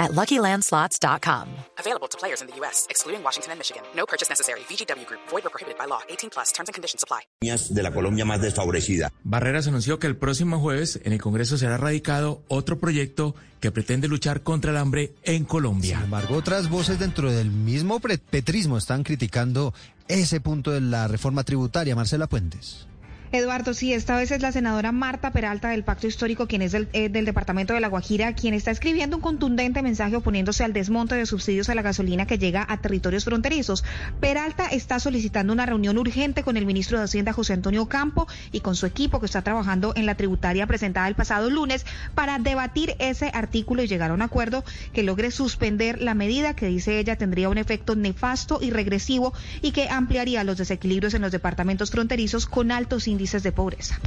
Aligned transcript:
at 0.00 0.12
LuckyLandSlots.com. 0.12 1.46
Available 1.78 2.08
to 2.08 2.18
players 2.18 2.40
in 2.40 2.48
the 2.48 2.56
U.S., 2.60 2.86
excluding 2.90 3.22
Washington 3.22 3.52
and 3.52 3.58
Michigan. 3.60 3.82
No 3.94 4.06
purchase 4.06 4.28
necessary. 4.28 4.60
VGW 4.68 5.06
Group. 5.06 5.20
Void 5.30 5.46
or 5.46 5.50
prohibited 5.50 5.78
by 5.78 5.86
law. 5.86 6.00
18 6.08 6.30
plus. 6.30 6.50
Terms 6.52 6.68
and 6.68 6.74
conditions 6.74 7.04
apply. 7.04 7.20
de 7.40 7.82
la 7.82 7.92
Colombia 7.92 8.24
más 8.24 8.40
desfavorecida. 8.40 9.12
Barreras 9.22 9.68
anunció 9.68 9.98
que 9.98 10.06
el 10.06 10.16
próximo 10.16 10.58
jueves 10.58 10.98
en 11.04 11.12
el 11.12 11.20
Congreso 11.20 11.58
será 11.58 11.76
radicado 11.76 12.42
otro 12.48 12.78
proyecto 12.80 13.34
que 13.60 13.70
pretende 13.70 14.08
luchar 14.08 14.42
contra 14.42 14.70
el 14.70 14.78
hambre 14.78 15.14
en 15.22 15.44
Colombia. 15.44 15.96
Sin 15.96 16.04
embargo, 16.04 16.34
otras 16.36 16.70
voces 16.70 16.98
dentro 16.98 17.30
del 17.30 17.50
mismo 17.50 18.00
petrismo 18.00 18.78
están 18.78 19.04
criticando 19.04 19.74
ese 20.08 20.40
punto 20.40 20.70
de 20.70 20.80
la 20.80 21.06
reforma 21.08 21.44
tributaria. 21.44 21.94
Marcela 21.94 22.26
Puentes. 22.26 22.86
Eduardo, 23.32 23.74
sí, 23.74 23.92
esta 23.92 24.16
vez 24.16 24.32
es 24.32 24.42
la 24.42 24.50
senadora 24.50 24.90
Marta 24.90 25.30
Peralta 25.30 25.68
del 25.68 25.84
Pacto 25.84 26.08
Histórico, 26.08 26.48
quien 26.48 26.62
es 26.62 26.72
del, 26.72 26.88
eh, 26.92 27.08
del 27.08 27.24
Departamento 27.24 27.72
de 27.72 27.78
La 27.78 27.86
Guajira, 27.86 28.34
quien 28.34 28.54
está 28.54 28.72
escribiendo 28.72 29.14
un 29.14 29.22
contundente 29.22 29.82
mensaje 29.82 30.16
oponiéndose 30.16 30.64
al 30.64 30.72
desmonte 30.72 31.14
de 31.14 31.26
subsidios 31.26 31.68
a 31.68 31.76
la 31.76 31.82
gasolina 31.82 32.26
que 32.26 32.38
llega 32.38 32.66
a 32.68 32.78
territorios 32.78 33.24
fronterizos. 33.24 33.84
Peralta 34.18 34.66
está 34.66 34.98
solicitando 34.98 35.52
una 35.52 35.64
reunión 35.64 35.96
urgente 35.96 36.42
con 36.42 36.56
el 36.56 36.66
ministro 36.66 36.98
de 36.98 37.04
Hacienda, 37.04 37.32
José 37.32 37.52
Antonio 37.52 37.86
Campo, 37.86 38.26
y 38.50 38.62
con 38.62 38.74
su 38.74 38.86
equipo 38.86 39.20
que 39.20 39.26
está 39.26 39.42
trabajando 39.42 39.92
en 39.94 40.06
la 40.06 40.16
tributaria 40.16 40.66
presentada 40.66 41.06
el 41.06 41.14
pasado 41.14 41.50
lunes 41.50 41.86
para 42.16 42.40
debatir 42.40 42.96
ese 42.98 43.30
artículo 43.32 43.84
y 43.84 43.86
llegar 43.86 44.10
a 44.10 44.14
un 44.14 44.22
acuerdo 44.22 44.64
que 44.92 45.04
logre 45.04 45.30
suspender 45.30 46.02
la 46.02 46.14
medida 46.14 46.56
que 46.56 46.66
dice 46.66 46.98
ella 46.98 47.14
tendría 47.14 47.48
un 47.48 47.58
efecto 47.58 47.94
nefasto 47.94 48.58
y 48.60 48.72
regresivo 48.72 49.32
y 49.62 49.70
que 49.70 49.88
ampliaría 49.88 50.42
los 50.42 50.58
desequilibrios 50.58 51.14
en 51.14 51.22
los 51.22 51.30
departamentos 51.30 51.92
fronterizos 51.92 52.46
con 52.46 52.72
altos 52.72 53.06
índices 53.06 53.19
de 53.20 53.52
pobreza. 53.52 54.00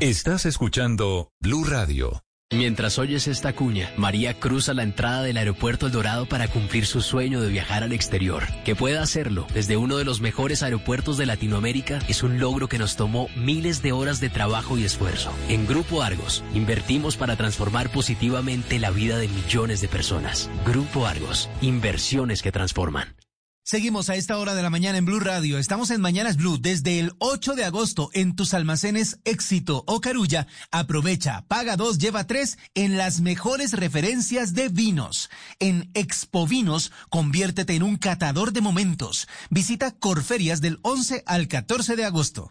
Estás 0.00 0.44
escuchando 0.44 1.32
Blue 1.40 1.64
Radio. 1.64 2.22
Mientras 2.50 2.98
oyes 2.98 3.26
esta 3.26 3.54
cuña, 3.54 3.90
María 3.96 4.38
cruza 4.38 4.74
la 4.74 4.82
entrada 4.82 5.22
del 5.22 5.38
aeropuerto 5.38 5.86
El 5.86 5.92
Dorado 5.92 6.26
para 6.26 6.48
cumplir 6.48 6.84
su 6.84 7.00
sueño 7.00 7.40
de 7.40 7.48
viajar 7.48 7.82
al 7.82 7.92
exterior. 7.92 8.44
Que 8.64 8.76
pueda 8.76 9.02
hacerlo 9.02 9.46
desde 9.54 9.78
uno 9.78 9.96
de 9.96 10.04
los 10.04 10.20
mejores 10.20 10.62
aeropuertos 10.62 11.16
de 11.16 11.26
Latinoamérica 11.26 12.00
es 12.06 12.22
un 12.22 12.38
logro 12.38 12.68
que 12.68 12.78
nos 12.78 12.96
tomó 12.96 13.28
miles 13.34 13.80
de 13.82 13.92
horas 13.92 14.20
de 14.20 14.28
trabajo 14.28 14.76
y 14.76 14.84
esfuerzo. 14.84 15.32
En 15.48 15.66
Grupo 15.66 16.02
Argos, 16.02 16.44
invertimos 16.54 17.16
para 17.16 17.36
transformar 17.36 17.90
positivamente 17.90 18.78
la 18.78 18.90
vida 18.90 19.16
de 19.16 19.28
millones 19.28 19.80
de 19.80 19.88
personas. 19.88 20.50
Grupo 20.66 21.06
Argos, 21.06 21.48
inversiones 21.62 22.42
que 22.42 22.52
transforman. 22.52 23.16
Seguimos 23.70 24.08
a 24.08 24.14
esta 24.14 24.38
hora 24.38 24.54
de 24.54 24.62
la 24.62 24.70
mañana 24.70 24.96
en 24.96 25.04
Blue 25.04 25.20
Radio. 25.20 25.58
Estamos 25.58 25.90
en 25.90 26.00
Mañanas 26.00 26.38
Blue 26.38 26.56
desde 26.56 27.00
el 27.00 27.12
8 27.18 27.54
de 27.54 27.66
agosto 27.66 28.08
en 28.14 28.34
tus 28.34 28.54
almacenes 28.54 29.18
Éxito 29.24 29.84
o 29.86 30.00
Carulla. 30.00 30.46
Aprovecha, 30.70 31.44
paga 31.48 31.76
dos, 31.76 31.98
lleva 31.98 32.26
tres 32.26 32.56
en 32.72 32.96
las 32.96 33.20
mejores 33.20 33.74
referencias 33.74 34.54
de 34.54 34.70
vinos. 34.70 35.28
En 35.58 35.90
Expo 35.92 36.46
Vinos, 36.46 36.92
conviértete 37.10 37.74
en 37.74 37.82
un 37.82 37.98
catador 37.98 38.54
de 38.54 38.62
momentos. 38.62 39.28
Visita 39.50 39.90
Corferias 39.90 40.62
del 40.62 40.78
11 40.80 41.24
al 41.26 41.46
14 41.46 41.94
de 41.94 42.06
agosto. 42.06 42.50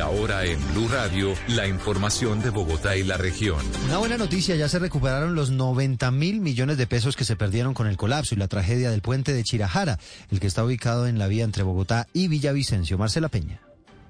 Ahora 0.00 0.44
en 0.44 0.58
Blue 0.72 0.88
Radio, 0.88 1.34
la 1.48 1.66
información 1.66 2.40
de 2.40 2.50
Bogotá 2.50 2.96
y 2.96 3.02
la 3.02 3.16
región. 3.16 3.58
Una 3.86 3.98
buena 3.98 4.16
noticia, 4.16 4.56
ya 4.56 4.68
se 4.68 4.78
recuperaron 4.78 5.34
los 5.34 5.50
90 5.50 6.10
mil 6.10 6.40
millones 6.40 6.78
de 6.78 6.86
pesos 6.86 7.16
que 7.16 7.24
se 7.24 7.36
perdieron 7.36 7.74
con 7.74 7.86
el 7.86 7.96
colapso 7.96 8.34
y 8.34 8.38
la 8.38 8.48
tragedia 8.48 8.90
del 8.90 9.02
puente 9.02 9.32
de 9.32 9.44
Chirajara, 9.44 9.98
el 10.30 10.40
que 10.40 10.46
está 10.46 10.64
ubicado 10.64 11.06
en 11.06 11.18
la 11.18 11.28
vía 11.28 11.44
entre 11.44 11.62
Bogotá 11.62 12.06
y 12.12 12.28
Villavicencio. 12.28 12.98
Marcela 12.98 13.28
Peña. 13.28 13.60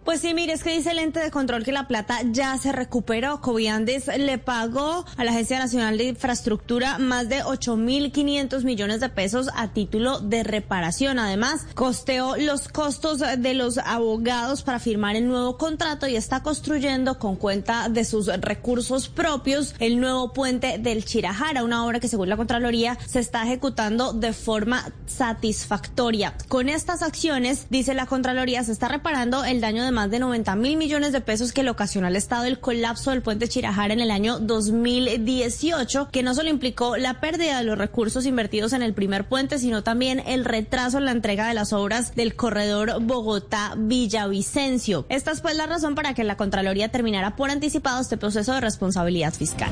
Pues 0.04 0.22
sí, 0.22 0.32
mire, 0.34 0.54
es 0.54 0.64
que 0.64 0.74
dice 0.74 0.90
el 0.90 0.98
ente 0.98 1.20
de 1.20 1.30
control 1.30 1.62
que 1.62 1.72
la 1.72 1.86
plata 1.86 2.20
ya 2.24 2.56
se 2.56 2.72
recuperó. 2.72 3.40
Coviandes 3.40 4.06
le 4.06 4.38
pagó 4.38 5.04
a 5.16 5.24
la 5.24 5.30
Agencia 5.30 5.58
Nacional 5.58 5.98
de 5.98 6.04
Infraestructura 6.04 6.98
más 6.98 7.28
de 7.28 7.44
8.500 7.44 8.64
millones 8.64 9.00
de 9.00 9.10
pesos 9.10 9.50
a 9.54 9.68
título 9.68 10.18
de 10.20 10.42
reparación. 10.42 11.18
Además, 11.18 11.66
costeó 11.74 12.36
los 12.36 12.68
costos 12.68 13.20
de 13.20 13.54
los 13.54 13.78
abogados 13.78 14.62
para 14.62 14.78
firmar 14.78 15.16
el 15.16 15.28
nuevo 15.28 15.58
contrato 15.58 16.08
y 16.08 16.16
está 16.16 16.42
construyendo 16.42 17.18
con 17.18 17.36
cuenta 17.36 17.88
de 17.88 18.04
sus 18.04 18.26
recursos 18.26 19.08
propios 19.08 19.74
el 19.78 20.00
nuevo 20.00 20.32
puente 20.32 20.78
del 20.78 21.04
Chirajara, 21.04 21.62
una 21.62 21.84
obra 21.84 22.00
que 22.00 22.08
según 22.08 22.30
la 22.30 22.36
Contraloría 22.36 22.98
se 23.06 23.20
está 23.20 23.42
ejecutando 23.44 24.12
de 24.14 24.32
forma 24.32 24.92
satisfactoria. 25.06 26.34
Con 26.48 26.68
estas 26.68 27.02
acciones, 27.02 27.66
dice 27.68 27.94
la 27.94 28.06
Contraloría, 28.06 28.64
se 28.64 28.72
está 28.72 28.88
reparando 28.88 29.44
el 29.44 29.60
daño 29.60 29.84
de 29.84 29.89
más 29.92 30.10
de 30.10 30.18
90 30.18 30.56
mil 30.56 30.76
millones 30.76 31.12
de 31.12 31.20
pesos 31.20 31.52
que 31.52 31.62
le 31.62 31.70
ocasionó 31.70 32.06
al 32.06 32.16
Estado 32.16 32.44
el 32.44 32.60
colapso 32.60 33.10
del 33.10 33.22
puente 33.22 33.48
Chirajara 33.48 33.92
en 33.92 34.00
el 34.00 34.10
año 34.10 34.38
2018, 34.38 36.08
que 36.10 36.22
no 36.22 36.34
solo 36.34 36.48
implicó 36.48 36.96
la 36.96 37.20
pérdida 37.20 37.58
de 37.58 37.64
los 37.64 37.78
recursos 37.78 38.26
invertidos 38.26 38.72
en 38.72 38.82
el 38.82 38.94
primer 38.94 39.28
puente, 39.28 39.58
sino 39.58 39.82
también 39.82 40.22
el 40.26 40.44
retraso 40.44 40.98
en 40.98 41.04
la 41.04 41.12
entrega 41.12 41.48
de 41.48 41.54
las 41.54 41.72
obras 41.72 42.14
del 42.14 42.34
corredor 42.34 43.00
Bogotá-Villavicencio. 43.00 45.06
Esta 45.08 45.32
es 45.32 45.40
pues 45.40 45.56
la 45.56 45.66
razón 45.66 45.94
para 45.94 46.14
que 46.14 46.24
la 46.24 46.36
Contraloría 46.36 46.90
terminara 46.90 47.36
por 47.36 47.50
anticipado 47.50 48.00
este 48.00 48.16
proceso 48.16 48.54
de 48.54 48.60
responsabilidad 48.60 49.34
fiscal. 49.34 49.70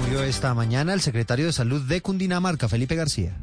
Murió 0.00 0.22
esta 0.22 0.54
mañana 0.54 0.94
el 0.94 1.00
secretario 1.00 1.46
de 1.46 1.52
Salud 1.52 1.82
de 1.82 2.00
Cundinamarca, 2.00 2.68
Felipe 2.68 2.94
García. 2.94 3.36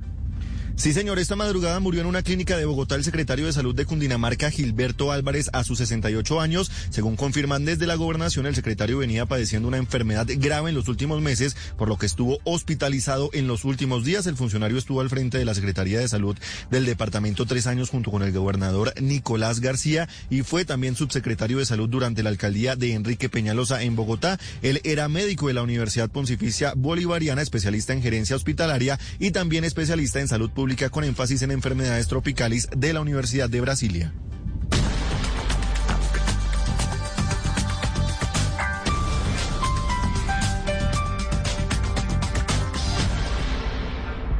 Sí, 0.77 0.91
señor, 0.91 1.19
esta 1.19 1.37
madrugada 1.37 1.79
murió 1.79 2.01
en 2.01 2.07
una 2.07 2.21
clínica 2.21 2.57
de 2.57 2.65
Bogotá 2.65 2.95
el 2.95 3.05
secretario 3.05 3.45
de 3.45 3.53
Salud 3.53 3.73
de 3.73 3.85
Cundinamarca, 3.85 4.51
Gilberto 4.51 5.13
Álvarez, 5.13 5.49
a 5.53 5.63
sus 5.63 5.77
68 5.77 6.41
años. 6.41 6.69
Según 6.89 7.15
confirman 7.15 7.63
desde 7.63 7.87
la 7.87 7.95
gobernación, 7.95 8.45
el 8.45 8.55
secretario 8.55 8.97
venía 8.97 9.25
padeciendo 9.25 9.69
una 9.69 9.77
enfermedad 9.77 10.27
grave 10.37 10.69
en 10.69 10.75
los 10.75 10.89
últimos 10.89 11.21
meses, 11.21 11.55
por 11.77 11.87
lo 11.87 11.97
que 11.97 12.05
estuvo 12.05 12.39
hospitalizado 12.43 13.29
en 13.31 13.47
los 13.47 13.63
últimos 13.63 14.03
días. 14.03 14.27
El 14.27 14.35
funcionario 14.35 14.77
estuvo 14.77 14.99
al 14.99 15.09
frente 15.09 15.37
de 15.37 15.45
la 15.45 15.55
Secretaría 15.55 15.99
de 15.99 16.09
Salud 16.09 16.35
del 16.69 16.85
departamento 16.85 17.45
tres 17.45 17.67
años 17.67 17.89
junto 17.89 18.11
con 18.11 18.21
el 18.21 18.33
gobernador 18.33 18.93
Nicolás 19.01 19.61
García 19.61 20.09
y 20.29 20.41
fue 20.41 20.65
también 20.65 20.97
subsecretario 20.97 21.57
de 21.57 21.65
Salud 21.65 21.89
durante 21.89 22.21
la 22.21 22.29
alcaldía 22.29 22.75
de 22.75 22.93
Enrique 22.93 23.29
Peñalosa 23.29 23.81
en 23.81 23.95
Bogotá. 23.95 24.39
Él 24.61 24.81
era 24.83 25.07
médico 25.07 25.47
de 25.47 25.53
la 25.53 25.63
Universidad 25.63 26.09
Pontificia 26.09 26.73
Bolivariana, 26.75 27.41
especialista 27.41 27.93
en 27.93 28.03
gerencia 28.03 28.35
hospitalaria 28.35 28.99
y 29.19 29.31
también 29.31 29.63
especialista 29.63 30.19
en 30.19 30.27
salud 30.27 30.49
pública 30.49 30.64
con 30.91 31.03
énfasis 31.03 31.43
en 31.43 31.51
enfermedades 31.51 32.07
tropicales 32.07 32.67
de 32.75 32.91
la 32.91 32.99
Universidad 32.99 33.49
de 33.49 33.61
Brasilia. 33.61 34.13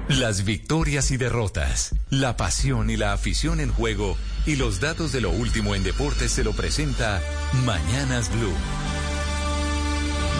Las 0.07 0.45
victorias 0.45 1.11
y 1.11 1.17
derrotas, 1.17 1.93
la 2.09 2.37
pasión 2.37 2.89
y 2.89 2.97
la 2.97 3.13
afición 3.13 3.59
en 3.59 3.71
juego 3.71 4.17
y 4.47 4.55
los 4.55 4.79
datos 4.79 5.11
de 5.11 5.21
lo 5.21 5.29
último 5.29 5.75
en 5.75 5.83
deportes 5.83 6.31
se 6.31 6.43
lo 6.43 6.53
presenta 6.53 7.21
Mañanas 7.65 8.31
Blue. 8.31 9.04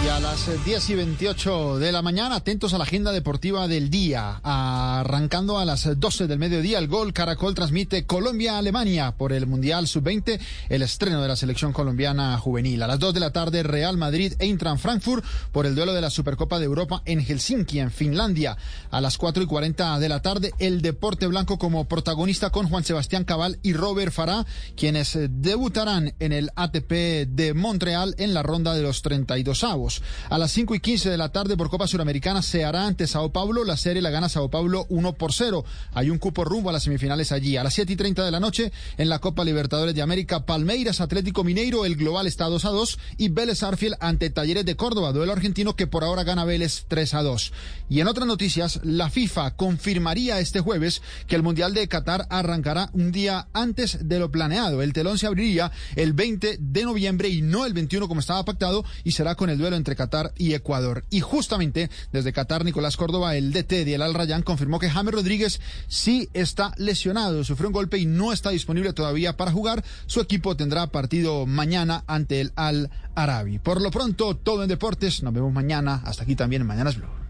Y 0.04 0.08
a 0.08 0.20
las 0.20 0.64
10 0.64 0.90
y 0.90 0.94
28 0.94 1.78
de 1.78 1.90
la 1.90 2.02
mañana, 2.02 2.36
atentos 2.36 2.72
a 2.74 2.78
la 2.78 2.84
agenda 2.84 3.12
deportiva 3.12 3.66
del 3.66 3.90
día. 3.90 4.40
Arrancando 4.42 5.58
a 5.58 5.64
las 5.64 5.98
12 5.98 6.26
del 6.26 6.38
mediodía, 6.38 6.78
el 6.78 6.86
gol 6.86 7.12
Caracol 7.12 7.54
transmite 7.54 8.06
Colombia-Alemania 8.06 9.16
por 9.16 9.32
el 9.32 9.46
Mundial 9.46 9.88
Sub-20, 9.88 10.38
el 10.68 10.82
estreno 10.82 11.22
de 11.22 11.28
la 11.28 11.36
selección 11.36 11.72
colombiana 11.72 12.38
juvenil. 12.38 12.82
A 12.82 12.86
las 12.86 13.00
2 13.00 13.14
de 13.14 13.20
la 13.20 13.32
tarde, 13.32 13.62
Real 13.62 13.96
Madrid 13.96 14.34
e 14.38 14.46
Intran 14.46 14.78
Frankfurt 14.78 15.24
por 15.50 15.66
el 15.66 15.74
duelo 15.74 15.92
de 15.92 16.00
la 16.00 16.10
Supercopa 16.10 16.58
de 16.58 16.66
Europa 16.66 17.02
en 17.04 17.20
Helsinki, 17.20 17.80
en 17.80 17.90
Finlandia. 17.90 18.56
A 18.90 19.00
las 19.00 19.18
4 19.18 19.42
y 19.42 19.46
40 19.46 19.98
de 19.98 20.08
la 20.08 20.22
tarde, 20.22 20.52
el 20.58 20.82
Deporte 20.82 21.26
Blanco 21.26 21.58
como 21.58 21.86
protagonista 21.86 22.50
con 22.50 22.68
Juan 22.68 22.84
Sebastián 22.84 23.24
Cabal 23.24 23.58
y 23.62 23.72
Robert 23.72 24.12
Farah, 24.12 24.46
quienes 24.76 25.18
debutarán 25.30 26.14
en 26.20 26.32
el 26.32 26.50
ATP 26.54 27.26
de 27.28 27.54
Montreal 27.54 28.14
en 28.18 28.34
la 28.34 28.42
ronda 28.42 28.74
de 28.74 28.82
los 28.82 29.02
32 29.02 29.64
avos. 29.64 29.85
2. 29.86 30.02
A 30.30 30.38
las 30.38 30.50
5 30.52 30.74
y 30.74 30.80
15 30.80 31.10
de 31.10 31.16
la 31.16 31.30
tarde 31.30 31.56
por 31.56 31.70
Copa 31.70 31.86
Suramericana 31.86 32.42
se 32.42 32.64
hará 32.64 32.86
ante 32.86 33.06
Sao 33.06 33.30
Paulo. 33.30 33.64
La 33.64 33.76
serie 33.76 34.02
la 34.02 34.10
gana 34.10 34.28
Sao 34.28 34.50
Paulo 34.50 34.86
1 34.88 35.12
por 35.14 35.32
0. 35.32 35.64
Hay 35.94 36.10
un 36.10 36.18
cupo 36.18 36.44
rumbo 36.44 36.70
a 36.70 36.72
las 36.72 36.82
semifinales 36.82 37.30
allí. 37.30 37.56
A 37.56 37.62
las 37.62 37.74
7 37.74 37.92
y 37.92 37.96
30 37.96 38.24
de 38.24 38.30
la 38.30 38.40
noche 38.40 38.72
en 38.98 39.08
la 39.08 39.20
Copa 39.20 39.44
Libertadores 39.44 39.94
de 39.94 40.02
América, 40.02 40.44
Palmeiras 40.44 41.00
Atlético 41.00 41.44
Mineiro, 41.44 41.84
el 41.84 41.96
global 41.96 42.26
está 42.26 42.46
2 42.46 42.64
a 42.64 42.70
2 42.70 42.98
y 43.18 43.28
Vélez 43.28 43.62
Arfield 43.62 43.96
ante 44.00 44.30
Talleres 44.30 44.64
de 44.64 44.76
Córdoba, 44.76 45.12
duelo 45.12 45.32
argentino 45.32 45.76
que 45.76 45.86
por 45.86 46.02
ahora 46.02 46.24
gana 46.24 46.44
Vélez 46.44 46.84
3 46.88 47.14
a 47.14 47.22
2. 47.22 47.52
Y 47.88 48.00
en 48.00 48.08
otras 48.08 48.26
noticias, 48.26 48.80
la 48.82 49.08
FIFA 49.08 49.52
confirmaría 49.52 50.40
este 50.40 50.60
jueves 50.60 51.02
que 51.28 51.36
el 51.36 51.42
Mundial 51.42 51.74
de 51.74 51.86
Qatar 51.86 52.26
arrancará 52.30 52.90
un 52.92 53.12
día 53.12 53.46
antes 53.52 54.08
de 54.08 54.18
lo 54.18 54.30
planeado. 54.30 54.82
El 54.82 54.92
telón 54.92 55.18
se 55.18 55.26
abriría 55.26 55.70
el 55.94 56.12
20 56.12 56.58
de 56.58 56.82
noviembre 56.84 57.28
y 57.28 57.42
no 57.42 57.64
el 57.64 57.72
21 57.72 58.08
como 58.08 58.20
estaba 58.20 58.44
pactado 58.44 58.84
y 59.04 59.12
será 59.12 59.36
con 59.36 59.50
el 59.50 59.58
duelo 59.58 59.75
entre 59.76 59.96
Qatar 59.96 60.32
y 60.36 60.54
Ecuador. 60.54 61.04
Y 61.10 61.20
justamente 61.20 61.90
desde 62.12 62.32
Qatar, 62.32 62.64
Nicolás 62.64 62.96
Córdoba, 62.96 63.36
el 63.36 63.52
DT 63.52 63.84
de 63.84 63.94
El 63.94 64.02
Al 64.02 64.14
Rayyan, 64.14 64.42
confirmó 64.42 64.78
que 64.78 64.90
James 64.90 65.14
Rodríguez 65.14 65.60
sí 65.88 66.28
está 66.32 66.72
lesionado, 66.76 67.44
sufrió 67.44 67.68
un 67.68 67.74
golpe 67.74 67.98
y 67.98 68.06
no 68.06 68.32
está 68.32 68.50
disponible 68.50 68.92
todavía 68.92 69.36
para 69.36 69.52
jugar. 69.52 69.84
Su 70.06 70.20
equipo 70.20 70.56
tendrá 70.56 70.86
partido 70.88 71.46
mañana 71.46 72.04
ante 72.06 72.40
el 72.40 72.52
Al 72.56 72.90
Arabi. 73.14 73.58
Por 73.58 73.80
lo 73.80 73.90
pronto, 73.90 74.36
todo 74.36 74.62
en 74.62 74.68
deportes. 74.68 75.22
Nos 75.22 75.32
vemos 75.32 75.52
mañana. 75.52 76.02
Hasta 76.04 76.22
aquí 76.22 76.36
también 76.36 76.62
en 76.62 76.68
Mañanas 76.68 76.96
Blue. 76.96 77.25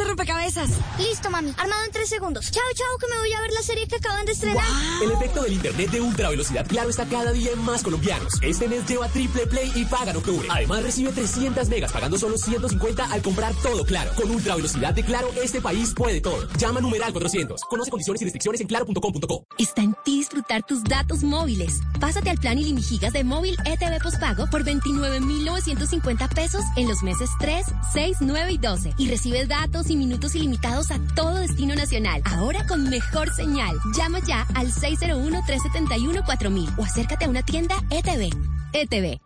Este 0.00 0.08
rompecabezas. 0.08 0.70
Listo, 0.98 1.30
mami. 1.30 1.52
Armado 1.58 1.84
en 1.84 1.92
tres 1.92 2.08
segundos. 2.08 2.50
Chao, 2.50 2.64
chao, 2.74 2.98
que 2.98 3.06
me 3.08 3.18
voy 3.18 3.32
a 3.32 3.40
ver 3.40 3.52
la 3.52 3.62
serie 3.62 3.86
que 3.86 3.96
acaban 3.96 4.24
de 4.24 4.32
estrenar. 4.32 4.64
El 5.02 5.10
efecto 5.10 5.42
del 5.42 5.52
internet 5.52 5.90
de 5.90 6.00
ultra 6.00 6.30
velocidad 6.30 6.66
Claro 6.66 6.88
está 6.88 7.06
cada 7.06 7.32
día 7.32 7.50
en 7.52 7.62
más 7.62 7.82
colombianos. 7.82 8.34
Este 8.42 8.68
mes 8.68 8.86
lleva 8.88 9.08
triple 9.08 9.46
play 9.46 9.70
y 9.74 9.84
paga 9.84 10.12
en 10.12 10.16
octubre. 10.16 10.48
Además 10.50 10.82
recibe 10.82 11.12
300 11.12 11.68
megas 11.68 11.92
pagando 11.92 12.18
solo 12.18 12.38
150 12.38 13.12
al 13.12 13.22
comprar 13.22 13.54
todo 13.62 13.84
Claro. 13.84 14.12
Con 14.14 14.30
ultra 14.30 14.56
velocidad 14.56 14.94
de 14.94 15.04
Claro, 15.04 15.28
este 15.42 15.60
país 15.60 15.92
puede 15.94 16.20
todo. 16.20 16.48
Llama 16.56 16.80
numeral 16.80 17.12
400. 17.12 17.62
Conoce 17.64 17.90
condiciones 17.90 18.22
y 18.22 18.24
restricciones 18.24 18.60
en 18.60 18.68
claro.com.co. 18.68 19.46
Está 19.58 19.82
en 19.82 19.94
ti 20.04 20.18
disfrutar 20.18 20.62
tus 20.64 20.84
datos 20.84 21.22
móviles. 21.22 21.80
Pásate 21.98 22.30
al 22.30 22.38
plan 22.38 22.58
ilimigigas 22.58 23.12
de 23.12 23.24
móvil 23.24 23.56
ETV 23.64 24.02
postpago 24.02 24.46
por 24.50 24.64
29,950 24.64 26.28
pesos 26.28 26.62
en 26.76 26.88
los 26.88 27.02
meses 27.02 27.30
3, 27.40 27.66
6, 27.92 28.16
9 28.20 28.52
y 28.52 28.58
12. 28.58 28.94
Y 28.96 29.08
recibes 29.08 29.48
datos 29.48 29.89
y 29.90 29.96
minutos 29.96 30.34
ilimitados 30.34 30.90
a 30.90 30.98
todo 31.14 31.36
destino 31.36 31.74
nacional. 31.74 32.22
Ahora 32.24 32.66
con 32.66 32.88
mejor 32.88 33.30
señal. 33.34 33.76
Llama 33.96 34.20
ya 34.20 34.46
al 34.54 34.72
601-371-4000 34.72 36.78
o 36.78 36.84
acércate 36.84 37.24
a 37.24 37.28
una 37.28 37.42
tienda 37.42 37.74
ETV. 37.90 38.30
ETV. 38.72 39.20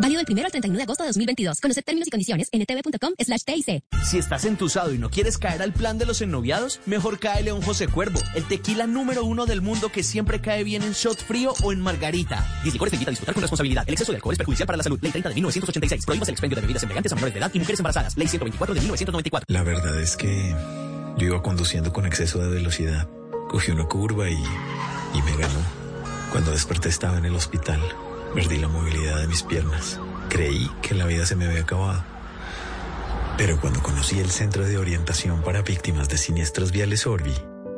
Válido 0.00 0.22
del 0.22 0.32
1 0.32 0.44
al 0.44 0.50
31 0.50 0.76
de 0.76 0.82
agosto 0.82 1.04
de 1.04 1.08
2022. 1.08 1.60
Conocer 1.60 1.84
términos 1.84 2.08
y 2.08 2.10
condiciones 2.10 2.48
en 2.52 2.62
etv.com 2.62 3.14
slash 3.18 3.42
TIC. 3.44 3.82
Si 4.04 4.18
estás 4.18 4.44
entusado 4.44 4.92
y 4.92 4.98
no 4.98 5.10
quieres 5.10 5.38
caer 5.38 5.62
al 5.62 5.72
plan 5.72 5.98
de 5.98 6.06
los 6.06 6.20
ennoviados, 6.20 6.80
mejor 6.86 7.18
cae 7.18 7.42
León 7.42 7.62
José 7.62 7.88
Cuervo, 7.88 8.20
el 8.34 8.44
tequila 8.46 8.86
número 8.86 9.24
uno 9.24 9.46
del 9.46 9.62
mundo 9.62 9.90
que 9.90 10.02
siempre 10.02 10.40
cae 10.40 10.64
bien 10.64 10.82
en 10.82 10.92
shot 10.92 11.18
frío 11.18 11.54
o 11.62 11.72
en 11.72 11.80
margarita. 11.80 12.46
Dislicores 12.62 12.90
te 12.90 12.96
invita 12.96 13.10
a 13.10 13.12
disfrutar 13.12 13.34
con 13.34 13.42
responsabilidad. 13.42 13.84
El 13.86 13.94
exceso 13.94 14.12
de 14.12 14.16
alcohol 14.16 14.32
es 14.32 14.38
perjudicial 14.38 14.66
para 14.66 14.76
la 14.76 14.82
salud. 14.82 14.98
Ley 15.00 15.12
30 15.12 15.28
de 15.30 15.34
1986. 15.34 16.06
Prohíbas 16.06 16.28
el 16.28 16.32
expendio 16.32 16.56
de 16.56 16.62
bebidas 16.62 16.82
embriagantes 16.82 17.12
a 17.12 17.14
menores 17.14 17.34
de 17.34 17.40
edad 17.40 17.50
y 17.54 17.58
mujeres 17.58 17.80
embarazadas. 17.80 18.16
Ley 18.16 18.28
124 18.28 18.74
de 18.74 18.80
1994. 18.80 19.46
La 19.48 19.62
verdad 19.62 20.00
es 20.00 20.16
que 20.16 20.54
yo 21.16 21.26
iba 21.26 21.42
conduciendo 21.42 21.92
con 21.92 22.06
exceso 22.06 22.38
de 22.38 22.48
velocidad. 22.48 23.08
Cogí 23.48 23.70
una 23.70 23.86
curva 23.86 24.28
y, 24.28 24.34
y 24.34 25.22
me 25.22 25.36
ganó. 25.36 25.60
Cuando 26.30 26.50
desperté 26.50 26.88
estaba 26.88 27.18
en 27.18 27.24
el 27.24 27.34
hospital. 27.34 27.80
Perdí 28.36 28.58
la 28.58 28.68
movilidad 28.68 29.18
de 29.18 29.26
mis 29.28 29.42
piernas. 29.42 29.98
Creí 30.28 30.70
que 30.82 30.94
la 30.94 31.06
vida 31.06 31.24
se 31.24 31.36
me 31.36 31.46
había 31.46 31.62
acabado. 31.62 32.04
Pero 33.38 33.58
cuando 33.58 33.82
conocí 33.82 34.18
el 34.18 34.30
Centro 34.30 34.66
de 34.66 34.76
Orientación 34.76 35.40
para 35.40 35.62
Víctimas 35.62 36.10
de 36.10 36.18
Siniestros 36.18 36.70
Viales 36.70 37.06
Orbi, 37.06 37.32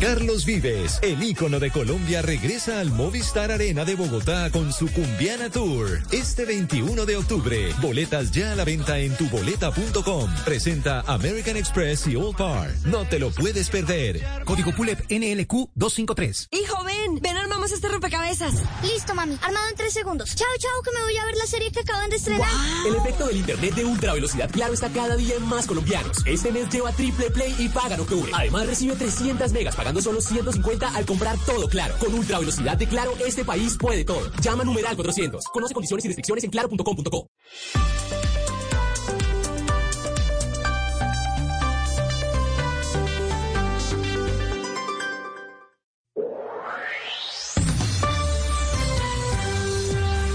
Carlos 0.00 0.46
Vives, 0.46 0.98
el 1.02 1.22
ícono 1.22 1.60
de 1.60 1.70
Colombia, 1.70 2.22
regresa 2.22 2.80
al 2.80 2.90
Movistar 2.90 3.52
Arena 3.52 3.84
de 3.84 3.96
Bogotá 3.96 4.50
con 4.50 4.72
su 4.72 4.90
Cumbiana 4.90 5.50
Tour. 5.50 6.00
Este 6.10 6.46
21 6.46 7.04
de 7.04 7.16
octubre. 7.18 7.68
Boletas 7.82 8.30
ya 8.30 8.52
a 8.52 8.56
la 8.56 8.64
venta 8.64 8.98
en 8.98 9.14
tuboleta.com. 9.14 10.34
Presenta 10.46 11.02
American 11.06 11.58
Express 11.58 12.06
y 12.06 12.16
All 12.16 12.34
Par. 12.34 12.70
No 12.86 13.04
te 13.04 13.18
lo 13.18 13.30
puedes 13.30 13.68
perder. 13.68 14.24
Código 14.46 14.72
PULEP 14.72 15.00
NLQ 15.10 15.68
253. 15.74 16.48
Hijo, 16.52 16.82
ven, 16.84 17.20
ven 17.20 17.36
armamos 17.36 17.70
este 17.70 17.88
rompecabezas. 17.88 18.54
Listo, 18.82 19.14
mami. 19.14 19.36
Armado 19.42 19.68
en 19.68 19.76
tres 19.76 19.92
segundos. 19.92 20.34
Chao, 20.34 20.48
chao, 20.58 20.82
que 20.82 20.92
me 20.92 21.02
voy 21.02 21.16
a 21.18 21.26
ver 21.26 21.36
la 21.36 21.46
serie 21.46 21.70
que 21.70 21.80
acaban 21.80 22.08
de 22.08 22.16
estrenar. 22.16 22.48
El 22.86 22.94
efecto 22.94 23.26
del 23.26 23.36
internet 23.36 23.74
de 23.74 23.84
ultra 23.84 24.14
velocidad 24.14 24.50
Claro 24.50 24.72
está 24.72 24.88
cada 24.88 25.14
día 25.16 25.34
en 25.34 25.46
más 25.46 25.66
colombianos. 25.66 26.16
Este 26.24 26.50
mes 26.52 26.70
lleva 26.70 26.90
triple 26.92 27.30
play 27.30 27.54
y 27.58 27.68
paga 27.68 27.96
en 27.96 28.00
octubre. 28.00 28.32
Además 28.34 28.66
recibe 28.66 28.96
300 28.96 29.52
megas 29.52 29.76
pagando 29.90 30.02
solo 30.02 30.20
150 30.20 30.88
al 30.94 31.04
comprar 31.04 31.36
todo 31.44 31.68
Claro. 31.68 31.94
Con 31.98 32.14
ultra 32.14 32.38
velocidad 32.38 32.76
de 32.76 32.86
Claro, 32.86 33.12
este 33.26 33.44
país 33.44 33.76
puede 33.78 34.04
todo. 34.04 34.30
Llama 34.40 34.64
numeral 34.64 34.96
400. 34.96 35.44
Conoce 35.52 35.74
condiciones 35.74 36.04
y 36.04 36.08
restricciones 36.08 36.44
en 36.44 36.50
claro.com.co. 36.50 37.28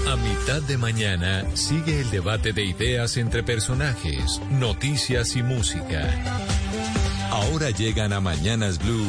A 0.06 0.16
mitad 0.16 0.62
de 0.62 0.78
mañana 0.78 1.44
sigue 1.54 2.00
el 2.00 2.10
debate 2.10 2.52
de 2.52 2.64
ideas 2.64 3.16
entre 3.16 3.42
personajes, 3.42 4.40
noticias 4.50 5.36
y 5.36 5.42
música. 5.42 6.55
Ahora 7.36 7.68
llegan 7.68 8.14
a 8.14 8.20
Mañanas 8.20 8.78
Blue 8.78 9.06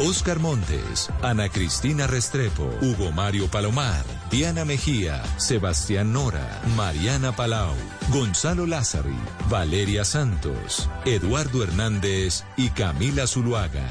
Oscar 0.00 0.38
Montes, 0.38 1.08
Ana 1.22 1.48
Cristina 1.48 2.06
Restrepo, 2.06 2.70
Hugo 2.82 3.10
Mario 3.10 3.48
Palomar, 3.48 4.04
Diana 4.30 4.66
Mejía, 4.66 5.22
Sebastián 5.38 6.12
Nora, 6.12 6.60
Mariana 6.76 7.32
Palau, 7.34 7.74
Gonzalo 8.10 8.66
Lázari, 8.66 9.16
Valeria 9.48 10.04
Santos, 10.04 10.90
Eduardo 11.06 11.62
Hernández 11.62 12.44
y 12.58 12.68
Camila 12.68 13.26
Zuluaga. 13.26 13.90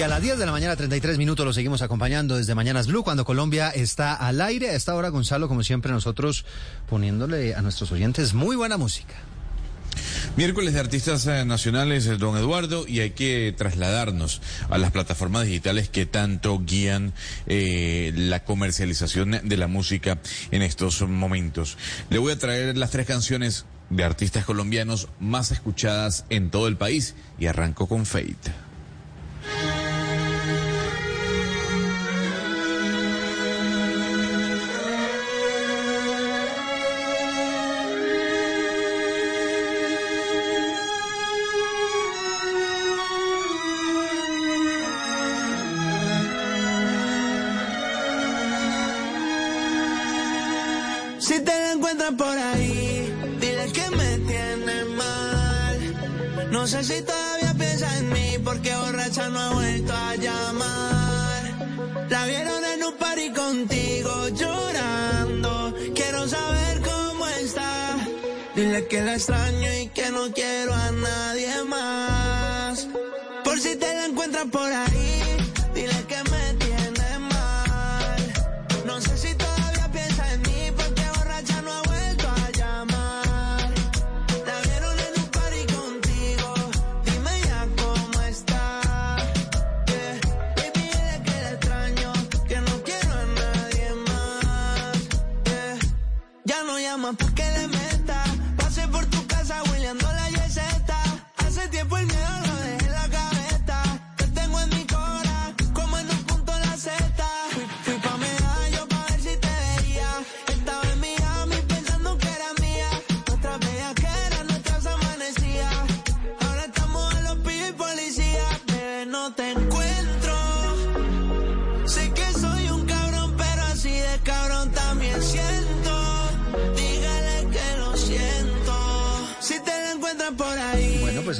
Y 0.00 0.02
a 0.02 0.08
las 0.08 0.22
10 0.22 0.38
de 0.38 0.46
la 0.46 0.52
mañana, 0.52 0.74
33 0.76 1.18
minutos, 1.18 1.44
lo 1.44 1.52
seguimos 1.52 1.82
acompañando 1.82 2.38
desde 2.38 2.54
Mañanas 2.54 2.86
Blue, 2.86 3.04
cuando 3.04 3.26
Colombia 3.26 3.68
está 3.68 4.14
al 4.14 4.40
aire. 4.40 4.70
A 4.70 4.72
esta 4.72 4.94
hora, 4.94 5.10
Gonzalo, 5.10 5.46
como 5.46 5.62
siempre, 5.62 5.92
nosotros 5.92 6.46
poniéndole 6.88 7.54
a 7.54 7.60
nuestros 7.60 7.92
oyentes 7.92 8.32
muy 8.32 8.56
buena 8.56 8.78
música. 8.78 9.16
Miércoles 10.38 10.72
de 10.72 10.80
artistas 10.80 11.26
eh, 11.26 11.44
nacionales, 11.44 12.06
eh, 12.06 12.16
don 12.16 12.34
Eduardo, 12.38 12.88
y 12.88 13.00
hay 13.00 13.10
que 13.10 13.54
trasladarnos 13.54 14.40
a 14.70 14.78
las 14.78 14.90
plataformas 14.90 15.44
digitales 15.44 15.90
que 15.90 16.06
tanto 16.06 16.62
guían 16.64 17.12
eh, 17.46 18.14
la 18.16 18.42
comercialización 18.42 19.38
de 19.44 19.56
la 19.58 19.66
música 19.66 20.18
en 20.50 20.62
estos 20.62 21.02
momentos. 21.02 21.76
Le 22.08 22.16
voy 22.16 22.32
a 22.32 22.38
traer 22.38 22.74
las 22.78 22.88
tres 22.88 23.06
canciones 23.06 23.66
de 23.90 24.02
artistas 24.02 24.46
colombianos 24.46 25.08
más 25.18 25.52
escuchadas 25.52 26.24
en 26.30 26.48
todo 26.48 26.68
el 26.68 26.78
país 26.78 27.16
y 27.38 27.48
arranco 27.48 27.86
con 27.86 28.06
Fate. 28.06 28.69
No 56.60 56.66
sé 56.66 56.84
si 56.84 57.00
todavía 57.00 57.54
piensa 57.56 57.88
en 57.96 58.10
mí, 58.10 58.36
porque 58.44 58.70
borracha 58.76 59.30
no 59.30 59.38
ha 59.40 59.54
vuelto 59.54 59.94
a 59.96 60.14
llamar. 60.16 61.42
La 62.10 62.26
vieron 62.26 62.62
en 62.62 62.84
un 62.84 62.96
party 62.98 63.32
contigo 63.32 64.28
llorando. 64.28 65.74
Quiero 65.94 66.28
saber 66.28 66.82
cómo 66.82 67.26
está. 67.28 67.96
Dile 68.54 68.86
que 68.88 69.00
la 69.00 69.14
extraño 69.14 69.68
y 69.80 69.88
que 69.88 70.10
no 70.10 70.30
quiero 70.34 70.74
a 70.74 70.90
nadie 70.90 71.64
más. 71.64 72.86
Por 73.42 73.58
si 73.58 73.76
te 73.76 73.94
la 73.94 74.04
encuentras 74.04 74.44
por 74.52 74.70
ahí, 74.70 75.29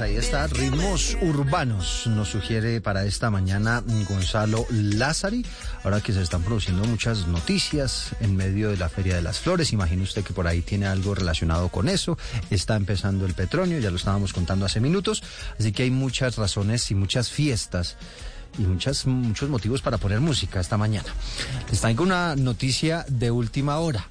pues 0.01 0.11
ahí 0.13 0.17
está, 0.17 0.47
ritmos 0.47 1.19
urbanos, 1.21 2.07
nos 2.07 2.31
sugiere 2.31 2.81
para 2.81 3.05
esta 3.05 3.29
mañana 3.29 3.85
Gonzalo 4.09 4.65
Lázari, 4.71 5.45
ahora 5.85 6.01
que 6.01 6.15
se 6.15 6.23
están 6.23 6.43
produciendo 6.43 6.85
muchas 6.85 7.27
noticias 7.27 8.13
en 8.21 8.35
medio 8.35 8.71
de 8.71 8.79
la 8.79 8.89
Feria 8.89 9.17
de 9.17 9.21
las 9.21 9.41
Flores, 9.41 9.75
imagine 9.75 10.03
usted 10.03 10.25
que 10.25 10.33
por 10.33 10.47
ahí 10.47 10.63
tiene 10.63 10.87
algo 10.87 11.15
relacionado 11.15 11.69
con 11.69 11.87
eso, 11.87 12.17
está 12.49 12.77
empezando 12.77 13.27
el 13.27 13.35
petróleo, 13.35 13.79
ya 13.79 13.91
lo 13.91 13.97
estábamos 13.97 14.33
contando 14.33 14.65
hace 14.65 14.81
minutos, 14.81 15.23
así 15.59 15.71
que 15.71 15.83
hay 15.83 15.91
muchas 15.91 16.37
razones 16.37 16.91
y 16.91 16.95
muchas 16.95 17.29
fiestas 17.29 17.99
y 18.59 18.63
muchas, 18.63 19.05
muchos 19.07 19.51
motivos 19.51 19.83
para 19.83 19.99
poner 19.99 20.21
música 20.21 20.61
esta 20.61 20.79
mañana. 20.79 21.13
Les 21.69 21.79
traigo 21.79 22.05
una 22.05 22.37
noticia 22.37 23.05
de 23.09 23.31
última 23.31 23.79
hora. 23.81 24.07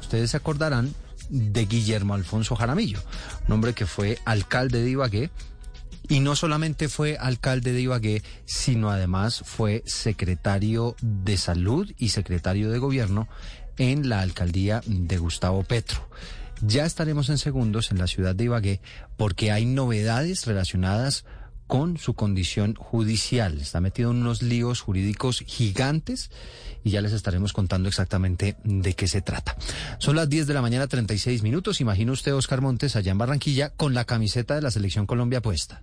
Ustedes 0.00 0.30
se 0.30 0.36
acordarán 0.36 0.94
de 1.28 1.64
Guillermo 1.66 2.14
Alfonso 2.14 2.56
Jaramillo, 2.56 3.00
un 3.46 3.54
hombre 3.54 3.72
que 3.72 3.86
fue 3.86 4.18
alcalde 4.24 4.82
de 4.82 4.90
Ibagué 4.90 5.30
y 6.08 6.20
no 6.20 6.36
solamente 6.36 6.88
fue 6.88 7.16
alcalde 7.18 7.72
de 7.72 7.80
Ibagué, 7.80 8.22
sino 8.44 8.90
además 8.90 9.42
fue 9.44 9.82
secretario 9.86 10.96
de 11.00 11.36
salud 11.36 11.90
y 11.98 12.10
secretario 12.10 12.70
de 12.70 12.78
gobierno 12.78 13.28
en 13.78 14.08
la 14.08 14.20
alcaldía 14.20 14.82
de 14.86 15.16
Gustavo 15.18 15.62
Petro. 15.62 16.08
Ya 16.60 16.84
estaremos 16.84 17.28
en 17.30 17.38
segundos 17.38 17.90
en 17.90 17.98
la 17.98 18.06
ciudad 18.06 18.34
de 18.34 18.44
Ibagué 18.44 18.80
porque 19.16 19.50
hay 19.50 19.64
novedades 19.64 20.46
relacionadas 20.46 21.24
con 21.66 21.96
su 21.96 22.14
condición 22.14 22.74
judicial. 22.74 23.58
Está 23.60 23.80
metido 23.80 24.10
en 24.10 24.18
unos 24.18 24.42
líos 24.42 24.80
jurídicos 24.80 25.42
gigantes 25.46 26.30
y 26.84 26.90
ya 26.90 27.00
les 27.00 27.12
estaremos 27.12 27.52
contando 27.52 27.88
exactamente 27.88 28.56
de 28.62 28.94
qué 28.94 29.08
se 29.08 29.22
trata. 29.22 29.56
Son 29.98 30.14
las 30.14 30.28
10 30.28 30.46
de 30.46 30.54
la 30.54 30.62
mañana, 30.62 30.86
36 30.86 31.42
minutos. 31.42 31.80
Imagina 31.80 32.12
usted, 32.12 32.34
Oscar 32.34 32.60
Montes, 32.60 32.94
allá 32.94 33.10
en 33.10 33.18
Barranquilla, 33.18 33.70
con 33.70 33.94
la 33.94 34.04
camiseta 34.04 34.54
de 34.54 34.62
la 34.62 34.70
Selección 34.70 35.06
Colombia 35.06 35.40
puesta. 35.40 35.82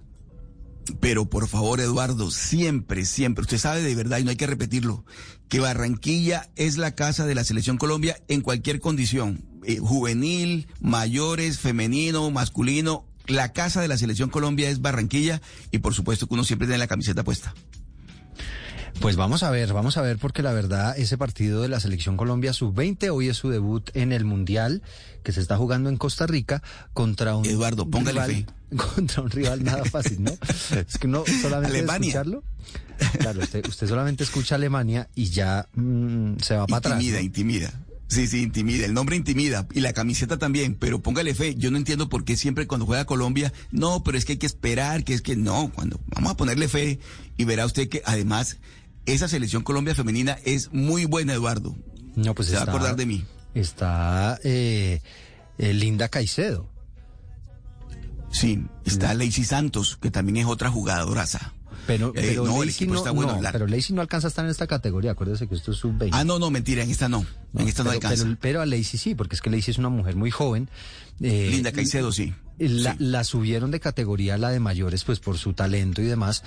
Pero 1.00 1.29
por 1.29 1.48
favor, 1.48 1.79
Eduardo, 1.79 2.31
siempre, 2.31 3.05
siempre, 3.05 3.41
usted 3.41 3.58
sabe 3.58 3.81
de 3.81 3.96
verdad 3.96 4.20
y 4.20 4.24
no 4.24 4.29
hay 4.29 4.36
que 4.36 4.48
repetirlo, 4.48 5.05
que 5.48 5.60
Barranquilla 5.60 6.50
es 6.55 6.77
la 6.77 6.96
casa 6.96 7.25
de 7.25 7.36
la 7.36 7.43
Selección 7.43 7.77
Colombia 7.77 8.17
en 8.27 8.41
cualquier 8.41 8.79
condición, 8.79 9.46
eh, 9.63 9.77
juvenil, 9.77 10.67
mayores, 10.79 11.60
femenino, 11.60 12.29
masculino. 12.31 13.05
La 13.27 13.53
casa 13.53 13.81
de 13.81 13.88
la 13.88 13.98
Selección 13.98 14.29
Colombia 14.29 14.70
es 14.70 14.81
Barranquilla 14.81 15.41
y 15.72 15.77
por 15.77 15.93
supuesto 15.93 16.27
que 16.27 16.34
uno 16.34 16.43
siempre 16.43 16.67
tiene 16.67 16.79
la 16.79 16.88
camiseta 16.88 17.24
puesta. 17.24 17.53
Pues 19.01 19.15
vamos 19.15 19.41
a 19.41 19.50
ver, 19.50 19.74
vamos 19.74 19.98
a 19.98 20.03
ver, 20.03 20.20
porque 20.20 20.43
la 20.43 20.53
verdad, 20.53 20.96
ese 20.96 21.17
partido 21.17 21.63
de 21.63 21.70
la 21.70 21.79
Selección 21.79 22.17
Colombia 22.17 22.53
Sub-20 22.53 23.10
hoy 23.12 23.29
es 23.29 23.38
su 23.38 23.50
debut 23.50 23.89
en 23.96 24.12
el 24.12 24.25
Mundial 24.25 24.84
que 25.24 25.31
se 25.31 25.41
está 25.41 25.58
jugando 25.58 25.89
en 25.89 25.98
Costa 25.98 26.27
Rica 26.27 26.62
contra 26.93 27.36
un. 27.36 27.43
Eduardo, 27.48 27.89
póngale 27.89 28.24
rival, 28.24 28.46
Contra 28.96 29.24
un 29.24 29.31
rival 29.31 29.63
nada 29.63 29.86
fácil, 29.86 30.24
¿no? 30.24 30.31
Es 30.88 31.00
que 31.00 31.08
no 31.08 31.24
solamente 31.41 31.79
Alemania. 31.79 32.10
escucharlo. 32.10 32.43
Claro, 33.17 33.41
usted, 33.41 33.65
usted 33.67 33.88
solamente 33.88 34.24
escucha 34.24 34.53
Alemania 34.53 35.10
y 35.15 35.25
ya 35.31 35.67
mm, 35.74 36.36
se 36.38 36.55
va 36.55 36.67
para 36.67 36.77
atrás. 36.77 36.93
Intimida, 37.01 37.17
¿no? 37.17 37.25
intimida. 37.25 37.74
Sí, 38.08 38.27
sí, 38.27 38.43
intimida. 38.43 38.86
El 38.86 38.93
nombre 38.93 39.15
intimida 39.15 39.65
y 39.74 39.79
la 39.79 39.93
camiseta 39.93 40.38
también, 40.38 40.75
pero 40.75 41.01
póngale 41.01 41.34
fe. 41.34 41.55
Yo 41.55 41.72
no 41.72 41.77
entiendo 41.77 42.08
por 42.08 42.24
qué 42.24 42.36
siempre 42.36 42.67
cuando 42.67 42.86
juega 42.86 43.05
Colombia, 43.05 43.51
no, 43.72 44.03
pero 44.03 44.17
es 44.17 44.25
que 44.25 44.34
hay 44.34 44.38
que 44.38 44.46
esperar, 44.46 45.03
que 45.03 45.13
es 45.13 45.22
que 45.22 45.36
no, 45.36 45.72
cuando 45.74 46.00
vamos 46.08 46.34
a 46.34 46.38
ponerle 46.38 46.67
fe 46.67 47.00
y 47.38 47.46
verá 47.46 47.65
usted 47.65 47.89
que 47.89 48.03
además 48.05 48.58
esa 49.05 49.27
selección 49.27 49.63
Colombia 49.63 49.96
femenina 49.96 50.38
es 50.46 50.72
muy 50.74 51.05
buena, 51.05 51.34
Eduardo. 51.34 51.75
No, 52.15 52.36
pues 52.36 52.50
Se 52.50 52.53
está, 52.55 52.65
va 52.65 52.72
a 52.72 52.75
acordar 52.75 52.96
de 52.96 53.05
mí. 53.05 53.25
Está 53.53 54.39
eh, 54.43 55.01
eh, 55.58 55.74
Linda 55.74 56.10
Caicedo. 56.10 56.70
Sí, 58.31 58.63
está 58.86 59.13
Lacey 59.13 59.43
Santos, 59.43 59.98
que 60.01 60.10
también 60.10 60.38
es 60.38 60.46
otra 60.46 60.70
jugadoraza. 60.70 61.53
Pero, 61.88 62.10
Eh, 62.10 62.13
pero 62.15 62.46
no, 62.46 62.63
Lacey 62.63 62.88
no, 62.88 62.96
está 62.96 63.12
bueno. 63.12 63.36
no, 63.36 63.41
La- 63.41 63.51
pero 63.51 63.67
Lacey 63.67 63.93
no 63.96 64.01
alcanza 64.01 64.27
a 64.27 64.29
estar 64.29 64.46
en 64.46 64.51
esta 64.51 64.67
categoría. 64.67 65.12
Acuérdese 65.12 65.48
que 65.48 65.55
esto 65.55 65.72
es 65.72 65.77
sub-20. 65.79 66.10
Ah, 66.13 66.24
no, 66.24 66.39
no, 66.39 66.50
mentira, 66.51 66.84
en 66.84 66.91
esta 66.91 67.10
no. 67.10 67.25
en 67.58 67.67
esta 67.67 67.84
no 67.84 67.89
alcanza. 67.91 68.24
Pero, 68.24 68.38
pero 68.39 68.62
a 68.62 68.65
Lacey 68.65 69.00
sí, 69.00 69.15
porque 69.15 69.36
es 69.36 69.41
que 69.41 69.50
Lacey 69.50 69.72
es 69.72 69.77
una 69.79 69.89
mujer 69.89 70.15
muy 70.15 70.31
joven. 70.31 70.70
eh, 71.20 71.50
Linda 71.51 71.72
Caicedo, 71.72 72.12
sí. 72.12 72.34
La, 72.70 72.91
Sí. 72.94 72.98
la 73.00 73.24
subieron 73.24 73.72
de 73.72 73.80
categoría 73.80 74.38
la 74.38 74.50
de 74.50 74.60
mayores, 74.60 75.03
pues 75.03 75.20
por 75.20 75.38
su 75.38 75.53
talento 75.53 76.01
y 76.01 76.06
demás, 76.06 76.44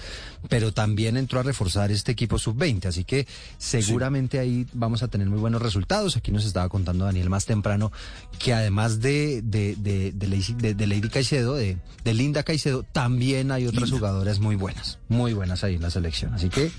pero 0.48 0.72
también 0.72 1.16
entró 1.16 1.40
a 1.40 1.42
reforzar 1.42 1.90
este 1.90 2.12
equipo 2.12 2.38
sub-20, 2.38 2.86
así 2.86 3.04
que 3.04 3.26
seguramente 3.58 4.38
ahí 4.38 4.66
vamos 4.72 5.02
a 5.02 5.08
tener 5.08 5.28
muy 5.28 5.38
buenos 5.38 5.60
resultados. 5.60 6.16
Aquí 6.16 6.30
nos 6.30 6.44
estaba 6.44 6.68
contando 6.68 7.04
Daniel 7.04 7.30
más 7.30 7.46
temprano 7.46 7.90
que 8.38 8.52
además 8.54 9.00
de, 9.00 9.42
de, 9.42 9.74
de, 9.76 10.12
de, 10.12 10.26
de- 10.58 10.74
de 10.74 10.86
Lady 10.86 11.08
Caicedo, 11.08 11.54
de, 11.54 11.78
de 12.04 12.14
Linda 12.14 12.42
Caicedo, 12.42 12.82
también 12.84 13.50
hay 13.50 13.66
otras 13.66 13.90
jugadoras 13.90 14.38
muy 14.38 14.56
buenas, 14.56 14.98
muy 15.08 15.32
buenas 15.32 15.64
ahí 15.64 15.74
en 15.76 15.82
la 15.82 15.90
selección. 15.90 16.32
Así 16.34 16.48
que 16.48 16.70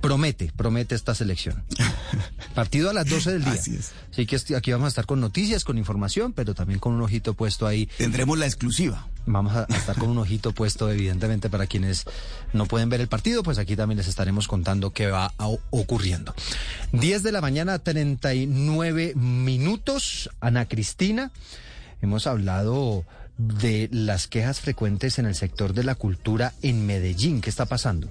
promete, 0.00 0.52
promete 0.56 0.94
esta 0.94 1.14
selección. 1.14 1.62
Partido 2.54 2.90
a 2.90 2.92
las 2.92 3.06
12 3.08 3.32
del 3.32 3.44
día. 3.44 3.52
Así 3.52 3.76
es. 3.76 3.92
Así 4.10 4.26
que 4.26 4.36
este- 4.36 4.56
aquí 4.56 4.72
vamos 4.72 4.86
a 4.86 4.88
estar 4.88 5.06
con 5.06 5.20
noticias, 5.20 5.64
con 5.64 5.78
información, 5.78 6.32
pero 6.32 6.54
también 6.54 6.80
con 6.80 6.92
un 6.94 7.02
ojito 7.02 7.34
puesto 7.34 7.66
ahí. 7.66 7.86
Tendremos 7.98 8.38
la 8.38 8.46
exclusiva. 8.46 9.06
Vamos 9.26 9.54
a, 9.54 9.66
a 9.70 9.76
estar 9.76 9.96
con 9.96 10.08
un 10.10 10.18
ojito 10.18 10.52
puesto, 10.52 10.90
evidentemente, 10.90 11.48
para 11.50 11.66
quienes 11.66 12.04
no 12.52 12.66
pueden 12.66 12.88
ver 12.88 13.00
el 13.00 13.08
partido, 13.08 13.42
pues 13.42 13.58
aquí 13.58 13.76
también 13.76 13.98
les 13.98 14.08
estaremos 14.08 14.48
contando 14.48 14.92
qué 14.92 15.06
va 15.08 15.32
a- 15.38 15.48
ocurriendo. 15.70 16.34
10 16.92 17.22
de 17.22 17.32
la 17.32 17.40
mañana, 17.40 17.78
39 17.78 19.14
minutos. 19.14 20.30
Ana 20.40 20.66
Cristina, 20.66 21.30
hemos 22.02 22.26
hablado 22.26 23.04
de 23.38 23.88
las 23.92 24.26
quejas 24.26 24.60
frecuentes 24.60 25.18
en 25.18 25.26
el 25.26 25.34
sector 25.34 25.72
de 25.72 25.84
la 25.84 25.94
cultura 25.94 26.52
en 26.62 26.86
Medellín. 26.86 27.40
¿Qué 27.40 27.48
está 27.50 27.66
pasando? 27.66 28.08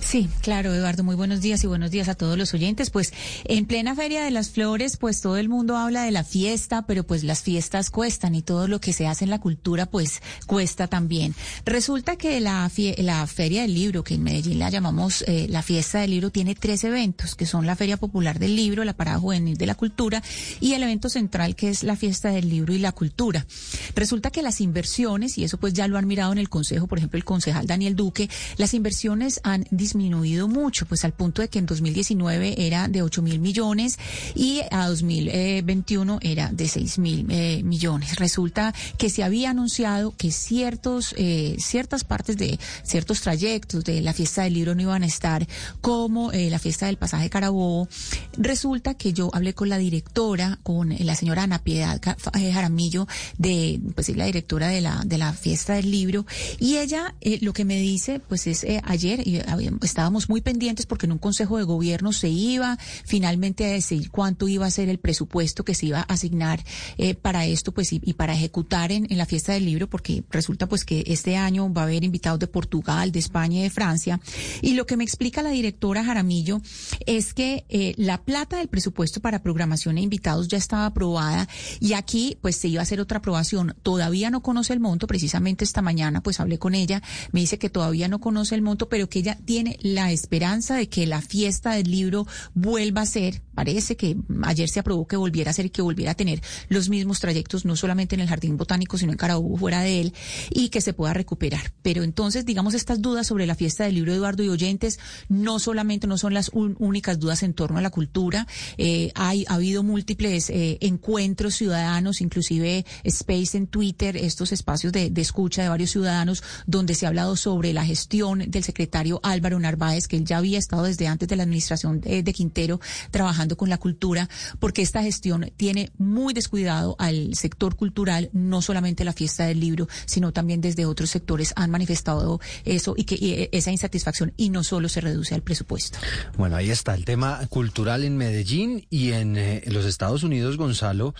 Sí, 0.00 0.28
claro, 0.42 0.74
Eduardo, 0.74 1.04
muy 1.04 1.14
buenos 1.14 1.40
días 1.40 1.62
y 1.64 1.66
buenos 1.66 1.90
días 1.90 2.08
a 2.08 2.14
todos 2.14 2.38
los 2.38 2.54
oyentes. 2.54 2.90
Pues 2.90 3.12
en 3.44 3.66
plena 3.66 3.94
Feria 3.94 4.22
de 4.24 4.30
las 4.30 4.50
Flores, 4.50 4.96
pues 4.96 5.20
todo 5.20 5.36
el 5.36 5.48
mundo 5.48 5.76
habla 5.76 6.02
de 6.02 6.10
la 6.10 6.24
fiesta, 6.24 6.82
pero 6.82 7.04
pues 7.04 7.24
las 7.24 7.42
fiestas 7.42 7.90
cuestan 7.90 8.34
y 8.34 8.42
todo 8.42 8.68
lo 8.68 8.80
que 8.80 8.92
se 8.92 9.06
hace 9.06 9.24
en 9.24 9.30
la 9.30 9.40
cultura 9.40 9.86
pues 9.86 10.22
cuesta 10.46 10.86
también. 10.86 11.34
Resulta 11.64 12.16
que 12.16 12.40
la, 12.40 12.70
la 12.98 13.26
Feria 13.26 13.62
del 13.62 13.74
Libro, 13.74 14.04
que 14.04 14.14
en 14.14 14.22
Medellín 14.22 14.58
la 14.58 14.70
llamamos 14.70 15.22
eh, 15.26 15.46
la 15.48 15.62
Fiesta 15.62 16.00
del 16.00 16.10
Libro, 16.10 16.30
tiene 16.30 16.54
tres 16.54 16.84
eventos, 16.84 17.34
que 17.34 17.46
son 17.46 17.66
la 17.66 17.76
Feria 17.76 17.96
Popular 17.96 18.38
del 18.38 18.56
Libro, 18.56 18.84
la 18.84 18.94
Parada 18.94 19.18
Juvenil 19.18 19.56
de 19.56 19.66
la 19.66 19.74
Cultura 19.74 20.22
y 20.60 20.72
el 20.74 20.82
evento 20.82 21.08
central 21.08 21.54
que 21.54 21.68
es 21.68 21.82
la 21.82 21.96
Fiesta 21.96 22.30
del 22.30 22.48
Libro 22.48 22.72
y 22.72 22.78
la 22.78 22.92
Cultura. 22.92 23.46
Resulta 23.94 24.30
que 24.30 24.42
las 24.42 24.60
inversiones, 24.60 25.38
y 25.38 25.44
eso 25.44 25.58
pues 25.58 25.72
ya 25.72 25.88
lo 25.88 25.98
han 25.98 26.06
mirado 26.06 26.32
en 26.32 26.38
el 26.38 26.48
Consejo, 26.48 26.86
por 26.86 26.98
ejemplo 26.98 27.18
el 27.18 27.24
concejal 27.24 27.66
Daniel 27.66 27.96
Duque, 27.96 28.28
las 28.56 28.74
inversiones 28.74 29.40
han 29.44 29.66
disminuido 29.78 30.48
mucho, 30.48 30.84
pues 30.84 31.06
al 31.06 31.12
punto 31.12 31.40
de 31.40 31.48
que 31.48 31.58
en 31.58 31.64
2019 31.64 32.66
era 32.66 32.88
de 32.88 33.00
8 33.00 33.22
mil 33.22 33.40
millones 33.40 33.98
y 34.34 34.60
a 34.70 34.88
2021 34.88 36.18
era 36.20 36.50
de 36.52 36.68
6 36.68 36.98
mil 36.98 37.26
eh, 37.30 37.62
millones. 37.62 38.16
Resulta 38.16 38.74
que 38.98 39.08
se 39.08 39.24
había 39.24 39.50
anunciado 39.50 40.14
que 40.16 40.30
ciertos, 40.30 41.14
eh, 41.16 41.56
ciertas 41.58 42.04
partes 42.04 42.36
de 42.36 42.58
ciertos 42.82 43.20
trayectos 43.22 43.84
de 43.84 44.02
la 44.02 44.12
fiesta 44.12 44.42
del 44.42 44.54
libro 44.54 44.74
no 44.74 44.82
iban 44.82 45.02
a 45.02 45.06
estar, 45.06 45.46
como 45.80 46.32
eh, 46.32 46.50
la 46.50 46.58
fiesta 46.58 46.86
del 46.86 46.96
pasaje 46.96 47.30
Carabobo. 47.30 47.88
Resulta 48.36 48.94
que 48.94 49.12
yo 49.12 49.30
hablé 49.32 49.54
con 49.54 49.68
la 49.68 49.78
directora, 49.78 50.58
con 50.62 50.94
la 50.98 51.14
señora 51.14 51.44
Ana 51.44 51.60
Piedad 51.60 52.00
Jaramillo, 52.34 53.06
de, 53.38 53.80
pues 53.94 54.08
es 54.08 54.16
la 54.16 54.26
directora 54.26 54.68
de 54.68 54.80
la, 54.80 55.02
de 55.06 55.18
la 55.18 55.32
fiesta 55.32 55.74
del 55.74 55.90
libro, 55.90 56.26
y 56.58 56.76
ella 56.76 57.14
lo 57.40 57.52
que 57.52 57.64
me 57.64 57.76
dice, 57.76 58.20
pues 58.20 58.46
es 58.46 58.66
ayer, 58.84 59.26
y 59.26 59.40
estábamos 59.82 60.28
muy 60.28 60.40
pendientes 60.40 60.86
porque 60.86 61.06
en 61.06 61.12
un 61.12 61.18
consejo 61.18 61.58
de 61.58 61.64
gobierno 61.64 62.12
se 62.12 62.28
iba 62.28 62.78
finalmente 63.04 63.64
a 63.64 63.68
decidir 63.68 64.10
cuánto 64.10 64.48
iba 64.48 64.66
a 64.66 64.70
ser 64.70 64.88
el 64.88 64.98
presupuesto 64.98 65.64
que 65.64 65.74
se 65.74 65.86
iba 65.86 66.00
a 66.00 66.02
asignar 66.02 66.64
eh, 66.96 67.14
para 67.14 67.46
esto, 67.46 67.72
pues 67.72 67.92
y, 67.92 68.00
para 68.14 68.34
ejecutar 68.34 68.92
en, 68.92 69.06
la 69.10 69.26
fiesta 69.26 69.52
del 69.52 69.64
libro, 69.64 69.88
porque 69.88 70.24
resulta 70.30 70.68
pues 70.68 70.84
que 70.84 71.04
este 71.06 71.36
año 71.36 71.72
va 71.72 71.82
a 71.82 71.84
haber 71.84 72.04
invitados 72.04 72.38
de 72.38 72.46
Portugal, 72.46 73.12
de 73.12 73.18
España 73.18 73.60
y 73.60 73.62
de 73.62 73.70
Francia. 73.70 74.20
Y 74.62 74.74
lo 74.74 74.86
que 74.86 74.96
me 74.96 75.04
explica 75.04 75.42
la 75.42 75.50
directora 75.50 76.04
Jaramillo 76.04 76.60
es 77.06 77.34
que 77.34 77.64
eh, 77.68 77.94
la 77.96 78.22
plata 78.22 78.58
del 78.58 78.68
presupuesto 78.68 79.20
para 79.20 79.42
programación 79.42 79.98
e 79.98 80.02
invitados 80.02 80.48
ya 80.48 80.58
estaba 80.58 80.86
aprobada 80.86 81.48
y 81.80 81.94
aquí 81.94 82.38
pues 82.40 82.56
se 82.56 82.68
iba 82.68 82.80
a 82.80 82.82
hacer 82.82 83.00
otra 83.00 83.18
aprobación. 83.18 83.74
Todavía 83.82 84.30
no 84.30 84.42
conoce 84.42 84.72
el 84.72 84.80
monto, 84.80 85.06
precisamente 85.06 85.64
esta 85.64 85.82
mañana 85.82 86.22
pues 86.22 86.40
hablé 86.40 86.58
con 86.58 86.74
ella, 86.74 87.02
me 87.32 87.40
dice 87.40 87.58
que 87.58 87.70
todavía 87.70 88.08
no 88.08 88.20
conoce 88.20 88.54
el 88.54 88.62
monto, 88.62 88.88
pero 88.88 89.08
que 89.08 89.20
ella 89.20 89.38
tiene 89.48 89.78
la 89.80 90.12
esperanza 90.12 90.76
de 90.76 90.90
que 90.90 91.06
la 91.06 91.22
fiesta 91.22 91.70
del 91.70 91.90
libro 91.90 92.26
vuelva 92.52 93.00
a 93.00 93.06
ser, 93.06 93.40
parece 93.54 93.96
que 93.96 94.14
ayer 94.42 94.68
se 94.68 94.78
aprobó 94.78 95.06
que 95.06 95.16
volviera 95.16 95.52
a 95.52 95.54
ser 95.54 95.64
y 95.64 95.70
que 95.70 95.80
volviera 95.80 96.12
a 96.12 96.14
tener 96.14 96.42
los 96.68 96.90
mismos 96.90 97.18
trayectos, 97.18 97.64
no 97.64 97.74
solamente 97.74 98.14
en 98.14 98.20
el 98.20 98.28
Jardín 98.28 98.58
Botánico, 98.58 98.98
sino 98.98 99.12
en 99.12 99.16
Carabobo, 99.16 99.56
fuera 99.56 99.80
de 99.80 100.02
él, 100.02 100.12
y 100.50 100.68
que 100.68 100.82
se 100.82 100.92
pueda 100.92 101.14
recuperar. 101.14 101.72
Pero 101.80 102.02
entonces, 102.02 102.44
digamos, 102.44 102.74
estas 102.74 103.00
dudas 103.00 103.26
sobre 103.26 103.46
la 103.46 103.54
fiesta 103.54 103.84
del 103.84 103.94
libro, 103.94 104.12
Eduardo 104.12 104.42
y 104.42 104.50
oyentes, 104.50 104.98
no 105.30 105.58
solamente 105.60 106.06
no 106.06 106.18
son 106.18 106.34
las 106.34 106.50
únicas 106.52 107.18
dudas 107.18 107.42
en 107.42 107.54
torno 107.54 107.78
a 107.78 107.82
la 107.82 107.88
cultura, 107.88 108.46
eh, 108.76 109.12
hay, 109.14 109.46
ha 109.48 109.54
habido 109.54 109.82
múltiples 109.82 110.50
eh, 110.50 110.76
encuentros 110.82 111.54
ciudadanos, 111.54 112.20
inclusive 112.20 112.84
Space 113.02 113.56
en 113.56 113.66
Twitter, 113.66 114.14
estos 114.18 114.52
espacios 114.52 114.92
de, 114.92 115.08
de 115.08 115.22
escucha 115.22 115.62
de 115.62 115.70
varios 115.70 115.92
ciudadanos, 115.92 116.42
donde 116.66 116.94
se 116.94 117.06
ha 117.06 117.08
hablado 117.08 117.34
sobre 117.34 117.72
la 117.72 117.86
gestión 117.86 118.44
del 118.50 118.62
secretario 118.62 119.20
Álvaro 119.22 119.37
Álvaro 119.38 119.58
Narváez, 119.60 120.08
que 120.08 120.16
él 120.16 120.24
ya 120.24 120.38
había 120.38 120.58
estado 120.58 120.82
desde 120.82 121.06
antes 121.06 121.28
de 121.28 121.36
la 121.36 121.44
administración 121.44 122.00
de, 122.00 122.32
Quintero 122.32 122.80
trabajando 123.10 123.56
con 123.56 123.68
la 123.68 123.78
cultura, 123.78 124.28
porque 124.58 124.82
esta 124.82 125.02
gestión 125.02 125.50
tiene 125.56 125.90
muy 125.96 126.34
descuidado 126.34 126.96
al 126.98 127.34
sector 127.34 127.76
cultural, 127.76 128.30
no 128.32 128.62
solamente 128.62 129.04
la 129.04 129.12
fiesta 129.12 129.46
del 129.46 129.60
libro, 129.60 129.88
sino 130.06 130.32
también 130.32 130.60
desde 130.60 130.86
otros 130.86 131.10
sectores 131.10 131.52
han 131.56 131.70
manifestado 131.70 132.40
eso 132.64 132.94
y 132.96 133.04
que 133.04 133.48
esa 133.52 133.70
insatisfacción 133.70 134.32
y 134.36 134.50
no 134.50 134.64
solo 134.64 134.88
se 134.88 135.00
reduce 135.00 135.34
al 135.34 135.42
presupuesto. 135.42 135.98
Bueno, 136.36 136.56
ahí 136.56 136.70
está 136.70 136.94
el 136.94 137.04
tema 137.04 137.40
cultural 137.48 138.04
en 138.04 138.16
Medellín 138.16 138.86
y 138.90 139.12
en 139.12 139.36
eh, 139.36 139.62
los 139.66 139.86
Estados 139.86 140.22
Unidos, 140.22 140.56
Gonzalo. 140.56 141.14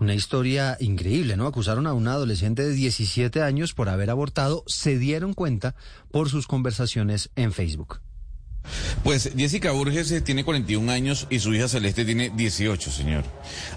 Una 0.00 0.14
historia 0.14 0.78
increíble, 0.80 1.36
¿no? 1.36 1.46
Acusaron 1.46 1.86
a 1.86 1.92
una 1.92 2.14
adolescente 2.14 2.62
de 2.62 2.72
17 2.72 3.42
años 3.42 3.74
por 3.74 3.90
haber 3.90 4.08
abortado, 4.08 4.64
se 4.66 4.98
dieron 4.98 5.34
cuenta 5.34 5.74
por 6.10 6.30
sus 6.30 6.46
conversaciones 6.46 7.30
en 7.36 7.52
Facebook. 7.52 8.00
Pues 9.02 9.30
Jessica 9.36 9.70
Burges 9.72 10.10
eh, 10.12 10.20
tiene 10.20 10.44
41 10.44 10.92
años 10.92 11.26
y 11.30 11.38
su 11.38 11.54
hija 11.54 11.68
Celeste 11.68 12.04
tiene 12.04 12.30
18, 12.30 12.90
señor. 12.90 13.24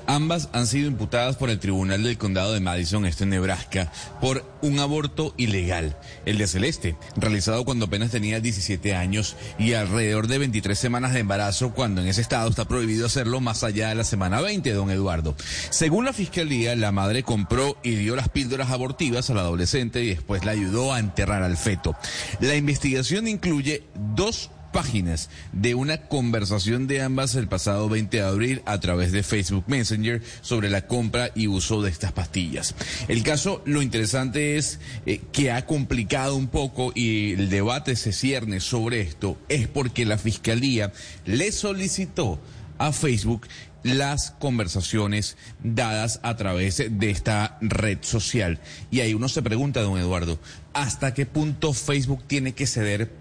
Ambas 0.06 0.50
han 0.54 0.68
sido 0.68 0.88
imputadas 0.88 1.38
por 1.38 1.50
el 1.50 1.60
Tribunal 1.60 2.04
del 2.04 2.18
Condado 2.18 2.54
de 2.54 2.60
Madison, 2.60 3.06
esto 3.06 3.24
en 3.24 3.30
Nebraska, 3.30 3.92
por 4.20 4.46
un 4.62 4.80
aborto 4.80 5.34
ilegal. 5.38 5.98
El 6.26 6.38
de 6.38 6.48
Celeste, 6.48 6.98
realizado 7.16 7.64
cuando 7.64 7.86
apenas 7.86 8.12
tenía 8.12 8.40
17 8.40 8.96
años 8.96 9.36
y 9.58 9.74
alrededor 9.74 10.28
de 10.28 10.40
23 10.40 10.78
semanas 10.78 11.14
de 11.14 11.20
embarazo, 11.20 11.74
cuando 11.74 12.02
en 12.02 12.08
ese 12.08 12.22
estado 12.22 12.50
está 12.50 12.66
prohibido 12.66 13.06
hacerlo 13.06 13.40
más 13.40 13.64
allá 13.64 13.90
de 13.90 13.96
la 13.96 14.04
semana 14.04 14.42
20, 14.42 14.72
don 14.74 14.92
Eduardo. 14.92 15.36
Según 15.70 16.06
la 16.06 16.14
fiscalía, 16.14 16.76
la 16.76 16.92
madre 16.92 17.24
compró 17.24 17.78
y 17.82 17.96
dio 17.96 18.16
las 18.16 18.30
píldoras 18.30 18.72
abortivas 18.72 19.30
a 19.30 19.34
la 19.34 19.42
adolescente 19.42 20.04
y 20.04 20.10
después 20.10 20.44
la 20.44 20.52
ayudó 20.52 20.94
a 20.94 21.00
enterrar 21.00 21.44
al 21.44 21.58
feto. 21.58 21.96
La 22.40 22.56
investigación 22.56 23.28
incluye 23.28 23.84
dos 24.16 24.50
páginas 24.74 25.30
de 25.54 25.76
una 25.76 26.02
conversación 26.10 26.88
de 26.88 27.02
ambas 27.02 27.36
el 27.36 27.48
pasado 27.48 27.88
20 27.88 28.18
de 28.18 28.24
abril 28.24 28.62
a 28.66 28.82
través 28.82 29.14
de 29.14 29.24
Facebook 29.24 29.64
Messenger 29.68 30.22
sobre 30.42 30.70
la 30.70 30.88
compra 30.88 31.32
y 31.34 31.48
uso 31.48 31.82
de 31.82 31.90
estas 31.90 32.12
pastillas. 32.12 32.76
El 33.08 33.24
caso, 33.24 33.62
lo 33.66 33.82
interesante 33.82 34.58
es 34.58 34.82
eh, 35.06 35.22
que 35.32 35.52
ha 35.52 35.66
complicado 35.66 36.36
un 36.36 36.48
poco 36.48 36.92
y 36.94 37.34
el 37.34 37.50
debate 37.50 37.96
se 37.96 38.12
cierne 38.12 38.60
sobre 38.60 39.00
esto, 39.00 39.38
es 39.48 39.70
porque 39.70 40.06
la 40.06 40.18
Fiscalía 40.18 40.92
le 41.26 41.54
solicitó 41.54 42.42
a 42.80 42.92
Facebook 42.92 43.48
las 43.84 44.32
conversaciones 44.32 45.38
dadas 45.62 46.20
a 46.24 46.36
través 46.36 46.84
de 46.90 47.10
esta 47.10 47.58
red 47.62 48.00
social. 48.02 48.60
Y 48.92 49.02
ahí 49.02 49.14
uno 49.14 49.30
se 49.30 49.42
pregunta, 49.42 49.82
don 49.82 49.98
Eduardo, 49.98 50.40
¿hasta 50.74 51.14
qué 51.14 51.26
punto 51.26 51.74
Facebook 51.74 52.24
tiene 52.26 52.54
que 52.54 52.66
ceder 52.66 53.12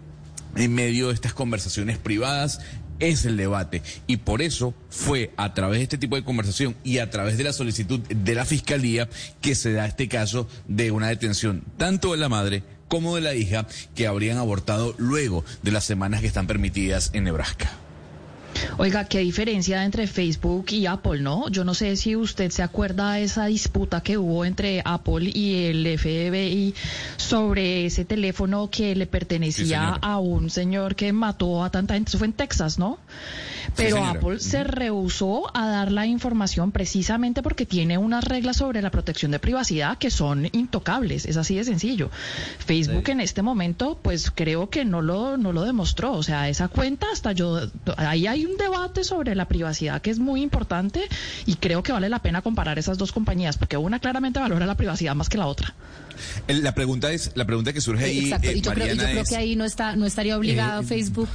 en 0.57 0.75
medio 0.75 1.09
de 1.09 1.15
estas 1.15 1.35
conversaciones 1.35 1.99
privadas 1.99 2.61
es 2.99 3.25
el 3.25 3.37
debate. 3.37 3.83
Y 4.07 4.19
por 4.19 4.43
eso 4.43 4.75
fue 4.89 5.33
a 5.37 5.55
través 5.55 5.79
de 5.79 5.85
este 5.85 5.99
tipo 5.99 6.17
de 6.17 6.25
conversación 6.25 6.77
y 6.85 6.99
a 6.99 7.11
través 7.11 7.37
de 7.37 7.45
la 7.45 7.53
solicitud 7.53 8.01
de 8.01 8.35
la 8.35 8.45
Fiscalía 8.45 9.09
que 9.41 9.55
se 9.55 9.73
da 9.73 9.87
este 9.87 10.09
caso 10.09 10.49
de 10.69 10.91
una 10.91 11.09
detención 11.09 11.65
tanto 11.77 12.13
de 12.13 12.19
la 12.19 12.29
madre 12.29 12.63
como 12.89 13.17
de 13.17 13.23
la 13.23 13.35
hija 13.35 13.67
que 13.95 14.07
habrían 14.07 14.39
abortado 14.39 14.95
luego 14.99 15.45
de 15.63 15.73
las 15.73 15.85
semanas 15.85 16.21
que 16.21 16.27
están 16.27 16.47
permitidas 16.47 17.11
en 17.15 17.25
Nebraska. 17.25 17.82
Oiga, 18.79 19.05
qué 19.05 19.19
diferencia 19.19 19.85
entre 19.85 20.07
Facebook 20.07 20.67
y 20.71 20.87
Apple, 20.87 21.21
¿no? 21.21 21.49
Yo 21.49 21.65
no 21.65 21.75
sé 21.75 21.97
si 21.97 22.17
usted 22.17 22.51
se 22.51 22.63
acuerda 22.63 23.15
de 23.15 23.25
esa 23.25 23.47
disputa 23.47 24.03
que 24.03 24.19
hubo 24.19 24.45
entre 24.45 24.83
Apple 24.85 25.31
y 25.33 25.67
el 25.67 25.99
FBI 25.99 26.75
sobre 27.17 27.87
ese 27.87 28.05
teléfono 28.05 28.71
que 28.71 28.95
le 28.95 29.07
pertenecía 29.07 29.99
a 30.01 30.19
un 30.19 30.51
señor 30.51 30.95
que 30.95 31.13
mató 31.13 31.63
a 31.65 31.71
tanta 31.71 31.95
gente. 31.95 32.11
Eso 32.11 32.19
fue 32.19 32.27
en 32.27 32.33
Texas, 32.33 32.79
¿no? 32.79 32.99
Pero 33.77 34.05
Apple 34.05 34.41
se 34.41 34.65
rehusó 34.65 35.51
a 35.57 35.67
dar 35.67 35.93
la 35.93 36.07
información 36.07 36.73
precisamente 36.73 37.43
porque 37.43 37.67
tiene 37.67 37.99
unas 37.99 38.25
reglas 38.25 38.57
sobre 38.57 38.83
la 38.83 38.91
protección 38.91 39.31
de 39.31 39.39
privacidad 39.39 39.99
que 39.99 40.11
son 40.11 40.49
intocables. 40.53 41.27
Es 41.27 41.37
así 41.37 41.55
de 41.55 41.65
sencillo. 41.65 42.11
Facebook 42.59 43.09
en 43.09 43.21
este 43.21 43.43
momento, 43.43 43.99
pues 44.03 44.31
creo 44.31 44.69
que 44.69 44.85
no 44.85 45.03
lo, 45.03 45.37
no 45.37 45.53
lo 45.53 45.63
demostró. 45.63 46.13
O 46.13 46.23
sea, 46.23 46.49
esa 46.49 46.69
cuenta 46.69 47.07
hasta 47.13 47.33
yo, 47.33 47.61
ahí 47.97 48.27
hay 48.27 48.42
un 48.45 48.57
debate 48.57 49.05
sobre 49.05 49.35
la 49.35 49.47
privacidad 49.47 50.01
que 50.03 50.11
es 50.11 50.19
muy 50.19 50.43
importante 50.43 51.03
y 51.47 51.57
creo 51.57 51.83
que 51.83 51.93
vale 51.93 52.09
la 52.09 52.21
pena 52.21 52.43
comparar 52.43 52.79
esas 52.79 52.99
dos 52.99 53.13
compañías 53.13 53.57
porque 53.57 53.77
una 53.77 53.99
claramente 53.99 54.41
valora 54.41 54.67
la 54.67 54.77
privacidad 54.77 55.15
más 55.15 55.29
que 55.29 55.39
la 55.39 55.47
otra. 55.47 55.75
La 56.47 56.75
pregunta 56.75 57.13
es, 57.13 57.33
la 57.35 57.47
pregunta 57.47 57.73
que 57.73 57.81
surge 57.81 58.05
ahí. 58.05 58.25
Exacto, 58.25 58.51
y 58.51 58.61
yo, 58.61 58.73
creo, 58.73 59.25
que 59.25 59.37
ahí 59.37 59.57
no 59.57 59.65
está, 59.65 59.97
no 59.97 60.07
estaría 60.07 60.37
obligado 60.37 60.83
eh, 60.83 60.85
Facebook 60.85 61.29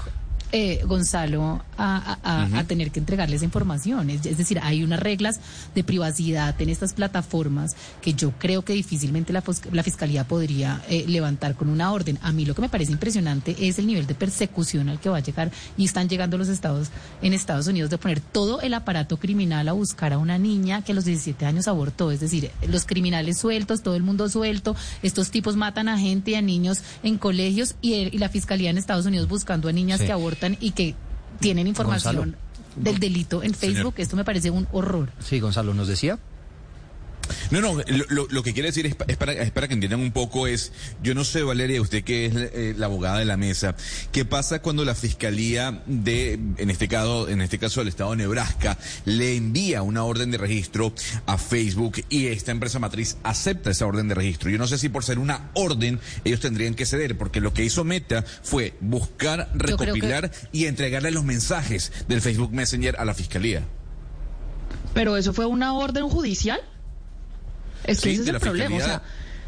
eh, 0.51 0.81
Gonzalo, 0.85 1.61
a, 1.77 2.17
a, 2.23 2.59
a, 2.59 2.63
tener 2.63 2.91
que 2.91 2.99
entregarles 2.99 3.43
información. 3.43 4.09
Es, 4.09 4.25
es, 4.25 4.37
decir, 4.37 4.59
hay 4.63 4.83
unas 4.83 4.99
reglas 4.99 5.39
de 5.75 5.83
privacidad 5.83 6.59
en 6.61 6.69
estas 6.69 6.93
plataformas 6.93 7.75
que 8.01 8.13
yo 8.13 8.31
creo 8.39 8.63
que 8.63 8.73
difícilmente 8.73 9.33
la, 9.33 9.43
la 9.71 9.83
Fiscalía 9.83 10.25
podría 10.25 10.81
eh, 10.89 11.05
levantar 11.07 11.55
con 11.55 11.69
una 11.69 11.91
orden. 11.91 12.17
A 12.21 12.31
mí 12.31 12.45
lo 12.45 12.55
que 12.55 12.61
me 12.61 12.69
parece 12.69 12.93
impresionante 12.93 13.55
es 13.59 13.77
el 13.77 13.87
nivel 13.87 14.07
de 14.07 14.15
persecución 14.15 14.87
al 14.87 14.99
que 14.99 15.09
va 15.09 15.17
a 15.17 15.21
llegar 15.21 15.51
y 15.77 15.85
están 15.85 16.07
llegando 16.07 16.37
los 16.37 16.47
estados 16.47 16.89
en 17.21 17.33
Estados 17.33 17.67
Unidos 17.67 17.89
de 17.89 17.97
poner 17.97 18.21
todo 18.21 18.61
el 18.61 18.73
aparato 18.73 19.17
criminal 19.17 19.67
a 19.67 19.73
buscar 19.73 20.13
a 20.13 20.17
una 20.17 20.37
niña 20.37 20.81
que 20.81 20.93
a 20.93 20.95
los 20.95 21.05
17 21.05 21.45
años 21.45 21.67
abortó. 21.67 22.11
Es 22.11 22.21
decir, 22.21 22.51
los 22.67 22.85
criminales 22.85 23.37
sueltos, 23.37 23.81
todo 23.81 23.95
el 23.95 24.03
mundo 24.03 24.29
suelto, 24.29 24.75
estos 25.03 25.29
tipos 25.29 25.57
matan 25.57 25.89
a 25.89 25.99
gente 25.99 26.31
y 26.31 26.35
a 26.35 26.41
niños 26.41 26.81
en 27.03 27.17
colegios 27.17 27.75
y, 27.81 27.93
y 27.93 28.17
la 28.17 28.29
Fiscalía 28.29 28.69
en 28.69 28.77
Estados 28.77 29.05
Unidos 29.05 29.27
buscando 29.27 29.67
a 29.67 29.73
niñas 29.73 29.99
sí. 29.99 30.05
que 30.05 30.11
abortan 30.13 30.36
y 30.59 30.71
que 30.71 30.95
tienen 31.39 31.67
información 31.67 32.15
Gonzalo. 32.15 32.37
del 32.75 32.99
delito 32.99 33.43
en 33.43 33.53
Facebook. 33.53 33.93
Señor. 33.93 33.93
Esto 33.97 34.15
me 34.15 34.23
parece 34.25 34.49
un 34.49 34.67
horror. 34.71 35.09
Sí, 35.19 35.39
Gonzalo, 35.39 35.73
¿nos 35.73 35.87
decía? 35.87 36.17
No, 37.51 37.61
no, 37.61 37.81
lo, 38.09 38.27
lo, 38.29 38.43
que 38.43 38.53
quiere 38.53 38.69
decir 38.69 38.85
es, 38.85 38.95
es, 39.07 39.17
para, 39.17 39.33
es 39.33 39.51
para 39.51 39.67
que 39.67 39.73
entiendan 39.73 39.99
un 39.99 40.11
poco 40.11 40.47
es, 40.47 40.71
yo 41.01 41.13
no 41.13 41.23
sé, 41.23 41.43
Valeria, 41.43 41.81
usted 41.81 42.03
que 42.03 42.25
es 42.25 42.33
eh, 42.35 42.73
la 42.77 42.87
abogada 42.87 43.19
de 43.19 43.25
la 43.25 43.37
mesa, 43.37 43.75
¿qué 44.11 44.25
pasa 44.25 44.61
cuando 44.61 44.85
la 44.85 44.95
fiscalía 44.95 45.83
de, 45.85 46.33
en 46.57 46.69
este 46.69 46.87
caso, 46.87 47.29
en 47.29 47.41
este 47.41 47.59
caso 47.59 47.81
del 47.81 47.89
estado 47.89 48.11
de 48.11 48.17
Nebraska, 48.17 48.77
le 49.05 49.35
envía 49.35 49.81
una 49.81 50.03
orden 50.03 50.31
de 50.31 50.37
registro 50.37 50.93
a 51.25 51.37
Facebook 51.37 52.03
y 52.09 52.27
esta 52.27 52.51
empresa 52.51 52.79
matriz 52.79 53.17
acepta 53.23 53.71
esa 53.71 53.85
orden 53.85 54.07
de 54.07 54.15
registro? 54.15 54.49
Yo 54.49 54.57
no 54.57 54.67
sé 54.67 54.77
si 54.77 54.89
por 54.89 55.03
ser 55.03 55.19
una 55.19 55.49
orden 55.53 55.99
ellos 56.23 56.39
tendrían 56.39 56.73
que 56.73 56.85
ceder, 56.85 57.17
porque 57.17 57.41
lo 57.41 57.53
que 57.53 57.63
hizo 57.63 57.83
Meta 57.83 58.23
fue 58.43 58.73
buscar, 58.81 59.49
recopilar 59.53 60.31
que... 60.31 60.37
y 60.51 60.65
entregarle 60.65 61.11
los 61.11 61.23
mensajes 61.23 61.91
del 62.07 62.21
Facebook 62.21 62.51
Messenger 62.51 62.95
a 62.99 63.05
la 63.05 63.13
fiscalía. 63.13 63.63
Pero 64.93 65.15
eso 65.17 65.33
fue 65.33 65.45
una 65.45 65.73
orden 65.73 66.09
judicial. 66.09 66.59
Es 67.83 68.01
que 68.01 68.09
sí, 68.09 68.15
ese 68.15 68.21
es 68.23 68.27
el 68.29 68.39
problema. 68.39 68.75
O 68.75 68.79
sea, 68.79 69.01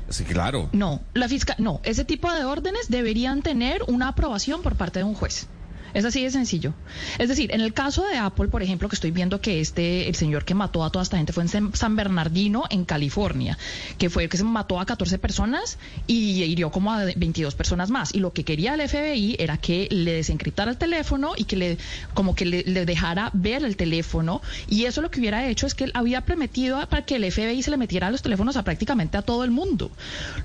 sí, 0.10 0.24
claro. 0.24 0.70
No, 0.74 1.02
la 1.14 1.28
fiscal, 1.28 1.56
no, 1.60 1.82
ese 1.84 2.06
tipo 2.06 2.32
de 2.32 2.46
órdenes 2.46 2.90
deberían 2.90 3.42
tener 3.42 3.84
una 3.88 4.10
aprobación 4.10 4.62
por 4.62 4.76
parte 4.76 5.00
de 5.00 5.06
un 5.06 5.16
juez. 5.16 5.48
Es 5.94 6.06
así 6.06 6.24
de 6.24 6.32
sencillo. 6.32 6.74
Es 7.18 7.30
decir, 7.30 7.54
en 7.54 7.62
el 7.62 7.74
caso 7.74 8.06
de 8.06 8.18
Apple, 8.18 8.48
por 8.48 8.64
ejemplo, 8.64 8.90
que 8.90 8.96
estoy 8.96 9.12
viendo 9.12 9.42
que 9.42 9.60
este, 9.60 10.08
el 10.08 10.16
señor 10.16 10.46
que 10.46 10.54
mató 10.54 10.84
a 10.84 10.92
toda 10.92 11.04
esta 11.04 11.18
gente 11.18 11.34
fue 11.34 11.44
en 11.44 11.76
San 11.76 11.96
Bernardino, 11.96 12.66
en 12.70 12.86
California, 12.86 13.58
que 13.98 14.10
fue 14.10 14.24
el 14.24 14.30
que 14.30 14.38
se 14.38 14.44
mató 14.44 14.80
a 14.80 14.86
14 14.86 15.18
personas 15.18 15.78
y 16.08 16.44
hirió 16.44 16.72
como 16.72 16.92
a 16.92 17.06
22 17.06 17.56
personas 17.56 17.90
más. 17.90 18.14
Y 18.14 18.20
lo 18.20 18.34
que 18.34 18.44
quería 18.44 18.76
el 18.76 18.88
FBI 18.88 19.36
era 19.40 19.58
que 19.58 19.88
le 19.92 20.14
desencriptara 20.14 20.72
el 20.72 20.78
teléfono 20.78 21.34
y 21.36 21.46
que 21.46 21.56
le, 21.56 21.78
como 22.14 22.36
que 22.36 22.46
le, 22.46 22.64
le 22.64 22.86
dejara 22.86 23.32
ver 23.34 23.64
el 23.64 23.76
teléfono. 23.76 24.42
Y 24.68 24.86
eso 24.86 25.02
lo 25.02 25.12
que 25.12 25.20
hubiera 25.20 25.48
hecho 25.48 25.68
es 25.68 25.76
que 25.76 25.86
él 25.86 25.92
había 25.94 26.22
prometido 26.22 26.80
para 26.88 27.06
que 27.06 27.16
el 27.16 27.32
FBI 27.32 27.64
se 27.64 27.72
le 27.72 27.78
metiera 27.78 28.08
a 28.08 28.12
los 28.12 28.22
teléfonos 28.22 28.58
a 28.58 28.64
prácticamente 28.64 29.18
a 29.18 29.22
todo 29.22 29.44
el 29.44 29.52
mundo. 29.52 29.92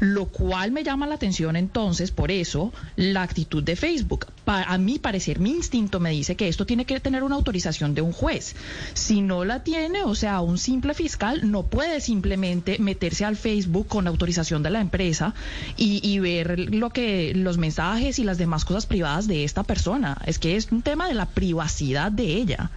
Lo 0.00 0.26
cual 0.26 0.72
me 0.72 0.84
llama 0.84 1.06
la 1.06 1.14
atención 1.14 1.56
entonces, 1.56 2.10
por 2.10 2.30
eso, 2.30 2.72
la 2.96 3.22
actitud 3.22 3.62
de 3.62 3.76
Facebook. 3.76 4.26
A 4.46 4.78
mí 4.78 4.98
parecer 4.98 5.38
mi 5.40 5.50
instinto 5.50 6.00
me 6.00 6.10
dice 6.10 6.36
que 6.36 6.48
esto 6.48 6.66
tiene 6.66 6.84
que 6.84 7.00
tener 7.00 7.22
una 7.22 7.34
autorización 7.34 7.94
de 7.94 8.02
un 8.02 8.12
juez. 8.12 8.54
Si 8.92 9.22
no 9.22 9.44
la 9.44 9.62
tiene, 9.62 10.02
o 10.02 10.14
sea, 10.14 10.40
un 10.40 10.58
simple 10.58 10.94
fiscal 10.94 11.50
no 11.50 11.62
puede 11.62 12.00
simplemente 12.00 12.78
meterse 12.78 13.24
al 13.24 13.36
Facebook 13.36 13.86
con 13.88 14.06
autorización 14.06 14.62
de 14.62 14.70
la 14.70 14.80
empresa 14.80 15.34
y, 15.76 16.00
y 16.02 16.18
ver 16.18 16.58
lo 16.58 16.90
que 16.90 17.32
los 17.34 17.58
mensajes 17.58 18.18
y 18.18 18.24
las 18.24 18.38
demás 18.38 18.64
cosas 18.64 18.86
privadas 18.86 19.26
de 19.26 19.44
esta 19.44 19.62
persona. 19.62 20.18
Es 20.26 20.38
que 20.38 20.56
es 20.56 20.70
un 20.70 20.82
tema 20.82 21.08
de 21.08 21.14
la 21.14 21.26
privacidad 21.26 22.12
de 22.12 22.24
ella, 22.24 22.70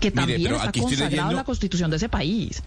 que 0.00 0.10
también 0.10 0.42
Mire, 0.42 0.56
está 0.56 0.72
consagrado 0.72 1.10
leyendo... 1.10 1.30
en 1.30 1.36
la 1.36 1.44
constitución 1.44 1.90
de 1.90 1.96
ese 1.96 2.08
país. 2.08 2.62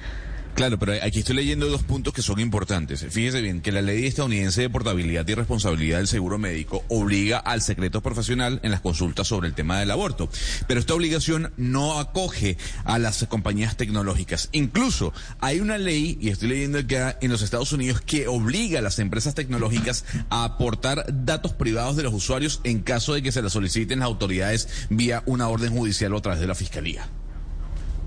Claro, 0.58 0.80
pero 0.80 0.94
aquí 1.04 1.20
estoy 1.20 1.36
leyendo 1.36 1.70
dos 1.70 1.84
puntos 1.84 2.16
que 2.16 2.24
son 2.24 2.40
importantes. 2.40 3.06
Fíjese 3.12 3.42
bien 3.42 3.62
que 3.62 3.72
la 3.72 3.84
ley 3.84 4.08
estadounidense 4.08 4.62
de 4.62 4.72
portabilidad 4.72 5.28
y 5.28 5.36
responsabilidad 5.36 6.00
del 6.00 6.08
seguro 6.08 6.40
médico 6.40 6.84
obliga 6.88 7.38
al 7.38 7.62
secreto 7.62 8.02
profesional 8.02 8.60
en 8.64 8.72
las 8.72 8.82
consultas 8.82 9.28
sobre 9.28 9.48
el 9.48 9.54
tema 9.54 9.80
del 9.80 9.92
aborto. 9.92 10.30
Pero 10.68 10.80
esta 10.80 10.96
obligación 10.96 11.54
no 11.58 12.00
acoge 12.00 12.58
a 12.86 12.98
las 12.98 13.24
compañías 13.28 13.78
tecnológicas. 13.78 14.50
Incluso 14.52 15.14
hay 15.42 15.60
una 15.60 15.78
ley, 15.78 16.18
y 16.20 16.30
estoy 16.30 16.50
leyendo 16.50 16.80
acá 16.80 17.20
en 17.22 17.30
los 17.30 17.44
Estados 17.44 17.72
Unidos, 17.72 18.02
que 18.02 18.28
obliga 18.28 18.80
a 18.80 18.82
las 18.82 18.98
empresas 18.98 19.36
tecnológicas 19.36 20.06
a 20.32 20.44
aportar 20.44 21.06
datos 21.24 21.54
privados 21.54 21.98
de 21.98 22.02
los 22.02 22.16
usuarios 22.16 22.62
en 22.64 22.80
caso 22.80 23.14
de 23.14 23.22
que 23.22 23.32
se 23.32 23.44
las 23.44 23.54
soliciten 23.54 24.00
las 24.00 24.08
autoridades 24.08 24.88
vía 24.90 25.22
una 25.28 25.50
orden 25.50 25.72
judicial 25.72 26.16
o 26.16 26.18
a 26.18 26.22
través 26.24 26.42
de 26.42 26.48
la 26.48 26.56
fiscalía. 26.56 27.08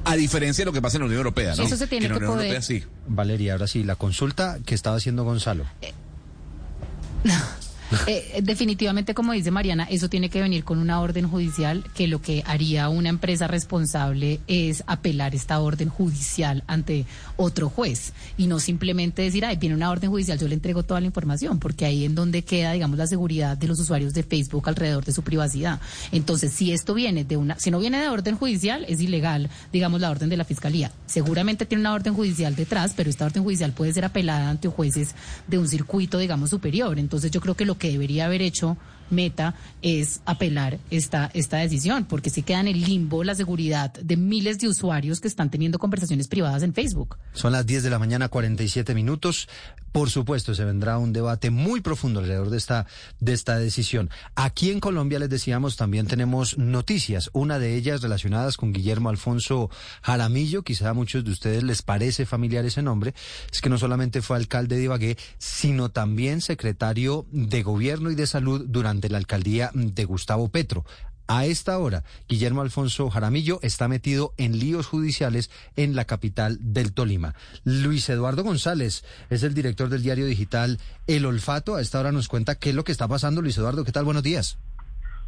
A 0.05 0.17
diferencia 0.17 0.63
de 0.63 0.67
lo 0.67 0.73
que 0.73 0.81
pasa 0.83 0.97
en 0.97 1.03
la 1.03 1.07
Unión 1.07 1.19
Europea, 1.19 1.55
¿no? 1.57 1.63
Eso 1.63 1.77
se 1.77 1.87
tiene 1.87 2.07
que, 2.07 2.07
en 2.07 2.13
la 2.13 2.17
Unión 2.19 2.33
poder... 2.33 2.47
Europea 2.47 2.63
sí. 2.63 2.85
Valeria, 3.07 3.53
ahora 3.53 3.67
sí, 3.67 3.85
la 3.85 3.97
consulta 3.97 4.59
que 4.65 4.75
estaba 4.75 4.97
haciendo 4.97 5.25
Gonzalo. 5.25 5.65
Eh, 5.83 5.93
eh, 8.07 8.41
definitivamente, 8.43 9.15
como 9.15 9.33
dice 9.33 9.51
Mariana, 9.51 9.87
eso 9.91 10.09
tiene 10.09 10.29
que 10.29 10.41
venir 10.41 10.65
con 10.65 10.79
una 10.79 11.01
orden 11.01 11.29
judicial 11.29 11.85
que 11.95 12.07
lo 12.07 12.23
que 12.23 12.43
haría 12.47 12.89
una 12.89 13.09
empresa 13.09 13.47
responsable 13.47 14.41
es 14.47 14.85
apelar 14.87 15.35
esta 15.35 15.61
orden 15.61 15.89
judicial 15.89 16.63
ante 16.67 17.07
otro 17.37 17.69
juez 17.69 18.13
y 18.37 18.47
no 18.47 18.61
simplemente 18.61 19.23
decir, 19.23 19.45
ay, 19.45 19.57
viene 19.57 19.75
una 19.75 19.91
orden 19.91 20.11
judicial, 20.11 20.39
yo 20.39 20.49
le 20.49 20.55
entrego 20.55 20.83
toda 20.83 21.01
la 21.01 21.07
información, 21.07 21.59
porque 21.59 21.85
ahí 21.85 22.05
en 22.05 22.15
donde 22.15 22.43
queda, 22.43 22.73
digamos, 22.73 22.99
la 22.99 23.07
seguridad 23.07 23.57
de 23.57 23.67
los 23.67 23.81
usuarios 23.81 24.15
de 24.15 24.23
Facebook 24.23 24.69
alrededor 24.69 25.05
de 25.05 25.13
su 25.13 25.23
privacidad. 25.23 25.81
Entonces, 26.13 26.53
si 26.53 26.73
esto 26.73 26.95
viene 26.95 27.25
de 27.25 27.37
una, 27.37 27.59
si 27.59 27.71
no 27.71 27.79
viene 27.81 28.01
de 28.01 28.09
orden 28.09 28.37
judicial, 28.37 28.85
es 28.89 29.01
ilegal, 29.01 29.51
digamos, 29.73 30.01
la 30.01 30.11
orden 30.11 30.29
de 30.29 30.37
la 30.37 30.45
fiscalía. 30.45 30.93
Seguramente 31.07 31.67
tiene 31.67 31.81
una 31.81 31.95
orden 31.95 32.15
judicial 32.15 32.55
detrás, 32.55 32.93
pero 32.97 33.11
esta 33.11 33.27
orden 33.27 33.43
judicial 33.43 33.73
puede 33.73 33.93
ser 33.93 34.05
apelada 34.05 34.51
ante 34.51 34.69
jueces 34.69 35.15
de 35.49 35.59
un 35.59 35.69
circuito, 35.69 36.19
digamos, 36.19 36.51
superior. 36.51 36.99
Entonces, 36.99 37.31
yo 37.31 37.41
creo 37.41 37.55
que 37.55 37.65
lo 37.65 37.79
que 37.81 37.91
debería 37.91 38.27
haber 38.27 38.43
hecho 38.43 38.77
Meta 39.11 39.55
es 39.83 40.21
apelar 40.25 40.79
esta, 40.91 41.31
esta 41.35 41.59
decisión, 41.59 42.05
porque 42.05 42.31
se 42.31 42.43
queda 42.43 42.61
en 42.61 42.69
el 42.69 42.81
limbo 42.81 43.25
la 43.25 43.35
seguridad 43.35 43.93
de 43.93 44.17
miles 44.17 44.59
de 44.59 44.69
usuarios 44.69 45.21
que 45.21 45.29
están 45.29 45.51
teniendo 45.51 45.79
conversaciones 45.79 46.29
privadas 46.29 46.63
en 46.63 46.73
Facebook. 46.73 47.19
Son 47.33 47.53
las 47.53 47.67
10 47.67 47.83
de 47.83 47.91
la 47.91 47.99
mañana, 47.99 48.29
47 48.29 48.95
minutos. 48.95 49.49
Por 49.93 50.09
supuesto, 50.09 50.55
se 50.55 50.65
vendrá 50.65 50.99
un 50.99 51.13
debate 51.13 51.51
muy 51.51 51.81
profundo 51.81 52.21
alrededor 52.21 52.51
de 52.51 52.59
esta, 52.59 52.87
de 53.19 53.33
esta 53.33 53.59
decisión. 53.59 54.09
Aquí 54.37 54.71
en 54.71 54.79
Colombia, 54.79 55.19
les 55.19 55.31
decíamos, 55.31 55.77
también 55.77 56.07
tenemos 56.07 56.59
noticias. 56.59 57.29
Una 57.33 57.59
de 57.59 57.75
ellas 57.75 58.01
relacionadas 58.01 58.57
con 58.57 58.73
Guillermo 58.73 59.09
Alfonso 59.09 59.69
Jaramillo. 60.03 60.63
Quizá 60.63 60.91
a 60.91 60.95
muchos 60.95 61.25
de 61.25 61.33
ustedes 61.33 61.65
les 61.65 61.83
parece 61.83 62.25
familiar 62.25 62.65
ese 62.65 62.83
nombre. 62.83 63.15
Es 63.51 63.61
que 63.61 63.69
no 63.69 63.79
solamente 63.79 64.23
fue 64.23 64.37
alcalde 64.37 64.77
de 64.77 64.85
Ibagué, 64.85 65.19
sino 65.39 65.91
también 65.91 66.41
secretario 66.41 67.27
de 67.33 67.63
Gobierno 67.63 68.11
y 68.11 68.15
de 68.15 68.27
Salud 68.27 68.65
durante 68.69 69.09
la 69.09 69.19
alcaldía 69.19 69.71
de 69.75 70.05
Gustavo 70.05 70.49
Petro. 70.49 70.85
A 71.33 71.45
esta 71.45 71.79
hora, 71.79 72.03
Guillermo 72.29 72.61
Alfonso 72.61 73.09
Jaramillo 73.09 73.61
está 73.63 73.87
metido 73.87 74.35
en 74.37 74.59
líos 74.59 74.89
judiciales 74.89 75.49
en 75.77 75.95
la 75.95 76.05
capital 76.05 76.59
del 76.61 76.93
Tolima. 76.93 77.37
Luis 77.63 78.09
Eduardo 78.09 78.43
González 78.43 79.05
es 79.31 79.45
el 79.45 79.55
director 79.55 79.89
del 79.91 80.03
diario 80.03 80.27
digital 80.27 80.79
El 81.07 81.25
Olfato. 81.27 81.77
A 81.77 81.83
esta 81.83 82.01
hora 82.01 82.11
nos 82.11 82.27
cuenta 82.27 82.57
qué 82.57 82.71
es 82.71 82.75
lo 82.75 82.83
que 82.83 82.91
está 82.91 83.07
pasando. 83.07 83.43
Luis 83.43 83.57
Eduardo, 83.57 83.85
¿qué 83.85 83.93
tal? 83.93 84.07
Buenos 84.07 84.25
días. 84.25 84.59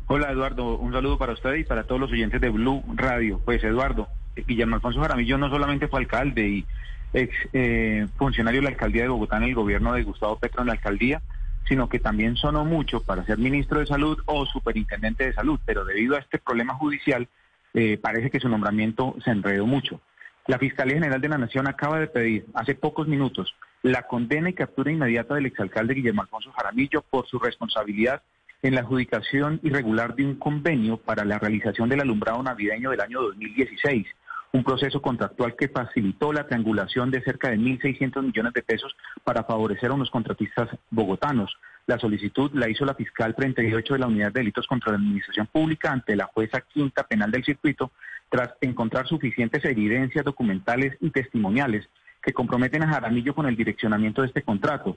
Hola 0.09 0.33
Eduardo, 0.33 0.77
un 0.77 0.93
saludo 0.93 1.19
para 1.19 1.35
usted 1.35 1.55
y 1.55 1.63
para 1.63 1.85
todos 1.85 2.01
los 2.01 2.11
oyentes 2.11 2.41
de 2.41 2.49
Blue 2.49 2.83
Radio. 2.97 3.41
Pues 3.45 3.63
Eduardo, 3.63 4.09
Guillermo 4.35 4.75
Alfonso 4.75 5.01
Jaramillo 5.01 5.39
no 5.39 5.51
solamente 5.51 5.87
fue 5.87 6.01
alcalde 6.01 6.49
y 6.49 6.67
ex 7.13 7.33
eh, 7.53 8.09
funcionario 8.17 8.59
de 8.59 8.65
la 8.65 8.71
alcaldía 8.71 9.03
de 9.03 9.09
Bogotá 9.09 9.37
en 9.37 9.45
el 9.45 9.55
gobierno 9.55 9.93
de 9.93 10.03
Gustavo 10.03 10.37
Petro 10.37 10.63
en 10.63 10.67
la 10.67 10.73
alcaldía, 10.73 11.23
sino 11.69 11.89
que 11.89 11.99
también 11.99 12.37
sonó 12.37 12.65
mucho 12.65 13.01
para 13.01 13.25
ser 13.25 13.39
ministro 13.39 13.81
de 13.81 13.87
Salud 13.87 14.19
o 14.27 14.47
superintendente 14.47 15.25
de 15.25 15.33
Salud, 15.33 15.61
pero 15.65 15.85
debido 15.85 16.17
a 16.17 16.21
este 16.21 16.39
problema 16.39 16.75
judicial 16.75 17.29
eh, 17.75 17.99
parece 17.99 18.31
que 18.31 18.41
su 18.41 18.49
nombramiento 18.49 19.17
se 19.25 19.31
enredó 19.31 19.67
mucho. 19.67 20.01
La 20.47 20.59
Fiscalía 20.59 20.95
General 20.95 21.21
de 21.21 21.29
la 21.29 21.39
Nación 21.39 21.69
acaba 21.69 22.01
de 22.01 22.09
pedir 22.09 22.47
hace 22.55 22.75
pocos 22.75 23.07
minutos 23.07 23.55
la 23.83 24.03
condena 24.03 24.51
y 24.51 24.55
captura 24.55 24.91
inmediata 24.91 25.35
del 25.35 25.47
exalcalde 25.47 25.95
Guillermo 25.95 26.23
Alfonso 26.23 26.53
Jaramillo 26.53 27.03
por 27.03 27.27
su 27.27 27.39
responsabilidad 27.39 28.23
en 28.63 28.75
la 28.75 28.83
adjudicación 28.83 29.61
irregular 29.63 30.15
de 30.15 30.25
un 30.25 30.37
convenio 30.37 30.97
para 30.97 31.25
la 31.25 31.39
realización 31.39 31.89
del 31.89 32.01
alumbrado 32.01 32.43
navideño 32.43 32.91
del 32.91 33.01
año 33.01 33.23
2016 33.23 34.07
un 34.53 34.65
proceso 34.65 35.01
contractual 35.01 35.57
que 35.57 35.69
facilitó 35.69 36.33
la 36.33 36.47
triangulación 36.47 37.11
de 37.11 37.23
cerca 37.23 37.49
de 37.49 37.57
1.600 37.57 38.23
millones 38.23 38.53
de 38.53 38.63
pesos 38.63 38.95
para 39.25 39.45
favorecer 39.45 39.91
a 39.91 39.95
unos 39.95 40.11
contratistas 40.11 40.69
bogotanos. 40.91 41.57
La 41.87 41.99
solicitud 41.99 42.51
la 42.55 42.69
hizo 42.69 42.85
la 42.85 42.95
fiscal 42.95 43.35
38 43.35 43.95
de 43.95 43.99
la 43.99 44.07
Unidad 44.07 44.33
de 44.33 44.41
Delitos 44.41 44.67
contra 44.67 44.93
la 44.93 44.99
Administración 44.99 45.47
Pública 45.47 45.91
ante 45.91 46.15
la 46.15 46.27
jueza 46.27 46.61
quinta 46.61 47.05
penal 47.05 47.31
del 47.31 47.45
circuito 47.45 47.91
tras 48.29 48.51
encontrar 48.61 49.07
suficientes 49.09 49.65
evidencias 49.65 50.25
documentales 50.25 50.97
y 51.01 51.11
testimoniales 51.11 51.89
que 52.23 52.33
comprometen 52.33 52.83
a 52.83 52.89
Jaramillo 52.89 53.35
con 53.35 53.47
el 53.47 53.57
direccionamiento 53.57 54.23
de 54.23 54.29
este 54.29 54.43
contrato, 54.43 54.97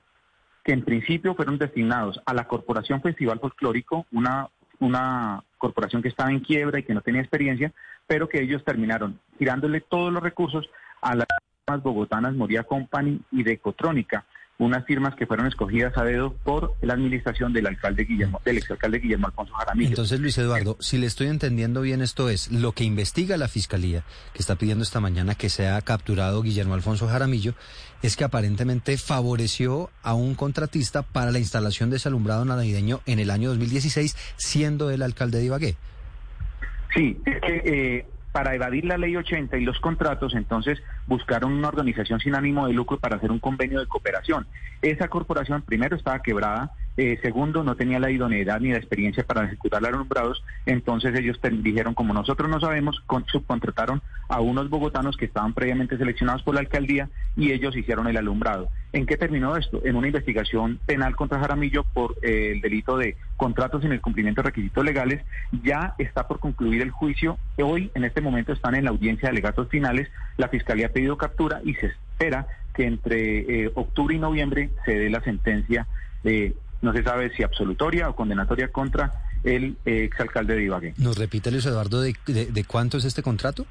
que 0.63 0.73
en 0.73 0.83
principio 0.83 1.33
fueron 1.33 1.57
destinados 1.57 2.21
a 2.25 2.33
la 2.33 2.47
Corporación 2.47 3.01
Festival 3.01 3.39
Folclórico, 3.39 4.05
una 4.11 4.49
una 4.79 5.43
corporación 5.57 6.01
que 6.01 6.09
estaba 6.09 6.31
en 6.31 6.39
quiebra 6.39 6.79
y 6.79 6.83
que 6.83 6.93
no 6.93 7.01
tenía 7.01 7.21
experiencia, 7.21 7.71
pero 8.07 8.29
que 8.29 8.41
ellos 8.41 8.63
terminaron 8.63 9.19
tirándole 9.37 9.81
todos 9.81 10.11
los 10.11 10.21
recursos 10.23 10.69
a 11.01 11.15
las 11.15 11.27
firmas 11.65 11.83
bogotanas 11.83 12.35
Moria 12.35 12.63
Company 12.63 13.21
y 13.31 13.43
de 13.43 13.53
Ecotrónica, 13.53 14.25
unas 14.57 14.85
firmas 14.85 15.15
que 15.15 15.25
fueron 15.25 15.47
escogidas 15.47 15.97
a 15.97 16.03
dedo 16.03 16.33
por 16.33 16.75
la 16.81 16.93
administración 16.93 17.51
del 17.51 17.67
alcalde 17.67 18.05
Guillermo, 18.05 18.39
del 18.45 18.57
exalcalde 18.57 18.99
Guillermo 18.99 19.27
Alfonso 19.27 19.53
Jaramillo. 19.53 19.89
Entonces, 19.89 20.19
Luis 20.19 20.37
Eduardo, 20.37 20.77
si 20.79 20.97
le 20.97 21.07
estoy 21.07 21.27
entendiendo 21.27 21.81
bien, 21.81 22.01
esto 22.01 22.29
es 22.29 22.51
lo 22.51 22.71
que 22.71 22.85
investiga 22.85 23.35
la 23.35 23.49
fiscalía, 23.49 24.03
que 24.33 24.39
está 24.39 24.55
pidiendo 24.55 24.83
esta 24.83 25.01
mañana 25.01 25.35
que 25.35 25.49
sea 25.49 25.81
capturado 25.81 26.41
Guillermo 26.41 26.73
Alfonso 26.73 27.07
Jaramillo, 27.07 27.53
es 28.01 28.15
que 28.15 28.23
aparentemente 28.23 28.97
favoreció 28.97 29.89
a 30.03 30.13
un 30.13 30.35
contratista 30.35 31.01
para 31.01 31.31
la 31.31 31.39
instalación 31.39 31.89
de 31.89 31.97
ese 31.97 32.07
alumbrado 32.07 32.45
navideño 32.45 33.01
en 33.05 33.19
el 33.19 33.31
año 33.31 33.49
2016, 33.49 34.15
siendo 34.37 34.89
el 34.89 35.01
alcalde 35.01 35.39
de 35.39 35.45
Ibagué. 35.45 35.77
Sí, 36.95 37.21
es 37.25 37.41
que 37.41 37.61
eh, 37.65 38.05
para 38.31 38.55
evadir 38.55 38.85
la 38.85 38.97
ley 38.97 39.15
80 39.15 39.57
y 39.57 39.65
los 39.65 39.79
contratos, 39.79 40.33
entonces 40.33 40.81
buscaron 41.07 41.53
una 41.53 41.67
organización 41.67 42.19
sin 42.19 42.35
ánimo 42.35 42.67
de 42.67 42.73
lucro 42.73 42.97
para 42.99 43.17
hacer 43.17 43.31
un 43.31 43.39
convenio 43.39 43.79
de 43.79 43.87
cooperación. 43.87 44.47
Esa 44.81 45.07
corporación, 45.09 45.61
primero, 45.61 45.95
estaba 45.95 46.21
quebrada, 46.21 46.71
eh, 46.97 47.19
segundo, 47.21 47.63
no 47.63 47.75
tenía 47.75 47.99
la 47.99 48.09
idoneidad 48.09 48.59
ni 48.59 48.71
la 48.71 48.77
experiencia 48.77 49.23
para 49.23 49.45
ejecutar 49.45 49.81
los 49.81 49.89
alumbrados, 49.89 50.43
entonces 50.65 51.13
ellos 51.17 51.39
dijeron, 51.61 51.93
como 51.93 52.13
nosotros 52.13 52.49
no 52.49 52.59
sabemos, 52.59 53.03
subcontrataron 53.27 54.01
a 54.29 54.39
unos 54.39 54.69
bogotanos 54.69 55.17
que 55.17 55.25
estaban 55.25 55.53
previamente 55.53 55.97
seleccionados 55.97 56.43
por 56.43 56.55
la 56.55 56.61
alcaldía 56.61 57.09
y 57.35 57.51
ellos 57.51 57.75
hicieron 57.75 58.07
el 58.07 58.17
alumbrado. 58.17 58.69
¿En 58.93 59.05
qué 59.05 59.17
terminó 59.17 59.57
esto? 59.57 59.81
En 59.83 59.97
una 59.97 60.07
investigación 60.07 60.79
penal 60.85 61.17
contra 61.17 61.39
Jaramillo 61.39 61.83
por 61.83 62.15
eh, 62.21 62.53
el 62.53 62.61
delito 62.61 62.97
de 62.97 63.17
contratos 63.35 63.81
sin 63.81 63.91
el 63.91 63.99
cumplimiento 63.99 64.41
de 64.41 64.47
requisitos 64.47 64.85
legales. 64.85 65.21
Ya 65.63 65.95
está 65.97 66.27
por 66.27 66.39
concluir 66.39 66.81
el 66.81 66.91
juicio. 66.91 67.37
Hoy, 67.57 67.91
en 67.93 68.05
este 68.05 68.21
momento, 68.21 68.53
están 68.53 68.73
en 68.75 68.85
la 68.85 68.91
audiencia 68.91 69.27
de 69.27 69.31
alegatos 69.31 69.67
finales. 69.67 70.09
La 70.37 70.47
Fiscalía 70.47 70.87
ha 70.87 70.93
pedido 70.93 71.17
captura 71.17 71.59
y 71.65 71.73
se 71.73 71.87
espera 71.87 72.47
que 72.73 72.85
entre 72.85 73.65
eh, 73.65 73.71
octubre 73.75 74.15
y 74.15 74.19
noviembre 74.19 74.69
se 74.85 74.97
dé 74.97 75.09
la 75.09 75.21
sentencia, 75.21 75.87
de, 76.23 76.55
no 76.85 76.93
se 76.93 77.03
sabe 77.03 77.35
si 77.35 77.43
absolutoria 77.43 78.09
o 78.09 78.15
condenatoria 78.15 78.69
contra 78.69 79.11
el 79.43 79.77
eh, 79.85 80.05
exalcalde 80.05 80.55
de 80.55 80.63
Ibagué. 80.63 80.93
¿Nos 80.97 81.17
repite, 81.17 81.51
Luis 81.51 81.65
Eduardo, 81.65 82.01
de, 82.01 82.15
de 82.25 82.63
cuánto 82.63 82.97
es 82.97 83.05
este 83.05 83.21
contrato? 83.21 83.65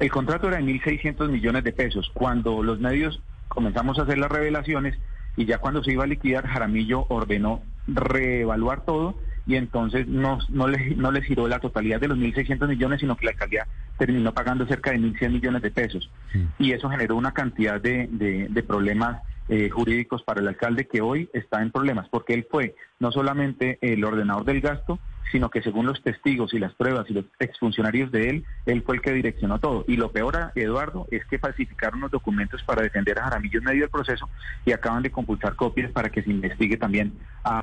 El 0.00 0.10
contrato 0.10 0.48
era 0.48 0.56
de 0.56 0.64
1.600 0.64 1.28
millones 1.28 1.62
de 1.62 1.72
pesos. 1.72 2.10
Cuando 2.12 2.62
los 2.62 2.80
medios 2.80 3.20
comenzamos 3.48 3.98
a 3.98 4.02
hacer 4.02 4.18
las 4.18 4.32
revelaciones 4.32 4.98
y 5.36 5.44
ya 5.44 5.58
cuando 5.58 5.84
se 5.84 5.92
iba 5.92 6.04
a 6.04 6.08
liquidar, 6.08 6.46
Jaramillo 6.46 7.06
ordenó 7.08 7.62
reevaluar 7.86 8.84
todo 8.84 9.14
y 9.46 9.56
entonces 9.56 10.06
no, 10.06 10.38
no, 10.48 10.68
le, 10.68 10.94
no 10.94 11.10
le 11.10 11.22
giró 11.22 11.48
la 11.48 11.58
totalidad 11.58 12.00
de 12.00 12.08
los 12.08 12.18
1.600 12.18 12.68
millones, 12.68 13.00
sino 13.00 13.16
que 13.16 13.26
la 13.26 13.32
alcaldía 13.32 13.66
terminó 13.98 14.32
pagando 14.32 14.66
cerca 14.66 14.92
de 14.92 14.98
1.100 14.98 15.30
millones 15.30 15.62
de 15.62 15.70
pesos. 15.70 16.10
Y 16.58 16.72
eso 16.72 16.88
generó 16.88 17.16
una 17.16 17.32
cantidad 17.32 17.80
de, 17.80 18.08
de, 18.10 18.62
problemas 18.62 19.22
eh, 19.48 19.68
jurídicos 19.70 20.22
para 20.22 20.40
el 20.40 20.48
alcalde 20.48 20.86
que 20.86 21.00
hoy 21.00 21.28
está 21.32 21.60
en 21.62 21.70
problemas, 21.70 22.08
porque 22.08 22.34
él 22.34 22.46
fue 22.50 22.74
no 23.00 23.10
solamente 23.10 23.78
el 23.80 24.04
ordenador 24.04 24.44
del 24.44 24.60
gasto, 24.60 24.98
sino 25.32 25.50
que 25.50 25.62
según 25.62 25.86
los 25.86 26.02
testigos 26.02 26.52
y 26.54 26.58
las 26.58 26.74
pruebas 26.74 27.08
y 27.08 27.14
los 27.14 27.24
exfuncionarios 27.40 28.12
de 28.12 28.28
él, 28.28 28.44
él 28.66 28.82
fue 28.82 28.96
el 28.96 29.02
que 29.02 29.12
direccionó 29.12 29.58
todo. 29.58 29.84
Y 29.88 29.96
lo 29.96 30.12
peor, 30.12 30.52
Eduardo, 30.54 31.06
es 31.10 31.24
que 31.24 31.38
falsificaron 31.38 32.00
los 32.00 32.10
documentos 32.10 32.62
para 32.62 32.82
defender 32.82 33.18
a 33.18 33.24
Jaramillo 33.24 33.58
en 33.58 33.64
medio 33.64 33.80
del 33.80 33.90
proceso 33.90 34.28
y 34.64 34.72
acaban 34.72 35.02
de 35.02 35.10
compulsar 35.10 35.56
copias 35.56 35.90
para 35.90 36.10
que 36.10 36.22
se 36.22 36.30
investigue 36.30 36.76
también 36.76 37.14
a 37.44 37.62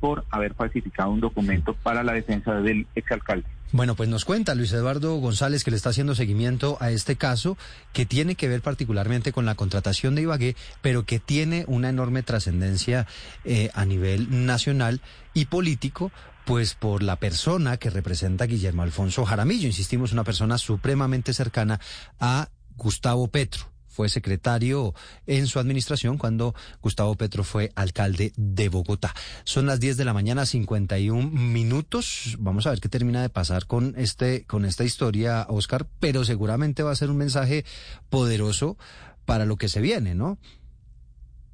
por 0.00 0.24
haber 0.30 0.54
falsificado 0.54 1.10
un 1.10 1.20
documento 1.20 1.74
para 1.74 2.02
la 2.02 2.12
defensa 2.12 2.54
del 2.54 2.86
exalcalde. 2.94 3.46
Bueno, 3.72 3.94
pues 3.94 4.08
nos 4.08 4.24
cuenta 4.24 4.56
Luis 4.56 4.72
Eduardo 4.72 5.14
González 5.16 5.62
que 5.62 5.70
le 5.70 5.76
está 5.76 5.90
haciendo 5.90 6.16
seguimiento 6.16 6.76
a 6.80 6.90
este 6.90 7.14
caso 7.14 7.56
que 7.92 8.04
tiene 8.04 8.34
que 8.34 8.48
ver 8.48 8.62
particularmente 8.62 9.32
con 9.32 9.46
la 9.46 9.54
contratación 9.54 10.16
de 10.16 10.22
Ibagué, 10.22 10.56
pero 10.82 11.04
que 11.04 11.20
tiene 11.20 11.64
una 11.68 11.88
enorme 11.88 12.24
trascendencia 12.24 13.06
eh, 13.44 13.70
a 13.74 13.84
nivel 13.84 14.44
nacional 14.44 15.00
y 15.34 15.44
político, 15.44 16.10
pues 16.44 16.74
por 16.74 17.04
la 17.04 17.16
persona 17.16 17.76
que 17.76 17.90
representa 17.90 18.46
Guillermo 18.46 18.82
Alfonso 18.82 19.24
Jaramillo, 19.24 19.68
insistimos, 19.68 20.12
una 20.12 20.24
persona 20.24 20.58
supremamente 20.58 21.32
cercana 21.32 21.78
a 22.18 22.48
Gustavo 22.76 23.28
Petro 23.28 23.69
fue 23.90 24.08
secretario 24.08 24.94
en 25.26 25.46
su 25.46 25.58
administración 25.58 26.16
cuando 26.16 26.54
Gustavo 26.80 27.14
Petro 27.16 27.44
fue 27.44 27.72
alcalde 27.74 28.32
de 28.36 28.68
Bogotá. 28.68 29.12
Son 29.44 29.66
las 29.66 29.80
10 29.80 29.96
de 29.96 30.04
la 30.04 30.14
mañana, 30.14 30.46
51 30.46 31.30
minutos. 31.30 32.36
Vamos 32.38 32.66
a 32.66 32.70
ver 32.70 32.80
qué 32.80 32.88
termina 32.88 33.20
de 33.20 33.28
pasar 33.28 33.66
con 33.66 33.94
este 33.98 34.44
con 34.46 34.64
esta 34.64 34.84
historia, 34.84 35.46
Oscar, 35.48 35.86
pero 35.98 36.24
seguramente 36.24 36.82
va 36.82 36.92
a 36.92 36.96
ser 36.96 37.10
un 37.10 37.18
mensaje 37.18 37.64
poderoso 38.08 38.78
para 39.24 39.44
lo 39.44 39.56
que 39.56 39.68
se 39.68 39.80
viene, 39.80 40.14
¿no? 40.14 40.38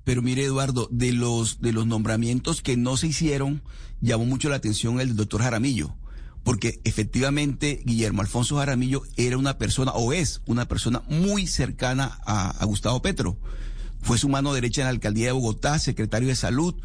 Pero 0.04 0.22
mire, 0.22 0.44
Eduardo, 0.44 0.88
de 0.92 1.12
los 1.12 1.60
de 1.60 1.72
los 1.72 1.86
nombramientos 1.86 2.62
que 2.62 2.76
no 2.76 2.96
se 2.96 3.08
hicieron, 3.08 3.62
llamó 4.00 4.26
mucho 4.26 4.48
la 4.48 4.56
atención 4.56 5.00
el 5.00 5.16
doctor 5.16 5.42
Jaramillo 5.42 5.96
porque 6.46 6.80
efectivamente 6.84 7.82
Guillermo 7.84 8.22
Alfonso 8.22 8.58
Jaramillo 8.58 9.02
era 9.16 9.36
una 9.36 9.58
persona, 9.58 9.90
o 9.90 10.12
es 10.12 10.42
una 10.46 10.68
persona 10.68 11.02
muy 11.08 11.48
cercana 11.48 12.20
a, 12.24 12.64
Gustavo 12.66 13.02
Petro. 13.02 13.36
Fue 14.00 14.16
su 14.16 14.28
mano 14.28 14.54
derecha 14.54 14.82
en 14.82 14.84
la 14.84 14.90
alcaldía 14.90 15.26
de 15.26 15.32
Bogotá, 15.32 15.80
secretario 15.80 16.28
de 16.28 16.36
salud. 16.36 16.76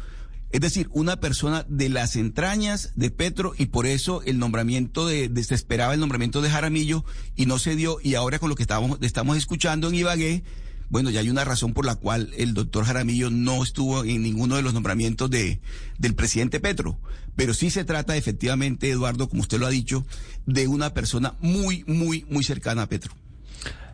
Es 0.50 0.62
decir, 0.62 0.88
una 0.90 1.20
persona 1.20 1.64
de 1.68 1.88
las 1.90 2.16
entrañas 2.16 2.90
de 2.96 3.12
Petro 3.12 3.52
y 3.56 3.66
por 3.66 3.86
eso 3.86 4.20
el 4.24 4.40
nombramiento 4.40 5.06
de, 5.06 5.30
se 5.44 5.54
esperaba 5.54 5.94
el 5.94 6.00
nombramiento 6.00 6.42
de 6.42 6.50
Jaramillo 6.50 7.04
y 7.36 7.46
no 7.46 7.60
se 7.60 7.76
dio 7.76 7.98
y 8.02 8.16
ahora 8.16 8.40
con 8.40 8.48
lo 8.48 8.56
que 8.56 8.64
estábamos, 8.64 8.98
estamos 9.00 9.36
escuchando 9.36 9.90
en 9.90 9.94
Ibagué, 9.94 10.42
bueno, 10.92 11.08
ya 11.08 11.20
hay 11.20 11.30
una 11.30 11.46
razón 11.46 11.72
por 11.72 11.86
la 11.86 11.94
cual 11.94 12.28
el 12.36 12.52
doctor 12.52 12.84
Jaramillo 12.84 13.30
no 13.30 13.62
estuvo 13.62 14.04
en 14.04 14.22
ninguno 14.22 14.56
de 14.56 14.62
los 14.62 14.74
nombramientos 14.74 15.30
de, 15.30 15.58
del 15.96 16.14
presidente 16.14 16.60
Petro. 16.60 16.98
Pero 17.34 17.54
sí 17.54 17.70
se 17.70 17.86
trata 17.86 18.14
efectivamente, 18.14 18.90
Eduardo, 18.90 19.26
como 19.26 19.40
usted 19.40 19.58
lo 19.58 19.66
ha 19.66 19.70
dicho, 19.70 20.04
de 20.44 20.68
una 20.68 20.92
persona 20.92 21.34
muy, 21.40 21.82
muy, 21.86 22.26
muy 22.28 22.44
cercana 22.44 22.82
a 22.82 22.88
Petro. 22.90 23.14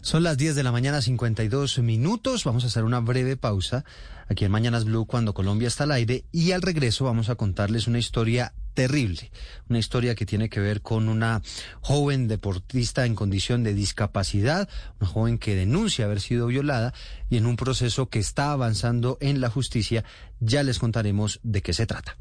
Son 0.00 0.24
las 0.24 0.38
10 0.38 0.56
de 0.56 0.64
la 0.64 0.72
mañana, 0.72 1.00
52 1.00 1.78
minutos. 1.78 2.42
Vamos 2.42 2.64
a 2.64 2.66
hacer 2.66 2.82
una 2.82 2.98
breve 2.98 3.36
pausa 3.36 3.84
aquí 4.28 4.44
en 4.44 4.50
Mañanas 4.50 4.84
Blue 4.84 5.06
cuando 5.06 5.34
Colombia 5.34 5.68
está 5.68 5.84
al 5.84 5.92
aire 5.92 6.24
y 6.32 6.52
al 6.52 6.62
regreso 6.62 7.04
vamos 7.04 7.28
a 7.28 7.34
contarles 7.34 7.86
una 7.86 7.98
historia 7.98 8.52
terrible, 8.74 9.30
una 9.68 9.78
historia 9.78 10.14
que 10.14 10.26
tiene 10.26 10.48
que 10.48 10.60
ver 10.60 10.82
con 10.82 11.08
una 11.08 11.42
joven 11.80 12.28
deportista 12.28 13.06
en 13.06 13.14
condición 13.14 13.64
de 13.64 13.74
discapacidad, 13.74 14.68
una 15.00 15.10
joven 15.10 15.38
que 15.38 15.56
denuncia 15.56 16.04
haber 16.04 16.20
sido 16.20 16.46
violada 16.46 16.94
y 17.28 17.38
en 17.38 17.46
un 17.46 17.56
proceso 17.56 18.08
que 18.08 18.20
está 18.20 18.52
avanzando 18.52 19.18
en 19.20 19.40
la 19.40 19.50
justicia. 19.50 20.04
Ya 20.38 20.62
les 20.62 20.78
contaremos 20.78 21.40
de 21.42 21.62
qué 21.62 21.72
se 21.72 21.86
trata. 21.86 22.16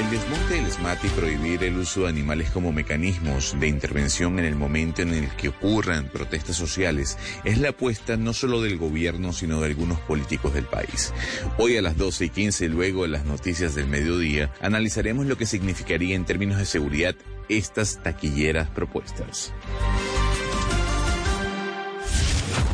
El 0.00 0.08
desmonte 0.08 0.54
del 0.54 0.72
SMAT 0.72 1.04
y 1.04 1.08
prohibir 1.08 1.62
el 1.62 1.76
uso 1.76 2.04
de 2.04 2.08
animales 2.08 2.50
como 2.50 2.72
mecanismos 2.72 3.54
de 3.60 3.68
intervención 3.68 4.38
en 4.38 4.46
el 4.46 4.56
momento 4.56 5.02
en 5.02 5.12
el 5.12 5.28
que 5.36 5.50
ocurran 5.50 6.08
protestas 6.08 6.56
sociales 6.56 7.18
es 7.44 7.58
la 7.58 7.68
apuesta 7.68 8.16
no 8.16 8.32
solo 8.32 8.62
del 8.62 8.78
gobierno, 8.78 9.34
sino 9.34 9.60
de 9.60 9.66
algunos 9.66 10.00
políticos 10.00 10.54
del 10.54 10.64
país. 10.64 11.12
Hoy 11.58 11.76
a 11.76 11.82
las 11.82 11.98
12 11.98 12.24
y 12.24 12.30
15, 12.30 12.68
luego 12.70 13.02
de 13.02 13.08
las 13.08 13.26
noticias 13.26 13.74
del 13.74 13.88
mediodía, 13.88 14.50
analizaremos 14.62 15.26
lo 15.26 15.36
que 15.36 15.44
significaría 15.44 16.16
en 16.16 16.24
términos 16.24 16.56
de 16.56 16.64
seguridad 16.64 17.14
estas 17.50 18.02
taquilleras 18.02 18.70
propuestas. 18.70 19.52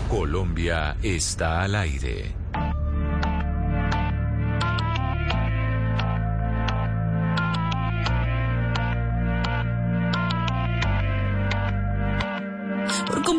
Colombia 0.09 0.97
está 1.03 1.62
al 1.62 1.75
aire. 1.75 2.37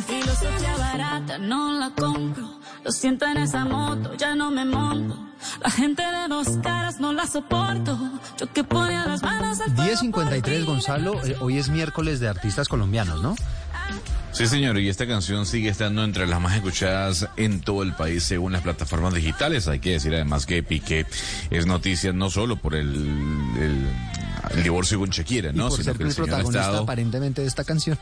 Esa 0.00 0.08
filosofía 0.08 0.76
barata 0.76 1.38
no 1.38 1.72
la 1.78 1.90
compro. 1.90 2.58
Lo 2.84 2.92
siento 2.92 3.26
en 3.26 3.36
esa 3.36 3.64
moto, 3.64 4.14
ya 4.16 4.34
no 4.34 4.50
me 4.50 4.64
monto. 4.64 5.18
La 5.62 5.70
gente 5.70 6.02
de 6.02 6.28
dos 6.28 6.48
caras 6.62 7.00
no 7.00 7.12
la 7.12 7.26
soporto. 7.26 7.98
Yo 8.38 8.52
que 8.52 8.64
ponía 8.64 9.06
las 9.06 9.22
manos 9.22 9.60
al 9.60 9.74
10.53, 9.76 10.64
Gonzalo. 10.64 11.24
eh, 11.24 11.36
hoy 11.40 11.58
es 11.58 11.68
miércoles 11.68 12.20
de 12.20 12.28
artistas 12.28 12.68
colombianos, 12.68 13.22
¿no? 13.22 13.36
Sí, 14.32 14.46
señor, 14.46 14.78
y 14.78 14.88
esta 14.88 15.06
canción 15.08 15.44
sigue 15.44 15.68
estando 15.70 16.04
entre 16.04 16.26
las 16.26 16.40
más 16.40 16.54
escuchadas 16.54 17.28
en 17.36 17.60
todo 17.60 17.82
el 17.82 17.94
país 17.94 18.22
según 18.22 18.52
las 18.52 18.62
plataformas 18.62 19.12
digitales. 19.12 19.66
Hay 19.66 19.80
que 19.80 19.90
decir 19.92 20.14
además 20.14 20.46
que 20.46 20.62
Piqué 20.62 21.04
es 21.50 21.66
noticia 21.66 22.12
no 22.12 22.30
solo 22.30 22.56
por 22.56 22.74
el, 22.76 22.94
el, 22.94 23.86
el 24.56 24.62
divorcio 24.62 24.98
con 25.00 25.10
Shakira, 25.10 25.50
Y 25.50 25.56
¿no? 25.56 25.64
por 25.68 25.72
Sino 25.72 25.84
ser 25.84 25.96
que 25.96 26.04
el 26.04 26.08
el 26.10 26.14
protagonista 26.14 26.60
estado... 26.60 26.82
aparentemente 26.84 27.42
de 27.42 27.48
esta 27.48 27.64
canción. 27.64 27.98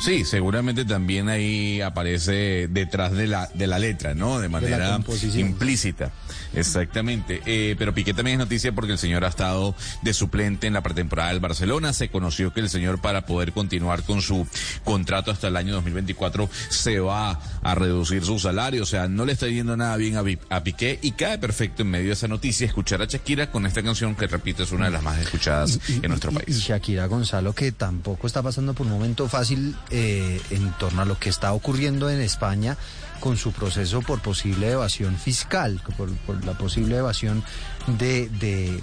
Sí, 0.00 0.24
seguramente 0.24 0.84
también 0.84 1.28
ahí 1.28 1.80
aparece 1.80 2.68
detrás 2.68 3.12
de 3.12 3.26
la, 3.26 3.48
de 3.54 3.66
la 3.66 3.78
letra, 3.78 4.14
¿no? 4.14 4.40
De 4.40 4.48
manera 4.48 4.98
implícita. 5.34 6.12
Exactamente. 6.54 7.42
Eh, 7.46 7.76
pero 7.78 7.94
Piqué 7.94 8.14
también 8.14 8.40
es 8.40 8.46
noticia 8.46 8.72
porque 8.72 8.92
el 8.92 8.98
señor 8.98 9.24
ha 9.24 9.28
estado 9.28 9.74
de 10.02 10.12
suplente 10.12 10.66
en 10.66 10.72
la 10.72 10.82
pretemporada 10.82 11.30
del 11.30 11.40
Barcelona. 11.40 11.92
Se 11.92 12.08
conoció 12.08 12.52
que 12.52 12.60
el 12.60 12.68
señor 12.68 13.00
para 13.00 13.26
poder 13.26 13.52
continuar 13.52 14.02
con 14.02 14.22
su 14.22 14.46
contrato 14.84 15.30
hasta 15.30 15.48
el 15.48 15.56
año 15.56 15.74
2024 15.74 16.48
se 16.68 16.98
va 16.98 17.40
a 17.62 17.74
reducir 17.74 18.24
su 18.24 18.38
salario. 18.38 18.82
O 18.82 18.86
sea, 18.86 19.08
no 19.08 19.24
le 19.24 19.32
está 19.32 19.46
yendo 19.48 19.76
nada 19.76 19.96
bien 19.96 20.16
a, 20.16 20.62
Piqué 20.62 20.98
y 21.02 21.12
cae 21.12 21.38
perfecto 21.38 21.82
en 21.82 21.90
medio 21.90 22.06
de 22.08 22.12
esa 22.12 22.28
noticia 22.28 22.66
escuchar 22.66 23.02
a 23.02 23.06
Shakira 23.06 23.50
con 23.50 23.66
esta 23.66 23.82
canción 23.82 24.14
que 24.14 24.26
repito 24.26 24.62
es 24.62 24.72
una 24.72 24.86
de 24.86 24.92
las 24.92 25.02
más 25.02 25.18
escuchadas 25.18 25.78
en 25.88 26.08
nuestro 26.08 26.32
país. 26.32 26.48
Y 26.48 26.60
Shakira 26.60 27.06
Gonzalo, 27.06 27.52
que 27.52 27.72
tampoco 27.72 28.26
está 28.26 28.42
pasando 28.42 28.74
por 28.74 28.86
un 28.86 28.92
momento 28.92 29.28
fácil 29.28 29.41
eh, 29.90 30.40
en 30.50 30.70
torno 30.78 31.02
a 31.02 31.04
lo 31.04 31.18
que 31.18 31.28
está 31.28 31.52
ocurriendo 31.52 32.08
en 32.10 32.20
España 32.20 32.76
con 33.20 33.36
su 33.36 33.52
proceso 33.52 34.02
por 34.02 34.20
posible 34.20 34.70
evasión 34.70 35.16
fiscal, 35.16 35.80
por, 35.96 36.10
por 36.26 36.44
la 36.44 36.52
posible 36.58 36.96
evasión 36.96 37.44
de, 37.86 38.28
de- 38.28 38.82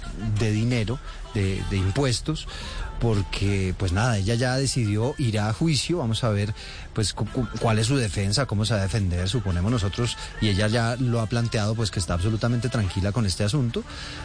dinero, 0.52 0.98
de 1.34 1.76
impuestos, 1.76 2.48
porque 3.00 3.74
pues 3.78 3.92
nada, 3.92 4.18
ella 4.18 4.34
ya 4.34 4.56
decidió 4.56 5.14
ir 5.18 5.40
a 5.40 5.52
juicio, 5.52 5.98
vamos 5.98 6.22
a 6.22 6.28
ver 6.28 6.54
pues 6.94 7.12
cu- 7.14 7.26
cu- 7.26 7.48
cuál 7.60 7.78
es 7.78 7.86
su 7.86 7.96
defensa, 7.96 8.46
cómo 8.46 8.64
se 8.64 8.74
va 8.74 8.80
a 8.80 8.82
defender, 8.82 9.28
suponemos 9.28 9.70
nosotros, 9.72 10.16
y 10.40 10.48
ella 10.48 10.68
ya 10.68 10.96
lo 10.96 11.20
ha 11.20 11.26
planteado 11.26 11.74
pues 11.74 11.90
que 11.90 11.98
está 11.98 12.14
absolutamente 12.14 12.68
tranquila 12.68 13.12
con 13.12 13.26
este 13.26 13.42
asunto, 13.44 13.82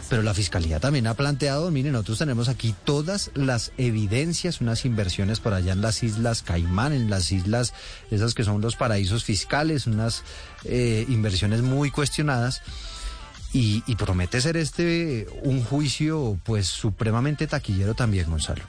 pero 0.10 0.22
la 0.24 0.34
fiscalía 0.34 0.80
también 0.80 1.08
ha 1.08 1.14
planteado, 1.14 1.72
miren, 1.72 1.94
nosotros 1.94 2.20
tenemos 2.20 2.50
aquí 2.50 2.76
todas 2.84 3.32
las 3.34 3.72
evidencias, 3.78 4.62
unas 4.62 4.84
inversiones 4.86 5.40
por 5.40 5.54
allá 5.54 5.74
en 5.74 5.82
las 5.82 6.04
islas 6.04 6.42
Caimán, 6.42 6.92
en 6.94 7.10
las 7.10 7.32
islas 7.32 7.74
esas 8.12 8.34
que 8.34 8.44
son 8.44 8.60
los 8.62 8.76
paraísos 8.76 9.24
fiscales, 9.24 9.88
unas 9.88 10.24
eh, 10.66 11.06
inversiones 11.08 11.62
muy 11.62 11.92
cuestionadas. 11.92 12.62
Y, 13.56 13.84
y 13.88 13.96
promete 13.96 14.42
ser 14.42 14.58
este 14.58 15.28
un 15.44 15.64
juicio 15.64 16.38
pues 16.44 16.68
supremamente 16.68 17.48
taquillero 17.48 17.94
también, 17.94 18.30
Gonzalo. 18.30 18.64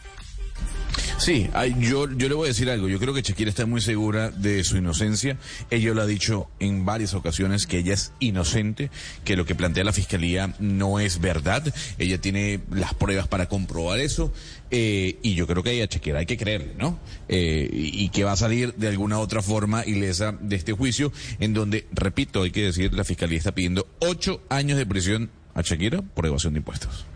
Sí, 1.18 1.48
yo, 1.80 2.10
yo 2.12 2.28
le 2.28 2.34
voy 2.34 2.46
a 2.46 2.48
decir 2.48 2.68
algo. 2.68 2.88
Yo 2.88 2.98
creo 2.98 3.14
que 3.14 3.22
Shakira 3.22 3.48
está 3.48 3.64
muy 3.64 3.80
segura 3.80 4.30
de 4.30 4.62
su 4.64 4.76
inocencia. 4.76 5.38
Ella 5.70 5.94
lo 5.94 6.02
ha 6.02 6.06
dicho 6.06 6.50
en 6.60 6.84
varias 6.84 7.14
ocasiones 7.14 7.66
que 7.66 7.78
ella 7.78 7.94
es 7.94 8.12
inocente, 8.20 8.90
que 9.24 9.36
lo 9.36 9.46
que 9.46 9.54
plantea 9.54 9.84
la 9.84 9.92
fiscalía 9.92 10.54
no 10.58 11.00
es 11.00 11.20
verdad. 11.20 11.74
Ella 11.98 12.20
tiene 12.20 12.60
las 12.70 12.94
pruebas 12.94 13.28
para 13.28 13.46
comprobar 13.48 13.98
eso. 13.98 14.32
eh, 14.70 15.18
y 15.22 15.34
yo 15.34 15.46
creo 15.46 15.62
que 15.62 15.82
a 15.82 15.86
Shakira 15.86 16.18
hay 16.18 16.26
que 16.26 16.36
creerle, 16.36 16.74
¿no? 16.76 16.98
Eh, 17.28 17.68
y 17.72 18.08
que 18.10 18.24
va 18.24 18.32
a 18.32 18.36
salir 18.36 18.74
de 18.74 18.88
alguna 18.88 19.18
otra 19.18 19.40
forma 19.42 19.86
ilesa 19.86 20.32
de 20.40 20.56
este 20.56 20.72
juicio, 20.72 21.12
en 21.40 21.54
donde, 21.54 21.86
repito, 21.92 22.42
hay 22.42 22.50
que 22.50 22.62
decir, 22.62 22.92
la 22.92 23.04
fiscalía 23.04 23.38
está 23.38 23.52
pidiendo 23.52 23.86
ocho 24.00 24.42
años 24.48 24.76
de 24.76 24.86
prisión 24.86 25.30
a 25.54 25.62
Shakira 25.62 26.02
por 26.02 26.26
evasión 26.26 26.52
de 26.52 26.58
impuestos. 26.58 27.06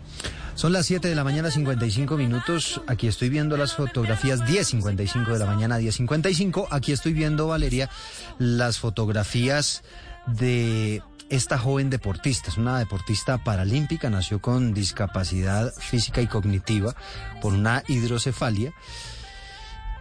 Son 0.60 0.74
las 0.74 0.84
7 0.84 1.08
de 1.08 1.14
la 1.14 1.24
mañana, 1.24 1.50
55 1.50 2.18
minutos. 2.18 2.82
Aquí 2.86 3.06
estoy 3.06 3.30
viendo 3.30 3.56
las 3.56 3.72
fotografías, 3.72 4.40
10.55 4.40 5.32
de 5.32 5.38
la 5.38 5.46
mañana, 5.46 5.78
10.55. 5.78 6.66
Aquí 6.70 6.92
estoy 6.92 7.14
viendo, 7.14 7.46
Valeria, 7.46 7.88
las 8.36 8.78
fotografías 8.78 9.82
de 10.26 11.02
esta 11.30 11.56
joven 11.56 11.88
deportista. 11.88 12.50
Es 12.50 12.58
una 12.58 12.78
deportista 12.78 13.42
paralímpica, 13.42 14.10
nació 14.10 14.42
con 14.42 14.74
discapacidad 14.74 15.72
física 15.78 16.20
y 16.20 16.26
cognitiva 16.26 16.94
por 17.40 17.54
una 17.54 17.82
hidrocefalia. 17.88 18.74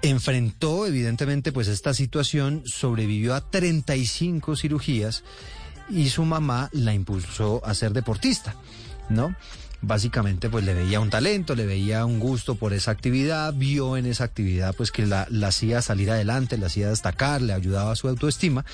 Enfrentó, 0.02 0.86
evidentemente, 0.86 1.54
pues 1.54 1.70
esta 1.70 1.94
situación, 1.94 2.64
sobrevivió 2.66 3.34
a 3.34 3.50
35 3.50 4.58
cirugías 4.58 5.24
y 5.90 6.10
su 6.10 6.26
mamá 6.26 6.70
la 6.74 6.94
impulsó 6.94 7.62
a 7.64 7.74
ser 7.74 7.94
deportista, 7.94 8.56
¿no? 9.08 9.34
Básicamente 9.82 10.50
pues 10.50 10.66
le 10.66 10.74
veía 10.74 11.00
un 11.00 11.10
talento, 11.10 11.56
le 11.56 11.66
veía 11.66 12.06
un 12.06 12.20
gusto 12.20 12.56
por 12.56 12.74
esa 12.74 12.92
actividad, 12.92 13.54
vio 13.54 13.96
en 13.96 14.06
esa 14.06 14.26
actividad 14.26 14.76
pues 14.76 14.92
que 14.92 15.06
la, 15.06 15.26
la 15.30 15.48
hacía 15.48 15.82
salir 15.82 16.12
adelante, 16.12 16.58
la 16.58 16.68
hacía 16.68 16.90
destacar, 16.90 17.42
le 17.42 17.54
ayudaba 17.54 17.94
a 17.94 17.96
su 17.96 18.10
autoestima, 18.10 18.66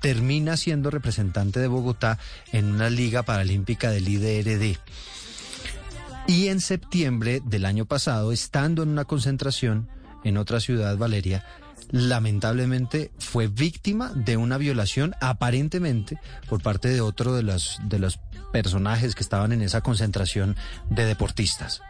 termina 0.00 0.56
siendo 0.56 0.90
representante 0.90 1.60
de 1.60 1.66
Bogotá 1.66 2.18
en 2.52 2.72
una 2.72 2.88
liga 2.88 3.22
paralímpica 3.24 3.90
del 3.90 4.08
IDRD. 4.08 4.78
Y 6.26 6.48
en 6.48 6.60
septiembre 6.60 7.42
del 7.44 7.66
año 7.66 7.84
pasado, 7.84 8.32
estando 8.32 8.82
en 8.82 8.88
una 8.88 9.04
concentración 9.04 9.88
en 10.24 10.38
otra 10.38 10.58
ciudad, 10.58 10.96
Valeria, 10.96 11.44
lamentablemente 11.90 13.12
fue 13.18 13.48
víctima 13.48 14.10
de 14.14 14.36
una 14.36 14.56
violación 14.56 15.14
aparentemente 15.20 16.18
por 16.48 16.62
parte 16.62 16.88
de 16.88 17.00
otro 17.00 17.34
de 17.34 17.42
los, 17.42 17.78
de 17.84 17.98
los 17.98 18.18
personajes 18.54 19.16
que 19.16 19.24
estaban 19.24 19.50
en 19.50 19.62
esa 19.62 19.80
concentración 19.80 20.54
de 20.88 21.06
deportistas. 21.06 21.82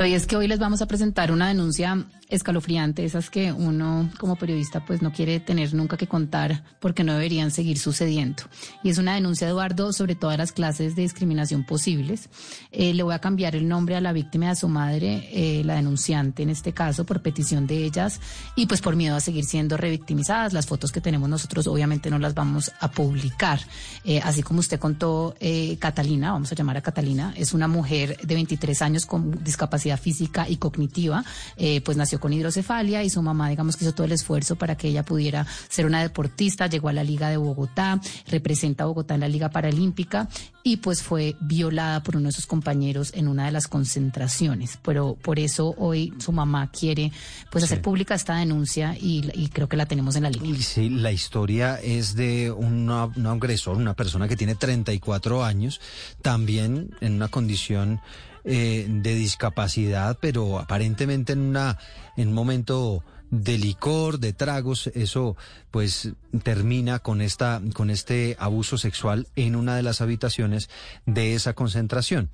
Y 0.00 0.14
es 0.14 0.26
que 0.26 0.34
hoy 0.36 0.48
les 0.48 0.58
vamos 0.58 0.80
a 0.80 0.86
presentar 0.86 1.30
una 1.30 1.48
denuncia 1.48 2.06
escalofriante, 2.28 3.04
esas 3.04 3.30
que 3.30 3.52
uno 3.52 4.10
como 4.18 4.36
periodista 4.36 4.84
pues 4.84 5.02
no 5.02 5.12
quiere 5.12 5.40
tener 5.40 5.74
nunca 5.74 5.96
que 5.96 6.06
contar 6.06 6.64
porque 6.80 7.04
no 7.04 7.14
deberían 7.14 7.50
seguir 7.50 7.78
sucediendo. 7.78 8.42
Y 8.82 8.90
es 8.90 8.98
una 8.98 9.14
denuncia, 9.14 9.48
Eduardo, 9.48 9.92
sobre 9.92 10.14
todas 10.14 10.38
las 10.38 10.52
clases 10.52 10.96
de 10.96 11.02
discriminación 11.02 11.64
posibles. 11.64 12.28
Eh, 12.72 12.94
le 12.94 13.02
voy 13.02 13.14
a 13.14 13.20
cambiar 13.20 13.56
el 13.56 13.68
nombre 13.68 13.96
a 13.96 14.00
la 14.00 14.12
víctima 14.12 14.46
y 14.46 14.48
a 14.48 14.54
su 14.54 14.68
madre, 14.68 15.28
eh, 15.32 15.62
la 15.64 15.74
denunciante 15.76 16.42
en 16.42 16.50
este 16.50 16.72
caso, 16.72 17.04
por 17.04 17.22
petición 17.22 17.66
de 17.66 17.84
ellas 17.84 18.20
y 18.56 18.66
pues 18.66 18.80
por 18.80 18.96
miedo 18.96 19.16
a 19.16 19.20
seguir 19.20 19.44
siendo 19.44 19.76
revictimizadas. 19.76 20.52
Las 20.52 20.66
fotos 20.66 20.92
que 20.92 21.00
tenemos 21.00 21.28
nosotros 21.28 21.66
obviamente 21.66 22.10
no 22.10 22.18
las 22.18 22.34
vamos 22.34 22.72
a 22.80 22.90
publicar. 22.90 23.60
Eh, 24.04 24.20
así 24.22 24.42
como 24.42 24.60
usted 24.60 24.78
contó, 24.78 25.34
eh, 25.40 25.76
Catalina, 25.78 26.32
vamos 26.32 26.52
a 26.52 26.54
llamar 26.54 26.76
a 26.76 26.80
Catalina, 26.82 27.34
es 27.36 27.52
una 27.54 27.68
mujer 27.68 28.16
de 28.18 28.34
23 28.34 28.82
años 28.82 29.06
con 29.06 29.42
discapacidad 29.42 29.98
física 29.98 30.48
y 30.48 30.56
cognitiva, 30.56 31.24
eh, 31.56 31.80
pues 31.80 31.96
nació 31.96 32.15
con 32.18 32.32
hidrocefalia 32.32 33.02
y 33.02 33.10
su 33.10 33.22
mamá, 33.22 33.48
digamos 33.48 33.76
que 33.76 33.84
hizo 33.84 33.94
todo 33.94 34.06
el 34.06 34.12
esfuerzo 34.12 34.56
para 34.56 34.76
que 34.76 34.88
ella 34.88 35.04
pudiera 35.04 35.46
ser 35.68 35.86
una 35.86 36.02
deportista, 36.02 36.66
llegó 36.66 36.88
a 36.88 36.92
la 36.92 37.04
Liga 37.04 37.28
de 37.28 37.36
Bogotá, 37.36 38.00
representa 38.28 38.84
a 38.84 38.86
Bogotá 38.86 39.14
en 39.14 39.20
la 39.20 39.28
Liga 39.28 39.50
Paralímpica 39.50 40.28
y 40.62 40.78
pues 40.78 41.02
fue 41.02 41.36
violada 41.40 42.02
por 42.02 42.16
uno 42.16 42.26
de 42.26 42.32
sus 42.32 42.46
compañeros 42.46 43.12
en 43.14 43.28
una 43.28 43.46
de 43.46 43.52
las 43.52 43.68
concentraciones. 43.68 44.78
Pero 44.82 45.16
por 45.22 45.38
eso 45.38 45.74
hoy 45.78 46.12
su 46.18 46.32
mamá 46.32 46.70
quiere 46.72 47.12
pues 47.52 47.62
hacer 47.62 47.80
pública 47.80 48.16
esta 48.16 48.36
denuncia 48.36 48.96
y, 49.00 49.30
y 49.34 49.48
creo 49.48 49.68
que 49.68 49.76
la 49.76 49.86
tenemos 49.86 50.16
en 50.16 50.24
la 50.24 50.30
línea. 50.30 50.60
Sí, 50.60 50.88
la 50.88 51.12
historia 51.12 51.76
es 51.76 52.16
de 52.16 52.50
un 52.50 52.90
agresor, 52.90 53.76
una 53.76 53.94
persona 53.94 54.26
que 54.26 54.36
tiene 54.36 54.56
34 54.56 55.44
años, 55.44 55.80
también 56.22 56.90
en 57.00 57.14
una 57.14 57.28
condición 57.28 58.00
eh, 58.46 58.86
de 58.88 59.14
discapacidad, 59.14 60.18
pero 60.20 60.60
aparentemente 60.60 61.32
en, 61.32 61.40
una, 61.40 61.78
en 62.16 62.28
un 62.28 62.34
momento 62.34 63.02
de 63.30 63.58
licor, 63.58 64.20
de 64.20 64.32
tragos, 64.32 64.86
eso 64.94 65.36
pues 65.72 66.10
termina 66.44 67.00
con 67.00 67.20
esta 67.20 67.60
con 67.74 67.90
este 67.90 68.36
abuso 68.38 68.78
sexual 68.78 69.26
en 69.34 69.56
una 69.56 69.74
de 69.74 69.82
las 69.82 70.00
habitaciones 70.00 70.70
de 71.06 71.34
esa 71.34 71.54
concentración. 71.54 72.30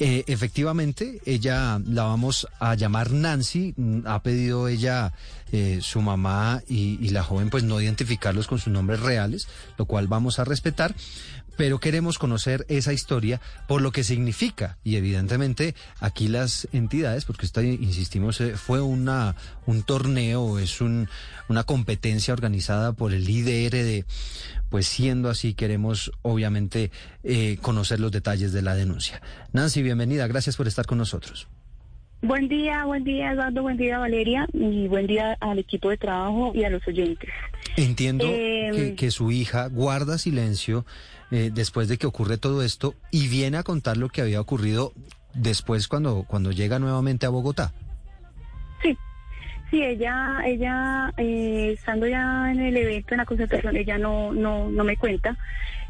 Eh, 0.00 0.24
efectivamente, 0.28 1.20
ella 1.26 1.80
la 1.84 2.04
vamos 2.04 2.46
a 2.60 2.74
llamar 2.76 3.10
Nancy. 3.10 3.74
Ha 4.06 4.22
pedido 4.22 4.68
ella, 4.68 5.12
eh, 5.50 5.80
su 5.82 6.00
mamá 6.00 6.62
y 6.68 7.08
la 7.10 7.24
joven, 7.24 7.50
pues 7.50 7.64
no 7.64 7.80
identificarlos 7.80 8.46
con 8.46 8.60
sus 8.60 8.72
nombres 8.72 9.00
reales, 9.00 9.48
lo 9.76 9.86
cual 9.86 10.06
vamos 10.06 10.38
a 10.38 10.44
respetar. 10.44 10.94
Pero 11.58 11.80
queremos 11.80 12.18
conocer 12.18 12.64
esa 12.68 12.92
historia 12.92 13.40
por 13.66 13.82
lo 13.82 13.90
que 13.90 14.04
significa. 14.04 14.78
Y 14.84 14.94
evidentemente 14.94 15.74
aquí 15.98 16.28
las 16.28 16.68
entidades, 16.72 17.24
porque 17.24 17.46
esto, 17.46 17.60
insistimos, 17.60 18.40
eh, 18.40 18.56
fue 18.56 18.80
una, 18.80 19.34
un 19.66 19.82
torneo, 19.82 20.60
es 20.60 20.80
un, 20.80 21.08
una 21.48 21.64
competencia 21.64 22.32
organizada 22.32 22.92
por 22.92 23.12
el 23.12 23.28
IDRD. 23.28 24.06
Pues 24.70 24.86
siendo 24.86 25.28
así, 25.30 25.54
queremos 25.54 26.12
obviamente 26.22 26.92
eh, 27.24 27.58
conocer 27.60 27.98
los 27.98 28.12
detalles 28.12 28.52
de 28.52 28.62
la 28.62 28.76
denuncia. 28.76 29.20
Nancy, 29.52 29.82
bienvenida, 29.82 30.28
gracias 30.28 30.56
por 30.56 30.68
estar 30.68 30.86
con 30.86 30.98
nosotros. 30.98 31.48
Buen 32.22 32.48
día, 32.48 32.84
buen 32.84 33.04
día 33.04 33.32
Eduardo, 33.32 33.62
buen 33.62 33.76
día 33.76 33.98
Valeria 33.98 34.46
y 34.52 34.88
buen 34.88 35.06
día 35.06 35.36
al 35.40 35.58
equipo 35.60 35.90
de 35.90 35.96
trabajo 35.96 36.52
y 36.54 36.64
a 36.64 36.70
los 36.70 36.86
oyentes. 36.86 37.30
Entiendo 37.76 38.24
Eh, 38.26 38.70
que, 38.74 38.94
que 38.96 39.10
su 39.12 39.30
hija 39.30 39.68
guarda 39.68 40.18
silencio 40.18 40.84
eh, 41.30 41.50
después 41.52 41.88
de 41.88 41.98
que 41.98 42.06
ocurre 42.06 42.38
todo 42.38 42.62
esto 42.62 42.94
y 43.10 43.28
viene 43.28 43.58
a 43.58 43.62
contar 43.62 43.96
lo 43.96 44.08
que 44.08 44.22
había 44.22 44.40
ocurrido 44.40 44.92
después 45.34 45.88
cuando, 45.88 46.24
cuando 46.26 46.52
llega 46.52 46.78
nuevamente 46.78 47.26
a 47.26 47.30
Bogotá. 47.30 47.72
Sí, 48.82 48.96
sí, 49.70 49.82
ella, 49.82 50.40
ella, 50.44 51.12
eh, 51.16 51.74
estando 51.78 52.06
ya 52.06 52.50
en 52.50 52.60
el 52.60 52.76
evento, 52.76 53.14
en 53.14 53.18
la 53.18 53.26
concentración, 53.26 53.76
ella 53.76 53.98
no, 53.98 54.32
no, 54.32 54.70
no 54.70 54.84
me 54.84 54.96
cuenta, 54.96 55.36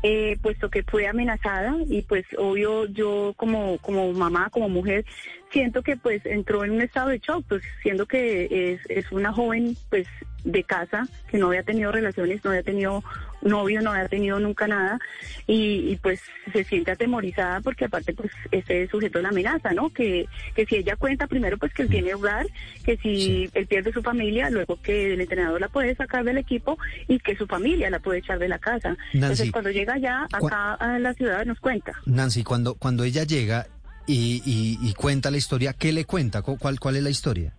eh, 0.03 0.37
puesto 0.43 0.71
que 0.71 0.83
fue 0.83 1.07
amenazada 1.07 1.77
y 1.89 2.03
pues 2.03 2.25
obvio 2.37 2.87
yo 2.87 3.33
como, 3.37 3.79
como 3.79 4.13
mamá, 4.13 4.49
como 4.51 4.69
mujer, 4.69 5.05
siento 5.51 5.83
que 5.83 5.97
pues 5.97 6.25
entró 6.27 6.65
en 6.65 6.73
un 6.73 6.83
estado 6.83 7.09
de 7.09 7.19
shock, 7.19 7.45
pues 7.49 7.63
siendo 7.83 8.07
que 8.07 8.73
es, 8.73 8.81
es 8.89 9.11
una 9.13 9.33
joven 9.33 9.77
pues 9.91 10.07
de 10.45 10.65
casa, 10.65 11.07
que 11.31 11.39
no 11.39 11.49
había 11.49 11.63
tenido 11.63 11.93
relaciones, 11.93 12.43
no 12.45 12.51
había 12.51 12.63
tenido 12.63 13.03
novio, 13.43 13.81
no 13.83 13.93
había 13.93 14.09
tenido 14.09 14.41
nunca 14.41 14.67
nada, 14.67 14.99
y, 15.47 15.91
y, 15.91 15.97
pues 15.97 16.21
se 16.53 16.65
siente 16.65 16.91
atemorizada 16.91 17.61
porque 17.61 17.85
aparte 17.85 18.13
pues 18.15 18.31
ese 18.51 18.85
es 18.85 18.91
sujeto 18.91 19.19
a 19.19 19.23
la 19.23 19.29
amenaza, 19.29 19.73
¿no? 19.73 19.91
Que, 19.91 20.27
que 20.55 20.67
si 20.67 20.77
ella 20.77 20.97
cuenta 20.97 21.27
primero 21.27 21.59
pues 21.59 21.73
que 21.73 21.83
él 21.83 21.89
tiene 21.89 22.15
hogar, 22.15 22.47
que 22.85 22.97
si 22.97 23.51
él 23.55 23.67
pierde 23.67 23.93
su 23.93 24.03
familia, 24.03 24.51
luego 24.51 24.81
que 24.81 25.15
el 25.15 25.21
entrenador 25.21 25.61
la 25.61 25.69
puede 25.69 25.95
sacar 25.95 26.25
del 26.25 26.39
equipo 26.39 26.79
y 27.07 27.19
que 27.21 27.37
su 27.37 27.47
familia 27.47 27.91
la 27.91 28.01
puede 28.01 28.21
echar 28.21 28.39
de 28.39 28.49
la 28.49 28.59
casa. 28.59 28.97
Entonces 29.13 29.53
cuando 29.53 29.71
llega 29.71 29.99
ya 29.99 30.27
acá 30.33 30.75
a 30.75 30.99
la 30.99 31.15
ciudad 31.15 31.45
nos 31.47 31.61
cuenta. 31.61 31.93
Nancy, 32.07 32.43
cuando, 32.43 32.75
cuando 32.75 33.05
ella 33.05 33.25
llega 33.25 33.67
y, 34.09 34.43
y- 34.45 34.79
y 34.83 34.95
cuenta 34.95 35.31
la 35.31 35.37
historia, 35.37 35.73
¿qué 35.73 35.93
le 35.93 36.05
cuenta? 36.05 36.43
¿Cu- 36.43 36.59
¿Cuál, 36.59 36.81
cuál 36.81 36.97
es 36.97 37.03
la 37.05 37.11
historia? 37.11 37.53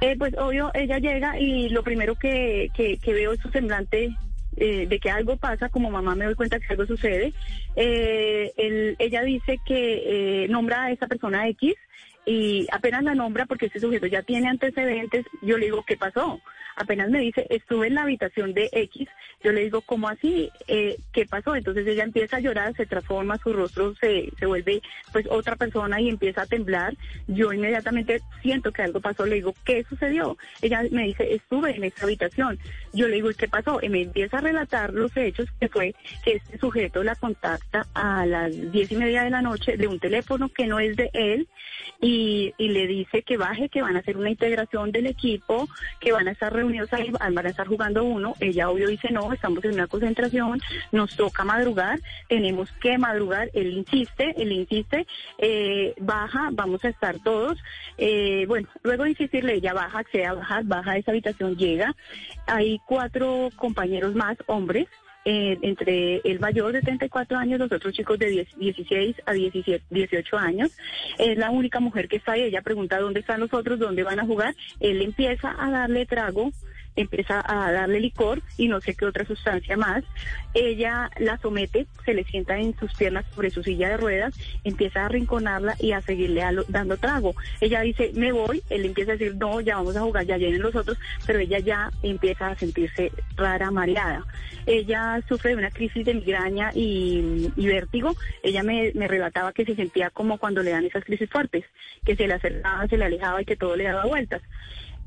Eh, 0.00 0.14
pues 0.18 0.34
obvio, 0.38 0.70
ella 0.74 0.98
llega 0.98 1.38
y 1.38 1.68
lo 1.70 1.82
primero 1.82 2.14
que, 2.14 2.70
que, 2.74 2.98
que 2.98 3.12
veo 3.12 3.32
es 3.32 3.40
su 3.40 3.48
semblante 3.50 4.16
eh, 4.58 4.86
de 4.86 4.98
que 4.98 5.10
algo 5.10 5.36
pasa, 5.36 5.68
como 5.70 5.90
mamá 5.90 6.14
me 6.14 6.26
doy 6.26 6.34
cuenta 6.34 6.58
que 6.60 6.66
algo 6.70 6.86
sucede. 6.86 7.32
Eh, 7.76 8.52
él- 8.56 8.96
ella 8.98 9.22
dice 9.22 9.58
que 9.66 10.44
eh, 10.44 10.48
nombra 10.48 10.84
a 10.84 10.90
esa 10.92 11.06
persona 11.06 11.48
X 11.48 11.74
y 12.26 12.66
apenas 12.72 13.04
la 13.04 13.14
nombra 13.14 13.46
porque 13.46 13.66
ese 13.66 13.80
sujeto 13.80 14.06
ya 14.06 14.22
tiene 14.22 14.48
antecedentes, 14.48 15.24
yo 15.42 15.56
le 15.58 15.66
digo, 15.66 15.84
¿qué 15.86 15.96
pasó? 15.96 16.40
Apenas 16.76 17.10
me 17.10 17.20
dice, 17.20 17.46
estuve 17.50 17.86
en 17.86 17.94
la 17.94 18.02
habitación 18.02 18.52
de 18.52 18.68
X, 18.70 19.08
yo 19.42 19.52
le 19.52 19.64
digo, 19.64 19.80
¿cómo 19.80 20.08
así? 20.08 20.50
Eh, 20.68 20.96
¿Qué 21.12 21.24
pasó? 21.26 21.56
Entonces 21.56 21.86
ella 21.86 22.04
empieza 22.04 22.36
a 22.36 22.40
llorar, 22.40 22.74
se 22.76 22.84
transforma, 22.84 23.38
su 23.38 23.52
rostro 23.52 23.94
se, 23.94 24.30
se 24.38 24.46
vuelve 24.46 24.82
pues 25.12 25.26
otra 25.30 25.56
persona 25.56 26.00
y 26.00 26.08
empieza 26.08 26.42
a 26.42 26.46
temblar. 26.46 26.94
Yo 27.26 27.52
inmediatamente 27.52 28.20
siento 28.42 28.72
que 28.72 28.82
algo 28.82 29.00
pasó, 29.00 29.24
le 29.24 29.36
digo, 29.36 29.54
¿qué 29.64 29.84
sucedió? 29.88 30.36
Ella 30.60 30.82
me 30.90 31.04
dice, 31.04 31.34
estuve 31.34 31.74
en 31.76 31.84
esa 31.84 32.04
habitación. 32.04 32.58
Yo 32.92 33.08
le 33.08 33.16
digo, 33.16 33.30
¿y 33.30 33.34
qué 33.34 33.48
pasó? 33.48 33.78
Y 33.82 33.88
me 33.88 34.02
empieza 34.02 34.38
a 34.38 34.42
relatar 34.42 34.92
los 34.92 35.16
hechos, 35.16 35.48
que 35.60 35.68
fue 35.68 35.94
que 36.24 36.32
este 36.34 36.58
sujeto 36.58 37.02
la 37.02 37.14
contacta 37.14 37.86
a 37.94 38.26
las 38.26 38.72
diez 38.72 38.92
y 38.92 38.96
media 38.96 39.22
de 39.22 39.30
la 39.30 39.42
noche 39.42 39.76
de 39.76 39.86
un 39.86 39.98
teléfono 39.98 40.48
que 40.48 40.66
no 40.66 40.78
es 40.78 40.96
de 40.96 41.10
él 41.12 41.48
y, 42.00 42.52
y 42.58 42.68
le 42.68 42.86
dice 42.86 43.22
que 43.22 43.36
baje, 43.36 43.68
que 43.68 43.82
van 43.82 43.96
a 43.96 44.00
hacer 44.00 44.16
una 44.16 44.30
integración 44.30 44.92
del 44.92 45.06
equipo, 45.06 45.68
que 46.00 46.12
van 46.12 46.28
a 46.28 46.32
estar 46.32 46.52
reunidos 46.52 46.65
ahí, 46.92 47.10
van 47.10 47.46
a 47.46 47.48
estar 47.48 47.66
jugando 47.66 48.04
uno. 48.04 48.34
Ella 48.40 48.70
obvio 48.70 48.88
dice, 48.88 49.08
no, 49.10 49.32
estamos 49.32 49.64
en 49.64 49.74
una 49.74 49.86
concentración, 49.86 50.60
nos 50.92 51.16
toca 51.16 51.44
madrugar, 51.44 52.00
tenemos 52.28 52.70
que 52.72 52.98
madrugar. 52.98 53.50
Él 53.54 53.78
insiste, 53.78 54.34
él 54.36 54.52
insiste, 54.52 55.06
eh, 55.38 55.94
baja, 56.00 56.50
vamos 56.52 56.84
a 56.84 56.88
estar 56.88 57.18
todos. 57.20 57.58
Eh, 57.98 58.44
bueno, 58.48 58.68
luego 58.82 59.04
de 59.04 59.10
insistirle, 59.10 59.54
ella 59.54 59.72
baja, 59.72 59.98
accede 59.98 60.26
a 60.26 60.34
bajar, 60.34 60.64
baja 60.64 60.92
a 60.92 60.98
esa 60.98 61.10
habitación, 61.10 61.56
llega. 61.56 61.94
Hay 62.46 62.80
cuatro 62.86 63.50
compañeros 63.56 64.14
más, 64.14 64.36
hombres, 64.46 64.86
eh, 65.28 65.58
entre 65.62 66.18
el 66.24 66.38
mayor 66.38 66.72
de 66.72 66.82
34 66.82 67.36
años, 67.36 67.58
los 67.58 67.72
otros 67.72 67.92
chicos 67.92 68.16
de 68.16 68.26
10 68.26 68.56
16 68.56 69.16
a 69.26 69.32
17, 69.32 69.84
18 69.90 70.38
años. 70.38 70.70
Es 71.18 71.36
la 71.36 71.50
única 71.50 71.80
mujer 71.80 72.06
que 72.06 72.16
está 72.16 72.32
ahí. 72.32 72.42
Ella 72.42 72.62
pregunta 72.62 73.00
dónde 73.00 73.20
están 73.20 73.40
los 73.40 73.52
otros, 73.52 73.80
dónde 73.80 74.04
van 74.04 74.20
a 74.20 74.24
jugar. 74.24 74.54
Él 74.78 75.02
empieza 75.02 75.52
a 75.58 75.68
darle 75.68 76.06
trago 76.06 76.52
empieza 76.96 77.42
a 77.46 77.70
darle 77.70 78.00
licor 78.00 78.42
y 78.56 78.68
no 78.68 78.80
sé 78.80 78.94
qué 78.94 79.06
otra 79.06 79.24
sustancia 79.24 79.76
más. 79.76 80.04
Ella 80.54 81.10
la 81.18 81.38
somete, 81.38 81.86
se 82.04 82.14
le 82.14 82.24
sienta 82.24 82.58
en 82.58 82.76
sus 82.78 82.92
piernas 82.94 83.24
sobre 83.34 83.50
su 83.50 83.62
silla 83.62 83.90
de 83.90 83.96
ruedas, 83.98 84.34
empieza 84.64 85.02
a 85.02 85.06
arrinconarla 85.06 85.76
y 85.78 85.92
a 85.92 86.00
seguirle 86.00 86.42
dando 86.68 86.96
trago. 86.96 87.34
Ella 87.60 87.82
dice, 87.82 88.10
me 88.14 88.32
voy, 88.32 88.62
él 88.70 88.86
empieza 88.86 89.12
a 89.12 89.16
decir, 89.16 89.36
no, 89.36 89.60
ya 89.60 89.76
vamos 89.76 89.96
a 89.96 90.00
jugar, 90.00 90.24
ya 90.24 90.38
vienen 90.38 90.62
los 90.62 90.74
otros, 90.74 90.98
pero 91.26 91.38
ella 91.38 91.58
ya 91.58 91.90
empieza 92.02 92.48
a 92.48 92.56
sentirse 92.56 93.12
rara, 93.36 93.70
mareada. 93.70 94.24
Ella 94.64 95.20
sufre 95.28 95.50
de 95.50 95.56
una 95.56 95.70
crisis 95.70 96.04
de 96.04 96.14
migraña 96.14 96.72
y, 96.74 97.52
y 97.56 97.66
vértigo. 97.66 98.16
Ella 98.42 98.62
me, 98.62 98.92
me 98.94 99.06
relataba 99.06 99.52
que 99.52 99.64
se 99.64 99.76
sentía 99.76 100.10
como 100.10 100.38
cuando 100.38 100.62
le 100.62 100.70
dan 100.70 100.84
esas 100.84 101.04
crisis 101.04 101.30
fuertes, 101.30 101.64
que 102.04 102.16
se 102.16 102.26
le 102.26 102.34
acercaba, 102.34 102.86
se 102.88 102.96
le 102.96 103.04
alejaba 103.04 103.42
y 103.42 103.44
que 103.44 103.56
todo 103.56 103.76
le 103.76 103.84
daba 103.84 104.06
vueltas 104.06 104.42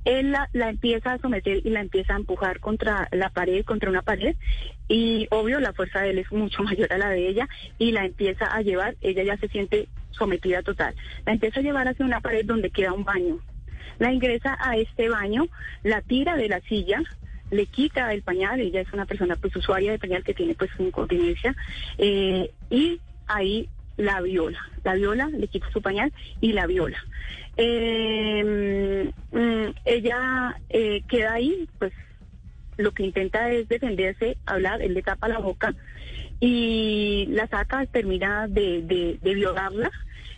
él 0.06 0.32
la, 0.32 0.50
la 0.54 0.70
empieza 0.70 1.14
a 1.14 1.20
someter 1.20 1.62
y 1.64 1.70
la 1.70 1.82
empieza 1.82 2.14
a 2.14 2.18
empujar 2.18 2.60
contra 2.60 3.08
la 3.12 3.30
pared, 3.30 3.64
contra 3.66 3.90
una 3.90 4.02
pared, 4.02 4.36
y 4.88 5.28
obvio 5.32 5.60
la 5.60 5.74
fuerza 5.74 6.02
de 6.02 6.12
él 6.12 6.20
es 6.20 6.32
mucho 6.32 6.64
mayor 6.64 6.92
a 6.92 6.98
la 6.98 7.10
de 7.10 7.28
ella, 7.28 7.48
y 7.78 7.92
la 7.92 8.06
empieza 8.06 8.46
a 8.46 8.62
llevar, 8.62 8.96
ella 9.02 9.24
ya 9.24 9.38
se 9.38 9.48
siente 9.50 9.88
sometida 10.12 10.62
total, 10.64 10.96
la 11.26 11.34
empieza 11.34 11.60
a 11.60 11.64
llevar 11.64 11.88
hacia 11.88 12.06
una 12.06 12.22
pared 12.22 12.46
donde 12.46 12.72
queda 12.72 12.94
un 12.94 13.04
baño, 13.04 13.40
la 14.00 14.12
ingresa 14.12 14.58
a 14.60 14.78
este 14.78 15.10
baño, 15.10 15.48
la 15.84 16.02
tira 16.02 16.36
de 16.36 16.50
la 16.50 16.62
silla, 16.62 17.02
le 17.52 17.66
quita 17.66 18.14
el 18.14 18.22
pañal, 18.22 18.60
ella 18.60 18.82
es 18.82 18.94
una 18.94 19.06
persona 19.06 19.36
pues 19.36 19.56
usuaria 19.56 19.92
de 19.92 20.00
pañal 20.00 20.24
que 20.24 20.34
tiene 20.34 20.56
pues 20.56 20.70
incontinencia, 20.80 21.56
eh, 21.98 22.52
y 22.70 23.00
ahí 23.28 23.70
la 24.00 24.22
viola, 24.22 24.60
la 24.84 24.96
viola, 24.96 25.28
le 25.28 25.48
quita 25.48 25.70
su 25.72 25.82
pañal 25.82 26.12
y 26.40 26.54
la 26.54 26.66
viola. 26.66 26.98
Eh, 27.58 29.12
mm, 29.32 29.66
ella 29.86 30.58
eh, 30.70 31.04
queda 31.08 31.34
ahí, 31.34 31.68
pues 31.78 31.92
lo 32.78 32.94
que 32.94 33.04
intenta 33.04 33.52
es 33.52 33.68
defenderse, 33.68 34.38
hablar, 34.46 34.82
él 34.82 34.94
le 34.94 35.02
tapa 35.02 35.28
la 35.28 35.40
boca 35.40 35.76
y 36.40 37.28
la 37.30 37.48
saca, 37.48 37.86
termina 37.86 38.48
de, 38.48 38.82
de, 38.84 39.20
de 39.22 39.34
violarla, 39.34 39.92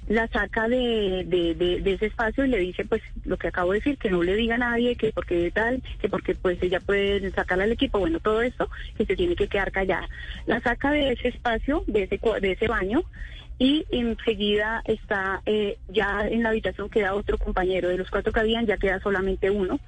la 0.08 0.28
saca 0.28 0.68
de, 0.68 1.24
de, 1.28 1.94
ese 1.94 2.08
espacio 2.08 2.46
y 2.46 2.50
le 2.50 2.58
dice 2.58 2.84
pues 2.86 3.04
lo 3.24 3.38
que 3.38 3.48
acabo 3.48 3.72
de 3.72 3.80
decir, 3.80 3.98
que 3.98 4.10
no 4.10 4.24
le 4.24 4.36
diga 4.36 4.56
a 4.56 4.58
nadie, 4.58 4.96
que 4.96 5.12
porque 5.14 5.52
tal, 5.52 5.84
que 6.02 6.10
porque 6.10 6.34
pues 6.34 6.62
ella 6.64 6.80
puede 6.80 7.30
sacarla 7.32 7.66
al 7.66 7.72
equipo, 7.72 8.00
bueno, 8.00 8.20
todo 8.20 8.42
esto, 8.42 8.70
que 8.98 9.06
se 9.06 9.16
tiene 9.16 9.36
que 9.36 9.48
quedar 9.48 9.72
callada. 9.72 10.10
La 10.48 10.60
saca 10.62 10.92
de 10.92 11.12
ese 11.12 11.28
espacio, 11.28 11.84
de 11.86 12.04
ese, 12.04 12.20
de 12.42 12.52
ese 12.52 12.68
baño, 12.68 13.04
y 13.62 13.86
enseguida 13.92 14.82
está 14.86 15.44
eh, 15.46 15.78
ya 15.88 16.28
en 16.28 16.42
la 16.42 16.50
habitación 16.50 16.90
queda 16.90 17.14
otro 17.14 17.38
compañero. 17.38 17.90
De 17.90 17.98
los 17.98 18.10
cuatro 18.10 18.34
que 18.34 18.40
habían 18.40 18.66
ya 18.66 18.78
queda 18.78 19.00
solamente 19.00 19.52
uno 19.52 19.80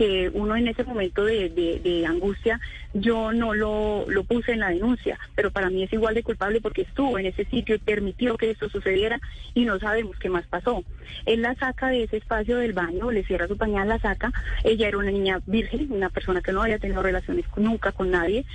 que 0.00 0.30
uno 0.32 0.56
en 0.56 0.66
ese 0.66 0.82
momento 0.82 1.26
de, 1.26 2.06
angustia 2.08 2.58
yo 2.94 3.32
no 3.32 3.52
lo, 3.52 4.06
lo 4.08 4.24
puse 4.24 4.52
en 4.52 4.60
la 4.60 4.70
denuncia, 4.70 5.18
pero 5.34 5.50
para 5.50 5.68
mí 5.68 5.82
es 5.82 5.92
igual 5.92 6.14
de 6.14 6.22
culpable 6.22 6.62
porque 6.62 6.82
estuvo 6.82 7.18
en 7.18 7.26
ese 7.26 7.44
sitio 7.44 7.74
y 7.74 7.78
permitió 7.78 8.38
que 8.38 8.50
esto 8.50 8.70
sucediera 8.70 9.20
y 9.52 9.66
no 9.66 9.78
sabemos 9.78 10.16
qué 10.18 10.30
más 10.30 10.46
pasó. 10.46 10.82
Él 11.26 11.42
la 11.42 11.54
saca 11.54 11.88
de 11.88 12.04
ese 12.04 12.16
espacio 12.16 12.56
del 12.56 12.72
baño, 12.72 13.10
le 13.10 13.24
cierra 13.24 13.46
su 13.46 13.58
pañal, 13.58 13.88
la 13.88 13.98
saca. 13.98 14.32
Ella 14.64 14.88
era 14.88 14.96
una 14.96 15.10
niña 15.10 15.40
virgen, 15.44 15.92
una 15.92 16.08
persona 16.08 16.40
que 16.40 16.52
no 16.52 16.62
había 16.62 16.78
tenido 16.78 17.02
relaciones 17.02 17.44
nunca 17.56 17.92
con 17.92 18.10
nadie. 18.10 18.46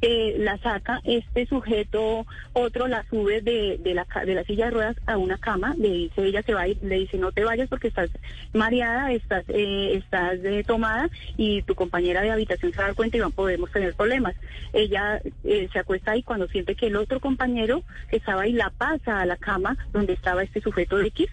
Eh, 0.00 0.36
la 0.38 0.56
saca, 0.58 1.02
este 1.04 1.44
sujeto, 1.46 2.26
otro 2.54 2.88
la 2.88 3.04
sube 3.10 3.42
de, 3.42 3.78
de, 3.78 3.94
la, 3.94 4.06
de 4.24 4.34
la 4.34 4.44
silla 4.44 4.66
de 4.66 4.70
ruedas 4.70 4.96
a 5.06 5.18
una 5.18 5.36
cama, 5.36 5.74
le 5.78 5.90
dice, 5.90 6.24
ella 6.24 6.42
se 6.42 6.54
va 6.54 6.66
ir, 6.66 6.78
le 6.82 7.00
dice, 7.00 7.18
no 7.18 7.30
te 7.30 7.44
vayas 7.44 7.68
porque 7.68 7.88
estás 7.88 8.08
mareada, 8.54 9.12
estás, 9.12 9.44
eh, 9.48 9.96
estás 9.96 10.38
eh, 10.42 10.64
tomada 10.66 10.93
y 11.36 11.62
tu 11.62 11.74
compañera 11.74 12.22
de 12.22 12.30
habitación 12.30 12.72
se 12.72 12.78
va 12.78 12.84
a 12.84 12.86
dar 12.88 12.96
cuenta 12.96 13.16
y 13.16 13.20
no 13.20 13.30
podemos 13.30 13.70
tener 13.70 13.94
problemas. 13.94 14.34
Ella 14.72 15.20
eh, 15.44 15.68
se 15.72 15.78
acuesta 15.78 16.12
ahí 16.12 16.22
cuando 16.22 16.48
siente 16.48 16.74
que 16.74 16.86
el 16.88 16.96
otro 16.96 17.20
compañero 17.20 17.82
estaba 18.10 18.42
ahí 18.42 18.52
la 18.52 18.70
pasa 18.70 19.20
a 19.20 19.26
la 19.26 19.36
cama 19.36 19.76
donde 19.92 20.12
estaba 20.12 20.42
este 20.42 20.60
sujeto 20.60 20.96
de 20.98 21.08
X 21.08 21.28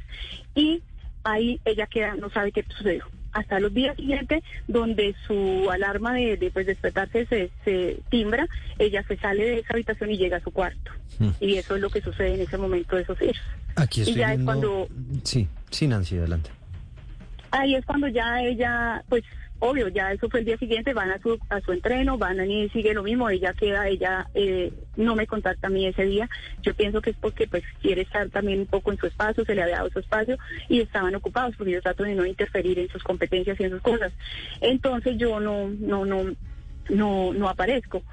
y 0.55 0.82
ahí 1.24 1.59
ella 1.66 1.86
queda, 1.88 2.16
no 2.16 2.30
sabe 2.30 2.51
qué 2.51 2.64
sucedió. 2.76 3.05
Hasta 3.34 3.62
los 3.62 3.74
días 3.74 3.95
siguientes, 3.95 4.43
donde 4.68 5.16
su 5.26 5.70
alarma 5.72 6.14
de, 6.14 6.36
de, 6.36 6.51
pues, 6.51 6.66
despertarse 6.68 7.26
se, 7.28 7.49
se 7.64 7.99
timbra, 8.09 8.45
ella 8.78 9.05
se 9.07 9.16
sale 9.16 9.45
de 9.45 9.59
esa 9.59 9.74
habitación 9.74 10.12
y 10.12 10.18
llega 10.18 10.36
a 10.38 10.41
su 10.41 10.51
cuarto. 10.51 10.91
Y 11.39 11.55
eso 11.55 11.76
es 11.76 11.82
lo 11.82 11.89
que 11.89 12.01
sucede 12.01 12.34
en 12.34 12.41
ese 12.41 12.57
momento 12.57 12.97
de 12.97 13.03
esos 13.03 13.22
hechos. 13.22 13.45
Aquí 13.78 14.01
Y 14.01 14.03
estoy 14.03 14.16
ya 14.18 14.34
es 14.34 14.43
cuando 14.43 14.88
Sí, 15.24 15.47
sí, 15.70 15.88
Nancy, 15.88 16.18
adelante. 16.18 16.49
ahí 17.51 17.76
es 17.76 17.86
cuando 17.86 18.09
ya 18.09 18.41
ella 18.41 19.01
pues 19.07 19.24
obvio, 19.62 19.88
ya 19.88 20.12
eso 20.12 20.28
fue 20.30 20.41
el 20.41 20.45
día 20.45 20.57
siguiente, 20.57 20.93
van 20.93 21.12
a 21.12 21.20
su, 21.20 21.39
a 21.49 21.62
su 21.62 21.72
entreno, 21.72 22.18
van 22.18 22.39
a 22.39 22.45
y 22.45 22.68
sigue 22.70 22.93
lo 22.93 23.03
mismo, 23.03 23.30
ella 23.30 23.53
queda, 23.53 23.88
ella 23.88 24.28
eh, 24.34 24.74
no 24.95 25.16
me 25.16 25.28
contacta 25.28 25.68
a 25.68 25.70
mí 25.70 25.86
ese 25.86 26.03
día, 26.03 26.28
yo 26.64 26.74
pienso 26.74 26.99
que 26.99 27.12
es 27.12 27.16
porque 27.18 27.47
pues 27.47 27.64
quiere 27.80 28.01
estar 28.01 28.30
también 28.30 28.62
un 28.62 28.66
poco 28.66 28.91
en 28.91 28.97
su 28.97 29.05
espacio, 29.05 29.45
se 29.45 29.55
le 29.55 29.62
había 29.62 29.78
dado 29.78 29.91
su 29.91 29.99
espacio 29.99 30.38
y 30.68 30.82
estaban 30.82 31.14
ocupados 31.14 31.55
porque 31.55 31.74
yo 31.74 31.82
trato 31.82 32.03
de 32.03 32.16
no 32.16 32.26
interferir 32.26 32.80
en 32.80 32.89
sus 32.89 33.03
competencias 33.03 33.59
y 33.59 33.64
en 33.64 33.70
sus 33.70 33.82
cosas. 33.82 34.12
Entonces 34.62 35.18
yo 35.18 35.39
no, 35.39 35.70
no, 35.70 36.05
no, 36.05 36.36
no, 36.89 37.34
no 37.34 37.49
aparezco. 37.49 38.03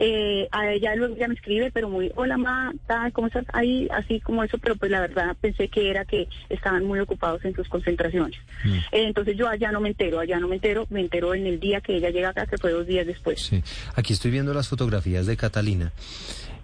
Eh, 0.00 0.46
a 0.52 0.70
ella 0.70 0.94
luego 0.94 1.16
ya 1.16 1.26
me 1.26 1.34
escribe, 1.34 1.72
pero 1.72 1.88
muy, 1.88 2.12
hola 2.14 2.36
ma, 2.36 2.72
¿cómo 3.12 3.26
estás? 3.26 3.44
Ahí, 3.52 3.88
así 3.90 4.20
como 4.20 4.44
eso, 4.44 4.56
pero 4.58 4.76
pues 4.76 4.92
la 4.92 5.00
verdad 5.00 5.36
pensé 5.40 5.68
que 5.68 5.90
era 5.90 6.04
que 6.04 6.28
estaban 6.48 6.84
muy 6.84 7.00
ocupados 7.00 7.44
en 7.44 7.54
sus 7.54 7.68
concentraciones. 7.68 8.38
Mm. 8.64 8.74
Eh, 8.74 8.82
entonces 8.92 9.36
yo 9.36 9.48
allá 9.48 9.72
no 9.72 9.80
me 9.80 9.88
entero, 9.88 10.20
allá 10.20 10.38
no 10.38 10.46
me 10.46 10.56
entero, 10.56 10.86
me 10.90 11.00
entero 11.00 11.34
en 11.34 11.46
el 11.46 11.58
día 11.58 11.80
que 11.80 11.96
ella 11.96 12.10
llega 12.10 12.28
acá, 12.28 12.46
que 12.46 12.58
fue 12.58 12.70
dos 12.70 12.86
días 12.86 13.06
después. 13.06 13.40
Sí. 13.40 13.62
Aquí 13.96 14.12
estoy 14.12 14.30
viendo 14.30 14.54
las 14.54 14.68
fotografías 14.68 15.26
de 15.26 15.36
Catalina, 15.36 15.92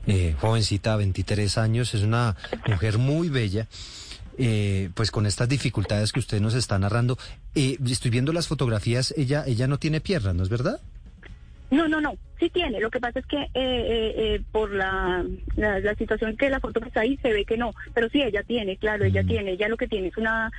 eh, 0.06 0.36
jovencita, 0.40 0.94
23 0.94 1.58
años, 1.58 1.92
es 1.94 2.02
una 2.02 2.36
mujer 2.68 2.98
muy 2.98 3.30
bella. 3.30 3.66
Eh, 4.36 4.90
pues 4.94 5.12
con 5.12 5.26
estas 5.26 5.48
dificultades 5.48 6.10
que 6.10 6.18
usted 6.18 6.40
nos 6.40 6.54
está 6.54 6.76
narrando, 6.76 7.16
eh, 7.54 7.78
estoy 7.86 8.10
viendo 8.10 8.32
las 8.32 8.48
fotografías, 8.48 9.14
ella, 9.16 9.44
ella 9.46 9.68
no 9.68 9.78
tiene 9.78 10.00
piernas, 10.00 10.34
¿no 10.34 10.42
es 10.42 10.48
verdad? 10.48 10.80
No, 11.74 11.88
no, 11.88 12.00
no, 12.00 12.14
sí 12.38 12.50
tiene. 12.50 12.78
Lo 12.80 12.90
que 12.90 13.00
pasa 13.00 13.18
es 13.18 13.26
que 13.26 13.36
eh, 13.36 13.48
eh, 13.54 14.14
eh, 14.16 14.40
por 14.52 14.72
la, 14.72 15.24
la, 15.56 15.80
la 15.80 15.94
situación 15.96 16.36
que 16.36 16.48
la 16.50 16.60
foto 16.60 16.80
que 16.80 16.88
está 16.88 17.00
ahí 17.00 17.16
se 17.20 17.32
ve 17.32 17.44
que 17.44 17.56
no, 17.56 17.74
pero 17.92 18.08
sí 18.08 18.22
ella 18.22 18.42
tiene, 18.44 18.76
claro, 18.76 19.04
ella 19.04 19.24
tiene. 19.24 19.52
Ella 19.52 19.68
lo 19.68 19.76
que 19.76 19.88
tiene 19.88 20.08
es 20.08 20.16
una, 20.16 20.50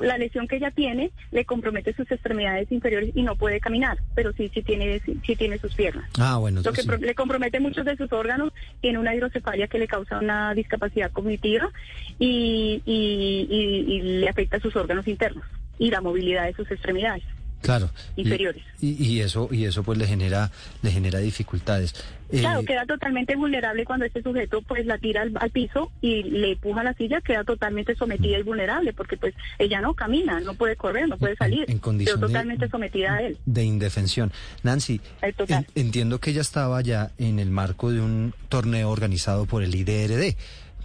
la 0.00 0.18
lesión 0.18 0.48
que 0.48 0.56
ella 0.56 0.70
tiene 0.72 1.10
le 1.30 1.44
compromete 1.44 1.92
sus 1.94 2.10
extremidades 2.10 2.70
inferiores 2.72 3.10
y 3.14 3.22
no 3.22 3.36
puede 3.36 3.60
caminar, 3.60 3.98
pero 4.14 4.32
sí, 4.32 4.50
sí 4.52 4.62
tiene, 4.62 5.00
sí, 5.04 5.20
sí 5.24 5.36
tiene 5.36 5.58
sus 5.58 5.74
piernas. 5.74 6.08
Ah, 6.18 6.38
bueno, 6.38 6.60
Lo 6.62 6.72
que 6.72 6.82
sí. 6.82 6.88
le 7.00 7.14
compromete 7.14 7.60
muchos 7.60 7.84
de 7.84 7.96
sus 7.96 8.12
órganos, 8.12 8.52
tiene 8.80 8.98
una 8.98 9.14
hidrocefalia 9.14 9.68
que 9.68 9.78
le 9.78 9.86
causa 9.86 10.18
una 10.18 10.54
discapacidad 10.54 11.12
cognitiva 11.12 11.70
y, 12.18 12.82
y, 12.84 13.46
y- 13.48 13.92
y 13.94 14.02
le 14.20 14.28
afecta 14.28 14.58
sus 14.60 14.74
órganos 14.76 15.06
internos 15.06 15.44
y 15.78 15.90
la 15.90 16.00
movilidad 16.00 16.46
de 16.46 16.54
sus 16.54 16.68
extremidades. 16.70 17.22
Claro. 17.60 17.90
Inferiores. 18.16 18.62
Y, 18.80 19.02
y 19.04 19.20
eso, 19.20 19.48
y 19.50 19.64
eso 19.64 19.82
pues 19.82 19.98
le 19.98 20.06
genera, 20.06 20.50
le 20.82 20.90
genera 20.90 21.18
dificultades. 21.18 21.92
Eh, 22.30 22.40
Claro, 22.40 22.62
queda 22.64 22.84
totalmente 22.86 23.34
vulnerable 23.36 23.84
cuando 23.84 24.04
este 24.04 24.22
sujeto 24.22 24.62
pues 24.62 24.86
la 24.86 24.98
tira 24.98 25.22
al, 25.22 25.32
al 25.40 25.50
piso 25.50 25.90
y 26.00 26.22
le 26.22 26.52
empuja 26.52 26.82
la 26.84 26.94
silla, 26.94 27.20
queda 27.20 27.42
totalmente 27.44 27.94
sometida 27.96 28.38
y 28.38 28.42
vulnerable 28.42 28.92
porque 28.92 29.16
pues 29.16 29.34
ella 29.58 29.80
no 29.80 29.94
camina, 29.94 30.38
no 30.40 30.54
puede 30.54 30.76
correr, 30.76 31.08
no 31.08 31.16
puede 31.18 31.36
salir, 31.36 31.64
en 31.68 31.78
condición 31.78 32.18
quedó 32.18 32.28
de- 32.28 32.32
totalmente 32.34 32.68
sometida 32.68 33.14
a 33.14 33.22
él. 33.22 33.38
de 33.46 33.64
indefensión. 33.64 34.30
Nancy, 34.62 35.00
en- 35.22 35.66
entiendo 35.74 36.20
que 36.20 36.30
ella 36.30 36.42
estaba 36.42 36.80
ya 36.82 37.10
en 37.18 37.38
el 37.38 37.50
marco 37.50 37.90
de 37.90 38.00
un 38.00 38.34
torneo 38.48 38.90
organizado 38.90 39.46
por 39.46 39.62
el 39.62 39.74
IDRD. 39.74 40.36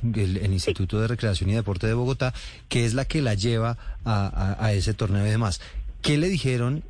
El, 0.04 0.36
el 0.36 0.52
Instituto 0.52 1.00
de 1.00 1.08
Recreación 1.08 1.50
y 1.50 1.54
Deporte 1.54 1.88
de 1.88 1.94
Bogotá, 1.94 2.34
que 2.68 2.84
es 2.84 2.94
la 2.94 3.06
que 3.06 3.22
la 3.22 3.36
lleva 3.36 3.78
a, 4.04 4.28
a- 4.60 4.66
a 4.66 4.74
ese 4.74 4.94
torneo 4.94 5.26
y 5.26 5.30
demás. 5.30 5.62
¿Qué 6.04 6.18
le 6.18 6.28
dijeron 6.30 6.84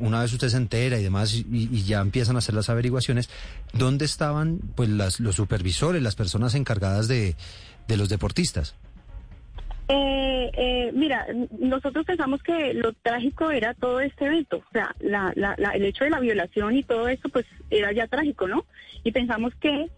una 0.00 0.20
vez 0.20 0.32
usted 0.32 0.48
se 0.48 0.56
entera 0.56 0.98
y 0.98 1.02
demás 1.04 1.32
y, 1.34 1.82
ya 1.84 2.00
empiezan 2.00 2.34
a 2.36 2.40
hacer 2.40 2.54
las 2.54 2.68
averiguaciones? 2.70 3.30
¿Dónde 3.72 4.04
estaban 4.04 4.58
pues 4.74 4.88
las, 4.88 5.20
los 5.20 5.36
supervisores, 5.36 6.02
las 6.02 6.16
personas 6.16 6.54
encargadas 6.56 7.06
de, 7.06 7.36
de 7.86 7.96
los 7.96 8.08
deportistas? 8.08 8.74
Eh, 9.88 10.50
eh, 10.56 10.92
mira, 10.94 11.26
nosotros 11.60 12.06
pensamos 12.06 12.42
que 12.42 12.72
lo 12.72 12.94
trágico 12.94 13.50
era 13.50 13.74
todo 13.74 14.00
este 14.00 14.24
evento, 14.26 14.56
o 14.58 14.72
sea, 14.72 14.94
la, 15.00 15.30
la, 15.36 15.54
la- 15.58 15.72
el 15.72 15.84
hecho 15.84 16.04
de 16.04 16.10
la 16.10 16.20
violación 16.20 16.74
y 16.76 16.82
todo 16.82 17.06
eso, 17.08 17.28
pues 17.28 17.44
era 17.70 17.92
ya 17.92 18.06
trágico, 18.06 18.48
¿no? 18.48 18.64
Y 19.02 19.12
pensamos 19.12 19.52
que 19.60 19.90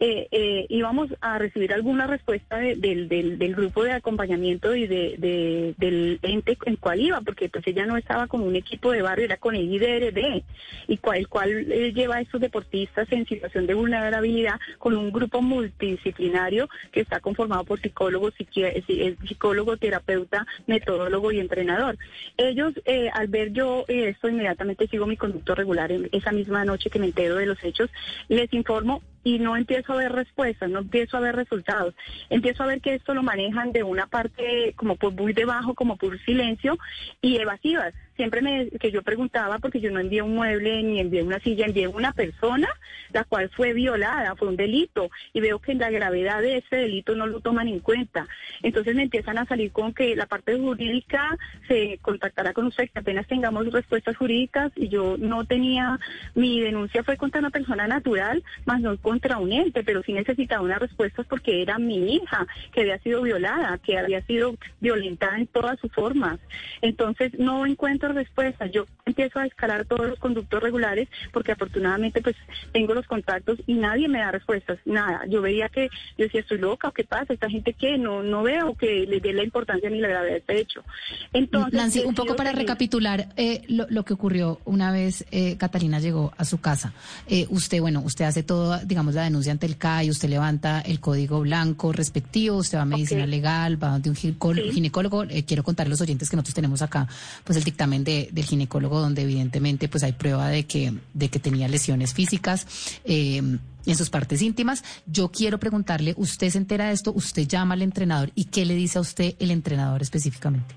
eh, 0.00 0.26
eh, 0.30 0.66
íbamos 0.68 1.08
a 1.20 1.38
recibir 1.38 1.72
alguna 1.72 2.06
respuesta 2.06 2.58
de- 2.58 2.74
del, 2.76 3.08
del, 3.08 3.54
grupo 3.54 3.84
de 3.84 3.92
acompañamiento 3.92 4.74
y 4.74 4.86
de, 4.86 5.14
de- 5.18 5.74
del 5.78 6.18
ente 6.22 6.58
en 6.66 6.76
cual 6.76 7.00
iba, 7.00 7.20
porque 7.20 7.48
pues 7.48 7.66
ella 7.66 7.86
no 7.86 7.96
estaba 7.96 8.26
con 8.26 8.42
un 8.42 8.56
equipo 8.56 8.90
de 8.92 9.02
barrio, 9.02 9.24
era 9.26 9.36
con 9.36 9.54
el 9.54 9.72
IDRD, 9.72 10.42
y 10.88 10.96
cual, 10.98 11.18
el 11.18 11.28
cual 11.28 11.72
eh, 11.72 11.92
lleva 11.92 12.16
a 12.16 12.20
estos 12.20 12.40
deportistas 12.40 13.10
en 13.12 13.26
situación 13.26 13.66
de 13.66 13.74
vulnerabilidad 13.74 14.58
con 14.78 14.96
un 14.96 15.12
grupo 15.12 15.40
multidisciplinario 15.88 16.68
que 16.92 17.00
está 17.00 17.20
conformado 17.20 17.64
por 17.64 17.80
psicólogos, 17.80 18.34
psiqui- 18.34 18.84
eh, 18.88 19.16
psicólogo, 19.26 19.76
terapeuta, 19.76 20.46
metodólogo 20.66 21.30
y 21.32 21.38
entrenador. 21.40 21.96
Ellos, 22.36 22.74
eh, 22.84 23.10
al 23.12 23.28
ver 23.28 23.52
yo 23.52 23.84
esto, 23.88 24.28
inmediatamente 24.28 24.86
sigo 24.88 25.06
mi 25.06 25.16
conducto 25.16 25.54
regular 25.54 25.92
esa 26.12 26.32
misma 26.32 26.64
noche 26.64 26.90
que 26.90 26.98
me 26.98 27.06
entero 27.06 27.36
de 27.36 27.46
los 27.46 27.62
hechos, 27.62 27.90
les 28.28 28.52
informo 28.52 29.02
y 29.24 29.38
no 29.38 29.56
empiezo 29.56 29.94
a 29.94 29.96
ver 29.96 30.12
respuestas, 30.12 30.70
no 30.70 30.80
empiezo 30.80 31.16
a 31.16 31.20
ver 31.20 31.34
resultados. 31.34 31.94
Empiezo 32.28 32.62
a 32.62 32.66
ver 32.66 32.80
que 32.80 32.94
esto 32.94 33.14
lo 33.14 33.22
manejan 33.22 33.72
de 33.72 33.82
una 33.82 34.06
parte 34.06 34.74
como 34.76 34.96
por 34.96 35.12
muy 35.14 35.32
debajo, 35.32 35.74
como 35.74 35.96
por 35.96 36.22
silencio 36.24 36.78
y 37.22 37.38
evasivas. 37.38 37.94
Siempre 38.16 38.42
me, 38.42 38.70
que 38.70 38.90
yo 38.90 39.02
preguntaba, 39.02 39.58
porque 39.58 39.80
yo 39.80 39.90
no 39.90 40.00
envié 40.00 40.22
un 40.22 40.34
mueble 40.34 40.82
ni 40.82 41.00
envié 41.00 41.22
una 41.22 41.40
silla, 41.40 41.66
envié 41.66 41.88
una 41.88 42.12
persona, 42.12 42.68
la 43.12 43.24
cual 43.24 43.50
fue 43.50 43.72
violada, 43.72 44.36
fue 44.36 44.48
un 44.48 44.56
delito, 44.56 45.10
y 45.32 45.40
veo 45.40 45.58
que 45.58 45.74
la 45.74 45.90
gravedad 45.90 46.40
de 46.40 46.58
ese 46.58 46.76
delito 46.76 47.14
no 47.14 47.26
lo 47.26 47.40
toman 47.40 47.68
en 47.68 47.80
cuenta. 47.80 48.26
Entonces 48.62 48.94
me 48.94 49.02
empiezan 49.02 49.38
a 49.38 49.46
salir 49.46 49.72
con 49.72 49.92
que 49.92 50.14
la 50.14 50.26
parte 50.26 50.56
jurídica 50.56 51.36
se 51.66 51.98
contactará 52.02 52.52
con 52.52 52.66
usted, 52.66 52.88
que 52.90 53.00
apenas 53.00 53.26
tengamos 53.26 53.70
respuestas 53.72 54.16
jurídicas, 54.16 54.72
y 54.76 54.88
yo 54.88 55.16
no 55.18 55.44
tenía, 55.44 55.98
mi 56.34 56.60
denuncia 56.60 57.02
fue 57.02 57.16
contra 57.16 57.40
una 57.40 57.50
persona 57.50 57.86
natural, 57.86 58.42
más 58.64 58.80
no 58.80 58.96
contra 58.98 59.38
un 59.38 59.52
ente, 59.52 59.82
pero 59.82 60.02
sí 60.02 60.12
necesitaba 60.12 60.62
unas 60.62 60.78
respuestas 60.78 61.26
porque 61.26 61.62
era 61.62 61.78
mi 61.78 62.14
hija, 62.14 62.46
que 62.72 62.82
había 62.82 62.98
sido 62.98 63.22
violada, 63.22 63.78
que 63.78 63.98
había 63.98 64.22
sido 64.22 64.54
violentada 64.80 65.38
en 65.38 65.46
todas 65.46 65.78
sus 65.80 65.92
formas. 65.92 66.38
Entonces 66.80 67.32
no 67.38 67.66
encuentro 67.66 68.03
respuestas. 68.12 68.70
Yo 68.72 68.86
empiezo 69.04 69.38
a 69.38 69.46
escalar 69.46 69.84
todos 69.84 70.08
los 70.08 70.18
conductos 70.18 70.62
regulares 70.62 71.08
porque 71.32 71.52
afortunadamente 71.52 72.20
pues 72.22 72.36
tengo 72.72 72.94
los 72.94 73.06
contactos 73.06 73.58
y 73.66 73.74
nadie 73.74 74.08
me 74.08 74.18
da 74.18 74.32
respuestas, 74.32 74.78
nada. 74.84 75.22
Yo 75.28 75.42
veía 75.42 75.68
que, 75.68 75.88
yo 76.18 76.24
decía, 76.24 76.40
estoy 76.40 76.58
loca, 76.58 76.88
¿o 76.88 76.92
qué 76.92 77.04
pasa? 77.04 77.32
Esta 77.32 77.48
gente 77.50 77.72
que 77.72 77.98
no, 77.98 78.22
no 78.22 78.42
veo 78.42 78.74
que 78.74 79.06
le 79.06 79.20
dé 79.20 79.32
la 79.32 79.44
importancia 79.44 79.88
ni 79.90 80.00
la 80.00 80.08
gravedad 80.08 80.32
de 80.32 80.38
este 80.38 80.60
hecho. 80.60 80.84
Entonces, 81.32 81.72
Nancy, 81.72 82.00
un 82.00 82.14
poco 82.14 82.36
para 82.36 82.50
seguir. 82.50 82.66
recapitular 82.66 83.28
eh, 83.36 83.62
lo, 83.68 83.86
lo 83.88 84.04
que 84.04 84.14
ocurrió 84.14 84.60
una 84.64 84.90
vez 84.92 85.24
eh, 85.30 85.56
Catalina 85.56 86.00
llegó 86.00 86.32
a 86.36 86.44
su 86.44 86.58
casa. 86.58 86.92
Eh, 87.28 87.46
usted, 87.50 87.80
bueno, 87.80 88.02
usted 88.04 88.24
hace 88.24 88.42
todo, 88.42 88.78
digamos, 88.84 89.14
la 89.14 89.24
denuncia 89.24 89.52
ante 89.52 89.66
el 89.66 89.76
CAI, 89.76 90.10
usted 90.10 90.28
levanta 90.28 90.80
el 90.80 91.00
código 91.00 91.40
blanco 91.40 91.92
respectivo, 91.92 92.56
usted 92.58 92.78
va 92.78 92.82
a 92.82 92.86
medicina 92.86 93.26
legal, 93.26 93.82
va 93.82 93.98
de 93.98 94.10
un 94.10 94.16
ginecólogo. 94.16 94.70
ginecólogo. 94.72 95.24
Eh, 95.24 95.44
quiero 95.44 95.62
contar 95.62 95.86
a 95.86 95.90
los 95.90 96.00
oyentes 96.00 96.28
que 96.28 96.36
nosotros 96.36 96.54
tenemos 96.54 96.82
acá, 96.82 97.06
pues 97.44 97.56
el 97.58 97.64
dictamen 97.64 97.93
de- 98.02 98.28
del 98.32 98.44
ginecólogo, 98.44 98.98
donde 99.00 99.22
evidentemente 99.22 99.88
pues 99.88 100.02
hay 100.02 100.12
prueba 100.12 100.48
de 100.48 100.64
que, 100.64 100.94
de 101.12 101.28
que 101.28 101.38
tenía 101.38 101.68
lesiones 101.68 102.14
físicas. 102.14 102.66
eh, 103.04 103.42
en 103.86 103.96
sus 103.96 104.08
partes 104.08 104.40
íntimas. 104.40 104.82
Yo 105.04 105.28
quiero 105.30 105.58
preguntarle, 105.58 106.14
¿usted 106.16 106.48
se 106.48 106.56
entera 106.56 106.86
de 106.86 106.94
esto? 106.94 107.12
¿Usted 107.12 107.46
llama 107.46 107.74
al 107.74 107.82
entrenador? 107.82 108.30
¿Y 108.34 108.46
qué 108.46 108.64
le 108.64 108.74
dice 108.74 108.96
a 108.96 109.02
usted 109.02 109.34
el 109.38 109.50
entrenador 109.50 110.00
específicamente? 110.00 110.74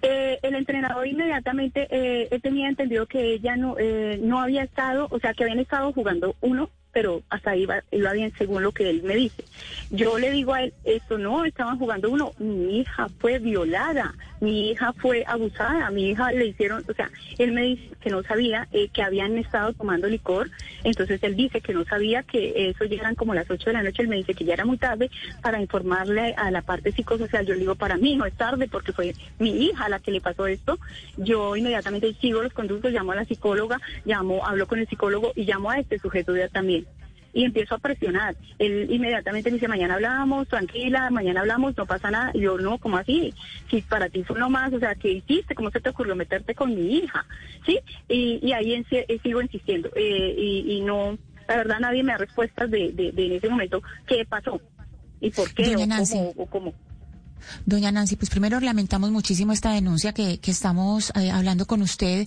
Eh, 0.00 0.38
el 0.42 0.54
entrenador 0.54 1.06
inmediatamente 1.06 1.86
eh, 1.90 2.40
tenía 2.42 2.68
entendido 2.70 3.04
que 3.06 3.34
ella 3.34 3.56
no 3.56 3.76
eh, 3.78 4.18
no 4.22 4.40
había 4.40 4.62
estado, 4.62 5.06
o 5.10 5.18
sea, 5.18 5.34
que 5.34 5.44
habían 5.44 5.58
estado 5.58 5.92
jugando 5.92 6.34
uno, 6.40 6.70
pero 6.94 7.22
hasta 7.28 7.50
ahí 7.50 7.62
iba, 7.62 7.82
iba 7.90 8.12
bien 8.12 8.32
según 8.38 8.62
lo 8.62 8.72
que 8.72 8.88
él 8.88 9.02
me 9.02 9.16
dice. 9.16 9.44
Yo 9.90 10.16
le 10.18 10.30
digo 10.30 10.54
a 10.54 10.62
él, 10.62 10.72
esto 10.84 11.18
no, 11.18 11.44
estaban 11.44 11.78
jugando 11.78 12.08
uno, 12.08 12.32
mi 12.38 12.78
hija 12.78 13.08
fue 13.18 13.40
violada, 13.40 14.14
mi 14.40 14.70
hija 14.70 14.92
fue 14.92 15.24
abusada, 15.26 15.90
mi 15.90 16.10
hija 16.10 16.30
le 16.30 16.46
hicieron, 16.46 16.84
o 16.88 16.94
sea, 16.94 17.10
él 17.38 17.52
me 17.52 17.62
dice 17.62 17.90
que 18.00 18.10
no 18.10 18.22
sabía 18.22 18.68
eh, 18.72 18.88
que 18.88 19.02
habían 19.02 19.36
estado 19.38 19.72
tomando 19.72 20.06
licor, 20.06 20.50
entonces 20.84 21.20
él 21.22 21.34
dice 21.34 21.60
que 21.60 21.74
no 21.74 21.84
sabía 21.84 22.22
que 22.22 22.68
eso 22.68 22.84
ya 22.84 23.00
eran 23.00 23.16
como 23.16 23.34
las 23.34 23.50
8 23.50 23.64
de 23.70 23.72
la 23.72 23.82
noche, 23.82 24.02
él 24.02 24.08
me 24.08 24.16
dice 24.16 24.34
que 24.34 24.44
ya 24.44 24.54
era 24.54 24.64
muy 24.64 24.78
tarde 24.78 25.10
para 25.42 25.60
informarle 25.60 26.34
a 26.36 26.50
la 26.52 26.62
parte 26.62 26.92
psicosocial, 26.92 27.44
yo 27.44 27.54
le 27.54 27.60
digo, 27.60 27.74
para 27.74 27.96
mí 27.96 28.14
no 28.14 28.24
es 28.24 28.34
tarde 28.34 28.68
porque 28.68 28.92
fue 28.92 29.14
mi 29.40 29.66
hija 29.66 29.88
la 29.88 29.98
que 29.98 30.12
le 30.12 30.20
pasó 30.20 30.46
esto, 30.46 30.78
yo 31.16 31.56
inmediatamente 31.56 32.14
sigo 32.20 32.40
los 32.40 32.52
conductos, 32.52 32.92
llamo 32.92 33.12
a 33.12 33.16
la 33.16 33.24
psicóloga, 33.24 33.80
llamo, 34.04 34.46
hablo 34.46 34.68
con 34.68 34.78
el 34.78 34.86
psicólogo 34.86 35.32
y 35.34 35.44
llamo 35.44 35.70
a 35.70 35.80
este 35.80 35.98
sujeto 35.98 36.36
ya 36.36 36.48
también 36.48 36.83
y 37.34 37.44
empiezo 37.44 37.74
a 37.74 37.78
presionar. 37.78 38.36
Él 38.58 38.86
inmediatamente 38.90 39.50
me 39.50 39.54
dice, 39.56 39.68
mañana 39.68 39.94
hablamos, 39.94 40.48
tranquila, 40.48 41.10
mañana 41.10 41.40
hablamos, 41.40 41.76
no 41.76 41.84
pasa 41.84 42.10
nada. 42.10 42.30
Y 42.32 42.40
yo, 42.42 42.56
no, 42.58 42.78
¿cómo 42.78 42.96
así? 42.96 43.34
Si 43.70 43.82
para 43.82 44.08
ti 44.08 44.22
fue 44.24 44.38
lo 44.38 44.48
más, 44.48 44.72
o 44.72 44.78
sea, 44.78 44.94
¿qué 44.94 45.10
hiciste? 45.10 45.54
¿Cómo 45.54 45.70
se 45.70 45.80
te 45.80 45.90
ocurrió 45.90 46.14
meterte 46.16 46.54
con 46.54 46.74
mi 46.74 46.98
hija? 46.98 47.26
¿Sí? 47.66 47.78
Y, 48.08 48.38
y 48.46 48.52
ahí 48.52 48.74
en- 48.74 48.86
eh, 48.92 49.18
sigo 49.22 49.42
insistiendo. 49.42 49.90
Eh, 49.96 50.34
y, 50.38 50.72
y 50.76 50.80
no, 50.82 51.18
la 51.48 51.56
verdad 51.56 51.80
nadie 51.80 52.02
me 52.04 52.12
da 52.12 52.18
respuestas 52.18 52.70
de, 52.70 52.92
de, 52.92 53.12
de 53.12 53.26
en 53.26 53.32
ese 53.32 53.48
momento 53.48 53.82
qué 54.06 54.24
pasó 54.24 54.60
y 55.20 55.30
por 55.30 55.52
qué 55.52 55.64
Doña 55.72 55.84
o 55.84 55.86
Nancy. 55.88 56.14
cómo, 56.14 56.32
o 56.36 56.46
cómo. 56.46 56.74
Doña 57.66 57.92
Nancy, 57.92 58.16
pues 58.16 58.30
primero 58.30 58.58
lamentamos 58.60 59.10
muchísimo 59.10 59.52
esta 59.52 59.72
denuncia 59.72 60.12
que, 60.14 60.38
que 60.38 60.50
estamos 60.50 61.12
eh, 61.20 61.30
hablando 61.30 61.66
con 61.66 61.82
usted, 61.82 62.26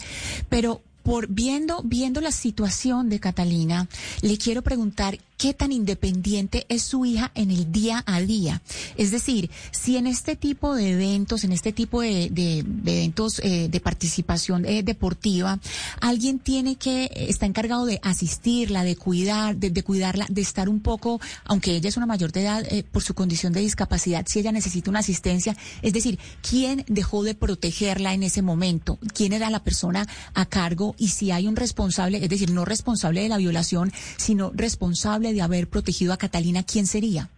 pero 0.50 0.82
por 1.08 1.30
viendo, 1.30 1.84
viendo 1.86 2.20
la 2.20 2.34
situación 2.34 3.08
de 3.08 3.22
Catalina, 3.22 3.88
le 4.22 4.38
quiero 4.38 4.62
preguntar 4.62 5.18
qué 5.38 5.54
tan 5.54 5.72
independiente 5.72 6.66
es 6.70 6.82
su 6.84 7.06
hija 7.06 7.32
en 7.36 7.52
el 7.52 7.72
día 7.72 8.04
a 8.06 8.22
día. 8.22 8.62
Es 8.98 9.12
decir, 9.12 9.50
si 9.72 9.98
en 9.98 10.08
este 10.08 10.36
tipo 10.36 10.76
de 10.76 10.92
eventos, 10.92 11.44
en 11.44 11.52
este 11.52 11.72
tipo 11.72 12.02
de, 12.02 12.30
de, 12.32 12.60
eventos 12.60 13.40
eh, 13.40 13.68
de 13.70 13.80
participación 13.80 14.66
eh, 14.66 14.84
deportiva, 14.84 15.60
alguien 16.02 16.40
tiene 16.40 16.76
que, 16.76 17.10
está 17.14 17.46
encargado 17.46 17.86
de 17.86 18.00
asistirla, 18.04 18.84
de 18.84 18.96
cuidar, 18.96 19.56
de, 19.58 19.70
de 19.70 19.84
cuidarla, 19.84 20.26
de 20.30 20.42
estar 20.42 20.70
un 20.70 20.80
poco, 20.80 21.22
aunque 21.46 21.76
ella 21.76 21.90
es 21.90 21.98
una 21.98 22.06
mayor 22.06 22.32
de 22.32 22.42
edad, 22.42 22.66
eh, 22.70 22.84
por 22.84 23.04
su 23.04 23.14
condición 23.14 23.54
de 23.54 23.62
discapacidad, 23.62 24.26
si 24.28 24.40
ella 24.40 24.52
necesita 24.52 24.90
una 24.90 25.00
asistencia, 25.00 25.56
es 25.82 25.94
decir, 25.94 26.18
¿quién 26.42 26.84
dejó 26.88 27.24
de 27.24 27.36
protegerla 27.36 28.14
en 28.14 28.24
ese 28.24 28.42
momento? 28.42 28.98
¿Quién 29.14 29.34
era 29.34 29.50
la 29.50 29.64
persona 29.64 30.08
a 30.34 30.46
cargo? 30.46 30.96
Y 30.98 31.10
si 31.10 31.32
hay 31.32 31.48
un 31.48 31.56
responsable, 31.56 32.24
es 32.24 32.30
decir, 32.30 32.52
no 32.52 32.66
responsable 32.66 33.22
de 33.22 33.30
la 33.30 33.38
violación, 33.38 33.92
sino 34.18 34.52
responsable 34.54 35.27
de 35.34 35.42
haber 35.42 35.68
protegido 35.68 36.14
a 36.14 36.18
Catalina, 36.18 36.64
¿quién 36.64 36.88
sería? 36.88 37.30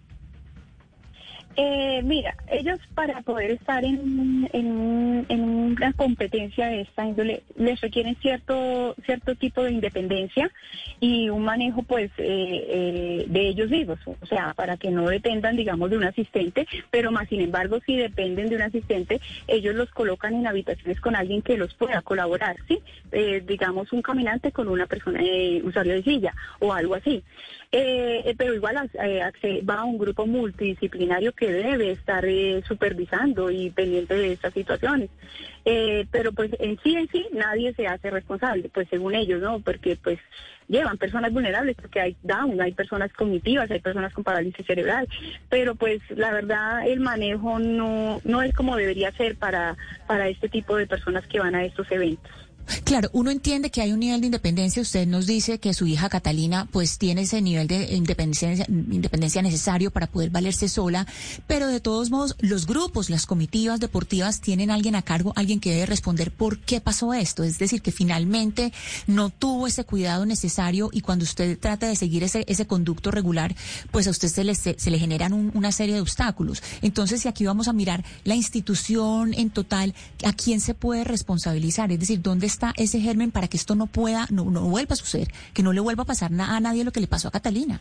Eh, 1.61 2.01
mira, 2.05 2.35
ellos 2.49 2.79
para 2.95 3.21
poder 3.21 3.51
estar 3.51 3.83
en, 3.83 4.47
en, 4.53 5.25
en, 5.27 5.41
una 5.41 5.91
competencia 5.91 6.67
de 6.67 6.81
esta 6.81 7.05
índole 7.05 7.43
les 7.57 7.81
requieren 7.81 8.15
cierto 8.21 8.95
cierto 9.05 9.35
tipo 9.35 9.63
de 9.63 9.73
independencia 9.73 10.49
y 11.01 11.27
un 11.29 11.43
manejo 11.43 11.83
pues 11.83 12.11
eh, 12.17 12.65
eh, 12.69 13.25
de 13.27 13.47
ellos 13.49 13.69
mismos, 13.69 13.99
o 14.07 14.25
sea, 14.25 14.53
para 14.53 14.77
que 14.77 14.89
no 14.89 15.09
dependan 15.09 15.57
digamos 15.57 15.89
de 15.89 15.97
un 15.97 16.05
asistente, 16.05 16.65
pero 16.91 17.11
más 17.11 17.27
sin 17.27 17.41
embargo 17.41 17.79
si 17.85 17.97
dependen 17.97 18.47
de 18.47 18.55
un 18.55 18.61
asistente, 18.61 19.19
ellos 19.47 19.75
los 19.75 19.89
colocan 19.89 20.35
en 20.35 20.47
habitaciones 20.47 21.01
con 21.01 21.17
alguien 21.17 21.41
que 21.41 21.57
los 21.57 21.73
pueda 21.73 22.01
colaborar, 22.03 22.55
¿sí? 22.69 22.79
Eh, 23.11 23.43
digamos 23.45 23.91
un 23.91 24.01
caminante 24.01 24.53
con 24.53 24.69
una 24.69 24.85
persona 24.85 25.19
eh, 25.21 25.61
usuario 25.63 25.93
de 25.93 26.03
silla 26.03 26.33
o 26.59 26.71
algo 26.71 26.95
así. 26.95 27.21
Eh, 27.71 28.33
pero 28.35 28.55
igual 28.55 28.89
eh, 28.95 29.61
va 29.69 29.75
a 29.75 29.83
un 29.83 29.99
grupo 29.99 30.25
multidisciplinario 30.25 31.33
que 31.33 31.51
debe 31.51 31.91
estar 31.91 32.25
eh, 32.25 32.63
supervisando 32.67 33.51
y 33.51 33.69
pendiente 33.69 34.15
de 34.15 34.33
estas 34.33 34.53
situaciones. 34.53 35.11
Eh, 35.65 36.07
pero 36.09 36.31
pues 36.31 36.51
en 36.59 36.79
sí, 36.81 36.95
en 36.95 37.07
sí, 37.09 37.27
nadie 37.31 37.73
se 37.75 37.85
hace 37.85 38.09
responsable, 38.09 38.71
pues 38.73 38.87
según 38.89 39.13
ellos, 39.13 39.39
¿no? 39.39 39.59
Porque 39.59 39.95
pues 39.97 40.17
llevan 40.67 40.97
personas 40.97 41.31
vulnerables, 41.31 41.75
porque 41.75 41.99
hay 41.99 42.17
down, 42.23 42.59
hay 42.59 42.71
personas 42.71 43.13
cognitivas, 43.13 43.69
hay 43.69 43.81
personas 43.81 44.13
con 44.13 44.23
parálisis 44.23 44.65
cerebral, 44.65 45.07
pero 45.49 45.75
pues 45.75 46.01
la 46.09 46.31
verdad 46.31 46.87
el 46.87 47.01
manejo 47.01 47.59
no, 47.59 48.19
no 48.23 48.41
es 48.41 48.53
como 48.53 48.77
debería 48.77 49.11
ser 49.11 49.35
para, 49.35 49.77
para 50.07 50.27
este 50.27 50.49
tipo 50.49 50.75
de 50.75 50.87
personas 50.87 51.27
que 51.27 51.39
van 51.39 51.53
a 51.53 51.65
estos 51.65 51.91
eventos. 51.91 52.48
Claro, 52.83 53.09
uno 53.13 53.31
entiende 53.31 53.71
que 53.71 53.81
hay 53.81 53.91
un 53.91 53.99
nivel 53.99 54.21
de 54.21 54.27
independencia. 54.27 54.81
Usted 54.81 55.07
nos 55.07 55.25
dice 55.25 55.59
que 55.59 55.73
su 55.73 55.87
hija 55.87 56.09
Catalina 56.09 56.67
pues 56.71 56.97
tiene 56.97 57.21
ese 57.21 57.41
nivel 57.41 57.67
de 57.67 57.95
independencia, 57.95 58.65
independencia 58.67 59.41
necesario 59.41 59.91
para 59.91 60.07
poder 60.07 60.29
valerse 60.29 60.69
sola, 60.69 61.07
pero 61.47 61.67
de 61.67 61.79
todos 61.79 62.09
modos 62.11 62.35
los 62.39 62.65
grupos, 62.65 63.09
las 63.09 63.25
comitivas 63.25 63.79
deportivas 63.79 64.41
tienen 64.41 64.71
alguien 64.71 64.95
a 64.95 65.01
cargo, 65.01 65.33
alguien 65.35 65.59
que 65.59 65.71
debe 65.71 65.85
responder 65.85 66.31
por 66.31 66.59
qué 66.59 66.81
pasó 66.81 67.13
esto. 67.13 67.43
Es 67.43 67.57
decir, 67.59 67.81
que 67.81 67.91
finalmente 67.91 68.73
no 69.07 69.29
tuvo 69.29 69.67
ese 69.67 69.83
cuidado 69.83 70.25
necesario 70.25 70.89
y 70.91 71.01
cuando 71.01 71.23
usted 71.23 71.57
trata 71.59 71.87
de 71.87 71.95
seguir 71.95 72.23
ese, 72.23 72.45
ese 72.47 72.67
conducto 72.67 73.11
regular, 73.11 73.55
pues 73.91 74.07
a 74.07 74.11
usted 74.11 74.27
se 74.27 74.43
le, 74.43 74.55
se, 74.55 74.75
le 74.89 74.99
generan 74.99 75.33
un, 75.33 75.51
una 75.53 75.71
serie 75.71 75.95
de 75.95 76.01
obstáculos. 76.01 76.61
Entonces, 76.81 77.21
si 77.21 77.27
aquí 77.27 77.45
vamos 77.45 77.67
a 77.67 77.73
mirar 77.73 78.03
la 78.23 78.35
institución 78.35 79.33
en 79.33 79.49
total, 79.49 79.93
¿a 80.23 80.33
quién 80.33 80.61
se 80.61 80.73
puede 80.73 81.03
responsabilizar? 81.03 81.91
Es 81.91 81.99
decir, 81.99 82.21
¿dónde 82.21 82.47
está 82.47 82.58
ese 82.77 82.99
germen 82.99 83.31
para 83.31 83.47
que 83.47 83.57
esto 83.57 83.75
no 83.75 83.87
pueda, 83.87 84.27
no, 84.29 84.45
no 84.45 84.61
vuelva 84.61 84.93
a 84.93 84.97
suceder, 84.97 85.27
que 85.53 85.63
no 85.63 85.73
le 85.73 85.79
vuelva 85.79 86.03
a 86.03 86.05
pasar 86.07 86.31
nada 86.31 86.57
a 86.57 86.59
nadie 86.59 86.83
lo 86.83 86.91
que 86.91 87.01
le 87.01 87.07
pasó 87.07 87.27
a 87.27 87.31
Catalina. 87.31 87.79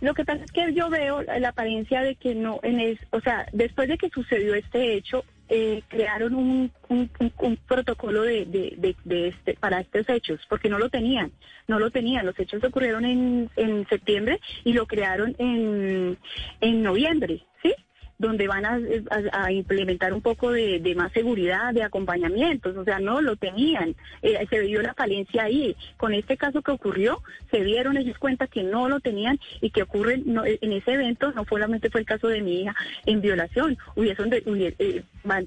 Lo 0.00 0.14
que 0.14 0.24
pasa 0.24 0.44
es 0.44 0.52
que 0.52 0.74
yo 0.74 0.90
veo 0.90 1.22
la 1.22 1.48
apariencia 1.48 2.02
de 2.02 2.16
que 2.16 2.34
no, 2.34 2.60
en 2.62 2.80
es, 2.80 2.98
o 3.12 3.20
sea, 3.20 3.46
después 3.52 3.88
de 3.88 3.96
que 3.96 4.10
sucedió 4.10 4.54
este 4.54 4.94
hecho, 4.94 5.24
eh, 5.48 5.82
crearon 5.88 6.34
un, 6.34 6.72
un, 6.88 7.56
protocolo 7.68 8.22
de, 8.22 8.44
de, 8.44 8.96
de, 9.04 9.28
este, 9.28 9.54
para 9.54 9.80
estos 9.80 10.08
hechos, 10.08 10.40
porque 10.48 10.68
no 10.68 10.78
lo 10.78 10.90
tenían, 10.90 11.30
no 11.68 11.78
lo 11.78 11.90
tenían. 11.90 12.26
Los 12.26 12.38
hechos 12.38 12.62
ocurrieron 12.64 13.04
en, 13.04 13.48
en 13.56 13.86
septiembre 13.88 14.40
y 14.64 14.72
lo 14.72 14.86
crearon 14.86 15.34
en, 15.38 16.18
en 16.60 16.82
noviembre, 16.82 17.44
¿sí? 17.62 17.72
Donde 18.18 18.48
van 18.48 18.64
a, 18.64 19.52
implementar 19.52 20.12
un 20.12 20.22
poco 20.22 20.50
de, 20.50 20.94
más 20.96 21.12
seguridad, 21.12 21.74
de 21.74 21.82
acompañamientos, 21.82 22.76
o 22.76 22.84
sea, 22.84 22.98
no 22.98 23.20
lo 23.20 23.36
tenían, 23.36 23.94
eh, 24.22 24.46
se 24.48 24.60
vio 24.60 24.82
la 24.82 24.94
falencia 24.94 25.44
ahí. 25.44 25.76
Con 25.96 26.14
este 26.14 26.36
caso 26.36 26.62
que 26.62 26.72
ocurrió, 26.72 27.22
se 27.50 27.62
dieron 27.62 27.96
ellos 27.96 28.18
cuenta 28.18 28.46
que 28.46 28.62
no 28.62 28.88
lo 28.88 29.00
tenían 29.00 29.38
y 29.60 29.70
que 29.70 29.82
ocurre 29.82 30.22
no, 30.24 30.44
en 30.46 30.72
ese 30.72 30.92
evento, 30.92 31.32
no 31.32 31.44
solamente 31.44 31.90
fue 31.90 32.00
el 32.00 32.06
caso 32.06 32.28
de 32.28 32.42
mi 32.42 32.62
hija 32.62 32.74
en 33.04 33.20
violación, 33.20 33.76
hubiesen 33.94 34.30
de, 34.30 34.42
hubies, 34.46 34.74
eh, 34.78 35.02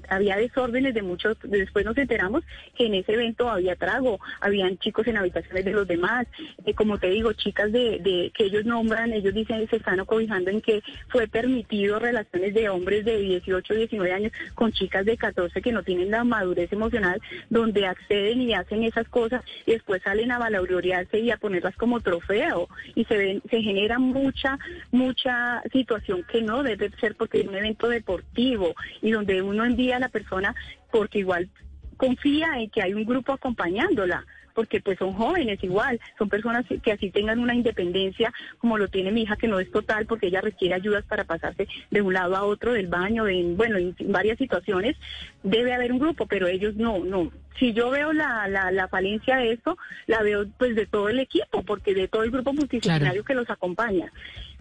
había 0.08 0.36
desórdenes 0.36 0.94
de 0.94 1.02
muchos, 1.02 1.36
después 1.42 1.84
nos 1.84 1.96
enteramos 1.96 2.44
que 2.76 2.86
en 2.86 2.94
ese 2.94 3.14
evento 3.14 3.50
había 3.50 3.76
trago, 3.76 4.20
habían 4.40 4.78
chicos 4.78 5.06
en 5.06 5.16
habitaciones 5.16 5.64
de 5.64 5.72
los 5.72 5.86
demás, 5.86 6.26
eh, 6.64 6.74
como 6.74 6.98
te 6.98 7.08
digo, 7.08 7.32
chicas 7.32 7.72
de, 7.72 7.98
de 8.00 8.32
que 8.34 8.44
ellos 8.44 8.64
nombran, 8.64 9.12
ellos 9.12 9.34
dicen, 9.34 9.68
se 9.68 9.76
están 9.76 10.00
acobijando 10.00 10.50
en 10.50 10.60
que 10.60 10.82
fue 11.08 11.26
permitido 11.28 11.98
relaciones 11.98 12.54
de 12.54 12.68
hombres 12.68 13.04
de 13.04 13.18
18, 13.18 13.74
19 13.74 14.12
años 14.12 14.32
con 14.54 14.72
chicas 14.72 15.04
de 15.04 15.16
14 15.16 15.60
que 15.62 15.72
no 15.72 15.82
tienen 15.82 16.10
la 16.10 16.24
madurez 16.24 16.72
emocional, 16.72 17.20
donde 17.48 17.86
acceden 17.86 18.42
y 18.42 18.54
hacen 18.54 18.84
esas 18.84 19.08
cosas 19.08 19.42
y 19.66 19.72
después 19.72 20.02
salen 20.02 20.32
a 20.32 20.38
valaurearse 20.38 21.18
y 21.18 21.30
a 21.30 21.36
ponerlas 21.36 21.76
como 21.76 22.00
trofeo. 22.00 22.68
Y 22.94 23.04
se 23.04 23.16
ven, 23.16 23.42
se 23.50 23.62
genera 23.62 23.98
mucha, 23.98 24.58
mucha 24.90 25.62
situación 25.72 26.24
que 26.30 26.42
no 26.42 26.62
debe 26.62 26.90
ser 27.00 27.14
porque 27.16 27.40
es 27.40 27.48
un 27.48 27.54
evento 27.54 27.88
deportivo 27.88 28.74
y 29.02 29.10
donde 29.10 29.42
uno 29.42 29.64
envía 29.70 29.96
a 29.96 30.00
la 30.00 30.08
persona 30.08 30.54
porque 30.90 31.20
igual 31.20 31.48
confía 31.96 32.58
en 32.58 32.70
que 32.70 32.82
hay 32.82 32.94
un 32.94 33.04
grupo 33.04 33.32
acompañándola 33.32 34.24
porque 34.54 34.80
pues 34.80 34.98
son 34.98 35.12
jóvenes 35.12 35.62
igual, 35.62 35.98
son 36.18 36.28
personas 36.28 36.66
que 36.82 36.92
así 36.92 37.10
tengan 37.10 37.38
una 37.38 37.54
independencia 37.54 38.32
como 38.58 38.78
lo 38.78 38.88
tiene 38.88 39.10
mi 39.12 39.22
hija, 39.22 39.36
que 39.36 39.48
no 39.48 39.60
es 39.60 39.70
total 39.70 40.06
porque 40.06 40.26
ella 40.26 40.40
requiere 40.40 40.74
ayudas 40.74 41.04
para 41.04 41.24
pasarse 41.24 41.68
de 41.90 42.02
un 42.02 42.12
lado 42.12 42.36
a 42.36 42.44
otro 42.44 42.72
del 42.72 42.88
baño, 42.88 43.24
de, 43.24 43.54
bueno, 43.56 43.78
en 43.78 43.94
varias 44.08 44.38
situaciones, 44.38 44.96
debe 45.42 45.72
haber 45.72 45.92
un 45.92 45.98
grupo, 45.98 46.26
pero 46.26 46.46
ellos 46.46 46.74
no, 46.76 46.98
no. 47.04 47.30
Si 47.58 47.72
yo 47.72 47.90
veo 47.90 48.12
la, 48.12 48.48
la, 48.48 48.70
la 48.70 48.88
falencia 48.88 49.36
de 49.36 49.52
esto, 49.52 49.78
la 50.06 50.22
veo 50.22 50.46
pues 50.58 50.74
de 50.76 50.86
todo 50.86 51.08
el 51.08 51.20
equipo, 51.20 51.62
porque 51.62 51.94
de 51.94 52.08
todo 52.08 52.22
el 52.22 52.30
grupo 52.30 52.52
multidisciplinario 52.52 53.24
claro. 53.24 53.24
que 53.24 53.34
los 53.34 53.50
acompaña. 53.50 54.12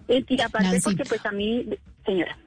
Y 0.08 0.42
aparte 0.42 0.70
Nancy. 0.70 0.82
porque 0.84 1.04
pues 1.04 1.26
a 1.26 1.32
mí, 1.32 1.66
señora. 2.06 2.38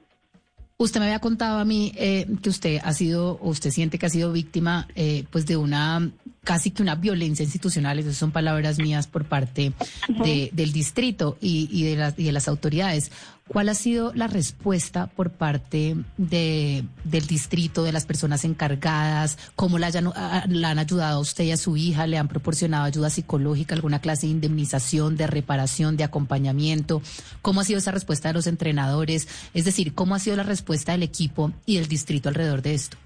Usted 0.83 0.99
me 0.99 1.05
había 1.05 1.19
contado 1.19 1.59
a 1.59 1.63
mí 1.63 1.93
eh, 1.95 2.27
que 2.41 2.49
usted 2.49 2.81
ha 2.83 2.91
sido, 2.91 3.39
o 3.41 3.51
usted 3.51 3.71
siente 3.71 3.97
que 3.97 4.05
ha 4.05 4.09
sido 4.09 4.33
víctima, 4.33 4.89
eh, 4.95 5.23
pues 5.31 5.45
de 5.45 5.55
una, 5.55 6.11
casi 6.43 6.71
que 6.71 6.83
una 6.83 6.95
violencia 6.95 7.41
institucional, 7.41 7.99
esas 7.99 8.17
son 8.17 8.31
palabras 8.31 8.79
mías 8.79 9.07
por 9.07 9.23
parte 9.23 9.71
de, 10.09 10.49
del 10.51 10.73
distrito 10.73 11.37
y, 11.39 11.69
y, 11.71 11.85
de 11.85 11.95
las, 11.95 12.19
y 12.19 12.25
de 12.25 12.33
las 12.33 12.49
autoridades. 12.49 13.11
¿Cuál 13.53 13.69
ha 13.69 13.75
sido 13.75 14.11
la 14.15 14.25
respuesta 14.25 15.05
por 15.05 15.29
parte 15.29 15.95
de, 16.17 16.83
del 17.03 17.27
distrito, 17.27 17.83
de 17.83 17.91
las 17.91 18.07
personas 18.07 18.45
encargadas? 18.45 19.37
¿Cómo 19.55 19.77
la, 19.77 19.87
hayan, 19.87 20.07
han 20.15 20.79
ayudado 20.79 21.17
a 21.17 21.21
usted 21.21 21.43
y 21.43 21.51
a 21.51 21.57
su 21.57 21.77
hija? 21.77 22.07
¿Le 22.07 22.17
han 22.17 22.27
proporcionado 22.27 22.85
ayuda 22.85 23.11
psicológica, 23.11 23.75
alguna 23.75 24.01
clase 24.01 24.25
de 24.25 24.31
indemnización, 24.31 25.17
de 25.17 25.27
reparación, 25.27 25.97
de 25.97 26.03
acompañamiento? 26.03 27.03
¿Cómo 27.43 27.61
ha 27.61 27.63
sido 27.63 27.77
esa 27.77 27.91
respuesta 27.91 28.29
de 28.29 28.33
los 28.33 28.47
entrenadores? 28.47 29.27
Es 29.53 29.65
decir, 29.65 29.93
¿cómo 29.93 30.15
ha 30.15 30.19
sido 30.19 30.35
la 30.35 30.43
respuesta 30.43 30.93
del 30.93 31.03
equipo 31.03 31.51
y 31.67 31.75
del 31.75 31.87
distrito 31.87 32.29
alrededor 32.29 32.63
de 32.63 32.73
esto? 32.73 32.97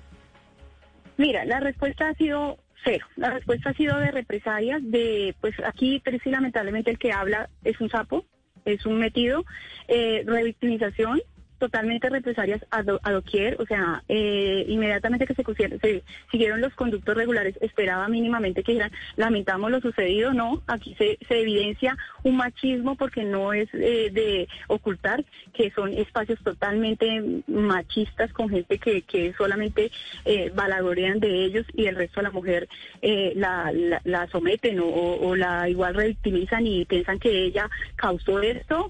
Mira, 1.17 1.43
la 1.43 1.59
respuesta 1.59 2.07
ha 2.07 2.13
sido 2.13 2.57
cero. 2.85 3.05
La 3.17 3.31
respuesta 3.31 3.71
ha 3.71 3.73
sido 3.73 3.97
de 3.97 4.11
represalias, 4.11 4.79
de, 4.81 5.35
pues 5.41 5.55
aquí, 5.65 6.01
pero 6.05 6.17
sí, 6.23 6.29
lamentablemente 6.29 6.89
el 6.89 6.97
que 6.97 7.11
habla 7.11 7.49
es 7.65 7.81
un 7.81 7.89
sapo, 7.89 8.25
es 8.67 8.85
un 8.85 8.99
metido, 8.99 9.45
eh, 9.87 10.23
revictimización, 10.25 11.21
totalmente 11.57 12.09
represalias 12.09 12.63
a, 12.69 12.83
do, 12.83 12.99
a 13.03 13.11
doquier, 13.11 13.57
o 13.59 13.65
sea, 13.65 14.03
eh, 14.07 14.65
inmediatamente 14.67 15.25
que 15.25 15.33
se, 15.33 15.43
se 15.79 16.03
siguieron 16.31 16.61
los 16.61 16.73
conductos 16.73 17.15
regulares, 17.15 17.55
esperaba 17.61 18.07
mínimamente 18.07 18.63
que 18.63 18.73
dijeran, 18.73 18.91
lamentamos 19.15 19.71
lo 19.71 19.81
sucedido, 19.81 20.33
no, 20.33 20.61
aquí 20.67 20.95
se, 20.97 21.17
evidencia 21.29 21.97
un 22.23 22.37
machismo 22.37 22.95
porque 22.95 23.23
no 23.23 23.53
es 23.53 23.69
eh, 23.73 24.09
de 24.11 24.47
ocultar 24.67 25.23
que 25.53 25.71
son 25.71 25.93
espacios 25.93 26.39
totalmente 26.43 27.23
machistas 27.47 28.31
con 28.33 28.49
gente 28.49 28.77
que, 28.79 29.01
que 29.03 29.33
solamente 29.33 29.91
eh, 30.25 30.51
de 31.17 31.45
ellos 31.45 31.65
y 31.73 31.85
el 31.85 31.95
resto 31.95 32.19
de 32.19 32.23
la 32.23 32.31
mujer 32.31 32.67
eh, 33.01 33.33
la, 33.35 33.71
la, 34.03 34.27
someten 34.27 34.79
o, 34.81 35.35
la 35.35 35.69
igual 35.69 35.95
revictimizan 35.95 36.65
y 36.67 36.85
piensan 36.85 37.19
que 37.19 37.45
ella 37.45 37.69
causó 37.95 38.41
esto, 38.41 38.89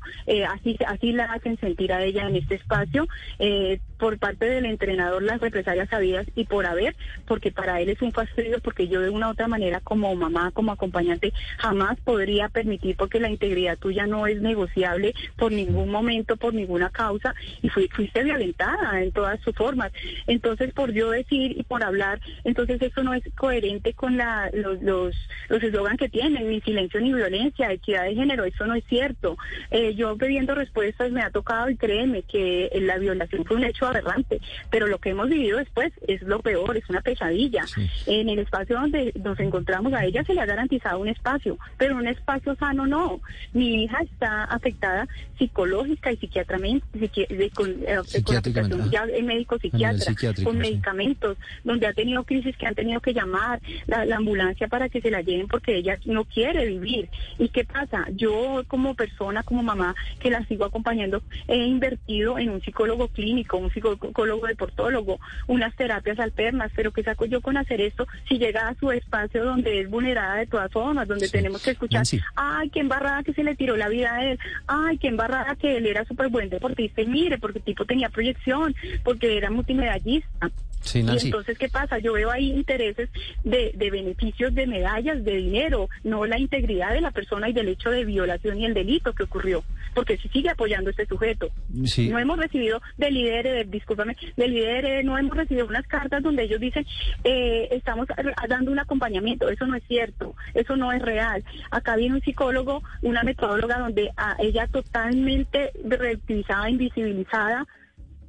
así, 0.50 0.78
así 0.88 1.12
la 1.12 1.26
hacen 1.26 1.58
sentir 1.60 1.94
a 1.94 2.04
ella 2.04 2.28
en 2.28 2.38
este 2.38 2.57
espacio. 2.58 3.08
Eh, 3.40 3.80
por 3.98 4.18
parte 4.18 4.46
del 4.46 4.66
entrenador 4.66 5.24
las 5.24 5.42
represalias 5.42 5.90
sabidas 5.90 6.28
y 6.36 6.46
por 6.46 6.66
haber, 6.66 6.96
porque 7.26 7.52
para 7.52 7.82
él 7.82 7.90
es 7.90 8.02
un 8.02 8.12
fastidio, 8.12 8.60
porque 8.60 8.88
yo 8.88 9.02
de 9.02 9.10
una 9.10 9.28
u 9.28 9.32
otra 9.32 9.48
manera 9.48 9.80
como 9.82 10.16
mamá, 10.16 10.52
como 10.52 10.72
acompañante, 10.72 11.34
jamás 11.58 12.00
podría 12.02 12.50
permitir, 12.50 12.96
porque 12.96 13.20
la 13.20 13.30
integridad 13.30 13.78
tuya 13.78 14.06
no 14.06 14.28
es 14.28 14.42
negociable 14.42 15.14
por 15.36 15.52
ningún 15.52 15.90
momento, 15.90 16.38
por 16.38 16.54
ninguna 16.54 16.90
causa, 16.90 17.34
y 17.62 17.70
fui, 17.70 17.88
fuiste 17.90 18.24
violentada 18.24 19.02
en 19.02 19.12
todas 19.12 19.40
sus 19.42 19.56
formas. 19.56 19.92
Entonces, 20.28 20.74
por 20.74 20.92
yo 20.92 21.12
decir 21.12 21.58
y 21.58 21.64
por 21.64 21.84
hablar, 21.84 22.20
entonces 22.44 22.82
eso 22.82 23.04
no 23.04 23.14
es 23.14 23.24
coherente 23.36 23.94
con 23.94 24.18
la, 24.18 24.50
los 24.54 24.82
los 24.82 25.16
los 25.50 25.62
que 25.98 26.10
tienen, 26.10 26.50
ni 26.50 26.62
silencio 26.62 27.00
ni 27.00 27.14
violencia, 27.14 27.72
equidad 27.72 28.04
de 28.04 28.16
género, 28.16 28.44
eso 28.46 28.66
no 28.66 28.76
es 28.76 28.84
cierto. 28.86 29.38
Eh, 29.72 29.96
yo 29.96 30.16
pidiendo 30.18 30.56
respuestas 30.56 31.12
me 31.12 31.22
ha 31.22 31.32
tocado 31.32 31.70
y 31.70 31.78
créeme 31.78 32.24
que 32.24 32.70
la 32.82 32.98
violación 32.98 33.46
fue 33.46 33.58
un 33.58 33.64
hecho 33.64 33.87
aberrante, 33.88 34.40
pero 34.70 34.88
lo 34.88 35.00
que 35.00 35.10
hemos 35.10 35.30
vivido 35.30 35.58
después 35.58 35.92
es 36.08 36.22
lo 36.22 36.40
peor, 36.40 36.78
es 36.78 36.90
una 36.90 37.02
pesadilla. 37.02 37.66
En 38.06 38.30
el 38.30 38.40
espacio 38.40 38.80
donde 38.80 39.14
nos 39.24 39.40
encontramos 39.40 39.94
a 39.94 40.06
ella 40.06 40.24
se 40.24 40.34
le 40.34 40.42
ha 40.42 40.46
garantizado 40.46 41.00
un 41.00 41.10
espacio, 41.10 41.58
pero 41.78 41.96
un 41.96 42.08
espacio 42.08 42.56
sano 42.56 42.86
no. 42.86 43.22
Mi 43.54 43.84
hija 43.84 44.00
está 44.02 44.44
afectada 44.46 45.08
psicológica 45.38 46.12
y 46.12 46.18
psiquiatramente, 46.18 47.10
con, 47.54 47.70
eh, 47.86 47.98
con 48.24 48.92
ya 48.92 49.04
en 49.04 49.26
médico 49.26 49.58
psiquiatra, 49.60 50.14
con 50.44 50.58
medicamentos, 50.58 51.38
donde 51.64 51.88
ha 51.88 51.94
tenido 51.94 52.24
crisis 52.24 52.56
que 52.58 52.68
han 52.68 52.76
tenido 52.76 53.00
que 53.02 53.14
llamar 53.14 53.62
la, 53.86 54.06
la 54.06 54.18
ambulancia 54.18 54.68
para 54.68 54.90
que 54.90 55.02
se 55.02 55.12
la 55.12 55.22
lleven 55.22 55.48
porque 55.48 55.76
ella 55.76 55.98
no 56.06 56.26
quiere 56.26 56.66
vivir. 56.66 57.10
¿Y 57.38 57.50
qué 57.50 57.64
pasa? 57.64 58.06
Yo 58.14 58.64
como 58.68 58.96
persona, 58.96 59.44
como 59.44 59.64
mamá 59.64 59.96
que 60.20 60.30
la 60.30 60.46
sigo 60.46 60.66
acompañando, 60.66 61.22
he 61.48 61.58
invertido 61.58 62.38
en 62.40 62.50
un 62.50 62.62
psicólogo 62.62 63.08
clínico, 63.10 63.58
un 63.58 63.72
psicólogo 63.82 64.48
deportólogo, 64.48 65.20
unas 65.48 65.76
terapias 65.76 66.20
alternas, 66.20 66.72
pero 66.76 66.92
¿qué 66.92 67.04
saco 67.04 67.26
yo 67.26 67.42
con 67.42 67.58
hacer 67.58 67.82
esto 67.82 68.08
si 68.28 68.38
llega 68.38 68.68
a 68.68 68.76
su 68.76 68.92
espacio 68.92 69.44
donde 69.44 69.82
es 69.82 69.90
vulnerada 69.90 70.36
de 70.36 70.48
todas 70.48 70.72
formas, 70.72 71.08
donde 71.08 71.30
tenemos 71.30 71.64
que 71.64 71.72
escuchar, 71.72 72.04
ay, 72.36 72.70
qué 72.70 72.80
embarrada 72.80 73.24
que 73.24 73.34
se 73.34 73.44
le 73.44 73.56
tiró 73.56 73.78
la 73.78 73.90
vida 73.90 74.14
a 74.14 74.26
él, 74.26 74.40
ay, 74.68 74.98
qué 74.98 75.08
embarrada 75.08 75.56
que 75.56 75.78
él 75.78 75.86
era 75.86 76.06
súper 76.06 76.30
buen 76.30 76.50
deportista 76.50 77.02
y 77.02 77.08
mire, 77.08 77.38
porque 77.38 77.60
el 77.60 77.66
tipo 77.66 77.86
tenía 77.86 78.10
proyección, 78.10 78.76
porque 79.04 79.38
era 79.38 79.50
multimedallista. 79.50 80.52
Sí, 80.88 81.00
y 81.00 81.26
entonces, 81.26 81.58
¿qué 81.58 81.68
pasa? 81.68 82.00
Yo 82.00 82.14
veo 82.14 82.32
ahí 82.32 82.52
intereses 82.52 83.10
de, 83.44 83.72
de, 83.76 83.92
beneficios 83.92 84.56
de 84.56 84.66
medallas, 84.68 85.24
de 85.24 85.36
dinero, 85.36 85.90
no 86.04 86.26
la 86.26 86.40
integridad 86.40 86.94
de 86.94 87.02
la 87.02 87.12
persona 87.12 87.50
y 87.50 87.54
del 87.54 87.68
hecho 87.68 87.90
de 87.90 88.06
violación 88.06 88.58
y 88.60 88.66
el 88.66 88.74
delito 88.74 89.14
que 89.14 89.24
ocurrió, 89.24 89.64
porque 89.94 90.18
si 90.18 90.30
sigue 90.30 90.50
apoyando 90.50 90.90
este 90.90 91.06
sujeto. 91.06 91.50
No 91.70 92.20
hemos 92.20 92.40
recibido 92.40 92.82
del 92.98 93.16
líder, 93.16 93.70
discúlpame, 93.70 94.16
del 94.38 94.54
líder, 94.54 95.04
no 95.04 95.18
hemos 95.18 95.36
recibido 95.36 95.68
unas 95.68 95.86
cartas 95.88 96.24
donde 96.24 96.44
ellos 96.44 96.62
dicen, 96.62 96.86
eh, 97.24 97.68
estamos 97.72 98.08
dando 98.48 98.72
un 98.72 98.80
acompañamiento, 98.80 99.50
eso 99.50 99.66
no 99.66 99.76
es 99.76 99.84
cierto, 99.88 100.36
eso 100.54 100.78
no 100.78 100.94
es 100.94 101.02
real. 101.02 101.44
Acá 101.70 101.98
viene 101.98 102.16
un 102.16 102.22
psicólogo, 102.22 102.82
una 103.02 103.24
metodóloga 103.24 103.80
donde 103.80 104.12
a 104.16 104.38
ella 104.40 104.68
totalmente 104.68 105.72
reutilizada, 105.84 106.70
invisibilizada, 106.70 107.68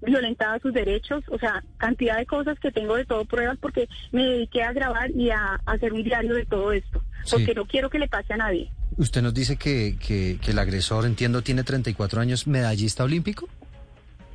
violentada 0.03 0.59
sus 0.61 0.73
derechos, 0.73 1.25
o 1.29 1.39
sea, 1.39 1.63
cantidad 1.77 2.17
de 2.17 2.27
cosas 2.27 2.59
que 2.61 2.71
tengo 2.71 2.97
de 2.97 3.05
todo 3.05 3.25
pruebas 3.25 3.59
porque 3.61 3.89
me 4.13 4.25
dediqué 4.25 4.63
a 4.63 4.73
grabar 4.73 5.11
y 5.11 5.31
a, 5.31 5.61
hacer 5.67 5.93
un 5.93 6.03
diario 6.03 6.35
de 6.35 6.47
todo 6.47 6.73
esto, 6.73 7.03
porque 7.31 7.55
no 7.55 7.67
quiero 7.67 7.91
que 7.91 7.99
le 7.99 8.09
pase 8.09 8.33
a 8.35 8.37
nadie. 8.37 8.71
Usted 8.97 9.23
nos 9.23 9.35
dice 9.35 9.57
que, 9.57 9.97
que, 9.99 10.39
que 10.41 10.51
el 10.53 10.59
agresor, 10.59 11.05
entiendo, 11.05 11.43
tiene 11.43 11.63
34 11.63 12.21
años, 12.21 12.47
medallista 12.47 13.05
olímpico. 13.05 13.49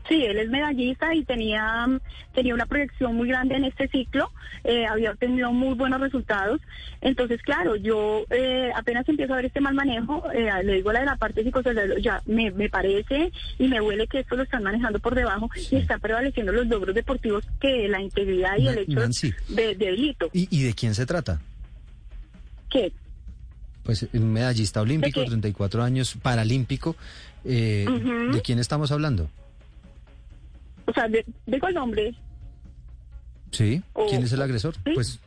Sí, 0.08 0.26
él 0.26 0.38
es 0.38 0.49
medallista 0.49 1.16
y 1.16 1.24
tenía, 1.24 1.88
tenía 2.34 2.54
una 2.54 2.66
proyección 2.66 3.16
muy 3.16 3.30
grande 3.30 3.56
en 3.56 3.64
este 3.64 3.88
ciclo, 3.88 4.32
eh, 4.66 4.86
había 4.86 5.12
obtenido 5.12 5.51
muy 5.54 5.76
buenos 5.76 6.01
resultados. 6.01 6.60
Entonces, 6.99 7.41
claro, 7.41 7.76
yo 7.78 8.26
eh, 8.30 8.72
apenas 8.76 9.08
empiezo 9.08 9.34
a 9.34 9.38
ver 9.38 9.45
este 9.45 9.62
mal 9.62 9.74
manejo, 9.74 10.30
eh, 10.32 10.49
le 10.64 10.74
digo 10.74 10.91
la 10.91 11.01
de 11.01 11.06
la 11.06 11.16
parte 11.16 11.43
psicosocial, 11.43 12.01
ya 12.01 12.22
me, 12.26 12.51
me 12.51 12.70
parece 12.70 13.32
y 13.58 13.68
me 13.68 13.80
huele 13.80 14.08
que 14.08 14.20
esto 14.20 14.36
lo 14.36 14.43
están 14.43 14.64
manejando 14.64 14.99
por 14.99 15.16
debajo 15.16 15.49
y 15.72 15.78
están 15.78 16.01
prevaleciendo 16.01 16.51
los 16.51 16.68
logros 16.68 16.95
deportivos 16.95 17.45
que 17.62 17.88
la 17.88 18.01
integridad 18.01 18.58
y 18.58 18.68
el 18.68 18.80
hecho 18.80 18.99
de, 19.49 19.76
delito. 19.76 20.30
¿Y, 20.34 20.47
¿Y 20.51 20.64
de 20.64 20.74
quién 20.74 20.95
se 20.95 21.06
trata? 21.06 21.41
¿Qué? 22.70 22.91
Pues 23.84 24.08
un 24.14 24.34
medallista 24.34 24.82
olímpico, 24.82 25.24
34 25.24 25.84
años, 25.84 26.16
paralímpico. 26.22 26.95
¿De 27.43 28.41
quién 28.41 28.60
estamos 28.60 28.91
hablando? 28.93 29.30
O 30.86 30.93
sea, 30.93 31.07
¿dejo 31.45 31.67
el 31.67 31.75
nombre? 31.75 32.13
Sí. 33.51 33.81
¿Quién 34.09 34.23
es 34.23 34.34
el 34.34 34.41
agresor? 34.41 34.75
Pues, 34.93 35.19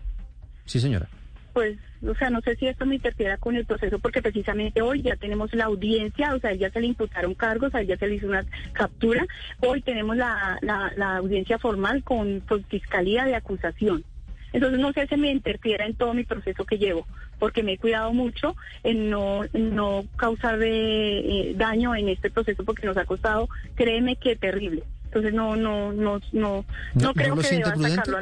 sí, 0.64 0.80
señora. 0.80 1.08
Pues, 1.52 1.78
o 2.06 2.14
sea, 2.14 2.28
no 2.28 2.40
sé 2.42 2.56
si 2.56 2.66
esto 2.66 2.84
me 2.84 2.96
interfiera 2.96 3.38
con 3.38 3.56
el 3.56 3.64
proceso, 3.64 3.98
porque 3.98 4.20
precisamente 4.20 4.82
hoy 4.82 5.00
ya 5.00 5.16
tenemos 5.16 5.54
la 5.54 5.64
audiencia, 5.64 6.34
o 6.34 6.38
sea, 6.38 6.52
ya 6.54 6.70
se 6.70 6.80
le 6.80 6.88
imputaron 6.88 7.34
cargos, 7.34 7.72
ya 7.86 7.96
se 7.96 8.06
le 8.06 8.16
hizo 8.16 8.26
una 8.26 8.44
captura. 8.72 9.24
Hoy 9.60 9.80
tenemos 9.80 10.16
la, 10.16 10.58
la, 10.60 11.16
audiencia 11.16 11.58
formal 11.58 12.02
con, 12.02 12.42
fiscalía 12.68 13.24
de 13.24 13.36
acusación. 13.36 14.04
Entonces 14.52 14.80
no 14.80 14.92
sé 14.92 15.06
si 15.06 15.16
me 15.16 15.30
interfiera 15.30 15.86
en 15.86 15.94
todo 15.94 16.14
mi 16.14 16.24
proceso 16.24 16.64
que 16.64 16.78
llevo, 16.78 17.06
porque 17.38 17.62
me 17.62 17.74
he 17.74 17.78
cuidado 17.78 18.12
mucho 18.12 18.56
en 18.82 19.10
no, 19.10 19.42
no 19.52 20.04
causar 20.16 20.58
eh, 20.62 21.54
daño 21.56 21.94
en 21.94 22.08
este 22.08 22.30
proceso 22.30 22.64
porque 22.64 22.86
nos 22.86 22.96
ha 22.96 23.04
costado, 23.04 23.48
créeme 23.74 24.16
que 24.16 24.36
terrible. 24.36 24.84
Entonces 25.16 25.32
no, 25.32 25.56
no, 25.56 25.92
no, 25.92 26.20
no, 26.32 26.64
no, 26.92 27.14
creo 27.14 27.36
que 27.36 27.48
deba 27.48 27.74
sacarlo 27.88 28.18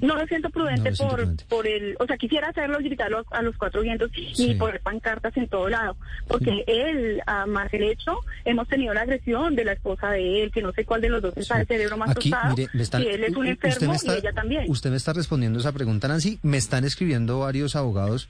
No 0.00 0.14
lo 0.14 0.24
siento 0.28 0.48
prudente 0.48 0.92
por 0.92 1.36
por 1.46 1.66
el, 1.66 1.96
o 1.98 2.06
sea, 2.06 2.16
quisiera 2.16 2.50
hacerlo 2.50 2.80
y 2.80 2.84
gritarlo 2.84 3.24
a, 3.32 3.42
los 3.42 3.56
cuatro 3.56 3.82
vientos 3.82 4.12
y 4.14 4.54
poner 4.54 4.80
pancartas 4.80 5.36
en 5.36 5.48
todo 5.48 5.68
lado, 5.68 5.96
porque 6.28 6.62
él, 6.68 7.20
a 7.26 7.46
más 7.46 7.74
el 7.74 7.82
hecho, 7.82 8.20
hemos 8.44 8.68
tenido 8.68 8.94
la 8.94 9.00
agresión 9.00 9.56
de 9.56 9.64
la 9.64 9.72
esposa 9.72 10.10
de 10.10 10.44
él, 10.44 10.52
que 10.52 10.62
no 10.62 10.72
sé 10.72 10.84
cuál 10.84 11.00
de 11.00 11.08
los 11.08 11.20
dos 11.20 11.36
está 11.36 11.60
el 11.60 11.66
cerebro 11.66 11.96
más 11.96 12.10
Aquí, 12.10 12.32
mire, 12.50 12.68
él 12.72 13.24
es 13.24 13.34
un 13.34 13.46
enfermo 13.48 13.94
y 14.00 14.10
ella 14.12 14.32
también. 14.32 14.66
Usted 14.68 14.90
me 14.90 14.96
está 14.96 15.12
respondiendo 15.12 15.58
esa 15.58 15.72
pregunta, 15.72 16.06
Nancy, 16.06 16.38
me 16.42 16.58
están 16.58 16.84
escribiendo 16.84 17.40
varios 17.40 17.74
abogados 17.74 18.28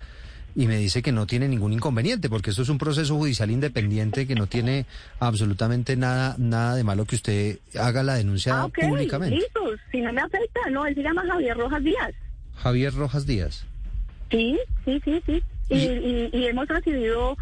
y 0.54 0.66
me 0.66 0.76
dice 0.76 1.02
que 1.02 1.12
no 1.12 1.26
tiene 1.26 1.48
ningún 1.48 1.72
inconveniente, 1.72 2.28
porque 2.28 2.50
esto 2.50 2.62
es 2.62 2.68
un 2.68 2.78
proceso 2.78 3.16
judicial 3.16 3.50
independiente 3.50 4.26
que 4.26 4.34
no 4.34 4.46
tiene 4.46 4.86
absolutamente 5.18 5.96
nada 5.96 6.36
nada 6.38 6.76
de 6.76 6.84
malo 6.84 7.04
que 7.04 7.16
usted 7.16 7.58
haga 7.78 8.02
la 8.02 8.14
denuncia 8.14 8.62
ah, 8.62 8.68
públicamente. 8.68 9.36
Listo, 9.36 9.60
si 9.90 10.00
no 10.00 10.12
me 10.12 10.20
afecta, 10.20 10.60
no, 10.70 10.86
él 10.86 10.94
se 10.94 11.02
llama 11.02 11.24
Javier 11.26 11.56
Rojas 11.56 11.82
Díaz. 11.82 12.14
Javier 12.56 12.94
Rojas 12.94 13.26
Díaz. 13.26 13.66
Sí, 14.30 14.58
sí, 14.84 15.00
sí, 15.04 15.22
sí. 15.26 15.42
Y, 15.70 16.28
y, 16.30 16.46
hemos 16.46 16.68
recibido 16.68 17.38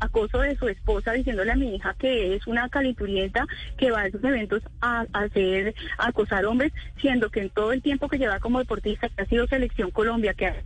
acoso 0.00 0.40
de 0.40 0.54
su 0.56 0.68
esposa 0.68 1.12
diciéndole 1.12 1.52
a 1.52 1.56
mi 1.56 1.76
hija 1.76 1.94
que 1.98 2.36
es 2.36 2.46
una 2.46 2.68
calenturienta 2.68 3.46
que 3.78 3.90
va 3.90 4.00
a 4.00 4.06
esos 4.06 4.22
eventos 4.22 4.62
a, 4.82 5.06
hacer 5.14 5.74
acosar 5.96 6.44
hombres, 6.44 6.72
siendo 7.00 7.30
que 7.30 7.40
en 7.40 7.50
todo 7.50 7.72
el 7.72 7.80
tiempo 7.80 8.06
que 8.08 8.18
lleva 8.18 8.38
como 8.38 8.58
deportista, 8.58 9.08
que 9.08 9.22
ha 9.22 9.26
sido 9.26 9.46
Selección 9.46 9.90
Colombia, 9.90 10.34
que 10.34 10.46
ha... 10.46 10.56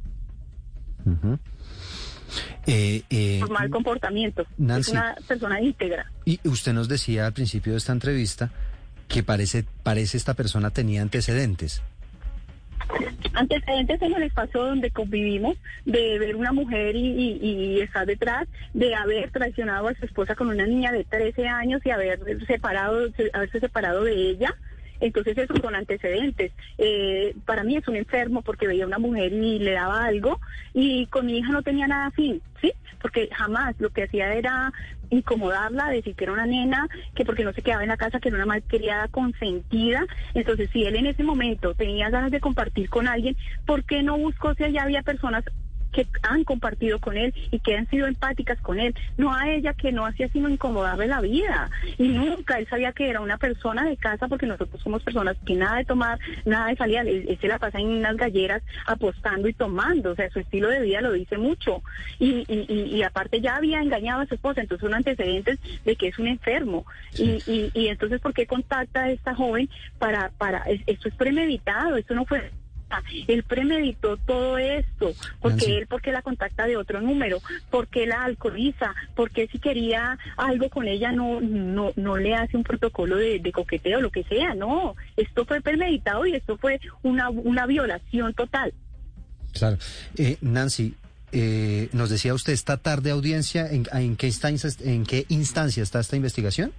Eh, 2.67 3.03
eh, 3.11 3.39
por 3.41 3.51
mal 3.51 3.71
comportamiento. 3.71 4.47
es 4.79 4.89
una 4.89 5.17
persona 5.27 5.61
íntegra. 5.61 6.11
Y 6.25 6.41
usted 6.49 6.73
nos 6.73 6.89
decía 6.89 7.27
al 7.27 7.33
principio 7.33 7.73
de 7.73 7.79
esta 7.79 7.93
entrevista 7.93 8.51
que 9.09 9.23
parece, 9.23 9.65
parece 9.83 10.17
esta 10.17 10.35
persona 10.35 10.71
tenía 10.71 11.03
antecedentes. 11.03 11.83
Antecedentes 13.35 14.03
en 14.03 14.15
el 14.15 14.23
espacio 14.25 14.65
donde 14.65 14.91
convivimos, 14.91 15.57
de 15.85 16.19
ver 16.19 16.37
una 16.37 16.53
mujer 16.53 16.95
y, 16.97 17.81
estar 17.81 18.07
detrás, 18.07 18.49
de 18.75 18.95
haber 18.95 19.31
traicionado 19.31 19.89
a 19.89 19.95
su 19.95 20.05
esposa 20.05 20.35
con 20.35 20.49
una 20.49 20.67
niña 20.67 20.93
de 20.93 21.05
13 21.05 21.47
años 21.49 21.81
y 21.85 21.91
haber 21.91 22.21
separado, 22.47 23.09
haberse 23.33 23.61
separado 23.61 24.05
de 24.05 24.31
ella. 24.31 24.55
Entonces 25.03 25.37
esos 25.37 25.59
son 25.61 25.75
antecedentes. 25.75 26.53
Eh, 26.79 27.35
para 27.45 27.65
mí 27.65 27.77
es 27.77 27.87
un 27.89 27.97
enfermo 27.97 28.43
porque 28.43 28.69
veía 28.69 28.85
a 28.85 28.87
una 28.87 28.99
mujer 28.99 29.33
y 29.33 29.59
le 29.59 29.73
daba 29.73 30.05
algo 30.05 30.41
y 30.73 31.07
con 31.07 31.27
mi 31.27 31.39
hija 31.39 31.51
no 31.51 31.63
tenía 31.63 31.89
nada 31.89 32.07
así, 32.07 32.41
¿sí? 32.61 32.73
Porque 33.01 33.29
jamás 33.33 33.75
lo 33.81 33.91
que 33.91 34.05
hacía 34.05 34.33
era 34.33 34.73
incomodarla, 35.11 35.89
decir 35.89 36.15
que 36.15 36.25
era 36.25 36.33
una 36.33 36.47
nena, 36.47 36.89
que 37.15 37.25
porque 37.25 37.45
no 37.45 37.53
se 37.53 37.63
quedaba 37.63 37.83
en 37.83 37.89
la 37.89 37.97
casa, 37.97 38.21
que 38.21 38.29
era 38.29 38.37
una 38.37 38.47
malcriada 38.47 39.09
consentida. 39.09 40.07
Entonces, 40.35 40.71
si 40.73 40.85
él 40.85 40.97
en 40.97 41.07
ese 41.07 41.25
momento 41.25 41.75
tenía 41.75 42.09
ganas 42.09 42.31
de 42.31 42.41
compartir 42.41 42.89
con 42.89 43.09
alguien, 43.09 43.37
¿por 43.67 43.85
qué 43.85 44.03
no 44.03 44.17
buscó 44.17 44.55
si 44.55 44.65
allá 44.65 44.85
había 44.85 45.03
personas 45.03 45.45
que 45.93 46.07
han 46.23 46.45
compartido 46.45 46.99
con 46.99 47.17
él 47.17 47.33
y 47.51 47.61
que 47.61 47.77
han 47.77 47.89
sido 47.89 48.07
empáticas 48.07 48.61
con 48.61 48.81
él, 48.81 48.95
no 49.17 49.35
a 49.35 49.51
ella 49.51 49.75
que 49.75 49.93
no 49.93 50.07
hacía 50.07 50.29
sino 50.29 50.49
incomodarle 50.49 51.07
la 51.07 51.21
vida. 51.21 51.71
Y 51.99 52.09
nunca 52.09 52.59
él 52.59 52.67
sabía 52.69 52.93
que 52.93 53.09
era 53.09 53.21
una 53.21 53.37
persona 53.37 53.85
de 53.85 53.97
casa 53.97 54.29
porque 54.29 54.47
nosotros 54.47 54.81
somos 54.83 55.03
personas 55.03 55.37
que 55.45 55.55
nada 55.55 55.77
de 55.77 55.85
tomar, 55.85 56.19
nada 56.45 56.69
de 56.69 56.77
salir, 56.77 56.99
él, 56.99 57.39
se 57.41 57.49
la 57.49 57.59
pasa 57.59 57.79
en 57.79 57.89
unas 57.89 58.17
galleras 58.17 58.63
apostando 58.87 59.49
y 59.49 59.53
tomando, 59.53 60.13
o 60.13 60.15
sea, 60.15 60.31
su 60.31 60.41
estilo 60.41 60.69
de 60.69 60.81
vida 60.81 61.01
lo 61.01 61.13
dice 61.13 61.39
mucho. 61.39 61.83
Y, 62.19 62.45
y, 62.49 63.03
aparte 63.03 63.41
ya 63.41 63.57
había 63.57 63.81
engañado 63.81 64.23
a 64.23 64.27
su 64.27 64.35
esposa, 64.35 64.61
entonces 64.61 64.87
son 64.87 64.95
antecedentes 64.95 65.59
de 65.85 65.97
que 65.97 66.09
es 66.09 66.19
un 66.19 66.29
enfermo. 66.29 66.87
Y, 67.19 67.43
y, 67.47 67.89
entonces, 67.89 68.21
¿por 68.21 68.33
qué 68.33 68.47
contacta 68.47 69.05
a 69.05 69.11
esta 69.11 69.35
joven 69.35 69.69
para, 69.99 70.31
para, 70.31 70.65
esto 70.87 71.09
es 71.09 71.15
premeditado, 71.15 71.97
esto 71.97 72.15
no 72.15 72.25
fue 72.25 72.51
él 73.27 73.43
premeditó 73.45 74.17
todo 74.17 74.59
esto, 74.59 75.13
porque 75.41 75.79
él, 75.79 75.87
porque 75.89 76.13
la 76.13 76.23
contacta 76.23 76.67
de 76.67 76.77
otro 76.77 77.01
número, 77.01 77.41
porque 77.71 78.07
la 78.07 78.25
alcoholiza, 78.25 78.95
porque 79.15 79.47
si 79.49 79.59
quería 79.59 80.19
algo 80.37 80.69
con 80.69 80.89
ella 80.89 81.13
no, 81.13 81.41
no, 81.41 81.93
no 81.97 82.17
le 82.17 82.35
hace 82.35 82.57
un 82.57 82.65
protocolo 82.65 83.17
de, 83.17 83.39
de 83.39 83.53
coqueteo, 83.53 84.01
lo 84.01 84.11
que 84.11 84.25
sea, 84.25 84.55
no, 84.55 84.97
esto 85.17 85.45
fue 85.45 85.61
premeditado 85.61 86.27
y 86.27 86.35
esto 86.35 86.57
fue 86.57 86.81
una, 87.03 87.31
una 87.31 87.67
violación 87.67 88.35
total. 88.35 88.73
Claro. 89.53 89.79
Eh, 90.17 90.39
Nancy, 90.41 90.95
eh, 91.33 91.89
nos 91.93 92.11
decía 92.11 92.35
usted 92.35 92.53
esta 92.53 92.77
tarde 92.77 93.11
audiencia, 93.11 93.67
¿en, 93.71 93.87
en, 93.93 94.17
qué 94.17 94.27
instancia, 94.27 94.71
¿en 94.85 95.05
qué 95.05 95.27
instancia 95.29 95.83
está 95.83 96.01
esta 96.01 96.17
investigación? 96.17 96.73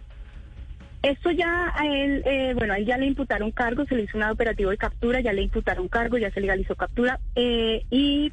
Esto 1.03 1.31
ya 1.31 1.73
a 1.75 1.85
él, 1.85 2.23
eh, 2.25 2.53
bueno, 2.55 2.73
a 2.73 2.77
él 2.77 2.85
ya 2.85 2.97
le 2.97 3.05
imputaron 3.05 3.51
cargo, 3.51 3.85
se 3.85 3.95
le 3.95 4.03
hizo 4.03 4.17
un 4.17 4.23
operativo 4.23 4.71
de 4.71 4.77
captura, 4.77 5.19
ya 5.19 5.33
le 5.33 5.41
imputaron 5.43 5.89
cargo, 5.89 6.17
ya 6.17 6.31
se 6.31 6.39
legalizó 6.39 6.75
captura 6.75 7.19
eh, 7.35 7.85
y 7.91 8.31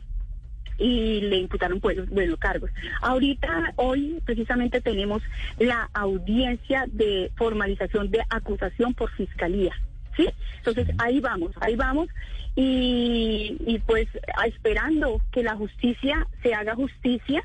y 0.78 1.20
le 1.20 1.36
imputaron 1.36 1.78
pues, 1.78 2.08
bueno, 2.08 2.36
cargos. 2.38 2.70
Ahorita, 3.02 3.74
hoy 3.76 4.20
precisamente 4.24 4.80
tenemos 4.80 5.22
la 5.58 5.90
audiencia 5.92 6.86
de 6.88 7.30
formalización 7.36 8.10
de 8.10 8.22
acusación 8.30 8.94
por 8.94 9.10
fiscalía. 9.10 9.74
¿Sí? 10.16 10.28
Entonces 10.58 10.88
ahí 10.98 11.20
vamos, 11.20 11.52
ahí 11.60 11.76
vamos 11.76 12.08
y, 12.56 13.56
y 13.64 13.78
pues 13.78 14.08
esperando 14.44 15.20
que 15.30 15.42
la 15.42 15.54
justicia 15.54 16.26
se 16.42 16.52
haga 16.52 16.74
justicia, 16.74 17.42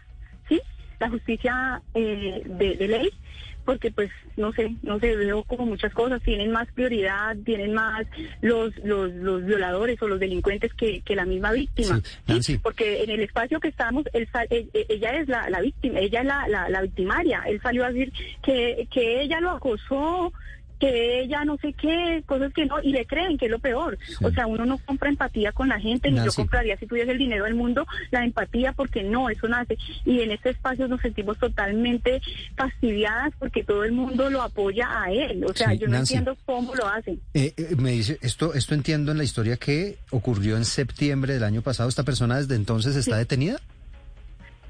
¿sí? 0.50 0.60
La 1.00 1.10
justicia 1.10 1.82
eh, 1.94 2.42
de, 2.44 2.76
de 2.76 2.88
ley 2.88 3.10
porque 3.66 3.92
pues 3.92 4.12
no 4.38 4.54
sé, 4.54 4.76
no 4.84 5.00
sé, 5.00 5.16
veo 5.16 5.44
como 5.44 5.66
muchas 5.66 5.94
cosas, 5.94 6.22
tienen 6.22 6.52
más 6.52 6.68
prioridad, 6.74 7.36
tienen 7.44 7.74
más 7.74 8.06
los 8.42 8.76
los, 8.84 9.12
los 9.12 9.44
violadores 9.46 10.02
o 10.02 10.08
los 10.08 10.20
delincuentes 10.20 10.74
que, 10.74 11.02
que 11.02 11.16
la 11.16 11.26
misma 11.26 11.52
víctima. 11.52 12.00
Sí, 12.42 12.60
Porque 12.60 13.04
en 13.04 13.10
el 13.10 13.22
espacio 13.22 13.60
que 13.60 13.70
estamos, 13.70 14.06
él, 14.14 14.28
e, 14.50 14.68
e, 14.74 14.86
ella 14.90 15.20
es 15.20 15.28
la, 15.28 15.50
la 15.50 15.62
víctima, 15.62 16.00
ella 16.00 16.22
es 16.22 16.26
la, 16.26 16.48
la, 16.48 16.70
la 16.70 16.82
victimaria, 16.82 17.44
él 17.48 17.60
salió 17.62 17.86
a 17.86 17.92
decir 17.92 18.14
que, 18.44 18.88
que 18.92 19.22
ella 19.22 19.40
lo 19.40 19.52
acosó, 19.52 20.32
que 20.80 21.22
ella 21.22 21.46
no 21.46 21.58
sé 21.58 21.74
qué, 21.74 22.24
cosas 22.26 22.54
que 22.54 22.66
no, 22.66 22.82
y 22.82 22.92
le 22.92 23.06
creen 23.06 23.38
que 23.38 23.46
es 23.46 23.52
lo 23.52 23.60
peor. 23.60 23.98
O 24.22 24.32
sea, 24.32 24.48
uno 24.48 24.66
no 24.66 24.78
compra 24.80 25.10
empatía 25.10 25.52
con 25.52 25.70
la 25.70 25.80
gente, 25.80 26.12
ni 26.12 26.24
yo 26.24 26.32
compraría 26.34 26.78
si 26.78 26.88
tuviese 26.88 27.12
el 27.12 27.18
dinero 27.18 27.46
del 27.46 27.56
mundo 27.56 27.86
la 28.12 28.24
empatía, 28.24 28.74
porque 28.74 29.04
no, 29.04 29.30
eso 29.30 29.48
nace. 29.48 29.78
Y 30.06 30.22
en 30.22 30.32
este 30.32 30.50
espacio 30.50 30.88
nos 30.88 31.02
sentimos 31.02 31.38
totalmente 31.40 32.22
fastidiadas 32.56 33.34
porque 33.40 33.64
todo 33.64 33.84
el 33.84 33.92
mundo 33.92 34.30
lo 34.30 34.42
apoya 34.42 35.04
a 35.04 35.12
él. 35.12 35.46
O 35.46 35.54
sea, 35.54 35.74
yo 35.74 35.88
no 35.88 35.98
entiendo 35.98 36.38
cómo 36.46 36.76
lo 36.76 36.88
hacen. 36.88 37.20
Eh, 37.34 37.54
eh, 37.58 37.76
me 37.78 37.92
dice, 37.92 38.18
esto, 38.22 38.54
esto 38.54 38.74
entiendo 38.74 39.12
en 39.12 39.18
la 39.18 39.24
historia 39.24 39.58
que 39.58 39.98
ocurrió 40.12 40.58
en 40.58 40.66
septiembre 40.66 41.34
del 41.34 41.44
año 41.44 41.62
pasado. 41.62 41.90
¿Esta 41.90 42.04
persona 42.04 42.38
desde 42.38 42.56
entonces 42.56 42.96
está 42.96 43.18
detenida? 43.18 43.60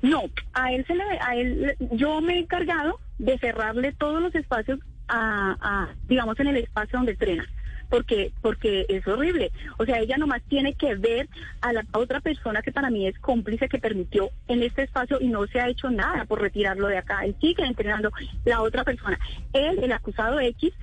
No, 0.01 0.23
a 0.53 0.71
él 0.71 0.85
se 0.85 0.93
le, 0.93 1.03
a 1.03 1.35
él, 1.35 1.75
yo 1.91 2.21
me 2.21 2.35
he 2.35 2.39
encargado 2.39 2.99
de 3.17 3.39
cerrarle 3.39 3.91
todos 3.93 4.21
los 4.21 4.35
espacios 4.35 4.79
a, 5.07 5.89
digamos, 6.07 6.39
en 6.39 6.47
el 6.47 6.57
espacio 6.57 6.99
donde 6.99 7.13
entrena 7.13 7.47
porque 7.89 8.31
porque 8.41 8.85
es 8.89 9.07
horrible. 9.07 9.51
O 9.77 9.85
sea, 9.85 9.99
ella 9.99 10.17
nomás 10.17 10.41
tiene 10.43 10.73
que 10.73 10.95
ver 10.95 11.29
a 11.61 11.73
la 11.73 11.85
otra 11.93 12.19
persona 12.19 12.61
que 12.61 12.71
para 12.71 12.89
mí 12.89 13.07
es 13.07 13.17
cómplice 13.19 13.69
que 13.69 13.79
permitió 13.79 14.29
en 14.47 14.63
este 14.63 14.83
espacio 14.83 15.19
y 15.21 15.27
no 15.27 15.45
se 15.47 15.59
ha 15.59 15.69
hecho 15.69 15.89
nada 15.89 16.25
por 16.25 16.41
retirarlo 16.41 16.87
de 16.87 16.97
acá. 16.97 17.25
Él 17.25 17.35
sigue 17.39 17.65
entrenando 17.65 18.11
la 18.43 18.61
otra 18.61 18.83
persona. 18.83 19.19
Él, 19.53 19.79
el 19.83 19.91
acusado 19.91 20.39
X, 20.39 20.73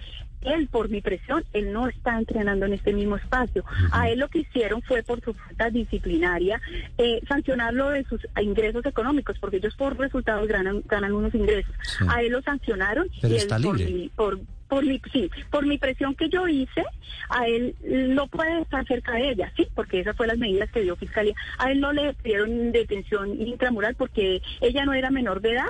él 0.44 0.68
por 0.68 0.88
mi 0.88 1.00
presión, 1.00 1.44
él 1.52 1.72
no 1.72 1.88
está 1.88 2.18
entrenando 2.18 2.66
en 2.66 2.74
este 2.74 2.92
mismo 2.92 3.16
espacio. 3.16 3.64
A 3.90 4.08
él 4.10 4.18
lo 4.18 4.28
que 4.28 4.40
hicieron 4.40 4.82
fue 4.82 5.02
por 5.02 5.20
su 5.20 5.34
falta 5.34 5.70
disciplinaria 5.70 6.60
eh, 6.98 7.20
sancionarlo 7.28 7.90
de 7.90 8.04
sus 8.04 8.20
ingresos 8.40 8.84
económicos, 8.86 9.38
porque 9.38 9.56
ellos 9.56 9.74
por 9.76 9.98
resultados 9.98 10.48
ganan, 10.48 10.82
ganan 10.86 11.12
unos 11.12 11.34
ingresos. 11.34 11.74
A 12.08 12.22
él 12.22 12.32
lo 12.32 12.42
sancionaron 12.42 13.08
y 13.22 13.34
él 13.36 13.48
por 13.48 13.78
por 14.16 14.40
mi, 14.80 14.98
sí, 15.12 15.30
por 15.50 15.66
mi 15.66 15.76
presión 15.76 16.14
que 16.14 16.30
yo 16.30 16.48
hice, 16.48 16.82
a 17.28 17.46
él 17.46 17.74
no 17.82 18.26
puede 18.28 18.62
estar 18.62 18.86
cerca 18.86 19.12
de 19.12 19.30
ella, 19.30 19.52
sí, 19.56 19.68
porque 19.74 20.00
esas 20.00 20.16
fueron 20.16 20.38
las 20.38 20.48
medidas 20.48 20.70
que 20.70 20.80
dio 20.80 20.96
Fiscalía. 20.96 21.34
A 21.58 21.70
él 21.70 21.80
no 21.80 21.92
le 21.92 22.14
pidieron 22.14 22.72
detención 22.72 23.38
intramural 23.38 23.94
porque 23.94 24.40
ella 24.62 24.86
no 24.86 24.94
era 24.94 25.10
menor 25.10 25.42
de 25.42 25.52
edad 25.52 25.68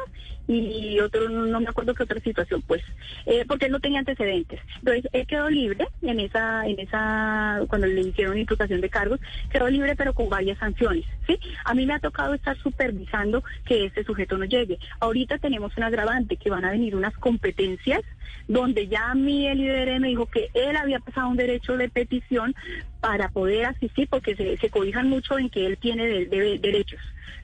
y 0.49 0.99
otro, 1.01 1.29
no 1.29 1.61
me 1.61 1.69
acuerdo 1.69 1.95
qué 1.95 2.03
otra 2.03 2.21
situación, 2.21 2.63
pues, 2.63 2.83
eh, 3.27 3.45
porque 3.47 3.67
él 3.67 3.73
no 3.73 3.81
tenía 3.81 4.01
antecedentes. 4.01 4.61
Entonces, 4.79 5.09
él 5.13 5.27
quedó 5.27 5.49
libre 5.49 5.87
en 6.03 6.21
esa, 6.21 6.67
en 6.67 6.79
esa, 6.81 7.61
cuando 7.69 7.87
le 7.87 8.01
hicieron 8.01 8.39
imputación 8.39 8.81
de 8.81 8.91
cargos, 8.91 9.21
quedó 9.51 9.69
libre 9.69 9.95
pero 9.97 10.15
con 10.15 10.29
varias 10.29 10.59
sanciones, 10.59 11.05
¿sí? 11.27 11.39
A 11.65 11.75
mí 11.75 11.87
me 11.87 11.95
ha 11.95 12.01
tocado 12.01 12.35
estar 12.35 12.57
supervisando 12.59 13.43
que 13.65 13.87
este 13.87 14.05
sujeto 14.05 14.37
no 14.37 14.45
llegue. 14.45 14.79
Ahorita 15.01 15.39
tenemos 15.39 15.77
un 15.77 15.85
agravante, 15.85 16.37
que 16.37 16.51
van 16.51 16.65
a 16.65 16.71
venir 16.71 16.97
unas 16.97 17.17
competencias 17.19 18.03
donde 18.49 18.89
ya 18.93 19.11
a 19.11 19.15
mí 19.15 19.49
el 19.49 19.61
IDR 19.61 19.99
me 20.01 20.09
dijo 20.09 20.27
que 20.27 20.51
él 20.53 20.77
había 20.77 21.01
pasado 21.01 21.29
un 21.29 21.37
derecho 21.39 21.79
de 21.79 21.89
petición 21.89 22.55
para 23.01 23.31
poder 23.31 23.65
asistir, 23.65 24.07
porque 24.07 24.37
se, 24.37 24.59
se 24.59 24.69
cobijan 24.69 25.09
mucho 25.09 25.39
en 25.39 25.49
que 25.49 25.65
él 25.65 25.79
tiene 25.79 26.27
derechos. 26.27 27.01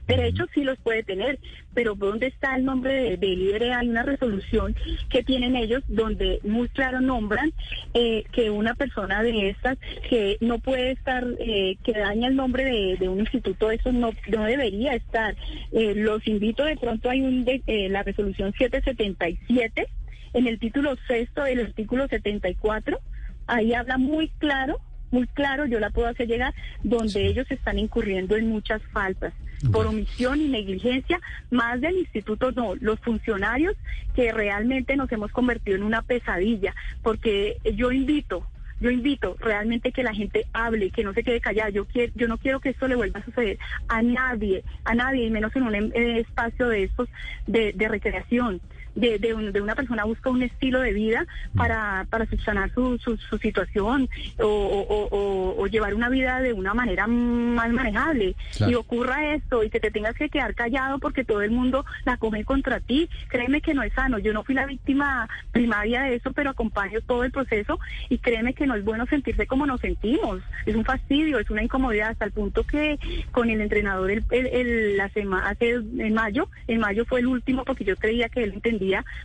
Derechos 0.07 0.49
sí 0.53 0.63
los 0.63 0.77
puede 0.79 1.03
tener, 1.03 1.39
pero 1.73 1.93
¿dónde 1.95 2.27
está 2.27 2.55
el 2.55 2.65
nombre 2.65 3.17
del 3.17 3.39
líder? 3.39 3.71
Hay 3.73 3.87
una 3.87 4.03
resolución 4.03 4.75
que 5.09 5.23
tienen 5.23 5.55
ellos 5.55 5.83
donde 5.87 6.39
muy 6.43 6.67
claro 6.69 6.99
nombran 6.99 7.53
eh, 7.93 8.23
que 8.31 8.49
una 8.49 8.73
persona 8.73 9.21
de 9.21 9.49
estas 9.49 9.77
que 10.09 10.37
no 10.41 10.59
puede 10.59 10.91
estar, 10.91 11.25
eh, 11.39 11.77
que 11.83 11.93
daña 11.93 12.27
el 12.27 12.35
nombre 12.35 12.97
de, 12.99 13.09
un 13.09 13.19
instituto, 13.19 13.69
eso 13.71 13.91
no, 13.91 14.11
no 14.29 14.43
debería 14.45 14.95
estar. 14.95 15.35
Eh, 15.71 15.93
los 15.95 16.27
invito, 16.27 16.65
de 16.65 16.77
pronto 16.77 17.09
hay 17.09 17.21
un 17.21 17.45
de, 17.45 17.61
la 17.89 18.03
resolución 18.03 18.51
777 18.57 19.87
en 20.33 20.47
el 20.47 20.59
título 20.59 20.95
sexto 21.07 21.43
del 21.43 21.67
artículo 21.67 22.07
74, 22.07 22.99
ahí 23.47 23.73
habla 23.73 23.97
muy 23.97 24.29
claro 24.39 24.79
muy 25.11 25.25
claro, 25.27 25.65
yo 25.65 25.79
la 25.79 25.89
puedo 25.89 26.07
hacer 26.07 26.27
llegar, 26.27 26.53
donde 26.83 27.25
ellos 27.25 27.49
están 27.49 27.79
incurriendo 27.79 28.35
en 28.35 28.47
muchas 28.47 28.79
faltas 28.93 29.33
por 29.71 29.87
omisión 29.87 30.41
y 30.41 30.47
negligencia, 30.47 31.19
más 31.51 31.81
del 31.81 31.97
instituto, 31.97 32.51
no, 32.51 32.75
los 32.75 32.99
funcionarios 32.99 33.75
que 34.15 34.31
realmente 34.31 34.95
nos 34.95 35.11
hemos 35.11 35.31
convertido 35.31 35.77
en 35.77 35.83
una 35.83 36.01
pesadilla, 36.01 36.75
porque 37.03 37.57
yo 37.75 37.91
invito, 37.91 38.45
yo 38.79 38.89
invito 38.89 39.35
realmente 39.39 39.91
que 39.91 40.03
la 40.03 40.13
gente 40.13 40.45
hable, 40.53 40.91
que 40.91 41.03
no 41.03 41.13
se 41.13 41.23
quede 41.23 41.41
callada. 41.41 41.69
Yo 41.69 41.85
quiero, 41.85 42.13
yo 42.15 42.27
no 42.27 42.37
quiero 42.37 42.59
que 42.59 42.69
esto 42.69 42.87
le 42.87 42.95
vuelva 42.95 43.19
a 43.19 43.25
suceder 43.25 43.59
a 43.89 44.01
nadie, 44.01 44.63
a 44.85 44.95
nadie, 44.95 45.25
y 45.25 45.31
menos 45.31 45.53
en 45.55 45.63
un 45.63 45.75
espacio 45.95 46.69
de 46.69 46.83
estos 46.83 47.09
de, 47.45 47.73
de 47.73 47.87
recreación 47.87 48.61
de, 48.95 49.19
de, 49.19 49.61
una 49.61 49.75
persona 49.75 50.03
busca 50.03 50.29
un 50.29 50.41
estilo 50.41 50.79
de 50.81 50.93
vida 50.93 51.25
para, 51.55 52.05
para 52.09 52.25
subsanar 52.25 52.71
su, 52.73 52.97
su, 52.97 53.17
situación 53.37 54.09
o, 54.39 55.55
o, 55.57 55.67
llevar 55.67 55.93
una 55.93 56.09
vida 56.09 56.41
de 56.41 56.53
una 56.53 56.73
manera 56.73 57.07
más 57.07 57.71
manejable. 57.71 58.35
Y 58.67 58.73
ocurra 58.73 59.33
esto 59.33 59.63
y 59.63 59.69
que 59.69 59.79
te 59.79 59.91
tengas 59.91 60.15
que 60.15 60.29
quedar 60.29 60.55
callado 60.55 60.99
porque 60.99 61.23
todo 61.23 61.41
el 61.41 61.51
mundo 61.51 61.85
la 62.05 62.17
come 62.17 62.43
contra 62.43 62.79
ti, 62.79 63.09
créeme 63.27 63.61
que 63.61 63.73
no 63.73 63.83
es 63.83 63.93
sano. 63.93 64.19
Yo 64.19 64.33
no 64.33 64.43
fui 64.43 64.55
la 64.55 64.65
víctima 64.65 65.27
primaria 65.51 66.03
de 66.03 66.15
eso, 66.15 66.31
pero 66.33 66.49
acompaño 66.49 66.99
todo 67.01 67.23
el 67.23 67.31
proceso 67.31 67.79
y 68.09 68.17
créeme 68.17 68.53
que 68.53 68.65
no 68.65 68.75
es 68.75 68.83
bueno 68.83 69.05
sentirse 69.05 69.47
como 69.47 69.65
nos 69.65 69.81
sentimos. 69.81 70.41
Es 70.65 70.75
un 70.75 70.85
fastidio, 70.85 71.39
es 71.39 71.49
una 71.49 71.63
incomodidad 71.63 72.09
hasta 72.09 72.25
el 72.25 72.31
punto 72.31 72.63
que 72.63 72.99
con 73.31 73.49
el 73.49 73.61
entrenador 73.61 74.11
el, 74.11 74.25
el, 74.31 74.97
la 74.97 75.09
semana, 75.09 75.49
hace 75.49 75.71
en 75.71 76.13
mayo, 76.13 76.49
en 76.67 76.79
mayo 76.79 77.05
fue 77.05 77.19
el 77.19 77.27
último 77.27 77.63
porque 77.63 77.83
yo 77.83 77.95
creía 77.95 78.29
que 78.29 78.43
él 78.43 78.53
entendía 78.53 78.78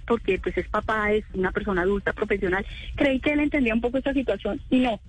porque 0.07 0.39
pues 0.39 0.57
es 0.59 0.69
papá, 0.69 1.13
es 1.13 1.25
una 1.35 1.53
persona 1.53 1.83
adulta, 1.83 2.13
profesional. 2.13 2.65
Creí 2.97 3.21
que 3.21 3.33
él 3.33 3.41
entendía 3.41 3.75
un 3.75 3.81
poco 3.81 3.99
esta 3.99 4.13
situación 4.13 4.61
y 4.71 4.81
no. 4.81 5.01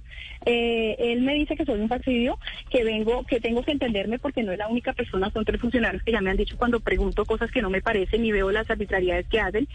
Eh, 0.45 0.95
él 0.99 1.22
me 1.22 1.34
dice 1.34 1.55
que 1.55 1.66
soy 1.66 1.80
un 1.80 1.89
fastidio, 1.89 2.38
que 2.70 2.84
vengo, 2.84 3.26
que 3.26 3.39
tengo 3.39 3.63
que 3.63 3.72
entenderme 3.72 4.20
porque 4.20 4.43
no 4.43 4.51
es 4.51 4.59
la 4.59 4.68
única 4.68 4.93
persona, 4.93 5.32
son 5.32 5.43
tres 5.43 5.59
funcionarios 5.59 6.03
que 6.03 6.11
ya 6.11 6.22
me 6.22 6.30
han 6.30 6.38
dicho 6.38 6.57
cuando 6.57 6.80
pregunto 6.80 7.26
cosas 7.26 7.51
que 7.51 7.61
no 7.61 7.70
me 7.70 7.82
parecen 7.82 8.24
y 8.26 8.32
veo 8.32 8.51
las 8.51 8.70
arbitrariedades 8.70 9.28
que 9.28 9.39
hacen, 9.39 9.68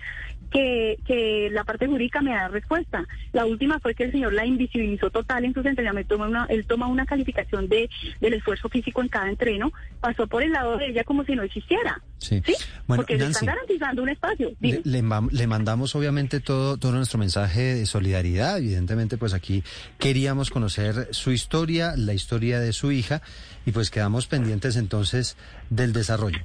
que, 0.50 0.98
que 1.06 1.48
la 1.50 1.64
parte 1.64 1.86
jurídica 1.86 2.20
me 2.22 2.32
da 2.32 2.48
respuesta. 2.48 3.06
La 3.32 3.46
última 3.46 3.78
fue 3.80 3.94
que 3.94 4.04
el 4.04 4.12
señor 4.12 4.32
la 4.32 4.46
invisibilizó 4.46 5.10
total 5.10 5.44
en 5.44 5.54
sus 5.54 5.66
entrenamientos, 5.66 6.16
toma 6.16 6.28
una, 6.28 6.46
él 6.48 6.66
toma 6.66 6.86
una 6.86 7.06
calificación 7.06 7.68
de 7.68 7.88
del 8.20 8.34
esfuerzo 8.34 8.68
físico 8.68 9.02
en 9.02 9.08
cada 9.08 9.28
entreno, 9.28 9.72
pasó 10.00 10.26
por 10.26 10.42
el 10.42 10.52
lado 10.52 10.76
de 10.76 10.88
ella 10.88 11.04
como 11.04 11.24
si 11.24 11.34
no 11.34 11.42
existiera. 11.42 12.02
Sí. 12.18 12.42
Bueno, 12.86 13.02
porque 13.02 13.16
le 13.16 13.26
están 13.26 13.46
garantizando 13.46 14.02
un 14.02 14.10
espacio. 14.10 14.52
Le, 14.60 14.82
le, 14.84 15.46
mandamos 15.46 15.94
obviamente 15.94 16.40
todo, 16.40 16.76
todo 16.76 16.92
nuestro 16.92 17.18
mensaje 17.18 17.74
de 17.76 17.86
solidaridad. 17.86 18.58
Evidentemente, 18.58 19.16
pues 19.16 19.32
aquí 19.32 19.62
queríamos 20.30 20.50
conocer 20.50 21.08
su 21.10 21.32
historia, 21.32 21.94
la 21.96 22.12
historia 22.12 22.60
de 22.60 22.72
su 22.72 22.92
hija, 22.92 23.20
y 23.66 23.72
pues 23.72 23.90
quedamos 23.90 24.28
pendientes 24.28 24.76
entonces 24.76 25.36
del 25.70 25.92
desarrollo. 25.92 26.38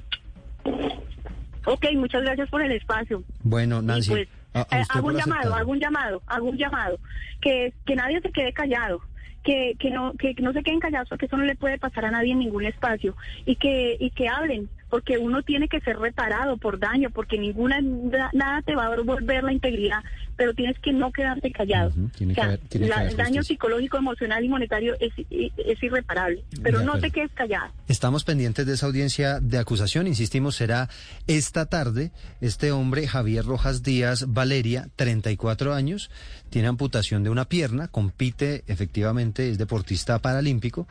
Ok, 1.64 1.86
muchas 1.94 2.22
gracias 2.22 2.48
por 2.50 2.62
el 2.62 2.72
espacio. 2.72 3.22
Bueno, 3.44 3.82
Nancy. 3.82 4.10
Pues, 4.10 4.28
eh, 4.54 4.82
hago 4.88 5.06
un 5.06 5.16
llamado, 5.16 5.54
hago 5.54 5.70
un 5.70 5.78
llamado, 5.78 6.20
hago 6.26 6.48
un 6.48 6.56
llamado, 6.56 6.98
que, 7.40 7.72
que 7.84 7.94
nadie 7.94 8.20
se 8.22 8.32
quede 8.32 8.52
callado. 8.52 9.00
Que, 9.44 9.76
que 9.78 9.90
no 9.90 10.12
que 10.14 10.34
no 10.40 10.52
se 10.52 10.64
queden 10.64 10.80
callados 10.80 11.08
porque 11.08 11.26
eso 11.26 11.36
no 11.36 11.44
le 11.44 11.54
puede 11.54 11.78
pasar 11.78 12.04
a 12.04 12.10
nadie 12.10 12.32
en 12.32 12.40
ningún 12.40 12.64
espacio 12.64 13.14
y 13.44 13.54
que 13.54 13.96
y 14.00 14.10
que 14.10 14.26
hablen 14.26 14.68
porque 14.90 15.18
uno 15.18 15.42
tiene 15.42 15.68
que 15.68 15.80
ser 15.80 15.98
reparado 15.98 16.56
por 16.56 16.78
daño, 16.78 17.10
porque 17.10 17.38
ninguna 17.38 17.80
nada 17.80 18.62
te 18.62 18.74
va 18.74 18.86
a 18.86 18.96
devolver 18.96 19.42
la 19.44 19.52
integridad, 19.52 20.02
pero 20.36 20.54
tienes 20.54 20.78
que 20.78 20.92
no 20.92 21.12
quedarte 21.12 21.50
callado. 21.50 21.92
el 22.20 23.16
daño 23.16 23.42
psicológico, 23.42 23.96
emocional 23.96 24.44
y 24.44 24.48
monetario 24.48 24.94
es, 25.00 25.12
es 25.30 25.82
irreparable, 25.82 26.44
pero 26.62 26.82
no 26.82 26.98
te 26.98 27.10
quedes 27.10 27.32
callado. 27.32 27.72
Estamos 27.88 28.24
pendientes 28.24 28.66
de 28.66 28.74
esa 28.74 28.86
audiencia 28.86 29.40
de 29.40 29.58
acusación, 29.58 30.06
insistimos, 30.06 30.56
será 30.56 30.88
esta 31.26 31.66
tarde. 31.66 32.12
Este 32.40 32.70
hombre, 32.72 33.08
Javier 33.08 33.44
Rojas 33.44 33.82
Díaz 33.82 34.26
Valeria, 34.28 34.88
34 34.96 35.74
años, 35.74 36.10
tiene 36.50 36.68
amputación 36.68 37.22
de 37.24 37.30
una 37.30 37.46
pierna, 37.46 37.88
compite 37.88 38.64
efectivamente, 38.66 39.50
es 39.50 39.58
deportista 39.58 40.18
paralímpico 40.20 40.86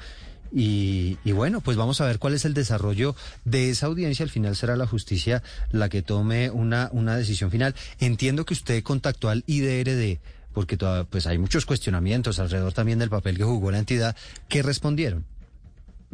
y, 0.58 1.18
bueno, 1.34 1.60
pues 1.60 1.76
vamos 1.76 2.00
a 2.00 2.06
ver 2.06 2.18
cuál 2.18 2.34
es 2.34 2.46
el 2.46 2.54
desarrollo 2.54 3.14
de 3.44 3.70
esa 3.70 3.88
audiencia. 3.88 4.24
Al 4.24 4.30
final 4.30 4.56
será 4.56 4.78
la 4.78 4.88
justicia 4.88 5.44
la 5.72 5.90
que 5.90 6.02
tome 6.02 6.50
una, 6.50 6.88
una 6.94 7.18
decisión 7.18 7.52
final. 7.52 7.76
Entiendo 8.00 8.46
que 8.46 8.54
usted 8.54 8.82
contactó 8.82 9.28
al 9.28 9.44
IDRD 9.48 10.20
porque 10.54 10.78
pues 11.10 11.28
hay 11.28 11.38
muchos 11.38 11.66
cuestionamientos 11.66 12.40
alrededor 12.40 12.72
también 12.72 13.00
del 13.00 13.10
papel 13.10 13.36
que 13.36 13.44
jugó 13.44 13.72
la 13.72 13.80
entidad. 13.80 14.16
¿Qué 14.48 14.64
respondieron? 14.64 15.26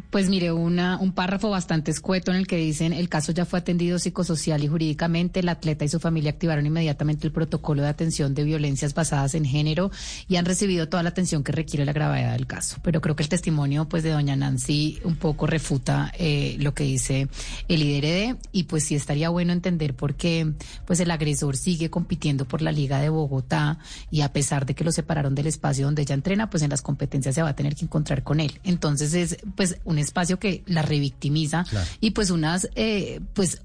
Pues 0.10 0.30
mire, 0.30 0.52
una, 0.52 0.98
un 0.98 1.14
párrafo 1.14 1.50
bastante 1.50 1.92
escueto 1.92 2.32
en 2.32 2.38
el 2.38 2.48
que 2.48 2.58
dicen 2.58 2.94
el 2.94 3.10
caso 3.10 3.32
ya 3.32 3.46
fue 3.46 3.60
atendido 3.60 4.00
psicosocial 4.00 4.64
y 4.64 4.68
jurídicamente, 4.68 5.42
el 5.42 5.50
atleta 5.50 5.86
y 5.86 5.90
su 5.90 6.00
familia 6.00 6.32
activaron 6.32 6.66
inmediatamente 6.66 7.28
el 7.28 7.34
protocolo 7.34 7.82
de 7.82 7.90
atención 7.90 8.34
de 8.34 8.44
violencias 8.44 8.94
basadas 8.94 9.36
en 9.36 9.46
género 9.46 9.92
y 10.28 10.36
han 10.36 10.46
recibido 10.46 10.90
toda 10.90 11.04
la 11.04 11.10
atención 11.10 11.44
que 11.44 11.52
requiere 11.52 11.86
la 11.86 11.94
gravedad 11.94 12.34
del 12.34 12.48
caso. 12.48 12.78
Pero 12.82 13.02
creo 13.02 13.16
que 13.16 13.24
el 13.24 13.30
testimonio 13.30 13.88
pues 13.88 14.04
de 14.04 14.10
doña 14.10 14.36
Nancy 14.36 15.00
un 15.04 15.16
poco 15.16 15.48
refuta 15.48 16.12
eh, 16.18 16.56
lo 16.60 16.74
que 16.74 16.84
dice 16.84 17.28
el 17.68 17.84
IDRD 17.84 18.38
y 18.52 18.64
pues 18.64 18.86
sí 18.86 18.96
estaría 18.96 19.30
bueno 19.30 19.54
entender 19.54 19.96
por 19.96 20.16
qué 20.16 20.54
pues 20.86 21.00
el 21.00 21.12
agresor 21.12 21.58
sigue 21.58 21.90
compitiendo 21.90 22.46
por 22.46 22.62
la 22.62 22.72
Liga 22.72 23.00
de 23.00 23.10
Bogotá 23.10 23.80
y 24.10 24.22
a 24.22 24.34
pesar 24.34 24.66
de 24.66 24.76
que 24.76 24.84
lo 24.84 24.92
separaron 24.92 25.36
del 25.36 25.48
espacio 25.48 25.86
donde 25.86 26.02
ella 26.02 26.16
entrena, 26.16 26.50
pues 26.50 26.64
en 26.64 26.70
las 26.70 26.82
competencias 26.82 27.36
se 27.36 27.42
va 27.42 27.50
a 27.50 27.56
tener 27.56 27.76
que 27.76 27.86
encontrar 27.86 28.24
con 28.24 28.40
él. 28.40 28.60
Entonces 28.64 29.14
es 29.14 29.38
pues 29.56 29.78
un 29.92 30.00
espacio 30.00 30.40
que 30.40 30.64
la 30.66 30.82
revictimiza 30.82 31.66
y 32.00 32.12
pues 32.12 32.32
unas, 32.32 32.70
eh, 32.76 33.20
pues 33.34 33.62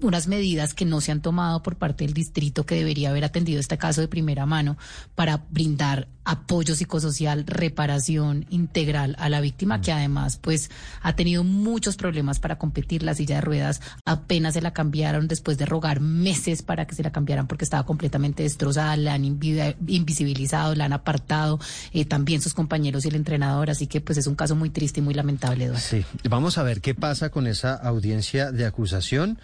unas 0.00 0.26
medidas 0.26 0.74
que 0.74 0.84
no 0.84 1.00
se 1.00 1.12
han 1.12 1.20
tomado 1.20 1.62
por 1.62 1.76
parte 1.76 2.04
del 2.04 2.14
distrito 2.14 2.64
que 2.64 2.74
debería 2.74 3.10
haber 3.10 3.24
atendido 3.24 3.60
este 3.60 3.78
caso 3.78 4.00
de 4.00 4.08
primera 4.08 4.46
mano 4.46 4.76
para 5.14 5.44
brindar 5.50 6.08
apoyo 6.24 6.76
psicosocial, 6.76 7.44
reparación 7.46 8.46
integral 8.50 9.16
a 9.18 9.28
la 9.28 9.40
víctima, 9.40 9.80
que 9.80 9.90
además 9.90 10.38
pues 10.40 10.70
ha 11.02 11.16
tenido 11.16 11.42
muchos 11.44 11.96
problemas 11.96 12.38
para 12.38 12.56
competir. 12.56 13.02
La 13.02 13.14
silla 13.14 13.36
de 13.36 13.40
ruedas 13.40 13.80
apenas 14.04 14.54
se 14.54 14.60
la 14.60 14.72
cambiaron 14.72 15.28
después 15.28 15.58
de 15.58 15.66
rogar 15.66 16.00
meses 16.00 16.62
para 16.62 16.86
que 16.86 16.94
se 16.94 17.02
la 17.02 17.10
cambiaran 17.10 17.46
porque 17.46 17.64
estaba 17.64 17.84
completamente 17.84 18.42
destrozada, 18.42 18.96
la 18.96 19.14
han 19.14 19.24
invisibilizado, 19.24 20.74
la 20.74 20.84
han 20.84 20.92
apartado, 20.92 21.58
eh, 21.92 22.04
también 22.04 22.40
sus 22.40 22.54
compañeros 22.54 23.04
y 23.04 23.08
el 23.08 23.16
entrenador, 23.16 23.70
así 23.70 23.86
que 23.86 24.00
pues 24.00 24.18
es 24.18 24.26
un 24.26 24.34
caso 24.34 24.54
muy 24.54 24.70
triste 24.70 25.00
y 25.00 25.02
muy 25.02 25.14
lamentable, 25.14 25.64
Eduardo. 25.64 25.82
Sí, 25.84 26.04
vamos 26.28 26.58
a 26.58 26.62
ver 26.62 26.80
qué 26.80 26.94
pasa 26.94 27.30
con 27.30 27.46
esa 27.46 27.74
audiencia 27.74 28.52
de 28.52 28.66
acusación 28.66 29.38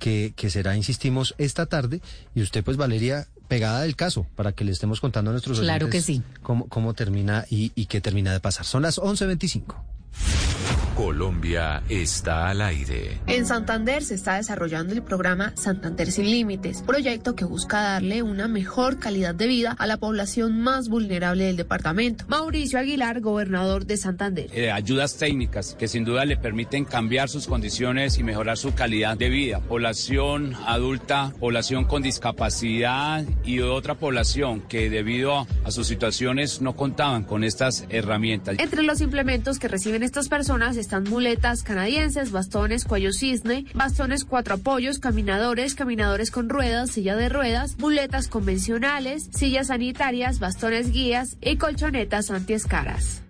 que, 0.00 0.32
que 0.34 0.50
será, 0.50 0.76
insistimos, 0.76 1.36
esta 1.38 1.66
tarde. 1.66 2.00
Y 2.34 2.42
usted, 2.42 2.64
pues, 2.64 2.76
Valeria, 2.76 3.28
pegada 3.46 3.82
del 3.82 3.94
caso 3.94 4.26
para 4.34 4.52
que 4.52 4.64
le 4.64 4.72
estemos 4.72 5.00
contando 5.00 5.30
a 5.30 5.32
nuestros 5.32 5.58
oyentes 5.58 5.76
claro 5.76 5.90
que 5.90 6.00
sí. 6.00 6.22
cómo, 6.42 6.68
cómo 6.68 6.94
termina 6.94 7.46
y, 7.50 7.72
y 7.74 7.86
qué 7.86 8.00
termina 8.00 8.32
de 8.32 8.40
pasar. 8.40 8.64
Son 8.64 8.82
las 8.82 8.98
11.25. 8.98 9.76
Colombia 11.00 11.82
está 11.88 12.48
al 12.48 12.60
aire. 12.60 13.22
En 13.26 13.46
Santander 13.46 14.04
se 14.04 14.14
está 14.14 14.36
desarrollando 14.36 14.92
el 14.92 15.02
programa 15.02 15.54
Santander 15.56 16.12
Sin 16.12 16.26
Límites, 16.30 16.82
proyecto 16.82 17.34
que 17.34 17.46
busca 17.46 17.80
darle 17.80 18.22
una 18.22 18.48
mejor 18.48 18.98
calidad 18.98 19.34
de 19.34 19.46
vida 19.46 19.74
a 19.78 19.86
la 19.86 19.96
población 19.96 20.60
más 20.60 20.90
vulnerable 20.90 21.44
del 21.44 21.56
departamento. 21.56 22.26
Mauricio 22.28 22.78
Aguilar, 22.78 23.22
gobernador 23.22 23.86
de 23.86 23.96
Santander. 23.96 24.50
Eh, 24.52 24.70
ayudas 24.70 25.16
técnicas 25.16 25.74
que 25.78 25.88
sin 25.88 26.04
duda 26.04 26.26
le 26.26 26.36
permiten 26.36 26.84
cambiar 26.84 27.30
sus 27.30 27.46
condiciones 27.46 28.18
y 28.18 28.22
mejorar 28.22 28.58
su 28.58 28.74
calidad 28.74 29.16
de 29.16 29.30
vida. 29.30 29.60
Población 29.60 30.54
adulta, 30.66 31.32
población 31.40 31.86
con 31.86 32.02
discapacidad 32.02 33.24
y 33.42 33.60
otra 33.60 33.94
población 33.94 34.60
que 34.60 34.90
debido 34.90 35.46
a 35.64 35.70
sus 35.70 35.86
situaciones 35.86 36.60
no 36.60 36.76
contaban 36.76 37.24
con 37.24 37.42
estas 37.42 37.86
herramientas. 37.88 38.56
Entre 38.58 38.82
los 38.82 39.00
implementos 39.00 39.58
que 39.58 39.68
reciben 39.68 39.99
estas 40.02 40.28
personas 40.28 40.76
están 40.76 41.04
muletas 41.04 41.62
canadienses, 41.62 42.32
bastones 42.32 42.84
cuello 42.84 43.12
cisne, 43.12 43.66
bastones 43.74 44.24
cuatro 44.24 44.54
apoyos, 44.54 44.98
caminadores, 44.98 45.74
caminadores 45.74 46.30
con 46.30 46.48
ruedas, 46.48 46.90
silla 46.90 47.16
de 47.16 47.28
ruedas, 47.28 47.78
muletas 47.78 48.28
convencionales, 48.28 49.28
sillas 49.32 49.68
sanitarias, 49.68 50.38
bastones 50.38 50.92
guías 50.92 51.36
y 51.40 51.56
colchonetas 51.56 52.30
antiescaras. 52.30 53.22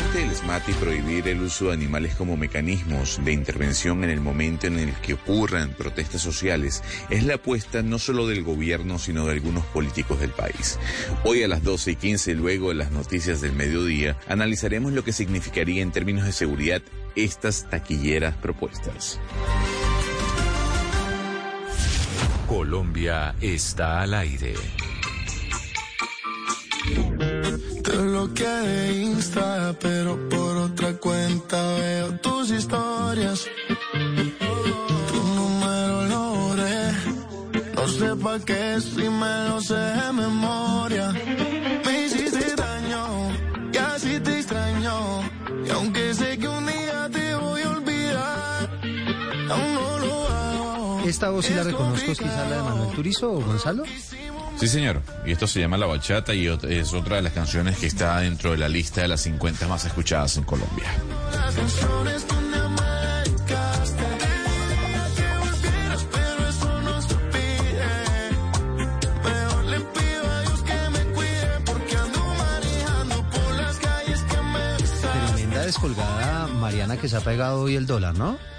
El 0.00 0.06
desmonte 0.06 0.28
del 0.28 0.36
SMAT 0.36 0.68
y 0.68 0.72
prohibir 0.72 1.28
el 1.28 1.42
uso 1.42 1.66
de 1.66 1.74
animales 1.74 2.14
como 2.14 2.36
mecanismos 2.36 3.20
de 3.22 3.32
intervención 3.32 4.02
en 4.02 4.08
el 4.08 4.20
momento 4.20 4.66
en 4.66 4.78
el 4.78 4.94
que 4.94 5.14
ocurran 5.14 5.74
protestas 5.74 6.22
sociales 6.22 6.82
es 7.10 7.24
la 7.24 7.34
apuesta 7.34 7.82
no 7.82 7.98
solo 7.98 8.26
del 8.26 8.42
gobierno, 8.42 8.98
sino 8.98 9.26
de 9.26 9.32
algunos 9.32 9.64
políticos 9.66 10.18
del 10.20 10.30
país. 10.30 10.78
Hoy 11.24 11.42
a 11.42 11.48
las 11.48 11.62
12 11.62 11.90
y 11.90 11.96
15, 11.96 12.34
luego 12.34 12.70
de 12.70 12.76
las 12.76 12.92
noticias 12.92 13.42
del 13.42 13.52
mediodía, 13.52 14.16
analizaremos 14.26 14.92
lo 14.92 15.04
que 15.04 15.12
significaría 15.12 15.82
en 15.82 15.92
términos 15.92 16.24
de 16.24 16.32
seguridad 16.32 16.80
estas 17.14 17.68
taquilleras 17.68 18.36
propuestas. 18.36 19.20
Colombia 22.48 23.34
está 23.40 24.00
al 24.00 24.14
aire. 24.14 24.54
Te 26.80 27.96
bloqueé 27.96 28.48
de 28.48 29.02
Insta, 29.02 29.74
pero 29.80 30.16
por 30.28 30.56
otra 30.56 30.94
cuenta 30.94 31.74
veo 31.74 32.12
tus 32.20 32.50
historias. 32.50 33.46
Tu 33.92 35.22
número 35.34 36.02
lo 36.06 36.34
borré. 36.34 36.92
No 37.74 37.88
sé 37.88 38.16
pa' 38.16 38.38
qué 38.40 38.80
si 38.80 39.08
me 39.08 39.48
lo 39.48 39.60
sé 39.60 39.74
de 39.74 40.12
memoria. 40.12 41.12
Me 41.84 42.06
hiciste 42.06 42.54
daño 42.56 43.30
y 43.72 43.76
así 43.76 44.20
te 44.20 44.38
extraño. 44.38 45.22
Y 45.66 45.70
aunque 45.70 46.14
sé 46.14 46.38
que 46.38 46.48
un 46.48 46.66
día 46.66 47.10
te 47.12 47.34
voy 47.34 47.62
a 47.62 47.70
olvidar, 47.70 48.70
aún 49.50 49.74
no 49.74 49.98
lo 49.98 50.28
hago. 50.28 51.00
¿Esta 51.04 51.28
voz 51.30 51.44
sí 51.44 51.52
la 51.54 51.64
reconozco, 51.64 52.10
es 52.12 52.18
quizá 52.18 52.48
la 52.48 52.56
de 52.56 52.62
Manuel 52.62 52.94
Turizo 52.94 53.32
o 53.32 53.40
Gonzalo? 53.40 53.84
Sí, 54.60 54.68
señor. 54.68 55.00
Y 55.24 55.32
esto 55.32 55.46
se 55.46 55.58
llama 55.58 55.78
La 55.78 55.86
Bachata 55.86 56.34
y 56.34 56.46
es 56.46 56.92
otra 56.92 57.16
de 57.16 57.22
las 57.22 57.32
canciones 57.32 57.78
que 57.78 57.86
está 57.86 58.18
dentro 58.18 58.50
de 58.50 58.58
la 58.58 58.68
lista 58.68 59.00
de 59.00 59.08
las 59.08 59.22
50 59.22 59.66
más 59.66 59.86
escuchadas 59.86 60.36
en 60.36 60.44
Colombia. 60.44 60.84
Tremenda 75.34 75.64
descolgada, 75.64 76.48
Mariana, 76.48 76.98
que 76.98 77.08
se 77.08 77.16
ha 77.16 77.20
pegado 77.20 77.62
hoy 77.62 77.76
el 77.76 77.86
dólar, 77.86 78.14
¿no? 78.14 78.49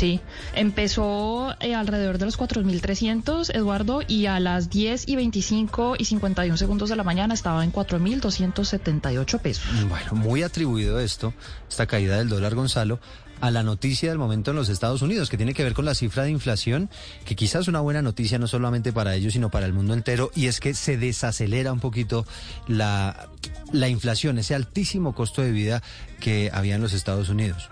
Sí, 0.00 0.18
empezó 0.54 1.54
eh, 1.60 1.74
alrededor 1.74 2.16
de 2.16 2.24
los 2.24 2.38
4.300, 2.38 3.54
Eduardo, 3.54 4.00
y 4.08 4.24
a 4.24 4.40
las 4.40 4.70
10 4.70 5.06
y 5.06 5.16
25 5.16 5.96
y 5.98 6.06
51 6.06 6.56
segundos 6.56 6.88
de 6.88 6.96
la 6.96 7.04
mañana 7.04 7.34
estaba 7.34 7.62
en 7.64 7.70
4.278 7.70 9.38
pesos. 9.40 9.66
Bueno, 9.90 10.14
muy 10.14 10.42
atribuido 10.42 10.98
esto, 11.00 11.34
esta 11.68 11.84
caída 11.86 12.16
del 12.16 12.30
dólar, 12.30 12.54
Gonzalo, 12.54 12.98
a 13.42 13.50
la 13.50 13.62
noticia 13.62 14.08
del 14.08 14.16
momento 14.16 14.52
en 14.52 14.56
los 14.56 14.70
Estados 14.70 15.02
Unidos, 15.02 15.28
que 15.28 15.36
tiene 15.36 15.52
que 15.52 15.64
ver 15.64 15.74
con 15.74 15.84
la 15.84 15.94
cifra 15.94 16.22
de 16.22 16.30
inflación, 16.30 16.88
que 17.26 17.36
quizás 17.36 17.60
es 17.60 17.68
una 17.68 17.80
buena 17.80 18.00
noticia 18.00 18.38
no 18.38 18.46
solamente 18.46 18.94
para 18.94 19.14
ellos, 19.14 19.34
sino 19.34 19.50
para 19.50 19.66
el 19.66 19.74
mundo 19.74 19.92
entero, 19.92 20.30
y 20.34 20.46
es 20.46 20.60
que 20.60 20.72
se 20.72 20.96
desacelera 20.96 21.74
un 21.74 21.80
poquito 21.80 22.24
la, 22.68 23.28
la 23.70 23.90
inflación, 23.90 24.38
ese 24.38 24.54
altísimo 24.54 25.14
costo 25.14 25.42
de 25.42 25.52
vida 25.52 25.82
que 26.20 26.50
había 26.54 26.76
en 26.76 26.80
los 26.80 26.94
Estados 26.94 27.28
Unidos. 27.28 27.68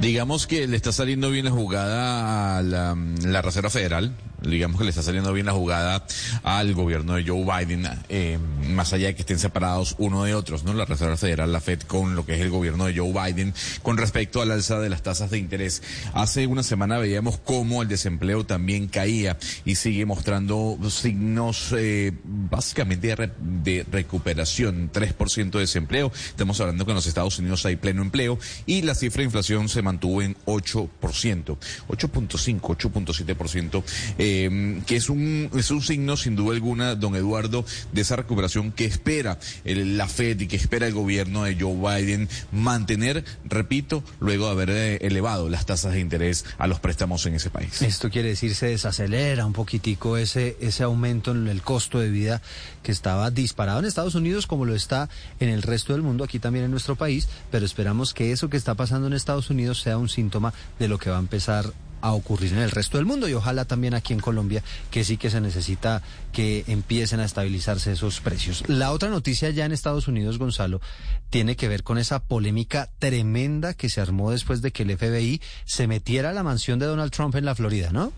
Digamos 0.00 0.46
que 0.46 0.66
le 0.66 0.76
está 0.76 0.92
saliendo 0.92 1.30
bien 1.30 1.44
la 1.46 1.50
jugada 1.50 2.58
a 2.58 2.62
la, 2.62 2.96
la 3.24 3.42
Reserva 3.42 3.70
Federal, 3.70 4.12
digamos 4.42 4.78
que 4.78 4.84
le 4.84 4.90
está 4.90 5.02
saliendo 5.02 5.32
bien 5.32 5.46
la 5.46 5.52
jugada 5.52 6.06
al 6.42 6.74
gobierno 6.74 7.14
de 7.14 7.24
Joe 7.26 7.44
Biden, 7.44 7.86
eh, 8.08 8.38
más 8.68 8.92
allá 8.92 9.08
de 9.08 9.14
que 9.14 9.22
estén 9.22 9.38
separados 9.38 9.94
uno 9.98 10.24
de 10.24 10.34
otros, 10.34 10.64
¿no? 10.64 10.74
La 10.74 10.84
Reserva 10.84 11.16
Federal, 11.16 11.52
la 11.52 11.60
Fed, 11.60 11.80
con 11.82 12.14
lo 12.14 12.26
que 12.26 12.34
es 12.34 12.40
el 12.40 12.50
gobierno 12.50 12.86
de 12.86 12.96
Joe 12.96 13.12
Biden, 13.12 13.54
con 13.82 13.96
respecto 13.96 14.42
al 14.42 14.50
alza 14.50 14.78
de 14.80 14.88
las 14.88 15.02
tasas 15.02 15.30
de 15.30 15.38
interés. 15.38 15.82
Hace 16.12 16.46
una 16.46 16.62
semana 16.62 16.98
veíamos 16.98 17.38
cómo 17.38 17.82
el 17.82 17.88
desempleo 17.88 18.44
también 18.44 18.88
caía 18.88 19.38
y 19.64 19.76
sigue 19.76 20.06
mostrando 20.06 20.78
signos 20.90 21.74
eh, 21.76 22.12
básicamente 22.24 23.08
de, 23.08 23.16
re, 23.16 23.32
de 23.38 23.86
recuperación, 23.90 24.90
3% 24.92 25.50
de 25.50 25.60
desempleo. 25.60 26.12
Estamos 26.14 26.60
hablando 26.60 26.84
que 26.84 26.92
en 26.92 26.96
los 26.96 27.06
Estados 27.06 27.38
Unidos 27.38 27.64
hay 27.66 27.76
pleno 27.76 28.02
empleo 28.02 28.38
y 28.66 28.82
la 28.82 28.94
cifra 28.94 29.20
de 29.20 29.26
inflación 29.26 29.68
se 29.68 29.82
mantuvo 29.82 30.22
en 30.22 30.36
8%, 30.46 30.88
8.5, 30.90 32.60
8.7%. 32.60 33.84
Eh, 34.18 34.33
eh, 34.34 34.82
que 34.86 34.96
es 34.96 35.08
un, 35.08 35.50
es 35.56 35.70
un 35.70 35.82
signo, 35.82 36.16
sin 36.16 36.36
duda 36.36 36.54
alguna, 36.54 36.94
don 36.94 37.16
Eduardo, 37.16 37.64
de 37.92 38.00
esa 38.00 38.16
recuperación 38.16 38.72
que 38.72 38.84
espera 38.84 39.38
la 39.64 40.08
Fed 40.08 40.40
y 40.40 40.46
que 40.46 40.56
espera 40.56 40.86
el 40.86 40.94
gobierno 40.94 41.44
de 41.44 41.56
Joe 41.58 41.74
Biden 41.74 42.28
mantener, 42.52 43.24
repito, 43.44 44.02
luego 44.20 44.46
de 44.46 44.50
haber 44.50 44.70
eh, 44.70 44.98
elevado 45.02 45.48
las 45.48 45.66
tasas 45.66 45.92
de 45.92 46.00
interés 46.00 46.44
a 46.58 46.66
los 46.66 46.80
préstamos 46.80 47.24
en 47.26 47.34
ese 47.34 47.50
país. 47.50 47.82
Esto 47.82 48.10
quiere 48.10 48.30
decir 48.30 48.54
se 48.54 48.66
desacelera 48.66 49.46
un 49.46 49.52
poquitico 49.52 50.16
ese, 50.16 50.56
ese 50.60 50.82
aumento 50.82 51.32
en 51.32 51.48
el 51.48 51.62
costo 51.62 51.98
de 51.98 52.10
vida 52.10 52.42
que 52.82 52.92
estaba 52.92 53.30
disparado 53.30 53.78
en 53.80 53.86
Estados 53.86 54.14
Unidos 54.14 54.46
como 54.46 54.64
lo 54.64 54.74
está 54.74 55.08
en 55.40 55.48
el 55.48 55.62
resto 55.62 55.92
del 55.92 56.02
mundo, 56.02 56.24
aquí 56.24 56.38
también 56.38 56.64
en 56.66 56.70
nuestro 56.70 56.96
país, 56.96 57.28
pero 57.50 57.64
esperamos 57.64 58.14
que 58.14 58.32
eso 58.32 58.48
que 58.48 58.56
está 58.56 58.74
pasando 58.74 59.06
en 59.06 59.12
Estados 59.12 59.50
Unidos 59.50 59.80
sea 59.80 59.98
un 59.98 60.08
síntoma 60.08 60.52
de 60.78 60.88
lo 60.88 60.98
que 60.98 61.10
va 61.10 61.16
a 61.16 61.20
empezar 61.20 61.72
a 62.04 62.12
ocurrir 62.12 62.52
en 62.52 62.58
el 62.58 62.70
resto 62.70 62.98
del 62.98 63.06
mundo 63.06 63.28
y 63.28 63.32
ojalá 63.32 63.64
también 63.64 63.94
aquí 63.94 64.12
en 64.12 64.20
Colombia, 64.20 64.62
que 64.90 65.04
sí 65.04 65.16
que 65.16 65.30
se 65.30 65.40
necesita 65.40 66.02
que 66.32 66.62
empiecen 66.66 67.18
a 67.20 67.24
estabilizarse 67.24 67.92
esos 67.92 68.20
precios. 68.20 68.62
La 68.68 68.92
otra 68.92 69.08
noticia 69.08 69.48
ya 69.48 69.64
en 69.64 69.72
Estados 69.72 70.06
Unidos, 70.06 70.36
Gonzalo, 70.36 70.82
tiene 71.30 71.56
que 71.56 71.66
ver 71.66 71.82
con 71.82 71.96
esa 71.96 72.22
polémica 72.22 72.90
tremenda 72.98 73.72
que 73.72 73.88
se 73.88 74.02
armó 74.02 74.32
después 74.32 74.60
de 74.60 74.70
que 74.70 74.82
el 74.82 74.98
FBI 74.98 75.40
se 75.64 75.86
metiera 75.86 76.28
a 76.28 76.34
la 76.34 76.42
mansión 76.42 76.78
de 76.78 76.84
Donald 76.84 77.10
Trump 77.10 77.36
en 77.36 77.46
la 77.46 77.54
Florida, 77.54 77.90
¿no? 77.90 78.12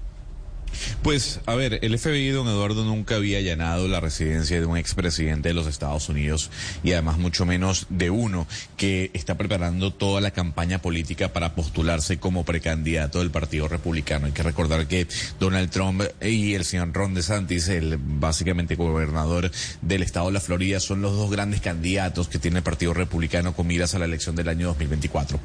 Pues, 1.03 1.41
a 1.47 1.55
ver, 1.55 1.79
el 1.83 1.99
FBI, 1.99 2.31
don 2.31 2.49
Eduardo, 2.49 2.85
nunca 2.85 3.17
había 3.17 3.39
allanado 3.39 3.89
la 3.89 4.01
residencia 4.01 4.59
de 4.61 4.67
un 4.67 4.77
expresidente 4.77 5.49
de 5.49 5.55
los 5.55 5.67
Estados 5.67 6.09
Unidos 6.09 6.51
y 6.83 6.93
además 6.93 7.19
mucho 7.19 7.47
menos 7.47 7.87
de 7.89 8.11
uno 8.11 8.47
que 8.77 9.11
está 9.14 9.37
preparando 9.37 9.93
toda 9.93 10.21
la 10.21 10.31
campaña 10.31 10.81
política 10.81 11.33
para 11.33 11.55
postularse 11.55 12.19
como 12.19 12.45
precandidato 12.45 13.21
del 13.21 13.31
Partido 13.31 13.69
Republicano. 13.69 14.27
Hay 14.27 14.33
que 14.33 14.43
recordar 14.43 14.87
que 14.87 15.07
Donald 15.39 15.71
Trump 15.71 16.03
y 16.21 16.55
el 16.55 16.64
señor 16.64 16.93
Ron 16.93 17.14
DeSantis, 17.14 17.69
el 17.69 17.99
básicamente 17.99 18.75
gobernador 18.75 19.51
del 19.83 20.03
estado 20.03 20.27
de 20.27 20.33
la 20.33 20.41
Florida, 20.41 20.81
son 20.81 21.03
los 21.03 21.12
dos 21.17 21.31
grandes 21.31 21.61
candidatos 21.61 22.29
que 22.29 22.39
tiene 22.39 22.59
el 22.59 22.64
Partido 22.64 22.95
Republicano 22.95 23.55
con 23.55 23.67
miras 23.67 23.95
a 23.95 23.99
la 23.99 24.05
elección 24.05 24.37
del 24.37 24.49
año 24.49 24.69
2024. 24.69 25.39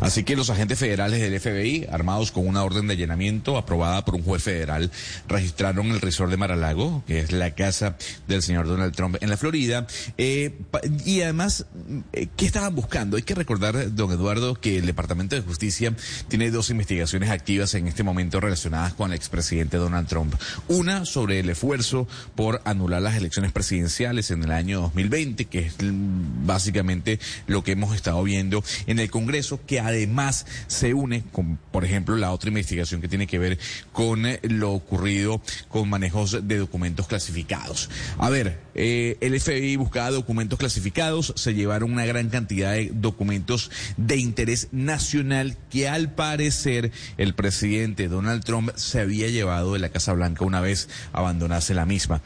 Así 0.00 0.24
que 0.24 0.36
los 0.36 0.50
agentes 0.50 0.78
federales 0.78 1.20
del 1.20 1.40
FBI, 1.40 1.86
armados 1.90 2.32
con 2.32 2.46
una 2.46 2.64
orden 2.64 2.86
de 2.86 2.94
allanamiento 2.94 3.56
aprobada 3.56 4.04
por 4.04 4.14
un 4.14 4.22
juez 4.22 4.42
federal, 4.42 4.65
registraron 5.28 5.86
el 5.88 6.00
resort 6.00 6.30
de 6.30 6.36
Maralago, 6.36 7.02
que 7.06 7.20
es 7.20 7.32
la 7.32 7.54
casa 7.54 7.96
del 8.28 8.42
señor 8.42 8.66
Donald 8.66 8.94
Trump 8.94 9.16
en 9.20 9.30
la 9.30 9.36
Florida. 9.36 9.86
Eh, 10.18 10.58
y 11.04 11.22
además, 11.22 11.66
eh, 12.12 12.28
¿qué 12.36 12.46
estaban 12.46 12.74
buscando? 12.74 13.16
Hay 13.16 13.22
que 13.22 13.34
recordar, 13.34 13.94
don 13.94 14.12
Eduardo, 14.12 14.54
que 14.54 14.78
el 14.78 14.86
Departamento 14.86 15.36
de 15.36 15.42
Justicia 15.42 15.94
tiene 16.28 16.50
dos 16.50 16.70
investigaciones 16.70 17.30
activas 17.30 17.74
en 17.74 17.86
este 17.86 18.02
momento 18.02 18.40
relacionadas 18.40 18.94
con 18.94 19.10
el 19.10 19.16
expresidente 19.16 19.76
Donald 19.76 20.08
Trump. 20.08 20.34
Una 20.68 21.04
sobre 21.04 21.40
el 21.40 21.50
esfuerzo 21.50 22.08
por 22.34 22.62
anular 22.64 23.02
las 23.02 23.16
elecciones 23.16 23.52
presidenciales 23.52 24.30
en 24.30 24.42
el 24.44 24.50
año 24.50 24.80
2020, 24.80 25.46
que 25.46 25.60
es 25.60 25.74
básicamente 25.80 27.18
lo 27.46 27.62
que 27.62 27.72
hemos 27.72 27.94
estado 27.94 28.22
viendo 28.22 28.62
en 28.86 28.98
el 28.98 29.10
Congreso, 29.10 29.60
que 29.66 29.80
además 29.80 30.46
se 30.66 30.94
une 30.94 31.24
con, 31.32 31.58
por 31.70 31.84
ejemplo, 31.84 32.16
la 32.16 32.32
otra 32.32 32.48
investigación 32.48 33.00
que 33.00 33.08
tiene 33.08 33.26
que 33.26 33.38
ver 33.38 33.58
con 33.92 34.26
eh, 34.26 34.40
lo 34.56 34.72
ocurrido 34.72 35.40
con 35.68 35.88
manejos 35.88 36.46
de 36.46 36.58
documentos 36.58 37.06
clasificados. 37.06 37.90
A 38.18 38.30
ver, 38.30 38.60
eh, 38.74 39.16
el 39.20 39.38
FBI 39.40 39.76
buscaba 39.76 40.10
documentos 40.10 40.58
clasificados, 40.58 41.32
se 41.36 41.54
llevaron 41.54 41.92
una 41.92 42.06
gran 42.06 42.28
cantidad 42.28 42.72
de 42.72 42.90
documentos 42.92 43.70
de 43.96 44.16
interés 44.16 44.68
nacional 44.72 45.56
que 45.70 45.88
al 45.88 46.12
parecer 46.12 46.92
el 47.16 47.34
presidente 47.34 48.08
Donald 48.08 48.44
Trump 48.44 48.70
se 48.76 49.00
había 49.00 49.28
llevado 49.28 49.74
de 49.74 49.78
la 49.78 49.88
Casa 49.88 50.12
Blanca 50.12 50.44
una 50.44 50.60
vez 50.60 50.88
abandonase 51.12 51.74
la 51.74 51.86
misma. 51.86 52.22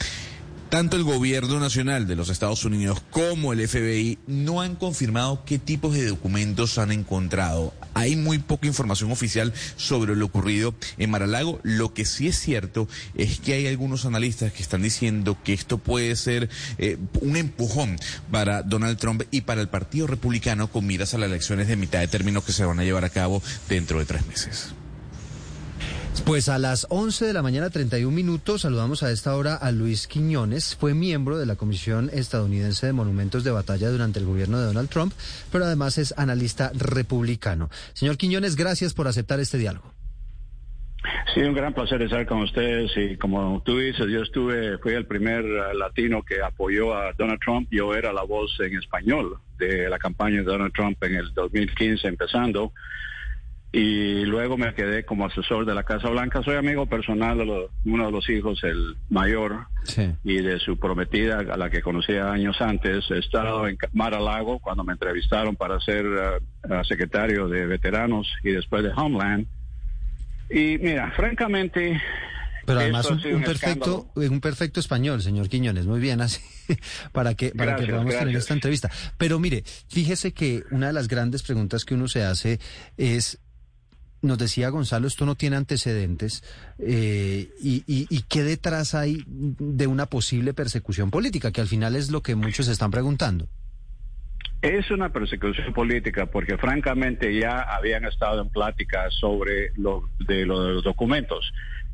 Tanto 0.70 0.96
el 0.96 1.02
gobierno 1.02 1.58
nacional 1.58 2.06
de 2.06 2.14
los 2.14 2.28
Estados 2.28 2.64
Unidos 2.64 3.02
como 3.10 3.52
el 3.52 3.66
FBI 3.66 4.20
no 4.28 4.60
han 4.60 4.76
confirmado 4.76 5.44
qué 5.44 5.58
tipos 5.58 5.94
de 5.94 6.06
documentos 6.06 6.78
han 6.78 6.92
encontrado. 6.92 7.74
Hay 7.92 8.14
muy 8.14 8.38
poca 8.38 8.68
información 8.68 9.10
oficial 9.10 9.52
sobre 9.74 10.14
lo 10.14 10.26
ocurrido 10.26 10.72
en 10.96 11.10
Maralago. 11.10 11.58
Lo 11.64 11.92
que 11.92 12.04
sí 12.04 12.28
es 12.28 12.38
cierto 12.38 12.86
es 13.16 13.40
que 13.40 13.54
hay 13.54 13.66
algunos 13.66 14.06
analistas 14.06 14.52
que 14.52 14.62
están 14.62 14.82
diciendo 14.82 15.36
que 15.42 15.54
esto 15.54 15.78
puede 15.78 16.14
ser 16.14 16.48
eh, 16.78 16.98
un 17.20 17.36
empujón 17.36 17.98
para 18.30 18.62
Donald 18.62 18.96
Trump 18.96 19.24
y 19.32 19.40
para 19.40 19.62
el 19.62 19.68
Partido 19.68 20.06
Republicano 20.06 20.70
con 20.70 20.86
miras 20.86 21.14
a 21.14 21.18
las 21.18 21.30
elecciones 21.30 21.66
de 21.66 21.74
mitad 21.74 21.98
de 21.98 22.06
término 22.06 22.44
que 22.44 22.52
se 22.52 22.64
van 22.64 22.78
a 22.78 22.84
llevar 22.84 23.04
a 23.04 23.10
cabo 23.10 23.42
dentro 23.68 23.98
de 23.98 24.04
tres 24.04 24.24
meses. 24.28 24.72
Pues 26.26 26.48
a 26.48 26.58
las 26.58 26.86
11 26.90 27.24
de 27.24 27.32
la 27.32 27.42
mañana 27.42 27.70
31 27.70 28.14
minutos 28.14 28.62
saludamos 28.62 29.02
a 29.02 29.10
esta 29.10 29.34
hora 29.34 29.54
a 29.54 29.72
Luis 29.72 30.06
Quiñones, 30.06 30.76
fue 30.76 30.94
miembro 30.94 31.38
de 31.38 31.46
la 31.46 31.56
Comisión 31.56 32.10
Estadounidense 32.12 32.86
de 32.86 32.92
Monumentos 32.92 33.42
de 33.42 33.50
Batalla 33.50 33.88
durante 33.90 34.18
el 34.18 34.26
gobierno 34.26 34.58
de 34.58 34.66
Donald 34.66 34.88
Trump, 34.90 35.12
pero 35.50 35.64
además 35.64 35.98
es 35.98 36.14
analista 36.18 36.72
republicano. 36.74 37.70
Señor 37.94 38.16
Quiñones, 38.16 38.56
gracias 38.56 38.94
por 38.94 39.08
aceptar 39.08 39.40
este 39.40 39.58
diálogo. 39.58 39.92
Sí, 41.34 41.40
un 41.40 41.54
gran 41.54 41.72
placer 41.72 42.02
estar 42.02 42.26
con 42.26 42.42
ustedes 42.42 42.90
y 42.96 43.16
como 43.16 43.62
tú 43.64 43.78
dices, 43.78 44.06
yo 44.10 44.22
estuve, 44.22 44.78
fui 44.78 44.92
el 44.92 45.06
primer 45.06 45.44
latino 45.74 46.22
que 46.22 46.42
apoyó 46.42 46.94
a 46.94 47.12
Donald 47.16 47.40
Trump, 47.40 47.68
yo 47.70 47.94
era 47.94 48.12
la 48.12 48.22
voz 48.22 48.50
en 48.60 48.76
español 48.76 49.38
de 49.58 49.88
la 49.88 49.98
campaña 49.98 50.38
de 50.38 50.44
Donald 50.44 50.72
Trump 50.72 51.02
en 51.04 51.14
el 51.14 51.32
2015 51.32 52.06
empezando 52.06 52.72
y 53.72 54.24
luego 54.24 54.56
me 54.56 54.74
quedé 54.74 55.04
como 55.04 55.26
asesor 55.26 55.64
de 55.64 55.74
la 55.74 55.84
Casa 55.84 56.08
Blanca. 56.08 56.42
Soy 56.42 56.56
amigo 56.56 56.86
personal 56.86 57.38
de 57.38 57.68
uno 57.84 58.06
de 58.06 58.12
los 58.12 58.28
hijos, 58.28 58.64
el 58.64 58.96
mayor, 59.08 59.66
y 60.24 60.42
de 60.42 60.58
su 60.58 60.76
prometida, 60.76 61.38
a 61.38 61.56
la 61.56 61.70
que 61.70 61.80
conocía 61.80 62.32
años 62.32 62.60
antes. 62.60 63.04
He 63.10 63.18
estado 63.18 63.68
en 63.68 63.78
Mar 63.92 64.14
a 64.14 64.20
Lago 64.20 64.58
cuando 64.58 64.82
me 64.82 64.92
entrevistaron 64.92 65.54
para 65.54 65.78
ser 65.80 66.04
uh, 66.04 66.84
secretario 66.84 67.46
de 67.46 67.66
veteranos 67.66 68.28
y 68.42 68.50
después 68.50 68.82
de 68.82 68.90
Homeland. 68.90 69.46
Y 70.50 70.78
mira, 70.78 71.12
francamente... 71.12 72.00
Pero 72.66 72.80
además 72.80 73.10
un, 73.10 73.18
un, 73.24 73.34
un, 73.36 73.42
perfecto, 73.42 74.10
un 74.14 74.40
perfecto 74.40 74.80
español, 74.80 75.22
señor 75.22 75.48
Quiñones, 75.48 75.86
muy 75.86 75.98
bien 75.98 76.20
así, 76.20 76.40
para 77.12 77.34
que, 77.34 77.50
para 77.50 77.72
gracias, 77.72 77.86
que 77.86 77.92
podamos 77.92 78.12
gracias. 78.12 78.20
tener 78.20 78.36
esta 78.36 78.54
entrevista. 78.54 78.90
Pero 79.16 79.38
mire, 79.38 79.64
fíjese 79.88 80.32
que 80.32 80.64
una 80.70 80.88
de 80.88 80.92
las 80.92 81.08
grandes 81.08 81.42
preguntas 81.42 81.84
que 81.84 81.94
uno 81.94 82.06
se 82.06 82.22
hace 82.22 82.60
es 82.96 83.40
nos 84.22 84.38
decía 84.38 84.68
Gonzalo, 84.68 85.06
esto 85.06 85.26
no 85.26 85.34
tiene 85.34 85.56
antecedentes, 85.56 86.42
eh, 86.78 87.50
y, 87.60 87.84
y, 87.86 88.06
y, 88.08 88.22
qué 88.28 88.42
detrás 88.42 88.94
hay 88.94 89.24
de 89.26 89.86
una 89.86 90.06
posible 90.06 90.54
persecución 90.54 91.10
política, 91.10 91.52
que 91.52 91.60
al 91.60 91.68
final 91.68 91.96
es 91.96 92.10
lo 92.10 92.22
que 92.22 92.34
muchos 92.34 92.68
están 92.68 92.90
preguntando. 92.90 93.48
Es 94.62 94.90
una 94.90 95.08
persecución 95.08 95.72
política 95.72 96.26
porque 96.26 96.58
francamente 96.58 97.34
ya 97.34 97.62
habían 97.62 98.04
estado 98.04 98.42
en 98.42 98.50
pláticas 98.50 99.14
sobre 99.14 99.72
lo 99.76 100.10
de, 100.18 100.44
lo 100.44 100.64
de 100.64 100.72
los 100.74 100.84
documentos. 100.84 101.50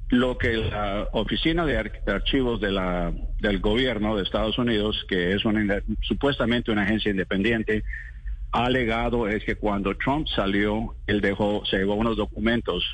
Lo 0.09 0.37
que 0.37 0.53
la 0.57 1.09
oficina 1.13 1.65
de 1.65 1.79
archivos 2.07 2.61
de 2.61 2.73
la, 2.73 3.13
del 3.41 3.61
gobierno 3.61 4.17
de 4.17 4.25
Estados 4.25 4.59
Unidos, 4.59 5.05
que 5.09 5.35
es 5.35 5.45
una, 5.45 5.81
supuestamente 6.03 6.73
una 6.73 6.83
agencia 6.83 7.11
independiente, 7.11 7.85
alegado 8.53 9.29
es 9.29 9.45
que 9.45 9.57
cuando 9.57 9.97
Trump 9.97 10.27
salió, 10.29 10.97
él 11.07 11.21
dejó, 11.21 11.65
se 11.67 11.79
llevó 11.79 11.95
unos 11.95 12.17
documentos 12.17 12.85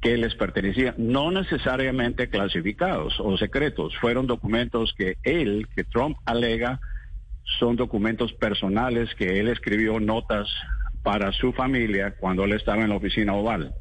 que 0.00 0.16
les 0.16 0.34
pertenecían, 0.34 0.94
no 0.96 1.30
necesariamente 1.30 2.28
clasificados 2.30 3.14
o 3.20 3.36
secretos, 3.36 3.94
fueron 4.00 4.26
documentos 4.26 4.94
que 4.96 5.18
él, 5.22 5.68
que 5.74 5.84
Trump 5.84 6.16
alega, 6.24 6.80
son 7.58 7.76
documentos 7.76 8.32
personales 8.34 9.14
que 9.14 9.40
él 9.40 9.48
escribió 9.48 10.00
notas 10.00 10.48
para 11.02 11.32
su 11.32 11.52
familia 11.52 12.14
cuando 12.18 12.44
él 12.44 12.52
estaba 12.52 12.82
en 12.82 12.90
la 12.90 12.96
oficina 12.96 13.34
oval. 13.34 13.74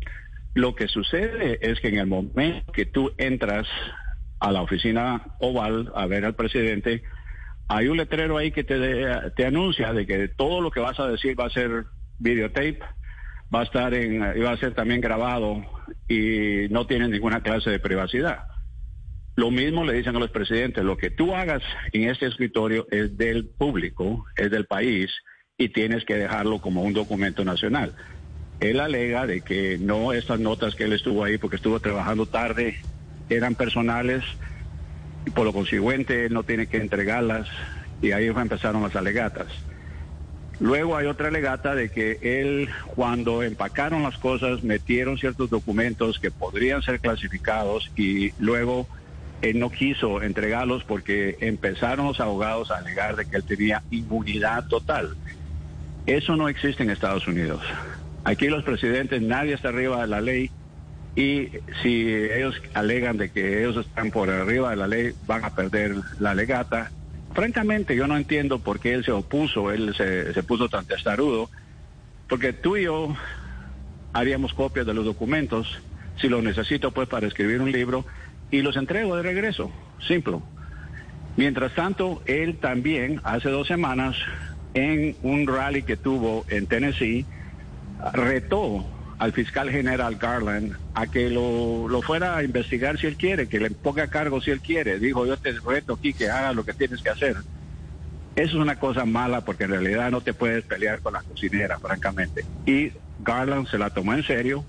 Lo 0.56 0.76
que 0.76 0.88
sucede 0.88 1.60
es 1.62 1.80
que 1.80 1.90
en 1.90 2.00
el 2.00 2.08
momento 2.08 2.72
que 2.72 2.86
tú 2.86 3.12
entras 3.18 3.68
a 4.40 4.52
la 4.52 4.62
oficina 4.62 5.36
oval 5.40 5.92
a 5.96 6.06
ver 6.08 6.26
al 6.26 6.36
presidente, 6.36 7.04
hay 7.70 7.88
un 7.88 7.98
letrero 7.98 8.38
ahí 8.38 8.52
que 8.52 8.64
te, 8.64 9.06
te 9.36 9.46
anuncia 9.46 9.94
de 9.94 10.08
que 10.08 10.28
todo 10.28 10.60
lo 10.60 10.72
que 10.72 10.80
vas 10.80 11.00
a 11.00 11.08
decir 11.08 11.40
va 11.40 11.46
a 11.46 11.52
ser 11.52 11.86
videotape, 12.18 12.80
va 13.54 13.62
a 13.62 13.64
estar 13.64 13.94
en, 13.94 14.22
va 14.22 14.52
a 14.52 14.58
ser 14.58 14.74
también 14.74 15.02
grabado 15.02 15.64
y 16.08 16.68
no 16.72 16.88
tiene 16.88 17.08
ninguna 17.08 17.42
clase 17.42 17.70
de 17.70 17.80
privacidad. 17.80 18.46
Lo 19.36 19.52
mismo 19.52 19.86
le 19.86 19.94
dicen 19.94 20.16
a 20.16 20.20
los 20.20 20.32
presidentes, 20.32 20.84
lo 20.84 20.98
que 20.98 21.12
tú 21.12 21.36
hagas 21.36 21.62
en 21.94 22.10
este 22.10 22.26
escritorio 22.26 22.88
es 22.90 23.18
del 23.18 23.46
público, 23.46 24.26
es 24.36 24.50
del 24.50 24.66
país 24.66 25.12
y 25.56 25.70
tienes 25.70 26.06
que 26.06 26.16
dejarlo 26.16 26.60
como 26.60 26.82
un 26.82 26.94
documento 26.94 27.46
nacional. 27.46 27.94
Él 28.60 28.80
alega 28.80 29.28
de 29.28 29.42
que 29.42 29.78
no 29.80 30.12
estas 30.12 30.40
notas 30.40 30.74
que 30.74 30.86
él 30.86 30.94
estuvo 30.94 31.24
ahí 31.24 31.38
porque 31.38 31.58
estuvo 31.58 31.80
trabajando 31.80 32.26
tarde 32.26 32.78
eran 33.30 33.54
personales 33.54 34.24
por 35.32 35.46
lo 35.46 35.54
consiguiente 35.54 36.26
él 36.26 36.34
no 36.34 36.44
tiene 36.44 36.68
que 36.68 36.78
entregarlas 36.78 37.48
y 38.02 38.12
ahí 38.12 38.28
empezaron 38.28 38.82
las 38.84 38.96
alegatas. 38.96 39.48
Luego 40.60 40.98
hay 40.98 41.08
otra 41.08 41.30
alegata 41.30 41.74
de 41.74 41.90
que 41.90 42.20
él, 42.22 42.70
cuando 42.96 43.44
empacaron 43.44 44.04
las 44.04 44.18
cosas, 44.18 44.62
metieron 44.62 45.18
ciertos 45.18 45.50
documentos 45.50 46.20
que 46.20 46.32
podrían 46.32 46.82
ser 46.82 47.00
clasificados 47.00 47.90
y 47.96 48.34
luego 48.40 48.86
él 49.42 49.58
no 49.58 49.70
quiso 49.70 50.22
entregarlos 50.22 50.84
porque 50.84 51.38
empezaron 51.40 52.08
los 52.08 52.20
abogados 52.20 52.72
a 52.72 52.78
alegar 52.78 53.16
de 53.16 53.26
que 53.26 53.38
él 53.38 53.44
tenía 53.44 53.84
inmunidad 53.90 54.68
total. 54.68 55.16
Eso 56.06 56.36
no 56.36 56.50
existe 56.50 56.84
en 56.84 56.90
Estados 56.90 57.26
Unidos. 57.28 57.62
Aquí 58.26 58.48
los 58.48 58.64
presidentes, 58.66 59.22
nadie 59.22 59.54
está 59.54 59.70
arriba 59.70 60.02
de 60.02 60.08
la 60.08 60.20
ley 60.20 60.52
y 61.16 61.50
si 61.82 62.08
ellos 62.12 62.62
alegan 62.74 63.18
de 63.18 63.30
que 63.30 63.60
ellos 63.60 63.78
están 63.78 64.12
por 64.12 64.30
arriba 64.30 64.70
de 64.72 64.76
la 64.76 64.88
ley, 64.88 65.14
van 65.28 65.44
a 65.44 65.56
perder 65.56 65.96
la 66.20 66.34
legata. 66.34 66.92
Francamente, 67.34 67.96
yo 67.96 68.08
no 68.08 68.18
entiendo 68.18 68.60
por 68.60 68.80
qué 68.80 68.94
él 68.94 69.04
se 69.04 69.12
opuso, 69.12 69.72
él 69.72 69.94
se, 69.96 70.34
se 70.34 70.44
puso 70.44 70.70
tan 70.70 70.86
testarudo, 70.86 71.50
porque 72.28 72.54
tú 72.54 72.78
y 72.78 72.84
yo 72.84 73.16
haríamos 74.14 74.54
copias 74.54 74.86
de 74.86 74.94
los 74.94 75.06
documentos, 75.06 75.80
si 76.20 76.30
lo 76.30 76.42
necesito 76.42 76.92
pues 76.92 77.08
para 77.08 77.28
escribir 77.28 77.62
un 77.62 77.72
libro, 77.72 78.06
y 78.52 78.62
los 78.62 78.78
entrego 78.78 79.16
de 79.16 79.24
regreso, 79.24 79.72
simple. 80.00 80.38
Mientras 81.38 81.74
tanto, 81.76 82.22
él 82.26 82.58
también, 82.58 83.22
hace 83.24 83.50
dos 83.50 83.68
semanas, 83.68 84.16
en 84.74 85.16
un 85.22 85.48
rally 85.48 85.84
que 85.84 85.98
tuvo 85.98 86.46
en 86.50 86.68
Tennessee, 86.68 87.26
retó 88.14 88.86
al 89.20 89.34
fiscal 89.34 89.70
general 89.70 90.16
Garland 90.16 90.76
a 90.94 91.06
que 91.06 91.30
lo, 91.30 91.90
lo, 91.90 92.02
fuera 92.02 92.38
a 92.38 92.44
investigar 92.44 92.98
si 92.98 93.06
él 93.06 93.18
quiere, 93.18 93.50
que 93.50 93.60
le 93.60 93.70
ponga 93.70 94.08
cargo 94.08 94.42
si 94.42 94.50
él 94.50 94.62
quiere. 94.62 94.98
Dijo, 94.98 95.26
yo 95.26 95.36
te 95.36 95.52
reto 95.52 95.94
aquí 95.94 96.14
que 96.14 96.30
haga 96.30 96.54
lo 96.54 96.66
que 96.66 96.74
tienes 96.74 97.02
que 97.02 97.10
hacer. 97.10 97.36
Eso 98.38 98.50
es 98.58 98.62
una 98.64 98.80
cosa 98.80 99.04
mala 99.04 99.42
porque 99.42 99.66
en 99.66 99.72
realidad 99.72 100.10
no 100.10 100.22
te 100.22 100.34
puedes 100.34 100.64
pelear 100.64 101.02
con 101.02 101.14
la 101.14 101.22
cocinera, 101.22 101.78
francamente. 101.80 102.46
Y 102.66 102.94
Garland 103.20 103.68
se 103.68 103.78
la 103.78 103.90
tomó 103.90 104.14
en 104.14 104.24
serio, 104.24 104.64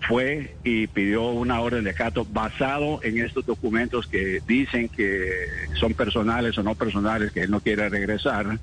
fue 0.00 0.56
y 0.64 0.86
pidió 0.86 1.28
una 1.28 1.60
orden 1.60 1.84
de 1.84 1.92
cato 1.92 2.24
basado 2.24 3.00
en 3.02 3.22
estos 3.22 3.44
documentos 3.44 4.06
que 4.06 4.40
dicen 4.46 4.88
que 4.88 5.30
son 5.78 5.92
personales 5.92 6.56
o 6.56 6.62
no 6.62 6.74
personales, 6.74 7.30
que 7.32 7.42
él 7.42 7.50
no 7.50 7.60
quiere 7.60 7.90
regresar 7.90 8.58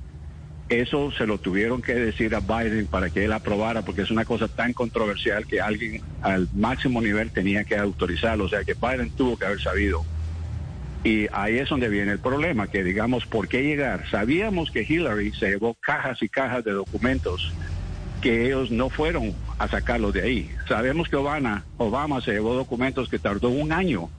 eso 0.81 1.11
se 1.11 1.27
lo 1.27 1.37
tuvieron 1.37 1.81
que 1.81 1.93
decir 1.93 2.33
a 2.35 2.39
Biden 2.39 2.87
para 2.87 3.09
que 3.09 3.25
él 3.25 3.33
aprobara, 3.33 3.81
porque 3.81 4.01
es 4.03 4.11
una 4.11 4.25
cosa 4.25 4.47
tan 4.47 4.73
controversial 4.73 5.45
que 5.45 5.61
alguien 5.61 6.01
al 6.21 6.47
máximo 6.53 7.01
nivel 7.01 7.31
tenía 7.31 7.63
que 7.63 7.77
autorizarlo. 7.77 8.45
O 8.45 8.49
sea 8.49 8.63
que 8.63 8.73
Biden 8.73 9.11
tuvo 9.11 9.37
que 9.37 9.45
haber 9.45 9.61
sabido. 9.61 10.05
Y 11.03 11.27
ahí 11.33 11.57
es 11.57 11.67
donde 11.67 11.89
viene 11.89 12.13
el 12.13 12.19
problema, 12.19 12.67
que 12.67 12.83
digamos, 12.83 13.25
¿por 13.25 13.49
qué 13.49 13.61
llegar? 13.61 14.09
Sabíamos 14.09 14.71
que 14.71 14.85
Hillary 14.87 15.33
se 15.33 15.49
llevó 15.49 15.73
cajas 15.73 16.21
y 16.23 16.29
cajas 16.29 16.63
de 16.63 16.71
documentos 16.71 17.51
que 18.21 18.45
ellos 18.45 18.71
no 18.71 18.89
fueron 18.89 19.35
a 19.59 19.67
sacarlos 19.67 20.13
de 20.13 20.21
ahí. 20.21 20.51
Sabemos 20.69 21.09
que 21.09 21.17
Obama, 21.17 21.65
Obama 21.77 22.21
se 22.21 22.31
llevó 22.31 22.53
documentos 22.53 23.09
que 23.09 23.19
tardó 23.19 23.49
un 23.49 23.73
año 23.73 24.09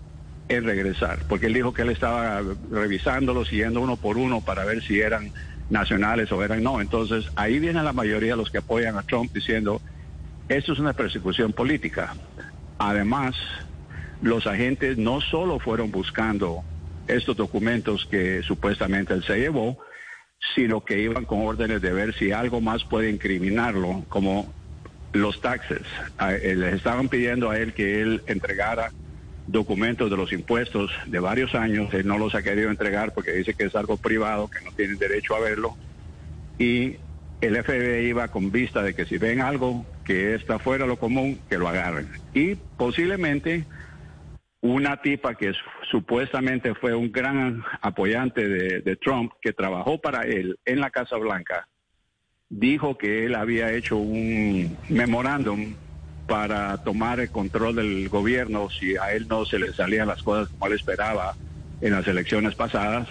en 0.51 0.64
regresar, 0.64 1.20
porque 1.26 1.47
él 1.47 1.55
dijo 1.55 1.72
que 1.72 1.82
él 1.82 1.89
estaba 1.89 2.43
revisándolos, 2.70 3.48
siguiendo 3.48 3.81
uno 3.81 3.97
por 3.97 4.18
uno 4.18 4.43
para 4.43 4.66
ver 4.66 4.82
si 4.82 5.01
eran 5.01 5.32
nacionales 5.70 6.31
o 6.32 6.43
eran 6.43 6.62
no. 6.62 6.81
Entonces 6.81 7.31
ahí 7.36 7.59
vienen 7.59 7.85
la 7.85 7.93
mayoría 7.93 8.32
de 8.32 8.36
los 8.36 8.51
que 8.51 8.59
apoyan 8.59 8.97
a 8.97 9.03
Trump 9.03 9.32
diciendo, 9.32 9.81
esto 10.49 10.73
es 10.73 10.78
una 10.78 10.93
persecución 10.93 11.53
política. 11.53 12.15
Además, 12.78 13.35
los 14.20 14.47
agentes 14.47 14.99
no 14.99 15.20
solo 15.20 15.59
fueron 15.59 15.91
buscando 15.91 16.65
estos 17.07 17.36
documentos 17.36 18.07
que 18.07 18.43
supuestamente 18.43 19.15
él 19.15 19.24
se 19.24 19.39
llevó, 19.39 19.78
sino 20.55 20.85
que 20.85 21.01
iban 21.01 21.24
con 21.24 21.47
órdenes 21.47 21.81
de 21.81 21.93
ver 21.93 22.15
si 22.15 22.32
algo 22.32 22.61
más 22.61 22.85
puede 22.85 23.11
incriminarlo, 23.11 24.05
como 24.09 24.53
los 25.12 25.41
taxes. 25.41 25.82
Eh, 26.20 26.55
les 26.57 26.74
estaban 26.74 27.09
pidiendo 27.09 27.51
a 27.51 27.59
él 27.59 27.73
que 27.73 28.03
él 28.03 28.23
entregara 28.27 28.91
documentos 29.47 30.11
de 30.11 30.16
los 30.16 30.33
impuestos 30.33 30.91
de 31.07 31.21
varios 31.21 31.55
años, 31.55 31.93
él 31.93 32.07
no 32.07 32.19
los 32.19 32.35
ha 32.35 32.43
querido 32.43 32.71
entregar 32.71 33.12
porque 33.12 33.33
dice 33.33 33.55
que 33.55 33.65
es 33.65 33.77
algo 33.77 33.97
privado, 33.97 34.49
que 34.49 34.65
no 34.65 34.73
tienen 34.73 34.99
derecho 34.99 35.35
a 35.35 35.41
verlo, 35.41 35.77
y 36.59 36.97
el 37.41 37.62
FBI 37.62 38.09
iba 38.09 38.29
con 38.29 38.51
vista 38.51 38.83
de 38.83 38.95
que 38.95 39.05
si 39.05 39.19
ven 39.19 39.41
algo 39.41 39.85
que 40.05 40.35
está 40.35 40.59
fuera 40.59 40.85
de 40.85 40.89
lo 40.89 40.99
común, 40.99 41.39
que 41.49 41.59
lo 41.59 41.69
agarren. 41.69 42.09
Y 42.33 42.55
posiblemente 42.55 43.65
una 44.61 45.03
tipa 45.03 45.35
que 45.35 45.53
supuestamente 45.91 46.75
fue 46.75 46.95
un 46.95 47.12
gran 47.12 47.62
apoyante 47.83 48.49
de, 48.49 48.81
de 48.81 48.97
Trump, 48.97 49.33
que 49.43 49.53
trabajó 49.53 50.01
para 50.01 50.23
él 50.23 50.59
en 50.65 50.81
la 50.81 50.91
Casa 50.91 51.16
Blanca, 51.16 51.69
dijo 52.49 52.97
que 52.97 53.27
él 53.27 53.35
había 53.35 53.73
hecho 53.73 53.97
un 53.97 54.77
memorándum 54.89 55.75
para 56.27 56.77
tomar 56.79 57.21
el 57.21 57.31
control 57.31 57.77
del 57.77 58.09
gobierno 58.09 58.69
si 58.71 58.97
a 58.97 59.13
él 59.13 59.27
no 59.29 59.45
se 59.45 59.59
le 59.59 59.73
salían 59.73 60.09
las 60.09 60.23
cosas 60.23 60.49
como 60.49 60.67
él 60.67 60.73
esperaba 60.75 61.35
en 61.81 61.93
las 61.93 62.07
elecciones 62.07 62.55
pasadas 62.55 63.09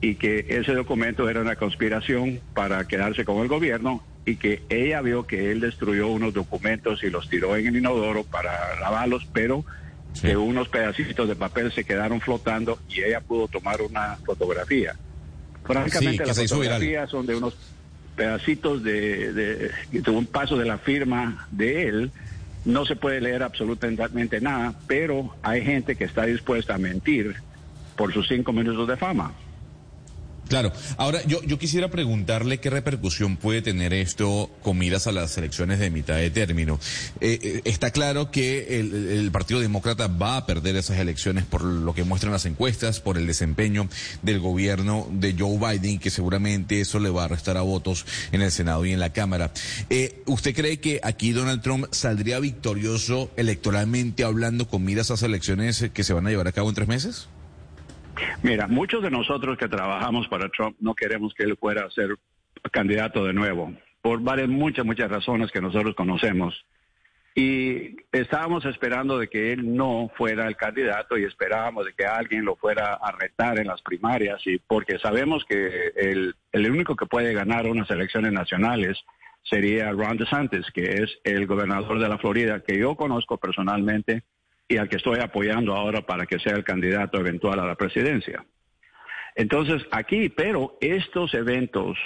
y 0.00 0.16
que 0.16 0.46
ese 0.48 0.74
documento 0.74 1.28
era 1.28 1.40
una 1.40 1.56
conspiración 1.56 2.40
para 2.54 2.86
quedarse 2.86 3.24
con 3.24 3.38
el 3.38 3.48
gobierno 3.48 4.02
y 4.24 4.36
que 4.36 4.62
ella 4.68 5.00
vio 5.00 5.26
que 5.26 5.50
él 5.50 5.60
destruyó 5.60 6.08
unos 6.08 6.32
documentos 6.32 7.02
y 7.02 7.10
los 7.10 7.28
tiró 7.28 7.56
en 7.56 7.66
el 7.68 7.76
inodoro 7.76 8.24
para 8.24 8.78
lavarlos, 8.80 9.26
pero 9.32 9.64
que 10.20 10.36
unos 10.36 10.68
pedacitos 10.68 11.28
de 11.28 11.34
papel 11.34 11.72
se 11.72 11.84
quedaron 11.84 12.20
flotando 12.20 12.78
y 12.88 13.02
ella 13.02 13.20
pudo 13.20 13.48
tomar 13.48 13.80
una 13.80 14.16
fotografía. 14.24 14.94
Francamente, 15.64 16.26
las 16.26 16.38
fotografías 16.38 17.10
son 17.10 17.26
de 17.26 17.36
unos 17.36 17.56
pedacitos 18.16 18.82
de, 18.82 19.32
de, 19.32 20.10
un 20.10 20.26
paso 20.26 20.56
de 20.56 20.64
la 20.64 20.78
firma 20.78 21.46
de 21.50 21.88
él. 21.88 22.12
No 22.64 22.84
se 22.86 22.96
puede 22.96 23.20
leer 23.20 23.42
absolutamente 23.42 24.40
nada, 24.40 24.74
pero 24.86 25.34
hay 25.42 25.62
gente 25.62 25.96
que 25.96 26.04
está 26.04 26.24
dispuesta 26.26 26.74
a 26.74 26.78
mentir 26.78 27.34
por 27.96 28.12
sus 28.12 28.28
cinco 28.28 28.52
minutos 28.52 28.86
de 28.86 28.96
fama. 28.96 29.32
Claro. 30.52 30.70
Ahora, 30.98 31.22
yo, 31.24 31.42
yo 31.44 31.58
quisiera 31.58 31.88
preguntarle 31.88 32.60
qué 32.60 32.68
repercusión 32.68 33.38
puede 33.38 33.62
tener 33.62 33.94
esto 33.94 34.50
con 34.62 34.76
miras 34.76 35.06
a 35.06 35.12
las 35.12 35.38
elecciones 35.38 35.78
de 35.78 35.88
mitad 35.88 36.16
de 36.16 36.28
término. 36.28 36.78
Eh, 37.22 37.38
eh, 37.40 37.62
está 37.64 37.90
claro 37.90 38.30
que 38.30 38.78
el, 38.78 39.30
Partido 39.32 39.60
Demócrata 39.60 40.08
va 40.08 40.36
a 40.36 40.44
perder 40.44 40.76
esas 40.76 40.98
elecciones 40.98 41.46
por 41.46 41.64
lo 41.64 41.94
que 41.94 42.04
muestran 42.04 42.34
las 42.34 42.44
encuestas, 42.44 43.00
por 43.00 43.16
el 43.16 43.26
desempeño 43.26 43.88
del 44.20 44.40
gobierno 44.40 45.08
de 45.10 45.34
Joe 45.38 45.56
Biden, 45.56 45.98
que 45.98 46.10
seguramente 46.10 46.82
eso 46.82 46.98
le 46.98 47.08
va 47.08 47.24
a 47.24 47.28
restar 47.28 47.56
a 47.56 47.62
votos 47.62 48.04
en 48.30 48.42
el 48.42 48.52
Senado 48.52 48.84
y 48.84 48.92
en 48.92 49.00
la 49.00 49.14
Cámara. 49.14 49.52
Eh, 49.88 50.22
¿Usted 50.26 50.54
cree 50.54 50.80
que 50.80 51.00
aquí 51.02 51.32
Donald 51.32 51.62
Trump 51.62 51.86
saldría 51.92 52.38
victorioso 52.40 53.30
electoralmente 53.38 54.22
hablando 54.22 54.68
con 54.68 54.84
miras 54.84 55.10
a 55.10 55.14
esas 55.14 55.22
elecciones 55.22 55.88
que 55.94 56.04
se 56.04 56.12
van 56.12 56.26
a 56.26 56.30
llevar 56.30 56.48
a 56.48 56.52
cabo 56.52 56.68
en 56.68 56.74
tres 56.74 56.88
meses? 56.88 57.28
Mira, 58.42 58.66
muchos 58.66 59.02
de 59.02 59.10
nosotros 59.10 59.56
que 59.58 59.68
trabajamos 59.68 60.28
para 60.28 60.48
Trump 60.48 60.76
no 60.80 60.94
queremos 60.94 61.34
que 61.34 61.44
él 61.44 61.56
fuera 61.56 61.84
a 61.86 61.90
ser 61.90 62.16
candidato 62.70 63.24
de 63.24 63.32
nuevo, 63.32 63.72
por 64.00 64.20
varias, 64.20 64.48
muchas, 64.48 64.84
muchas 64.84 65.10
razones 65.10 65.50
que 65.50 65.60
nosotros 65.60 65.94
conocemos. 65.94 66.64
Y 67.34 67.96
estábamos 68.12 68.66
esperando 68.66 69.18
de 69.18 69.28
que 69.28 69.52
él 69.52 69.74
no 69.74 70.10
fuera 70.16 70.46
el 70.46 70.56
candidato 70.56 71.16
y 71.16 71.24
esperábamos 71.24 71.86
de 71.86 71.94
que 71.94 72.04
alguien 72.04 72.44
lo 72.44 72.56
fuera 72.56 72.92
a 72.94 73.10
retar 73.12 73.58
en 73.58 73.68
las 73.68 73.80
primarias 73.80 74.42
y 74.46 74.58
porque 74.58 74.98
sabemos 74.98 75.42
que 75.48 75.92
el, 75.96 76.34
el 76.52 76.70
único 76.70 76.94
que 76.94 77.06
puede 77.06 77.32
ganar 77.32 77.66
unas 77.66 77.90
elecciones 77.90 78.32
nacionales 78.32 78.98
sería 79.44 79.90
Ron 79.92 80.18
DeSantis, 80.18 80.70
que 80.72 81.02
es 81.02 81.18
el 81.24 81.46
gobernador 81.46 81.98
de 81.98 82.08
la 82.08 82.18
Florida, 82.18 82.60
que 82.60 82.78
yo 82.78 82.96
conozco 82.96 83.38
personalmente 83.38 84.24
y 84.68 84.76
al 84.76 84.88
que 84.88 84.96
estoy 84.96 85.20
apoyando 85.20 85.74
ahora 85.74 86.02
para 86.02 86.26
que 86.26 86.38
sea 86.38 86.54
el 86.54 86.64
candidato 86.64 87.18
eventual 87.18 87.60
a 87.60 87.66
la 87.66 87.74
presidencia. 87.74 88.44
Entonces, 89.34 89.82
aquí, 89.90 90.28
pero 90.28 90.76
estos 90.80 91.34
eventos 91.34 91.98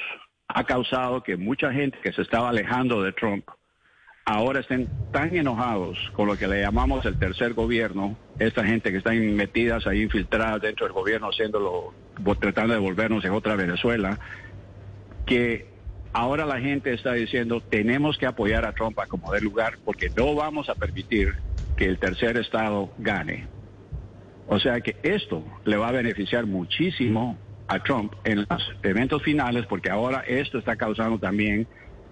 ha 0.49 0.65
causado 0.65 1.23
que 1.23 1.37
mucha 1.37 1.73
gente 1.73 1.99
que 2.03 2.13
se 2.13 2.23
estaba 2.23 2.51
alejando 2.51 3.03
de 3.03 3.13
Trump 3.13 3.49
ahora 4.25 4.61
estén 4.61 4.89
tan 5.13 5.35
enojados 5.37 5.99
con 6.13 6.27
lo 6.27 6.37
que 6.37 6.49
le 6.49 6.61
llamamos 6.61 7.05
el 7.07 7.19
tercer 7.19 7.55
gobierno, 7.55 8.17
esta 8.39 8.65
gente 8.65 8.91
que 8.91 8.99
están 8.99 9.35
metidas 9.37 9.87
ahí, 9.87 10.03
infiltradas 10.03 10.61
dentro 10.61 10.85
del 10.87 10.93
gobierno, 10.93 11.29
haciéndolo, 11.29 11.95
tratando 12.41 12.75
de 12.75 12.81
volvernos 12.81 13.25
en 13.25 13.33
otra 13.33 13.55
Venezuela, 13.55 14.19
que 15.25 15.76
ahora 16.17 16.47
la 16.47 16.59
gente 16.59 16.95
está 16.95 17.13
diciendo 17.13 17.63
tenemos 17.69 18.17
que 18.17 18.25
apoyar 18.25 18.65
a 18.65 18.73
Trump 18.73 18.99
a 18.99 19.07
como 19.07 19.31
dé 19.33 19.41
lugar 19.43 19.75
porque 19.85 20.11
no 20.17 20.35
vamos 20.35 20.71
a 20.71 20.75
permitir 20.75 21.35
que 21.77 21.85
el 21.85 21.99
tercer 21.99 22.39
estado 22.39 22.91
gane. 22.97 23.47
O 24.47 24.59
sea 24.59 24.81
que 24.81 24.97
esto 25.03 25.45
le 25.67 25.77
va 25.77 25.89
a 25.89 25.93
beneficiar 25.93 26.47
muchísimo 26.47 27.37
a 27.69 27.83
Trump 27.83 28.15
en 28.25 28.47
los 28.49 28.73
eventos 28.83 29.23
finales 29.23 29.67
porque 29.67 29.91
ahora 29.91 30.25
esto 30.27 30.57
está 30.59 30.77
causando 30.77 31.19
también 31.19 31.67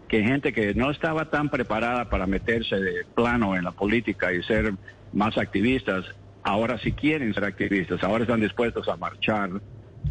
que 0.07 0.23
gente 0.23 0.53
que 0.53 0.75
no 0.75 0.91
estaba 0.91 1.31
tan 1.31 1.49
preparada 1.49 2.11
para 2.11 2.27
meterse 2.27 2.77
de 2.77 3.07
plano 3.15 3.57
en 3.57 3.65
la 3.65 3.73
política 3.73 4.35
y 4.35 4.43
ser 4.43 4.75
más 5.13 5.39
activistas, 5.39 6.05
ahora 6.43 6.77
sí 6.77 6.93
quieren 6.93 7.33
ser 7.33 7.45
activistas, 7.45 8.05
ahora 8.05 8.25
están 8.25 8.43
dispuestos 8.43 8.87
a 8.87 8.99
marchar, 8.99 9.49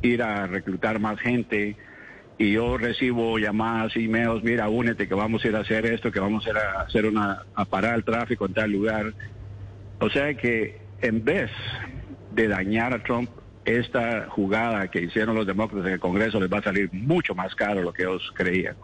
ir 0.01 0.23
a 0.23 0.47
reclutar 0.47 0.99
más 0.99 1.19
gente. 1.19 1.77
Y 2.37 2.53
yo 2.53 2.77
recibo 2.77 3.37
llamadas, 3.37 3.95
emails, 3.95 4.43
mira, 4.43 4.67
únete 4.67 5.07
que 5.07 5.13
vamos 5.13 5.45
a 5.45 5.47
ir 5.47 5.55
a 5.55 5.59
hacer 5.59 5.85
esto, 5.85 6.11
que 6.11 6.19
vamos 6.19 6.45
a 6.45 6.49
ir 6.49 6.57
a 6.57 6.81
hacer 6.81 7.05
una, 7.05 7.43
a 7.53 7.65
parar 7.65 7.95
el 7.95 8.03
tráfico 8.03 8.45
en 8.45 8.53
tal 8.53 8.71
lugar. 8.71 9.13
O 9.99 10.09
sea 10.09 10.33
que 10.33 10.81
en 11.01 11.23
vez 11.23 11.51
de 12.31 12.47
dañar 12.47 12.93
a 12.93 13.03
Trump, 13.03 13.29
esta 13.65 14.27
jugada 14.29 14.89
que 14.89 15.01
hicieron 15.01 15.35
los 15.35 15.47
demócratas 15.47 15.87
en 15.87 15.93
el 15.93 15.99
Congreso 15.99 16.39
les 16.39 16.51
va 16.51 16.57
a 16.57 16.63
salir 16.63 16.91
mucho 16.91 17.33
más 17.35 17.55
caro 17.55 17.75
de 17.75 17.83
lo 17.83 17.93
que 17.93 18.03
ellos 18.03 18.31
creían. 18.35 18.75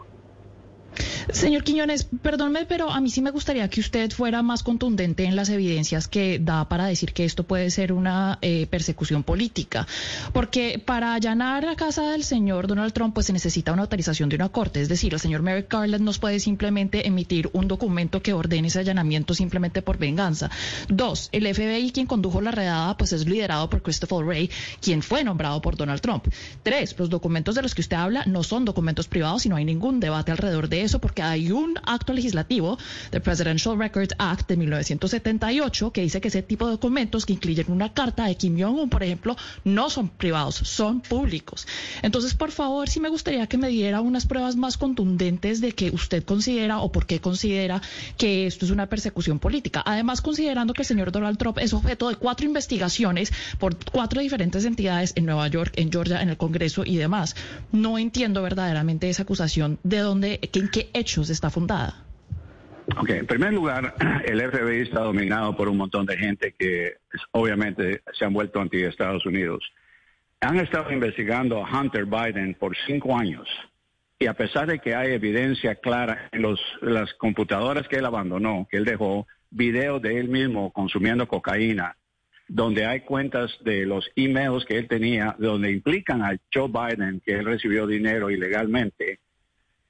Señor 1.32 1.64
Quiñones, 1.64 2.08
perdónme, 2.22 2.66
pero 2.66 2.90
a 2.90 3.00
mí 3.00 3.10
sí 3.10 3.22
me 3.22 3.30
gustaría 3.30 3.68
que 3.68 3.80
usted 3.80 4.10
fuera 4.10 4.42
más 4.42 4.62
contundente 4.62 5.24
en 5.24 5.36
las 5.36 5.48
evidencias 5.48 6.08
que 6.08 6.38
da 6.38 6.68
para 6.68 6.86
decir 6.86 7.12
que 7.12 7.24
esto 7.24 7.44
puede 7.44 7.70
ser 7.70 7.92
una 7.92 8.38
eh, 8.42 8.66
persecución 8.68 9.22
política. 9.22 9.86
Porque 10.32 10.82
para 10.84 11.14
allanar 11.14 11.64
la 11.64 11.76
casa 11.76 12.10
del 12.10 12.24
señor 12.24 12.66
Donald 12.66 12.92
Trump, 12.92 13.14
pues 13.14 13.26
se 13.26 13.32
necesita 13.32 13.72
una 13.72 13.82
autorización 13.82 14.28
de 14.28 14.36
una 14.36 14.48
corte. 14.48 14.80
Es 14.80 14.88
decir, 14.88 15.14
el 15.14 15.20
señor 15.20 15.42
Merrick 15.42 15.72
Garland 15.72 16.04
no 16.04 16.10
puede 16.20 16.40
simplemente 16.40 17.06
emitir 17.06 17.48
un 17.52 17.68
documento 17.68 18.22
que 18.22 18.32
ordene 18.32 18.68
ese 18.68 18.80
allanamiento 18.80 19.34
simplemente 19.34 19.82
por 19.82 19.98
venganza. 19.98 20.50
Dos, 20.88 21.28
el 21.32 21.52
FBI, 21.52 21.92
quien 21.92 22.06
condujo 22.06 22.40
la 22.40 22.50
redada, 22.50 22.96
pues 22.96 23.12
es 23.12 23.26
liderado 23.26 23.70
por 23.70 23.82
Christopher 23.82 24.24
Wray, 24.24 24.50
quien 24.80 25.02
fue 25.02 25.24
nombrado 25.24 25.60
por 25.60 25.76
Donald 25.76 26.00
Trump. 26.00 26.26
Tres, 26.62 26.94
los 26.98 27.10
documentos 27.10 27.54
de 27.54 27.62
los 27.62 27.74
que 27.74 27.80
usted 27.80 27.96
habla 27.96 28.24
no 28.26 28.42
son 28.42 28.64
documentos 28.64 29.08
privados 29.08 29.46
y 29.46 29.48
no 29.48 29.56
hay 29.56 29.64
ningún 29.64 30.00
debate 30.00 30.32
alrededor 30.32 30.68
de 30.68 30.79
eso 30.82 31.00
porque 31.00 31.22
hay 31.22 31.52
un 31.52 31.78
acto 31.84 32.12
legislativo, 32.12 32.78
the 33.10 33.20
Presidential 33.20 33.78
Records 33.78 34.14
Act 34.18 34.48
de 34.48 34.56
1978, 34.56 35.92
que 35.92 36.02
dice 36.02 36.20
que 36.20 36.28
ese 36.28 36.42
tipo 36.42 36.66
de 36.66 36.72
documentos 36.72 37.26
que 37.26 37.32
incluyen 37.32 37.66
una 37.68 37.92
carta 37.92 38.26
de 38.26 38.34
Kim 38.36 38.58
Jong-un, 38.60 38.90
por 38.90 39.02
ejemplo, 39.02 39.36
no 39.64 39.90
son 39.90 40.08
privados, 40.08 40.56
son 40.56 41.00
públicos. 41.00 41.66
Entonces, 42.02 42.34
por 42.34 42.50
favor, 42.50 42.88
sí 42.88 43.00
me 43.00 43.08
gustaría 43.08 43.46
que 43.46 43.58
me 43.58 43.68
diera 43.68 44.00
unas 44.00 44.26
pruebas 44.26 44.56
más 44.56 44.76
contundentes 44.76 45.60
de 45.60 45.72
que 45.72 45.90
usted 45.90 46.24
considera 46.24 46.80
o 46.80 46.92
por 46.92 47.06
qué 47.06 47.20
considera 47.20 47.80
que 48.16 48.46
esto 48.46 48.64
es 48.64 48.70
una 48.70 48.86
persecución 48.86 49.38
política. 49.38 49.82
Además, 49.84 50.20
considerando 50.20 50.74
que 50.74 50.82
el 50.82 50.86
señor 50.86 51.12
Donald 51.12 51.38
Trump 51.38 51.58
es 51.58 51.72
objeto 51.72 52.08
de 52.08 52.16
cuatro 52.16 52.46
investigaciones 52.46 53.32
por 53.58 53.76
cuatro 53.76 54.20
diferentes 54.20 54.64
entidades 54.64 55.12
en 55.16 55.26
Nueva 55.26 55.48
York, 55.48 55.72
en 55.76 55.90
Georgia, 55.90 56.22
en 56.22 56.30
el 56.30 56.36
Congreso 56.36 56.84
y 56.84 56.96
demás. 56.96 57.36
No 57.72 57.98
entiendo 57.98 58.42
verdaderamente 58.42 59.08
esa 59.08 59.22
acusación 59.22 59.78
de 59.82 59.98
dónde, 59.98 60.40
en 60.52 60.68
qué 60.70 60.90
hecho 60.94 61.22
está 61.22 61.50
fundada? 61.50 62.04
Ok, 62.96 63.10
en 63.10 63.26
primer 63.26 63.52
lugar, 63.52 63.94
el 64.24 64.40
FBI 64.40 64.82
está 64.82 65.00
dominado 65.00 65.56
por 65.56 65.68
un 65.68 65.76
montón 65.76 66.06
de 66.06 66.16
gente 66.16 66.54
que 66.58 66.94
obviamente 67.32 68.02
se 68.12 68.24
han 68.24 68.32
vuelto 68.32 68.60
anti 68.60 68.82
Estados 68.82 69.24
Unidos. 69.26 69.62
Han 70.40 70.58
estado 70.58 70.90
investigando 70.90 71.64
a 71.64 71.80
Hunter 71.80 72.06
Biden 72.06 72.54
por 72.54 72.76
cinco 72.86 73.16
años 73.16 73.46
y 74.18 74.26
a 74.26 74.34
pesar 74.34 74.66
de 74.66 74.78
que 74.78 74.94
hay 74.94 75.12
evidencia 75.12 75.76
clara 75.76 76.28
en 76.32 76.42
los, 76.42 76.60
las 76.82 77.12
computadoras 77.14 77.88
que 77.88 77.96
él 77.96 78.04
abandonó, 78.04 78.66
que 78.70 78.76
él 78.76 78.84
dejó, 78.84 79.26
videos 79.50 80.00
de 80.02 80.18
él 80.18 80.28
mismo 80.28 80.72
consumiendo 80.72 81.26
cocaína, 81.26 81.96
donde 82.46 82.84
hay 82.84 83.00
cuentas 83.00 83.50
de 83.64 83.86
los 83.86 84.10
emails 84.16 84.64
que 84.64 84.76
él 84.76 84.88
tenía, 84.88 85.36
donde 85.38 85.70
implican 85.70 86.22
a 86.22 86.36
Joe 86.52 86.68
Biden 86.68 87.22
que 87.24 87.32
él 87.32 87.44
recibió 87.44 87.86
dinero 87.86 88.30
ilegalmente, 88.30 89.20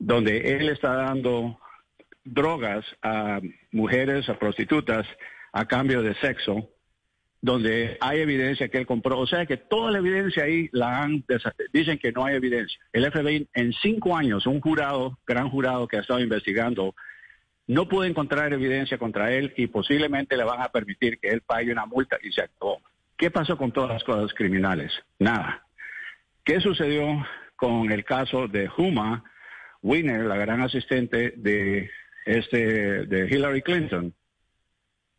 donde 0.00 0.56
él 0.56 0.70
está 0.70 0.94
dando 0.94 1.60
drogas 2.24 2.84
a 3.02 3.40
mujeres, 3.70 4.28
a 4.28 4.38
prostitutas, 4.38 5.06
a 5.52 5.66
cambio 5.66 6.02
de 6.02 6.14
sexo, 6.14 6.70
donde 7.42 7.96
hay 8.00 8.20
evidencia 8.20 8.68
que 8.68 8.78
él 8.78 8.86
compró. 8.86 9.18
O 9.18 9.26
sea 9.26 9.46
que 9.46 9.58
toda 9.58 9.90
la 9.90 9.98
evidencia 9.98 10.44
ahí 10.44 10.68
la 10.72 11.02
han 11.02 11.24
dicen 11.72 11.98
que 11.98 12.12
no 12.12 12.24
hay 12.24 12.34
evidencia. 12.34 12.80
El 12.92 13.10
FBI 13.10 13.48
en 13.54 13.72
cinco 13.74 14.16
años, 14.16 14.46
un 14.46 14.60
jurado, 14.60 15.18
gran 15.26 15.50
jurado 15.50 15.86
que 15.86 15.98
ha 15.98 16.00
estado 16.00 16.20
investigando, 16.20 16.94
no 17.66 17.86
pudo 17.86 18.04
encontrar 18.04 18.52
evidencia 18.52 18.98
contra 18.98 19.32
él 19.32 19.52
y 19.56 19.66
posiblemente 19.66 20.36
le 20.36 20.44
van 20.44 20.62
a 20.62 20.70
permitir 20.70 21.18
que 21.18 21.28
él 21.28 21.42
pague 21.42 21.72
una 21.72 21.86
multa 21.86 22.18
y 22.22 22.32
se 22.32 22.42
actuó. 22.42 22.80
¿Qué 23.16 23.30
pasó 23.30 23.58
con 23.58 23.70
todas 23.70 23.90
las 23.90 24.04
cosas 24.04 24.32
criminales? 24.32 24.92
Nada. 25.18 25.66
¿Qué 26.42 26.58
sucedió 26.60 27.26
con 27.54 27.92
el 27.92 28.02
caso 28.04 28.48
de 28.48 28.68
Huma? 28.76 29.24
Winner, 29.82 30.24
la 30.24 30.36
gran 30.36 30.60
asistente 30.62 31.34
de, 31.36 31.90
este, 32.26 33.06
de 33.06 33.28
Hillary 33.28 33.62
Clinton, 33.62 34.14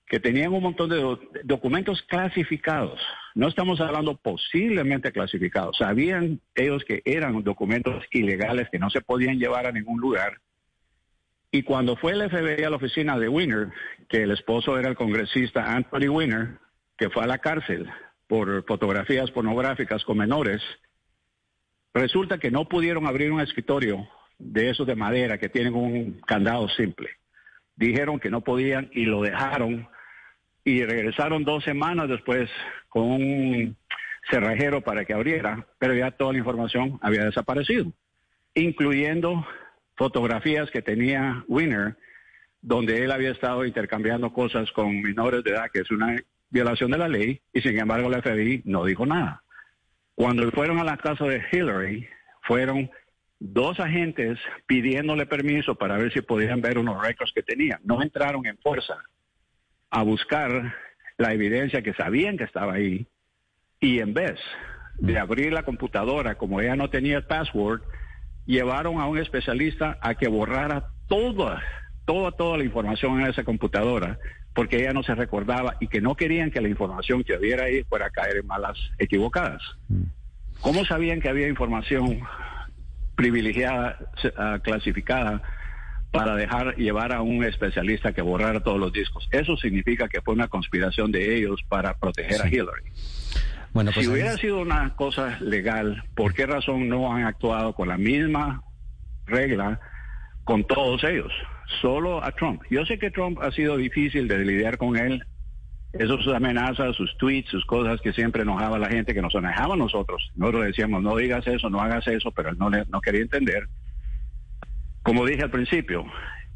que 0.06 0.20
tenían 0.20 0.54
un 0.54 0.62
montón 0.62 0.90
de 0.90 1.18
documentos 1.44 2.02
clasificados. 2.04 3.00
No 3.34 3.48
estamos 3.48 3.80
hablando 3.80 4.18
posiblemente 4.18 5.12
clasificados. 5.12 5.78
Sabían 5.78 6.42
ellos 6.54 6.84
que 6.84 7.02
eran 7.06 7.42
documentos 7.44 8.04
ilegales 8.12 8.68
que 8.70 8.78
no 8.78 8.90
se 8.90 9.02
podían 9.02 9.40
llevar 9.40 9.68
a 9.68 9.72
ningún 9.72 10.02
lugar. 10.02 10.40
Y 11.50 11.64
cuando 11.64 11.96
fue 11.96 12.12
el 12.12 12.30
FBI 12.30 12.64
a 12.64 12.70
la 12.70 12.76
oficina 12.76 13.18
de 13.18 13.30
Winner, 13.30 13.70
que 14.10 14.24
el 14.24 14.32
esposo 14.32 14.78
era 14.78 14.90
el 14.90 14.96
congresista 14.96 15.74
Anthony 15.74 16.10
Winner, 16.10 16.58
que 16.98 17.10
fue 17.10 17.24
a 17.24 17.28
la 17.28 17.38
cárcel 17.38 17.90
por 18.28 18.66
fotografías 18.66 19.32
pornográficas 19.32 20.04
con 20.04 20.18
menores, 20.18 20.62
resulta 21.94 22.38
que 22.38 22.52
no 22.52 22.68
pudieron 22.68 23.08
abrir 23.08 23.32
un 23.32 23.42
escritorio 23.42 24.08
de 24.42 24.70
esos 24.70 24.88
de 24.88 24.96
madera 24.96 25.38
que 25.38 25.50
tienen 25.50 25.76
un 25.76 26.20
candado 26.26 26.68
simple. 26.70 27.10
Dijeron 27.76 28.20
que 28.20 28.30
no 28.30 28.42
podían 28.42 28.90
y 28.92 29.06
lo 29.06 29.22
dejaron 29.22 29.88
y 30.64 30.84
regresaron 30.84 31.44
dos 31.44 31.64
semanas 31.64 32.10
después 32.10 32.50
con 32.90 33.04
un 33.04 33.78
cerrajero 34.30 34.82
para 34.82 35.06
que 35.06 35.14
abriera, 35.14 35.66
pero 35.80 35.94
ya 35.94 36.12
toda 36.12 36.34
la 36.34 36.40
información 36.40 37.00
había 37.02 37.26
desaparecido, 37.26 37.92
incluyendo 38.54 39.46
fotografías 39.96 40.70
que 40.70 40.82
tenía 40.82 41.44
Winner, 41.48 41.98
donde 42.62 43.04
él 43.04 43.12
había 43.12 43.32
estado 43.32 43.66
intercambiando 43.66 44.32
cosas 44.32 44.72
con 44.72 45.02
menores 45.02 45.44
de 45.44 45.52
edad, 45.52 45.72
que 45.74 45.80
es 45.80 45.92
una 45.92 46.16
violación 46.50 46.92
de 46.92 46.98
la 46.98 47.08
ley, 47.08 47.42
y 47.54 47.62
sin 47.62 47.80
embargo 47.80 48.10
la 48.10 48.22
FBI 48.22 48.62
no 48.66 48.86
dijo 48.86 49.06
nada. 49.06 49.44
Cuando 50.14 50.50
fueron 50.52 50.78
a 50.80 50.84
la 50.84 50.98
casa 50.98 51.26
de 51.26 51.42
Hillary, 51.52 52.08
fueron 52.44 52.92
dos 53.44 53.80
agentes 53.80 54.38
pidiéndole 54.68 55.26
permiso 55.26 55.74
para 55.74 55.98
ver 55.98 56.14
si 56.14 56.22
podían 56.22 56.62
ver 56.62 56.78
unos 56.78 57.02
récords 57.02 57.34
que 57.34 57.42
tenían. 57.42 57.80
No 57.84 58.04
entraron 58.04 58.46
en 58.46 58.56
fuerza 58.60 58.98
a 59.90 60.04
buscar 60.04 60.76
la 61.18 61.34
evidencia 61.34 61.82
que 61.82 61.94
sabían 61.96 62.38
que 62.38 62.44
estaba 62.44 62.74
ahí 62.74 63.08
y 63.80 64.00
en 64.00 64.14
vez 64.14 64.40
de 65.00 65.18
abrir 65.18 65.52
la 65.52 65.64
computadora 65.64 66.36
como 66.36 66.62
ella 66.62 66.76
no 66.76 66.92
tenía 66.92 67.18
el 67.18 67.24
password, 67.24 67.82
llevaron 68.46 69.02
a 69.02 69.08
un 69.08 69.18
especialista 69.18 69.98
a 70.02 70.14
que 70.14 70.28
borrara 70.28 70.90
toda, 71.08 71.64
toda, 72.06 72.32
toda 72.34 72.60
la 72.60 72.64
información 72.64 73.20
en 73.20 73.28
esa 73.28 73.44
computadora 73.44 74.20
porque 74.54 74.82
ella 74.82 74.94
no 74.94 75.02
se 75.02 75.16
recordaba 75.16 75.78
y 75.80 75.88
que 75.88 76.00
no 76.00 76.16
querían 76.16 76.52
que 76.52 76.62
la 76.62 76.70
información 76.70 77.24
que 77.24 77.36
hubiera 77.36 77.66
ahí 77.66 77.84
fuera 77.86 78.06
a 78.06 78.12
caer 78.12 78.38
en 78.38 78.46
malas 78.46 78.78
equivocadas. 79.00 79.64
Mm. 79.88 80.04
¿Cómo 80.60 80.86
sabían 80.86 81.22
que 81.22 81.30
había 81.30 81.48
información 81.48 82.22
privilegiada, 83.16 83.98
uh, 84.24 84.60
clasificada, 84.62 85.42
para 86.12 86.36
dejar 86.36 86.76
llevar 86.76 87.14
a 87.14 87.22
un 87.22 87.44
especialista 87.44 88.12
que 88.14 88.22
borrara 88.22 88.60
todos 88.60 88.80
los 88.80 88.92
discos. 88.92 89.28
Eso 89.32 89.56
significa 89.56 90.10
que 90.10 90.22
fue 90.22 90.34
una 90.34 90.48
conspiración 90.50 91.12
de 91.12 91.38
ellos 91.38 91.62
para 91.70 91.94
proteger 91.94 92.42
a 92.42 92.50
Hillary. 92.50 92.84
Bueno, 93.74 93.92
pues 93.94 94.06
si 94.06 94.12
hubiera 94.12 94.36
sido 94.36 94.60
una 94.60 94.96
cosa 94.96 95.38
legal, 95.40 96.04
¿por 96.14 96.34
qué 96.34 96.46
razón 96.46 96.90
no 96.90 97.14
han 97.14 97.24
actuado 97.24 97.74
con 97.74 97.88
la 97.88 97.98
misma 97.98 98.64
regla 99.26 99.80
con 100.44 100.66
todos 100.66 101.04
ellos? 101.06 101.32
Solo 101.82 102.22
a 102.22 102.32
Trump. 102.34 102.62
Yo 102.70 102.86
sé 102.86 103.00
que 103.00 103.12
Trump 103.12 103.40
ha 103.42 103.52
sido 103.52 103.78
difícil 103.78 104.28
de 104.28 104.40
lidiar 104.44 104.78
con 104.78 104.98
él. 104.98 105.24
Esas 105.94 106.24
sus 106.24 106.34
amenazas, 106.34 106.96
sus 106.96 107.18
tweets, 107.18 107.50
sus 107.50 107.66
cosas 107.66 108.00
que 108.02 108.14
siempre 108.14 108.44
enojaba 108.44 108.78
a 108.78 108.80
la 108.80 108.88
gente, 108.90 109.14
que 109.14 109.22
nos 109.22 109.36
enojaba 109.36 109.74
a 109.74 109.78
nosotros. 109.78 110.32
Nosotros 110.36 110.66
decíamos, 110.66 111.04
no 111.04 111.16
digas 111.18 111.46
eso, 111.48 111.70
no 111.70 111.82
hagas 111.82 112.08
eso, 112.08 112.32
pero 112.32 112.50
él 112.50 112.58
no, 112.58 112.70
le- 112.70 112.86
no 112.90 113.02
quería 113.02 113.22
entender. 113.22 113.68
Como 115.04 115.26
dije 115.26 115.44
al 115.44 115.52
principio, 115.52 116.06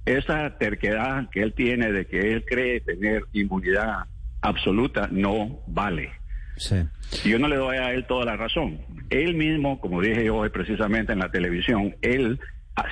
esa 0.06 0.58
terquedad 0.58 1.30
que 1.32 1.42
él 1.42 1.54
tiene 1.54 1.92
de 1.92 2.06
que 2.06 2.32
él 2.34 2.46
cree 2.48 2.80
tener 2.80 3.24
inmunidad 3.34 4.06
absoluta 4.42 5.10
no 5.12 5.60
vale. 5.68 6.12
Sí. 6.58 6.76
Yo 7.26 7.38
no 7.40 7.48
le 7.50 7.58
doy 7.58 7.78
a 7.78 7.92
él 7.92 8.06
toda 8.08 8.24
la 8.24 8.38
razón. 8.38 8.80
Él 9.10 9.36
mismo, 9.36 9.82
como 9.82 10.00
dije 10.02 10.30
hoy 10.30 10.50
precisamente 10.50 11.12
en 11.12 11.20
la 11.20 11.30
televisión, 11.32 11.96
él 12.02 12.40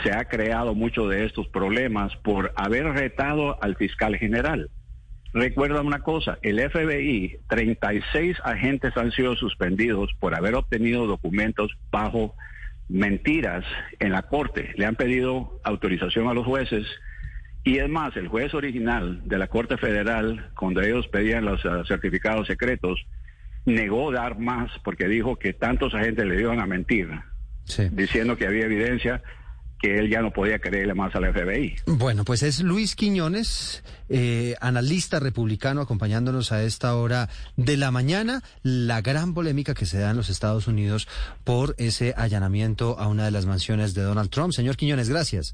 se 0.03 0.11
ha 0.11 0.25
creado 0.25 0.73
muchos 0.75 1.09
de 1.09 1.25
estos 1.25 1.47
problemas 1.49 2.15
por 2.17 2.51
haber 2.55 2.85
retado 2.85 3.61
al 3.63 3.75
fiscal 3.77 4.17
general. 4.17 4.69
Recuerda 5.33 5.81
una 5.81 5.99
cosa, 5.99 6.37
el 6.43 6.59
FBI, 6.59 7.39
36 7.49 8.37
agentes 8.43 8.95
han 8.95 9.11
sido 9.11 9.35
suspendidos 9.35 10.13
por 10.19 10.35
haber 10.35 10.53
obtenido 10.53 11.07
documentos 11.07 11.71
bajo 11.91 12.35
mentiras 12.87 13.65
en 13.99 14.11
la 14.11 14.21
corte. 14.23 14.73
Le 14.75 14.85
han 14.85 14.95
pedido 14.95 15.59
autorización 15.63 16.27
a 16.27 16.35
los 16.35 16.45
jueces. 16.45 16.85
Y 17.63 17.79
es 17.79 17.89
más, 17.89 18.15
el 18.15 18.27
juez 18.27 18.53
original 18.53 19.21
de 19.25 19.37
la 19.39 19.47
Corte 19.47 19.77
Federal, 19.77 20.51
cuando 20.55 20.81
ellos 20.81 21.07
pedían 21.07 21.45
los 21.45 21.65
ah, 21.65 21.81
certificados 21.87 22.45
secretos, 22.45 23.03
negó 23.65 24.11
dar 24.11 24.37
más 24.37 24.69
porque 24.83 25.07
dijo 25.07 25.37
que 25.37 25.53
tantos 25.53 25.95
agentes 25.95 26.25
le 26.25 26.39
iban 26.39 26.59
a 26.59 26.67
mentir, 26.67 27.09
diciendo 27.91 28.35
que 28.37 28.45
había 28.45 28.65
evidencia 28.65 29.23
que 29.83 29.99
él 29.99 30.09
ya 30.09 30.21
no 30.21 30.31
podía 30.31 30.59
creerle 30.59 30.93
más 30.93 31.13
al 31.13 31.33
FBI. 31.33 31.75
Bueno, 31.85 32.23
pues 32.23 32.41
es 32.41 32.61
Luis 32.61 32.95
Quiñones, 32.95 33.83
eh, 34.07 34.55
analista 34.61 35.19
republicano, 35.19 35.81
acompañándonos 35.81 36.53
a 36.53 36.63
esta 36.63 36.95
hora 36.95 37.27
de 37.57 37.75
la 37.75 37.91
mañana. 37.91 38.41
La 38.61 39.01
gran 39.01 39.33
polémica 39.33 39.73
que 39.73 39.85
se 39.85 39.99
da 39.99 40.11
en 40.11 40.15
los 40.15 40.29
Estados 40.29 40.67
Unidos 40.69 41.09
por 41.43 41.75
ese 41.77 42.13
allanamiento 42.15 42.97
a 42.97 43.09
una 43.09 43.25
de 43.25 43.31
las 43.31 43.45
mansiones 43.45 43.93
de 43.93 44.03
Donald 44.03 44.29
Trump. 44.29 44.53
Señor 44.53 44.77
Quiñones, 44.77 45.09
gracias. 45.09 45.53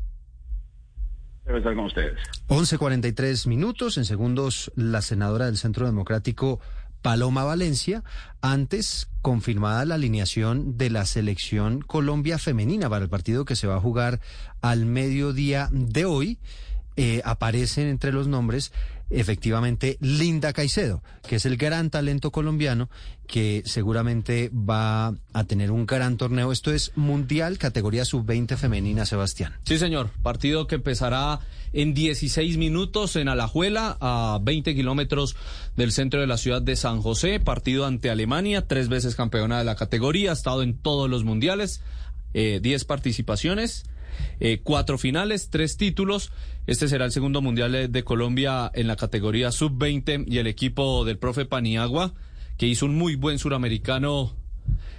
Debe 1.44 1.58
estar 1.58 1.74
con 1.74 1.86
ustedes. 1.86 2.14
11.43 2.50 3.48
minutos. 3.48 3.98
En 3.98 4.06
segundos, 4.06 4.72
la 4.76 5.02
senadora 5.02 5.48
del 5.48 5.58
Centro 5.58 5.88
Democrático, 5.88 6.60
Paloma 7.02 7.44
Valencia, 7.44 8.04
antes 8.42 9.10
confirmada 9.22 9.86
la 9.86 9.96
alineación 9.96 10.78
de 10.78 10.90
la 10.90 11.06
selección 11.06 11.82
Colombia 11.82 12.38
femenina 12.38 12.90
para 12.90 13.04
el 13.04 13.10
partido 13.10 13.46
que 13.46 13.56
se 13.56 13.68
va 13.68 13.76
a 13.76 13.82
jugar 13.82 14.20
al 14.62 14.86
mediodía 14.86 15.70
de 15.72 16.06
hoy. 16.06 16.40
eh, 17.02 17.22
aparecen 17.24 17.88
entre 17.88 18.12
los 18.12 18.28
nombres 18.28 18.74
efectivamente 19.10 19.98
Linda 20.02 20.54
Caicedo, 20.54 21.04
que 21.28 21.38
es 21.38 21.46
el 21.46 21.58
gran 21.58 21.90
talento 21.90 22.32
colombiano 22.32 22.90
que 23.28 23.62
seguramente 23.66 24.50
va 24.50 25.14
a 25.34 25.44
tener 25.44 25.72
un 25.72 25.86
gran 25.86 26.18
torneo. 26.18 26.52
Esto 26.52 26.72
es 26.72 26.92
Mundial 26.96 27.58
categoría 27.58 28.04
sub-20 28.04 28.58
femenina, 28.58 29.06
Sebastián. 29.06 29.54
Sí, 29.64 29.78
señor. 29.78 30.10
Partido 30.24 30.66
que 30.66 30.76
empezará 30.76 31.40
en 31.72 31.94
16 31.94 32.58
minutos 32.58 33.16
en 33.16 33.30
Alajuela, 33.30 33.98
a 34.02 34.40
20 34.42 34.74
kilómetros 34.74 35.36
del 35.76 35.92
centro 35.92 36.20
de 36.20 36.28
la 36.28 36.38
ciudad 36.38 36.62
de 36.62 36.76
San 36.76 37.02
José. 37.02 37.40
Partido 37.40 37.86
ante 37.86 38.10
Alemania, 38.10 38.66
tres 38.68 38.90
veces 38.90 39.16
campeona 39.16 39.60
de 39.60 39.66
la 39.66 39.76
categoría, 39.76 40.32
ha 40.32 40.34
estado 40.34 40.64
en 40.64 40.76
todos 40.76 41.08
los 41.10 41.24
mundiales, 41.24 41.82
eh, 42.34 42.60
10 42.62 42.86
participaciones. 42.86 43.86
Eh, 44.40 44.62
cuatro 44.64 44.98
finales, 44.98 45.50
tres 45.50 45.78
títulos. 45.78 46.32
Este 46.68 46.88
será 46.88 47.06
el 47.06 47.12
segundo 47.12 47.42
mundial 47.42 47.76
eh, 47.76 47.88
de 47.88 48.04
Colombia 48.04 48.72
en 48.74 48.88
la 48.88 48.96
categoría 48.96 49.52
sub-20 49.52 50.26
y 50.28 50.38
el 50.38 50.48
equipo 50.48 51.06
del 51.06 51.18
profe 51.18 51.46
Paniagua, 51.46 52.14
que 52.58 52.68
hizo 52.68 52.86
un 52.86 52.96
muy 52.96 53.16
buen 53.16 53.40
suramericano 53.40 54.36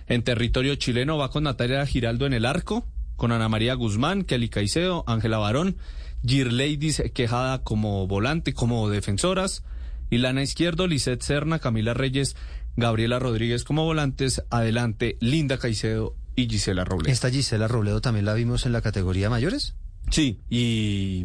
en 0.07 0.23
territorio 0.23 0.75
chileno, 0.75 1.17
va 1.17 1.31
con 1.31 1.45
Natalia 1.45 1.87
Giraldo 1.87 2.27
en 2.27 2.33
el 2.33 2.45
arco, 2.45 2.87
con 3.17 3.33
Ana 3.33 3.49
María 3.49 3.75
Guzmán, 3.75 4.25
Kelly 4.25 4.49
Caicedo, 4.49 5.05
Ángela 5.07 5.39
Barón, 5.39 5.77
Girleidis 6.27 7.03
Quejada 7.15 7.63
como 7.63 8.07
volante, 8.07 8.53
como 8.53 8.89
defensoras, 8.89 9.63
y 10.11 10.19
Lana 10.19 10.43
Izquierdo, 10.43 10.87
Lisette 10.87 11.23
Serna, 11.23 11.61
Camila 11.61 11.95
Reyes, 11.95 12.37
Gabriela 12.77 13.19
Rodríguez 13.19 13.65
como 13.65 13.85
volantes, 13.85 14.43
adelante 14.51 15.17
Linda 15.21 15.59
Caicedo 15.59 16.15
y 16.37 16.49
Gisela 16.49 16.85
Robledo. 16.85 17.13
¿Esta 17.13 17.31
Gisela 17.31 17.69
Robledo 17.69 18.01
también 18.01 18.25
la 18.27 18.35
vimos 18.35 18.67
en 18.67 18.73
la 18.73 18.81
categoría 18.81 19.29
mayores? 19.31 19.75
Sí, 20.11 20.41
y 20.49 21.25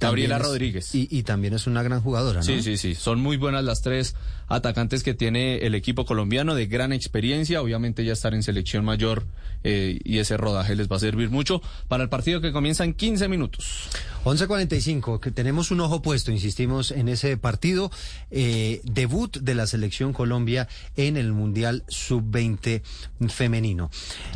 Gabriela 0.00 0.36
es- 0.38 0.42
Rodríguez. 0.42 0.94
Y, 0.94 1.06
y 1.10 1.22
también 1.22 1.54
es 1.54 1.66
una 1.66 1.82
gran 1.82 2.00
jugadora, 2.00 2.40
¿no? 2.40 2.44
Sí, 2.44 2.62
sí, 2.62 2.76
sí. 2.76 2.94
Son 2.94 3.20
muy 3.20 3.36
buenas 3.36 3.62
las 3.64 3.82
tres 3.82 4.16
atacantes 4.48 5.02
que 5.02 5.14
tiene 5.14 5.58
el 5.58 5.74
equipo 5.74 6.04
colombiano 6.04 6.54
de 6.54 6.66
gran 6.66 6.92
experiencia. 6.92 7.62
Obviamente 7.62 8.04
ya 8.04 8.12
estar 8.12 8.34
en 8.34 8.42
selección 8.42 8.84
mayor 8.84 9.24
eh, 9.62 9.98
y 10.04 10.18
ese 10.18 10.36
rodaje 10.36 10.76
les 10.76 10.90
va 10.90 10.96
a 10.96 11.00
servir 11.00 11.30
mucho 11.30 11.62
para 11.88 12.02
el 12.02 12.08
partido 12.08 12.40
que 12.40 12.52
comienza 12.52 12.84
en 12.84 12.94
15 12.94 13.28
minutos. 13.28 13.88
11.45, 14.24 15.20
que 15.20 15.30
tenemos 15.30 15.70
un 15.70 15.80
ojo 15.80 16.00
puesto, 16.00 16.32
insistimos, 16.32 16.90
en 16.90 17.08
ese 17.08 17.36
partido. 17.36 17.90
eh, 18.30 18.80
debut 18.84 19.38
de 19.38 19.54
la 19.54 19.66
selección 19.66 20.12
Colombia 20.12 20.68
en 20.96 21.16
el 21.16 21.32
Mundial 21.32 21.84
Sub-20 21.88 22.82
femenino. 23.28 23.90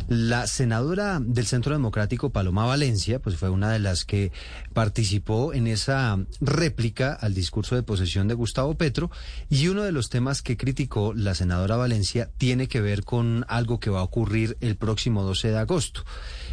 La 0.07 0.47
senadora 0.47 1.19
del 1.21 1.45
Centro 1.45 1.73
Democrático, 1.73 2.29
Paloma 2.29 2.65
Valencia, 2.65 3.19
pues 3.19 3.35
fue 3.35 3.49
una 3.49 3.71
de 3.71 3.79
las 3.79 4.05
que 4.05 4.31
participó 4.73 5.53
en 5.53 5.67
esa 5.67 6.17
réplica 6.39 7.13
al 7.13 7.33
discurso 7.33 7.75
de 7.75 7.83
posesión 7.83 8.27
de 8.27 8.35
Gustavo 8.35 8.75
Petro 8.75 9.09
y 9.49 9.67
uno 9.67 9.83
de 9.83 9.91
los 9.91 9.98
temas 10.07 10.41
que 10.41 10.55
criticó 10.55 11.13
la 11.13 11.35
senadora 11.35 11.75
Valencia 11.75 12.31
tiene 12.37 12.69
que 12.69 12.79
ver 12.79 13.03
con 13.03 13.43
algo 13.49 13.81
que 13.81 13.89
va 13.89 13.99
a 13.99 14.03
ocurrir 14.03 14.55
el 14.61 14.77
próximo 14.77 15.23
12 15.23 15.49
de 15.49 15.57
agosto. 15.57 16.05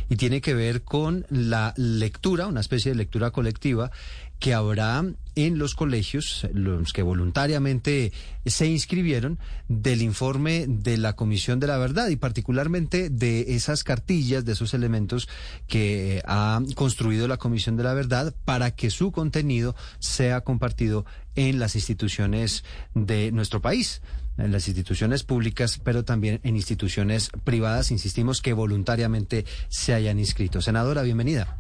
Y 0.09 0.17
tiene 0.17 0.41
que 0.41 0.55
ver 0.55 0.83
con 0.83 1.27
la 1.31 1.75
lectura, 1.77 2.49
una 2.49 2.61
especie 2.61 2.91
de 2.91 2.97
lectura 2.97 3.31
colectiva 3.31 3.91
que 4.39 4.55
habrá 4.55 5.05
en 5.35 5.59
los 5.59 5.75
colegios, 5.75 6.47
los 6.53 6.93
que 6.93 7.03
voluntariamente 7.03 8.13
se 8.45 8.67
inscribieron, 8.67 9.39
del 9.69 10.03
informe 10.03 10.67
de 10.69 10.99
la 10.99 11.15
Comisión 11.15 11.59
de 11.61 11.67
la 11.67 11.79
Verdad 11.79 12.09
y 12.09 12.17
particularmente 12.17 13.11
de 13.11 13.55
esas 13.55 13.83
cartillas, 13.83 14.45
de 14.45 14.53
esos 14.53 14.75
elementos 14.75 15.29
que 15.67 16.23
ha 16.27 16.61
construido 16.75 17.29
la 17.29 17.37
Comisión 17.39 17.77
de 17.77 17.85
la 17.85 17.95
Verdad 17.95 18.35
para 18.45 18.71
que 18.73 18.91
su 18.91 19.13
contenido 19.13 19.75
sea 19.99 20.43
compartido 20.43 21.05
en 21.37 21.59
las 21.59 21.77
instituciones 21.77 22.65
de 22.95 23.31
nuestro 23.33 23.61
país 23.61 24.03
en 24.39 24.53
las 24.53 24.69
instituciones 24.69 25.23
públicas, 25.23 25.81
pero 25.83 26.05
también 26.05 26.41
en 26.43 26.57
instituciones 26.57 27.31
privadas, 27.45 27.91
insistimos, 27.91 28.43
que 28.43 28.53
voluntariamente 28.53 29.45
se 29.69 29.95
hayan 29.95 30.19
inscrito. 30.19 30.61
Senadora, 30.61 31.03
bienvenida. 31.03 31.59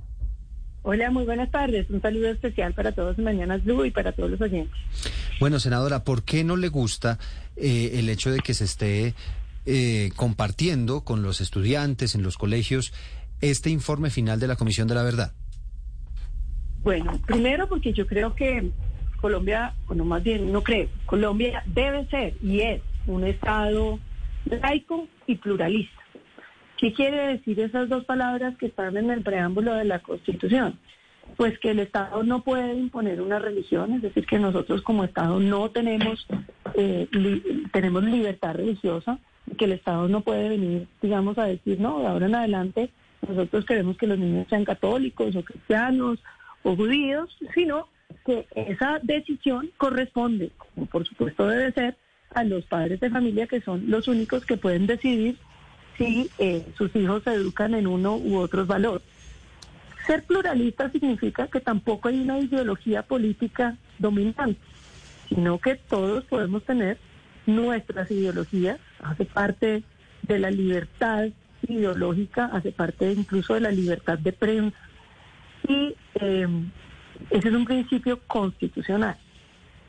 Hola, 0.83 1.11
muy 1.11 1.25
buenas 1.25 1.51
tardes. 1.51 1.91
Un 1.91 2.01
saludo 2.01 2.29
especial 2.29 2.73
para 2.75 2.93
todos 2.93 3.19
en 3.19 3.25
Mañanas 3.25 3.65
Blue 3.65 3.85
y 3.85 3.91
para 3.91 4.13
todos 4.13 4.31
los 4.31 4.41
oyentes. 4.41 4.77
Bueno, 5.41 5.59
senadora, 5.59 6.05
¿por 6.05 6.23
qué 6.23 6.45
no 6.45 6.57
le 6.57 6.69
gusta 6.69 7.19
eh, 7.57 7.93
el 7.95 8.09
hecho 8.09 8.31
de 8.31 8.39
que 8.39 8.55
se 8.55 8.65
esté 8.65 9.15
eh, 9.65 10.11
compartiendo 10.15 11.01
con 11.01 11.23
los 11.23 11.41
estudiantes 11.41 12.15
en 12.15 12.23
los 12.23 12.39
colegios 12.39 12.93
este 13.41 13.71
informe 13.71 14.11
final 14.11 14.39
de 14.39 14.47
la 14.47 14.55
Comisión 14.55 14.87
de 14.87 14.95
la 14.95 15.03
Verdad? 15.03 15.33
Bueno, 16.85 17.21
primero 17.27 17.69
porque 17.69 17.93
yo 17.93 18.07
creo 18.07 18.37
que 18.37 18.71
Colombia, 19.21 19.75
bueno, 19.87 20.05
más 20.05 20.23
bien 20.23 20.53
no 20.53 20.63
creo, 20.63 20.89
Colombia 21.07 21.63
debe 21.67 22.07
ser 22.07 22.35
y 22.43 22.61
es 22.61 22.83
un 23.07 23.25
Estado 23.25 23.99
laico 24.45 25.09
y 25.27 25.37
pluralista. 25.37 26.03
¿Qué 26.79 26.93
quiere 26.93 27.29
decir 27.29 27.59
esas 27.61 27.89
dos 27.89 28.05
palabras 28.05 28.57
que 28.59 28.67
están 28.67 28.97
en 28.97 29.11
el 29.11 29.23
preámbulo 29.23 29.75
de 29.75 29.85
la 29.85 30.01
Constitución? 30.01 30.79
Pues 31.37 31.59
que 31.59 31.71
el 31.71 31.81
Estado 31.81 32.23
no 32.23 32.43
puede 32.43 32.75
imponer 32.75 33.21
una 33.21 33.39
religión, 33.39 33.95
es 33.95 34.03
decir, 34.03 34.27
que 34.27 34.39
nosotros 34.39 34.83
como 34.83 35.03
Estado 35.05 35.41
no 35.41 35.71
tenemos, 35.71 36.27
eh, 36.75 37.09
li- 37.11 37.65
tenemos 37.73 38.05
libertad 38.05 38.55
religiosa, 38.55 39.19
que 39.59 39.65
el 39.65 39.73
Estado 39.73 40.07
no 40.09 40.21
puede 40.21 40.49
venir, 40.49 40.87
digamos, 41.03 41.39
a 41.39 41.45
decir, 41.45 41.81
no, 41.81 42.01
de 42.01 42.07
ahora 42.07 42.27
en 42.27 42.35
adelante 42.35 42.91
nosotros 43.27 43.65
queremos 43.65 43.97
que 43.97 44.07
los 44.07 44.19
niños 44.19 44.47
sean 44.49 44.65
católicos 44.65 45.35
o 45.35 45.43
cristianos 45.43 46.23
o 46.63 46.77
judíos, 46.77 47.37
sino 47.55 47.89
que 48.25 48.47
esa 48.55 48.99
decisión 49.03 49.71
corresponde, 49.77 50.51
como 50.57 50.87
por 50.87 51.07
supuesto 51.07 51.47
debe 51.47 51.73
ser, 51.73 51.97
a 52.31 52.45
los 52.45 52.65
padres 52.65 53.01
de 53.01 53.11
familia 53.11 53.47
que 53.47 53.61
son 53.61 53.91
los 53.91 54.09
únicos 54.09 54.45
que 54.45 54.57
pueden 54.57 54.87
decidir 54.87 55.39
si 55.97 56.29
eh, 56.39 56.67
sus 56.77 56.95
hijos 56.95 57.23
se 57.23 57.33
educan 57.33 57.75
en 57.75 57.87
uno 57.87 58.17
u 58.17 58.37
otros 58.37 58.67
valores. 58.67 59.07
Ser 60.07 60.23
pluralista 60.25 60.91
significa 60.91 61.49
que 61.49 61.61
tampoco 61.61 62.09
hay 62.09 62.21
una 62.21 62.39
ideología 62.39 63.03
política 63.03 63.77
dominante, 63.99 64.61
sino 65.29 65.59
que 65.59 65.77
todos 65.77 66.25
podemos 66.25 66.65
tener 66.65 66.99
nuestras 67.47 68.11
ideologías, 68.11 68.79
hace 69.03 69.25
parte 69.25 69.83
de 70.23 70.39
la 70.39 70.51
libertad 70.51 71.29
ideológica, 71.67 72.47
hace 72.47 72.73
parte 72.73 73.13
incluso 73.13 73.55
de 73.55 73.61
la 73.61 73.71
libertad 73.71 74.19
de 74.19 74.33
prensa. 74.33 74.77
Y 75.67 75.95
eh, 76.21 76.47
ese 77.31 77.49
es 77.49 77.55
un 77.55 77.65
principio 77.65 78.21
constitucional. 78.27 79.17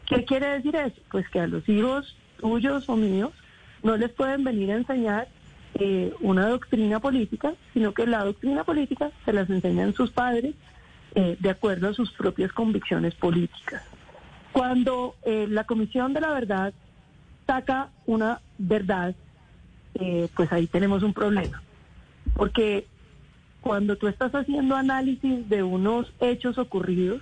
¿Qué 0.05 0.23
quiere 0.25 0.47
decir 0.47 0.75
eso? 0.75 1.01
Pues 1.11 1.27
que 1.29 1.39
a 1.39 1.47
los 1.47 1.67
hijos 1.67 2.15
tuyos 2.37 2.87
o 2.89 2.95
míos 2.95 3.31
no 3.83 3.97
les 3.97 4.11
pueden 4.11 4.43
venir 4.43 4.71
a 4.71 4.75
enseñar 4.75 5.27
eh, 5.75 6.13
una 6.21 6.47
doctrina 6.47 6.99
política, 6.99 7.53
sino 7.73 7.93
que 7.93 8.07
la 8.07 8.23
doctrina 8.23 8.63
política 8.63 9.11
se 9.25 9.33
las 9.33 9.49
enseñan 9.49 9.93
sus 9.93 10.11
padres 10.11 10.55
eh, 11.15 11.37
de 11.39 11.49
acuerdo 11.49 11.89
a 11.89 11.93
sus 11.93 12.11
propias 12.11 12.51
convicciones 12.51 13.13
políticas. 13.15 13.83
Cuando 14.51 15.15
eh, 15.23 15.45
la 15.49 15.65
Comisión 15.65 16.13
de 16.13 16.21
la 16.21 16.33
Verdad 16.33 16.73
saca 17.45 17.89
una 18.05 18.41
verdad, 18.57 19.15
pues 20.35 20.51
ahí 20.51 20.67
tenemos 20.67 21.01
un 21.01 21.13
problema. 21.13 21.63
Porque 22.35 22.85
cuando 23.67 23.97
tú 23.97 24.07
estás 24.07 24.33
haciendo 24.33 24.77
análisis 24.77 25.49
de 25.49 25.61
unos 25.61 26.09
hechos 26.21 26.57
ocurridos, 26.57 27.21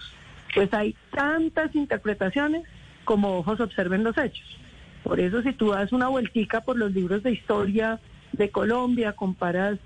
pues 0.54 0.72
hay 0.76 0.96
tantas 1.10 1.74
interpretaciones 1.74 2.68
como 3.04 3.40
ojos 3.40 3.60
observen 3.60 4.04
los 4.04 4.16
hechos. 4.16 4.46
Por 5.04 5.20
eso 5.20 5.42
si 5.42 5.54
tú 5.54 5.72
das 5.72 5.92
una 5.92 6.08
vueltica 6.08 6.62
por 6.62 6.78
los 6.78 6.92
libros 6.92 7.24
de 7.24 7.32
historia 7.32 8.00
de 8.32 8.52
Colombia, 8.52 9.14
comparas 9.14 9.80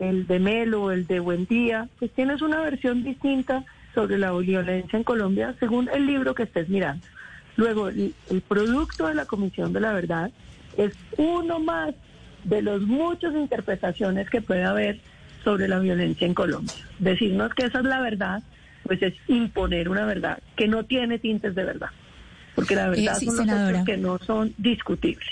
el 0.00 0.26
de 0.26 0.38
Melo, 0.38 0.92
el 0.92 1.06
de 1.06 1.20
Buendía, 1.20 1.90
pues 1.98 2.10
tienes 2.12 2.40
una 2.40 2.62
versión 2.62 3.04
distinta 3.04 3.66
sobre 3.94 4.16
la 4.16 4.32
violencia 4.32 4.96
en 4.96 5.04
Colombia 5.04 5.56
según 5.60 5.90
el 5.92 6.06
libro 6.06 6.34
que 6.34 6.44
estés 6.44 6.70
mirando. 6.70 7.06
Luego, 7.56 7.88
el, 7.88 8.14
producto 8.48 9.08
de 9.08 9.14
la 9.14 9.26
Comisión 9.26 9.74
de 9.74 9.80
la 9.80 9.92
Verdad 9.92 10.30
es 10.78 10.94
uno 11.18 11.58
más 11.58 11.94
de 12.44 12.62
las 12.62 12.80
muchas 12.80 13.34
interpretaciones 13.34 14.30
que 14.30 14.40
puede 14.40 14.64
haber 14.64 15.00
sobre 15.48 15.66
la 15.66 15.78
violencia 15.78 16.26
en 16.26 16.34
Colombia. 16.34 16.74
Decirnos 16.98 17.54
que 17.54 17.64
esa 17.64 17.78
es 17.78 17.84
la 17.86 18.02
verdad, 18.02 18.42
pues 18.82 19.00
es 19.00 19.14
imponer 19.28 19.88
una 19.88 20.04
verdad 20.04 20.38
que 20.56 20.68
no 20.68 20.84
tiene 20.84 21.18
tintes 21.18 21.54
de 21.54 21.64
verdad, 21.64 21.88
porque 22.54 22.76
la 22.76 22.90
verdad 22.90 23.16
Eh, 23.16 23.20
sí, 23.20 23.26
son 23.26 23.46
los 23.46 23.70
hechos 23.70 23.84
que 23.86 23.96
no 23.96 24.18
son 24.18 24.52
discutibles. 24.58 25.26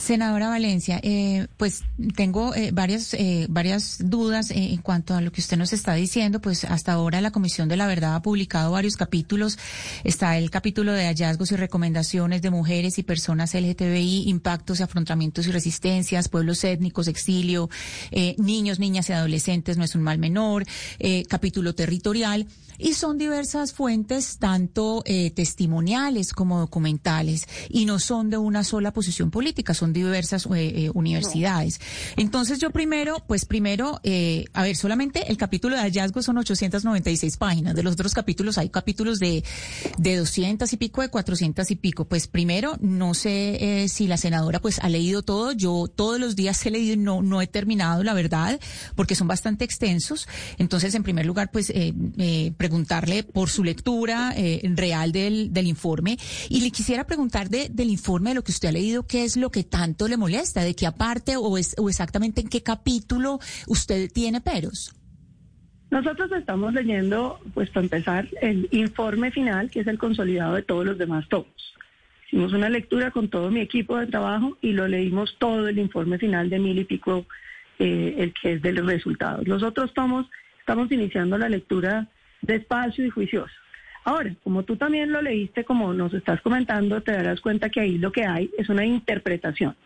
Senadora 0.00 0.48
Valencia, 0.48 0.98
eh, 1.02 1.46
pues 1.58 1.84
tengo 2.16 2.54
eh, 2.54 2.70
varias 2.72 3.12
eh, 3.12 3.46
varias 3.50 3.98
dudas 3.98 4.50
eh, 4.50 4.72
en 4.72 4.78
cuanto 4.78 5.14
a 5.14 5.20
lo 5.20 5.30
que 5.30 5.42
usted 5.42 5.58
nos 5.58 5.74
está 5.74 5.92
diciendo. 5.92 6.40
Pues 6.40 6.64
hasta 6.64 6.92
ahora 6.92 7.20
la 7.20 7.30
Comisión 7.30 7.68
de 7.68 7.76
la 7.76 7.86
Verdad 7.86 8.14
ha 8.14 8.22
publicado 8.22 8.72
varios 8.72 8.96
capítulos. 8.96 9.58
Está 10.02 10.38
el 10.38 10.50
capítulo 10.50 10.94
de 10.94 11.04
hallazgos 11.04 11.52
y 11.52 11.56
recomendaciones 11.56 12.40
de 12.40 12.50
mujeres 12.50 12.98
y 12.98 13.02
personas 13.02 13.52
LGTBI, 13.52 14.24
impactos 14.26 14.80
afrontamientos 14.80 15.46
y 15.46 15.52
resistencias, 15.52 16.30
pueblos 16.30 16.64
étnicos, 16.64 17.06
exilio, 17.06 17.68
eh, 18.10 18.34
niños, 18.38 18.78
niñas 18.78 19.10
y 19.10 19.12
adolescentes, 19.12 19.76
no 19.76 19.84
es 19.84 19.94
un 19.94 20.02
mal 20.02 20.18
menor, 20.18 20.64
eh, 20.98 21.24
capítulo 21.28 21.74
territorial. 21.74 22.46
Y 22.80 22.94
son 22.94 23.18
diversas 23.18 23.72
fuentes, 23.72 24.38
tanto 24.38 25.02
eh, 25.04 25.30
testimoniales 25.30 26.32
como 26.32 26.58
documentales, 26.58 27.46
y 27.68 27.84
no 27.84 27.98
son 27.98 28.30
de 28.30 28.38
una 28.38 28.64
sola 28.64 28.92
posición 28.92 29.30
política, 29.30 29.74
son 29.74 29.92
diversas 29.92 30.46
eh, 30.46 30.86
eh, 30.86 30.90
universidades. 30.94 31.80
Entonces 32.16 32.58
yo 32.58 32.70
primero, 32.70 33.22
pues 33.26 33.44
primero, 33.44 34.00
eh, 34.02 34.46
a 34.54 34.62
ver, 34.62 34.76
solamente 34.76 35.30
el 35.30 35.36
capítulo 35.36 35.76
de 35.76 35.82
hallazgos 35.82 36.24
son 36.24 36.38
896 36.38 37.36
páginas, 37.36 37.74
de 37.74 37.82
los 37.82 37.94
otros 37.94 38.14
capítulos 38.14 38.58
hay 38.58 38.70
capítulos 38.70 39.18
de, 39.18 39.44
de 39.98 40.16
200 40.16 40.72
y 40.72 40.76
pico, 40.76 41.02
de 41.02 41.08
400 41.08 41.70
y 41.70 41.76
pico. 41.76 42.06
Pues 42.06 42.26
primero, 42.26 42.76
no 42.80 43.14
sé 43.14 43.82
eh, 43.82 43.88
si 43.88 44.06
la 44.06 44.16
senadora 44.16 44.60
pues 44.60 44.78
ha 44.78 44.88
leído 44.88 45.22
todo, 45.22 45.52
yo 45.52 45.86
todos 45.88 46.18
los 46.18 46.36
días 46.36 46.64
he 46.66 46.70
leído 46.70 46.94
y 46.94 46.96
no, 46.96 47.22
no 47.22 47.42
he 47.42 47.46
terminado, 47.46 48.02
la 48.02 48.14
verdad, 48.14 48.60
porque 48.94 49.14
son 49.14 49.28
bastante 49.28 49.64
extensos. 49.64 50.28
Entonces, 50.58 50.94
en 50.94 51.02
primer 51.02 51.26
lugar, 51.26 51.50
pues 51.50 51.70
eh, 51.70 51.94
eh, 52.18 52.52
preguntarle 52.70 53.24
por 53.24 53.48
su 53.48 53.64
lectura 53.64 54.32
eh, 54.36 54.60
real 54.76 55.10
del, 55.10 55.52
del 55.52 55.66
informe 55.66 56.16
y 56.48 56.60
le 56.60 56.70
quisiera 56.70 57.04
preguntar 57.04 57.48
de, 57.48 57.68
del 57.68 57.90
informe 57.90 58.30
de 58.30 58.36
lo 58.36 58.44
que 58.44 58.52
usted 58.52 58.68
ha 58.68 58.72
leído, 58.72 59.08
qué 59.08 59.24
es 59.24 59.36
lo 59.36 59.50
que 59.50 59.64
tanto 59.64 60.06
le 60.06 60.16
molesta, 60.16 60.62
de 60.62 60.76
qué 60.76 60.86
aparte 60.86 61.36
o, 61.36 61.58
es, 61.58 61.74
o 61.78 61.88
exactamente 61.88 62.40
en 62.40 62.48
qué 62.48 62.62
capítulo 62.62 63.40
usted 63.66 64.08
tiene 64.12 64.40
peros. 64.40 64.94
Nosotros 65.90 66.30
estamos 66.30 66.72
leyendo, 66.72 67.40
pues 67.54 67.68
para 67.70 67.82
empezar, 67.82 68.28
el 68.40 68.68
informe 68.70 69.32
final, 69.32 69.68
que 69.68 69.80
es 69.80 69.88
el 69.88 69.98
consolidado 69.98 70.54
de 70.54 70.62
todos 70.62 70.86
los 70.86 70.96
demás 70.96 71.28
tomos. 71.28 71.74
Hicimos 72.28 72.52
una 72.52 72.68
lectura 72.68 73.10
con 73.10 73.28
todo 73.28 73.50
mi 73.50 73.62
equipo 73.62 73.96
de 73.96 74.06
trabajo 74.06 74.56
y 74.60 74.74
lo 74.74 74.86
leímos 74.86 75.34
todo 75.40 75.66
el 75.66 75.80
informe 75.80 76.18
final 76.18 76.48
de 76.48 76.60
mil 76.60 76.78
y 76.78 76.84
pico, 76.84 77.26
eh, 77.80 78.14
el 78.18 78.32
que 78.32 78.52
es 78.52 78.62
de 78.62 78.72
los 78.72 78.86
resultados. 78.86 79.48
Los 79.48 79.64
otros 79.64 79.92
tomos 79.92 80.26
estamos 80.60 80.92
iniciando 80.92 81.36
la 81.36 81.48
lectura 81.48 82.06
despacio 82.42 83.04
y 83.04 83.10
juicioso. 83.10 83.54
Ahora, 84.04 84.34
como 84.42 84.62
tú 84.62 84.76
también 84.76 85.12
lo 85.12 85.20
leíste, 85.20 85.64
como 85.64 85.92
nos 85.92 86.14
estás 86.14 86.40
comentando, 86.40 87.02
te 87.02 87.12
darás 87.12 87.40
cuenta 87.40 87.68
que 87.68 87.80
ahí 87.80 87.98
lo 87.98 88.12
que 88.12 88.24
hay 88.24 88.50
es 88.56 88.68
una 88.68 88.84
interpretación. 88.84 89.76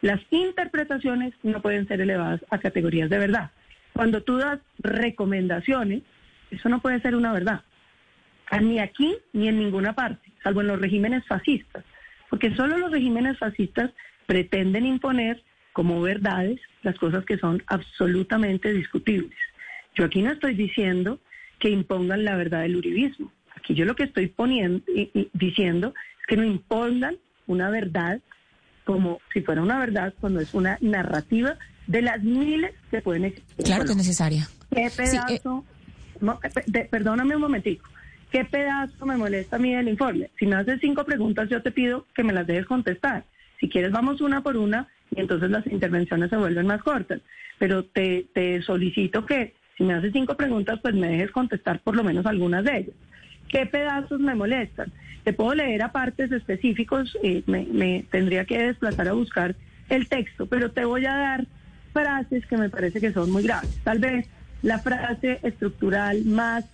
Las 0.00 0.20
interpretaciones 0.30 1.34
no 1.42 1.60
pueden 1.60 1.86
ser 1.86 2.00
elevadas 2.00 2.40
a 2.50 2.58
categorías 2.58 3.10
de 3.10 3.18
verdad. 3.18 3.50
Cuando 3.92 4.22
tú 4.22 4.38
das 4.38 4.60
recomendaciones, 4.78 6.02
eso 6.50 6.68
no 6.70 6.80
puede 6.80 7.00
ser 7.00 7.14
una 7.14 7.32
verdad. 7.32 7.62
Ah, 8.50 8.60
Ni 8.60 8.78
aquí 8.78 9.16
ni 9.32 9.48
en 9.48 9.58
ninguna 9.58 9.94
parte, 9.94 10.32
salvo 10.42 10.62
en 10.62 10.68
los 10.68 10.80
regímenes 10.80 11.26
fascistas. 11.26 11.84
Porque 12.30 12.54
solo 12.54 12.78
los 12.78 12.90
regímenes 12.90 13.38
fascistas 13.38 13.90
pretenden 14.26 14.86
imponer 14.86 15.42
como 15.72 16.00
verdades 16.00 16.60
las 16.82 16.96
cosas 16.98 17.24
que 17.24 17.36
son 17.38 17.62
absolutamente 17.66 18.72
discutibles. 18.72 19.36
Yo 19.94 20.04
aquí 20.06 20.22
no 20.22 20.32
estoy 20.32 20.54
diciendo 20.54 21.20
que 21.60 21.70
impongan 21.70 22.24
la 22.24 22.36
verdad 22.36 22.62
del 22.62 22.76
uribismo. 22.76 23.30
Aquí 23.54 23.74
yo 23.74 23.84
lo 23.84 23.94
que 23.94 24.04
estoy 24.04 24.26
poniendo 24.28 24.82
y, 24.92 25.10
y 25.14 25.30
diciendo 25.34 25.94
es 26.20 26.26
que 26.26 26.36
no 26.36 26.44
impongan 26.44 27.16
una 27.46 27.70
verdad 27.70 28.20
como 28.84 29.20
si 29.32 29.42
fuera 29.42 29.62
una 29.62 29.78
verdad 29.78 30.14
cuando 30.20 30.40
es 30.40 30.52
una 30.54 30.78
narrativa 30.80 31.56
de 31.86 32.02
las 32.02 32.22
miles 32.22 32.72
que 32.90 33.02
pueden 33.02 33.26
existir. 33.26 33.64
Claro 33.64 33.84
que 33.84 33.90
es 33.92 33.96
necesaria. 33.96 34.48
¿Qué 34.74 34.88
Sí, 34.90 35.16
eh, 35.16 35.20
pedazo? 35.40 35.64
de- 36.66 36.84
perdóname 36.86 37.34
un 37.36 37.42
momentico. 37.42 37.88
¿Qué 38.30 38.44
pedazo 38.44 39.06
me 39.06 39.16
molesta 39.16 39.56
a 39.56 39.58
mí 39.58 39.74
del 39.74 39.88
informe? 39.88 40.30
Si 40.38 40.46
me 40.46 40.56
haces 40.56 40.78
cinco 40.80 41.04
preguntas, 41.04 41.48
yo 41.48 41.62
te 41.62 41.72
pido 41.72 42.06
que 42.14 42.22
me 42.22 42.32
las 42.32 42.46
dejes 42.46 42.66
contestar. 42.66 43.24
Si 43.58 43.68
quieres, 43.68 43.90
vamos 43.90 44.20
una 44.20 44.42
por 44.42 44.56
una 44.56 44.88
y 45.14 45.20
entonces 45.20 45.50
las 45.50 45.66
intervenciones 45.66 46.30
se 46.30 46.36
vuelven 46.36 46.66
más 46.66 46.82
cortas. 46.82 47.20
Pero 47.58 47.84
te, 47.84 48.26
te 48.32 48.62
solicito 48.62 49.26
que 49.26 49.54
si 49.80 49.84
me 49.84 49.94
haces 49.94 50.12
cinco 50.12 50.36
preguntas, 50.36 50.78
pues 50.82 50.94
me 50.94 51.08
dejes 51.08 51.30
contestar 51.30 51.80
por 51.80 51.96
lo 51.96 52.04
menos 52.04 52.26
algunas 52.26 52.62
de 52.64 52.76
ellas. 52.80 52.94
¿Qué 53.48 53.64
pedazos 53.64 54.20
me 54.20 54.34
molestan? 54.34 54.92
Te 55.24 55.32
puedo 55.32 55.54
leer 55.54 55.82
a 55.82 55.90
partes 55.90 56.30
específicos, 56.30 57.16
eh, 57.22 57.42
me, 57.46 58.04
tendría 58.10 58.44
que 58.44 58.58
desplazar 58.58 59.08
a 59.08 59.14
buscar 59.14 59.56
el 59.88 60.06
texto, 60.06 60.44
pero 60.44 60.70
te 60.70 60.84
voy 60.84 61.06
a 61.06 61.16
dar 61.16 61.46
frases 61.94 62.44
que 62.44 62.58
me 62.58 62.68
parece 62.68 63.00
que 63.00 63.10
son 63.14 63.30
muy 63.30 63.42
graves. 63.42 63.80
Tal 63.82 64.00
vez 64.00 64.28
la 64.60 64.80
frase 64.80 65.40
estructural 65.42 66.26
más 66.26 66.66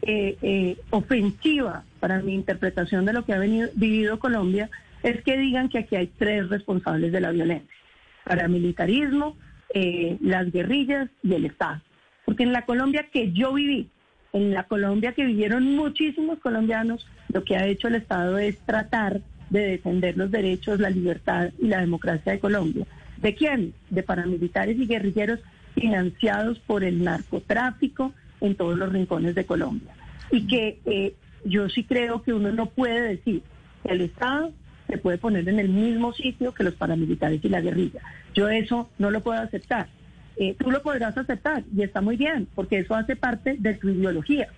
eh, 0.00 0.38
eh, 0.40 0.78
ofensiva 0.88 1.84
para 2.00 2.22
mi 2.22 2.32
interpretación 2.32 3.04
de 3.04 3.12
lo 3.12 3.26
que 3.26 3.34
ha 3.34 3.38
vivido 3.38 4.18
Colombia 4.18 4.70
es 5.02 5.22
que 5.22 5.36
digan 5.36 5.68
que 5.68 5.80
aquí 5.80 5.96
hay 5.96 6.06
tres 6.06 6.48
responsables 6.48 7.12
de 7.12 7.20
la 7.20 7.30
violencia. 7.30 7.76
Paramilitarismo, 8.24 9.36
eh, 9.74 10.16
las 10.22 10.50
guerrillas 10.50 11.10
y 11.22 11.34
el 11.34 11.44
Estado. 11.44 11.82
Porque 12.24 12.42
en 12.42 12.52
la 12.52 12.62
Colombia 12.62 13.08
que 13.12 13.32
yo 13.32 13.52
viví, 13.52 13.88
en 14.32 14.52
la 14.52 14.64
Colombia 14.64 15.12
que 15.12 15.24
vivieron 15.24 15.76
muchísimos 15.76 16.38
colombianos, 16.40 17.06
lo 17.32 17.44
que 17.44 17.56
ha 17.56 17.66
hecho 17.66 17.88
el 17.88 17.96
Estado 17.96 18.38
es 18.38 18.58
tratar 18.60 19.20
de 19.50 19.66
defender 19.66 20.16
los 20.16 20.30
derechos, 20.30 20.80
la 20.80 20.90
libertad 20.90 21.50
y 21.60 21.68
la 21.68 21.80
democracia 21.80 22.32
de 22.32 22.40
Colombia. 22.40 22.86
¿De 23.18 23.34
quién? 23.34 23.74
De 23.90 24.02
paramilitares 24.02 24.76
y 24.78 24.86
guerrilleros 24.86 25.40
financiados 25.74 26.58
por 26.60 26.84
el 26.84 27.02
narcotráfico 27.02 28.12
en 28.40 28.54
todos 28.54 28.76
los 28.76 28.92
rincones 28.92 29.34
de 29.34 29.46
Colombia. 29.46 29.92
Y 30.30 30.46
que 30.46 30.78
eh, 30.86 31.14
yo 31.44 31.68
sí 31.68 31.84
creo 31.84 32.22
que 32.22 32.32
uno 32.32 32.52
no 32.52 32.66
puede 32.66 33.00
decir 33.00 33.42
que 33.84 33.92
el 33.92 34.00
Estado 34.00 34.52
se 34.88 34.98
puede 34.98 35.18
poner 35.18 35.48
en 35.48 35.58
el 35.58 35.68
mismo 35.68 36.12
sitio 36.12 36.52
que 36.52 36.64
los 36.64 36.74
paramilitares 36.74 37.44
y 37.44 37.48
la 37.48 37.60
guerrilla. 37.60 38.00
Yo 38.34 38.48
eso 38.48 38.90
no 38.98 39.10
lo 39.10 39.22
puedo 39.22 39.40
aceptar. 39.40 39.88
Eh, 40.36 40.56
tú 40.58 40.70
lo 40.70 40.82
podrás 40.82 41.16
aceptar 41.16 41.64
y 41.74 41.82
está 41.82 42.00
muy 42.00 42.16
bien, 42.16 42.48
porque 42.54 42.78
eso 42.78 42.94
hace 42.94 43.16
parte 43.16 43.56
de 43.58 43.74
tu 43.74 43.88
ideología, 43.88 44.48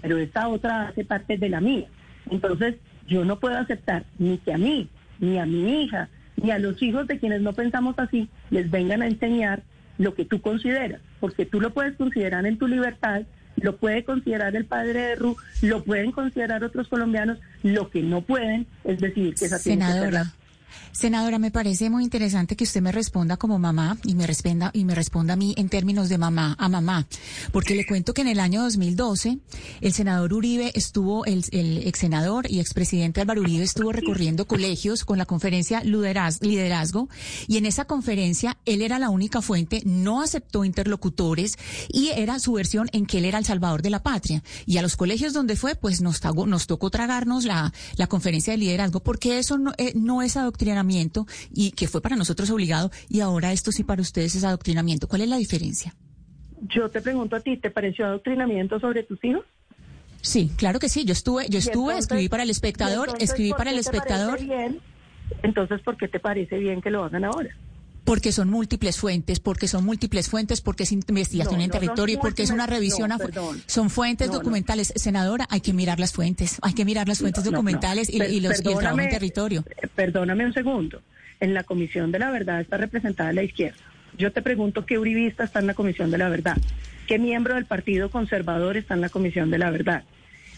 pero 0.00 0.16
esta 0.18 0.48
otra 0.48 0.88
hace 0.88 1.04
parte 1.04 1.36
de 1.36 1.48
la 1.48 1.60
mía. 1.60 1.86
Entonces, 2.30 2.76
yo 3.06 3.24
no 3.24 3.38
puedo 3.38 3.56
aceptar 3.56 4.04
ni 4.18 4.38
que 4.38 4.52
a 4.52 4.58
mí, 4.58 4.88
ni 5.18 5.38
a 5.38 5.46
mi 5.46 5.82
hija, 5.82 6.08
ni 6.36 6.50
a 6.50 6.58
los 6.58 6.82
hijos 6.82 7.06
de 7.06 7.18
quienes 7.18 7.42
no 7.42 7.52
pensamos 7.52 7.98
así, 7.98 8.28
les 8.50 8.70
vengan 8.70 9.02
a 9.02 9.06
enseñar 9.06 9.62
lo 9.98 10.14
que 10.14 10.24
tú 10.24 10.40
consideras, 10.40 11.00
porque 11.20 11.46
tú 11.46 11.60
lo 11.60 11.72
puedes 11.72 11.96
considerar 11.96 12.46
en 12.46 12.58
tu 12.58 12.66
libertad, 12.66 13.22
lo 13.56 13.76
puede 13.76 14.04
considerar 14.04 14.54
el 14.56 14.66
padre 14.66 15.00
de 15.00 15.14
Ru, 15.16 15.36
lo 15.62 15.82
pueden 15.82 16.12
considerar 16.12 16.62
otros 16.62 16.88
colombianos, 16.88 17.38
lo 17.62 17.90
que 17.90 18.02
no 18.02 18.20
pueden 18.20 18.66
es 18.84 19.00
decidir 19.00 19.34
que 19.34 19.46
esa 19.46 19.58
tiene 19.58 19.86
que 19.86 19.92
ser 19.92 20.14
Senadora. 20.92 21.38
Me 21.38 21.50
parece 21.50 21.90
muy 21.90 22.04
interesante 22.04 22.56
que 22.56 22.64
usted 22.64 22.80
me 22.80 22.92
responda 22.92 23.36
como 23.36 23.58
mamá 23.58 23.98
y 24.04 24.14
me 24.14 24.26
responda 24.26 24.70
y 24.72 24.84
me 24.84 24.94
responda 24.94 25.34
a 25.34 25.36
mí 25.36 25.54
en 25.56 25.68
términos 25.68 26.08
de 26.08 26.18
mamá 26.18 26.56
a 26.58 26.68
mamá, 26.68 27.06
porque 27.52 27.74
le 27.74 27.86
cuento 27.86 28.14
que 28.14 28.22
en 28.22 28.28
el 28.28 28.40
año 28.40 28.62
2012 28.62 29.38
el 29.80 29.92
senador 29.92 30.32
Uribe 30.32 30.72
estuvo 30.74 31.24
el, 31.24 31.44
el 31.52 31.86
ex 31.86 31.98
senador 31.98 32.50
y 32.50 32.60
expresidente 32.60 33.20
Álvaro 33.20 33.42
Uribe 33.42 33.64
estuvo 33.64 33.92
recorriendo 33.92 34.46
colegios 34.46 35.04
con 35.04 35.18
la 35.18 35.26
conferencia 35.26 35.82
Lideraz- 35.82 36.40
Liderazgo 36.40 37.08
y 37.46 37.58
en 37.58 37.66
esa 37.66 37.84
conferencia 37.84 38.56
él 38.64 38.82
era 38.82 38.98
la 38.98 39.10
única 39.10 39.42
fuente, 39.42 39.82
no 39.84 40.22
aceptó 40.22 40.64
interlocutores 40.64 41.56
y 41.88 42.08
era 42.08 42.38
su 42.38 42.52
versión 42.52 42.88
en 42.92 43.06
que 43.06 43.18
él 43.18 43.24
era 43.26 43.38
el 43.38 43.44
salvador 43.44 43.82
de 43.82 43.90
la 43.90 44.02
patria. 44.02 44.42
Y 44.66 44.78
a 44.78 44.82
los 44.82 44.96
colegios 44.96 45.32
donde 45.32 45.56
fue, 45.56 45.74
pues 45.74 46.00
nos, 46.00 46.20
tocó 46.66 46.90
tragarnos 46.90 47.44
la, 47.44 47.72
la 47.96 48.06
conferencia 48.06 48.52
de 48.52 48.58
liderazgo, 48.58 49.00
porque 49.00 49.38
eso 49.38 49.58
no, 49.58 49.72
eh, 49.78 49.94
es 50.24 50.36
adoctrinamiento 50.36 50.55
y 51.52 51.70
que 51.72 51.88
fue 51.88 52.00
para 52.00 52.16
nosotros 52.16 52.50
obligado 52.50 52.90
y 53.08 53.20
ahora 53.20 53.52
esto 53.52 53.72
sí 53.72 53.84
para 53.84 54.02
ustedes 54.02 54.34
es 54.34 54.44
adoctrinamiento. 54.44 55.08
¿Cuál 55.08 55.22
es 55.22 55.28
la 55.28 55.36
diferencia? 55.36 55.94
Yo 56.68 56.88
te 56.88 57.00
pregunto 57.00 57.36
a 57.36 57.40
ti, 57.40 57.56
¿te 57.58 57.70
pareció 57.70 58.06
adoctrinamiento 58.06 58.80
sobre 58.80 59.02
tus 59.02 59.22
hijos? 59.24 59.44
Sí, 60.22 60.50
claro 60.56 60.78
que 60.78 60.88
sí. 60.88 61.04
Yo 61.04 61.12
estuve, 61.12 61.48
yo 61.48 61.58
estuve, 61.58 61.92
entonces- 61.92 62.04
escribí 62.04 62.28
para 62.28 62.42
el 62.42 62.50
espectador, 62.50 63.08
entonces, 63.08 63.30
escribí 63.30 63.50
¿por 63.50 63.58
para 63.58 63.70
el 63.70 63.78
espectador. 63.78 64.40
bien? 64.40 64.80
Entonces, 65.42 65.80
¿por 65.82 65.96
qué 65.96 66.08
te 66.08 66.18
parece 66.20 66.58
bien 66.58 66.80
que 66.80 66.90
lo 66.90 67.04
hagan 67.04 67.24
ahora? 67.24 67.50
Porque 68.06 68.32
son 68.32 68.48
múltiples 68.48 68.96
fuentes, 68.98 69.40
porque 69.40 69.68
son 69.68 69.84
múltiples 69.84 70.28
fuentes, 70.30 70.62
porque 70.62 70.84
es 70.84 70.92
investigación 70.92 71.56
No, 71.58 71.62
en 71.64 71.68
no 71.68 71.72
territorio, 71.72 72.18
porque 72.20 72.42
es 72.44 72.50
una 72.50 72.66
revisión. 72.66 73.08
no, 73.10 73.16
a 73.16 73.18
fu- 73.18 73.24
perdón. 73.26 73.62
son 73.66 73.90
fuentes 73.90 74.30
documentales. 74.30 74.92
Senadora, 74.96 75.46
hay 75.50 75.60
que 75.60 75.72
mirar 75.74 76.00
las 76.00 76.12
fuentes, 76.12 76.58
hay 76.62 76.72
que 76.72 76.84
mirar 76.86 77.08
las 77.08 77.18
fuentes 77.18 77.44
documentales 77.44 78.08
y, 78.08 78.18
los, 78.18 78.30
y 78.64 78.68
el 78.68 78.76
trabajo 78.78 79.00
en 79.00 79.08
territorio. 79.10 79.64
eh, 79.82 79.88
Perdóname 79.94 80.46
un 80.46 80.54
segundo. 80.54 81.02
En 81.40 81.52
la 81.52 81.64
Comisión 81.64 82.12
de 82.12 82.18
la 82.18 82.30
Verdad 82.30 82.62
está 82.62 82.78
representada 82.78 83.30
la 83.34 83.42
izquierda. 83.42 83.76
Yo 84.16 84.32
te 84.32 84.40
pregunto 84.40 84.86
qué 84.86 84.98
uribista 84.98 85.44
está 85.44 85.58
en 85.58 85.66
la 85.66 85.74
Comisión 85.74 86.10
de 86.10 86.16
la 86.16 86.30
Verdad. 86.30 86.56
¿Qué 87.06 87.18
miembro 87.18 87.56
del 87.56 87.66
Partido 87.66 88.10
Conservador 88.10 88.78
está 88.78 88.94
en 88.94 89.02
la 89.02 89.10
Comisión 89.10 89.50
de 89.50 89.58
la 89.58 89.70
Verdad? 89.70 90.04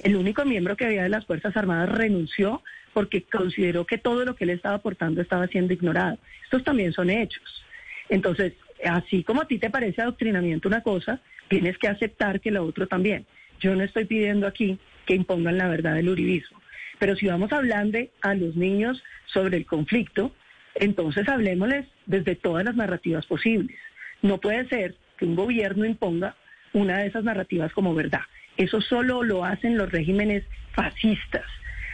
El 0.05 0.15
único 0.15 0.45
miembro 0.45 0.77
que 0.77 0.85
había 0.85 1.03
de 1.03 1.09
las 1.09 1.27
Fuerzas 1.27 1.57
Armadas 1.57 1.89
renunció 1.89 2.63
porque 2.93 3.23
consideró 3.23 3.85
que 3.85 3.99
todo 3.99 4.25
lo 4.25 4.35
que 4.35 4.45
él 4.45 4.51
estaba 4.51 4.77
aportando 4.77 5.21
estaba 5.21 5.47
siendo 5.47 5.73
ignorado. 5.73 6.19
Estos 6.45 6.65
también 6.65 6.93
son 6.93 7.11
hechos. 7.11 7.65
Entonces, 8.09 8.55
así 8.85 9.23
como 9.23 9.43
a 9.43 9.49
ti 9.49 9.59
te 9.59 9.71
parece 9.71 10.03
adoctrinamiento 10.03 10.69
una 10.69 10.83
cosa, 10.83 11.21
tienes 11.49 11.79
que 11.79 11.89
aceptar 11.89 12.41
que 12.41 12.51
lo 12.51 12.65
otro 12.65 12.87
también. 12.87 13.27
Yo 13.61 13.75
no 13.75 13.83
estoy 13.83 14.05
pidiendo 14.05 14.47
aquí 14.47 14.79
que 15.07 15.15
impongan 15.15 15.59
la 15.59 15.69
verdad 15.69 15.95
del 15.95 16.09
uribismo, 16.09 16.61
pero 16.99 17.17
si 17.17 17.27
vamos 17.27 17.53
a 17.53 17.57
hablarle 17.57 18.11
a 18.21 18.35
los 18.35 18.57
niños 18.57 19.03
sobre 19.27 19.57
el 19.57 19.67
conflicto, 19.67 20.33
entonces 20.75 21.29
hablemosles 21.29 21.87
desde 22.07 22.37
todas 22.37 22.65
las 22.65 22.77
narrativas 22.77 23.27
posibles. 23.27 23.77
No 24.23 24.39
puede 24.39 24.69
ser 24.69 24.95
que 25.17 25.25
un 25.25 25.35
gobierno 25.35 25.85
imponga 25.85 26.37
una 26.73 26.99
de 26.99 27.07
esas 27.07 27.25
narrativas 27.25 27.73
como 27.73 27.95
verdad. 27.95 28.23
Eso 28.57 28.81
solo 28.81 29.23
lo 29.23 29.45
hacen 29.45 29.79
los 29.79 29.91
regímenes 29.91 30.45
fascistas, 30.73 31.45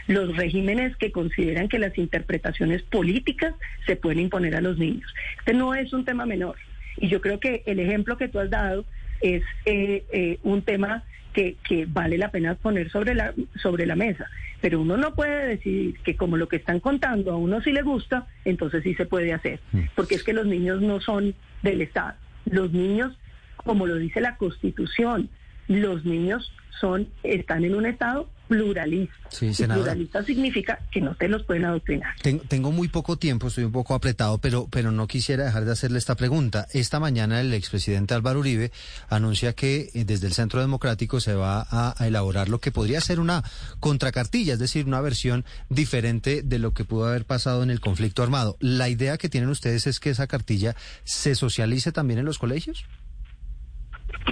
los 0.07 0.35
regímenes 0.35 0.95
que 0.97 1.11
consideran 1.11 1.67
que 1.67 1.79
las 1.79 1.97
interpretaciones 1.97 2.83
políticas 2.83 3.53
se 3.85 3.95
pueden 3.95 4.19
imponer 4.19 4.55
a 4.55 4.61
los 4.61 4.77
niños. 4.77 5.11
Este 5.39 5.53
no 5.53 5.73
es 5.73 5.93
un 5.93 6.05
tema 6.05 6.25
menor. 6.25 6.55
Y 6.97 7.07
yo 7.09 7.21
creo 7.21 7.39
que 7.39 7.63
el 7.65 7.79
ejemplo 7.79 8.17
que 8.17 8.27
tú 8.27 8.39
has 8.39 8.49
dado 8.49 8.85
es 9.21 9.43
eh, 9.65 10.03
eh, 10.11 10.39
un 10.43 10.61
tema 10.61 11.03
que, 11.33 11.57
que 11.67 11.85
vale 11.85 12.17
la 12.17 12.31
pena 12.31 12.55
poner 12.55 12.89
sobre 12.89 13.15
la, 13.15 13.33
sobre 13.61 13.85
la 13.85 13.95
mesa. 13.95 14.27
Pero 14.61 14.81
uno 14.81 14.95
no 14.95 15.13
puede 15.15 15.47
decidir 15.47 15.99
que 15.99 16.15
como 16.15 16.37
lo 16.37 16.47
que 16.47 16.55
están 16.55 16.79
contando 16.79 17.31
a 17.31 17.35
uno 17.35 17.61
sí 17.61 17.71
le 17.71 17.81
gusta, 17.81 18.27
entonces 18.45 18.83
sí 18.83 18.95
se 18.95 19.05
puede 19.05 19.33
hacer. 19.33 19.59
Porque 19.95 20.15
es 20.15 20.23
que 20.23 20.33
los 20.33 20.45
niños 20.45 20.81
no 20.81 21.01
son 21.01 21.35
del 21.61 21.81
Estado. 21.81 22.15
Los 22.45 22.71
niños, 22.71 23.17
como 23.57 23.85
lo 23.85 23.95
dice 23.95 24.21
la 24.21 24.37
Constitución, 24.37 25.29
los 25.67 26.05
niños 26.05 26.53
son 26.79 27.07
están 27.23 27.65
en 27.65 27.75
un 27.75 27.85
Estado 27.85 28.29
pluralista. 28.47 29.13
Sí, 29.29 29.47
Y 29.47 29.53
senadora. 29.53 29.83
pluralista 29.91 30.23
significa 30.23 30.79
que 30.91 31.01
no 31.01 31.15
te 31.15 31.27
los 31.27 31.43
pueden 31.43 31.65
adoctrinar. 31.65 32.13
Ten- 32.21 32.39
Tengo 32.47 32.71
muy 32.71 32.87
poco 32.87 33.17
tiempo, 33.17 33.47
estoy 33.47 33.63
un 33.65 33.71
poco 33.71 33.93
apretado, 33.95 34.37
pero, 34.37 34.67
pero 34.69 34.91
no 34.91 35.07
quisiera 35.07 35.45
dejar 35.45 35.65
de 35.65 35.71
hacerle 35.71 35.97
esta 35.97 36.15
pregunta. 36.15 36.67
Esta 36.73 36.99
mañana 36.99 37.41
el 37.41 37.53
expresidente 37.53 38.13
Álvaro 38.13 38.39
Uribe 38.39 38.71
anuncia 39.09 39.53
que 39.53 39.89
eh, 39.93 40.05
desde 40.05 40.27
el 40.27 40.33
Centro 40.33 40.61
Democrático 40.61 41.19
se 41.19 41.33
va 41.33 41.65
a, 41.69 41.95
a 41.97 42.07
elaborar 42.07 42.49
lo 42.49 42.59
que 42.59 42.71
podría 42.71 43.01
ser 43.01 43.19
una 43.19 43.43
contracartilla, 43.79 44.53
es 44.53 44.59
decir, 44.59 44.85
una 44.85 45.01
versión 45.01 45.45
diferente 45.69 46.41
de 46.43 46.59
lo 46.59 46.73
que 46.73 46.85
pudo 46.85 47.07
haber 47.07 47.25
pasado 47.25 47.63
en 47.63 47.69
el 47.69 47.79
conflicto 47.79 48.23
armado. 48.23 48.57
¿La 48.59 48.89
idea 48.89 49.17
que 49.17 49.29
tienen 49.29 49.49
ustedes 49.49 49.87
es 49.87 49.99
que 49.99 50.09
esa 50.11 50.27
cartilla 50.27 50.75
se 51.03 51.35
socialice 51.35 51.91
también 51.91 52.19
en 52.19 52.25
los 52.25 52.39
colegios? 52.39 52.85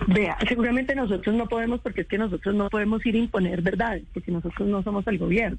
Vea, 0.08 0.38
seguramente 0.48 0.96
nosotros 0.96 1.36
no 1.36 1.48
podemos, 1.48 1.80
porque 1.82 2.02
es 2.02 2.08
que 2.08 2.18
nosotros 2.18 2.54
no 2.56 2.70
podemos 2.70 3.06
ir 3.06 3.16
a 3.16 3.20
imponer 3.20 3.62
verdades, 3.62 4.04
porque 4.14 4.32
nosotros 4.32 4.68
no 4.68 4.84
somos 4.84 5.06
el 5.08 5.18
gobierno. 5.18 5.58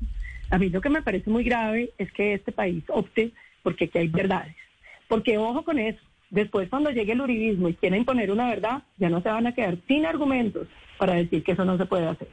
A 0.51 0.59
mí 0.59 0.69
lo 0.69 0.81
que 0.81 0.91
me 0.91 1.03
parece 1.03 1.31
muy 1.31 1.45
grave 1.45 1.93
es 1.99 2.13
que 2.13 2.35
este 2.35 2.53
país 2.53 2.85
opte 2.89 3.33
porque 3.63 3.87
aquí 3.87 3.99
hay 3.99 4.09
verdades. 4.09 4.55
Porque 5.09 5.39
ojo 5.39 5.65
con 5.65 5.79
eso, 5.79 6.01
después 6.31 6.69
cuando 6.69 6.91
llegue 6.91 7.13
el 7.13 7.21
uribismo 7.21 7.69
y 7.69 7.75
quiera 7.75 7.97
imponer 7.97 8.31
una 8.31 8.49
verdad, 8.49 8.83
ya 8.99 9.09
no 9.09 9.23
se 9.23 9.31
van 9.31 9.47
a 9.47 9.55
quedar 9.55 9.79
sin 9.89 10.07
argumentos 10.07 10.69
para 10.99 11.15
decir 11.15 11.43
que 11.43 11.53
eso 11.53 11.65
no 11.65 11.79
se 11.79 11.87
puede 11.87 12.07
hacer. 12.07 12.29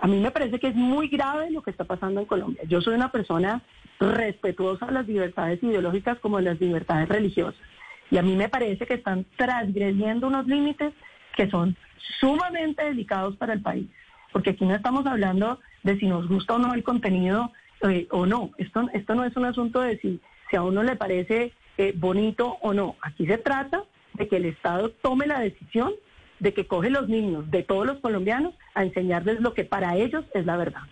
A 0.00 0.08
mí 0.08 0.18
me 0.18 0.32
parece 0.32 0.58
que 0.58 0.68
es 0.68 0.74
muy 0.74 1.08
grave 1.08 1.50
lo 1.50 1.62
que 1.62 1.70
está 1.70 1.84
pasando 1.84 2.20
en 2.20 2.26
Colombia. 2.26 2.62
Yo 2.66 2.80
soy 2.80 2.94
una 2.94 3.12
persona 3.12 3.62
respetuosa 4.00 4.86
de 4.86 4.92
las 4.92 5.06
libertades 5.06 5.62
ideológicas 5.62 6.18
como 6.18 6.38
de 6.38 6.44
las 6.44 6.60
libertades 6.60 7.08
religiosas. 7.08 7.60
Y 8.10 8.18
a 8.18 8.22
mí 8.22 8.34
me 8.34 8.48
parece 8.48 8.84
que 8.84 8.94
están 8.94 9.24
transgrediendo 9.36 10.26
unos 10.26 10.46
límites 10.46 10.92
que 11.36 11.50
son 11.50 11.76
sumamente 12.20 12.84
delicados 12.84 13.36
para 13.36 13.54
el 13.54 13.62
país. 13.62 13.86
Porque 14.32 14.50
aquí 14.50 14.64
no 14.64 14.74
estamos 14.74 15.06
hablando 15.06 15.60
de 15.82 15.98
si 15.98 16.06
nos 16.06 16.28
gusta 16.28 16.54
o 16.54 16.58
no 16.58 16.74
el 16.74 16.82
contenido 16.82 17.52
eh, 17.82 18.06
o 18.10 18.26
no. 18.26 18.50
Esto, 18.58 18.88
esto 18.92 19.14
no 19.14 19.24
es 19.24 19.36
un 19.36 19.44
asunto 19.44 19.80
de 19.80 19.98
si, 19.98 20.20
si 20.50 20.56
a 20.56 20.62
uno 20.62 20.82
le 20.82 20.96
parece 20.96 21.52
eh, 21.78 21.92
bonito 21.96 22.58
o 22.60 22.72
no. 22.72 22.96
Aquí 23.02 23.26
se 23.26 23.38
trata 23.38 23.84
de 24.14 24.28
que 24.28 24.36
el 24.36 24.46
Estado 24.46 24.90
tome 24.90 25.26
la 25.26 25.40
decisión 25.40 25.92
de 26.38 26.52
que 26.52 26.66
coge 26.66 26.90
los 26.90 27.08
niños 27.08 27.50
de 27.50 27.62
todos 27.62 27.86
los 27.86 28.00
colombianos 28.00 28.54
a 28.74 28.82
enseñarles 28.82 29.40
lo 29.40 29.54
que 29.54 29.64
para 29.64 29.96
ellos 29.96 30.24
es 30.34 30.44
la 30.44 30.56
verdad. 30.56 30.82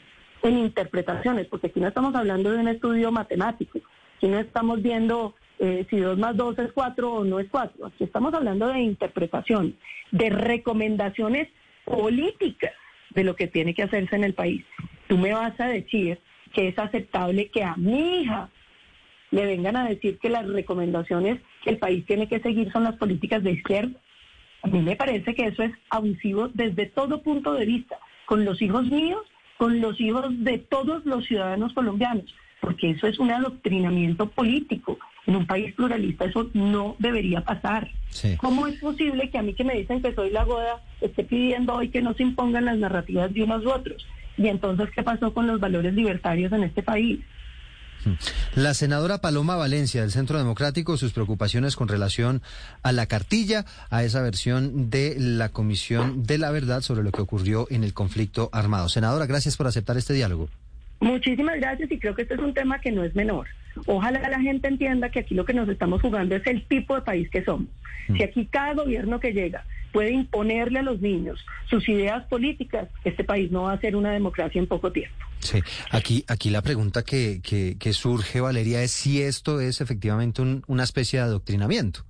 En 0.43 0.57
interpretaciones, 0.57 1.47
porque 1.49 1.67
aquí 1.67 1.81
no 1.81 1.89
estamos 1.89 2.15
hablando 2.15 2.53
de 2.53 2.59
un 2.59 2.69
estudio 2.69 3.11
matemático, 3.11 3.81
aquí 4.17 4.29
no 4.29 4.39
estamos 4.39 4.81
viendo 4.81 5.35
eh, 5.61 5.87
si 5.91 5.99
2 5.99 6.19
más 6.19 6.37
2 6.37 6.59
es 6.59 6.73
4 6.73 7.13
o 7.13 7.25
no 7.25 7.39
es 7.39 7.49
4, 7.51 7.87
aquí 7.87 8.05
estamos 8.05 8.33
hablando 8.33 8.69
de 8.69 8.81
interpretación, 8.81 9.77
de 10.11 10.31
recomendaciones 10.31 11.49
políticas 11.85 12.73
de 13.11 13.25
lo 13.25 13.37
que 13.37 13.47
tiene 13.47 13.75
que 13.75 13.83
hacerse 13.83 14.17
en 14.17 14.25
el 14.25 14.35
país. 14.35 14.65
Tú 15.07 15.19
me 15.19 15.35
vas 15.35 15.59
a 15.61 15.67
decir 15.67 16.19
que 16.55 16.69
es 16.69 16.79
aceptable 16.79 17.49
que 17.49 17.63
a 17.63 17.77
mi 17.77 18.23
hija 18.23 18.49
le 19.31 19.47
vengan 19.47 19.77
a 19.77 19.89
decir 19.89 20.19
que 20.19 20.31
las 20.31 20.49
recomendaciones 20.49 21.41
que 21.63 21.71
el 21.71 21.79
país 21.79 22.05
tiene 22.07 22.29
que 22.29 22.41
seguir 22.41 22.73
son 22.73 22.85
las 22.85 22.97
políticas 22.97 23.43
de 23.43 23.53
izquierda. 23.53 24.01
A 24.63 24.69
mí 24.69 24.81
me 24.81 24.97
parece 24.97 25.35
que 25.35 25.47
eso 25.47 25.63
es 25.63 25.73
abusivo 25.91 26.49
desde 26.49 26.87
todo 26.87 27.23
punto 27.23 27.53
de 27.55 27.67
vista, 27.67 27.99
con 28.27 28.45
los 28.45 28.61
hijos 28.63 28.87
míos, 28.87 29.23
con 29.59 29.81
los 29.81 30.01
hijos 30.01 30.27
de 30.43 30.59
todos 30.59 31.05
los 31.05 31.27
ciudadanos 31.27 31.73
colombianos, 31.75 32.35
porque 32.61 32.91
eso 32.91 33.07
es 33.07 33.19
un 33.19 33.31
adoctrinamiento 33.31 34.29
político. 34.31 34.99
En 35.27 35.37
un 35.37 35.47
país 35.47 35.75
pluralista 35.75 36.25
eso 36.25 36.51
no 36.55 36.97
debería 36.99 37.43
pasar. 37.43 37.91
¿Cómo 38.39 38.67
es 38.67 38.79
posible 38.81 39.31
que 39.31 39.39
a 39.39 39.43
mí 39.43 39.55
que 39.55 39.65
me 39.65 39.75
dicen 39.75 40.03
que 40.03 40.15
soy 40.15 40.31
la 40.31 40.45
goda 40.45 40.83
esté 41.01 41.25
pidiendo 41.25 41.75
hoy 41.75 41.89
que 41.91 42.03
no 42.03 42.15
se 42.15 42.23
impongan 42.23 42.65
las 42.65 42.79
narrativas 42.79 43.33
de 43.33 43.43
unos 43.43 43.65
u 43.65 43.71
otros? 43.71 44.07
Y 44.37 44.49
entonces, 44.49 44.89
¿qué 44.95 45.03
pasó 45.03 45.33
con 45.35 45.47
los 45.47 45.61
valores 45.61 45.95
libertarios 45.95 46.53
en 46.53 46.65
este 46.65 46.83
país? 46.83 47.21
La 48.55 48.73
senadora 48.75 49.19
Paloma 49.19 49.57
Valencia 49.57 50.01
del 50.01 50.11
Centro 50.11 50.39
Democrático, 50.39 50.97
sus 50.97 51.13
preocupaciones 51.13 51.77
con 51.77 51.89
relación 51.89 52.41
a 52.83 52.93
la 52.93 53.07
cartilla, 53.07 53.67
a 53.91 54.03
esa 54.03 54.23
versión 54.23 54.89
de 54.89 55.17
la 55.19 55.51
Comisión 55.51 56.25
de 56.25 56.39
la 56.39 56.51
Verdad 56.51 56.81
sobre 56.81 57.03
lo 57.03 57.13
que 57.13 57.21
ocurrió 57.21 57.67
en 57.71 57.85
el 57.85 57.93
conflicto 57.93 58.49
armado. 58.53 58.89
Senadora, 58.89 59.27
gracias 59.27 59.57
por 59.57 59.67
aceptar 59.67 59.97
este 59.99 60.15
diálogo. 60.15 60.49
Muchísimas 61.01 61.57
gracias 61.57 61.91
y 61.91 61.99
creo 61.99 62.15
que 62.15 62.23
este 62.23 62.35
es 62.35 62.41
un 62.41 62.55
tema 62.55 62.81
que 62.81 62.91
no 62.91 63.05
es 63.05 63.15
menor. 63.15 63.47
Ojalá 63.87 64.29
la 64.29 64.41
gente 64.41 64.69
entienda 64.69 65.11
que 65.11 65.21
aquí 65.21 65.35
lo 65.35 65.45
que 65.45 65.55
nos 65.55 65.69
estamos 65.69 66.01
jugando 66.01 66.35
es 66.37 66.47
el 66.47 66.67
tipo 66.67 66.95
de 66.95 67.03
país 67.03 67.29
que 67.31 67.45
somos. 67.45 67.69
Si 68.17 68.23
aquí 68.23 68.47
cada 68.47 68.75
gobierno 68.75 69.21
que 69.21 69.33
llega 69.33 69.65
puede 69.93 70.11
imponerle 70.11 70.81
a 70.81 70.83
los 70.83 71.01
niños 71.01 71.45
sus 71.69 71.89
ideas 71.89 72.25
políticas, 72.27 72.89
este 73.05 73.23
país 73.25 73.51
no 73.53 73.63
va 73.65 73.73
a 73.73 73.81
ser 73.81 73.95
una 73.97 74.11
democracia 74.13 74.59
en 74.59 74.67
poco 74.67 74.91
tiempo. 74.91 75.15
Sí, 75.39 75.61
aquí, 75.91 76.25
aquí 76.29 76.51
la 76.51 76.61
pregunta 76.63 77.03
que, 77.03 77.41
que, 77.43 77.77
que 77.79 77.93
surge, 77.93 78.41
Valeria, 78.41 78.83
es 78.83 78.91
si 78.91 79.23
esto 79.23 79.61
es 79.61 79.81
efectivamente 79.81 80.43
un- 80.43 80.63
una 80.67 80.83
especie 80.85 81.19
de 81.21 81.25
adoctrinamiento. 81.25 82.05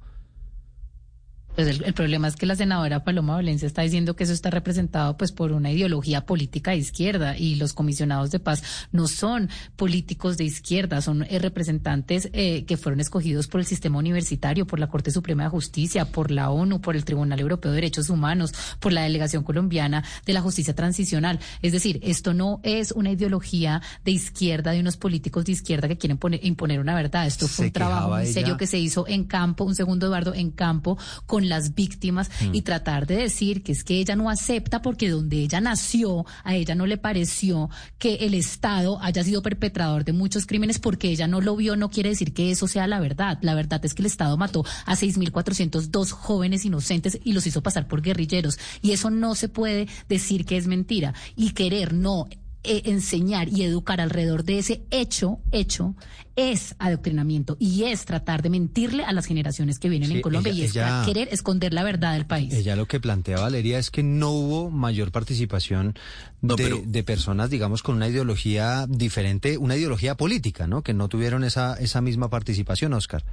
Pues 1.61 1.77
el, 1.77 1.85
el, 1.85 1.93
problema 1.93 2.27
es 2.27 2.37
que 2.37 2.47
la 2.47 2.57
senadora 2.57 3.05
Paloma 3.05 3.35
Valencia 3.35 3.67
está 3.67 3.83
diciendo 3.83 4.17
que 4.17 4.25
eso 4.25 4.33
está 4.33 4.49
representado 4.49 5.19
pues 5.19 5.31
por 5.31 5.53
una 5.53 5.71
ideología 5.71 6.25
política 6.25 6.71
de 6.71 6.79
izquierda 6.79 7.37
y 7.37 7.57
los 7.57 7.75
comisionados 7.75 8.31
de 8.31 8.39
paz 8.39 8.63
no 8.93 9.07
son 9.07 9.51
políticos 9.77 10.39
de 10.39 10.45
izquierda, 10.45 11.03
son 11.03 11.23
eh, 11.25 11.39
representantes 11.39 12.31
eh, 12.33 12.65
que 12.65 12.79
fueron 12.79 12.99
escogidos 12.99 13.47
por 13.47 13.61
el 13.61 13.67
sistema 13.67 13.99
universitario, 13.99 14.67
por 14.67 14.79
la 14.79 14.87
Corte 14.87 15.11
Suprema 15.11 15.43
de 15.43 15.51
Justicia, 15.51 16.07
por 16.07 16.31
la 16.31 16.49
ONU, 16.49 16.81
por 16.81 16.97
el 16.97 17.05
Tribunal 17.05 17.39
Europeo 17.39 17.73
de 17.73 17.77
Derechos 17.77 18.09
Humanos, 18.09 18.55
por 18.79 18.95
la 18.95 19.03
Delegación 19.03 19.45
Colombiana 19.45 20.03
de 20.25 20.33
la 20.33 20.41
Justicia 20.41 20.75
Transicional. 20.75 21.41
Es 21.61 21.73
decir, 21.73 22.01
esto 22.03 22.33
no 22.33 22.61
es 22.63 22.91
una 22.93 23.11
ideología 23.11 23.83
de 24.03 24.13
izquierda, 24.13 24.71
de 24.71 24.81
unos 24.81 24.97
políticos 24.97 25.45
de 25.45 25.53
izquierda 25.53 25.89
que 25.89 25.99
quieren 25.99 26.17
poner, 26.17 26.41
imponer 26.43 26.81
una 26.81 26.95
verdad. 26.95 27.27
Esto 27.27 27.47
fue 27.47 27.67
un 27.67 27.73
trabajo 27.73 28.17
muy 28.17 28.27
serio 28.27 28.57
que 28.57 28.67
se 28.67 28.79
hizo 28.79 29.07
en 29.07 29.25
campo, 29.25 29.65
un 29.65 29.75
segundo 29.75 30.07
Eduardo, 30.07 30.33
en 30.33 30.53
campo 30.53 30.97
con 31.27 31.50
las 31.51 31.75
víctimas 31.75 32.31
Mm. 32.41 32.55
y 32.55 32.63
tratar 32.63 33.07
de 33.07 33.17
decir 33.17 33.63
que 33.63 33.73
es 33.73 33.85
que 33.85 33.99
ella 34.01 34.17
no 34.17 34.31
acepta 34.31 34.81
porque 34.81 35.11
donde 35.11 35.37
ella 35.39 35.61
nació, 35.61 36.25
a 36.45 36.55
ella 36.55 36.75
no 36.75 36.87
le 36.87 36.97
pareció 36.97 37.69
que 37.99 38.15
el 38.15 38.33
Estado 38.33 38.99
haya 39.03 39.23
sido 39.23 39.43
perpetrador 39.43 40.05
de 40.05 40.13
muchos 40.15 40.47
crímenes 40.47 40.79
porque 40.79 41.09
ella 41.11 41.27
no 41.27 41.41
lo 41.43 41.57
vio, 41.57 41.77
no 41.77 41.91
quiere 41.91 42.09
decir 42.11 42.33
que 42.33 42.51
eso 42.51 42.67
sea 42.69 42.87
la 42.87 43.01
verdad. 43.01 43.39
La 43.43 43.55
verdad 43.55 43.85
es 43.85 43.93
que 43.93 44.01
el 44.03 44.07
Estado 44.07 44.37
mató 44.39 44.65
a 44.87 44.97
6.402 44.97 46.11
jóvenes 46.13 46.65
inocentes 46.65 47.19
y 47.23 47.33
los 47.33 47.47
hizo 47.47 47.63
pasar 47.63 47.87
por 47.87 48.01
guerrilleros. 48.01 48.59
Y 48.81 48.93
eso 48.93 49.11
no 49.11 49.35
se 49.35 49.49
puede 49.49 49.89
decir 50.09 50.45
que 50.47 50.57
es 50.57 50.67
mentira. 50.67 51.13
Y 51.37 51.51
querer 51.51 51.93
no 51.93 52.27
eh, 52.63 52.83
enseñar 52.87 53.49
y 53.49 53.63
educar 53.63 54.01
alrededor 54.01 54.45
de 54.45 54.59
ese 54.59 54.83
hecho, 54.91 55.39
hecho, 55.53 55.95
es 56.37 56.75
adoctrinamiento 56.79 57.57
y 57.59 57.85
es 57.85 58.05
tratar 58.05 58.43
de 58.43 58.51
mentirle 58.51 59.05
a 59.05 59.13
las 59.13 59.27
generaciones 59.27 59.79
que 59.79 59.89
vienen 59.89 60.09
Sí, 60.11 60.17
en 60.17 60.21
Colombia 60.23 60.53
ella- 60.53 60.61
y 60.63 60.65
es 60.65 60.71
ella- 60.77 61.03
querer 61.07 61.29
esconder 61.33 61.73
la 61.73 61.83
verdad 61.83 62.13
del 62.15 62.27
país. 62.27 62.53
Ella 62.53 62.77
lo 62.77 62.87
que 62.87 63.01
plantea 63.01 63.39
Valeria 63.41 63.79
es 63.79 63.91
que 63.91 64.03
no 64.03 64.31
hubo 64.31 64.71
mayor 64.71 65.11
participación 65.11 65.95
de, 66.43 66.83
de 66.87 67.03
personas, 67.03 67.51
digamos, 67.51 67.83
con 67.83 67.97
una 67.97 68.09
ideología 68.09 68.87
diferente, 68.89 69.57
una 69.59 69.77
ideología 69.77 70.17
política, 70.17 70.67
¿no? 70.67 70.83
Que 70.83 70.95
no 70.95 71.09
tuvieron 71.09 71.45
esa, 71.45 71.75
esa 71.75 72.01
misma 72.01 72.29
participación, 72.31 72.93
Oscar. 72.95 73.25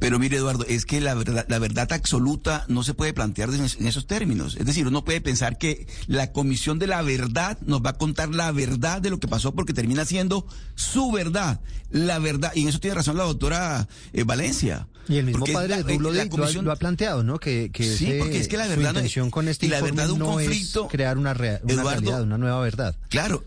Pero 0.00 0.18
mire, 0.18 0.38
Eduardo, 0.38 0.64
es 0.66 0.86
que 0.86 1.00
la 1.00 1.14
verdad, 1.14 1.44
la 1.48 1.58
verdad 1.58 1.92
absoluta 1.92 2.64
no 2.68 2.82
se 2.82 2.94
puede 2.94 3.12
plantear 3.12 3.50
en, 3.50 3.62
es- 3.64 3.76
en 3.78 3.86
esos 3.86 4.06
términos. 4.06 4.56
Es 4.58 4.64
decir, 4.66 4.86
uno 4.86 5.04
puede 5.04 5.20
pensar 5.20 5.58
que 5.58 5.86
la 6.06 6.32
Comisión 6.32 6.78
de 6.78 6.86
la 6.86 7.02
Verdad 7.02 7.58
nos 7.66 7.82
va 7.82 7.90
a 7.90 7.98
contar 7.98 8.30
la 8.30 8.50
verdad 8.50 9.02
de 9.02 9.10
lo 9.10 9.20
que 9.20 9.28
pasó 9.28 9.54
porque 9.54 9.74
termina 9.74 10.04
siendo 10.06 10.46
su 10.74 11.12
verdad. 11.12 11.60
La 11.90 12.18
verdad. 12.18 12.50
Y 12.54 12.62
en 12.62 12.68
eso 12.68 12.80
tiene 12.80 12.94
razón 12.94 13.16
la 13.18 13.24
doctora 13.24 13.88
eh, 14.14 14.24
Valencia. 14.24 14.88
Y 15.08 15.16
el 15.18 15.26
mismo 15.26 15.40
Porque 15.40 15.52
padre 15.52 15.68
la- 15.68 15.76
de 15.82 15.98
la 16.14 16.28
comisión- 16.28 16.64
lo 16.64 16.72
ha 16.72 16.76
planteado, 16.76 17.22
¿no? 17.22 17.38
Que, 17.38 17.70
que 17.72 17.84
Sí, 17.84 18.06
ese- 18.06 18.18
porque 18.20 18.38
es 18.38 18.48
que 18.48 18.56
la 18.56 18.66
verdad 18.68 18.90
intención 18.94 19.30
con 19.30 19.48
este 19.48 19.66
y 19.66 19.68
la 19.68 19.82
verdad 19.82 20.06
de 20.06 20.12
un 20.12 20.18
no 20.20 20.26
conflicto- 20.32 20.84
es 20.86 20.90
crear 20.90 21.18
una, 21.18 21.34
rea- 21.34 21.60
una 21.62 21.72
Eduardo, 21.74 21.90
realidad, 22.00 22.22
una 22.22 22.38
nueva 22.38 22.60
verdad. 22.60 22.96
Claro, 23.08 23.44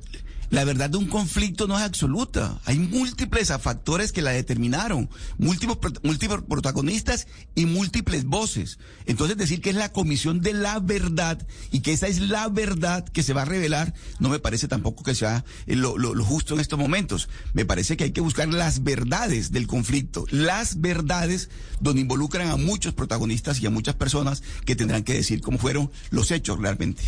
la 0.54 0.66
verdad 0.66 0.88
de 0.88 0.98
un 0.98 1.08
conflicto 1.08 1.66
no 1.68 1.76
es 1.76 1.84
absoluta. 1.84 2.62
Hay 2.66 2.78
múltiples 2.78 3.52
factores 3.60 4.12
que 4.12 4.22
la 4.22 4.30
determinaron, 4.30 5.10
múltiples, 5.40 5.78
múltiples 6.04 6.42
protagonistas 6.48 7.26
y 7.56 7.66
múltiples 7.66 8.26
voces. 8.26 8.78
Entonces 9.08 9.36
decir 9.36 9.62
que 9.62 9.72
es 9.72 9.76
la 9.76 9.92
comisión 9.92 10.42
de 10.42 10.54
la 10.54 10.80
verdad 10.80 11.40
y 11.72 11.80
que 11.80 11.92
esa 11.92 12.06
es 12.08 12.20
la 12.20 12.50
verdad 12.50 13.04
que 13.04 13.24
se 13.24 13.34
va 13.34 13.42
a 13.42 13.46
revelar, 13.46 13.96
no 14.20 14.30
me 14.30 14.38
parece 14.38 14.68
tampoco 14.68 15.04
que 15.04 15.16
sea 15.16 15.44
eh, 15.66 15.76
lo- 15.76 15.98
lo 15.98 16.24
justo 16.24 16.54
en 16.54 16.60
estos 16.60 16.78
momentos. 16.78 17.30
Me 17.54 17.66
parece 17.66 17.98
que 17.98 18.04
hay 18.04 18.12
que 18.12 18.22
buscar 18.22 18.48
las 18.48 18.84
verdades 18.84 19.52
del 19.52 19.66
conflicto, 19.66 20.28
las 20.30 20.82
verdades 20.82 21.50
donde 21.80 22.02
involucran 22.02 22.50
a 22.50 22.58
muchos 22.58 22.94
protagonistas 22.94 23.60
y 23.60 23.66
a 23.66 23.72
muchas 23.72 23.96
personas 23.96 24.44
que 24.66 24.76
tendrán 24.76 25.04
que 25.04 25.16
decir 25.16 25.42
cómo 25.42 25.58
fueron 25.58 25.90
los 26.12 26.30
hechos 26.30 26.60
realmente. 26.60 27.02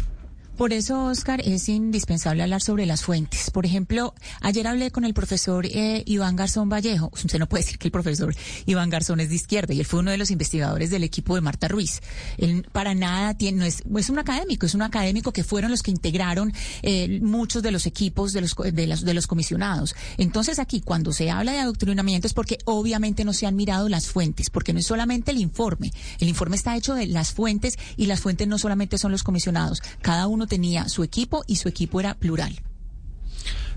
Por 0.57 0.71
eso, 0.71 1.05
Oscar, 1.05 1.41
es 1.43 1.67
indispensable 1.67 2.41
hablar 2.41 2.61
sobre 2.61 2.85
las 2.85 3.03
fuentes. 3.03 3.51
Por 3.51 3.65
ejemplo, 3.65 4.13
ayer 4.39 4.65
hablé 4.67 4.89
con 4.89 5.03
el 5.03 5.13
profesor 5.13 5.65
eh, 5.65 6.01
Iván 6.05 6.37
Garzón 6.37 6.69
Vallejo. 6.69 7.11
Usted 7.13 7.39
no 7.39 7.49
puede 7.49 7.65
decir 7.65 7.77
que 7.77 7.89
el 7.89 7.91
profesor 7.91 8.33
Iván 8.65 8.89
Garzón 8.89 9.19
es 9.19 9.27
de 9.27 9.35
izquierda 9.35 9.73
y 9.73 9.81
él 9.81 9.85
fue 9.85 9.99
uno 9.99 10.11
de 10.11 10.17
los 10.17 10.31
investigadores 10.31 10.91
del 10.91 11.03
equipo 11.03 11.35
de 11.35 11.41
Marta 11.41 11.67
Ruiz. 11.67 12.01
Él 12.37 12.65
para 12.71 12.95
nada 12.95 13.33
tiene, 13.33 13.57
no 13.57 13.65
es, 13.65 13.83
es 13.97 14.09
un 14.09 14.17
académico, 14.17 14.65
es 14.65 14.75
un 14.75 14.81
académico 14.81 15.33
que 15.33 15.43
fueron 15.43 15.71
los 15.71 15.83
que 15.83 15.91
integraron 15.91 16.53
eh, 16.83 17.19
muchos 17.21 17.61
de 17.61 17.71
los 17.71 17.85
equipos 17.85 18.31
de 18.31 18.39
los, 18.39 18.55
de, 18.55 18.87
los, 18.87 19.03
de 19.03 19.13
los 19.13 19.27
comisionados. 19.27 19.93
Entonces 20.17 20.59
aquí, 20.59 20.79
cuando 20.79 21.11
se 21.11 21.31
habla 21.31 21.51
de 21.51 21.59
adoctrinamiento 21.59 22.27
es 22.27 22.33
porque 22.33 22.59
obviamente 22.63 23.25
no 23.25 23.33
se 23.33 23.45
han 23.45 23.57
mirado 23.57 23.89
las 23.89 24.07
fuentes, 24.07 24.49
porque 24.49 24.71
no 24.71 24.79
es 24.79 24.87
solamente 24.87 25.31
el 25.31 25.37
informe. 25.37 25.91
El 26.19 26.29
informe 26.29 26.55
está 26.55 26.77
hecho 26.77 26.93
de 26.93 27.07
las 27.07 27.33
fuentes 27.33 27.77
y 27.97 28.05
las 28.05 28.21
fuentes 28.21 28.47
no 28.47 28.57
solamente 28.57 28.97
son 28.97 29.11
los 29.11 29.23
comisionados. 29.23 29.81
Cada 30.01 30.27
uno 30.27 30.44
tenía 30.47 30.89
su 30.89 31.03
equipo 31.03 31.43
y 31.47 31.57
su 31.57 31.67
equipo 31.67 31.99
era 31.99 32.15
plural. 32.15 32.61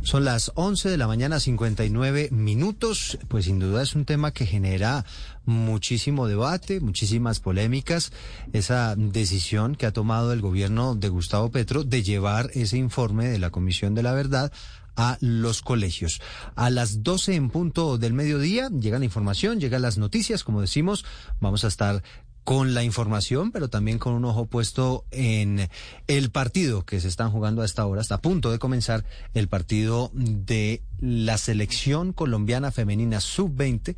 Son 0.03 0.25
las 0.25 0.53
11 0.55 0.89
de 0.91 0.97
la 0.97 1.07
mañana, 1.07 1.41
59 1.41 2.29
minutos. 2.31 3.19
Pues 3.29 3.47
sin 3.47 3.59
duda 3.59 3.83
es 3.83 3.95
un 3.95 4.05
tema 4.05 4.33
que 4.33 4.47
genera 4.47 5.05
muchísimo 5.45 6.27
debate, 6.27 6.81
muchísimas 6.81 7.41
polémicas. 7.41 8.13
Esa 8.53 8.95
decisión 8.97 9.75
que 9.75 9.87
ha 9.87 9.93
tomado 9.93 10.33
el 10.33 10.41
gobierno 10.41 10.95
de 10.95 11.09
Gustavo 11.09 11.51
Petro 11.51 11.85
de 11.85 12.03
llevar 12.03 12.51
ese 12.55 12.79
informe 12.79 13.29
de 13.29 13.39
la 13.39 13.51
Comisión 13.51 13.95
de 13.95 14.03
la 14.03 14.13
Verdad 14.13 14.53
a 14.97 15.17
los 15.21 15.63
colegios. 15.63 16.21
A 16.57 16.71
las 16.71 17.03
12 17.03 17.35
en 17.35 17.51
punto 17.51 17.99
del 17.99 18.13
mediodía 18.13 18.69
llega 18.69 18.99
la 18.99 19.05
información, 19.05 19.61
llegan 19.61 19.83
las 19.83 19.97
noticias, 19.97 20.43
como 20.43 20.61
decimos, 20.61 21.05
vamos 21.41 21.65
a 21.65 21.69
estar 21.69 22.03
con 22.45 22.75
la 22.75 22.83
información, 22.83 23.53
pero 23.53 23.69
también 23.69 23.99
con 23.99 24.15
un 24.15 24.25
ojo 24.25 24.47
puesto 24.47 25.05
en 25.11 25.69
el 26.07 26.31
partido 26.31 26.85
que 26.85 27.01
se 27.01 27.09
están 27.09 27.31
jugando 27.31 27.63
a 27.63 27.65
esta 27.65 27.85
hora, 27.85 28.01
está 28.01 28.17
a 28.17 28.23
punto 28.23 28.51
de 28.51 28.59
comenzar 28.59 29.05
el 29.35 29.49
partido 29.49 30.11
de 30.15 30.83
la 30.99 31.39
selección 31.39 32.13
colombiana 32.13 32.71
femenina 32.71 33.21
sub-20 33.21 33.97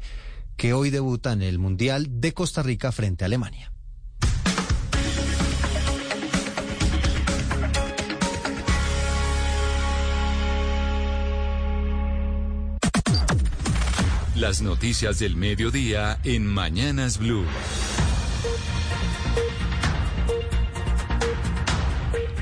que 0.56 0.72
hoy 0.72 0.90
debuta 0.90 1.32
en 1.32 1.42
el 1.42 1.58
Mundial 1.58 2.20
de 2.20 2.34
Costa 2.34 2.62
Rica 2.62 2.92
frente 2.92 3.24
a 3.24 3.26
Alemania. 3.26 3.72
Las 14.40 14.62
noticias 14.62 15.18
del 15.18 15.36
mediodía 15.36 16.18
en 16.24 16.46
Mañanas 16.46 17.18
Blue. 17.18 17.44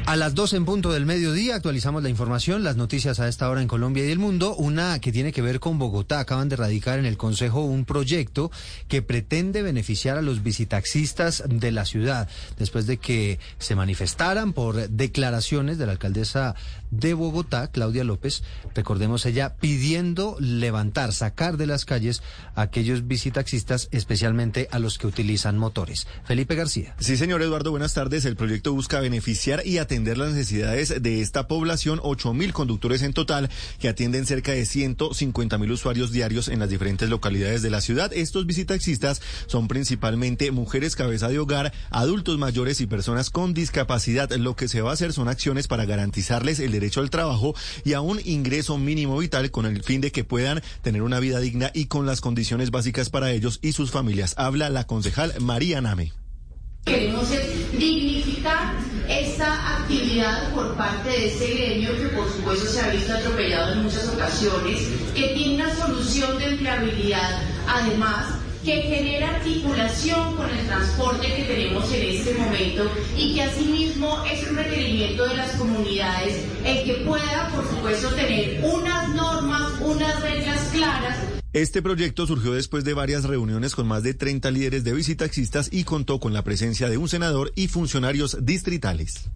A 0.09 0.17
las 0.17 0.35
12 0.35 0.57
en 0.57 0.65
punto 0.65 0.91
del 0.91 1.05
mediodía 1.05 1.57
actualizamos 1.57 2.03
la 2.03 2.09
información, 2.09 2.65
las 2.65 2.79
noticias 2.79 3.21
a 3.21 3.29
esta 3.29 3.51
hora 3.51 3.61
en 3.61 3.69
Colombia 3.69 4.07
y 4.07 4.11
el 4.11 4.19
mundo. 4.19 4.57
Una 4.57 5.01
que 5.01 5.13
tiene 5.13 5.35
que 5.35 5.43
ver 5.43 5.61
con 5.61 5.79
Bogotá. 5.79 6.21
Acaban 6.21 6.49
de 6.49 6.57
radicar 6.57 6.99
en 6.99 7.05
el 7.05 7.19
Consejo 7.19 7.61
un 7.61 7.85
proyecto 7.85 8.51
que 8.89 9.03
pretende 9.03 9.61
beneficiar 9.61 10.17
a 10.17 10.23
los 10.23 10.43
visitaxistas 10.43 11.45
de 11.47 11.73
la 11.73 11.85
ciudad 11.85 12.27
después 12.59 12.87
de 12.87 12.97
que 12.97 13.39
se 13.59 13.75
manifestaran 13.75 14.55
por 14.55 14.89
declaraciones 14.89 15.77
de 15.77 15.85
la 15.85 15.93
alcaldesa 15.93 16.55
de 16.91 17.15
Bogotá, 17.15 17.71
Claudia 17.71 18.05
López. 18.05 18.43
Recordemos 18.75 19.27
ella 19.27 19.57
pidiendo 19.57 20.37
levantar, 20.41 21.13
sacar 21.13 21.57
de 21.57 21.67
las 21.67 21.85
calles 21.85 22.23
a 22.55 22.63
aquellos 22.63 23.07
visitaxistas, 23.07 23.89
especialmente 23.91 24.69
a 24.71 24.79
los 24.79 24.99
que 24.99 25.07
utilizan 25.07 25.59
motores. 25.59 26.07
Felipe 26.25 26.55
García. 26.55 26.95
Sí, 26.99 27.17
señor 27.17 27.43
Eduardo, 27.43 27.71
buenas 27.71 27.95
tardes. 27.95 28.25
El 28.25 28.37
proyecto 28.37 28.73
busca 28.73 29.01
beneficiar 29.01 29.67
y 29.67 29.79
atender 29.79 30.19
las 30.19 30.33
necesidades 30.33 31.03
de 31.03 31.21
esta 31.21 31.49
población, 31.49 32.01
8 32.03 32.35
mil 32.35 32.53
conductores 32.53 33.03
en 33.03 33.13
total, 33.13 33.51
que 33.79 33.89
atienden 33.89 34.27
cerca 34.27 34.53
de 34.53 34.65
150 34.67 35.59
mil 35.59 35.73
usuarios 35.73 36.13
diarios 36.13 36.49
en 36.49 36.59
las 36.59 36.71
diferentes 36.71 37.09
localidades 37.09 37.63
de 37.63 37.71
la 37.71 37.81
ciudad. 37.81 38.13
Estos 38.13 38.47
visitaxistas 38.47 39.21
son 39.47 39.69
principalmente 39.69 40.51
mujeres 40.51 40.97
cabeza 40.97 41.29
de 41.29 41.39
hogar, 41.39 41.73
adultos 41.91 42.39
mayores 42.39 42.81
y 42.81 42.87
personas 42.87 43.31
con 43.31 43.55
discapacidad. 43.55 44.31
Lo 44.33 44.57
que 44.57 44.69
se 44.69 44.81
va 44.81 44.91
a 44.91 44.95
hacer 44.95 45.13
son 45.13 45.29
acciones 45.29 45.69
para 45.69 45.85
garantizarles 45.85 46.61
el 46.61 46.75
derecho 46.79 47.01
al 47.01 47.11
trabajo 47.11 47.55
y 47.85 47.95
a 47.95 48.01
un 48.01 48.21
ingreso 48.25 48.79
mínimo 48.79 49.19
vital 49.19 49.51
con 49.51 49.67
el 49.67 49.83
fin 49.83 50.01
de 50.01 50.13
que 50.13 50.25
puedan 50.25 50.63
tener 50.83 51.03
una 51.03 51.21
vida 51.21 51.41
digna 51.41 51.71
y 51.75 51.87
con 51.87 52.07
las 52.07 52.21
condiciones 52.21 52.71
básicas 52.71 53.11
para 53.11 53.33
ellos 53.33 53.59
y 53.63 53.73
sus 53.73 53.91
familias. 53.91 54.35
Habla 54.37 54.71
la 54.71 54.87
concejal 54.87 55.33
María 55.41 55.81
Name. 55.81 56.13
Queremos 56.85 57.29
dignificar 57.73 58.75
esta 59.09 59.79
actividad 59.79 60.55
por 60.55 60.77
parte 60.77 61.09
de 61.09 61.29
este 61.29 61.55
gremio 61.55 61.97
que 61.97 62.09
por 62.17 62.31
supuesto 62.31 62.67
se 62.67 62.81
ha 62.81 62.91
visto 62.91 63.13
atropellado 63.13 63.75
en 63.75 63.83
muchas 63.83 64.09
ocasiones, 64.09 64.81
que 65.15 65.29
tiene 65.35 65.57
una 65.57 65.75
solución 65.75 66.39
de 66.39 66.47
empleabilidad 66.47 67.43
además 67.67 68.27
que 68.65 68.83
genera 68.83 69.37
articulación 69.37 70.37
con 70.37 70.51
el 70.51 70.67
transporte 70.67 71.27
que 71.35 71.45
tenemos 71.45 71.93
en 71.93 72.03
este 72.03 72.35
momento 72.35 72.91
y 73.17 73.35
que 73.35 73.43
asimismo 73.43 74.25
es 74.25 74.49
un 74.49 74.57
requerimiento 74.57 75.27
de 75.27 75.37
las 75.37 75.53
comunidades 75.53 76.45
el 76.65 76.85
que 76.85 76.95
pueda 77.05 77.51
por 77.55 77.69
supuesto 77.69 78.09
tener 78.15 78.65
unas 78.65 79.09
normas, 79.15 79.73
unas 79.81 80.21
reglas 80.23 80.59
claras 80.73 81.17
Este 81.53 81.83
proyecto 81.83 82.27
surgió 82.27 82.53
después 82.53 82.85
de 82.85 82.95
varias 82.95 83.25
reuniones 83.25 83.75
con 83.75 83.87
más 83.87 84.03
de 84.03 84.15
30 84.15 84.51
líderes 84.51 84.85
de 84.85 84.93
visitaxistas 84.93 85.69
y 85.73 85.85
contó 85.85 86.21
con 86.21 86.33
la 86.33 86.45
presencia 86.45 86.89
de 86.89 86.99
un 86.99 87.09
senador 87.09 87.53
y 87.55 87.69
funcionarios 87.69 88.45
distritales. 88.45 89.31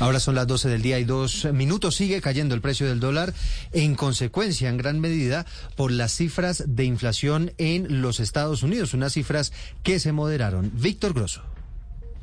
Ahora 0.00 0.20
son 0.20 0.34
las 0.34 0.46
12 0.46 0.68
del 0.68 0.82
día 0.82 0.98
y 0.98 1.04
dos 1.04 1.46
minutos. 1.52 1.96
Sigue 1.96 2.20
cayendo 2.20 2.54
el 2.54 2.60
precio 2.60 2.88
del 2.88 3.00
dólar 3.00 3.32
en 3.72 3.94
consecuencia, 3.94 4.68
en 4.68 4.76
gran 4.76 5.00
medida, 5.00 5.46
por 5.76 5.92
las 5.92 6.12
cifras 6.12 6.64
de 6.66 6.84
inflación 6.84 7.52
en 7.58 8.02
los 8.02 8.20
Estados 8.20 8.62
Unidos, 8.62 8.94
unas 8.94 9.12
cifras 9.12 9.52
que 9.82 10.00
se 10.00 10.12
moderaron. 10.12 10.72
Víctor 10.74 11.14
Grosso. 11.14 11.53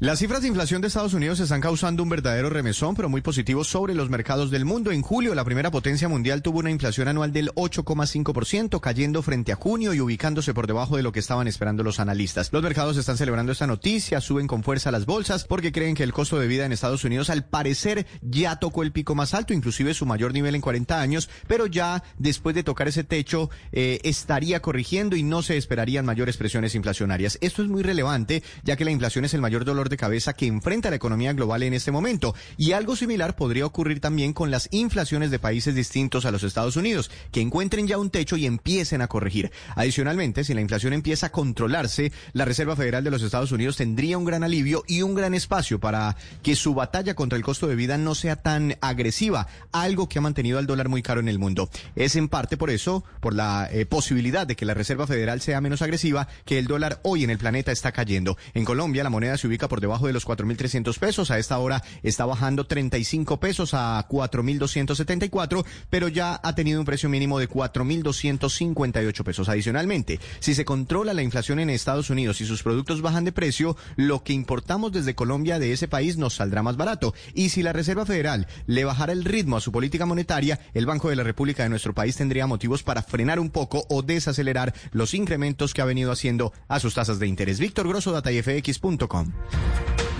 Las 0.01 0.17
cifras 0.17 0.41
de 0.41 0.47
inflación 0.47 0.81
de 0.81 0.87
Estados 0.87 1.13
Unidos 1.13 1.39
están 1.41 1.61
causando 1.61 2.01
un 2.01 2.09
verdadero 2.09 2.49
remesón, 2.49 2.95
pero 2.95 3.07
muy 3.07 3.21
positivo 3.21 3.63
sobre 3.63 3.93
los 3.93 4.09
mercados 4.09 4.49
del 4.49 4.65
mundo. 4.65 4.91
En 4.91 5.03
julio, 5.03 5.35
la 5.35 5.45
primera 5.45 5.69
potencia 5.69 6.09
mundial 6.09 6.41
tuvo 6.41 6.57
una 6.57 6.71
inflación 6.71 7.07
anual 7.07 7.31
del 7.31 7.51
8,5%, 7.51 8.79
cayendo 8.79 9.21
frente 9.21 9.51
a 9.51 9.55
junio 9.55 9.93
y 9.93 9.99
ubicándose 9.99 10.55
por 10.55 10.65
debajo 10.65 10.97
de 10.97 11.03
lo 11.03 11.11
que 11.11 11.19
estaban 11.19 11.47
esperando 11.47 11.83
los 11.83 11.99
analistas. 11.99 12.51
Los 12.51 12.63
mercados 12.63 12.97
están 12.97 13.15
celebrando 13.15 13.51
esta 13.51 13.67
noticia, 13.67 14.21
suben 14.21 14.47
con 14.47 14.63
fuerza 14.63 14.89
las 14.89 15.05
bolsas 15.05 15.45
porque 15.45 15.71
creen 15.71 15.93
que 15.93 16.01
el 16.01 16.13
costo 16.13 16.39
de 16.39 16.47
vida 16.47 16.65
en 16.65 16.71
Estados 16.71 17.03
Unidos 17.03 17.29
al 17.29 17.45
parecer 17.45 18.07
ya 18.23 18.55
tocó 18.55 18.81
el 18.81 18.91
pico 18.91 19.13
más 19.13 19.35
alto, 19.35 19.53
inclusive 19.53 19.93
su 19.93 20.07
mayor 20.07 20.33
nivel 20.33 20.55
en 20.55 20.61
40 20.61 20.99
años, 20.99 21.29
pero 21.45 21.67
ya 21.67 22.01
después 22.17 22.55
de 22.55 22.63
tocar 22.63 22.87
ese 22.87 23.03
techo 23.03 23.51
eh, 23.71 23.99
estaría 24.01 24.63
corrigiendo 24.63 25.15
y 25.15 25.21
no 25.21 25.43
se 25.43 25.57
esperarían 25.57 26.07
mayores 26.07 26.37
presiones 26.37 26.73
inflacionarias. 26.73 27.37
Esto 27.39 27.61
es 27.61 27.69
muy 27.69 27.83
relevante, 27.83 28.41
ya 28.63 28.75
que 28.75 28.85
la 28.85 28.89
inflación 28.89 29.25
es 29.25 29.35
el 29.35 29.41
mayor 29.41 29.63
dolor 29.63 29.90
de 29.91 29.97
cabeza 29.97 30.33
que 30.33 30.47
enfrenta 30.47 30.89
la 30.89 30.95
economía 30.95 31.33
global 31.33 31.61
en 31.61 31.75
este 31.75 31.91
momento. 31.91 32.33
Y 32.57 32.71
algo 32.71 32.95
similar 32.95 33.35
podría 33.35 33.67
ocurrir 33.67 33.99
también 33.99 34.33
con 34.33 34.49
las 34.49 34.67
inflaciones 34.71 35.29
de 35.29 35.37
países 35.37 35.75
distintos 35.75 36.25
a 36.25 36.31
los 36.31 36.41
Estados 36.41 36.75
Unidos, 36.75 37.11
que 37.31 37.41
encuentren 37.41 37.87
ya 37.87 37.99
un 37.99 38.09
techo 38.09 38.37
y 38.37 38.47
empiecen 38.47 39.01
a 39.01 39.07
corregir. 39.07 39.51
Adicionalmente, 39.75 40.43
si 40.43 40.55
la 40.55 40.61
inflación 40.61 40.93
empieza 40.93 41.27
a 41.27 41.31
controlarse, 41.31 42.11
la 42.33 42.45
Reserva 42.45 42.75
Federal 42.75 43.03
de 43.03 43.11
los 43.11 43.21
Estados 43.21 43.51
Unidos 43.51 43.77
tendría 43.77 44.17
un 44.17 44.25
gran 44.25 44.43
alivio 44.43 44.83
y 44.87 45.01
un 45.01 45.13
gran 45.13 45.33
espacio 45.33 45.79
para 45.79 46.15
que 46.41 46.55
su 46.55 46.73
batalla 46.73 47.13
contra 47.13 47.37
el 47.37 47.43
costo 47.43 47.67
de 47.67 47.75
vida 47.75 47.97
no 47.97 48.15
sea 48.15 48.37
tan 48.37 48.77
agresiva, 48.81 49.47
algo 49.71 50.07
que 50.07 50.19
ha 50.19 50.21
mantenido 50.21 50.57
al 50.57 50.67
dólar 50.67 50.89
muy 50.89 51.01
caro 51.01 51.19
en 51.19 51.27
el 51.27 51.39
mundo. 51.39 51.69
Es 51.95 52.15
en 52.15 52.29
parte 52.29 52.57
por 52.57 52.69
eso, 52.69 53.03
por 53.19 53.33
la 53.33 53.69
eh, 53.71 53.85
posibilidad 53.85 54.47
de 54.47 54.55
que 54.55 54.65
la 54.65 54.73
Reserva 54.73 55.07
Federal 55.07 55.41
sea 55.41 55.61
menos 55.61 55.81
agresiva, 55.81 56.27
que 56.45 56.57
el 56.57 56.67
dólar 56.67 56.99
hoy 57.03 57.23
en 57.23 57.29
el 57.29 57.37
planeta 57.37 57.71
está 57.71 57.91
cayendo. 57.91 58.37
En 58.53 58.65
Colombia 58.65 59.03
la 59.03 59.09
moneda 59.09 59.37
se 59.37 59.47
ubica 59.47 59.67
por 59.67 59.80
debajo 59.81 60.07
de 60.07 60.13
los 60.13 60.25
4.300 60.25 60.97
pesos. 60.97 61.31
A 61.31 61.39
esta 61.39 61.57
hora 61.57 61.83
está 62.03 62.25
bajando 62.25 62.65
35 62.65 63.39
pesos 63.39 63.73
a 63.73 64.07
4.274, 64.07 65.65
pero 65.89 66.07
ya 66.07 66.39
ha 66.41 66.55
tenido 66.55 66.79
un 66.79 66.85
precio 66.85 67.09
mínimo 67.09 67.39
de 67.39 67.49
4.258 67.49 69.23
pesos. 69.23 69.49
Adicionalmente, 69.49 70.19
si 70.39 70.55
se 70.55 70.65
controla 70.65 71.13
la 71.13 71.23
inflación 71.23 71.59
en 71.59 71.69
Estados 71.69 72.09
Unidos 72.09 72.41
y 72.41 72.45
sus 72.45 72.63
productos 72.63 73.01
bajan 73.01 73.25
de 73.25 73.31
precio, 73.31 73.75
lo 73.95 74.23
que 74.23 74.33
importamos 74.33 74.91
desde 74.91 75.15
Colombia 75.15 75.59
de 75.59 75.73
ese 75.73 75.87
país 75.87 76.17
nos 76.17 76.35
saldrá 76.35 76.63
más 76.63 76.77
barato. 76.77 77.13
Y 77.33 77.49
si 77.49 77.63
la 77.63 77.73
Reserva 77.73 78.05
Federal 78.05 78.47
le 78.67 78.85
bajara 78.85 79.13
el 79.13 79.25
ritmo 79.25 79.57
a 79.57 79.61
su 79.61 79.71
política 79.71 80.05
monetaria, 80.05 80.59
el 80.73 80.85
Banco 80.85 81.09
de 81.09 81.15
la 81.15 81.23
República 81.23 81.63
de 81.63 81.69
nuestro 81.69 81.93
país 81.93 82.15
tendría 82.15 82.47
motivos 82.47 82.83
para 82.83 83.03
frenar 83.03 83.39
un 83.39 83.49
poco 83.49 83.85
o 83.89 84.01
desacelerar 84.01 84.73
los 84.91 85.13
incrementos 85.13 85.73
que 85.73 85.81
ha 85.81 85.85
venido 85.85 86.11
haciendo 86.11 86.53
a 86.67 86.79
sus 86.79 86.93
tasas 86.93 87.19
de 87.19 87.27
interés. 87.27 87.59
Víctor 87.59 87.87
Grosso, 87.87 88.11
datafx.com. 88.11 89.31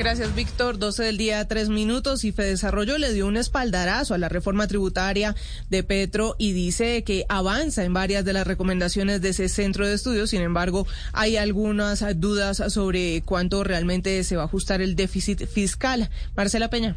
Gracias, 0.01 0.34
Víctor. 0.34 0.80
12 0.80 1.03
del 1.03 1.18
día, 1.18 1.47
tres 1.47 1.69
minutos. 1.69 2.23
Y 2.23 2.31
Desarrollo 2.31 2.97
le 2.97 3.13
dio 3.13 3.27
un 3.27 3.38
espaldarazo 3.38 4.15
a 4.15 4.18
la 4.18 4.30
reforma 4.30 4.65
tributaria 4.65 5.35
de 5.69 5.84
Petro 5.84 6.35
y 6.39 6.53
dice 6.53 7.03
que 7.03 7.26
avanza 7.30 7.84
en 7.84 7.93
varias 7.93 8.26
de 8.26 8.34
las 8.34 8.47
recomendaciones 8.47 9.22
de 9.22 9.30
ese 9.30 9.47
centro 9.47 9.85
de 9.85 9.93
estudios. 9.93 10.31
Sin 10.31 10.41
embargo, 10.41 10.88
hay 11.13 11.38
algunas 11.38 12.03
dudas 12.19 12.63
sobre 12.73 13.22
cuánto 13.23 13.63
realmente 13.63 14.23
se 14.23 14.35
va 14.35 14.41
a 14.41 14.45
ajustar 14.45 14.81
el 14.81 14.95
déficit 14.95 15.45
fiscal. 15.45 16.09
Marcela 16.35 16.72
Peña. 16.72 16.95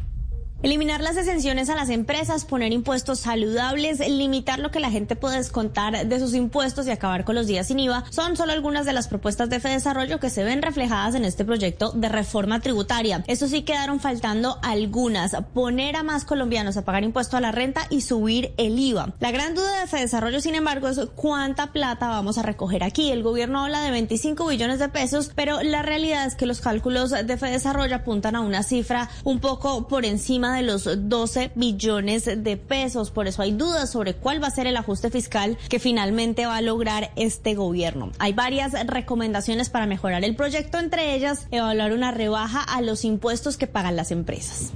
Eliminar 0.63 1.01
las 1.01 1.17
exenciones 1.17 1.69
a 1.69 1.75
las 1.75 1.89
empresas, 1.89 2.45
poner 2.45 2.71
impuestos 2.71 3.19
saludables, 3.19 3.99
limitar 3.99 4.57
lo 4.57 4.71
que 4.71 4.79
la 4.79 4.89
gente 4.89 5.15
puede 5.15 5.37
descontar 5.37 6.07
de 6.07 6.19
sus 6.19 6.33
impuestos 6.33 6.87
y 6.87 6.91
acabar 6.91 7.23
con 7.25 7.35
los 7.35 7.45
días 7.45 7.67
sin 7.67 7.79
IVA 7.79 8.05
son 8.09 8.35
solo 8.37 8.53
algunas 8.53 8.85
de 8.85 8.93
las 8.93 9.07
propuestas 9.07 9.49
de 9.49 9.59
Desarrollo 9.59 10.19
que 10.19 10.29
se 10.29 10.43
ven 10.43 10.61
reflejadas 10.61 11.15
en 11.15 11.25
este 11.25 11.43
proyecto 11.43 11.91
de 11.91 12.07
reforma 12.07 12.61
tributaria. 12.61 13.23
Eso 13.27 13.47
sí 13.47 13.63
quedaron 13.63 13.99
faltando 13.99 14.57
algunas, 14.63 15.35
poner 15.53 15.97
a 15.97 16.03
más 16.03 16.23
colombianos 16.23 16.77
a 16.77 16.85
pagar 16.85 17.03
impuesto 17.03 17.35
a 17.35 17.41
la 17.41 17.51
renta 17.51 17.81
y 17.89 18.01
subir 18.01 18.53
el 18.57 18.79
IVA. 18.79 19.13
La 19.19 19.31
gran 19.31 19.55
duda 19.55 19.85
de 19.85 19.99
Desarrollo, 19.99 20.39
sin 20.39 20.55
embargo, 20.55 20.87
es 20.87 20.99
cuánta 21.15 21.73
plata 21.73 22.07
vamos 22.07 22.37
a 22.37 22.43
recoger 22.43 22.83
aquí. 22.83 23.11
El 23.11 23.23
gobierno 23.23 23.63
habla 23.63 23.81
de 23.81 23.91
25 23.91 24.47
billones 24.47 24.79
de 24.79 24.89
pesos, 24.89 25.31
pero 25.35 25.61
la 25.61 25.81
realidad 25.81 26.25
es 26.25 26.35
que 26.35 26.45
los 26.45 26.61
cálculos 26.61 27.11
de 27.11 27.23
Desarrollo 27.23 27.95
apuntan 27.95 28.35
a 28.35 28.41
una 28.41 28.63
cifra 28.63 29.09
un 29.23 29.39
poco 29.39 29.87
por 29.87 30.05
encima 30.05 30.44
de 30.53 30.63
los 30.63 30.87
12 31.09 31.51
billones 31.55 32.25
de 32.25 32.57
pesos. 32.57 33.11
Por 33.11 33.27
eso 33.27 33.41
hay 33.41 33.51
dudas 33.51 33.89
sobre 33.89 34.13
cuál 34.13 34.41
va 34.41 34.47
a 34.47 34.51
ser 34.51 34.67
el 34.67 34.77
ajuste 34.77 35.09
fiscal 35.09 35.57
que 35.69 35.79
finalmente 35.79 36.45
va 36.45 36.57
a 36.57 36.61
lograr 36.61 37.11
este 37.15 37.55
gobierno. 37.55 38.11
Hay 38.19 38.33
varias 38.33 38.73
recomendaciones 38.87 39.69
para 39.69 39.85
mejorar 39.85 40.23
el 40.23 40.35
proyecto, 40.35 40.79
entre 40.79 41.15
ellas 41.15 41.47
evaluar 41.51 41.93
una 41.93 42.11
rebaja 42.11 42.61
a 42.61 42.81
los 42.81 43.05
impuestos 43.05 43.57
que 43.57 43.67
pagan 43.67 43.95
las 43.95 44.11
empresas. 44.11 44.73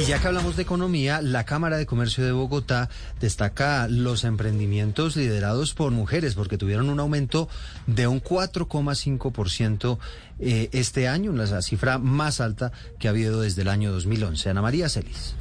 Y 0.00 0.04
ya 0.06 0.18
que 0.18 0.26
hablamos 0.26 0.56
de 0.56 0.62
economía, 0.62 1.22
la 1.22 1.44
Cámara 1.44 1.76
de 1.76 1.86
Comercio 1.86 2.24
de 2.24 2.32
Bogotá 2.32 2.88
destaca 3.20 3.86
los 3.88 4.24
emprendimientos 4.24 5.16
liderados 5.16 5.72
por 5.72 5.92
mujeres, 5.92 6.34
porque 6.34 6.58
tuvieron 6.58 6.88
un 6.88 6.98
aumento 6.98 7.48
de 7.86 8.06
un 8.06 8.20
4,5% 8.20 9.98
eh, 10.40 10.68
este 10.72 11.06
año, 11.06 11.32
la 11.32 11.62
cifra 11.62 11.98
más 11.98 12.40
alta 12.40 12.72
que 12.98 13.06
ha 13.06 13.12
habido 13.12 13.40
desde 13.40 13.62
el 13.62 13.68
año 13.68 13.92
2011. 13.92 14.50
Ana 14.50 14.62
María 14.62 14.88
Celis. 14.88 15.34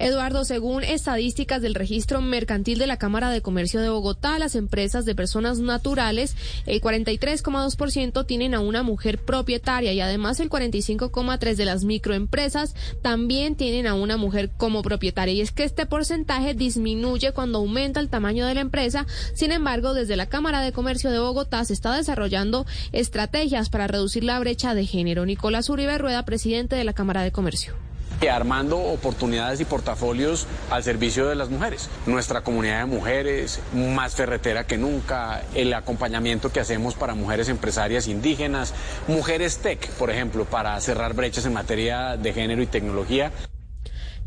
Eduardo, 0.00 0.46
según 0.46 0.82
estadísticas 0.82 1.60
del 1.60 1.74
registro 1.74 2.22
mercantil 2.22 2.78
de 2.78 2.86
la 2.86 2.96
Cámara 2.96 3.28
de 3.28 3.42
Comercio 3.42 3.82
de 3.82 3.90
Bogotá, 3.90 4.38
las 4.38 4.54
empresas 4.54 5.04
de 5.04 5.14
personas 5.14 5.58
naturales, 5.58 6.36
el 6.64 6.80
43,2% 6.80 8.24
tienen 8.24 8.54
a 8.54 8.60
una 8.60 8.82
mujer 8.82 9.18
propietaria 9.18 9.92
y 9.92 10.00
además 10.00 10.40
el 10.40 10.48
45,3% 10.48 11.54
de 11.54 11.64
las 11.66 11.84
microempresas 11.84 12.74
también 13.02 13.56
tienen 13.56 13.86
a 13.86 13.92
una 13.92 14.16
mujer 14.16 14.48
como 14.56 14.80
propietaria. 14.80 15.34
Y 15.34 15.42
es 15.42 15.52
que 15.52 15.64
este 15.64 15.84
porcentaje 15.84 16.54
disminuye 16.54 17.32
cuando 17.32 17.58
aumenta 17.58 18.00
el 18.00 18.08
tamaño 18.08 18.46
de 18.46 18.54
la 18.54 18.62
empresa. 18.62 19.06
Sin 19.34 19.52
embargo, 19.52 19.92
desde 19.92 20.16
la 20.16 20.30
Cámara 20.30 20.62
de 20.62 20.72
Comercio 20.72 21.10
de 21.10 21.18
Bogotá 21.18 21.62
se 21.66 21.74
está 21.74 21.94
desarrollando 21.94 22.64
estrategias 22.92 23.68
para 23.68 23.86
reducir 23.86 24.24
la 24.24 24.38
brecha 24.38 24.74
de 24.74 24.86
género. 24.86 25.26
Nicolás 25.26 25.68
Uribe 25.68 25.98
Rueda, 25.98 26.24
presidente 26.24 26.74
de 26.74 26.84
la 26.84 26.94
Cámara 26.94 27.22
de 27.22 27.32
Comercio 27.32 27.89
armando 28.28 28.78
oportunidades 28.78 29.60
y 29.60 29.64
portafolios 29.64 30.46
al 30.70 30.82
servicio 30.82 31.26
de 31.28 31.34
las 31.34 31.48
mujeres. 31.48 31.88
Nuestra 32.06 32.42
comunidad 32.42 32.80
de 32.80 32.86
mujeres, 32.86 33.60
más 33.72 34.14
ferretera 34.14 34.66
que 34.66 34.76
nunca, 34.76 35.42
el 35.54 35.72
acompañamiento 35.72 36.52
que 36.52 36.60
hacemos 36.60 36.94
para 36.94 37.14
mujeres 37.14 37.48
empresarias 37.48 38.08
indígenas, 38.08 38.74
mujeres 39.08 39.58
tech, 39.58 39.88
por 39.92 40.10
ejemplo, 40.10 40.44
para 40.44 40.78
cerrar 40.80 41.14
brechas 41.14 41.46
en 41.46 41.54
materia 41.54 42.16
de 42.16 42.32
género 42.32 42.62
y 42.62 42.66
tecnología. 42.66 43.32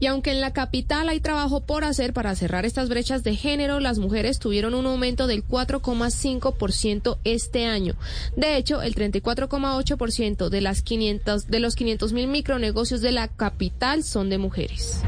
Y 0.03 0.07
aunque 0.07 0.31
en 0.31 0.41
la 0.41 0.51
capital 0.51 1.07
hay 1.07 1.21
trabajo 1.21 1.61
por 1.61 1.85
hacer 1.85 2.11
para 2.11 2.35
cerrar 2.35 2.65
estas 2.65 2.89
brechas 2.89 3.23
de 3.23 3.37
género, 3.37 3.79
las 3.79 3.99
mujeres 3.99 4.37
tuvieron 4.37 4.73
un 4.73 4.85
aumento 4.85 5.27
del 5.27 5.47
4,5% 5.47 7.19
este 7.23 7.67
año. 7.67 7.95
De 8.35 8.57
hecho, 8.57 8.81
el 8.81 8.95
34,8% 8.95 10.49
de 10.49 10.59
las 10.59 10.81
500 10.81 11.47
de 11.47 11.59
los 11.61 11.75
500 11.75 12.11
mil 12.11 12.27
micronegocios 12.27 12.99
de 12.99 13.13
la 13.13 13.29
capital 13.29 14.03
son 14.03 14.29
de 14.29 14.39
mujeres. 14.39 14.99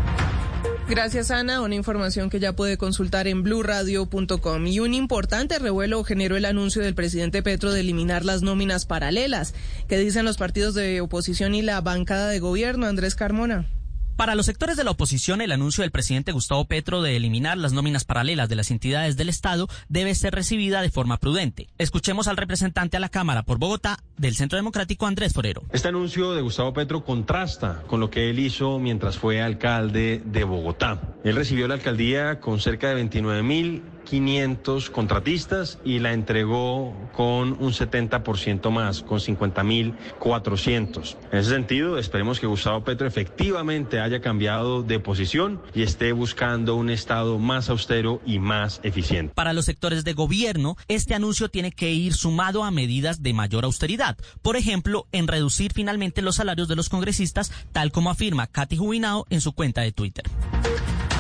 Gracias, 0.88 1.30
Ana. 1.30 1.60
Una 1.60 1.76
información 1.76 2.30
que 2.30 2.40
ya 2.40 2.54
puede 2.54 2.78
consultar 2.78 3.28
en 3.28 3.44
blurradio.com. 3.44 4.66
Y 4.66 4.80
un 4.80 4.94
importante 4.94 5.60
revuelo 5.60 6.06
generó 6.06 6.38
el 6.38 6.46
anuncio 6.46 6.82
del 6.82 6.96
presidente 6.96 7.44
Petro 7.44 7.74
de 7.74 7.82
eliminar 7.82 8.24
las 8.24 8.44
nóminas 8.44 8.86
paralelas. 8.86 9.56
¿Qué 9.90 9.98
dicen 9.98 10.24
los 10.24 10.38
partidos 10.38 10.74
de 10.74 11.02
oposición 11.02 11.54
y 11.54 11.64
la 11.64 11.82
bancada 11.82 12.30
de 12.30 12.40
gobierno? 12.40 12.86
Andrés 12.86 13.16
Carmona. 13.16 13.68
Para 14.16 14.36
los 14.36 14.46
sectores 14.46 14.78
de 14.78 14.86
la 14.86 14.92
oposición, 14.92 15.42
el 15.42 15.52
anuncio 15.52 15.82
del 15.82 15.92
presidente 15.92 16.32
Gustavo 16.32 16.64
Petro 16.64 17.02
de 17.02 17.18
eliminar 17.18 17.58
las 17.58 17.74
nóminas 17.74 18.06
paralelas 18.06 18.48
de 18.48 18.56
las 18.56 18.72
entidades 18.72 19.18
del 19.18 19.28
Estado 19.28 19.68
debe 19.90 20.16
ser 20.16 20.34
recibida 20.34 20.82
de 20.82 20.90
forma 20.90 21.18
prudente. 21.18 21.68
Escuchemos 21.78 22.30
al 22.30 22.38
representante 22.38 22.96
a 22.96 23.02
la 23.02 23.10
Cámara 23.10 23.44
por 23.44 23.58
Bogotá 23.58 24.00
del 24.16 24.36
Centro 24.36 24.56
Democrático, 24.56 25.06
Andrés 25.06 25.34
Forero. 25.34 25.64
Este 25.74 25.90
anuncio 25.90 26.32
de 26.34 26.42
Gustavo 26.42 26.72
Petro 26.72 27.04
contrasta 27.04 27.84
con 27.88 28.00
lo 28.00 28.10
que 28.10 28.30
él 28.30 28.40
hizo 28.40 28.80
mientras 28.80 29.18
fue 29.18 29.42
alcalde 29.42 30.22
de 30.24 30.44
Bogotá. 30.46 31.02
Él 31.26 31.36
recibió 31.36 31.68
la 31.68 31.74
alcaldía 31.74 32.40
con 32.40 32.62
cerca 32.62 32.88
de 32.88 32.96
29 32.96 33.44
mil 33.44 33.84
500 34.06 34.90
contratistas 34.90 35.80
y 35.84 36.00
la 36.00 36.14
entregó 36.14 36.94
con 37.14 37.54
un 37.62 37.74
70% 37.74 38.70
más, 38.72 39.02
con 39.02 39.20
50.400. 39.20 41.18
En 41.32 41.40
ese 41.40 41.50
sentido, 41.50 41.98
esperemos 41.98 42.40
que 42.40 42.48
Gustavo 42.48 42.84
Petro 42.84 43.08
efectivamente 43.08 44.00
haya 44.00 44.22
cambiado 44.22 44.84
de 44.84 45.00
posición 45.00 45.62
y 45.74 45.84
esté 45.84 46.12
buscando 46.14 46.76
un 46.76 46.90
Estado 46.90 47.40
más 47.40 47.70
austero 47.70 48.22
y 48.26 48.40
más 48.40 48.80
eficiente. 48.84 49.34
Para 49.34 49.54
los 49.54 49.66
sectores 49.66 50.04
de 50.04 50.14
gobierno, 50.14 50.78
este 50.88 51.14
anuncio 51.14 51.50
tiene 51.50 51.72
que 51.72 51.92
ir 51.92 52.14
sumado 52.14 52.64
a 52.64 52.72
medidas 52.72 53.22
de 53.22 53.34
mayor 53.34 53.66
austeridad. 53.66 54.18
Por 54.42 54.56
ejemplo, 54.56 55.08
en 55.12 55.28
reducir 55.28 55.74
finalmente 55.74 56.22
los 56.22 56.36
salarios 56.36 56.68
de 56.68 56.76
los 56.76 56.90
congresistas, 56.90 57.52
tal 57.72 57.92
como 57.92 58.10
afirma 58.10 58.48
Katy 58.48 58.78
Jubinao 58.78 59.26
en 59.30 59.42
su 59.42 59.54
cuenta 59.54 59.82
de 59.82 59.92
Twitter. 59.92 60.26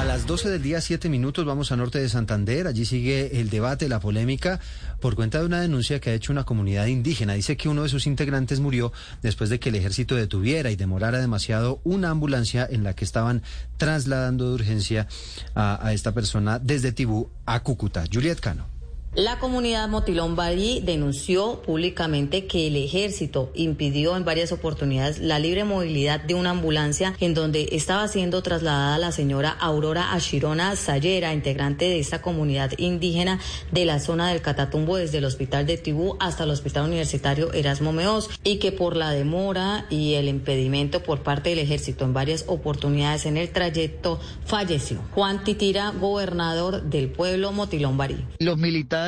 A 0.06 0.08
las 0.08 0.28
12 0.28 0.52
del 0.52 0.62
día, 0.62 0.82
7 0.82 1.10
minutos, 1.10 1.46
vamos 1.46 1.72
a 1.72 1.76
Norte 1.76 1.98
de 1.98 2.08
Santander. 2.10 2.68
Allí 2.68 2.86
sigue 2.86 3.40
el 3.42 3.50
debate, 3.50 3.90
la 3.90 4.00
polémica, 4.00 4.60
por 5.02 5.16
cuenta 5.16 5.40
de 5.40 5.48
una 5.48 5.60
denuncia 5.60 6.00
que 6.00 6.12
ha 6.12 6.14
hecho 6.14 6.32
una 6.32 6.44
comunidad 6.44 6.86
indígena. 6.86 7.34
Dice 7.34 7.58
que 7.58 7.70
uno 7.70 7.82
de 7.82 7.90
sus 7.90 8.06
integrantes 8.06 8.60
murió 8.60 8.94
después 9.24 9.50
de 9.50 9.60
que 9.60 9.70
el 9.70 9.76
ejército 9.76 10.14
detuviera 10.14 10.70
y 10.70 10.76
demorara 10.76 11.18
demasiado 11.18 11.82
una 11.84 12.12
ambulancia 12.12 12.68
en 12.70 12.84
la 12.84 12.94
que 12.94 13.04
estaban 13.04 13.42
trasladando 13.78 14.50
de 14.50 14.54
urgencia 14.54 15.08
a, 15.56 15.84
a 15.84 15.92
esta 15.92 16.12
persona 16.12 16.60
desde 16.60 16.92
Tibú 16.92 17.32
a 17.48 17.64
Cúcuta. 17.64 18.04
Juliet 18.14 18.40
Cano. 18.40 18.75
La 19.16 19.40
comunidad 19.40 19.88
Motilón 19.88 20.36
Barí 20.36 20.82
denunció 20.82 21.62
públicamente 21.62 22.48
que 22.48 22.68
el 22.68 22.76
ejército 22.76 23.50
impidió 23.56 24.18
en 24.18 24.26
varias 24.26 24.52
oportunidades 24.52 25.20
la 25.20 25.40
libre 25.40 25.64
movilidad 25.64 26.20
de 26.20 26.34
una 26.34 26.50
ambulancia 26.50 27.16
en 27.22 27.34
donde 27.34 27.70
estaba 27.72 28.10
siendo 28.10 28.44
trasladada 28.44 28.98
la 28.98 29.14
señora 29.14 29.52
Aurora 29.52 30.12
Ashirona 30.12 30.76
Sayera, 30.76 31.34
integrante 31.34 31.86
de 31.86 32.00
esta 32.00 32.22
comunidad 32.22 32.74
indígena 32.78 33.40
de 33.72 33.86
la 33.86 34.02
zona 34.02 34.28
del 34.28 34.42
Catatumbo 34.42 34.98
desde 34.98 35.20
el 35.20 35.26
hospital 35.26 35.66
de 35.66 35.78
Tibú 35.78 36.18
hasta 36.20 36.44
el 36.44 36.50
hospital 36.50 36.84
universitario 36.84 37.54
Erasmo 37.54 37.94
Meos 37.94 38.30
y 38.44 38.58
que 38.58 38.74
por 38.74 38.98
la 38.98 39.12
demora 39.12 39.86
y 39.90 40.16
el 40.16 40.28
impedimento 40.28 41.02
por 41.04 41.24
parte 41.24 41.52
del 41.52 41.60
ejército 41.60 42.04
en 42.04 42.12
varias 42.12 42.44
oportunidades 42.48 43.26
en 43.26 43.38
el 43.38 43.50
trayecto 43.50 44.20
falleció. 44.44 45.00
Juan 45.12 45.46
Titira, 45.46 45.92
gobernador 45.92 46.82
del 46.82 47.08
pueblo 47.08 47.54
Motilón 47.54 47.96
Barí. 47.96 48.18
Los 48.40 48.58
militares 48.58 49.05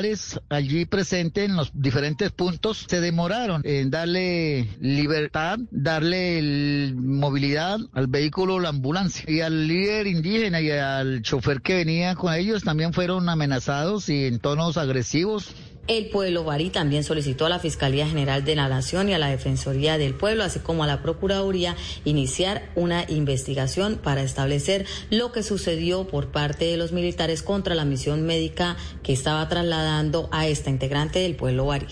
allí 0.50 0.86
presentes 0.86 1.46
en 1.46 1.56
los 1.56 1.72
diferentes 1.74 2.32
puntos 2.32 2.86
se 2.88 3.02
demoraron 3.02 3.62
en 3.66 3.90
darle 3.90 4.68
libertad, 4.80 5.60
darle 5.72 6.94
movilidad 6.96 7.80
al 7.94 8.08
vehículo, 8.08 8.60
la 8.60 8.70
ambulancia. 8.70 9.26
Y 9.28 9.42
al 9.42 9.68
líder 9.68 10.08
indígena 10.08 10.62
y 10.62 10.72
al 10.72 11.22
chofer 11.22 11.62
que 11.62 11.76
venía 11.76 12.16
con 12.16 12.34
ellos 12.34 12.64
también 12.64 12.94
fueron 12.94 13.30
amenazados 13.30 14.10
y 14.10 14.26
en 14.26 14.40
tonos 14.40 14.78
agresivos. 14.78 15.56
El 15.88 16.10
pueblo 16.10 16.44
Barí 16.44 16.70
también 16.70 17.06
solicitó 17.06 17.46
a 17.46 17.50
la 17.50 17.60
Fiscalía 17.60 18.06
General 18.06 18.44
de 18.44 18.58
la 18.58 18.68
Nación 18.68 19.08
y 19.08 19.14
a 19.14 19.20
la 19.20 19.30
Defensoría 19.30 19.98
del 19.98 20.14
Pueblo, 20.16 20.44
así 20.44 20.60
como 20.60 20.84
a 20.84 20.88
la 20.88 21.02
Procuraduría, 21.02 21.78
iniciar 22.04 22.70
una 22.76 23.06
investigación 23.10 23.96
para 23.96 24.22
establecer 24.22 24.86
lo 25.10 25.32
que 25.32 25.44
sucedió 25.44 26.06
por 26.06 26.28
parte 26.30 26.66
de 26.66 26.76
los 26.76 26.92
militares 26.92 27.42
contra 27.42 27.74
la 27.74 27.86
misión 27.86 28.26
médica 28.26 28.76
que 29.02 29.14
estaba 29.14 29.48
trasladando 29.48 30.28
a 30.34 30.48
esta 30.48 30.70
integrante 30.70 31.20
del 31.20 31.38
pueblo 31.38 31.68
Barí. 31.68 31.88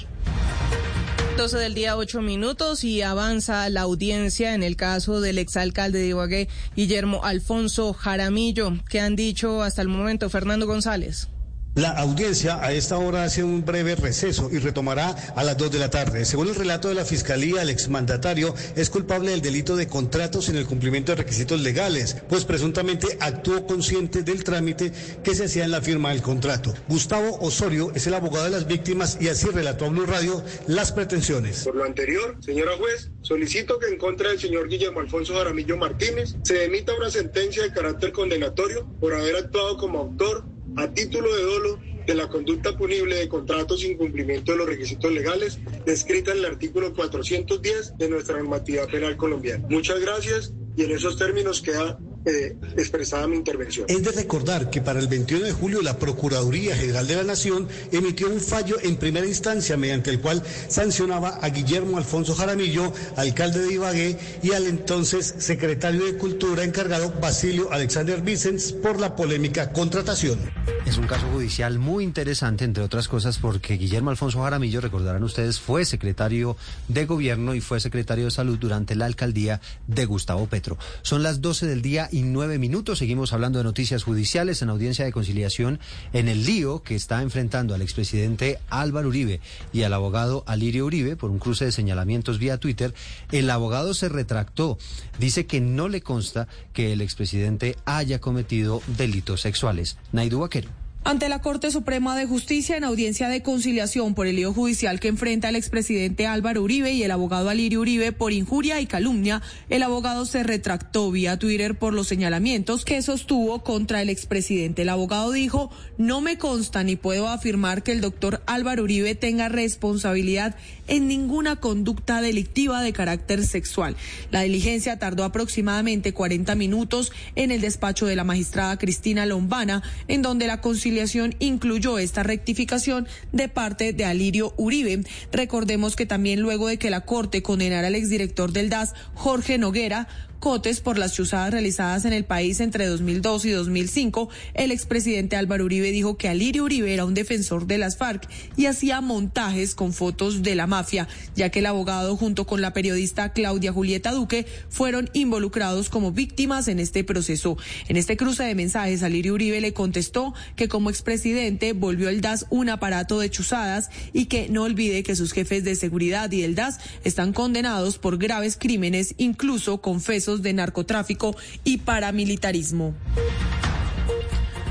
12 1.37 1.57
del 1.57 1.73
día, 1.73 1.95
8 1.95 2.21
minutos 2.21 2.83
y 2.83 3.01
avanza 3.01 3.69
la 3.69 3.81
audiencia 3.81 4.55
en 4.55 4.63
el 4.63 4.75
caso 4.75 5.21
del 5.21 5.37
exalcalde 5.37 5.99
de 5.99 6.07
Ibagué, 6.07 6.49
Guillermo 6.75 7.23
Alfonso 7.23 7.93
Jaramillo. 7.93 8.73
¿Qué 8.89 8.99
han 8.99 9.15
dicho 9.15 9.61
hasta 9.61 9.81
el 9.81 9.87
momento 9.87 10.29
Fernando 10.29 10.67
González? 10.67 11.29
La 11.75 11.89
audiencia 11.89 12.63
a 12.63 12.71
esta 12.71 12.97
hora 12.97 13.25
hace 13.25 13.43
un 13.43 13.65
breve 13.65 13.97
receso 13.97 14.49
y 14.49 14.59
retomará 14.59 15.09
a 15.35 15.43
las 15.43 15.57
2 15.57 15.71
de 15.71 15.79
la 15.79 15.89
tarde. 15.89 16.23
Según 16.23 16.47
el 16.47 16.55
relato 16.55 16.87
de 16.87 16.95
la 16.95 17.03
Fiscalía, 17.03 17.63
el 17.63 17.69
exmandatario 17.69 18.55
es 18.77 18.89
culpable 18.89 19.31
del 19.31 19.41
delito 19.41 19.75
de 19.75 19.89
contratos 19.89 20.45
sin 20.45 20.55
el 20.55 20.67
cumplimiento 20.67 21.11
de 21.11 21.17
requisitos 21.17 21.59
legales, 21.59 22.15
pues 22.29 22.45
presuntamente 22.45 23.17
actuó 23.19 23.67
consciente 23.67 24.23
del 24.23 24.45
trámite 24.45 24.93
que 25.21 25.35
se 25.35 25.45
hacía 25.45 25.65
en 25.65 25.71
la 25.71 25.81
firma 25.81 26.11
del 26.11 26.21
contrato. 26.21 26.73
Gustavo 26.87 27.39
Osorio 27.41 27.91
es 27.93 28.07
el 28.07 28.13
abogado 28.13 28.45
de 28.45 28.51
las 28.51 28.67
víctimas 28.67 29.17
y 29.19 29.27
así 29.27 29.47
relató 29.49 29.83
a 29.83 29.89
Blue 29.89 30.05
Radio 30.05 30.41
las 30.67 30.93
pretensiones. 30.93 31.65
Por 31.65 31.75
lo 31.75 31.83
anterior, 31.83 32.37
señora 32.39 32.77
juez, 32.77 33.11
solicito 33.21 33.79
que 33.79 33.87
en 33.87 33.97
contra 33.97 34.29
del 34.29 34.39
señor 34.39 34.69
Guillermo 34.69 35.01
Alfonso 35.01 35.33
Jaramillo 35.33 35.75
Martínez 35.75 36.37
se 36.41 36.63
emita 36.63 36.93
una 36.97 37.09
sentencia 37.09 37.63
de 37.63 37.73
carácter 37.73 38.13
condenatorio 38.13 38.87
por 39.01 39.13
haber 39.13 39.35
actuado 39.35 39.75
como 39.75 39.99
autor 39.99 40.54
a 40.75 40.91
título 40.91 41.33
de 41.35 41.43
dolo 41.43 41.79
de 42.05 42.13
la 42.13 42.27
conducta 42.27 42.77
punible 42.77 43.15
de 43.15 43.27
contratos 43.27 43.81
sin 43.81 43.97
cumplimiento 43.97 44.51
de 44.51 44.59
los 44.59 44.67
requisitos 44.67 45.11
legales 45.11 45.59
descrita 45.85 46.31
en 46.31 46.39
el 46.39 46.45
artículo 46.45 46.93
410 46.93 47.97
de 47.97 48.09
nuestra 48.09 48.37
normativa 48.37 48.85
penal 48.85 49.17
colombiana. 49.17 49.65
Muchas 49.69 49.99
gracias 49.99 50.53
y 50.77 50.83
en 50.83 50.91
esos 50.91 51.17
términos 51.17 51.61
queda 51.61 51.99
eh, 52.25 52.57
expresada 52.77 53.27
mi 53.27 53.35
intervención. 53.35 53.85
Es 53.89 54.03
de 54.03 54.11
recordar 54.11 54.69
que 54.69 54.81
para 54.81 54.99
el 54.99 55.07
21 55.07 55.45
de 55.45 55.51
julio 55.51 55.81
la 55.81 55.97
Procuraduría 55.99 56.75
General 56.75 57.07
de 57.07 57.15
la 57.15 57.23
Nación 57.23 57.67
emitió 57.91 58.29
un 58.29 58.41
fallo 58.41 58.77
en 58.81 58.97
primera 58.97 59.25
instancia 59.25 59.77
mediante 59.77 60.09
el 60.09 60.19
cual 60.19 60.43
sancionaba 60.67 61.39
a 61.41 61.49
Guillermo 61.49 61.97
Alfonso 61.97 62.35
Jaramillo, 62.35 62.93
alcalde 63.15 63.61
de 63.61 63.73
Ibagué, 63.73 64.17
y 64.41 64.51
al 64.51 64.65
entonces 64.65 65.35
secretario 65.37 66.05
de 66.05 66.17
Cultura 66.17 66.63
encargado 66.63 67.13
Basilio 67.21 67.71
Alexander 67.71 68.21
Vicens 68.21 68.71
por 68.73 68.99
la 68.99 69.15
polémica 69.15 69.71
contratación. 69.71 70.39
Es 70.85 70.97
un 70.97 71.07
caso 71.07 71.27
judicial 71.31 71.79
muy 71.79 72.03
interesante, 72.03 72.63
entre 72.63 72.83
otras 72.83 73.07
cosas, 73.07 73.37
porque 73.39 73.75
Guillermo 73.75 74.11
Alfonso 74.11 74.41
Jaramillo, 74.41 74.81
recordarán 74.81 75.23
ustedes, 75.23 75.59
fue 75.59 75.83
secretario 75.85 76.57
de 76.87 77.05
gobierno 77.05 77.55
y 77.55 77.61
fue 77.61 77.79
secretario 77.79 78.25
de 78.25 78.31
salud 78.31 78.57
durante 78.59 78.95
la 78.95 79.05
alcaldía 79.05 79.61
de 79.87 80.05
Gustavo 80.05 80.45
Petro. 80.47 80.77
Son 81.01 81.23
las 81.23 81.41
12 81.41 81.65
del 81.65 81.81
día 81.81 82.07
y 82.11 82.14
nueve 82.23 82.59
minutos. 82.59 82.99
Seguimos 82.99 83.33
hablando 83.33 83.59
de 83.59 83.63
noticias 83.63 84.03
judiciales 84.03 84.61
en 84.61 84.69
audiencia 84.69 85.05
de 85.05 85.11
conciliación 85.11 85.79
en 86.13 86.27
el 86.27 86.45
lío 86.45 86.83
que 86.83 86.95
está 86.95 87.21
enfrentando 87.21 87.73
al 87.73 87.81
expresidente 87.81 88.59
Álvaro 88.69 89.09
Uribe 89.09 89.41
y 89.73 89.83
al 89.83 89.93
abogado 89.93 90.43
Alirio 90.47 90.85
Uribe 90.85 91.15
por 91.15 91.31
un 91.31 91.39
cruce 91.39 91.65
de 91.65 91.71
señalamientos 91.71 92.39
vía 92.39 92.57
Twitter. 92.57 92.93
El 93.31 93.49
abogado 93.49 93.93
se 93.93 94.09
retractó. 94.09 94.77
Dice 95.19 95.45
que 95.45 95.61
no 95.61 95.87
le 95.87 96.01
consta 96.01 96.47
que 96.73 96.93
el 96.93 97.01
expresidente 97.01 97.75
haya 97.85 98.19
cometido 98.19 98.81
delitos 98.97 99.41
sexuales. 99.41 99.97
Naidu 100.11 100.39
Vaquero. 100.39 100.84
Ante 101.07 101.29
la 101.29 101.39
Corte 101.39 101.69
Suprema 101.69 102.17
de 102.17 102.25
Justicia 102.25 102.77
en 102.77 102.83
audiencia 102.83 103.29
de 103.29 103.43
conciliación 103.43 104.15
por 104.15 104.25
el 104.25 104.37
lío 104.37 104.53
judicial 104.53 104.99
que 104.99 105.07
enfrenta 105.07 105.49
el 105.49 105.55
expresidente 105.55 106.25
Álvaro 106.25 106.63
Uribe 106.63 106.93
y 106.93 107.03
el 107.03 107.11
abogado 107.11 107.47
Alirio 107.51 107.81
Uribe 107.81 108.11
por 108.11 108.33
injuria 108.33 108.81
y 108.81 108.87
calumnia, 108.87 109.43
el 109.69 109.83
abogado 109.83 110.25
se 110.25 110.41
retractó 110.41 111.11
vía 111.11 111.37
Twitter 111.37 111.77
por 111.77 111.93
los 111.93 112.07
señalamientos 112.07 112.85
que 112.85 113.03
sostuvo 113.03 113.61
contra 113.61 114.01
el 114.01 114.09
expresidente. 114.09 114.81
El 114.81 114.89
abogado 114.89 115.31
dijo, 115.31 115.69
no 115.99 116.21
me 116.21 116.39
consta 116.39 116.83
ni 116.83 116.95
puedo 116.95 117.29
afirmar 117.29 117.83
que 117.83 117.91
el 117.91 118.01
doctor 118.01 118.41
Álvaro 118.47 118.81
Uribe 118.81 119.13
tenga 119.13 119.47
responsabilidad 119.47 120.55
en 120.87 121.07
ninguna 121.07 121.57
conducta 121.57 122.19
delictiva 122.19 122.81
de 122.81 122.93
carácter 122.93 123.45
sexual. 123.45 123.95
La 124.31 124.41
diligencia 124.41 124.97
tardó 124.97 125.23
aproximadamente 125.23 126.13
40 126.13 126.55
minutos 126.55 127.11
en 127.35 127.51
el 127.51 127.61
despacho 127.61 128.07
de 128.07 128.15
la 128.15 128.23
magistrada 128.23 128.79
Cristina 128.79 129.27
Lombana, 129.27 129.83
en 130.07 130.23
donde 130.23 130.47
la 130.47 130.61
conciliación 130.61 130.94
incluyó 131.39 131.99
esta 131.99 132.23
rectificación 132.23 133.07
de 133.31 133.49
parte 133.49 133.93
de 133.93 134.05
Alirio 134.05 134.53
Uribe. 134.57 135.03
Recordemos 135.31 135.95
que 135.95 136.05
también 136.05 136.41
luego 136.41 136.67
de 136.67 136.77
que 136.77 136.89
la 136.89 137.01
Corte 137.01 137.41
condenara 137.41 137.87
al 137.87 137.95
exdirector 137.95 138.51
del 138.51 138.69
DAS, 138.69 138.93
Jorge 139.13 139.57
Noguera, 139.57 140.07
por 140.45 140.99
las 140.99 141.15
chuzadas 141.15 141.49
realizadas 141.49 142.05
en 142.05 142.13
el 142.13 142.23
país 142.23 142.59
entre 142.59 142.85
2002 142.85 143.45
y 143.45 143.49
2005, 143.49 144.29
el 144.53 144.69
expresidente 144.69 145.37
Álvaro 145.37 145.65
Uribe 145.65 145.89
dijo 145.89 146.17
que 146.17 146.29
Alirio 146.29 146.65
Uribe 146.65 146.93
era 146.93 147.03
un 147.03 147.15
defensor 147.15 147.65
de 147.65 147.79
las 147.79 147.97
FARC 147.97 148.29
y 148.55 148.67
hacía 148.67 149.01
montajes 149.01 149.73
con 149.73 149.91
fotos 149.91 150.43
de 150.43 150.53
la 150.53 150.67
mafia, 150.67 151.07
ya 151.35 151.49
que 151.49 151.59
el 151.59 151.65
abogado 151.65 152.15
junto 152.15 152.45
con 152.45 152.61
la 152.61 152.73
periodista 152.73 153.33
Claudia 153.33 153.73
Julieta 153.73 154.11
Duque 154.11 154.45
fueron 154.69 155.09
involucrados 155.13 155.89
como 155.89 156.11
víctimas 156.11 156.67
en 156.67 156.79
este 156.79 157.03
proceso. 157.03 157.57
En 157.87 157.97
este 157.97 158.15
cruce 158.15 158.43
de 158.43 158.53
mensajes, 158.53 159.01
Alirio 159.01 159.33
Uribe 159.33 159.59
le 159.61 159.73
contestó 159.73 160.35
que 160.55 160.67
como 160.67 160.91
expresidente 160.91 161.73
volvió 161.73 162.07
el 162.07 162.21
DAS 162.21 162.45
un 162.51 162.69
aparato 162.69 163.17
de 163.17 163.31
chuzadas 163.31 163.89
y 164.13 164.25
que 164.25 164.47
no 164.49 164.61
olvide 164.61 165.01
que 165.01 165.15
sus 165.15 165.31
jefes 165.33 165.63
de 165.63 165.75
seguridad 165.75 166.31
y 166.31 166.43
el 166.43 166.53
DAS 166.53 166.77
están 167.03 167.33
condenados 167.33 167.97
por 167.97 168.19
graves 168.19 168.57
crímenes, 168.57 169.15
incluso 169.17 169.81
confesos 169.81 170.34
de 170.41 170.53
narcotráfico 170.53 171.35
y 171.63 171.77
paramilitarismo. 171.77 172.93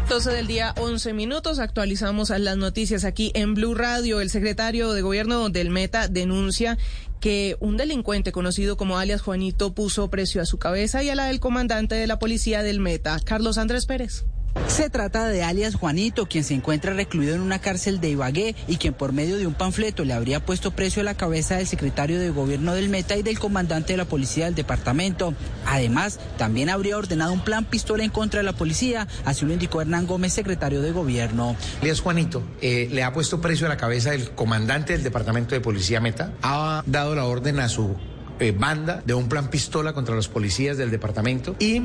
12 0.08 0.30
del 0.32 0.46
día, 0.46 0.74
11 0.78 1.14
minutos. 1.14 1.58
Actualizamos 1.58 2.28
las 2.30 2.56
noticias 2.56 3.04
aquí 3.04 3.32
en 3.34 3.54
Blue 3.54 3.74
Radio. 3.74 4.20
El 4.20 4.28
secretario 4.28 4.92
de 4.92 5.00
gobierno 5.00 5.48
del 5.48 5.70
Meta 5.70 6.08
denuncia 6.08 6.76
que 7.20 7.56
un 7.60 7.78
delincuente 7.78 8.30
conocido 8.30 8.76
como 8.76 8.98
alias 8.98 9.22
Juanito 9.22 9.74
puso 9.74 10.10
precio 10.10 10.42
a 10.42 10.46
su 10.46 10.58
cabeza 10.58 11.02
y 11.02 11.08
a 11.08 11.14
la 11.14 11.24
del 11.26 11.40
comandante 11.40 11.94
de 11.94 12.06
la 12.06 12.18
policía 12.18 12.62
del 12.62 12.80
Meta, 12.80 13.18
Carlos 13.24 13.56
Andrés 13.56 13.86
Pérez. 13.86 14.26
Se 14.74 14.90
trata 14.90 15.28
de 15.28 15.42
alias 15.44 15.76
Juanito, 15.76 16.26
quien 16.26 16.42
se 16.42 16.52
encuentra 16.52 16.94
recluido 16.94 17.34
en 17.34 17.40
una 17.40 17.60
cárcel 17.60 18.00
de 18.00 18.08
Ibagué 18.10 18.56
y 18.66 18.76
quien 18.76 18.92
por 18.92 19.12
medio 19.12 19.36
de 19.36 19.46
un 19.46 19.54
panfleto 19.54 20.04
le 20.04 20.14
habría 20.14 20.44
puesto 20.44 20.72
precio 20.72 21.00
a 21.00 21.04
la 21.04 21.14
cabeza 21.14 21.56
del 21.56 21.66
secretario 21.66 22.18
de 22.18 22.30
gobierno 22.30 22.74
del 22.74 22.88
Meta 22.88 23.16
y 23.16 23.22
del 23.22 23.38
comandante 23.38 23.92
de 23.92 23.98
la 23.98 24.04
policía 24.04 24.46
del 24.46 24.56
departamento. 24.56 25.34
Además, 25.64 26.18
también 26.38 26.70
habría 26.70 26.96
ordenado 26.96 27.32
un 27.32 27.44
plan 27.44 27.64
pistola 27.64 28.02
en 28.04 28.10
contra 28.10 28.40
de 28.40 28.44
la 28.44 28.52
policía, 28.52 29.06
así 29.24 29.44
lo 29.44 29.52
indicó 29.52 29.80
Hernán 29.80 30.06
Gómez, 30.06 30.32
secretario 30.32 30.82
de 30.82 30.90
gobierno. 30.92 31.56
Alias 31.80 32.00
Juanito 32.00 32.42
eh, 32.60 32.88
le 32.90 33.04
ha 33.04 33.12
puesto 33.12 33.40
precio 33.40 33.66
a 33.66 33.68
la 33.68 33.76
cabeza 33.76 34.10
del 34.10 34.32
comandante 34.32 34.94
del 34.94 35.02
departamento 35.02 35.54
de 35.54 35.60
policía 35.60 36.00
Meta, 36.00 36.32
ha 36.42 36.82
dado 36.86 37.14
la 37.14 37.26
orden 37.26 37.60
a 37.60 37.68
su 37.68 37.94
eh, 38.40 38.50
banda 38.50 39.02
de 39.06 39.14
un 39.14 39.28
plan 39.28 39.50
pistola 39.50 39.92
contra 39.92 40.16
los 40.16 40.26
policías 40.26 40.76
del 40.76 40.90
departamento 40.90 41.54
y 41.60 41.80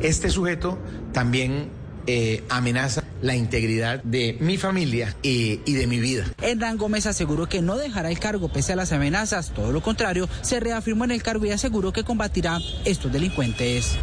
este 0.00 0.30
sujeto 0.30 0.78
también 1.12 1.70
eh, 2.10 2.42
amenaza 2.48 3.04
la 3.20 3.36
integridad 3.36 4.02
de 4.02 4.38
mi 4.40 4.56
familia 4.56 5.14
y, 5.22 5.60
y, 5.66 5.74
de 5.74 5.86
mi 5.86 6.00
vida. 6.00 6.24
Hernán 6.40 6.78
Gómez 6.78 7.04
aseguró 7.04 7.50
que 7.50 7.60
no 7.60 7.76
dejará 7.76 8.10
el 8.10 8.18
cargo 8.18 8.48
pese 8.48 8.72
a 8.72 8.76
las 8.76 8.92
amenazas, 8.92 9.52
todo 9.52 9.72
lo 9.72 9.82
contrario, 9.82 10.26
se 10.40 10.58
reafirmó 10.58 11.04
en 11.04 11.10
el 11.10 11.22
cargo 11.22 11.44
y 11.44 11.50
aseguró 11.50 11.92
que 11.92 12.04
combatirá 12.04 12.60
estos 12.86 13.12
delincuentes. 13.12 13.98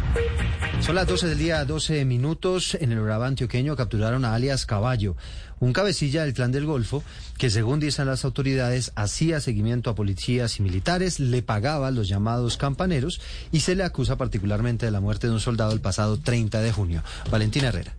Son 0.80 0.94
las 0.94 1.08
12 1.08 1.26
del 1.26 1.38
día, 1.38 1.64
12 1.64 2.04
minutos. 2.04 2.76
En 2.80 2.92
el 2.92 3.00
Urabá 3.00 3.26
antioqueño 3.26 3.74
capturaron 3.74 4.24
a 4.24 4.34
alias 4.34 4.66
Caballo, 4.66 5.16
un 5.60 5.72
cabecilla 5.72 6.22
del 6.24 6.34
clan 6.34 6.52
del 6.52 6.66
Golfo 6.66 7.02
que, 7.38 7.50
según 7.50 7.80
dicen 7.80 8.06
las 8.06 8.24
autoridades, 8.24 8.92
hacía 8.94 9.40
seguimiento 9.40 9.90
a 9.90 9.94
policías 9.94 10.58
y 10.58 10.62
militares, 10.62 11.20
le 11.20 11.42
pagaba 11.42 11.90
los 11.90 12.08
llamados 12.08 12.56
campaneros 12.56 13.20
y 13.52 13.60
se 13.60 13.74
le 13.74 13.84
acusa 13.84 14.16
particularmente 14.16 14.86
de 14.86 14.92
la 14.92 15.00
muerte 15.00 15.26
de 15.26 15.32
un 15.32 15.40
soldado 15.40 15.72
el 15.72 15.80
pasado 15.80 16.18
30 16.18 16.60
de 16.60 16.72
junio. 16.72 17.02
Valentina 17.30 17.68
Herrera. 17.68 17.94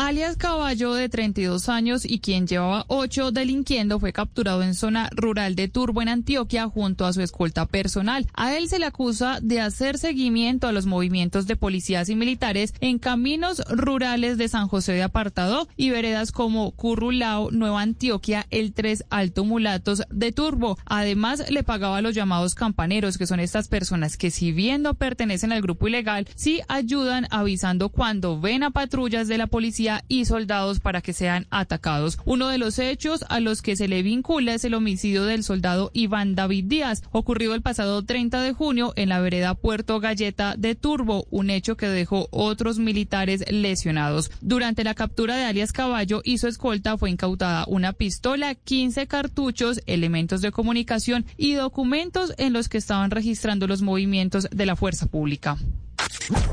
Alias 0.00 0.36
Caballo, 0.36 0.94
de 0.94 1.08
32 1.08 1.68
años 1.68 2.04
y 2.04 2.20
quien 2.20 2.46
llevaba 2.46 2.84
ocho 2.86 3.32
delinquiendo, 3.32 3.98
fue 3.98 4.12
capturado 4.12 4.62
en 4.62 4.74
zona 4.74 5.10
rural 5.10 5.56
de 5.56 5.66
Turbo, 5.66 6.00
en 6.00 6.08
Antioquia, 6.08 6.68
junto 6.68 7.04
a 7.04 7.12
su 7.12 7.20
escolta 7.20 7.66
personal. 7.66 8.28
A 8.34 8.56
él 8.56 8.68
se 8.68 8.78
le 8.78 8.86
acusa 8.86 9.40
de 9.42 9.60
hacer 9.60 9.98
seguimiento 9.98 10.68
a 10.68 10.72
los 10.72 10.86
movimientos 10.86 11.48
de 11.48 11.56
policías 11.56 12.08
y 12.10 12.14
militares 12.14 12.74
en 12.78 13.00
caminos 13.00 13.60
rurales 13.68 14.38
de 14.38 14.46
San 14.46 14.68
José 14.68 14.92
de 14.92 15.02
Apartado 15.02 15.66
y 15.76 15.90
veredas 15.90 16.30
como 16.30 16.70
Currulao, 16.70 17.50
Nueva 17.50 17.80
Antioquia, 17.80 18.46
el 18.50 18.74
3 18.74 19.02
Alto 19.10 19.44
Mulatos 19.44 20.04
de 20.10 20.30
Turbo. 20.30 20.78
Además, 20.86 21.50
le 21.50 21.64
pagaba 21.64 21.96
a 21.96 22.02
los 22.02 22.14
llamados 22.14 22.54
campaneros, 22.54 23.18
que 23.18 23.26
son 23.26 23.40
estas 23.40 23.66
personas 23.66 24.16
que, 24.16 24.30
si 24.30 24.52
bien 24.52 24.82
no 24.82 24.94
pertenecen 24.94 25.50
al 25.50 25.60
grupo 25.60 25.88
ilegal, 25.88 26.28
sí 26.36 26.60
ayudan 26.68 27.26
avisando 27.30 27.88
cuando 27.88 28.40
ven 28.40 28.62
a 28.62 28.70
patrullas 28.70 29.26
de 29.26 29.38
la 29.38 29.48
policía 29.48 29.87
y 30.08 30.24
soldados 30.24 30.80
para 30.80 31.00
que 31.00 31.12
sean 31.12 31.46
atacados. 31.50 32.18
Uno 32.24 32.48
de 32.48 32.58
los 32.58 32.78
hechos 32.78 33.24
a 33.28 33.40
los 33.40 33.62
que 33.62 33.76
se 33.76 33.88
le 33.88 34.02
vincula 34.02 34.54
es 34.54 34.64
el 34.64 34.74
homicidio 34.74 35.24
del 35.24 35.44
soldado 35.44 35.90
Iván 35.94 36.34
David 36.34 36.64
Díaz, 36.66 37.02
ocurrido 37.10 37.54
el 37.54 37.62
pasado 37.62 38.02
30 38.04 38.42
de 38.42 38.52
junio 38.52 38.92
en 38.96 39.08
la 39.08 39.20
vereda 39.20 39.54
Puerto 39.54 40.00
Galleta 40.00 40.54
de 40.56 40.74
Turbo, 40.74 41.26
un 41.30 41.50
hecho 41.50 41.76
que 41.76 41.88
dejó 41.88 42.28
otros 42.30 42.78
militares 42.78 43.44
lesionados. 43.50 44.30
Durante 44.40 44.84
la 44.84 44.94
captura 44.94 45.36
de 45.36 45.44
alias 45.44 45.72
Caballo 45.72 46.20
y 46.24 46.38
su 46.38 46.48
escolta 46.48 46.98
fue 46.98 47.10
incautada 47.10 47.64
una 47.66 47.92
pistola, 47.92 48.54
15 48.54 49.06
cartuchos, 49.06 49.80
elementos 49.86 50.40
de 50.40 50.52
comunicación 50.52 51.24
y 51.36 51.54
documentos 51.54 52.34
en 52.38 52.52
los 52.52 52.68
que 52.68 52.78
estaban 52.78 53.10
registrando 53.10 53.66
los 53.66 53.82
movimientos 53.82 54.48
de 54.50 54.66
la 54.66 54.76
fuerza 54.76 55.06
pública. 55.06 55.56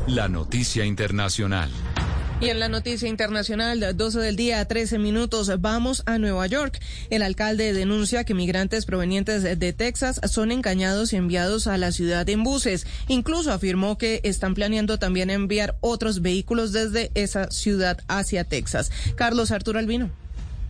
La 0.07 0.27
noticia 0.27 0.85
internacional. 0.85 1.69
Y 2.41 2.49
en 2.49 2.59
la 2.59 2.67
noticia 2.67 3.07
internacional, 3.07 3.95
12 3.95 4.19
del 4.19 4.35
día, 4.35 4.65
13 4.65 4.99
minutos, 4.99 5.49
vamos 5.61 6.03
a 6.05 6.17
Nueva 6.17 6.45
York. 6.47 6.79
El 7.09 7.23
alcalde 7.23 7.71
denuncia 7.71 8.25
que 8.25 8.33
migrantes 8.33 8.85
provenientes 8.85 9.41
de 9.43 9.73
Texas 9.73 10.19
son 10.29 10.51
engañados 10.51 11.13
y 11.13 11.15
enviados 11.15 11.65
a 11.67 11.77
la 11.77 11.93
ciudad 11.93 12.27
en 12.27 12.43
buses. 12.43 12.87
Incluso 13.07 13.53
afirmó 13.53 13.97
que 13.97 14.19
están 14.23 14.53
planeando 14.53 14.99
también 14.99 15.29
enviar 15.29 15.77
otros 15.79 16.21
vehículos 16.21 16.73
desde 16.73 17.09
esa 17.15 17.49
ciudad 17.51 17.99
hacia 18.09 18.43
Texas. 18.43 18.91
Carlos 19.15 19.51
Arturo 19.51 19.79
Albino. 19.79 20.24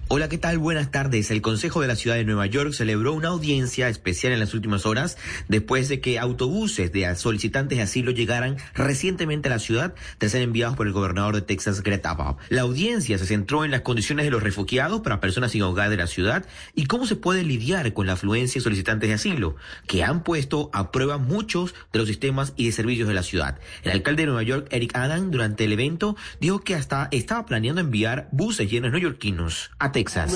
Hola, 0.08 0.30
¿qué 0.30 0.38
tal? 0.38 0.60
Buenas 0.60 0.92
tardes. 0.92 1.32
El 1.32 1.42
Consejo 1.42 1.82
de 1.82 1.88
la 1.88 1.96
Ciudad 1.96 2.16
de 2.16 2.24
Nueva 2.24 2.46
York 2.46 2.74
celebró 2.74 3.12
una 3.14 3.30
audiencia 3.30 3.90
especial 3.90 4.34
en 4.34 4.40
las 4.40 4.54
últimas 4.54 4.86
horas 4.86 5.18
después 5.48 5.90
de 5.90 6.00
que 6.00 6.20
autobuses 6.20 6.92
de 6.92 7.16
solicitantes 7.16 7.80
de 7.80 7.84
asilo 7.84 8.12
llegaran 8.12 8.58
recientemente 8.76 9.50
a 9.50 9.54
la 9.54 9.58
ciudad 9.58 9.96
tras 10.20 10.34
ser 10.34 10.44
enviados 10.44 10.78
por 10.78 10.86
el 10.86 10.94
gobernador 10.94 11.34
de 11.34 11.42
Texas, 11.42 11.82
Greta 11.82 12.12
Abbott. 12.12 12.38
La 12.50 12.62
audiencia 12.62 13.18
se 13.18 13.26
centró 13.26 13.66
en 13.66 13.72
las 13.72 13.82
condiciones 13.82 14.26
de 14.26 14.32
los 14.32 14.44
refugiados 14.44 15.02
para 15.02 15.20
personas 15.20 15.54
sin 15.54 15.64
hogar 15.64 15.90
de 15.90 15.98
la 15.98 16.06
ciudad 16.06 16.46
y 16.76 16.86
cómo 16.86 17.08
se 17.08 17.16
puede 17.16 17.44
lidiar 17.44 17.92
con 17.94 18.06
la 18.06 18.14
afluencia 18.14 18.60
de 18.60 18.64
solicitantes 18.64 19.10
de 19.10 19.16
asilo, 19.16 19.56
que 19.88 20.04
han 20.04 20.24
puesto 20.24 20.70
a 20.72 20.92
prueba 20.92 21.18
muchos 21.18 21.74
de 21.92 21.98
los 21.98 22.08
sistemas 22.08 22.54
y 22.56 22.68
de 22.68 22.74
servicios 22.74 23.08
de 23.08 23.16
la 23.16 23.24
ciudad. 23.24 23.58
El 23.82 23.94
alcalde 23.94 24.22
de 24.22 24.28
Nueva 24.28 24.44
York, 24.44 24.68
Eric 24.70 24.96
Adam, 24.96 25.32
durante 25.32 25.64
el 25.64 25.74
evento 25.74 26.16
dijo 26.40 26.60
que 26.60 26.76
hasta 26.76 27.08
estaba 27.10 27.48
planeando 27.48 27.82
enviar 27.82 28.30
buses 28.32 28.70
llenos 28.70 28.92
neoyorquinos 28.92 29.72
a 29.80 29.95
Texas. 29.96 30.30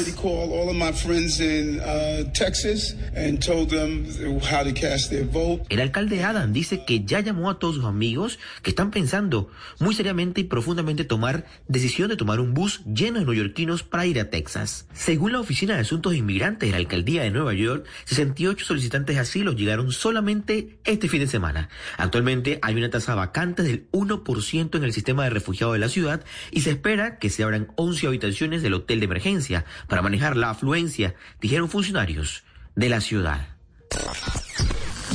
El 5.68 5.82
alcalde 5.82 6.24
Adam 6.24 6.54
dice 6.54 6.86
que 6.86 7.04
ya 7.04 7.20
llamó 7.20 7.50
a 7.50 7.60
todos 7.60 7.76
sus 7.76 7.84
amigos 7.84 8.40
que 8.62 8.70
están 8.70 8.90
pensando 8.90 9.50
muy 9.80 9.94
seriamente 9.94 10.40
y 10.40 10.44
profundamente 10.46 11.04
tomar 11.04 11.46
decisión 11.68 12.08
de 12.08 12.16
tomar 12.16 12.40
un 12.40 12.54
bus 12.54 12.86
lleno 12.86 13.20
de 13.20 13.26
neoyorquinos 13.26 13.84
para 13.84 14.06
ir 14.06 14.22
a 14.22 14.30
Texas. 14.30 14.88
Según 14.94 15.34
la 15.34 15.42
Oficina 15.42 15.76
de 15.76 15.82
Asuntos 15.82 16.16
Inmigrantes 16.16 16.70
de 16.70 16.72
la 16.72 16.78
Alcaldía 16.78 17.24
de 17.24 17.32
Nueva 17.32 17.54
York, 17.54 17.86
68 18.06 18.66
solicitantes 18.66 19.18
de 19.18 19.22
asilo 19.22 19.52
llegaron 19.52 19.92
solamente 19.92 20.80
este 20.86 21.10
fin 21.10 21.20
de 21.20 21.28
semana. 21.28 21.68
Actualmente 21.98 22.60
hay 22.62 22.76
una 22.76 22.90
tasa 22.90 23.14
vacante 23.14 23.64
del 23.64 23.92
1% 23.92 24.78
en 24.78 24.84
el 24.86 24.94
sistema 24.94 25.26
de 25.26 25.32
refugiados 25.32 25.74
de 25.74 25.80
la 25.80 25.90
ciudad 25.90 26.24
y 26.50 26.62
se 26.62 26.70
espera 26.70 27.20
que 27.20 27.30
se 27.30 27.44
abran 27.44 27.74
11 27.76 28.08
habitaciones 28.08 28.62
del 28.62 28.76
hotel 28.76 29.00
de 29.00 29.06
emergencia 29.06 29.49
para 29.88 30.02
manejar 30.02 30.38
la 30.38 30.52
afluencia, 30.52 31.16
dijeron 31.42 31.70
funcionarios 31.70 32.44
de 32.76 32.90
la 32.90 33.02
ciudad. 33.02 33.48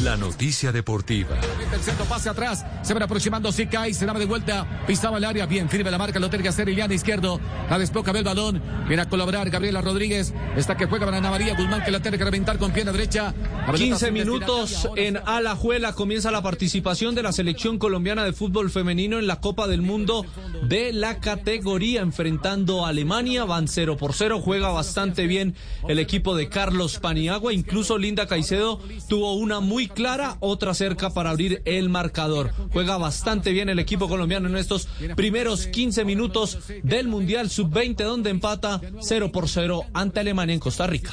La 0.02 0.16
noticia 0.16 0.72
deportiva. 0.72 1.36
El 1.72 1.80
centro 1.80 2.04
pase 2.06 2.28
atrás. 2.28 2.66
Se 2.82 2.92
van 2.94 3.04
aproximando 3.04 3.52
Sica 3.52 3.88
y 3.88 3.94
se 3.94 4.04
daba 4.04 4.18
de 4.18 4.26
vuelta. 4.26 4.82
Pisaba 4.86 5.18
el 5.18 5.24
área. 5.24 5.46
Bien, 5.46 5.68
firme 5.68 5.90
la 5.90 5.98
marca. 5.98 6.18
Lo 6.18 6.28
tiene 6.28 6.42
que 6.42 6.48
hacer 6.48 6.68
Iliana 6.68 6.94
izquierdo. 6.94 7.40
La 7.70 7.78
despoca 7.78 8.12
del 8.12 8.24
balón. 8.24 8.60
Viene 8.88 9.02
a 9.02 9.08
colaborar 9.08 9.48
Gabriela 9.50 9.80
Rodríguez. 9.80 10.34
Esta 10.56 10.76
que 10.76 10.86
juega 10.86 11.06
para 11.06 11.18
Ana 11.18 11.30
María 11.30 11.54
Guzmán 11.54 11.84
que 11.84 11.92
la 11.92 12.00
tiene 12.00 12.18
que 12.18 12.24
reventar 12.24 12.58
con 12.58 12.72
pierna 12.72 12.90
derecha. 12.90 13.32
15 13.72 14.10
minutos 14.10 14.88
en 14.96 15.16
Alajuela. 15.16 15.92
Comienza 15.92 16.32
la 16.32 16.42
participación 16.42 17.14
de 17.14 17.22
la 17.22 17.32
selección 17.32 17.78
colombiana 17.78 18.24
de 18.24 18.32
fútbol 18.32 18.70
femenino 18.70 19.20
en 19.20 19.28
la 19.28 19.40
Copa 19.40 19.68
del 19.68 19.80
Mundo 19.80 20.26
de 20.64 20.92
la 20.92 21.20
categoría. 21.20 22.00
Enfrentando 22.00 22.84
a 22.84 22.88
Alemania. 22.88 23.44
Van 23.44 23.68
0 23.68 23.96
por 23.96 24.12
0. 24.12 24.40
Juega 24.40 24.70
bastante 24.70 25.28
bien 25.28 25.54
el 25.88 26.00
equipo 26.00 26.34
de 26.34 26.48
Carlos 26.48 26.98
Paniagua. 26.98 27.52
Incluso 27.52 27.96
Linda 27.96 28.26
Caicedo 28.26 28.80
tuvo 29.08 29.34
una 29.34 29.60
muy 29.60 29.83
clara, 29.88 30.36
otra 30.40 30.74
cerca 30.74 31.10
para 31.10 31.30
abrir 31.30 31.62
el 31.64 31.88
marcador. 31.88 32.52
Juega 32.72 32.98
bastante 32.98 33.52
bien 33.52 33.68
el 33.68 33.78
equipo 33.78 34.08
colombiano 34.08 34.48
en 34.48 34.56
estos 34.56 34.88
primeros 35.16 35.66
15 35.66 36.04
minutos 36.04 36.58
del 36.82 37.08
Mundial 37.08 37.50
Sub-20, 37.50 38.04
donde 38.04 38.30
empata 38.30 38.80
0 39.00 39.32
por 39.32 39.48
0 39.48 39.84
ante 39.92 40.20
Alemania 40.20 40.54
en 40.54 40.60
Costa 40.60 40.86
Rica. 40.86 41.12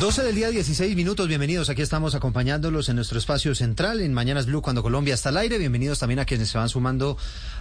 12 0.00 0.22
del 0.22 0.34
día, 0.34 0.48
16 0.48 0.96
minutos. 0.96 1.28
Bienvenidos. 1.28 1.68
Aquí 1.68 1.82
estamos 1.82 2.14
acompañándolos 2.14 2.88
en 2.88 2.96
nuestro 2.96 3.18
espacio 3.18 3.54
central 3.54 4.00
en 4.00 4.14
Mañanas 4.14 4.46
Blue 4.46 4.62
cuando 4.62 4.82
Colombia 4.82 5.12
está 5.12 5.28
al 5.28 5.36
aire. 5.36 5.58
Bienvenidos 5.58 5.98
también 5.98 6.20
a 6.20 6.24
quienes 6.24 6.48
se 6.48 6.56
van 6.56 6.70
sumando 6.70 7.18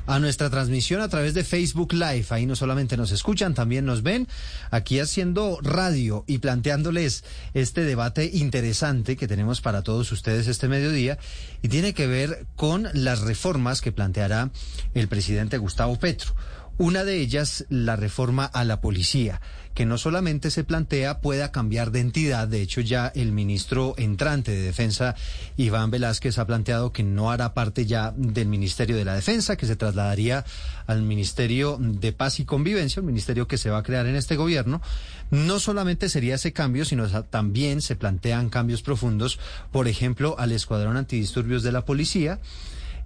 a 0.07 0.19
nuestra 0.19 0.49
transmisión 0.49 1.01
a 1.01 1.09
través 1.09 1.33
de 1.33 1.43
Facebook 1.43 1.91
Live. 1.91 2.27
Ahí 2.29 2.45
no 2.45 2.55
solamente 2.55 2.95
nos 2.95 3.11
escuchan, 3.11 3.55
también 3.55 3.83
nos 3.83 4.03
ven 4.03 4.25
aquí 4.71 5.01
haciendo 5.01 5.59
radio 5.61 6.23
y 6.27 6.37
planteándoles 6.37 7.25
este 7.53 7.83
debate 7.83 8.29
interesante 8.31 9.17
que 9.17 9.27
tenemos 9.27 9.59
para 9.59 9.81
todos 9.81 10.09
ustedes 10.13 10.47
este 10.47 10.69
mediodía 10.69 11.17
y 11.61 11.67
tiene 11.67 11.93
que 11.93 12.07
ver 12.07 12.47
con 12.55 12.87
las 12.93 13.19
reformas 13.19 13.81
que 13.81 13.91
planteará 13.91 14.49
el 14.93 15.09
presidente 15.09 15.57
Gustavo 15.57 15.99
Petro. 15.99 16.35
Una 16.77 17.03
de 17.03 17.17
ellas, 17.17 17.65
la 17.67 17.97
reforma 17.97 18.45
a 18.45 18.63
la 18.63 18.79
policía, 18.79 19.41
que 19.73 19.85
no 19.85 19.97
solamente 19.97 20.51
se 20.51 20.63
plantea 20.63 21.21
pueda 21.21 21.51
cambiar 21.51 21.91
de 21.91 22.01
entidad, 22.01 22.47
de 22.47 22.61
hecho 22.61 22.81
ya 22.81 23.11
el 23.15 23.31
ministro 23.31 23.93
entrante 23.97 24.51
de 24.51 24.61
Defensa, 24.61 25.15
Iván 25.57 25.91
Velázquez, 25.91 26.37
ha 26.37 26.47
planteado 26.47 26.91
que 26.91 27.03
no 27.03 27.31
hará 27.31 27.53
parte 27.53 27.85
ya 27.85 28.13
del 28.17 28.47
Ministerio 28.47 28.97
de 28.97 29.05
la 29.05 29.15
Defensa, 29.15 29.55
que 29.55 29.65
se 29.65 29.75
trasladaría 29.75 30.45
al 30.87 31.01
Ministerio 31.01 31.77
de 31.79 32.11
Paz 32.11 32.39
y 32.39 32.45
Convivencia, 32.45 32.99
un 32.99 33.05
ministerio 33.05 33.47
que 33.47 33.57
se 33.57 33.69
va 33.69 33.79
a 33.79 33.83
crear 33.83 34.05
en 34.05 34.15
este 34.15 34.35
gobierno. 34.35 34.81
No 35.31 35.59
solamente 35.59 36.09
sería 36.09 36.35
ese 36.35 36.53
cambio, 36.53 36.85
sino 36.85 37.07
también 37.25 37.81
se 37.81 37.95
plantean 37.95 38.49
cambios 38.49 38.81
profundos, 38.81 39.39
por 39.71 39.87
ejemplo, 39.87 40.35
al 40.39 40.51
Escuadrón 40.51 40.97
Antidisturbios 40.97 41.63
de 41.63 41.71
la 41.71 41.85
Policía, 41.85 42.39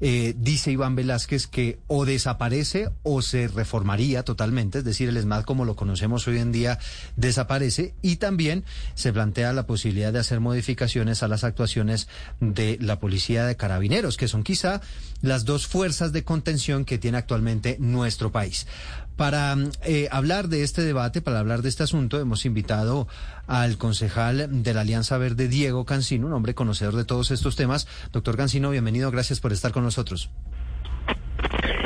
eh, 0.01 0.33
dice 0.37 0.71
Iván 0.71 0.95
Velázquez 0.95 1.47
que 1.47 1.79
o 1.87 2.05
desaparece 2.05 2.89
o 3.03 3.21
se 3.21 3.47
reformaría 3.47 4.23
totalmente, 4.23 4.79
es 4.79 4.83
decir, 4.83 5.09
el 5.09 5.17
ESMAD 5.17 5.43
como 5.43 5.65
lo 5.65 5.75
conocemos 5.75 6.27
hoy 6.27 6.39
en 6.39 6.51
día 6.51 6.79
desaparece 7.15 7.93
y 8.01 8.17
también 8.17 8.63
se 8.95 9.13
plantea 9.13 9.53
la 9.53 9.65
posibilidad 9.65 10.13
de 10.13 10.19
hacer 10.19 10.39
modificaciones 10.39 11.23
a 11.23 11.27
las 11.27 11.43
actuaciones 11.43 12.07
de 12.39 12.77
la 12.81 12.99
Policía 12.99 13.45
de 13.45 13.55
Carabineros, 13.55 14.17
que 14.17 14.27
son 14.27 14.43
quizá 14.43 14.81
las 15.21 15.45
dos 15.45 15.67
fuerzas 15.67 16.11
de 16.11 16.23
contención 16.23 16.85
que 16.85 16.97
tiene 16.97 17.17
actualmente 17.17 17.77
nuestro 17.79 18.31
país. 18.31 18.67
Para 19.15 19.55
eh, 19.85 20.07
hablar 20.11 20.47
de 20.47 20.63
este 20.63 20.81
debate, 20.81 21.21
para 21.21 21.39
hablar 21.39 21.61
de 21.61 21.69
este 21.69 21.83
asunto, 21.83 22.19
hemos 22.19 22.45
invitado 22.45 23.07
al 23.45 23.77
concejal 23.77 24.63
de 24.63 24.73
la 24.73 24.81
Alianza 24.81 25.17
Verde, 25.17 25.47
Diego 25.47 25.85
Cancino, 25.85 26.27
un 26.27 26.33
hombre 26.33 26.55
conocedor 26.55 26.95
de 26.95 27.05
todos 27.05 27.29
estos 27.31 27.55
temas. 27.55 27.87
Doctor 28.11 28.37
Cancino, 28.37 28.71
bienvenido, 28.71 29.11
gracias 29.11 29.39
por 29.39 29.53
estar 29.53 29.71
con 29.71 29.83
nosotros. 29.83 30.29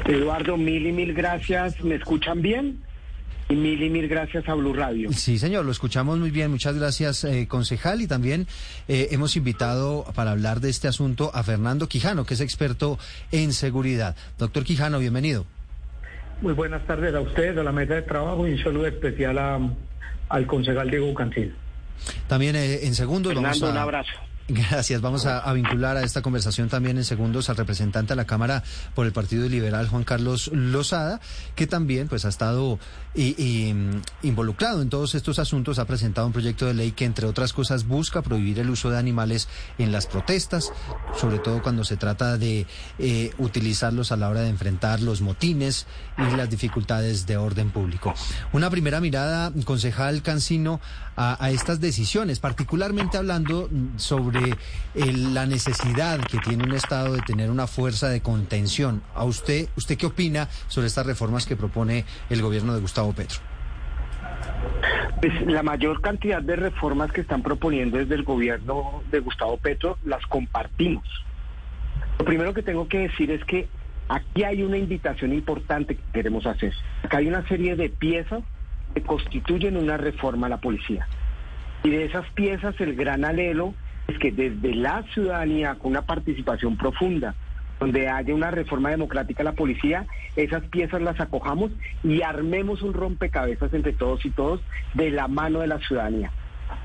Eduardo, 0.05 0.55
mil 0.55 0.87
y 0.87 0.91
mil 0.93 1.13
gracias. 1.13 1.81
¿Me 1.81 1.95
escuchan 1.95 2.41
bien? 2.41 2.81
Y 3.49 3.55
mil 3.55 3.81
y 3.81 3.89
mil 3.89 4.07
gracias 4.07 4.47
a 4.47 4.53
Blue 4.53 4.73
Radio. 4.73 5.11
Sí, 5.11 5.37
señor, 5.37 5.65
lo 5.65 5.71
escuchamos 5.71 6.19
muy 6.19 6.31
bien. 6.31 6.51
Muchas 6.51 6.75
gracias, 6.75 7.23
eh, 7.25 7.47
concejal. 7.47 8.01
Y 8.01 8.07
también 8.07 8.47
eh, 8.87 9.09
hemos 9.11 9.35
invitado 9.35 10.05
para 10.15 10.31
hablar 10.31 10.61
de 10.61 10.69
este 10.69 10.87
asunto 10.87 11.31
a 11.33 11.43
Fernando 11.43 11.89
Quijano, 11.89 12.25
que 12.25 12.35
es 12.35 12.41
experto 12.41 12.97
en 13.31 13.51
seguridad. 13.51 14.15
Doctor 14.37 14.63
Quijano, 14.63 14.99
bienvenido. 14.99 15.45
Muy 16.41 16.53
buenas 16.53 16.85
tardes 16.85 17.15
a 17.15 17.21
ustedes, 17.21 17.57
a 17.57 17.63
la 17.63 17.71
mesa 17.71 17.95
de 17.95 18.03
trabajo 18.03 18.47
y 18.47 18.53
un 18.53 18.63
saludo 18.63 18.87
especial 18.87 19.37
al 20.29 20.47
concejal 20.47 20.89
Diego 20.89 21.13
Cancino. 21.13 21.53
También 22.27 22.55
eh, 22.55 22.85
en 22.85 22.93
segundos 22.93 23.33
vamos 23.33 23.63
a... 23.63 23.71
un 23.71 23.77
abrazo. 23.77 24.11
Gracias. 24.49 25.01
Vamos 25.01 25.25
a, 25.25 25.51
vincular 25.51 25.97
a 25.97 26.03
esta 26.03 26.21
conversación 26.21 26.69
también 26.69 26.97
en 26.97 27.03
segundos 27.03 27.49
al 27.49 27.57
representante 27.57 28.13
de 28.13 28.15
la 28.15 28.25
Cámara 28.25 28.63
por 28.95 29.05
el 29.05 29.11
Partido 29.11 29.47
Liberal, 29.49 29.89
Juan 29.89 30.05
Carlos 30.05 30.49
Lozada, 30.53 31.19
que 31.55 31.67
también 31.67 32.07
pues 32.07 32.23
ha 32.23 32.29
estado 32.29 32.79
mm, 33.15 33.97
involucrado 34.23 34.81
en 34.81 34.89
todos 34.89 35.15
estos 35.15 35.39
asuntos. 35.39 35.79
Ha 35.79 35.85
presentado 35.85 36.27
un 36.27 36.33
proyecto 36.33 36.65
de 36.65 36.73
ley 36.73 36.93
que, 36.93 37.03
entre 37.03 37.27
otras 37.27 37.51
cosas, 37.51 37.85
busca 37.85 38.21
prohibir 38.21 38.59
el 38.59 38.69
uso 38.69 38.89
de 38.89 38.97
animales 38.97 39.49
en 39.77 39.91
las 39.91 40.07
protestas, 40.07 40.71
sobre 41.17 41.39
todo 41.39 41.61
cuando 41.61 41.83
se 41.83 41.97
trata 41.97 42.37
de 42.37 42.65
eh, 42.99 43.31
utilizarlos 43.39 44.13
a 44.13 44.17
la 44.17 44.29
hora 44.29 44.41
de 44.41 44.49
enfrentar 44.49 45.01
los 45.01 45.19
motines 45.19 45.87
y 46.17 46.35
las 46.37 46.49
dificultades 46.49 47.25
de 47.25 47.35
orden 47.35 47.69
público. 47.69 48.13
Una 48.53 48.69
primera 48.69 49.01
mirada, 49.01 49.51
concejal 49.65 50.21
Cancino, 50.21 50.79
a, 51.17 51.49
estas 51.49 51.79
decisiones, 51.79 52.39
particularmente 52.39 53.17
hablando 53.17 53.69
sobre 53.95 54.36
la 54.93 55.45
necesidad 55.45 56.19
que 56.19 56.37
tiene 56.39 56.63
un 56.63 56.73
Estado 56.73 57.13
de 57.13 57.21
tener 57.21 57.49
una 57.51 57.67
fuerza 57.67 58.09
de 58.09 58.21
contención. 58.21 59.01
¿A 59.15 59.23
usted, 59.23 59.69
usted 59.75 59.97
qué 59.97 60.05
opina 60.05 60.47
sobre 60.67 60.87
estas 60.87 61.05
reformas 61.05 61.45
que 61.45 61.55
propone 61.55 62.05
el 62.29 62.41
gobierno 62.41 62.73
de 62.73 62.81
Gustavo 62.81 63.13
Petro? 63.13 63.39
Pues 65.21 65.41
la 65.47 65.63
mayor 65.63 66.01
cantidad 66.01 66.41
de 66.41 66.55
reformas 66.55 67.11
que 67.11 67.21
están 67.21 67.41
proponiendo 67.41 67.97
desde 67.97 68.15
el 68.15 68.23
gobierno 68.23 69.01
de 69.11 69.19
Gustavo 69.19 69.57
Petro 69.57 69.97
las 70.05 70.25
compartimos. 70.27 71.05
Lo 72.19 72.25
primero 72.25 72.53
que 72.53 72.61
tengo 72.61 72.87
que 72.87 72.99
decir 72.99 73.31
es 73.31 73.43
que 73.45 73.67
aquí 74.09 74.43
hay 74.43 74.63
una 74.63 74.77
invitación 74.77 75.33
importante 75.33 75.95
que 75.95 76.03
queremos 76.13 76.45
hacer. 76.45 76.73
Acá 77.03 77.17
hay 77.17 77.27
una 77.27 77.47
serie 77.47 77.75
de 77.75 77.89
piezas 77.89 78.43
que 78.93 79.01
constituyen 79.01 79.77
una 79.77 79.97
reforma 79.97 80.47
a 80.47 80.49
la 80.51 80.57
policía. 80.57 81.07
Y 81.83 81.89
de 81.89 82.05
esas 82.05 82.27
piezas 82.31 82.79
el 82.79 82.95
gran 82.95 83.25
alelo 83.25 83.73
es 84.07 84.17
que 84.19 84.31
desde 84.31 84.73
la 84.73 85.03
ciudadanía, 85.13 85.75
con 85.75 85.91
una 85.91 86.03
participación 86.03 86.77
profunda, 86.77 87.35
donde 87.79 88.09
haya 88.09 88.33
una 88.33 88.51
reforma 88.51 88.89
democrática 88.89 89.43
a 89.43 89.45
la 89.45 89.51
policía, 89.51 90.05
esas 90.35 90.63
piezas 90.63 91.01
las 91.01 91.19
acojamos 91.19 91.71
y 92.03 92.21
armemos 92.21 92.81
un 92.81 92.93
rompecabezas 92.93 93.73
entre 93.73 93.93
todos 93.93 94.25
y 94.25 94.31
todos 94.31 94.61
de 94.93 95.11
la 95.11 95.27
mano 95.27 95.59
de 95.59 95.67
la 95.67 95.79
ciudadanía, 95.79 96.31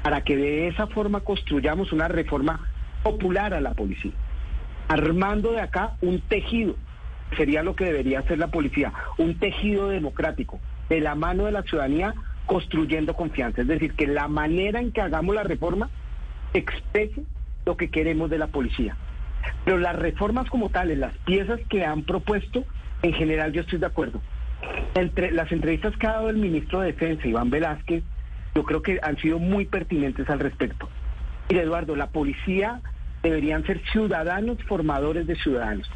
para 0.03 0.23
que 0.23 0.37
de 0.37 0.69
esa 0.69 0.87
forma 0.89 1.21
construyamos 1.21 1.93
una 1.93 2.09
reforma 2.09 2.61
popular 3.03 3.55
a 3.55 3.61
la 3.61 3.73
policía, 3.73 4.13
armando 4.89 5.53
de 5.53 5.61
acá 5.61 5.97
un 6.03 6.21
tejido, 6.21 6.77
sería 7.37 7.63
lo 7.63 7.75
que 7.75 7.87
debería 7.87 8.19
hacer 8.19 8.39
la 8.39 8.49
policía, 8.49 8.93
un 9.17 9.39
tejido 9.39 9.89
democrático, 9.89 10.61
de 10.91 11.01
la 11.01 11.15
mano 11.15 11.47
de 11.47 11.53
la 11.53 11.63
ciudadanía, 11.63 12.15
construyendo 12.45 13.15
confianza. 13.15 13.63
Es 13.63 13.69
decir, 13.69 13.95
que 13.95 14.07
la 14.07 14.29
manera 14.29 14.81
en 14.81 14.93
que 14.93 15.01
hagamos 15.01 15.35
la 15.35 15.43
reforma 15.43 15.89
exprese 16.55 17.23
lo 17.65 17.77
que 17.77 17.91
queremos 17.91 18.31
de 18.31 18.39
la 18.39 18.49
policía. 18.49 18.97
Pero 19.65 19.79
las 19.79 19.97
reformas 19.97 20.49
como 20.51 20.71
tales, 20.71 20.99
las 20.99 21.17
piezas 21.19 21.61
que 21.69 21.85
han 21.85 22.03
propuesto, 22.03 22.65
en 23.03 23.13
general 23.13 23.53
yo 23.53 23.63
estoy 23.63 23.79
de 23.79 23.87
acuerdo. 23.87 24.21
Entre 24.95 25.33
las 25.33 25.51
entrevistas 25.51 25.97
que 25.97 26.07
ha 26.07 26.13
dado 26.13 26.31
el 26.31 26.37
ministro 26.37 26.81
de 26.81 26.93
Defensa, 26.93 27.27
Iván 27.27 27.51
Velázquez, 27.51 28.03
yo 28.55 28.63
creo 28.65 28.83
que 28.83 29.01
han 29.03 29.17
sido 29.19 29.39
muy 29.39 29.65
pertinentes 29.65 30.29
al 30.29 30.41
respecto. 30.41 30.89
Mire, 31.49 31.63
Eduardo, 31.63 31.97
la 31.97 32.11
policía 32.11 32.81
deberían 33.23 33.65
ser 33.65 33.81
ciudadanos 33.93 34.59
formadores 34.65 35.27
de 35.27 35.37
ciudadanos, 35.37 35.91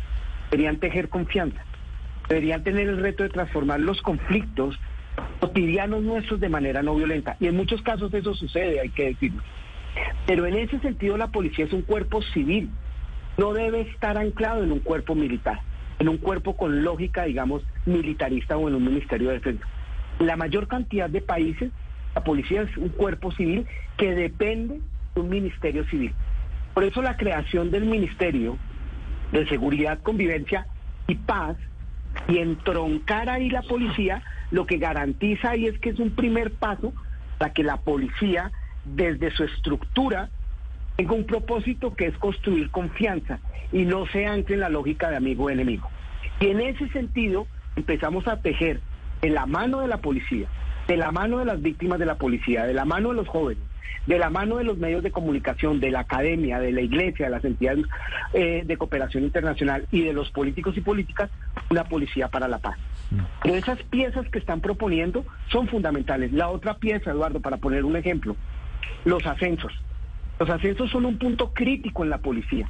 deberían 0.51 0.79
tejer 0.79 1.09
confianza, 1.09 1.63
deberían 2.29 2.63
tener 2.65 2.89
el 2.89 2.99
reto 2.99 3.23
de 3.23 3.29
transformar 3.29 3.81
los 3.81 4.01
conflictos 4.03 4.79
cotidianos 5.41 6.03
nuestros 6.03 6.41
de 6.41 6.49
manera 6.49 6.83
no 6.83 6.95
violenta. 6.95 7.37
Y 7.41 7.47
en 7.47 7.57
muchos 7.57 7.83
casos 7.83 8.13
eso 8.13 8.35
sucede, 8.35 8.81
hay 8.81 8.91
que 8.91 9.07
decirlo. 9.07 9.43
Pero 10.27 10.47
en 10.47 10.57
ese 10.57 10.79
sentido 10.81 11.17
la 11.17 11.29
policía 11.29 11.65
es 11.65 11.73
un 11.73 11.83
cuerpo 11.83 12.23
civil, 12.23 12.71
no 13.37 13.53
debe 13.53 13.83
estar 13.83 14.17
anclado 14.19 14.65
en 14.65 14.73
un 14.73 14.81
cuerpo 14.81 15.15
militar, 15.15 15.61
en 15.99 16.09
un 16.09 16.19
cuerpo 16.19 16.57
con 16.57 16.83
lógica, 16.83 17.25
digamos, 17.25 17.63
militarista 17.85 18.57
o 18.57 18.69
en 18.69 18.75
un 18.75 18.85
ministerio 18.85 19.29
de 19.29 19.35
defensa. 19.35 19.67
En 20.19 20.27
la 20.27 20.37
mayor 20.37 20.69
cantidad 20.69 21.09
de 21.11 21.21
países, 21.21 21.71
la 22.15 22.25
policía 22.25 22.63
es 22.63 22.77
un 22.77 22.89
cuerpo 22.89 23.31
civil 23.33 23.67
que 23.97 24.15
depende 24.15 24.81
de 25.15 25.21
un 25.21 25.29
ministerio 25.29 25.85
civil. 25.87 26.13
Por 26.75 26.85
eso 26.85 27.03
la 27.03 27.17
creación 27.17 27.71
del 27.71 27.87
Ministerio 27.87 28.59
de 29.33 29.47
Seguridad, 29.49 30.01
Convivencia 30.03 30.67
y 31.07 31.15
Paz 31.15 31.57
y 32.29 32.39
entroncar 32.39 33.29
ahí 33.29 33.51
la 33.51 33.63
policía, 33.63 34.23
lo 34.51 34.67
que 34.67 34.79
garantiza 34.79 35.51
ahí 35.51 35.67
es 35.67 35.79
que 35.79 35.91
es 35.91 35.99
un 35.99 36.11
primer 36.11 36.53
paso 36.53 36.93
para 37.39 37.53
que 37.53 37.63
la 37.63 37.79
policía, 37.79 38.51
desde 38.95 39.31
su 39.33 39.45
estructura, 39.45 40.31
tengo 40.97 41.15
un 41.15 41.25
propósito 41.25 41.95
que 41.95 42.07
es 42.07 42.17
construir 42.19 42.71
confianza 42.71 43.39
y 43.73 43.85
no 43.85 44.07
se 44.07 44.27
ancle 44.27 44.55
en 44.55 44.61
la 44.61 44.69
lógica 44.69 45.11
de 45.11 45.17
amigo-enemigo. 45.17 45.89
Y 46.41 46.49
en 46.49 46.61
ese 46.61 46.89
sentido 46.89 47.47
empezamos 47.75 48.27
a 48.29 48.41
tejer 48.41 48.81
de 49.21 49.31
la 49.31 49.47
mano 49.47 49.81
de 49.81 49.89
la 49.89 49.99
policía, 49.99 50.49
de 50.87 50.97
la 50.97 51.11
mano 51.11 51.39
de 51.39 51.45
las 51.45 51.61
víctimas 51.61 51.99
de 51.99 52.07
la 52.07 52.17
policía, 52.17 52.65
de 52.65 52.75
la 52.75 52.85
mano 52.85 53.11
de 53.11 53.17
los 53.17 53.29
jóvenes, 53.29 53.63
de 54.07 54.19
la 54.19 54.31
mano 54.31 54.57
de 54.57 54.65
los 54.65 54.79
medios 54.79 55.03
de 55.03 55.11
comunicación, 55.11 55.81
de 55.81 55.91
la 55.91 56.01
academia, 56.01 56.61
de 56.61 56.73
la 56.73 56.81
iglesia, 56.81 57.27
de 57.27 57.33
las 57.33 57.45
entidades 57.45 57.85
eh, 58.33 58.63
de 58.65 58.77
cooperación 58.77 59.25
internacional 59.25 59.87
y 59.91 60.03
de 60.03 60.13
los 60.13 60.31
políticos 60.31 60.77
y 60.77 60.81
políticas, 60.81 61.31
una 61.71 61.85
policía 61.85 62.29
para 62.29 62.47
la 62.49 62.59
paz. 62.59 62.79
Pero 63.43 63.55
esas 63.55 63.83
piezas 63.85 64.29
que 64.29 64.39
están 64.39 64.61
proponiendo 64.61 65.25
son 65.49 65.69
fundamentales. 65.69 66.33
La 66.33 66.49
otra 66.49 66.75
pieza, 66.75 67.11
Eduardo, 67.11 67.41
para 67.41 67.57
poner 67.57 67.85
un 67.85 67.97
ejemplo, 67.97 68.37
los 69.05 69.25
ascensos. 69.27 69.73
Los 70.39 70.51
ascensos 70.51 70.91
son 70.91 71.07
un 71.07 71.19
punto 71.19 71.53
crítico 71.53 72.05
en 72.05 72.11
la 72.11 72.19
policía, 72.19 72.69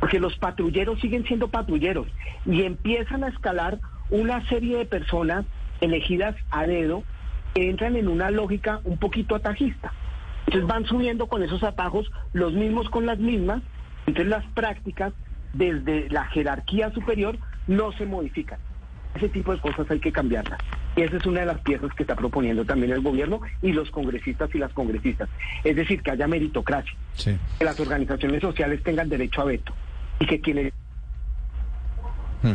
porque 0.00 0.20
los 0.20 0.36
patrulleros 0.36 1.00
siguen 1.00 1.24
siendo 1.24 1.48
patrulleros 1.48 2.06
y 2.46 2.62
empiezan 2.62 3.24
a 3.24 3.28
escalar 3.28 3.80
una 4.10 4.46
serie 4.48 4.78
de 4.78 4.84
personas 4.84 5.44
elegidas 5.80 6.36
a 6.50 6.66
dedo 6.66 7.02
que 7.54 7.68
entran 7.68 7.96
en 7.96 8.08
una 8.08 8.30
lógica 8.30 8.80
un 8.84 8.98
poquito 8.98 9.34
atajista. 9.34 9.92
Entonces 10.46 10.68
van 10.68 10.86
subiendo 10.86 11.26
con 11.26 11.42
esos 11.42 11.62
atajos, 11.62 12.10
los 12.32 12.52
mismos 12.52 12.88
con 12.90 13.06
las 13.06 13.18
mismas, 13.18 13.62
entonces 14.06 14.30
las 14.30 14.44
prácticas 14.52 15.12
desde 15.52 16.08
la 16.10 16.24
jerarquía 16.26 16.90
superior 16.92 17.38
no 17.66 17.92
se 17.92 18.06
modifican. 18.06 18.58
Ese 19.14 19.28
tipo 19.28 19.52
de 19.52 19.60
cosas 19.60 19.90
hay 19.90 20.00
que 20.00 20.12
cambiarlas. 20.12 20.58
Y 20.96 21.02
esa 21.02 21.16
es 21.16 21.26
una 21.26 21.40
de 21.40 21.46
las 21.46 21.60
piezas 21.60 21.92
que 21.94 22.02
está 22.02 22.14
proponiendo 22.14 22.64
también 22.64 22.92
el 22.92 23.00
gobierno 23.00 23.40
y 23.62 23.72
los 23.72 23.90
congresistas 23.90 24.54
y 24.54 24.58
las 24.58 24.72
congresistas. 24.72 25.28
Es 25.64 25.76
decir, 25.76 26.02
que 26.02 26.10
haya 26.10 26.26
meritocracia, 26.26 26.94
que 27.16 27.64
las 27.64 27.78
organizaciones 27.80 28.40
sociales 28.40 28.82
tengan 28.82 29.08
derecho 29.08 29.40
a 29.40 29.44
veto 29.44 29.72
y 30.20 30.26
que 30.26 30.40
quienes 30.40 30.72
Hmm. 32.42 32.54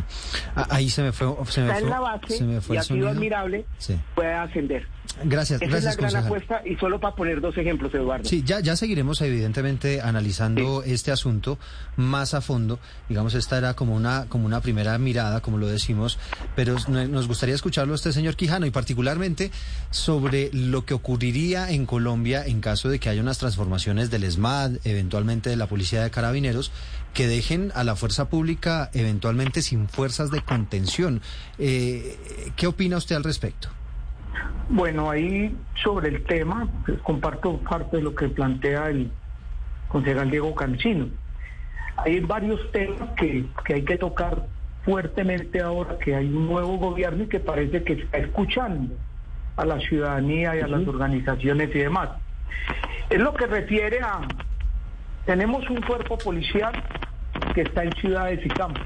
Ah, 0.55 0.67
ahí 0.71 0.89
se 0.89 1.01
me 1.03 1.11
fue. 1.11 1.27
Se 1.49 1.61
me 1.61 1.67
está 1.67 1.79
fue, 1.79 1.83
en 1.83 1.89
la 1.89 1.99
base 1.99 2.37
se 2.37 2.43
me 2.43 2.61
fue 2.61 2.75
y 2.75 2.77
el 2.77 2.81
ha 2.81 2.83
sido 2.83 2.95
sonido. 2.97 3.09
admirable, 3.09 3.65
Sí. 3.77 3.95
puede 4.15 4.33
ascender. 4.33 4.87
Gracias, 5.23 5.61
Esa 5.61 5.71
gracias, 5.71 5.95
es 5.95 6.01
la 6.01 6.09
gran 6.09 6.23
concejal. 6.23 6.25
apuesta 6.25 6.61
y 6.69 6.75
solo 6.75 6.99
para 6.99 7.15
poner 7.15 7.39
dos 7.41 7.57
ejemplos, 7.57 7.93
Eduardo. 7.93 8.25
Sí, 8.27 8.43
ya, 8.45 8.59
ya 8.59 8.75
seguiremos 8.75 9.21
evidentemente 9.21 10.01
analizando 10.01 10.83
este 10.83 11.11
asunto 11.11 11.57
más 11.95 12.33
a 12.33 12.41
fondo. 12.41 12.77
Digamos, 13.07 13.33
esta 13.33 13.57
era 13.57 13.73
como 13.73 13.95
una, 13.95 14.25
como 14.27 14.45
una 14.45 14.59
primera 14.61 14.97
mirada, 14.97 15.39
como 15.39 15.57
lo 15.57 15.67
decimos, 15.67 16.19
pero 16.55 16.75
no- 16.89 17.07
nos 17.07 17.27
gustaría 17.27 17.55
escucharlo 17.55 17.93
a 17.93 17.95
este 17.95 18.11
señor 18.11 18.35
Quijano 18.35 18.65
y 18.65 18.71
particularmente 18.71 19.49
sobre 19.91 20.49
lo 20.53 20.85
que 20.85 20.93
ocurriría 20.93 21.71
en 21.71 21.85
Colombia 21.85 22.45
en 22.45 22.59
caso 22.61 22.89
de 22.89 22.99
que 22.99 23.09
haya 23.09 23.21
unas 23.21 23.37
transformaciones 23.37 24.09
del 24.11 24.25
ESMAD, 24.25 24.79
eventualmente 24.83 25.49
de 25.49 25.55
la 25.55 25.67
Policía 25.67 26.03
de 26.03 26.11
Carabineros, 26.11 26.71
que 27.13 27.27
dejen 27.27 27.71
a 27.75 27.83
la 27.83 27.95
fuerza 27.95 28.29
pública 28.29 28.89
eventualmente 28.93 29.61
sin 29.61 29.87
fuerzas 29.89 30.31
de 30.31 30.41
contención. 30.41 31.21
Eh, 31.57 32.51
¿Qué 32.55 32.67
opina 32.67 32.97
usted 32.97 33.15
al 33.15 33.23
respecto? 33.23 33.69
Bueno, 34.69 35.09
ahí 35.09 35.55
sobre 35.81 36.09
el 36.09 36.23
tema, 36.25 36.67
pues, 36.85 36.99
comparto 36.99 37.57
parte 37.59 37.97
de 37.97 38.03
lo 38.03 38.13
que 38.13 38.27
plantea 38.27 38.89
el 38.89 39.11
concejal 39.87 40.29
Diego 40.29 40.53
Cancino. 40.53 41.07
Hay 41.97 42.19
varios 42.19 42.59
temas 42.71 43.09
que, 43.17 43.45
que 43.65 43.75
hay 43.75 43.83
que 43.83 43.97
tocar 43.97 44.45
fuertemente 44.83 45.61
ahora 45.61 45.97
que 45.97 46.15
hay 46.15 46.27
un 46.27 46.47
nuevo 46.47 46.77
gobierno 46.77 47.23
y 47.23 47.27
que 47.27 47.39
parece 47.39 47.83
que 47.83 47.93
está 47.93 48.17
escuchando 48.19 48.93
a 49.57 49.65
la 49.65 49.79
ciudadanía 49.79 50.55
y 50.55 50.59
a 50.61 50.67
las 50.67 50.87
organizaciones 50.87 51.69
y 51.75 51.79
demás. 51.79 52.09
Es 53.09 53.19
lo 53.19 53.33
que 53.33 53.47
refiere 53.47 53.99
a, 54.01 54.21
tenemos 55.27 55.69
un 55.69 55.81
cuerpo 55.81 56.17
policial 56.17 56.71
que 57.53 57.61
está 57.61 57.83
en 57.83 57.91
ciudades 57.97 58.43
y 58.45 58.47
campos, 58.47 58.81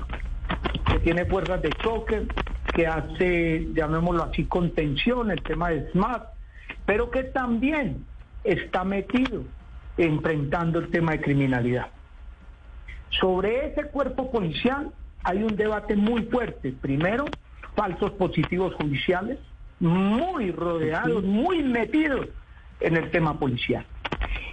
que 0.88 1.00
tiene 1.00 1.26
fuerzas 1.26 1.62
de 1.62 1.70
choque, 1.84 2.28
que 2.74 2.88
hace, 2.88 3.68
llamémoslo 3.74 4.24
así, 4.24 4.46
contención, 4.46 5.30
el 5.30 5.42
tema 5.44 5.70
de 5.70 5.92
SMART, 5.92 6.26
pero 6.88 7.12
que 7.12 7.24
también 7.26 8.04
está 8.44 8.84
metido 8.84 9.44
enfrentando 9.98 10.80
el 10.80 10.90
tema 10.90 11.12
de 11.12 11.22
criminalidad. 11.22 11.90
Sobre 13.20 13.68
ese 13.68 13.84
cuerpo 13.90 14.32
policial 14.32 14.92
hay 15.24 15.44
un 15.44 15.56
debate 15.56 15.96
muy 15.96 16.24
fuerte. 16.24 16.72
Primero, 16.72 17.26
falsos 17.76 18.14
positivos 18.14 18.74
judiciales, 18.76 19.38
muy 19.80 20.52
rodeados, 20.52 21.24
muy 21.24 21.62
metidos 21.62 22.30
en 22.80 22.98
el 22.98 23.12
tema 23.12 23.38
policial. 23.38 23.86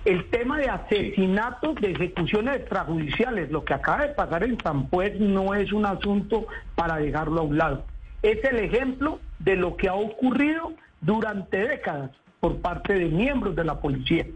El 0.05 0.31
tema 0.31 0.59
de 0.59 0.69
asesinatos, 0.69 1.75
de 1.77 1.91
ejecuciones 1.91 2.57
extrajudiciales, 2.57 3.51
lo 3.51 3.65
que 3.65 3.75
acaba 3.75 4.07
de 4.07 4.15
pasar 4.15 4.45
en 4.45 4.59
San 4.61 4.89
Pues 4.89 5.19
no 5.21 5.55
es 5.55 5.73
un 5.73 5.87
asunto 5.87 6.47
para 6.75 6.97
dejarlo 6.97 7.41
a 7.41 7.45
un 7.45 7.59
lado. 7.59 7.85
Es 8.23 8.43
el 8.45 8.59
ejemplo 8.59 9.21
de 9.39 9.57
lo 9.57 9.77
que 9.77 9.89
ha 9.89 9.95
ocurrido 9.95 10.73
durante 11.01 11.59
décadas 11.59 12.11
por 12.41 12.61
parte 12.61 12.95
de 12.95 13.07
miembros 13.07 13.55
de 13.57 13.65
la 13.65 13.81
policía. 13.81 14.27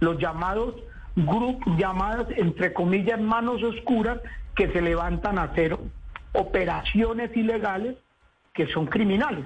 Los 0.00 0.18
llamados 0.18 0.74
grupos, 1.16 1.76
llamadas 1.78 2.26
entre 2.36 2.72
comillas 2.72 3.20
manos 3.20 3.62
oscuras 3.62 4.18
que 4.54 4.70
se 4.72 4.80
levantan 4.80 5.38
a 5.38 5.44
hacer 5.44 5.76
operaciones 6.32 7.34
ilegales 7.36 7.96
que 8.52 8.66
son 8.68 8.86
criminales. 8.86 9.44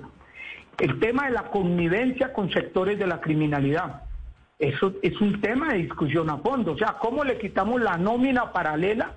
El 0.78 0.98
tema 0.98 1.26
de 1.26 1.32
la 1.32 1.44
connivencia 1.50 2.32
con 2.32 2.50
sectores 2.50 2.98
de 2.98 3.06
la 3.06 3.20
criminalidad. 3.20 4.02
Eso 4.60 4.92
es 5.00 5.18
un 5.22 5.40
tema 5.40 5.72
de 5.72 5.78
discusión 5.78 6.28
a 6.28 6.36
fondo. 6.36 6.72
O 6.72 6.76
sea, 6.76 6.98
¿cómo 7.00 7.24
le 7.24 7.38
quitamos 7.38 7.80
la 7.80 7.96
nómina 7.96 8.52
paralela 8.52 9.14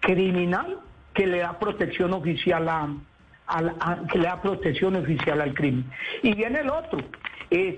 criminal 0.00 0.78
que 1.14 1.28
le 1.28 1.38
da 1.38 1.56
protección 1.56 2.12
oficial 2.12 2.68
a, 2.68 2.88
que 4.10 4.18
le 4.18 4.24
da 4.24 4.42
protección 4.42 4.96
oficial 4.96 5.40
al 5.40 5.54
crimen? 5.54 5.88
Y 6.24 6.34
viene 6.34 6.60
el 6.60 6.70
otro, 6.70 6.98
es 7.48 7.76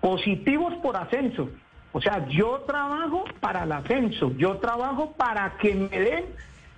positivos 0.00 0.72
por 0.76 0.96
ascenso. 0.96 1.50
O 1.92 2.00
sea, 2.00 2.26
yo 2.28 2.64
trabajo 2.66 3.24
para 3.40 3.64
el 3.64 3.72
ascenso, 3.72 4.32
yo 4.38 4.56
trabajo 4.56 5.12
para 5.18 5.58
que 5.58 5.74
me 5.74 6.00
den, 6.00 6.24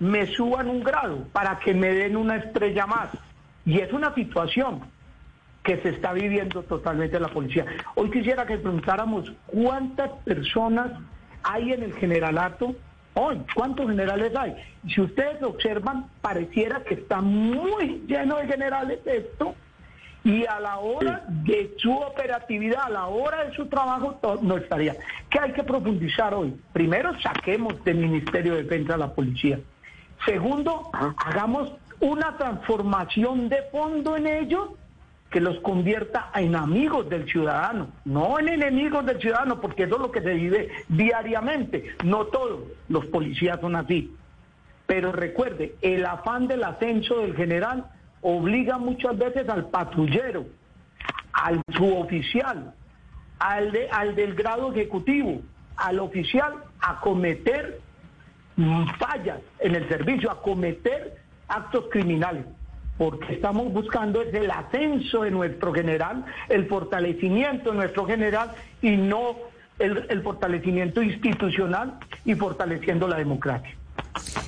me 0.00 0.26
suban 0.34 0.68
un 0.68 0.82
grado, 0.82 1.28
para 1.32 1.60
que 1.60 1.74
me 1.74 1.94
den 1.94 2.16
una 2.16 2.38
estrella 2.38 2.86
más. 2.86 3.10
Y 3.64 3.78
es 3.78 3.92
una 3.92 4.12
situación 4.16 4.80
que 5.62 5.78
se 5.78 5.90
está 5.90 6.12
viviendo 6.12 6.62
totalmente 6.62 7.16
en 7.16 7.22
la 7.22 7.28
policía. 7.28 7.64
Hoy 7.94 8.10
quisiera 8.10 8.46
que 8.46 8.58
preguntáramos 8.58 9.32
cuántas 9.46 10.10
personas 10.24 10.92
hay 11.42 11.72
en 11.72 11.82
el 11.82 11.94
generalato 11.94 12.74
hoy, 13.14 13.42
cuántos 13.54 13.88
generales 13.88 14.34
hay. 14.36 14.54
Si 14.88 15.00
ustedes 15.00 15.42
observan, 15.42 16.06
pareciera 16.20 16.82
que 16.82 16.94
está 16.94 17.20
muy 17.20 18.02
lleno 18.06 18.36
de 18.36 18.46
generales 18.46 18.98
esto 19.04 19.54
y 20.24 20.46
a 20.46 20.60
la 20.60 20.78
hora 20.78 21.24
de 21.28 21.74
su 21.78 21.92
operatividad, 21.92 22.84
a 22.84 22.90
la 22.90 23.06
hora 23.06 23.44
de 23.44 23.54
su 23.54 23.66
trabajo, 23.66 24.18
no 24.42 24.56
estaría. 24.56 24.96
¿Qué 25.28 25.38
hay 25.40 25.52
que 25.52 25.64
profundizar 25.64 26.32
hoy? 26.32 26.56
Primero, 26.72 27.12
saquemos 27.20 27.82
del 27.84 27.98
Ministerio 27.98 28.54
de 28.54 28.62
Defensa 28.62 28.94
a 28.94 28.98
la 28.98 29.12
policía. 29.12 29.58
Segundo, 30.24 30.90
hagamos 30.92 31.72
una 31.98 32.36
transformación 32.36 33.48
de 33.48 33.62
fondo 33.72 34.16
en 34.16 34.28
ellos 34.28 34.70
que 35.32 35.40
los 35.40 35.58
convierta 35.60 36.30
en 36.34 36.54
amigos 36.54 37.08
del 37.08 37.26
ciudadano, 37.26 37.88
no 38.04 38.38
en 38.38 38.48
enemigos 38.50 39.04
del 39.06 39.20
ciudadano, 39.20 39.60
porque 39.60 39.84
eso 39.84 39.96
es 39.96 40.00
lo 40.02 40.12
que 40.12 40.20
se 40.20 40.34
vive 40.34 40.70
diariamente. 40.88 41.96
No 42.04 42.26
todos 42.26 42.60
los 42.88 43.06
policías 43.06 43.58
son 43.60 43.74
así. 43.74 44.14
Pero 44.86 45.10
recuerde, 45.10 45.74
el 45.82 46.04
afán 46.06 46.46
del 46.48 46.62
ascenso 46.64 47.18
del 47.20 47.34
general 47.34 47.86
obliga 48.20 48.78
muchas 48.78 49.16
veces 49.18 49.48
al 49.48 49.68
patrullero, 49.70 50.44
al 51.32 51.60
suboficial, 51.74 52.74
al, 53.38 53.72
de- 53.72 53.88
al 53.90 54.14
del 54.14 54.34
grado 54.34 54.70
ejecutivo, 54.70 55.40
al 55.76 55.98
oficial 55.98 56.52
a 56.80 57.00
cometer 57.00 57.80
mm, 58.56 58.84
fallas 58.98 59.40
en 59.60 59.74
el 59.76 59.88
servicio, 59.88 60.30
a 60.30 60.42
cometer 60.42 61.16
actos 61.48 61.86
criminales. 61.90 62.44
Porque 62.98 63.34
estamos 63.34 63.72
buscando 63.72 64.22
es 64.22 64.32
el 64.34 64.50
ascenso 64.50 65.22
de 65.22 65.30
nuestro 65.30 65.72
general, 65.72 66.24
el 66.48 66.66
fortalecimiento 66.66 67.70
de 67.70 67.76
nuestro 67.76 68.06
general 68.06 68.52
y 68.80 68.96
no 68.96 69.36
el, 69.78 70.06
el 70.08 70.22
fortalecimiento 70.22 71.02
institucional 71.02 71.98
y 72.24 72.34
fortaleciendo 72.34 73.08
la 73.08 73.16
democracia. 73.16 73.76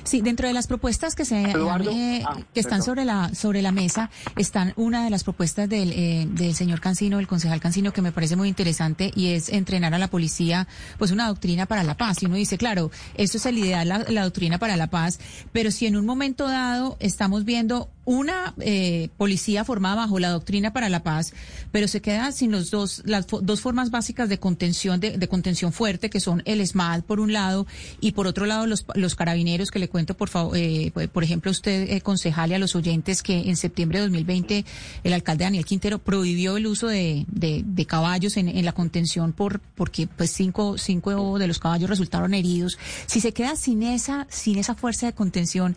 Sí, 0.03 0.21
dentro 0.21 0.47
de 0.47 0.53
las 0.53 0.67
propuestas 0.67 1.15
que 1.15 1.25
se 1.25 1.41
Eduardo. 1.51 1.89
eh, 1.89 2.23
Ah, 2.25 2.37
que 2.53 2.59
están 2.59 2.83
sobre 2.83 3.03
la 3.03 3.33
sobre 3.33 3.63
la 3.63 3.71
mesa 3.71 4.11
están 4.35 4.73
una 4.75 5.03
de 5.03 5.09
las 5.09 5.23
propuestas 5.23 5.67
del 5.67 5.91
eh, 5.91 6.27
del 6.29 6.53
señor 6.53 6.79
Cancino, 6.79 7.19
el 7.19 7.27
concejal 7.27 7.59
Cancino, 7.59 7.91
que 7.91 8.01
me 8.03 8.11
parece 8.11 8.35
muy 8.35 8.47
interesante 8.47 9.11
y 9.15 9.33
es 9.33 9.49
entrenar 9.49 9.93
a 9.95 9.97
la 9.97 10.07
policía, 10.07 10.67
pues 10.99 11.11
una 11.11 11.27
doctrina 11.27 11.65
para 11.65 11.83
la 11.83 11.97
paz. 11.97 12.21
Y 12.21 12.27
uno 12.27 12.35
dice, 12.35 12.57
claro, 12.57 12.91
eso 13.15 13.37
es 13.37 13.45
el 13.47 13.57
ideal, 13.57 13.87
la, 13.89 14.05
la 14.07 14.23
doctrina 14.23 14.59
para 14.59 14.77
la 14.77 14.87
paz, 14.87 15.19
pero 15.51 15.71
si 15.71 15.87
en 15.87 15.95
un 15.95 16.05
momento 16.05 16.47
dado 16.47 16.97
estamos 16.99 17.43
viendo 17.43 17.89
una 18.05 18.53
eh, 18.59 19.09
policía 19.17 19.65
formada 19.65 19.95
bajo 19.95 20.19
la 20.19 20.29
doctrina 20.29 20.71
para 20.71 20.89
la 20.89 21.03
paz, 21.03 21.33
pero 21.71 21.87
se 21.87 22.01
queda 22.01 22.31
sin 22.31 22.51
los 22.51 22.71
dos 22.71 23.01
las 23.05 23.27
dos 23.27 23.61
formas 23.61 23.91
básicas 23.91 24.29
de 24.29 24.39
contención 24.39 24.99
de, 24.99 25.17
de 25.17 25.27
contención 25.27 25.73
fuerte 25.73 26.09
que 26.09 26.19
son 26.19 26.41
el 26.45 26.65
SMAD 26.65 27.03
por 27.03 27.19
un 27.19 27.33
lado 27.33 27.65
y 27.99 28.11
por 28.13 28.27
otro 28.27 28.45
lado 28.45 28.67
los 28.67 28.85
los 28.93 29.15
carabineros 29.15 29.71
que 29.71 29.79
le 29.79 29.89
cuento 29.89 30.15
por 30.15 30.29
favor 30.29 30.55
eh, 30.55 30.91
por 31.11 31.23
ejemplo 31.23 31.51
usted 31.51 31.89
eh, 31.89 32.01
concejal 32.01 32.51
y 32.51 32.53
a 32.53 32.59
los 32.59 32.75
oyentes 32.75 33.23
que 33.23 33.49
en 33.49 33.57
septiembre 33.57 33.99
de 33.99 34.05
2020 34.05 34.65
el 35.03 35.13
alcalde 35.13 35.45
Daniel 35.45 35.65
Quintero 35.65 35.99
prohibió 35.99 36.57
el 36.57 36.67
uso 36.67 36.87
de, 36.87 37.25
de, 37.27 37.63
de 37.65 37.85
caballos 37.85 38.37
en, 38.37 38.47
en 38.49 38.65
la 38.65 38.71
contención 38.71 39.33
por 39.33 39.59
porque 39.59 40.07
pues 40.07 40.31
cinco 40.31 40.77
cinco 40.77 41.39
de 41.39 41.47
los 41.47 41.59
caballos 41.59 41.89
resultaron 41.89 42.33
heridos. 42.33 42.77
Si 43.07 43.19
se 43.19 43.31
queda 43.31 43.55
sin 43.55 43.83
esa 43.83 44.27
sin 44.29 44.57
esa 44.57 44.75
fuerza 44.75 45.07
de 45.07 45.13
contención 45.13 45.75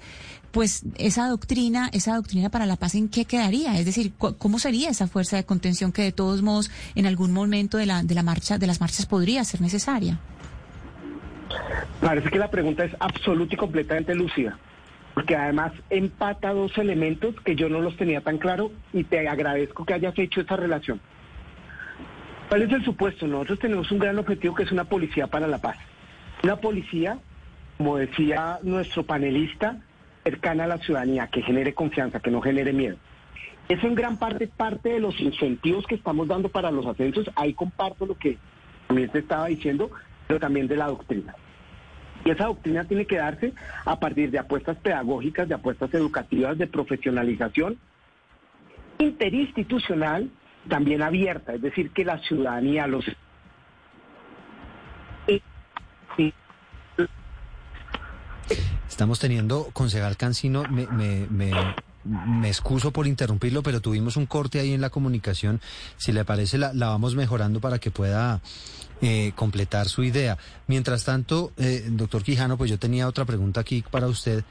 pues 0.51 0.83
esa 0.97 1.29
doctrina, 1.29 1.91
esa 1.93 2.16
doctrina 2.16 2.49
para 2.51 2.66
la 2.66 2.77
paz, 2.77 2.95
¿en 2.95 3.09
qué 3.09 3.25
quedaría? 3.25 3.79
Es 3.79 3.85
decir, 3.85 4.12
¿cómo 4.16 4.59
sería 4.59 4.91
esa 4.91 5.07
fuerza 5.07 5.37
de 5.37 5.45
contención 5.45 5.93
que 5.93 6.03
de 6.03 6.12
todos 6.12 6.43
modos 6.43 6.70
en 6.95 7.07
algún 7.07 7.33
momento 7.33 7.79
de 7.79 7.87
la, 7.87 8.03
de 8.03 8.15
la 8.15 8.23
marcha, 8.23 8.59
de 8.59 8.66
las 8.66 8.81
marchas 8.81 9.07
podría 9.07 9.45
ser 9.45 9.61
necesaria? 9.61 10.19
Parece 12.01 12.31
que 12.31 12.39
la 12.39 12.51
pregunta 12.51 12.85
es 12.85 12.95
absoluta 13.01 13.55
y 13.55 13.59
completamente 13.59 14.15
lúcida, 14.15 14.59
porque 15.15 15.37
además 15.37 15.73
empata 15.91 16.53
dos 16.53 16.77
elementos 16.79 17.35
que 17.45 17.57
yo 17.57 17.69
no 17.69 17.81
los 17.81 17.97
tenía 17.97 18.20
tan 18.20 18.39
claro 18.39 18.70
y 18.93 19.05
te 19.05 19.29
agradezco 19.29 19.85
que 19.85 19.95
hayas 19.95 20.19
hecho 20.19 20.41
esa 20.41 20.57
relación. 20.57 21.01
¿Cuál 22.49 22.62
es 22.62 22.73
el 22.73 22.85
supuesto? 22.85 23.27
Nosotros 23.27 23.59
tenemos 23.59 23.91
un 23.93 23.99
gran 23.99 24.19
objetivo 24.19 24.55
que 24.55 24.62
es 24.62 24.73
una 24.73 24.85
policía 24.85 25.27
para 25.27 25.47
la 25.47 25.59
paz. 25.59 25.77
Una 26.43 26.57
policía, 26.57 27.19
como 27.77 27.99
decía 27.99 28.59
nuestro 28.62 29.03
panelista, 29.05 29.77
cercana 30.28 30.64
a 30.64 30.66
la 30.66 30.76
ciudadanía, 30.76 31.28
que 31.28 31.40
genere 31.40 31.72
confianza, 31.72 32.20
que 32.20 32.30
no 32.30 32.42
genere 32.42 32.74
miedo. 32.74 32.96
Eso 33.66 33.86
en 33.86 33.94
gran 33.94 34.18
parte 34.18 34.46
parte 34.46 34.90
de 34.90 35.00
los 35.00 35.18
incentivos 35.20 35.86
que 35.86 35.94
estamos 35.94 36.28
dando 36.28 36.50
para 36.50 36.70
los 36.70 36.84
ascensos. 36.84 37.30
Ahí 37.34 37.55
comparto 37.55 38.05
lo 38.05 38.14
que 38.14 38.36
también 38.86 39.09
te 39.09 39.20
estaba 39.20 39.46
diciendo, 39.46 39.90
pero 40.26 40.38
también 40.38 40.68
de 40.68 40.76
la 40.76 40.88
doctrina. 40.88 41.34
Y 42.26 42.30
esa 42.30 42.44
doctrina 42.44 42.84
tiene 42.84 43.06
que 43.06 43.16
darse 43.16 43.55
a 43.86 43.98
partir 43.98 44.30
de 44.30 44.38
apuestas 44.38 44.76
pedagógicas, 44.76 45.48
de 45.48 45.55
apuestas 45.55 45.92
educativas, 45.94 46.59
de 46.59 46.66
profesionalización 46.66 47.78
interinstitucional, 48.98 50.28
también 50.68 51.00
abierta, 51.00 51.55
es 51.55 51.62
decir, 51.62 51.90
que 51.92 52.05
la 52.05 52.18
ciudadanía, 52.18 52.86
los... 52.86 53.06
Estamos 58.99 59.20
teniendo, 59.20 59.70
concejal 59.75 60.16
Cancino, 60.16 60.65
me, 60.65 60.89
me, 60.89 61.29
me, 61.31 61.53
me 62.03 62.49
excuso 62.49 62.93
por 62.93 63.07
interrumpirlo, 63.07 63.62
pero 63.62 63.81
tuvimos 63.81 64.16
un 64.16 64.27
corte 64.27 64.59
ahí 64.59 64.73
en 64.73 64.81
la 64.81 64.91
comunicación. 64.91 65.61
Si 65.99 66.11
le 66.11 66.25
parece, 66.25 66.59
la, 66.59 66.73
vamos 66.73 67.15
mejorando 67.15 67.61
para 67.61 67.79
que 67.79 67.93
pueda 67.93 68.43
eh, 69.01 69.31
completar 69.37 69.89
su 69.89 70.03
idea. 70.03 70.37
Mientras 70.66 71.05
tanto, 71.05 71.53
eh, 71.59 71.87
doctor 71.93 72.25
Quijano, 72.25 72.59
pues 72.59 72.73
yo 72.73 72.79
tenía 72.81 73.07
otra 73.07 73.25
pregunta 73.25 73.61
aquí 73.61 73.85
para 73.89 74.09
usted 74.09 74.43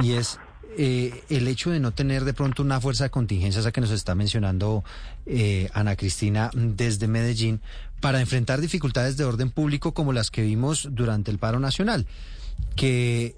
y 0.00 0.12
es 0.12 0.38
eh, 0.76 1.24
el 1.28 1.48
hecho 1.48 1.70
de 1.70 1.80
no 1.80 1.90
tener 1.90 2.24
de 2.24 2.34
pronto 2.34 2.62
una 2.62 2.80
fuerza 2.80 3.02
de 3.02 3.10
contingencia, 3.10 3.58
esa 3.58 3.72
que 3.72 3.80
nos 3.80 3.90
está 3.90 4.14
mencionando 4.14 4.84
eh, 5.26 5.70
Ana 5.74 5.96
Cristina 5.96 6.52
desde 6.54 7.08
Medellín, 7.08 7.60
para 8.00 8.20
enfrentar 8.20 8.60
dificultades 8.60 9.16
de 9.16 9.24
orden 9.24 9.50
público 9.50 9.92
como 9.92 10.12
las 10.12 10.30
que 10.30 10.42
vimos 10.42 10.86
durante 10.92 11.32
el 11.32 11.38
paro 11.38 11.58
nacional, 11.58 12.06
que 12.76 13.34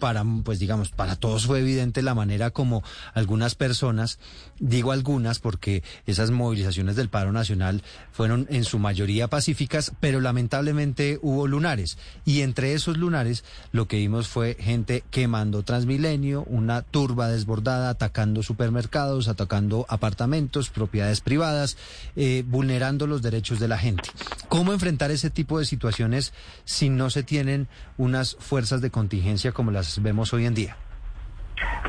para, 0.00 0.24
pues 0.44 0.58
digamos, 0.58 0.90
para 0.90 1.16
todos 1.16 1.46
fue 1.46 1.60
evidente 1.60 2.02
la 2.02 2.14
manera 2.14 2.50
como 2.50 2.82
algunas 3.14 3.54
personas, 3.54 4.18
digo 4.58 4.92
algunas 4.92 5.38
porque 5.38 5.82
esas 6.06 6.30
movilizaciones 6.30 6.96
del 6.96 7.08
paro 7.08 7.32
nacional 7.32 7.82
fueron 8.12 8.46
en 8.50 8.64
su 8.64 8.78
mayoría 8.78 9.28
pacíficas, 9.28 9.92
pero 10.00 10.20
lamentablemente 10.20 11.18
hubo 11.22 11.46
lunares. 11.46 11.98
Y 12.24 12.42
entre 12.42 12.74
esos 12.74 12.96
lunares 12.96 13.44
lo 13.72 13.88
que 13.88 13.96
vimos 13.96 14.28
fue 14.28 14.56
gente 14.58 15.02
quemando 15.10 15.62
Transmilenio, 15.62 16.44
una 16.44 16.82
turba 16.82 17.28
desbordada, 17.28 17.90
atacando 17.90 18.42
supermercados, 18.42 19.28
atacando 19.28 19.86
apartamentos, 19.88 20.70
propiedades 20.70 21.20
privadas, 21.20 21.76
eh, 22.14 22.44
vulnerando 22.46 23.06
los 23.06 23.22
derechos 23.22 23.58
de 23.58 23.68
la 23.68 23.78
gente. 23.78 24.08
¿Cómo 24.48 24.72
enfrentar 24.72 25.10
ese 25.10 25.30
tipo 25.30 25.58
de 25.58 25.64
situaciones 25.64 26.32
si 26.64 26.88
no 26.88 27.10
se 27.10 27.22
tienen 27.22 27.68
unas 27.98 28.36
fuerzas 28.38 28.80
de 28.80 28.90
contingencia 28.90 29.52
como 29.56 29.70
las 29.70 30.02
vemos 30.02 30.34
hoy 30.34 30.44
en 30.44 30.52
día? 30.52 30.76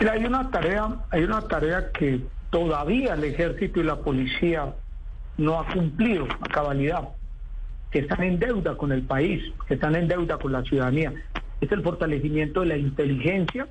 Hay 0.09 0.23
una 0.23 0.49
tarea, 0.49 0.87
hay 1.09 1.25
una 1.25 1.41
tarea 1.41 1.91
que 1.91 2.21
todavía 2.49 3.15
el 3.15 3.25
ejército 3.25 3.81
y 3.81 3.83
la 3.83 3.97
policía 3.97 4.73
no 5.37 5.59
ha 5.59 5.67
cumplido 5.67 6.29
a 6.39 6.47
cabalidad, 6.47 7.09
que 7.91 7.99
están 7.99 8.23
en 8.23 8.39
deuda 8.39 8.77
con 8.77 8.93
el 8.93 9.01
país, 9.01 9.43
que 9.67 9.73
están 9.73 9.97
en 9.97 10.07
deuda 10.07 10.37
con 10.37 10.53
la 10.53 10.63
ciudadanía. 10.63 11.11
Es 11.59 11.69
el 11.69 11.83
fortalecimiento 11.83 12.61
de 12.61 12.67
la 12.67 12.77
inteligencia, 12.77 13.67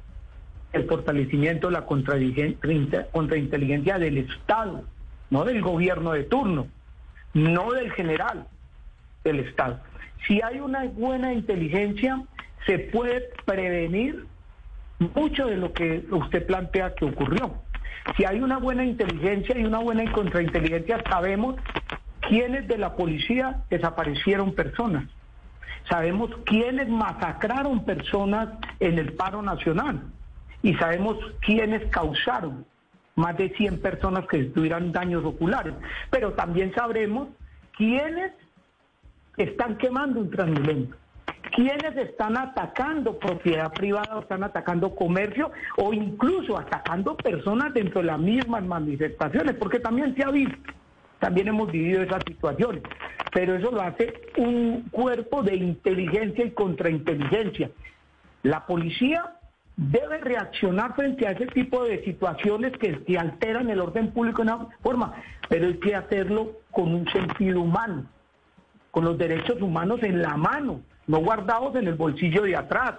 el 0.75 0.87
fortalecimiento 0.87 1.69
de 1.69 1.73
la 1.73 1.87
contrainteligencia 1.87 3.99
del 3.99 4.19
Estado, 4.19 4.85
no 5.31 5.45
del 5.47 5.63
gobierno 5.63 6.13
de 6.13 6.25
turno, 6.25 6.67
no 7.33 7.73
del 7.73 7.91
general 7.93 8.47
del 9.25 9.41
Estado. 9.41 9.81
Si 10.27 10.43
hay 10.43 10.61
una 10.61 10.85
buena 10.85 11.33
inteligencia, 11.33 12.23
se 12.67 12.79
puede 12.79 13.31
prevenir 13.45 14.27
mucho 14.99 15.47
de 15.47 15.57
lo 15.57 15.73
que 15.73 16.05
usted 16.11 16.47
plantea 16.47 16.95
que 16.95 17.05
ocurrió. 17.05 17.55
Si 18.17 18.25
hay 18.25 18.41
una 18.41 18.59
buena 18.59 18.85
inteligencia 18.85 19.57
y 19.59 19.65
una 19.65 19.79
buena 19.79 20.11
contrainteligencia, 20.13 21.03
sabemos 21.09 21.57
quiénes 22.21 22.67
de 22.69 22.79
la 22.79 22.95
policía 22.95 23.63
desaparecieron 23.71 24.55
personas. 24.55 25.05
Sabemos 25.89 26.31
quiénes 26.45 26.89
masacraron 26.89 27.85
personas 27.85 28.49
en 28.81 28.99
el 28.99 29.13
paro 29.13 29.43
nacional. 29.43 30.03
Y 30.63 30.75
sabemos 30.75 31.17
quiénes 31.41 31.85
causaron 31.91 32.65
más 33.15 33.37
de 33.37 33.51
100 33.51 33.81
personas 33.81 34.27
que 34.27 34.45
tuvieran 34.45 34.93
daños 34.93 35.25
oculares. 35.25 35.75
Pero 36.11 36.33
también 36.33 36.75
sabremos 36.75 37.29
quiénes 37.77 38.33
están 39.37 39.77
quemando 39.77 40.21
un 40.21 40.31
Transmilenio 40.31 40.97
quienes 41.55 41.97
están 41.97 42.37
atacando 42.37 43.19
propiedad 43.19 43.73
privada 43.73 44.21
están 44.21 44.45
atacando 44.45 44.95
comercio 44.95 45.51
o 45.77 45.93
incluso 45.93 46.59
atacando 46.59 47.17
personas 47.17 47.73
dentro 47.75 48.01
de 48.01 48.09
las 48.09 48.19
mismas 48.19 48.65
manifestaciones, 48.65 49.55
porque 49.57 49.81
también 49.81 50.15
se 50.15 50.25
ha 50.25 50.31
visto, 50.31 50.73
también 51.19 51.49
hemos 51.49 51.71
vivido 51.71 52.03
esas 52.03 52.23
situaciones, 52.27 52.83
pero 53.33 53.55
eso 53.55 53.71
lo 53.71 53.81
hace 53.83 54.13
un 54.37 54.89
cuerpo 54.91 55.43
de 55.43 55.57
inteligencia 55.57 56.45
y 56.45 56.51
contrainteligencia. 56.51 57.71
La 58.43 58.67
policía 58.67 59.37
debe 59.77 60.19
reaccionar 60.19 60.95
frente 60.95 61.27
a 61.27 61.33
ese 61.33 61.47
tipo 61.49 61.85
de 61.85 62.03
situaciones 62.05 62.73
que, 62.79 63.03
que 63.05 63.19
alteran 63.19 63.69
el 63.69 63.81
orden 63.81 64.13
público 64.13 64.43
de 64.43 64.53
una 64.53 64.67
forma, 64.83 65.15
pero 65.49 65.67
hay 65.67 65.79
que 65.79 65.95
hacerlo 65.95 66.53
con 66.71 66.95
un 66.95 67.09
sentido 67.09 67.61
humano, 67.61 68.07
con 68.91 69.05
los 69.05 69.19
derechos 69.19 69.61
humanos 69.61 70.03
en 70.03 70.23
la 70.23 70.37
mano 70.37 70.81
no 71.07 71.19
guardados 71.19 71.75
en 71.77 71.87
el 71.87 71.95
bolsillo 71.95 72.43
de 72.43 72.57
atrás, 72.57 72.95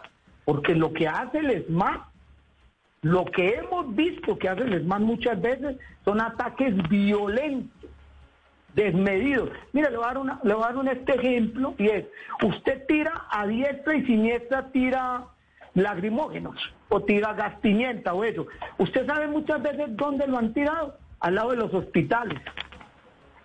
porque 0.46 0.76
lo 0.76 0.94
que 0.94 1.08
hace 1.08 1.40
el 1.40 1.52
ESMAD, 1.52 2.00
lo 3.02 3.26
que 3.26 3.56
hemos 3.56 3.96
visto 3.96 4.38
que 4.38 4.50
hace 4.50 4.62
el 4.62 4.74
ESMAD 4.74 5.00
muchas 5.02 5.42
veces 5.42 5.78
son 6.06 6.22
ataques 6.22 6.76
violentos, 6.90 7.90
desmedidos. 8.74 9.50
Mira, 9.74 9.90
le 9.90 9.98
voy 9.98 10.06
a 10.06 10.08
dar, 10.08 10.18
una, 10.20 10.40
le 10.44 10.54
voy 10.54 10.64
a 10.64 10.68
dar 10.68 10.78
un 10.78 10.88
este 10.88 11.16
ejemplo 11.16 11.74
y 11.78 11.88
es, 11.88 12.06
usted 12.44 12.86
tira 12.88 13.26
a 13.30 13.46
diestra 13.48 13.96
y 13.96 14.06
siniestra, 14.06 14.72
tira 14.72 15.26
lagrimógenos 15.74 16.56
o 16.90 17.02
tira 17.02 17.34
gas 17.34 17.60
pimienta 17.60 18.14
o 18.14 18.24
eso. 18.24 18.48
Usted 18.78 19.06
sabe 19.06 19.28
muchas 19.28 19.62
veces 19.62 19.96
dónde 19.96 20.28
lo 20.28 20.38
han 20.38 20.54
tirado, 20.54 20.98
al 21.20 21.36
lado 21.36 21.52
de 21.52 21.58
los 21.58 21.74
hospitales, 21.74 22.40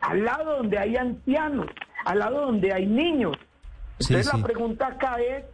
al 0.01 0.25
lado 0.25 0.59
donde 0.59 0.79
hay 0.79 0.97
ancianos, 0.97 1.67
al 2.05 2.19
lado 2.19 2.47
donde 2.47 2.73
hay 2.73 2.87
niños. 2.87 3.37
Entonces 3.98 4.32
la 4.32 4.43
pregunta 4.43 4.86
acá 4.89 5.16
es, 5.20 5.44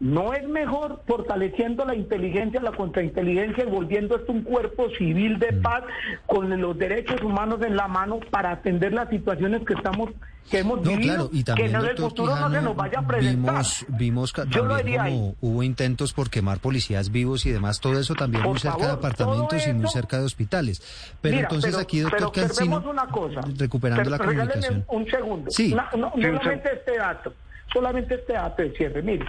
¿no 0.00 0.34
es 0.34 0.46
mejor 0.46 1.02
fortaleciendo 1.06 1.84
la 1.84 1.94
inteligencia, 1.94 2.60
la 2.60 2.72
contrainteligencia 2.72 3.64
y 3.64 3.70
volviendo 3.70 4.16
esto 4.16 4.32
un 4.32 4.42
cuerpo 4.42 4.88
civil 4.90 5.38
de 5.38 5.52
mm. 5.52 5.62
paz 5.62 5.84
con 6.26 6.60
los 6.60 6.76
derechos 6.76 7.22
humanos 7.22 7.60
en 7.62 7.76
la 7.76 7.88
mano 7.88 8.20
para 8.30 8.52
atender 8.52 8.92
las 8.92 9.08
situaciones 9.08 9.62
que 9.64 9.74
estamos 9.74 10.10
que 10.50 10.58
hemos 10.60 10.80
vivido, 10.80 11.28
y 11.32 11.42
también, 11.42 11.72
que 11.72 11.76
en 11.76 11.84
el 11.84 11.96
futuro 11.96 12.36
no 12.36 12.50
se 12.50 12.62
nos 12.62 12.76
vaya 12.76 13.00
a 13.00 13.06
presentar? 13.06 13.54
Vimos, 13.54 13.86
vimos 13.88 14.32
también 14.32 14.96
como 14.96 15.36
hubo 15.40 15.62
intentos 15.62 16.12
por 16.12 16.30
quemar 16.30 16.60
policías 16.60 17.10
vivos 17.10 17.46
y 17.46 17.50
demás, 17.50 17.80
todo 17.80 17.98
eso 17.98 18.14
también 18.14 18.44
muy 18.44 18.58
cerca 18.58 18.86
de 18.86 18.92
apartamentos 18.92 19.66
y 19.66 19.72
muy 19.72 19.88
cerca 19.88 20.18
de 20.18 20.24
hospitales. 20.24 21.16
Pero 21.20 21.38
entonces 21.38 21.76
aquí, 21.76 22.00
doctor 22.00 22.32
Cancino, 22.32 22.82
una 22.88 23.06
cosa, 23.08 23.40
recuperando 23.56 24.08
la 24.08 24.18
comunicación. 24.18 24.84
Un 24.88 25.10
segundo, 25.10 25.50
sí. 25.50 25.74
no, 25.74 26.12
solamente 26.12 26.74
este 26.74 26.96
dato 26.96 27.32
solamente 27.72 28.14
este 28.14 28.34
dato 28.34 28.62
de 28.62 28.72
cierre. 28.72 29.02
Mire, 29.02 29.26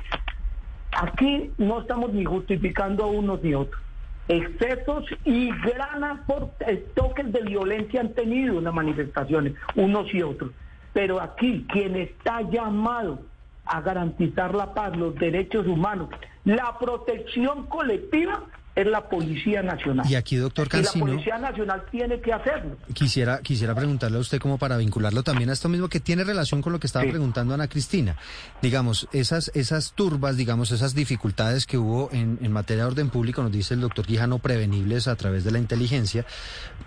aquí 0.92 1.52
no 1.58 1.82
estamos 1.82 2.14
ni 2.14 2.26
justificando 2.26 3.04
a 3.04 3.08
unos 3.08 3.42
ni 3.44 3.54
otros. 3.54 3.82
Excesos 4.28 5.06
y 5.24 5.50
gran 5.62 6.04
toques 6.94 7.32
de 7.32 7.42
violencia 7.42 8.02
han 8.02 8.14
tenido 8.14 8.58
en 8.58 8.66
las 8.66 8.74
manifestaciones, 8.74 9.54
unos 9.76 10.14
y 10.14 10.22
otros. 10.22 10.52
Pero 10.94 11.22
aquí 11.22 11.66
quien 11.72 11.96
está 11.96 12.42
llamado 12.42 13.20
a 13.66 13.82
garantizar 13.82 14.54
la 14.54 14.74
paz, 14.74 14.98
los 14.98 15.16
derechos 15.16 15.66
humanos, 15.68 16.10
la 16.44 16.78
protección 16.80 17.68
colectiva 17.68 18.44
es 18.78 18.86
la 18.86 19.10
Policía 19.10 19.64
Nacional. 19.64 20.06
Y 20.08 20.14
aquí, 20.14 20.36
doctor 20.36 20.70
Cancino... 20.70 21.06
Y 21.06 21.10
la 21.10 21.14
Policía 21.16 21.38
Nacional 21.40 21.84
tiene 21.90 22.22
que 22.22 22.32
hacerlo. 22.32 22.78
Quisiera, 22.94 23.40
quisiera 23.40 23.74
preguntarle 23.74 24.18
a 24.18 24.22
usted 24.22 24.40
como 24.40 24.60
para 24.60 24.78
vincularlo 24.78 25.24
también 25.24 25.50
a 25.50 25.54
esto 25.54 25.68
mismo 25.68 25.90
que 25.90 26.00
tiene 26.00 26.24
relación 26.24 26.62
con 26.62 26.74
lo 26.74 26.80
que 26.80 26.86
estaba 26.86 27.10
preguntando 27.10 27.56
Ana 27.56 27.68
Cristina. 27.68 28.18
Digamos, 28.62 29.08
esas, 29.14 29.52
esas 29.56 29.94
turbas, 29.94 30.38
digamos, 30.38 30.72
esas 30.72 30.94
dificultades 30.94 31.66
que 31.66 31.80
hubo 31.80 32.10
en, 32.12 32.38
en 32.42 32.52
materia 32.52 32.84
de 32.84 32.92
orden 32.92 33.10
público, 33.10 33.42
nos 33.42 33.52
dice 33.52 33.74
el 33.74 33.82
doctor 33.82 34.06
Quijano, 34.06 34.38
prevenibles 34.38 35.08
a 35.08 35.16
través 35.16 35.44
de 35.44 35.52
la 35.52 35.58
inteligencia, 35.58 36.26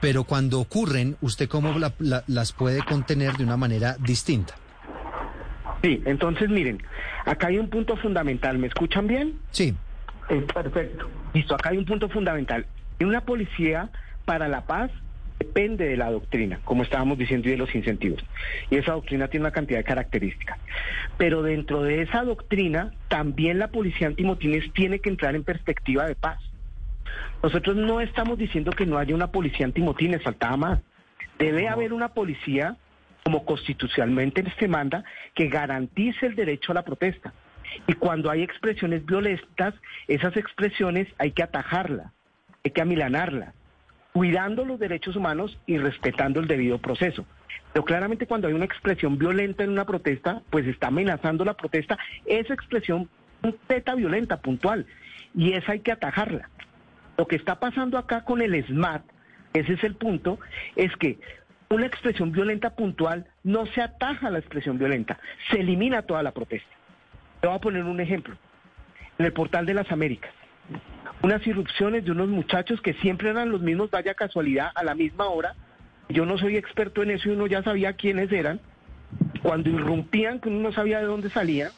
pero 0.00 0.22
cuando 0.22 0.60
ocurren, 0.60 1.16
¿usted 1.20 1.48
cómo 1.48 1.74
las 1.98 2.52
puede 2.52 2.84
contener 2.84 3.36
de 3.36 3.42
una 3.42 3.56
manera 3.56 3.96
distinta? 3.98 4.54
Sí, 5.82 6.00
entonces 6.04 6.48
miren, 6.50 6.80
acá 7.24 7.48
hay 7.48 7.58
un 7.58 7.68
punto 7.68 7.96
fundamental. 7.96 8.58
¿Me 8.58 8.68
escuchan 8.68 9.08
bien? 9.08 9.40
Sí. 9.50 9.74
Es 10.30 10.44
perfecto. 10.44 11.10
Listo, 11.34 11.54
acá 11.54 11.70
hay 11.70 11.78
un 11.78 11.84
punto 11.84 12.08
fundamental. 12.08 12.64
En 13.00 13.08
una 13.08 13.22
policía 13.22 13.90
para 14.24 14.46
la 14.46 14.64
paz 14.64 14.90
depende 15.40 15.88
de 15.88 15.96
la 15.96 16.10
doctrina, 16.10 16.60
como 16.64 16.84
estábamos 16.84 17.18
diciendo, 17.18 17.48
y 17.48 17.52
de 17.52 17.56
los 17.56 17.74
incentivos. 17.74 18.22
Y 18.70 18.76
esa 18.76 18.92
doctrina 18.92 19.26
tiene 19.28 19.44
una 19.44 19.52
cantidad 19.52 19.78
de 19.78 19.84
características. 19.84 20.58
Pero 21.16 21.42
dentro 21.42 21.82
de 21.82 22.02
esa 22.02 22.22
doctrina, 22.22 22.92
también 23.08 23.58
la 23.58 23.68
policía 23.68 24.06
antimotines 24.06 24.72
tiene 24.72 25.00
que 25.00 25.08
entrar 25.08 25.34
en 25.34 25.42
perspectiva 25.42 26.06
de 26.06 26.14
paz. 26.14 26.38
Nosotros 27.42 27.74
no 27.74 28.00
estamos 28.00 28.38
diciendo 28.38 28.70
que 28.70 28.86
no 28.86 28.98
haya 28.98 29.14
una 29.14 29.32
policía 29.32 29.66
antimotines, 29.66 30.22
faltaba 30.22 30.56
más. 30.56 30.80
Debe 31.38 31.68
haber 31.68 31.92
una 31.92 32.10
policía, 32.10 32.76
como 33.24 33.44
constitucionalmente 33.44 34.44
se 34.58 34.68
manda, 34.68 35.02
que 35.34 35.48
garantice 35.48 36.26
el 36.26 36.36
derecho 36.36 36.70
a 36.72 36.76
la 36.76 36.84
protesta. 36.84 37.32
Y 37.86 37.94
cuando 37.94 38.30
hay 38.30 38.42
expresiones 38.42 39.04
violentas, 39.04 39.74
esas 40.08 40.36
expresiones 40.36 41.08
hay 41.18 41.32
que 41.32 41.42
atajarlas, 41.42 42.12
hay 42.64 42.70
que 42.70 42.82
amilanarlas 42.82 43.54
cuidando 44.12 44.64
los 44.64 44.78
derechos 44.78 45.16
humanos 45.16 45.58
y 45.66 45.78
respetando 45.78 46.40
el 46.40 46.48
debido 46.48 46.78
proceso. 46.78 47.26
Pero 47.72 47.84
claramente 47.84 48.26
cuando 48.26 48.48
hay 48.48 48.54
una 48.54 48.64
expresión 48.64 49.18
violenta 49.18 49.62
en 49.62 49.70
una 49.70 49.84
protesta, 49.84 50.42
pues 50.50 50.66
está 50.66 50.88
amenazando 50.88 51.44
la 51.44 51.54
protesta, 51.54 51.98
esa 52.26 52.54
expresión 52.54 53.08
teta 53.66 53.94
violenta, 53.94 54.38
puntual, 54.38 54.86
y 55.34 55.52
esa 55.52 55.72
hay 55.72 55.80
que 55.80 55.92
atajarla. 55.92 56.48
Lo 57.16 57.26
que 57.26 57.36
está 57.36 57.60
pasando 57.60 57.98
acá 57.98 58.24
con 58.24 58.42
el 58.42 58.64
SMAT, 58.66 59.02
ese 59.52 59.74
es 59.74 59.84
el 59.84 59.94
punto, 59.94 60.40
es 60.74 60.94
que 60.96 61.18
una 61.68 61.86
expresión 61.86 62.32
violenta 62.32 62.70
puntual 62.74 63.26
no 63.44 63.66
se 63.66 63.80
ataja 63.80 64.30
la 64.30 64.40
expresión 64.40 64.78
violenta, 64.78 65.20
se 65.50 65.60
elimina 65.60 66.02
toda 66.02 66.22
la 66.22 66.32
protesta. 66.32 66.79
Te 67.40 67.46
voy 67.46 67.56
a 67.56 67.60
poner 67.60 67.84
un 67.84 68.00
ejemplo. 68.00 68.36
En 69.18 69.26
el 69.26 69.32
portal 69.32 69.66
de 69.66 69.74
las 69.74 69.90
Américas, 69.92 70.32
unas 71.22 71.46
irrupciones 71.46 72.04
de 72.04 72.10
unos 72.10 72.28
muchachos 72.28 72.80
que 72.80 72.94
siempre 72.94 73.30
eran 73.30 73.50
los 73.50 73.60
mismos, 73.60 73.90
vaya 73.90 74.14
casualidad, 74.14 74.70
a 74.74 74.82
la 74.82 74.94
misma 74.94 75.26
hora. 75.26 75.54
Yo 76.08 76.24
no 76.24 76.38
soy 76.38 76.56
experto 76.56 77.02
en 77.02 77.10
eso 77.10 77.28
y 77.28 77.32
uno 77.32 77.46
ya 77.46 77.62
sabía 77.62 77.94
quiénes 77.94 78.32
eran. 78.32 78.60
Cuando 79.42 79.68
irrumpían, 79.68 80.40
que 80.40 80.48
uno 80.48 80.60
no 80.60 80.72
sabía 80.72 81.00
de 81.00 81.06
dónde 81.06 81.30
salían, 81.30 81.70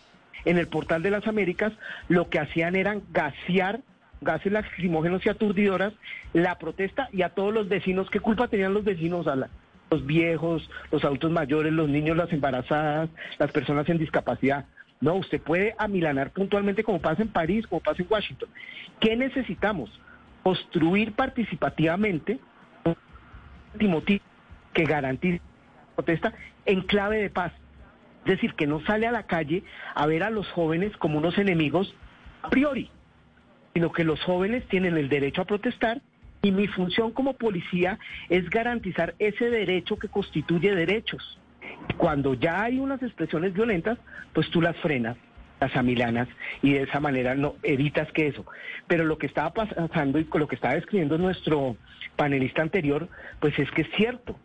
en 0.44 0.58
el 0.58 0.68
portal 0.68 1.02
de 1.02 1.10
las 1.10 1.26
Américas, 1.26 1.72
lo 2.08 2.28
que 2.28 2.38
hacían 2.38 2.76
eran 2.76 3.02
gasear 3.10 3.80
gases 4.20 4.52
lacrimógenos 4.52 5.26
y 5.26 5.28
aturdidoras 5.28 5.92
la 6.32 6.58
protesta 6.58 7.08
y 7.12 7.22
a 7.22 7.30
todos 7.30 7.52
los 7.52 7.68
vecinos. 7.68 8.08
¿Qué 8.10 8.20
culpa 8.20 8.48
tenían 8.48 8.74
los 8.74 8.84
vecinos, 8.84 9.26
a 9.26 9.36
los 9.36 10.06
viejos, 10.06 10.68
los 10.90 11.04
adultos 11.04 11.30
mayores, 11.30 11.72
los 11.72 11.88
niños, 11.88 12.16
las 12.16 12.32
embarazadas, 12.32 13.10
las 13.38 13.50
personas 13.50 13.88
en 13.88 13.98
discapacidad? 13.98 14.66
No, 15.02 15.16
usted 15.16 15.42
puede 15.42 15.74
amilanar 15.78 16.30
puntualmente 16.30 16.84
como 16.84 17.00
pasa 17.00 17.22
en 17.22 17.28
París, 17.28 17.66
como 17.66 17.80
pasa 17.80 18.00
en 18.00 18.08
Washington. 18.08 18.48
¿Qué 19.00 19.16
necesitamos? 19.16 19.90
Construir 20.44 21.12
participativamente 21.12 22.38
un 22.84 24.04
que 24.72 24.84
garantice 24.84 25.40
la 25.40 25.96
protesta 25.96 26.32
en 26.66 26.82
clave 26.82 27.18
de 27.18 27.30
paz. 27.30 27.52
Es 28.24 28.34
decir, 28.34 28.54
que 28.54 28.68
no 28.68 28.80
sale 28.86 29.08
a 29.08 29.12
la 29.12 29.24
calle 29.24 29.64
a 29.92 30.06
ver 30.06 30.22
a 30.22 30.30
los 30.30 30.48
jóvenes 30.52 30.96
como 30.98 31.18
unos 31.18 31.36
enemigos 31.36 31.92
a 32.42 32.48
priori, 32.48 32.88
sino 33.74 33.90
que 33.90 34.04
los 34.04 34.22
jóvenes 34.22 34.68
tienen 34.68 34.96
el 34.96 35.08
derecho 35.08 35.42
a 35.42 35.46
protestar 35.46 36.00
y 36.42 36.52
mi 36.52 36.68
función 36.68 37.10
como 37.10 37.34
policía 37.34 37.98
es 38.28 38.48
garantizar 38.50 39.16
ese 39.18 39.50
derecho 39.50 39.96
que 39.96 40.06
constituye 40.06 40.76
derechos. 40.76 41.40
Cuando 41.96 42.34
ya 42.34 42.62
hay 42.62 42.78
unas 42.78 43.02
expresiones 43.02 43.52
violentas, 43.52 43.98
pues 44.32 44.50
tú 44.50 44.60
las 44.60 44.76
frenas, 44.78 45.16
las 45.60 45.76
amilanas, 45.76 46.28
y 46.62 46.72
de 46.72 46.82
esa 46.82 47.00
manera 47.00 47.34
no 47.34 47.54
evitas 47.62 48.10
que 48.12 48.26
eso. 48.26 48.44
Pero 48.86 49.04
lo 49.04 49.18
que 49.18 49.26
estaba 49.26 49.52
pasando 49.52 50.18
y 50.18 50.24
con 50.24 50.40
lo 50.40 50.48
que 50.48 50.56
estaba 50.56 50.74
describiendo 50.74 51.18
nuestro 51.18 51.76
panelista 52.16 52.62
anterior, 52.62 53.08
pues 53.40 53.58
es 53.58 53.70
que 53.70 53.82
es 53.82 53.88
cierto. 53.96 54.36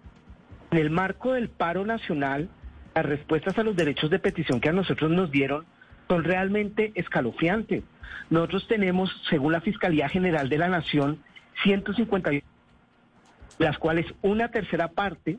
En 0.71 0.77
el 0.77 0.89
marco 0.89 1.33
del 1.33 1.49
paro 1.49 1.85
nacional, 1.85 2.49
las 2.93 3.05
respuestas 3.05 3.57
a 3.57 3.63
los 3.63 3.75
derechos 3.75 4.09
de 4.09 4.19
petición 4.19 4.59
que 4.59 4.69
a 4.69 4.73
nosotros 4.73 5.11
nos 5.11 5.31
dieron 5.31 5.65
son 6.07 6.23
realmente 6.23 6.91
escalofriantes. 6.95 7.83
Nosotros 8.29 8.67
tenemos, 8.67 9.09
según 9.29 9.53
la 9.53 9.61
Fiscalía 9.61 10.09
General 10.09 10.49
de 10.49 10.57
la 10.57 10.67
Nación, 10.67 11.19
150, 11.63 12.31
las 13.59 13.77
cuales 13.77 14.05
una 14.21 14.49
tercera 14.49 14.89
parte 14.89 15.37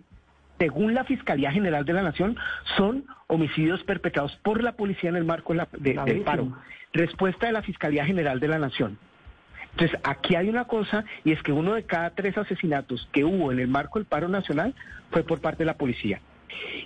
según 0.59 0.94
la 0.94 1.05
Fiscalía 1.05 1.52
General 1.52 1.85
de 1.85 1.93
la 1.93 2.02
Nación, 2.02 2.36
son 2.76 3.05
homicidios 3.26 3.82
perpetrados 3.85 4.36
por 4.43 4.62
la 4.62 4.72
policía 4.72 5.10
en 5.10 5.16
el 5.16 5.24
marco 5.24 5.55
del 5.78 6.22
paro. 6.22 6.56
Respuesta 6.93 7.47
de 7.47 7.52
la 7.52 7.62
Fiscalía 7.62 8.05
General 8.05 8.40
de 8.40 8.48
la 8.48 8.59
Nación. 8.59 8.98
Entonces, 9.72 10.01
aquí 10.02 10.35
hay 10.35 10.48
una 10.48 10.64
cosa, 10.64 11.05
y 11.24 11.32
es 11.32 11.43
que 11.43 11.52
uno 11.52 11.74
de 11.74 11.85
cada 11.85 12.10
tres 12.10 12.36
asesinatos 12.36 13.09
que 13.12 13.24
hubo 13.24 13.52
en 13.52 13.60
el 13.60 13.68
marco 13.68 13.98
del 13.98 14.06
paro 14.06 14.28
nacional 14.28 14.74
fue 15.10 15.22
por 15.22 15.40
parte 15.40 15.59
de 15.59 15.66
la 15.66 15.76
policía. 15.76 16.20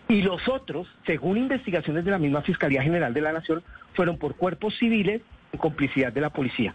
Y 0.09 0.23
los 0.23 0.47
otros, 0.49 0.89
según 1.07 1.39
investigaciones 1.39 2.05
de 2.05 2.11
la 2.11 2.19
misma 2.19 2.43
Fiscalía 2.43 2.83
General 2.83 3.15
de 3.15 3.21
la 3.21 3.33
Nación, 3.33 3.63
fueron 3.95 4.19
por 4.19 4.37
cuerpos 4.37 4.77
civiles 4.79 5.23
en 5.53 5.59
complicidad 5.59 6.13
de 6.13 6.21
la 6.21 6.31
policía. 6.31 6.75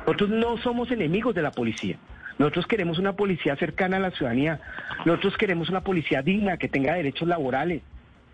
Nosotros 0.00 0.30
no 0.30 0.58
somos 0.58 0.90
enemigos 0.90 1.34
de 1.34 1.42
la 1.42 1.52
policía. 1.52 1.98
Nosotros 2.38 2.66
queremos 2.66 2.98
una 2.98 3.14
policía 3.14 3.56
cercana 3.56 3.96
a 3.96 4.00
la 4.00 4.10
ciudadanía. 4.12 4.60
Nosotros 5.04 5.36
queremos 5.36 5.68
una 5.68 5.82
policía 5.82 6.22
digna, 6.22 6.56
que 6.56 6.68
tenga 6.68 6.94
derechos 6.94 7.26
laborales. 7.26 7.82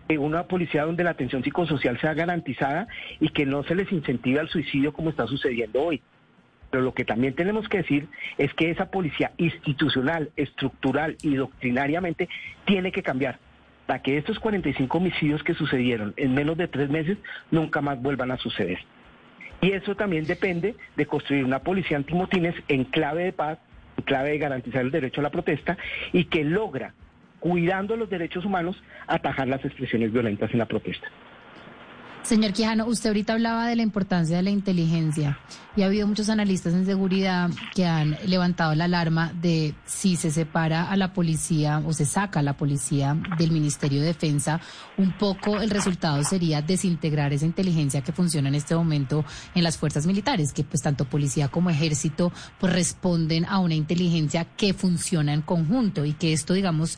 Eh, 0.07 0.19
una 0.19 0.43
policía 0.43 0.85
donde 0.85 1.03
la 1.03 1.09
atención 1.11 1.43
psicosocial 1.43 1.99
sea 1.99 2.13
garantizada 2.13 2.87
y 3.19 3.29
que 3.29 3.45
no 3.45 3.63
se 3.63 3.73
les 3.73 3.91
incentive 3.91 4.39
al 4.39 4.49
suicidio 4.49 4.93
como 4.93 5.09
está 5.09 5.25
sucediendo 5.25 5.81
hoy. 5.81 6.01
Pero 6.69 6.83
lo 6.83 6.93
que 6.93 7.05
también 7.05 7.33
tenemos 7.33 7.67
que 7.67 7.77
decir 7.77 8.07
es 8.37 8.53
que 8.53 8.69
esa 8.69 8.91
policía 8.91 9.31
institucional, 9.37 10.29
estructural 10.35 11.17
y 11.23 11.35
doctrinariamente 11.35 12.29
tiene 12.65 12.91
que 12.91 13.01
cambiar 13.01 13.39
para 13.87 14.01
que 14.01 14.17
estos 14.17 14.39
45 14.39 14.97
homicidios 14.97 15.43
que 15.43 15.53
sucedieron 15.55 16.13
en 16.17 16.33
menos 16.35 16.57
de 16.57 16.67
tres 16.67 16.89
meses 16.89 17.17
nunca 17.49 17.81
más 17.81 17.99
vuelvan 17.99 18.31
a 18.31 18.37
suceder. 18.37 18.79
Y 19.61 19.71
eso 19.71 19.95
también 19.95 20.25
depende 20.25 20.75
de 20.95 21.05
construir 21.07 21.45
una 21.45 21.59
policía 21.59 21.97
antimotines 21.97 22.55
en 22.67 22.83
clave 22.83 23.23
de 23.23 23.33
paz 23.33 23.57
clave 24.03 24.31
de 24.31 24.37
garantizar 24.37 24.81
el 24.81 24.91
derecho 24.91 25.21
a 25.21 25.23
la 25.23 25.29
protesta 25.31 25.77
y 26.13 26.25
que 26.25 26.43
logra, 26.43 26.93
cuidando 27.39 27.95
los 27.95 28.09
derechos 28.09 28.45
humanos, 28.45 28.81
atajar 29.07 29.47
las 29.47 29.63
expresiones 29.63 30.11
violentas 30.11 30.51
en 30.51 30.59
la 30.59 30.65
protesta. 30.65 31.07
Señor 32.25 32.53
Quijano, 32.53 32.87
usted 32.87 33.09
ahorita 33.11 33.33
hablaba 33.33 33.67
de 33.67 33.75
la 33.75 33.83
importancia 33.83 34.37
de 34.37 34.41
la 34.41 34.49
inteligencia 34.49 35.37
y 35.75 35.83
ha 35.83 35.85
habido 35.85 36.07
muchos 36.07 36.27
analistas 36.27 36.73
en 36.73 36.83
seguridad 36.83 37.51
que 37.75 37.85
han 37.85 38.17
levantado 38.25 38.73
la 38.73 38.85
alarma 38.85 39.31
de 39.39 39.75
si 39.85 40.15
se 40.15 40.31
separa 40.31 40.89
a 40.89 40.97
la 40.97 41.13
policía 41.13 41.83
o 41.85 41.93
se 41.93 42.05
saca 42.05 42.39
a 42.39 42.43
la 42.43 42.57
policía 42.57 43.15
del 43.37 43.51
Ministerio 43.51 44.01
de 44.01 44.07
Defensa, 44.07 44.59
un 44.97 45.15
poco 45.19 45.61
el 45.61 45.69
resultado 45.69 46.23
sería 46.23 46.63
desintegrar 46.63 47.31
esa 47.31 47.45
inteligencia 47.45 48.01
que 48.01 48.11
funciona 48.11 48.49
en 48.49 48.55
este 48.55 48.75
momento 48.75 49.23
en 49.53 49.63
las 49.63 49.77
fuerzas 49.77 50.07
militares, 50.07 50.51
que 50.51 50.63
pues 50.63 50.81
tanto 50.81 51.05
policía 51.05 51.49
como 51.49 51.69
ejército 51.69 52.33
pues 52.59 52.73
responden 52.73 53.45
a 53.45 53.59
una 53.59 53.75
inteligencia 53.75 54.45
que 54.45 54.73
funciona 54.73 55.31
en 55.31 55.43
conjunto 55.43 56.05
y 56.05 56.13
que 56.13 56.33
esto 56.33 56.55
digamos 56.55 56.97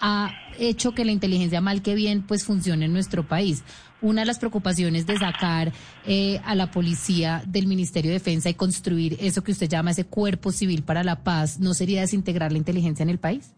ha 0.00 0.32
hecho 0.58 0.92
que 0.92 1.04
la 1.04 1.12
inteligencia 1.12 1.60
mal 1.60 1.80
que 1.80 1.94
bien 1.94 2.22
pues 2.22 2.44
funcione 2.44 2.86
en 2.86 2.92
nuestro 2.92 3.26
país 3.26 3.62
una 4.04 4.20
de 4.20 4.26
las 4.26 4.38
preocupaciones 4.38 5.06
de 5.06 5.16
sacar 5.16 5.72
eh, 6.06 6.38
a 6.44 6.54
la 6.54 6.70
policía 6.70 7.42
del 7.46 7.66
Ministerio 7.66 8.10
de 8.10 8.18
Defensa 8.18 8.50
y 8.50 8.54
construir 8.54 9.16
eso 9.18 9.42
que 9.42 9.52
usted 9.52 9.68
llama 9.68 9.92
ese 9.92 10.04
cuerpo 10.04 10.52
civil 10.52 10.82
para 10.82 11.02
la 11.02 11.24
paz, 11.24 11.58
¿no 11.58 11.72
sería 11.72 12.02
desintegrar 12.02 12.52
la 12.52 12.58
inteligencia 12.58 13.02
en 13.02 13.08
el 13.08 13.18
país? 13.18 13.54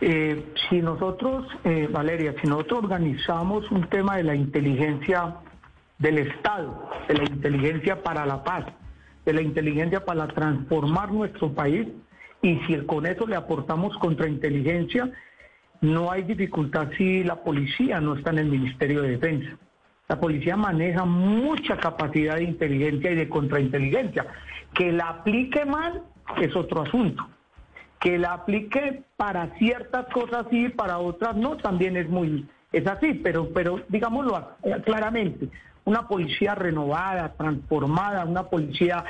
Eh, 0.00 0.52
si 0.68 0.80
nosotros, 0.80 1.46
eh, 1.64 1.88
Valeria, 1.90 2.34
si 2.40 2.48
nosotros 2.48 2.84
organizamos 2.84 3.68
un 3.70 3.88
tema 3.88 4.16
de 4.16 4.22
la 4.22 4.34
inteligencia 4.36 5.36
del 5.98 6.18
Estado, 6.18 6.88
de 7.08 7.14
la 7.14 7.24
inteligencia 7.24 8.02
para 8.02 8.24
la 8.24 8.44
paz, 8.44 8.64
de 9.24 9.32
la 9.32 9.42
inteligencia 9.42 10.04
para 10.04 10.28
transformar 10.28 11.12
nuestro 11.12 11.52
país, 11.52 11.88
y 12.42 12.58
si 12.66 12.76
con 12.86 13.06
eso 13.06 13.26
le 13.26 13.36
aportamos 13.36 13.96
contrainteligencia, 13.98 15.10
no 15.82 16.10
hay 16.10 16.22
dificultad 16.22 16.88
si 16.96 17.22
la 17.24 17.36
policía 17.36 18.00
no 18.00 18.14
está 18.14 18.30
en 18.30 18.38
el 18.38 18.46
Ministerio 18.46 19.02
de 19.02 19.10
Defensa. 19.10 19.58
La 20.08 20.18
policía 20.18 20.56
maneja 20.56 21.04
mucha 21.04 21.76
capacidad 21.76 22.36
de 22.36 22.44
inteligencia 22.44 23.10
y 23.10 23.16
de 23.16 23.28
contrainteligencia. 23.28 24.26
Que 24.74 24.92
la 24.92 25.08
aplique 25.08 25.64
mal 25.64 26.02
es 26.40 26.54
otro 26.56 26.82
asunto. 26.82 27.26
Que 27.98 28.18
la 28.18 28.34
aplique 28.34 29.02
para 29.16 29.54
ciertas 29.58 30.06
cosas 30.12 30.46
sí, 30.50 30.68
para 30.68 30.98
otras 30.98 31.36
no, 31.36 31.56
también 31.56 31.96
es 31.96 32.08
muy 32.08 32.46
es 32.72 32.86
así, 32.86 33.14
pero 33.14 33.50
pero 33.52 33.82
digámoslo 33.88 34.56
claramente, 34.84 35.48
una 35.84 36.08
policía 36.08 36.54
renovada, 36.54 37.34
transformada, 37.34 38.24
una 38.24 38.44
policía 38.44 39.04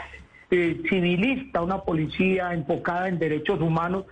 eh, 0.50 0.82
civilista, 0.88 1.62
una 1.62 1.82
policía 1.82 2.52
enfocada 2.54 3.08
en 3.08 3.18
derechos 3.18 3.60
humanos 3.60 4.04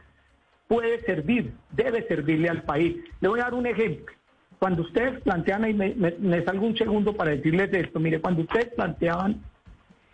puede 0.71 1.01
servir, 1.01 1.53
debe 1.73 2.07
servirle 2.07 2.49
al 2.49 2.63
país. 2.63 2.97
Le 3.21 3.29
voy 3.29 3.41
a 3.41 3.45
dar 3.45 3.55
un 3.55 3.67
ejemplo. 3.67 4.15
Cuando 4.61 4.83
ustedes 4.83 5.21
plantean, 5.23 5.69
y 5.69 5.75
me, 5.75 6.45
salgo 6.45 6.65
un 6.65 6.77
segundo 6.77 7.13
para 7.17 7.33
decirles 7.33 7.73
esto, 7.73 7.99
mire, 7.99 8.21
cuando 8.21 8.43
ustedes 8.43 8.69
planteaban 8.77 9.43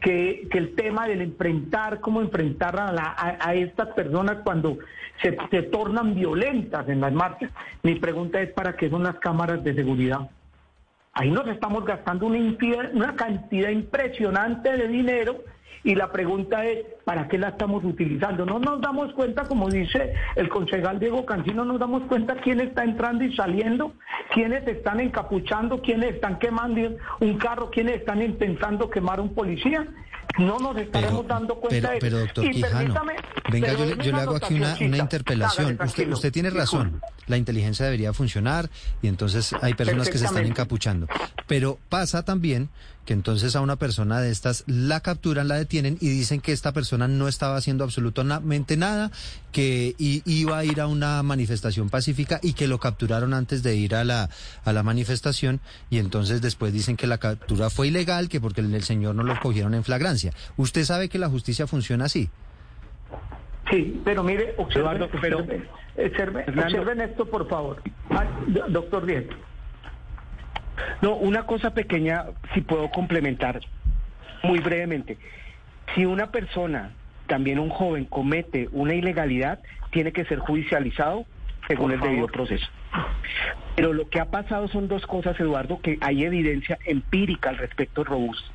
que, 0.01 0.49
el 0.51 0.75
tema 0.75 1.09
del 1.09 1.21
enfrentar, 1.21 2.01
cómo 2.01 2.23
enfrentar 2.23 2.81
a, 2.81 2.91
la, 2.91 3.15
a, 3.39 3.55
estas 3.55 3.89
personas 3.89 4.39
cuando 4.45 4.79
se, 5.21 5.37
se 5.51 5.63
tornan 5.65 6.15
violentas 6.15 6.89
en 6.89 7.03
las 7.03 7.13
marchas, 7.13 7.51
mi 7.83 7.97
pregunta 7.97 8.41
es 8.41 8.51
para 8.53 8.77
qué 8.77 8.89
son 8.89 9.03
las 9.03 9.17
cámaras 9.17 9.63
de 9.63 9.75
seguridad. 9.75 10.31
Ahí 11.13 11.31
nos 11.31 11.47
estamos 11.49 11.85
gastando 11.85 12.25
una, 12.25 12.39
una 12.95 13.15
cantidad 13.15 13.69
impresionante 13.69 14.73
de 14.75 14.89
dinero 14.89 15.37
y 15.87 15.95
la 15.95 16.11
pregunta 16.11 16.67
es, 16.67 16.85
¿para 17.05 17.29
qué 17.29 17.39
la 17.39 17.51
estamos 17.51 17.85
utilizando? 17.85 18.45
No 18.45 18.59
nos 18.59 18.81
damos 18.81 19.13
cuenta, 19.15 19.45
como 19.45 19.71
dice 19.71 20.15
el 20.35 20.49
concejal 20.49 20.99
Diego 20.99 21.25
Cancino, 21.25 21.65
no 21.65 21.75
nos 21.75 21.81
damos 21.81 22.03
cuenta 22.09 22.35
quién 22.43 22.61
está 22.61 22.83
entrando 22.83 23.23
y 23.23 23.33
saliendo, 23.37 23.95
quiénes 24.35 24.67
están 24.67 24.99
encapuchando, 24.99 25.81
quiénes 25.81 26.17
están 26.17 26.41
quemando 26.41 26.97
un 27.21 27.39
carro, 27.39 27.71
quiénes 27.71 28.01
están 28.01 28.21
intentando 28.21 28.91
quemar 28.91 29.21
un 29.21 29.33
policía. 29.33 29.87
No 30.39 30.59
nos 30.59 30.77
estaremos 30.77 31.25
dando 31.29 31.55
cuenta 31.55 31.93
de 31.93 31.99
eso. 31.99 32.19
doctor 32.19 32.51
Quijano, 32.51 32.95
venga, 33.53 33.73
yo, 33.73 34.13
le, 34.13 34.21
hago 34.21 34.35
aquí 34.35 34.55
una, 34.55 34.99
interpelación. 34.99 35.79
usted, 35.81 36.13
usted 36.13 36.33
tiene 36.33 36.51
razón, 36.51 37.01
la 37.29 37.37
inteligencia 37.37 37.85
debería 37.85 38.13
funcionar 38.13 38.69
y 39.03 39.07
entonces 39.07 39.55
hay 39.63 39.75
personas 39.75 40.11
que 40.11 40.19
se 40.19 40.27
están 40.27 40.45
encapuchando. 40.45 41.07
Pero 41.47 41.79
pasa 41.89 42.25
también 42.25 42.71
que 43.07 43.15
entonces 43.15 43.57
a 43.57 43.61
una 43.63 43.77
persona 43.77 44.21
de 44.21 44.31
estas 44.31 44.65
la 44.67 45.01
capturan, 45.01 45.49
la 45.49 45.55
detienen 45.55 45.97
y 46.01 46.09
dicen 46.09 46.41
que 46.41 46.53
esta 46.53 46.73
persona 46.73 47.09
no 47.09 47.29
estaba 47.29 47.57
haciendo 47.57 47.85
absolutamente 47.85 48.77
nada, 48.77 49.11
que 49.53 49.95
iba 49.99 50.59
a 50.59 50.65
ir 50.65 50.81
a 50.81 50.89
una 50.89 51.23
manifestación 51.23 51.89
pacífica 51.89 52.41
y 52.43 52.53
que 52.53 52.69
lo 52.69 52.79
capturaron 52.79 53.33
antes 53.33 53.63
de 53.63 53.77
ir 53.77 53.95
a 53.95 54.05
la, 54.05 54.29
a 54.65 54.73
la 54.73 54.83
manifestación 54.83 55.61
y 55.89 55.99
entonces 55.99 56.43
después 56.43 56.73
dicen 56.73 56.97
que 56.97 57.07
la 57.07 57.19
captura 57.19 57.71
fue 57.71 57.89
ilegal, 57.89 58.29
que 58.29 58.41
porque 58.41 58.61
el 58.61 58.83
señor 58.83 59.15
no 59.15 59.23
lo 59.23 59.39
cogieron 59.41 59.75
en 59.75 59.85
flagrancia. 59.85 60.33
¿Usted 60.57 60.85
sabe 60.85 61.09
que 61.09 61.19
la 61.19 61.29
justicia 61.29 61.67
funciona 61.67 62.07
así? 62.07 62.29
Sí, 63.71 64.01
pero 64.05 64.23
mire, 64.23 64.55
observen, 64.59 65.03
observen, 65.03 67.01
esto, 67.01 67.25
por 67.27 67.49
favor. 67.49 67.83
doctor 68.69 69.07
Diego. 69.07 69.31
No, 71.01 71.15
una 71.15 71.45
cosa 71.47 71.75
pequeña, 71.75 72.25
si 72.55 72.61
puedo 72.61 72.91
complementar 72.91 73.61
muy 74.43 74.61
brevemente. 74.61 75.19
Si 75.95 76.05
una 76.05 76.31
persona, 76.31 76.91
también 77.27 77.59
un 77.59 77.71
joven, 77.71 78.05
comete 78.05 78.69
una 78.73 78.95
ilegalidad, 78.95 79.61
tiene 79.91 80.13
que 80.13 80.25
ser 80.25 80.39
judicializado 80.39 81.27
según 81.69 81.93
el 81.93 82.01
debido 82.01 82.27
proceso. 82.29 82.67
Pero 83.75 83.93
lo 83.93 84.09
que 84.09 84.21
ha 84.21 84.27
pasado 84.27 84.69
son 84.69 84.89
dos 84.89 85.07
cosas, 85.07 85.39
Eduardo, 85.41 85.81
que 85.81 85.99
hay 86.01 86.25
evidencia 86.25 86.79
empírica 86.85 87.51
al 87.51 87.59
respecto 87.59 88.05
robusta. 88.05 88.49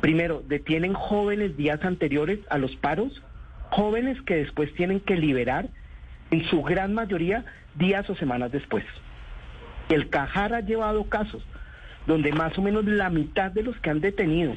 Primero, 0.00 0.42
detienen 0.46 0.94
jóvenes 0.94 1.56
días 1.56 1.84
anteriores 1.84 2.38
a 2.48 2.58
los 2.58 2.74
paros, 2.76 3.22
jóvenes 3.70 4.20
que 4.22 4.36
después 4.36 4.72
tienen 4.74 5.00
que 5.00 5.16
liberar, 5.16 5.68
en 6.30 6.44
su 6.46 6.62
gran 6.62 6.94
mayoría, 6.94 7.44
días 7.74 8.08
o 8.08 8.14
semanas 8.16 8.52
después. 8.52 8.84
El 9.90 10.08
Cajar 10.08 10.54
ha 10.54 10.60
llevado 10.60 11.04
casos 11.08 11.44
donde 12.06 12.32
más 12.32 12.56
o 12.58 12.62
menos 12.62 12.84
la 12.84 13.10
mitad 13.10 13.50
de 13.50 13.62
los 13.62 13.76
que 13.78 13.90
han 13.90 14.00
detenido 14.00 14.54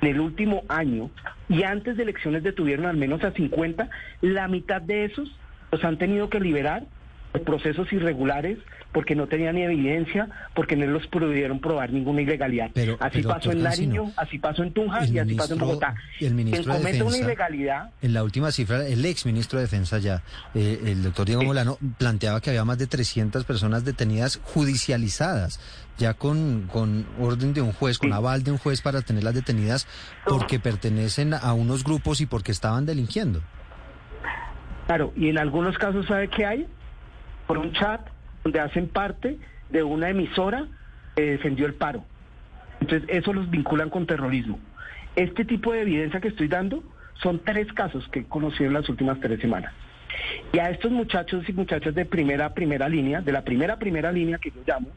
en 0.00 0.08
el 0.08 0.20
último 0.20 0.64
año 0.68 1.10
y 1.48 1.62
antes 1.62 1.96
de 1.96 2.02
elecciones 2.02 2.42
detuvieron 2.42 2.86
al 2.86 2.96
menos 2.96 3.22
a 3.24 3.32
50, 3.32 3.88
la 4.20 4.48
mitad 4.48 4.80
de 4.80 5.04
esos 5.04 5.30
los 5.72 5.84
han 5.84 5.98
tenido 5.98 6.28
que 6.30 6.40
liberar 6.40 6.84
por 7.32 7.42
procesos 7.42 7.92
irregulares, 7.92 8.58
porque 8.92 9.16
no 9.16 9.26
tenían 9.26 9.56
ni 9.56 9.62
evidencia, 9.62 10.28
porque 10.54 10.76
no 10.76 10.86
los 10.86 11.04
pudieron 11.08 11.60
probar 11.60 11.92
ninguna 11.92 12.22
ilegalidad. 12.22 12.70
así 13.00 13.22
pasó 13.22 13.50
en 13.50 13.64
Nariño, 13.64 14.12
así 14.16 14.38
pasó 14.38 14.62
en 14.62 14.72
Tunja 14.72 15.04
y 15.04 15.18
así 15.18 15.34
pasó 15.34 15.54
en 15.54 15.58
Bogotá. 15.58 15.96
El 16.20 16.34
ministro 16.34 16.72
de 16.74 16.78
Defensa, 16.78 17.04
una 17.04 17.18
ilegalidad. 17.18 17.90
En 18.02 18.14
la 18.14 18.22
última 18.22 18.52
cifra, 18.52 18.86
el 18.86 19.04
ex 19.04 19.26
ministro 19.26 19.58
de 19.58 19.64
Defensa 19.64 19.98
ya, 19.98 20.22
eh, 20.54 20.80
el 20.86 21.02
doctor 21.02 21.26
Diego 21.26 21.42
Molano, 21.42 21.76
planteaba 21.98 22.40
que 22.40 22.50
había 22.50 22.64
más 22.64 22.78
de 22.78 22.86
300 22.86 23.44
personas 23.44 23.84
detenidas 23.84 24.40
judicializadas 24.44 25.58
ya 25.98 26.14
con, 26.14 26.68
con 26.72 27.06
orden 27.20 27.54
de 27.54 27.62
un 27.62 27.72
juez, 27.72 27.98
con 27.98 28.12
aval 28.12 28.42
de 28.42 28.50
un 28.50 28.58
juez 28.58 28.82
para 28.82 29.02
tenerlas 29.02 29.34
detenidas 29.34 29.86
porque 30.26 30.58
pertenecen 30.58 31.34
a 31.34 31.52
unos 31.52 31.84
grupos 31.84 32.20
y 32.20 32.26
porque 32.26 32.52
estaban 32.52 32.86
delinquiendo. 32.86 33.40
Claro, 34.86 35.12
y 35.16 35.28
en 35.28 35.38
algunos 35.38 35.78
casos, 35.78 36.06
¿sabe 36.06 36.28
qué 36.28 36.44
hay? 36.44 36.66
Por 37.46 37.58
un 37.58 37.72
chat 37.72 38.00
donde 38.42 38.60
hacen 38.60 38.88
parte 38.88 39.38
de 39.70 39.82
una 39.82 40.10
emisora 40.10 40.68
que 41.16 41.22
defendió 41.22 41.66
el 41.66 41.74
paro. 41.74 42.04
Entonces, 42.80 43.08
eso 43.08 43.32
los 43.32 43.48
vinculan 43.50 43.88
con 43.88 44.06
terrorismo. 44.06 44.58
Este 45.16 45.44
tipo 45.44 45.72
de 45.72 45.82
evidencia 45.82 46.20
que 46.20 46.28
estoy 46.28 46.48
dando 46.48 46.82
son 47.22 47.40
tres 47.44 47.72
casos 47.72 48.06
que 48.08 48.20
he 48.20 48.24
conocido 48.24 48.66
en 48.66 48.74
las 48.74 48.88
últimas 48.88 49.20
tres 49.20 49.40
semanas. 49.40 49.72
Y 50.52 50.58
a 50.58 50.70
estos 50.70 50.90
muchachos 50.90 51.48
y 51.48 51.52
muchachas 51.52 51.94
de 51.94 52.04
primera, 52.04 52.54
primera 52.54 52.88
línea, 52.88 53.20
de 53.20 53.32
la 53.32 53.42
primera, 53.42 53.78
primera 53.78 54.12
línea 54.12 54.38
que 54.38 54.50
yo 54.50 54.62
llamo, 54.66 54.88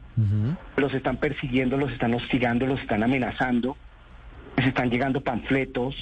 los 0.76 0.94
están 0.94 1.16
persiguiendo, 1.16 1.76
los 1.76 1.90
están 1.92 2.14
hostigando, 2.14 2.66
los 2.66 2.80
están 2.80 3.02
amenazando, 3.02 3.76
les 4.56 4.68
están 4.68 4.90
llegando 4.90 5.20
panfletos, 5.20 5.94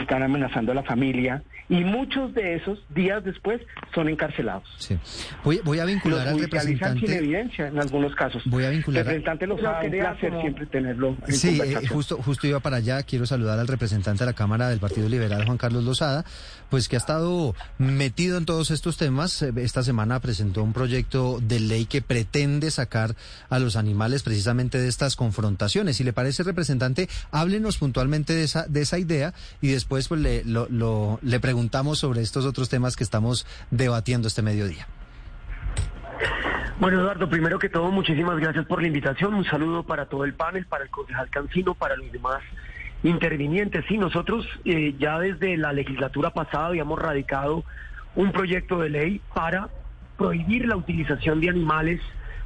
están 0.00 0.22
amenazando 0.22 0.72
a 0.72 0.74
la 0.74 0.82
familia, 0.82 1.42
y 1.68 1.84
muchos 1.84 2.32
de 2.34 2.54
esos 2.54 2.78
días 2.94 3.22
después 3.24 3.60
son 3.94 4.08
encarcelados. 4.08 4.66
Sí. 4.78 4.98
Voy, 5.44 5.60
voy 5.64 5.78
a 5.78 5.84
vincular 5.84 6.26
al 6.26 6.40
representante. 6.40 7.06
sin 7.06 7.16
evidencia 7.16 7.68
en 7.68 7.78
algunos 7.78 8.14
casos. 8.14 8.42
Voy 8.46 8.64
a 8.64 8.70
vincular. 8.70 9.00
El 9.00 9.06
representante 9.06 9.46
lo 9.46 9.58
sabe, 9.60 9.86
un 9.86 9.92
placer 9.92 10.32
siempre 10.40 10.66
tenerlo. 10.66 11.16
En 11.26 11.34
sí, 11.34 11.60
eh, 11.62 11.86
justo, 11.88 12.16
justo 12.22 12.46
iba 12.46 12.60
para 12.60 12.76
allá. 12.76 13.02
Quiero 13.02 13.26
saludar 13.26 13.58
al 13.58 13.68
representante 13.68 14.24
de 14.24 14.30
la 14.30 14.32
Cámara 14.32 14.68
del 14.70 14.78
Partido 14.78 15.08
Liberal, 15.08 15.44
Juan 15.44 15.58
Carlos 15.58 15.84
Lozada, 15.84 16.24
pues 16.70 16.88
que 16.88 16.96
ha 16.96 16.98
estado 16.98 17.54
metido 17.76 18.38
en 18.38 18.46
todos 18.46 18.70
estos 18.70 18.96
temas. 18.96 19.42
Eh, 19.42 19.52
esta 19.56 19.82
semana 19.82 20.20
presentó 20.20 20.62
un 20.62 20.72
proyecto 20.72 21.38
de 21.42 21.60
ley 21.60 21.84
que 21.84 22.00
pretende 22.00 22.70
sacar 22.70 23.14
a 23.50 23.58
los 23.58 23.76
animales 23.76 24.22
precisamente 24.22 24.78
de 24.78 24.88
estas 24.88 25.16
confrontaciones. 25.16 25.96
Si 25.98 26.04
le 26.04 26.14
parece, 26.14 26.42
representante, 26.44 27.08
háblenos 27.30 27.76
puntualmente 27.76 28.34
de 28.34 28.44
esa, 28.44 28.66
de 28.66 28.80
esa 28.80 28.98
idea 28.98 29.34
y 29.60 29.68
después 29.68 29.87
pues 29.88 30.10
le, 30.10 30.44
lo, 30.44 30.66
lo, 30.70 31.18
le 31.22 31.40
preguntamos 31.40 31.98
sobre 31.98 32.20
estos 32.20 32.44
otros 32.44 32.68
temas 32.68 32.96
que 32.96 33.04
estamos 33.04 33.46
debatiendo 33.70 34.28
este 34.28 34.42
mediodía. 34.42 34.86
Bueno, 36.80 37.00
Eduardo, 37.00 37.28
primero 37.28 37.58
que 37.58 37.68
todo, 37.68 37.90
muchísimas 37.90 38.38
gracias 38.38 38.64
por 38.66 38.80
la 38.80 38.86
invitación. 38.86 39.34
Un 39.34 39.44
saludo 39.44 39.82
para 39.82 40.06
todo 40.06 40.24
el 40.24 40.34
panel, 40.34 40.64
para 40.66 40.84
el 40.84 40.90
concejal 40.90 41.28
Cancino, 41.28 41.74
para 41.74 41.96
los 41.96 42.12
demás 42.12 42.40
intervinientes. 43.02 43.84
Sí, 43.88 43.98
nosotros 43.98 44.46
eh, 44.64 44.94
ya 44.98 45.18
desde 45.18 45.56
la 45.56 45.72
legislatura 45.72 46.30
pasada 46.30 46.66
habíamos 46.66 46.98
radicado 47.00 47.64
un 48.14 48.30
proyecto 48.30 48.78
de 48.78 48.90
ley 48.90 49.20
para 49.34 49.70
prohibir 50.16 50.66
la 50.66 50.76
utilización 50.76 51.40
de 51.40 51.48
animales 51.48 52.00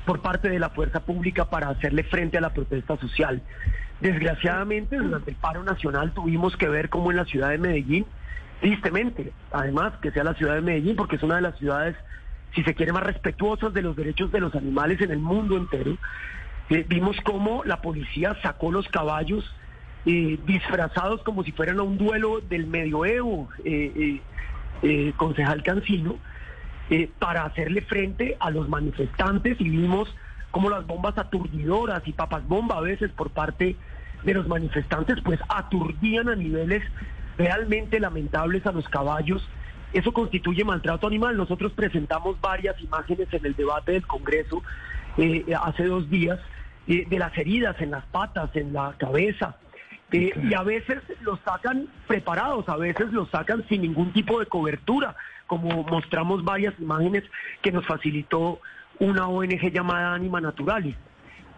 por 0.07 0.21
parte 0.21 0.49
de 0.49 0.59
la 0.59 0.71
fuerza 0.71 1.01
pública 1.01 1.51
para 1.51 1.69
hacerle 1.69 2.03
frente 2.05 2.39
a 2.39 2.41
la 2.41 2.55
protesta 2.55 2.97
social. 2.99 3.43
Desgraciadamente, 4.03 4.97
durante 4.97 5.31
el 5.31 5.37
paro 5.37 5.63
nacional 5.63 6.13
tuvimos 6.13 6.57
que 6.57 6.69
ver 6.69 6.89
cómo 6.89 7.13
en 7.13 7.19
la 7.19 7.25
ciudad 7.25 7.51
de 7.51 7.59
Medellín 7.59 8.05
tristemente, 8.61 9.33
además 9.53 9.93
que 10.03 10.11
sea 10.11 10.25
la 10.25 10.35
ciudad 10.35 10.57
de 10.57 10.61
Medellín, 10.61 10.97
porque 10.97 11.17
es 11.17 11.23
una 11.23 11.37
de 11.37 11.43
las 11.43 11.57
ciudades, 11.57 11.95
si 12.53 12.65
se 12.65 12.75
quiere, 12.75 12.93
más 12.93 13.05
respetuosas 13.05 13.73
de 13.73 13.81
los 13.81 13.95
derechos 13.95 14.33
de 14.33 14.41
los 14.41 14.57
animales 14.57 15.01
en 15.01 15.13
el 15.13 15.21
mundo 15.21 15.57
entero. 15.57 15.97
Eh, 16.69 16.85
vimos 16.89 17.17
cómo 17.23 17.63
la 17.65 17.81
policía 17.81 18.37
sacó 18.43 18.73
los 18.73 18.89
caballos 18.89 19.45
eh, 20.05 20.37
disfrazados 20.47 21.23
como 21.23 21.45
si 21.45 21.53
fueran 21.53 21.79
a 21.79 21.83
un 21.83 21.97
duelo 21.97 22.41
del 22.41 22.67
medioevo, 22.67 23.51
eh, 23.65 24.21
concejal 25.17 25.63
Cancino, 25.63 26.17
para 27.21 27.45
hacerle 27.45 27.83
frente 27.83 28.37
a 28.41 28.51
los 28.51 28.69
manifestantes 28.69 29.61
y 29.61 29.69
vimos 29.69 30.13
cómo 30.53 30.71
las 30.71 30.87
bombas 30.87 31.19
aturdidoras 31.19 32.07
y 32.07 32.13
papas 32.13 32.47
bomba 32.47 32.77
a 32.77 32.81
veces 32.81 33.11
por 33.11 33.31
parte 33.31 33.75
de 34.23 34.35
los 34.35 34.47
manifestantes 34.47 35.17
pues 35.25 35.41
aturdían 35.49 36.29
a 36.29 36.37
niveles 36.37 36.85
realmente 37.37 37.99
lamentables 37.99 38.65
a 38.67 38.73
los 38.73 38.89
caballos. 38.89 39.47
Eso 39.93 40.13
constituye 40.13 40.65
maltrato 40.65 41.07
animal. 41.07 41.37
Nosotros 41.37 41.73
presentamos 41.73 42.41
varias 42.41 42.81
imágenes 42.81 43.29
en 43.33 43.45
el 43.45 43.57
debate 43.57 43.93
del 43.93 44.07
Congreso 44.07 44.63
eh, 45.19 45.45
hace 45.61 45.85
dos 45.85 46.09
días 46.09 46.39
eh, 46.87 47.07
de 47.09 47.19
las 47.19 47.37
heridas 47.37 47.81
en 47.81 47.91
las 47.91 48.05
patas, 48.07 48.55
en 48.55 48.73
la 48.73 48.95
cabeza. 48.99 49.57
Eh, 50.13 50.31
y 50.43 50.55
a 50.55 50.63
veces 50.63 51.03
los 51.23 51.41
sacan 51.41 51.89
preparados, 52.07 52.69
a 52.69 52.77
veces 52.77 53.13
los 53.13 53.31
sacan 53.31 53.65
sin 53.69 53.83
ningún 53.83 54.13
tipo 54.13 54.39
de 54.41 54.47
cobertura, 54.47 55.17
como 55.47 55.85
mostramos 55.85 56.45
varias 56.45 56.79
imágenes 56.79 57.25
que 57.63 57.73
nos 57.73 57.87
facilitó 57.87 58.61
una 59.03 59.27
ONG 59.27 59.73
llamada 59.73 60.15
Anima 60.15 60.41
Naturalis. 60.41 60.97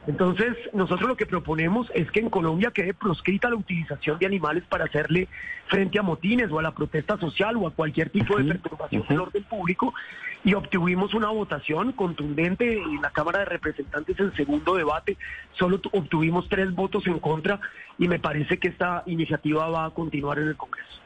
Entonces, 0.07 0.55
nosotros 0.73 1.09
lo 1.09 1.17
que 1.17 1.27
proponemos 1.27 1.91
es 1.95 2.11
que 2.11 2.21
en 2.21 2.31
Colombia 2.31 2.71
quede 2.71 2.95
proscrita 2.95 3.49
la 3.49 3.57
utilización 3.57 4.19
de 4.19 4.27
animales 4.27 4.65
para 4.69 4.85
hacerle 4.85 5.29
frente 5.69 5.99
a 5.99 6.03
motines 6.03 6.51
o 6.51 6.59
a 6.59 6.63
la 6.63 6.75
protesta 6.75 7.19
social 7.19 7.57
o 7.57 7.67
a 7.67 7.71
cualquier 7.71 8.11
tipo 8.11 8.37
de 8.37 8.45
perturbación 8.45 9.05
del 9.09 9.21
orden 9.21 9.45
público 9.45 9.95
y 10.43 10.55
obtuvimos 10.55 11.15
una 11.15 11.29
votación 11.29 11.93
contundente 11.93 12.79
en 12.79 13.01
la 13.01 13.11
Cámara 13.11 13.41
de 13.41 13.45
Representantes 13.47 14.19
en 14.21 14.35
segundo 14.35 14.75
debate. 14.75 15.17
Solo 15.53 15.81
obtuvimos 15.93 16.49
tres 16.49 16.75
votos 16.75 17.07
en 17.07 17.19
contra 17.19 17.61
y 17.99 18.09
me 18.09 18.19
parece 18.19 18.59
que 18.59 18.69
esta 18.69 19.03
iniciativa 19.07 19.69
va 19.69 19.87
a 19.87 19.91
continuar 19.91 20.39
en 20.39 20.49
el 20.49 20.57
Congreso. 20.57 21.01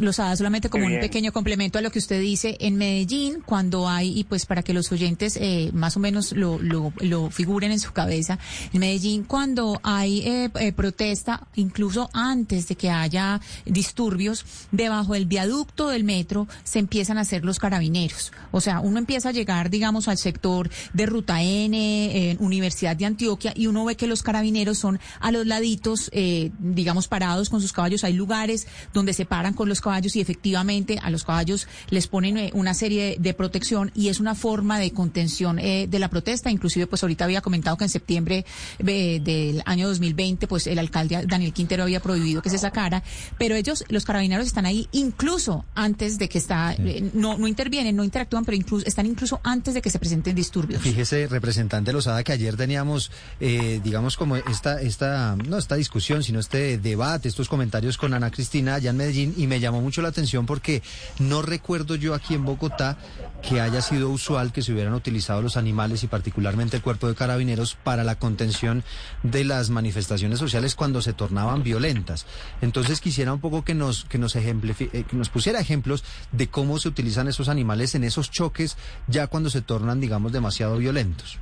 Lozada, 0.00 0.36
solamente 0.36 0.68
como 0.68 0.86
un 0.86 1.00
pequeño 1.00 1.32
complemento 1.32 1.78
a 1.78 1.82
lo 1.82 1.90
que 1.90 1.98
usted 1.98 2.20
dice, 2.20 2.56
en 2.60 2.76
Medellín, 2.76 3.42
cuando 3.44 3.88
hay, 3.88 4.18
y 4.18 4.24
pues 4.24 4.46
para 4.46 4.62
que 4.62 4.74
los 4.74 4.90
oyentes 4.92 5.36
eh, 5.36 5.70
más 5.72 5.96
o 5.96 6.00
menos 6.00 6.32
lo, 6.32 6.58
lo, 6.58 6.92
lo, 7.00 7.30
figuren 7.30 7.72
en 7.72 7.80
su 7.80 7.92
cabeza, 7.92 8.38
en 8.72 8.80
Medellín 8.80 9.24
cuando 9.24 9.80
hay 9.82 10.20
eh, 10.20 10.50
eh, 10.58 10.72
protesta, 10.72 11.46
incluso 11.54 12.10
antes 12.12 12.68
de 12.68 12.76
que 12.76 12.90
haya 12.90 13.40
disturbios, 13.64 14.44
debajo 14.72 15.14
del 15.14 15.26
viaducto 15.26 15.88
del 15.88 16.04
metro 16.04 16.46
se 16.64 16.78
empiezan 16.78 17.18
a 17.18 17.22
hacer 17.22 17.44
los 17.44 17.58
carabineros. 17.58 18.32
O 18.50 18.60
sea, 18.60 18.80
uno 18.80 18.98
empieza 18.98 19.30
a 19.30 19.32
llegar, 19.32 19.70
digamos, 19.70 20.08
al 20.08 20.18
sector 20.18 20.68
de 20.92 21.06
Ruta 21.06 21.42
N, 21.42 22.36
Universidad 22.40 22.96
de 22.96 23.06
Antioquia, 23.06 23.52
y 23.56 23.66
uno 23.66 23.84
ve 23.84 23.96
que 23.96 24.06
los 24.06 24.22
carabineros 24.22 24.78
son 24.78 25.00
a 25.20 25.30
los 25.32 25.46
laditos, 25.46 26.10
digamos, 26.58 27.08
parados 27.08 27.48
con 27.48 27.60
sus 27.60 27.72
caballos. 27.72 28.04
Hay 28.04 28.12
lugares 28.12 28.66
donde 28.92 29.12
se 29.12 29.24
paran 29.24 29.54
con 29.54 29.68
los 29.70 29.80
caballos 29.80 30.14
y 30.16 30.20
efectivamente 30.20 30.98
a 31.02 31.08
los 31.08 31.24
caballos 31.24 31.66
les 31.88 32.06
ponen 32.06 32.36
eh, 32.36 32.50
una 32.52 32.74
serie 32.74 33.16
de, 33.18 33.34
protección 33.34 33.90
y 33.94 34.08
es 34.08 34.20
una 34.20 34.34
forma 34.34 34.78
de 34.78 34.90
contención 34.90 35.58
eh, 35.58 35.86
de 35.88 35.98
la 35.98 36.08
protesta. 36.08 36.50
Inclusive, 36.50 36.86
pues 36.86 37.02
ahorita 37.02 37.24
había 37.24 37.40
comentado 37.40 37.76
que 37.78 37.84
en 37.84 37.90
septiembre 37.90 38.44
eh, 38.86 39.20
del 39.22 39.62
año 39.64 39.88
2020, 39.88 40.46
pues 40.46 40.66
el 40.66 40.78
alcalde 40.78 41.24
Daniel 41.26 41.52
Quintero 41.52 41.84
había 41.84 42.00
prohibido 42.00 42.42
que 42.42 42.50
se 42.50 42.58
sacara, 42.58 43.02
pero 43.38 43.54
ellos, 43.54 43.84
los 43.88 44.04
carabineros 44.04 44.46
están 44.46 44.66
ahí 44.66 44.88
incluso 44.92 45.64
antes 45.74 46.18
de 46.18 46.28
que 46.28 46.38
está, 46.38 46.76
no, 47.14 47.38
no 47.38 47.46
intervienen, 47.46 47.96
no 47.96 48.04
interactúan, 48.04 48.44
pero 48.44 48.56
incluso 48.56 48.84
están 48.86 49.06
incluso 49.06 49.40
antes 49.44 49.74
de 49.74 49.80
que 49.80 49.90
se 49.90 49.98
presenten 49.98 50.34
disturbios. 50.34 50.82
Fíjese, 50.82 51.28
representante 51.28 51.92
Lozada, 51.92 52.22
que 52.24 52.32
ayer 52.32 52.56
teníamos, 52.56 53.10
digamos, 53.38 54.16
como 54.16 54.36
esta, 54.36 54.82
esta, 54.82 55.36
no 55.36 55.56
esta 55.56 55.76
discusión, 55.76 56.22
sino 56.22 56.40
este 56.40 56.78
debate, 56.78 57.28
estos 57.28 57.48
comentarios 57.48 57.96
con 57.96 58.12
Ana 58.12 58.30
Cristina 58.30 58.74
allá 58.74 58.90
en 58.90 58.96
Medellín 58.96 59.34
y 59.36 59.46
me 59.46 59.59
llamó 59.60 59.80
mucho 59.80 60.02
la 60.02 60.08
atención 60.08 60.46
porque 60.46 60.82
no 61.18 61.42
recuerdo 61.42 61.94
yo 61.94 62.14
aquí 62.14 62.34
en 62.34 62.44
Bogotá 62.44 62.98
que 63.42 63.60
haya 63.60 63.82
sido 63.82 64.10
usual 64.10 64.52
que 64.52 64.62
se 64.62 64.72
hubieran 64.72 64.94
utilizado 64.94 65.42
los 65.42 65.56
animales 65.56 66.02
y 66.02 66.06
particularmente 66.06 66.76
el 66.76 66.82
cuerpo 66.82 67.08
de 67.08 67.14
carabineros 67.14 67.74
para 67.74 68.04
la 68.04 68.18
contención 68.18 68.84
de 69.22 69.44
las 69.44 69.70
manifestaciones 69.70 70.38
sociales 70.38 70.74
cuando 70.74 71.02
se 71.02 71.12
tornaban 71.12 71.62
violentas. 71.62 72.26
Entonces 72.60 73.00
quisiera 73.00 73.32
un 73.32 73.40
poco 73.40 73.64
que 73.64 73.74
nos 73.74 74.04
que 74.04 74.18
nos 74.18 74.36
eh, 74.36 75.04
que 75.08 75.16
nos 75.16 75.28
pusiera 75.28 75.60
ejemplos 75.60 76.04
de 76.32 76.48
cómo 76.48 76.78
se 76.78 76.88
utilizan 76.88 77.28
esos 77.28 77.48
animales 77.48 77.94
en 77.94 78.04
esos 78.04 78.30
choques 78.30 78.76
ya 79.06 79.26
cuando 79.26 79.50
se 79.50 79.62
tornan 79.62 80.00
digamos 80.00 80.32
demasiado 80.32 80.76
violentos. 80.76 81.38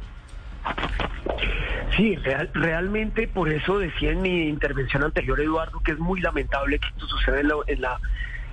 Sí, 1.96 2.16
realmente 2.54 3.26
por 3.26 3.48
eso 3.48 3.78
decía 3.78 4.12
en 4.12 4.22
mi 4.22 4.48
intervención 4.48 5.02
anterior, 5.02 5.40
Eduardo, 5.40 5.80
que 5.80 5.92
es 5.92 5.98
muy 5.98 6.20
lamentable 6.20 6.78
que 6.78 6.86
esto 6.86 7.06
suceda 7.06 7.40
en 7.40 7.48
la, 7.48 7.98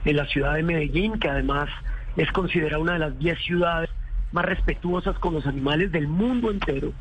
en 0.03 0.15
la, 0.15 0.25
ciudad 0.25 0.55
de 0.55 0.63
Medellín, 0.63 1.19
que 1.19 1.29
además 1.29 1.69
es 2.17 2.31
considerada 2.31 2.79
una 2.79 2.93
de 2.93 2.99
las 2.99 3.19
10 3.19 3.39
ciudades 3.39 3.89
más 4.31 4.45
respetuosas 4.45 5.19
con 5.19 5.33
los 5.33 5.45
animales 5.45 5.91
del 5.91 6.07
mundo 6.07 6.49
entero, 6.49 6.91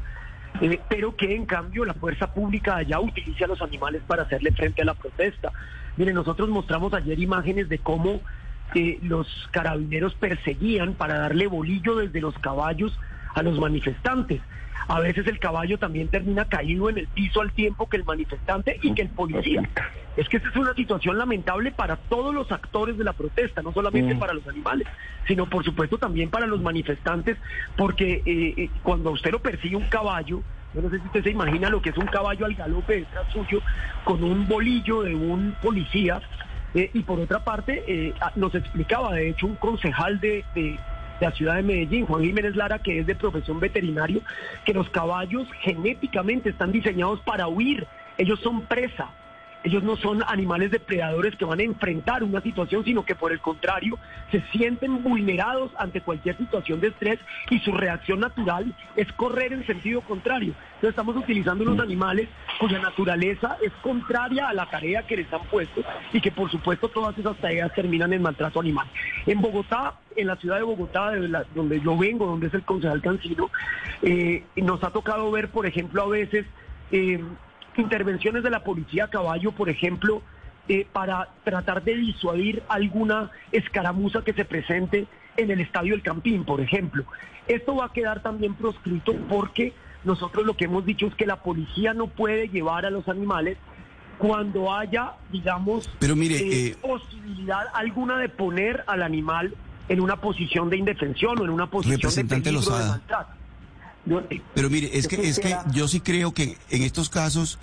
eh, 0.60 0.80
pero 0.88 1.16
que 1.16 1.34
en 1.34 1.46
cambio 1.46 1.84
la 1.84 1.94
fuerza 1.94 2.34
pública 2.34 2.76
allá 2.76 3.00
utiliza 3.00 3.46
a 3.46 3.48
los 3.48 3.62
animales 3.62 4.02
para 4.06 4.24
hacerle 4.24 4.52
frente 4.52 4.82
a 4.82 4.84
la 4.84 4.94
protesta. 4.94 5.50
Miren, 5.96 6.14
nosotros 6.14 6.48
mostramos 6.50 6.92
ayer 6.92 7.18
imágenes 7.18 7.68
de 7.68 7.78
cómo 7.78 8.20
eh, 8.74 8.98
los 9.02 9.26
carabineros 9.50 10.14
perseguían 10.14 10.94
para 10.94 11.18
darle 11.18 11.46
bolillo 11.46 11.96
desde 11.96 12.20
los 12.20 12.38
caballos 12.38 12.98
a 13.34 13.42
los 13.42 13.58
manifestantes. 13.58 14.40
A 14.88 15.00
veces 15.00 15.26
el 15.26 15.38
caballo 15.38 15.78
también 15.78 16.08
termina 16.08 16.44
caído 16.44 16.90
en 16.90 16.98
el 16.98 17.06
piso 17.08 17.40
al 17.40 17.52
tiempo 17.52 17.88
que 17.88 17.96
el 17.96 18.04
manifestante 18.04 18.78
y 18.82 18.92
que 18.94 19.02
el 19.02 19.08
policía. 19.08 19.62
Es 20.16 20.28
que 20.28 20.36
esta 20.36 20.48
es 20.48 20.56
una 20.56 20.74
situación 20.74 21.18
lamentable 21.18 21.72
para 21.72 21.96
todos 21.96 22.34
los 22.34 22.52
actores 22.52 22.96
de 22.96 23.04
la 23.04 23.12
protesta, 23.12 23.62
no 23.62 23.72
solamente 23.72 24.14
mm. 24.14 24.18
para 24.18 24.34
los 24.34 24.46
animales, 24.46 24.86
sino 25.26 25.46
por 25.46 25.64
supuesto 25.64 25.98
también 25.98 26.30
para 26.30 26.46
los 26.46 26.60
manifestantes, 26.60 27.36
porque 27.76 28.22
eh, 28.24 28.54
eh, 28.56 28.70
cuando 28.82 29.10
usted 29.10 29.32
lo 29.32 29.40
persigue 29.40 29.76
un 29.76 29.88
caballo, 29.88 30.42
yo 30.74 30.82
no 30.82 30.90
sé 30.90 31.00
si 31.00 31.06
usted 31.06 31.24
se 31.24 31.30
imagina 31.30 31.70
lo 31.70 31.80
que 31.80 31.90
es 31.90 31.98
un 31.98 32.06
caballo 32.06 32.46
al 32.46 32.54
galope 32.54 33.00
detrás 33.00 33.26
suyo 33.32 33.60
con 34.04 34.22
un 34.22 34.46
bolillo 34.46 35.02
de 35.02 35.14
un 35.14 35.56
policía. 35.62 36.20
Eh, 36.74 36.90
y 36.92 37.04
por 37.04 37.20
otra 37.20 37.44
parte, 37.44 38.12
nos 38.34 38.52
explicaba, 38.52 39.14
de 39.14 39.28
hecho, 39.28 39.46
un 39.46 39.54
concejal 39.54 40.18
de, 40.18 40.44
de 40.56 40.76
la 41.20 41.30
ciudad 41.32 41.56
de 41.56 41.62
Medellín, 41.62 42.06
Juan 42.06 42.22
Jiménez 42.22 42.56
Lara, 42.56 42.78
que 42.78 42.98
es 42.98 43.06
de 43.06 43.14
profesión 43.14 43.60
veterinario, 43.60 44.20
que 44.64 44.74
los 44.74 44.88
caballos 44.90 45.48
genéticamente 45.60 46.50
están 46.50 46.72
diseñados 46.72 47.20
para 47.20 47.48
huir, 47.48 47.86
ellos 48.18 48.40
son 48.40 48.62
presa. 48.62 49.10
Ellos 49.64 49.82
no 49.82 49.96
son 49.96 50.22
animales 50.26 50.70
depredadores 50.70 51.34
que 51.36 51.46
van 51.46 51.58
a 51.58 51.62
enfrentar 51.62 52.22
una 52.22 52.42
situación, 52.42 52.84
sino 52.84 53.04
que 53.04 53.14
por 53.14 53.32
el 53.32 53.40
contrario 53.40 53.98
se 54.30 54.42
sienten 54.52 55.02
vulnerados 55.02 55.72
ante 55.78 56.02
cualquier 56.02 56.36
situación 56.36 56.80
de 56.80 56.88
estrés 56.88 57.18
y 57.48 57.58
su 57.60 57.72
reacción 57.72 58.20
natural 58.20 58.76
es 58.94 59.10
correr 59.14 59.54
en 59.54 59.66
sentido 59.66 60.02
contrario. 60.02 60.52
Entonces 60.74 60.90
estamos 60.90 61.16
utilizando 61.16 61.64
unos 61.64 61.80
animales 61.80 62.28
cuya 62.60 62.78
naturaleza 62.78 63.56
es 63.62 63.72
contraria 63.80 64.48
a 64.48 64.52
la 64.52 64.66
tarea 64.66 65.02
que 65.06 65.16
les 65.16 65.32
han 65.32 65.42
puesto 65.44 65.82
y 66.12 66.20
que 66.20 66.30
por 66.30 66.50
supuesto 66.50 66.90
todas 66.90 67.16
esas 67.16 67.36
tareas 67.38 67.72
terminan 67.74 68.12
en 68.12 68.20
maltrato 68.20 68.60
animal. 68.60 68.86
En 69.24 69.40
Bogotá, 69.40 69.94
en 70.14 70.26
la 70.26 70.36
ciudad 70.36 70.58
de 70.58 70.62
Bogotá, 70.64 71.12
donde 71.54 71.80
yo 71.80 71.96
vengo, 71.96 72.26
donde 72.26 72.48
es 72.48 72.54
el 72.54 72.64
concejal 72.64 73.00
Cancino, 73.00 73.50
eh, 74.02 74.44
nos 74.56 74.84
ha 74.84 74.90
tocado 74.90 75.30
ver, 75.30 75.48
por 75.48 75.64
ejemplo, 75.64 76.02
a 76.02 76.08
veces... 76.08 76.44
Eh, 76.92 77.24
intervenciones 77.80 78.42
de 78.42 78.50
la 78.50 78.64
policía 78.64 79.04
a 79.04 79.10
caballo, 79.10 79.52
por 79.52 79.68
ejemplo, 79.68 80.22
eh, 80.68 80.86
para 80.92 81.28
tratar 81.44 81.82
de 81.82 81.94
disuadir 81.94 82.62
alguna 82.68 83.30
escaramuza 83.52 84.22
que 84.22 84.32
se 84.32 84.44
presente 84.44 85.06
en 85.36 85.50
el 85.50 85.60
estadio 85.60 85.92
del 85.92 86.02
Campín, 86.02 86.44
por 86.44 86.60
ejemplo. 86.60 87.04
Esto 87.46 87.76
va 87.76 87.86
a 87.86 87.92
quedar 87.92 88.22
también 88.22 88.54
proscrito 88.54 89.14
porque 89.28 89.74
nosotros 90.04 90.46
lo 90.46 90.56
que 90.56 90.64
hemos 90.64 90.86
dicho 90.86 91.06
es 91.06 91.14
que 91.14 91.26
la 91.26 91.42
policía 91.42 91.92
no 91.92 92.06
puede 92.06 92.48
llevar 92.48 92.86
a 92.86 92.90
los 92.90 93.08
animales 93.08 93.58
cuando 94.18 94.72
haya, 94.72 95.12
digamos, 95.30 95.90
Pero 95.98 96.16
mire, 96.16 96.36
eh, 96.36 96.66
eh, 96.68 96.76
posibilidad 96.80 97.66
alguna 97.74 98.18
de 98.18 98.28
poner 98.28 98.84
al 98.86 99.02
animal 99.02 99.54
en 99.88 100.00
una 100.00 100.16
posición 100.16 100.70
de 100.70 100.78
indefensión 100.78 101.38
o 101.40 101.44
en 101.44 101.50
una 101.50 101.66
posición 101.66 102.00
de 102.00 102.24
peligro 102.24 102.60
de 102.60 102.88
maltrato. 102.88 103.43
Pero 104.54 104.70
mire, 104.70 104.90
es 104.94 105.08
que, 105.08 105.28
es 105.28 105.38
que 105.38 105.56
yo 105.72 105.88
sí 105.88 106.00
creo 106.00 106.32
que 106.34 106.58
en 106.70 106.82
estos 106.82 107.08
casos 107.08 107.58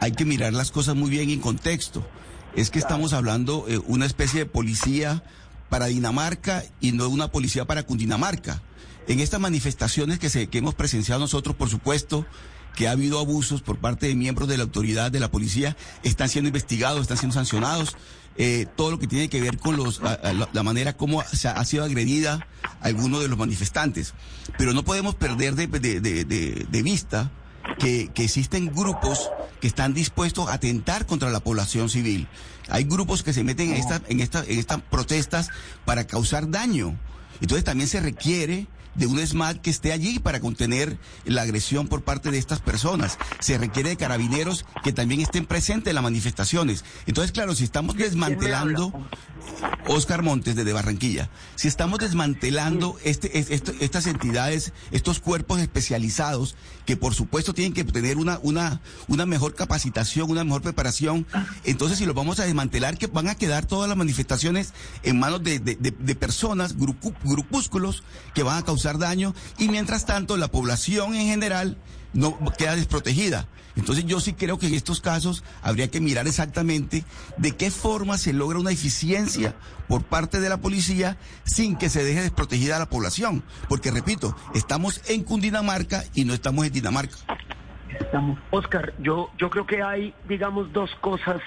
hay 0.00 0.12
que 0.12 0.24
mirar 0.24 0.52
las 0.52 0.70
cosas 0.70 0.96
muy 0.96 1.10
bien 1.10 1.30
en 1.30 1.40
contexto. 1.40 2.06
Es 2.54 2.70
que 2.70 2.78
estamos 2.78 3.12
hablando 3.12 3.64
de 3.66 3.74
eh, 3.74 3.80
una 3.86 4.06
especie 4.06 4.40
de 4.40 4.46
policía 4.46 5.22
para 5.68 5.86
Dinamarca 5.86 6.64
y 6.80 6.92
no 6.92 7.08
una 7.08 7.28
policía 7.28 7.66
para 7.66 7.82
Cundinamarca. 7.82 8.62
En 9.08 9.20
estas 9.20 9.40
manifestaciones 9.40 10.18
que, 10.18 10.30
se, 10.30 10.48
que 10.48 10.58
hemos 10.58 10.74
presenciado 10.74 11.20
nosotros, 11.20 11.54
por 11.54 11.68
supuesto, 11.68 12.26
que 12.74 12.88
ha 12.88 12.92
habido 12.92 13.18
abusos 13.18 13.62
por 13.62 13.78
parte 13.78 14.06
de 14.06 14.14
miembros 14.14 14.48
de 14.48 14.56
la 14.56 14.64
autoridad 14.64 15.10
de 15.10 15.20
la 15.20 15.30
policía, 15.30 15.76
están 16.02 16.28
siendo 16.28 16.48
investigados, 16.48 17.02
están 17.02 17.16
siendo 17.16 17.34
sancionados. 17.34 17.96
Eh, 18.38 18.66
todo 18.76 18.90
lo 18.90 18.98
que 18.98 19.06
tiene 19.06 19.30
que 19.30 19.40
ver 19.40 19.56
con 19.58 19.76
los, 19.76 20.02
la, 20.02 20.62
manera 20.62 20.94
como 20.94 21.22
se 21.22 21.48
ha, 21.48 21.64
sido 21.64 21.84
agredida 21.84 22.46
alguno 22.80 23.18
de 23.20 23.28
los 23.28 23.38
manifestantes. 23.38 24.12
Pero 24.58 24.74
no 24.74 24.84
podemos 24.84 25.14
perder 25.14 25.54
de, 25.54 25.66
de, 25.66 26.82
vista 26.82 27.30
que, 27.78 28.10
que, 28.14 28.24
existen 28.24 28.74
grupos 28.74 29.30
que 29.60 29.66
están 29.66 29.94
dispuestos 29.94 30.50
a 30.50 30.54
atentar 30.54 31.06
contra 31.06 31.30
la 31.30 31.40
población 31.40 31.88
civil. 31.88 32.28
Hay 32.68 32.84
grupos 32.84 33.22
que 33.22 33.32
se 33.32 33.42
meten 33.42 33.70
en, 33.70 33.76
esta, 33.76 34.02
en, 34.08 34.20
esta, 34.20 34.44
en 34.44 34.58
estas 34.58 34.82
protestas 34.82 35.48
para 35.86 36.06
causar 36.06 36.50
daño. 36.50 36.98
Entonces 37.40 37.64
también 37.64 37.88
se 37.88 38.00
requiere 38.00 38.66
de 38.96 39.06
un 39.06 39.24
SMAT 39.24 39.60
que 39.60 39.70
esté 39.70 39.92
allí 39.92 40.18
para 40.18 40.40
contener 40.40 40.98
la 41.24 41.42
agresión 41.42 41.88
por 41.88 42.02
parte 42.02 42.30
de 42.30 42.38
estas 42.38 42.60
personas. 42.60 43.18
Se 43.40 43.58
requiere 43.58 43.90
de 43.90 43.96
carabineros 43.96 44.64
que 44.82 44.92
también 44.92 45.20
estén 45.20 45.46
presentes 45.46 45.90
en 45.90 45.94
las 45.94 46.04
manifestaciones. 46.04 46.84
Entonces, 47.06 47.32
claro, 47.32 47.54
si 47.54 47.64
estamos 47.64 47.96
desmantelando, 47.96 48.92
Oscar 49.86 50.22
Montes 50.22 50.56
desde 50.56 50.72
Barranquilla, 50.72 51.30
si 51.54 51.68
estamos 51.68 51.98
desmantelando 51.98 52.96
este, 53.04 53.38
estas 53.38 54.06
entidades, 54.06 54.72
estos 54.90 55.20
cuerpos 55.20 55.60
especializados, 55.60 56.56
que 56.84 56.96
por 56.96 57.14
supuesto 57.14 57.54
tienen 57.54 57.72
que 57.72 57.84
tener 57.84 58.16
una, 58.18 58.38
una, 58.42 58.80
una 59.08 59.26
mejor 59.26 59.54
capacitación, 59.54 60.30
una 60.30 60.44
mejor 60.44 60.62
preparación, 60.62 61.26
entonces 61.64 61.98
si 61.98 62.06
los 62.06 62.14
vamos 62.14 62.40
a 62.40 62.44
desmantelar, 62.44 62.98
que 62.98 63.06
van 63.06 63.28
a 63.28 63.34
quedar 63.34 63.66
todas 63.66 63.88
las 63.88 63.96
manifestaciones 63.96 64.72
en 65.02 65.18
manos 65.18 65.42
de, 65.42 65.58
personas, 66.18 66.76
grupúsculos 66.76 68.02
que 68.34 68.42
van 68.42 68.58
a 68.58 68.64
causar 68.64 68.85
daño, 68.94 69.34
y 69.58 69.68
mientras 69.68 70.06
tanto 70.06 70.36
la 70.36 70.48
población 70.48 71.14
en 71.14 71.26
general 71.26 71.76
no 72.12 72.38
queda 72.56 72.76
desprotegida. 72.76 73.46
Entonces 73.76 74.06
yo 74.06 74.20
sí 74.20 74.32
creo 74.32 74.58
que 74.58 74.66
en 74.66 74.74
estos 74.74 75.00
casos 75.00 75.44
habría 75.62 75.90
que 75.90 76.00
mirar 76.00 76.26
exactamente 76.26 77.04
de 77.36 77.52
qué 77.56 77.70
forma 77.70 78.16
se 78.16 78.32
logra 78.32 78.58
una 78.58 78.70
eficiencia 78.70 79.54
por 79.86 80.02
parte 80.02 80.40
de 80.40 80.48
la 80.48 80.56
policía 80.56 81.18
sin 81.44 81.76
que 81.76 81.90
se 81.90 82.02
deje 82.02 82.22
desprotegida 82.22 82.76
a 82.76 82.78
la 82.78 82.88
población. 82.88 83.44
Porque 83.68 83.90
repito, 83.90 84.34
estamos 84.54 85.02
en 85.10 85.22
Cundinamarca 85.24 86.04
y 86.14 86.24
no 86.24 86.32
estamos 86.32 86.66
en 86.66 86.72
Dinamarca. 86.72 87.16
Oscar, 88.50 88.94
yo, 88.98 89.30
yo 89.38 89.50
creo 89.50 89.66
que 89.66 89.82
hay, 89.82 90.14
digamos, 90.26 90.72
dos 90.72 90.90
cosas, 91.00 91.40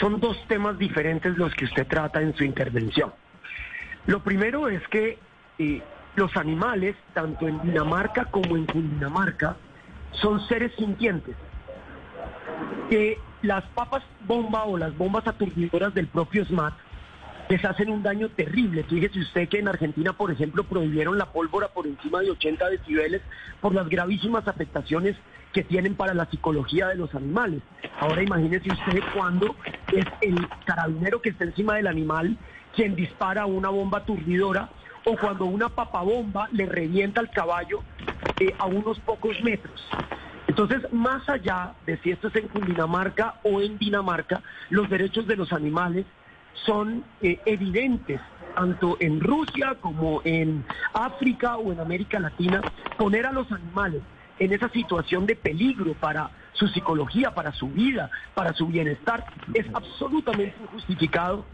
son 0.00 0.20
dos 0.20 0.36
temas 0.48 0.78
diferentes 0.78 1.36
los 1.36 1.52
que 1.54 1.64
usted 1.64 1.86
trata 1.86 2.22
en 2.22 2.36
su 2.36 2.44
intervención. 2.44 3.12
Lo 4.06 4.22
primero 4.22 4.68
es 4.68 4.86
que 4.88 5.18
eh, 5.58 5.82
los 6.16 6.36
animales, 6.36 6.96
tanto 7.12 7.48
en 7.48 7.60
Dinamarca 7.62 8.26
como 8.26 8.56
en 8.56 8.66
Cundinamarca, 8.66 9.56
son 10.12 10.46
seres 10.46 10.72
sintientes. 10.76 11.34
Que 12.88 13.18
las 13.42 13.64
papas 13.74 14.02
bomba 14.26 14.64
o 14.64 14.76
las 14.76 14.96
bombas 14.96 15.26
aturdidoras 15.26 15.92
del 15.94 16.06
propio 16.06 16.44
SMAT 16.44 16.74
les 17.48 17.64
hacen 17.64 17.90
un 17.90 18.02
daño 18.02 18.28
terrible. 18.30 18.84
Fíjese 18.84 19.20
usted 19.20 19.48
que 19.48 19.58
en 19.58 19.68
Argentina, 19.68 20.12
por 20.12 20.30
ejemplo, 20.30 20.64
prohibieron 20.64 21.18
la 21.18 21.26
pólvora 21.26 21.68
por 21.68 21.86
encima 21.86 22.20
de 22.20 22.30
80 22.30 22.70
decibeles 22.70 23.22
por 23.60 23.74
las 23.74 23.88
gravísimas 23.88 24.48
afectaciones 24.48 25.16
que 25.52 25.62
tienen 25.62 25.94
para 25.94 26.14
la 26.14 26.26
psicología 26.26 26.88
de 26.88 26.96
los 26.96 27.14
animales. 27.14 27.62
Ahora 28.00 28.22
imagínese 28.22 28.72
usted 28.72 29.02
cuando 29.14 29.54
es 29.92 30.04
el 30.20 30.48
carabinero 30.64 31.20
que 31.20 31.30
está 31.30 31.44
encima 31.44 31.76
del 31.76 31.86
animal 31.86 32.36
quien 32.74 32.96
dispara 32.96 33.46
una 33.46 33.68
bomba 33.68 33.98
aturdidora 33.98 34.68
o 35.04 35.16
cuando 35.16 35.44
una 35.44 35.68
papabomba 35.68 36.48
le 36.52 36.66
revienta 36.66 37.20
al 37.20 37.30
caballo 37.30 37.82
eh, 38.40 38.54
a 38.58 38.66
unos 38.66 38.98
pocos 39.00 39.40
metros. 39.42 39.80
Entonces, 40.46 40.80
más 40.92 41.28
allá 41.28 41.74
de 41.86 41.96
si 41.98 42.10
esto 42.10 42.28
es 42.28 42.36
en 42.36 42.48
Cundinamarca 42.48 43.40
o 43.44 43.60
en 43.60 43.78
Dinamarca, 43.78 44.42
los 44.70 44.88
derechos 44.88 45.26
de 45.26 45.36
los 45.36 45.52
animales 45.52 46.06
son 46.64 47.04
eh, 47.22 47.40
evidentes, 47.46 48.20
tanto 48.54 48.96
en 49.00 49.20
Rusia 49.20 49.76
como 49.80 50.20
en 50.24 50.64
África 50.92 51.56
o 51.56 51.72
en 51.72 51.80
América 51.80 52.20
Latina, 52.20 52.60
poner 52.96 53.26
a 53.26 53.32
los 53.32 53.50
animales 53.50 54.02
en 54.38 54.52
esa 54.52 54.68
situación 54.68 55.26
de 55.26 55.36
peligro 55.36 55.94
para 55.94 56.30
su 56.52 56.68
psicología, 56.68 57.34
para 57.34 57.52
su 57.52 57.68
vida, 57.68 58.10
para 58.34 58.52
su 58.52 58.66
bienestar, 58.66 59.26
es 59.54 59.66
absolutamente 59.74 60.54
injustificado 60.62 61.44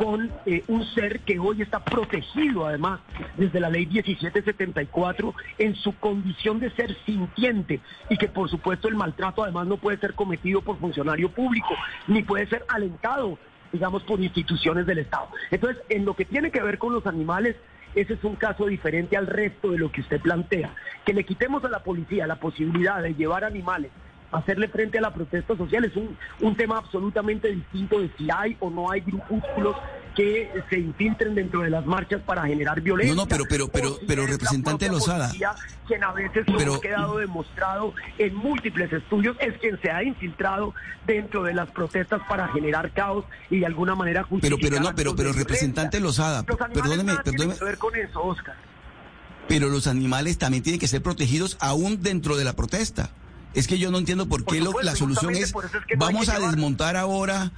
con 0.00 0.30
eh, 0.46 0.64
un 0.68 0.82
ser 0.94 1.20
que 1.20 1.38
hoy 1.38 1.60
está 1.60 1.84
protegido 1.84 2.64
además 2.64 3.00
desde 3.36 3.60
la 3.60 3.68
ley 3.68 3.84
1774 3.84 5.34
en 5.58 5.76
su 5.76 5.94
condición 5.98 6.58
de 6.58 6.70
ser 6.70 6.96
sintiente 7.04 7.80
y 8.08 8.16
que 8.16 8.28
por 8.28 8.48
supuesto 8.48 8.88
el 8.88 8.94
maltrato 8.94 9.42
además 9.42 9.66
no 9.66 9.76
puede 9.76 9.98
ser 9.98 10.14
cometido 10.14 10.62
por 10.62 10.78
funcionario 10.78 11.30
público 11.30 11.74
ni 12.06 12.22
puede 12.22 12.46
ser 12.46 12.64
alentado 12.68 13.38
digamos 13.74 14.02
por 14.04 14.20
instituciones 14.20 14.86
del 14.86 15.00
Estado. 15.00 15.28
Entonces, 15.50 15.82
en 15.90 16.06
lo 16.06 16.14
que 16.14 16.24
tiene 16.24 16.50
que 16.50 16.62
ver 16.62 16.78
con 16.78 16.92
los 16.94 17.06
animales, 17.06 17.54
ese 17.94 18.14
es 18.14 18.24
un 18.24 18.36
caso 18.36 18.66
diferente 18.66 19.18
al 19.18 19.26
resto 19.26 19.70
de 19.70 19.78
lo 19.78 19.92
que 19.92 20.00
usted 20.00 20.20
plantea. 20.20 20.74
Que 21.04 21.12
le 21.12 21.22
quitemos 21.24 21.62
a 21.64 21.68
la 21.68 21.84
policía 21.84 22.26
la 22.26 22.40
posibilidad 22.40 23.00
de 23.00 23.14
llevar 23.14 23.44
animales 23.44 23.92
hacerle 24.32 24.68
frente 24.68 24.98
a 24.98 25.00
la 25.00 25.12
protesta 25.12 25.56
social 25.56 25.84
es 25.84 25.96
un, 25.96 26.16
un 26.40 26.56
tema 26.56 26.78
absolutamente 26.78 27.48
distinto 27.48 28.00
de 28.00 28.10
si 28.16 28.28
hay 28.30 28.56
o 28.60 28.70
no 28.70 28.90
hay 28.90 29.00
grupúsculos 29.00 29.76
que 30.14 30.50
se 30.68 30.78
infiltren 30.78 31.34
dentro 31.34 31.60
de 31.60 31.70
las 31.70 31.86
marchas 31.86 32.20
para 32.22 32.42
generar 32.42 32.80
violencia. 32.80 33.14
No, 33.14 33.22
no, 33.22 33.28
pero, 33.28 33.44
pero, 33.48 33.68
pero, 33.68 33.98
pero 34.06 34.26
representante 34.26 34.88
Lozada. 34.88 35.30
Quien 35.86 36.04
a 36.04 36.12
veces, 36.12 36.44
pero, 36.58 36.74
ha 36.74 36.80
quedado 36.80 37.18
demostrado 37.18 37.94
en 38.18 38.34
múltiples 38.34 38.92
estudios, 38.92 39.36
es 39.40 39.56
quien 39.58 39.80
se 39.80 39.90
ha 39.90 40.02
infiltrado 40.02 40.74
dentro 41.06 41.42
de 41.42 41.54
las 41.54 41.70
protestas 41.70 42.20
para 42.28 42.48
generar 42.48 42.92
caos 42.92 43.24
y 43.50 43.60
de 43.60 43.66
alguna 43.66 43.94
manera 43.94 44.26
Pero, 44.40 44.56
pero 44.60 44.80
no, 44.80 44.94
pero, 44.94 45.16
pero 45.16 45.32
representante 45.32 46.00
Lozada, 46.00 46.44
perdóneme, 46.44 47.16
perdóneme. 47.24 47.56
Que 47.56 47.64
ver 47.64 47.78
con 47.78 47.96
eso, 47.96 48.22
Oscar. 48.22 48.56
Pero 49.48 49.68
los 49.68 49.88
animales 49.88 50.38
también 50.38 50.62
tienen 50.62 50.78
que 50.78 50.86
ser 50.86 51.02
protegidos 51.02 51.56
aún 51.60 52.02
dentro 52.02 52.36
de 52.36 52.44
la 52.44 52.54
protesta. 52.54 53.10
Es 53.54 53.66
que 53.66 53.78
yo 53.78 53.90
no 53.90 53.98
entiendo 53.98 54.26
por 54.26 54.44
qué 54.44 54.60
la 54.82 54.94
solución 54.94 55.34
es, 55.34 55.52
vamos 55.96 56.28
a 56.28 56.38
desmontar 56.38 56.96
ahora 56.96 57.50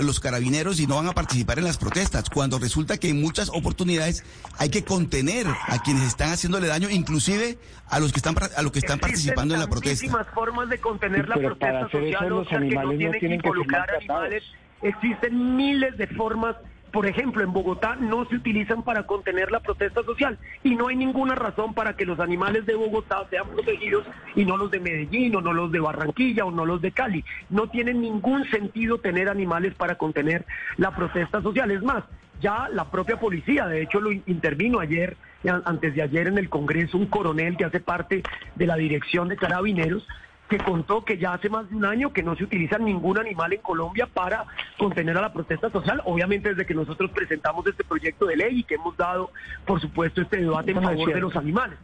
los 0.00 0.20
carabineros 0.20 0.80
y 0.80 0.86
no 0.86 0.96
van 0.96 1.08
a 1.08 1.12
participar 1.12 1.58
en 1.58 1.64
las 1.64 1.76
protestas, 1.76 2.30
cuando 2.30 2.58
resulta 2.58 2.98
que 2.98 3.10
en 3.10 3.20
muchas 3.20 3.50
oportunidades 3.50 4.24
hay 4.58 4.70
que 4.70 4.84
contener 4.84 5.46
a 5.46 5.82
quienes 5.82 6.04
están 6.04 6.30
haciéndole 6.30 6.66
daño, 6.66 6.88
inclusive 6.90 7.58
a 7.88 8.00
los 8.00 8.12
que 8.12 8.18
están 8.18 8.34
a 8.56 8.62
los 8.62 8.72
que 8.72 8.78
están 8.78 8.98
participando 8.98 9.54
en 9.54 9.60
la 9.60 9.68
protesta. 9.68 10.24
formas 10.34 10.68
de 10.68 10.78
contener 10.78 11.28
la 11.28 11.36
protesta 11.36 11.88
social, 11.90 12.28
los 12.28 12.52
animales 12.52 12.98
no 12.98 12.98
tienen 12.98 13.40
que 13.40 13.48
involucrar 13.48 13.88
animales. 13.96 14.42
Existen 14.82 15.56
miles 15.56 15.96
de 15.96 16.06
formas 16.08 16.56
por 16.96 17.04
ejemplo, 17.04 17.44
en 17.44 17.52
Bogotá 17.52 17.94
no 17.94 18.24
se 18.24 18.36
utilizan 18.36 18.82
para 18.82 19.02
contener 19.02 19.52
la 19.52 19.60
protesta 19.60 20.02
social 20.02 20.38
y 20.64 20.74
no 20.74 20.88
hay 20.88 20.96
ninguna 20.96 21.34
razón 21.34 21.74
para 21.74 21.94
que 21.94 22.06
los 22.06 22.18
animales 22.20 22.64
de 22.64 22.74
Bogotá 22.74 23.26
sean 23.28 23.46
protegidos 23.48 24.06
y 24.34 24.46
no 24.46 24.56
los 24.56 24.70
de 24.70 24.80
Medellín 24.80 25.36
o 25.36 25.42
no 25.42 25.52
los 25.52 25.70
de 25.70 25.78
Barranquilla 25.78 26.46
o 26.46 26.50
no 26.50 26.64
los 26.64 26.80
de 26.80 26.92
Cali. 26.92 27.22
No 27.50 27.68
tiene 27.68 27.92
ningún 27.92 28.48
sentido 28.50 28.96
tener 28.96 29.28
animales 29.28 29.74
para 29.74 29.96
contener 29.96 30.46
la 30.78 30.96
protesta 30.96 31.42
social. 31.42 31.70
Es 31.70 31.82
más, 31.82 32.02
ya 32.40 32.70
la 32.72 32.90
propia 32.90 33.20
policía, 33.20 33.66
de 33.66 33.82
hecho, 33.82 34.00
lo 34.00 34.10
intervino 34.10 34.80
ayer, 34.80 35.18
antes 35.66 35.94
de 35.94 36.00
ayer 36.00 36.28
en 36.28 36.38
el 36.38 36.48
Congreso, 36.48 36.96
un 36.96 37.08
coronel 37.08 37.58
que 37.58 37.66
hace 37.66 37.80
parte 37.80 38.22
de 38.54 38.66
la 38.66 38.76
dirección 38.76 39.28
de 39.28 39.36
carabineros, 39.36 40.08
que 40.48 40.58
contó 40.58 41.04
que 41.04 41.18
ya 41.18 41.32
hace 41.32 41.48
más 41.48 41.68
de 41.68 41.76
un 41.76 41.84
año 41.84 42.12
que 42.12 42.22
no 42.22 42.36
se 42.36 42.44
utiliza 42.44 42.78
ningún 42.78 43.18
animal 43.18 43.52
en 43.52 43.60
Colombia 43.60 44.06
para 44.06 44.44
contener 44.78 45.16
a 45.16 45.20
la 45.20 45.32
protesta 45.32 45.70
social, 45.70 46.00
obviamente 46.04 46.50
desde 46.50 46.66
que 46.66 46.74
nosotros 46.74 47.10
presentamos 47.10 47.66
este 47.66 47.84
proyecto 47.84 48.26
de 48.26 48.36
ley 48.36 48.60
y 48.60 48.64
que 48.64 48.76
hemos 48.76 48.96
dado, 48.96 49.30
por 49.64 49.80
supuesto, 49.80 50.22
este 50.22 50.38
debate 50.38 50.70
en 50.70 50.82
favor 50.82 51.12
de 51.12 51.20
los 51.20 51.36
animales. 51.36 51.78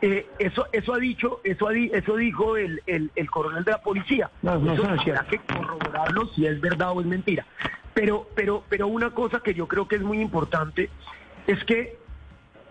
Eh, 0.00 0.26
eso 0.40 0.66
eso 0.72 0.94
ha 0.94 0.98
dicho 0.98 1.40
eso 1.44 1.70
eso 1.70 2.16
dijo 2.16 2.56
el, 2.56 2.82
el, 2.86 3.30
coronel 3.30 3.62
de 3.62 3.70
la 3.70 3.82
policía. 3.82 4.30
No, 4.42 4.58
no, 4.58 4.72
eso 4.72 4.84
habrá 4.84 5.24
que 5.26 5.38
corroborarlo 5.38 6.26
si 6.34 6.44
es 6.44 6.60
verdad 6.60 6.90
o 6.90 7.00
es 7.00 7.06
mentira. 7.06 7.46
Pero 7.94 8.26
pero 8.34 8.64
pero 8.68 8.88
una 8.88 9.10
cosa 9.10 9.40
que 9.40 9.54
yo 9.54 9.68
creo 9.68 9.86
que 9.86 9.96
es 9.96 10.02
muy 10.02 10.20
importante 10.20 10.90
es 11.46 11.62
que 11.64 11.96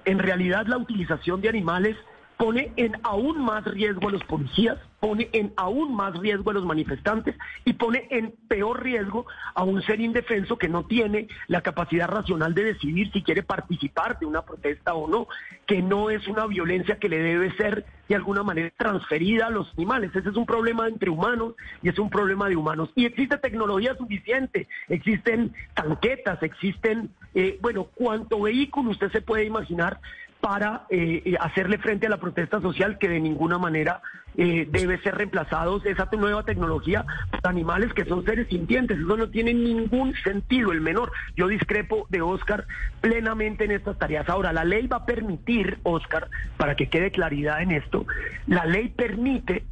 en 0.03 0.19
realidad 0.19 0.65
la 0.67 0.77
utilización 0.77 1.39
de 1.39 1.47
animales 1.47 1.95
pone 2.35 2.73
en 2.75 2.97
aún 3.03 3.41
más 3.45 3.63
riesgo 3.65 4.09
a 4.09 4.11
los 4.11 4.23
policías, 4.25 4.77
pone 5.01 5.29
en 5.33 5.51
aún 5.57 5.95
más 5.95 6.17
riesgo 6.19 6.51
a 6.51 6.53
los 6.53 6.63
manifestantes 6.63 7.35
y 7.65 7.73
pone 7.73 8.07
en 8.11 8.35
peor 8.47 8.83
riesgo 8.83 9.25
a 9.55 9.63
un 9.63 9.81
ser 9.81 9.99
indefenso 9.99 10.59
que 10.59 10.69
no 10.69 10.85
tiene 10.85 11.27
la 11.47 11.61
capacidad 11.61 12.07
racional 12.07 12.53
de 12.53 12.65
decidir 12.65 13.11
si 13.11 13.23
quiere 13.23 13.41
participar 13.41 14.19
de 14.19 14.27
una 14.27 14.43
protesta 14.43 14.93
o 14.93 15.07
no, 15.07 15.27
que 15.65 15.81
no 15.81 16.11
es 16.11 16.27
una 16.27 16.45
violencia 16.45 16.99
que 16.99 17.09
le 17.09 17.17
debe 17.17 17.51
ser 17.57 17.83
de 18.07 18.15
alguna 18.15 18.43
manera 18.43 18.71
transferida 18.77 19.47
a 19.47 19.49
los 19.49 19.73
animales. 19.75 20.15
Ese 20.15 20.29
es 20.29 20.35
un 20.35 20.45
problema 20.45 20.87
entre 20.87 21.09
humanos 21.09 21.55
y 21.81 21.89
es 21.89 21.97
un 21.97 22.11
problema 22.11 22.47
de 22.47 22.55
humanos. 22.55 22.91
Y 22.93 23.05
existe 23.05 23.39
tecnología 23.39 23.95
suficiente, 23.95 24.67
existen 24.87 25.51
tanquetas, 25.73 26.43
existen, 26.43 27.09
eh, 27.33 27.57
bueno, 27.59 27.87
cuánto 27.95 28.41
vehículo 28.41 28.91
usted 28.91 29.11
se 29.11 29.21
puede 29.21 29.45
imaginar 29.45 29.99
para 30.41 30.87
eh, 30.89 31.21
eh, 31.23 31.35
hacerle 31.39 31.77
frente 31.77 32.07
a 32.07 32.09
la 32.09 32.17
protesta 32.17 32.59
social 32.59 32.97
que 32.97 33.07
de 33.07 33.19
ninguna 33.19 33.59
manera 33.59 34.01
eh, 34.35 34.67
debe 34.69 34.99
ser 35.01 35.15
reemplazados 35.15 35.85
esa 35.85 36.09
nueva 36.17 36.43
tecnología 36.43 37.05
por 37.29 37.47
animales 37.47 37.93
que 37.93 38.05
son 38.05 38.25
seres 38.25 38.47
sintientes. 38.47 38.97
Eso 38.97 39.17
no 39.17 39.29
tiene 39.29 39.53
ningún 39.53 40.15
sentido, 40.15 40.71
el 40.71 40.81
menor. 40.81 41.11
Yo 41.35 41.47
discrepo 41.47 42.07
de 42.09 42.21
Oscar 42.21 42.65
plenamente 43.01 43.65
en 43.65 43.71
estas 43.71 43.99
tareas. 43.99 44.27
Ahora, 44.29 44.51
la 44.51 44.65
ley 44.65 44.87
va 44.87 44.97
a 44.97 45.05
permitir, 45.05 45.77
Oscar, 45.83 46.27
para 46.57 46.75
que 46.75 46.89
quede 46.89 47.11
claridad 47.11 47.61
en 47.61 47.71
esto, 47.71 48.05
la 48.47 48.65
ley 48.65 48.89
permite 48.89 49.63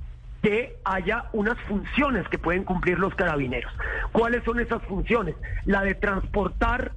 que 0.43 0.77
haya 0.85 1.25
unas 1.33 1.57
funciones 1.61 2.27
que 2.30 2.38
pueden 2.38 2.64
cumplir 2.64 2.99
los 2.99 3.14
carabineros. 3.15 3.73
¿Cuáles 4.11 4.43
son 4.43 4.59
esas 4.59 4.81
funciones? 4.83 5.35
La 5.65 5.83
de 5.83 5.95
transportar 5.95 6.91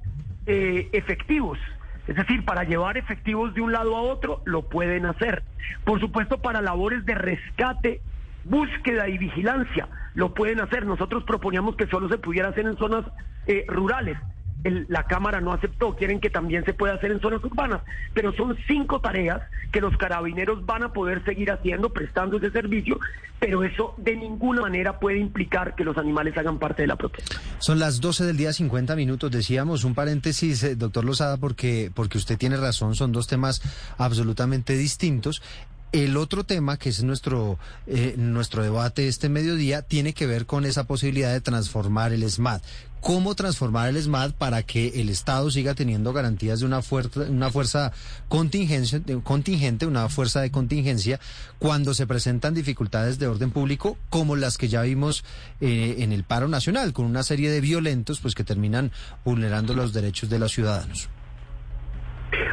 efectivos 0.45 1.57
es 2.07 2.15
decir, 2.15 2.43
para 2.43 2.63
llevar 2.63 2.97
efectivos 2.97 3.53
de 3.53 3.61
un 3.61 3.71
lado 3.71 3.95
a 3.95 4.01
otro, 4.01 4.41
lo 4.45 4.63
pueden 4.63 5.05
hacer. 5.05 5.43
Por 5.85 5.99
supuesto, 5.99 6.41
para 6.41 6.61
labores 6.61 7.05
de 7.05 7.15
rescate, 7.15 8.01
búsqueda 8.43 9.07
y 9.07 9.17
vigilancia, 9.17 9.87
lo 10.13 10.33
pueden 10.33 10.59
hacer. 10.59 10.85
Nosotros 10.85 11.23
proponíamos 11.23 11.75
que 11.77 11.87
solo 11.87 12.09
se 12.09 12.17
pudiera 12.17 12.49
hacer 12.49 12.65
en 12.65 12.77
zonas 12.77 13.05
eh, 13.47 13.65
rurales. 13.67 14.17
El- 14.63 14.85
la 14.89 15.03
Cámara 15.03 15.41
no 15.41 15.51
aceptó, 15.53 15.95
quieren 15.95 16.19
que 16.19 16.29
también 16.29 16.63
se 16.65 16.73
pueda 16.73 16.93
hacer 16.93 17.11
en 17.11 17.19
zonas 17.19 17.43
urbanas, 17.43 17.81
pero 18.13 18.33
son 18.33 18.55
cinco 18.67 19.01
tareas 19.01 19.41
que 19.71 19.81
los 19.81 19.95
carabineros 19.97 20.65
van 20.65 20.83
a 20.83 20.93
poder 20.93 21.23
seguir 21.25 21.51
haciendo, 21.51 21.91
prestando 21.91 22.37
ese 22.37 22.51
servicio, 22.51 22.99
pero 23.39 23.63
eso 23.63 23.93
de 23.97 24.15
ninguna 24.15 24.61
manera 24.61 24.99
puede 24.99 25.17
implicar 25.17 25.75
que 25.75 25.83
los 25.83 25.97
animales 25.97 26.37
hagan 26.37 26.59
parte 26.59 26.83
de 26.83 26.87
la 26.87 26.95
protesta. 26.95 27.35
Son 27.59 27.79
las 27.79 27.99
12 27.99 28.23
del 28.25 28.37
día, 28.37 28.53
50 28.53 28.95
minutos. 28.95 29.31
Decíamos 29.31 29.83
un 29.83 29.95
paréntesis, 29.95 30.63
eh, 30.63 30.75
doctor 30.75 31.03
Lozada, 31.03 31.37
porque, 31.37 31.91
porque 31.93 32.17
usted 32.17 32.37
tiene 32.37 32.55
razón, 32.57 32.95
son 32.95 33.11
dos 33.11 33.27
temas 33.27 33.61
absolutamente 33.97 34.75
distintos. 34.77 35.41
El 35.91 36.17
otro 36.17 36.43
tema, 36.43 36.77
que 36.77 36.89
es 36.89 37.03
nuestro, 37.03 37.59
eh, 37.85 38.15
nuestro 38.17 38.63
debate 38.63 39.07
este 39.07 39.29
mediodía, 39.29 39.83
tiene 39.83 40.13
que 40.13 40.25
ver 40.25 40.45
con 40.45 40.65
esa 40.65 40.85
posibilidad 40.87 41.31
de 41.31 41.41
transformar 41.41 42.13
el 42.13 42.23
SMAT. 42.29 42.63
¿Cómo 43.03 43.35
transformar 43.35 43.89
el 43.89 44.01
SMAT 44.01 44.31
para 44.31 44.63
que 44.63 45.01
el 45.01 45.09
Estado 45.09 45.51
siga 45.51 45.73
teniendo 45.73 46.13
garantías 46.13 46.61
de 46.61 46.65
una 46.65 46.81
fuerza, 46.81 47.19
una 47.29 47.51
fuerza 47.51 47.91
contingencia, 48.29 49.01
contingente, 49.25 49.85
una 49.85 50.07
fuerza 50.07 50.39
de 50.39 50.51
contingencia, 50.51 51.19
cuando 51.59 51.93
se 51.93 52.07
presentan 52.07 52.53
dificultades 52.53 53.19
de 53.19 53.27
orden 53.27 53.51
público, 53.51 53.97
como 54.09 54.37
las 54.37 54.57
que 54.57 54.69
ya 54.69 54.83
vimos 54.83 55.25
eh, 55.59 55.97
en 55.99 56.13
el 56.13 56.23
paro 56.23 56.47
nacional, 56.47 56.93
con 56.93 57.05
una 57.05 57.23
serie 57.23 57.51
de 57.51 57.59
violentos 57.59 58.21
pues 58.21 58.35
que 58.35 58.45
terminan 58.45 58.93
vulnerando 59.25 59.73
los 59.73 59.91
derechos 59.91 60.29
de 60.29 60.39
los 60.39 60.53
ciudadanos? 60.53 61.09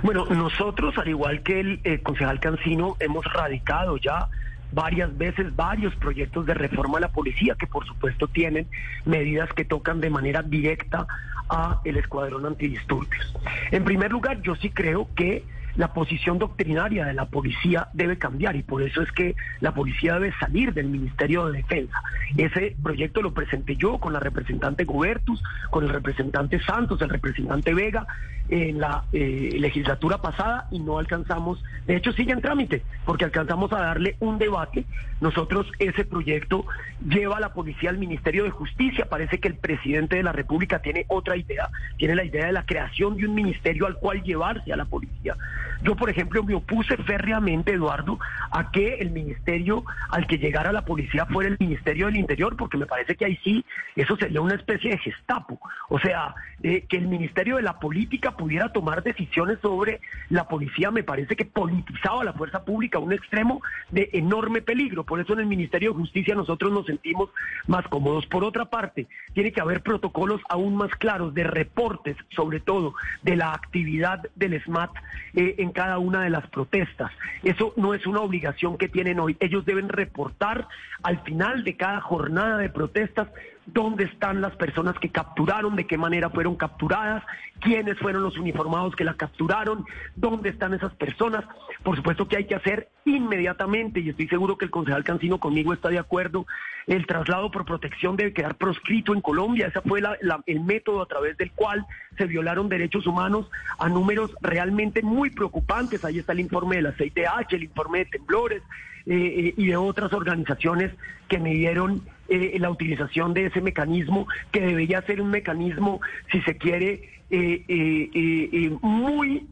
Bueno, 0.02 0.26
nosotros, 0.26 0.98
al 0.98 1.06
igual 1.06 1.44
que 1.44 1.60
el 1.60 1.80
eh, 1.84 2.00
concejal 2.02 2.40
Cancino, 2.40 2.96
hemos 2.98 3.24
radicado 3.24 3.98
ya 3.98 4.28
varias 4.72 5.16
veces 5.16 5.54
varios 5.54 5.94
proyectos 5.96 6.46
de 6.46 6.54
reforma 6.54 6.98
a 6.98 7.00
la 7.02 7.08
policía 7.08 7.56
que 7.58 7.66
por 7.66 7.86
supuesto 7.86 8.28
tienen 8.28 8.66
medidas 9.04 9.52
que 9.52 9.64
tocan 9.64 10.00
de 10.00 10.10
manera 10.10 10.42
directa 10.42 11.06
a 11.48 11.80
el 11.84 11.96
escuadrón 11.96 12.46
antidisturbios. 12.46 13.34
En 13.70 13.84
primer 13.84 14.12
lugar, 14.12 14.40
yo 14.42 14.54
sí 14.56 14.70
creo 14.70 15.08
que 15.14 15.44
la 15.76 15.92
posición 15.92 16.38
doctrinaria 16.38 17.06
de 17.06 17.14
la 17.14 17.26
policía 17.26 17.88
debe 17.92 18.18
cambiar 18.18 18.56
y 18.56 18.62
por 18.62 18.82
eso 18.82 19.02
es 19.02 19.12
que 19.12 19.36
la 19.60 19.72
policía 19.72 20.14
debe 20.14 20.32
salir 20.38 20.74
del 20.74 20.88
Ministerio 20.88 21.46
de 21.46 21.58
Defensa. 21.58 22.02
Ese 22.36 22.76
proyecto 22.82 23.22
lo 23.22 23.32
presenté 23.32 23.76
yo 23.76 23.98
con 23.98 24.12
la 24.12 24.20
representante 24.20 24.84
Gobertus, 24.84 25.42
con 25.70 25.84
el 25.84 25.90
representante 25.90 26.60
Santos, 26.60 27.00
el 27.02 27.08
representante 27.08 27.72
Vega 27.72 28.06
en 28.48 28.80
la 28.80 29.04
eh, 29.12 29.56
legislatura 29.58 30.18
pasada 30.18 30.66
y 30.70 30.80
no 30.80 30.98
alcanzamos, 30.98 31.62
de 31.86 31.96
hecho 31.96 32.12
sigue 32.12 32.32
en 32.32 32.40
trámite, 32.40 32.82
porque 33.04 33.24
alcanzamos 33.24 33.72
a 33.72 33.80
darle 33.80 34.16
un 34.20 34.38
debate. 34.38 34.84
Nosotros 35.20 35.70
ese 35.78 36.04
proyecto 36.04 36.64
lleva 37.06 37.36
a 37.36 37.40
la 37.40 37.52
policía 37.52 37.90
al 37.90 37.98
Ministerio 37.98 38.44
de 38.44 38.50
Justicia, 38.50 39.06
parece 39.08 39.38
que 39.38 39.48
el 39.48 39.54
presidente 39.54 40.16
de 40.16 40.22
la 40.22 40.32
República 40.32 40.80
tiene 40.80 41.04
otra 41.08 41.36
idea, 41.36 41.68
tiene 41.96 42.14
la 42.14 42.24
idea 42.24 42.46
de 42.46 42.52
la 42.52 42.64
creación 42.64 43.16
de 43.16 43.26
un 43.26 43.34
ministerio 43.34 43.86
al 43.86 43.96
cual 43.96 44.22
llevarse 44.22 44.72
a 44.72 44.76
la 44.76 44.84
policía. 44.84 45.36
Yo, 45.82 45.96
por 45.96 46.10
ejemplo, 46.10 46.42
me 46.42 46.54
opuse 46.54 46.96
férreamente, 46.98 47.72
Eduardo, 47.72 48.18
a 48.50 48.70
que 48.70 48.96
el 48.96 49.10
ministerio 49.10 49.84
al 50.10 50.26
que 50.26 50.38
llegara 50.38 50.72
la 50.72 50.84
policía 50.84 51.26
fuera 51.26 51.48
el 51.48 51.56
Ministerio 51.58 52.06
del 52.06 52.16
Interior, 52.16 52.56
porque 52.56 52.76
me 52.76 52.86
parece 52.86 53.14
que 53.16 53.24
ahí 53.24 53.38
sí, 53.42 53.64
eso 53.96 54.16
sería 54.16 54.40
una 54.40 54.54
especie 54.54 54.90
de 54.90 54.98
gestapo. 54.98 55.58
O 55.88 55.98
sea, 55.98 56.34
eh, 56.62 56.84
que 56.88 56.98
el 56.98 57.08
Ministerio 57.08 57.56
de 57.56 57.62
la 57.62 57.78
Política 57.78 58.32
pudiera 58.40 58.72
tomar 58.72 59.02
decisiones 59.02 59.58
sobre 59.60 60.00
la 60.30 60.48
policía, 60.48 60.90
me 60.90 61.02
parece 61.02 61.36
que 61.36 61.44
politizaba 61.44 62.24
la 62.24 62.32
fuerza 62.32 62.64
pública 62.64 62.96
a 62.96 63.02
un 63.02 63.12
extremo 63.12 63.60
de 63.90 64.08
enorme 64.14 64.62
peligro. 64.62 65.04
Por 65.04 65.20
eso 65.20 65.34
en 65.34 65.40
el 65.40 65.46
Ministerio 65.46 65.90
de 65.90 65.98
Justicia 65.98 66.34
nosotros 66.34 66.72
nos 66.72 66.86
sentimos 66.86 67.28
más 67.66 67.86
cómodos. 67.88 68.26
Por 68.26 68.42
otra 68.42 68.64
parte, 68.64 69.08
tiene 69.34 69.52
que 69.52 69.60
haber 69.60 69.82
protocolos 69.82 70.40
aún 70.48 70.74
más 70.74 70.90
claros 70.92 71.34
de 71.34 71.44
reportes, 71.44 72.16
sobre 72.30 72.60
todo, 72.60 72.94
de 73.22 73.36
la 73.36 73.52
actividad 73.52 74.22
del 74.36 74.58
SMAT 74.62 74.90
eh, 75.34 75.56
en 75.58 75.72
cada 75.72 75.98
una 75.98 76.22
de 76.22 76.30
las 76.30 76.46
protestas. 76.48 77.12
Eso 77.42 77.74
no 77.76 77.92
es 77.92 78.06
una 78.06 78.20
obligación 78.20 78.78
que 78.78 78.88
tienen 78.88 79.20
hoy. 79.20 79.36
Ellos 79.40 79.66
deben 79.66 79.90
reportar 79.90 80.66
al 81.02 81.22
final 81.22 81.64
de 81.64 81.76
cada 81.76 82.00
jornada 82.00 82.58
de 82.58 82.68
protestas 82.68 83.28
dónde 83.66 84.04
están 84.04 84.40
las 84.40 84.56
personas 84.56 84.98
que 84.98 85.10
capturaron, 85.10 85.76
de 85.76 85.86
qué 85.86 85.96
manera 85.96 86.30
fueron 86.30 86.56
capturadas, 86.56 87.22
quiénes 87.60 87.98
fueron 87.98 88.22
los 88.22 88.36
uniformados 88.36 88.96
que 88.96 89.04
la 89.04 89.14
capturaron, 89.14 89.84
dónde 90.16 90.48
están 90.48 90.74
esas 90.74 90.92
personas. 90.94 91.44
Por 91.84 91.96
supuesto 91.96 92.26
que 92.26 92.36
hay 92.38 92.46
que 92.46 92.56
hacer 92.56 92.88
inmediatamente, 93.04 94.00
y 94.00 94.08
estoy 94.08 94.28
seguro 94.28 94.58
que 94.58 94.64
el 94.64 94.70
concejal 94.70 95.04
Cancino 95.04 95.38
conmigo 95.38 95.72
está 95.72 95.88
de 95.88 95.98
acuerdo, 95.98 96.46
el 96.86 97.06
traslado 97.06 97.50
por 97.50 97.64
protección 97.64 98.16
debe 98.16 98.32
quedar 98.32 98.56
proscrito 98.56 99.14
en 99.14 99.20
Colombia. 99.20 99.68
Ese 99.68 99.80
fue 99.82 100.00
la- 100.00 100.16
el 100.46 100.60
método 100.60 101.02
a 101.02 101.06
través 101.06 101.36
del 101.36 101.52
cual 101.52 101.86
se 102.18 102.26
violaron 102.26 102.68
derechos 102.68 103.06
humanos 103.06 103.48
a 103.78 103.88
números 103.88 104.34
realmente 104.40 105.02
muy 105.02 105.30
preocupantes. 105.30 106.04
Ahí 106.04 106.18
está 106.18 106.32
el 106.32 106.40
informe 106.40 106.76
de 106.76 106.82
la 106.82 106.92
CIDH, 106.92 107.54
el 107.54 107.64
informe 107.64 107.98
de 108.00 108.04
temblores 108.06 108.62
eh, 109.10 109.54
y 109.56 109.66
de 109.66 109.76
otras 109.76 110.12
organizaciones 110.12 110.92
que 111.28 111.38
me 111.38 111.52
dieron 111.52 112.02
eh, 112.28 112.56
la 112.60 112.70
utilización 112.70 113.34
de 113.34 113.46
ese 113.46 113.60
mecanismo, 113.60 114.26
que 114.52 114.60
debería 114.60 115.02
ser 115.02 115.20
un 115.20 115.30
mecanismo, 115.30 116.00
si 116.30 116.40
se 116.42 116.56
quiere, 116.56 117.10
eh, 117.30 117.64
eh, 117.68 118.10
eh, 118.14 118.50
eh, 118.52 118.76
muy 118.82 119.46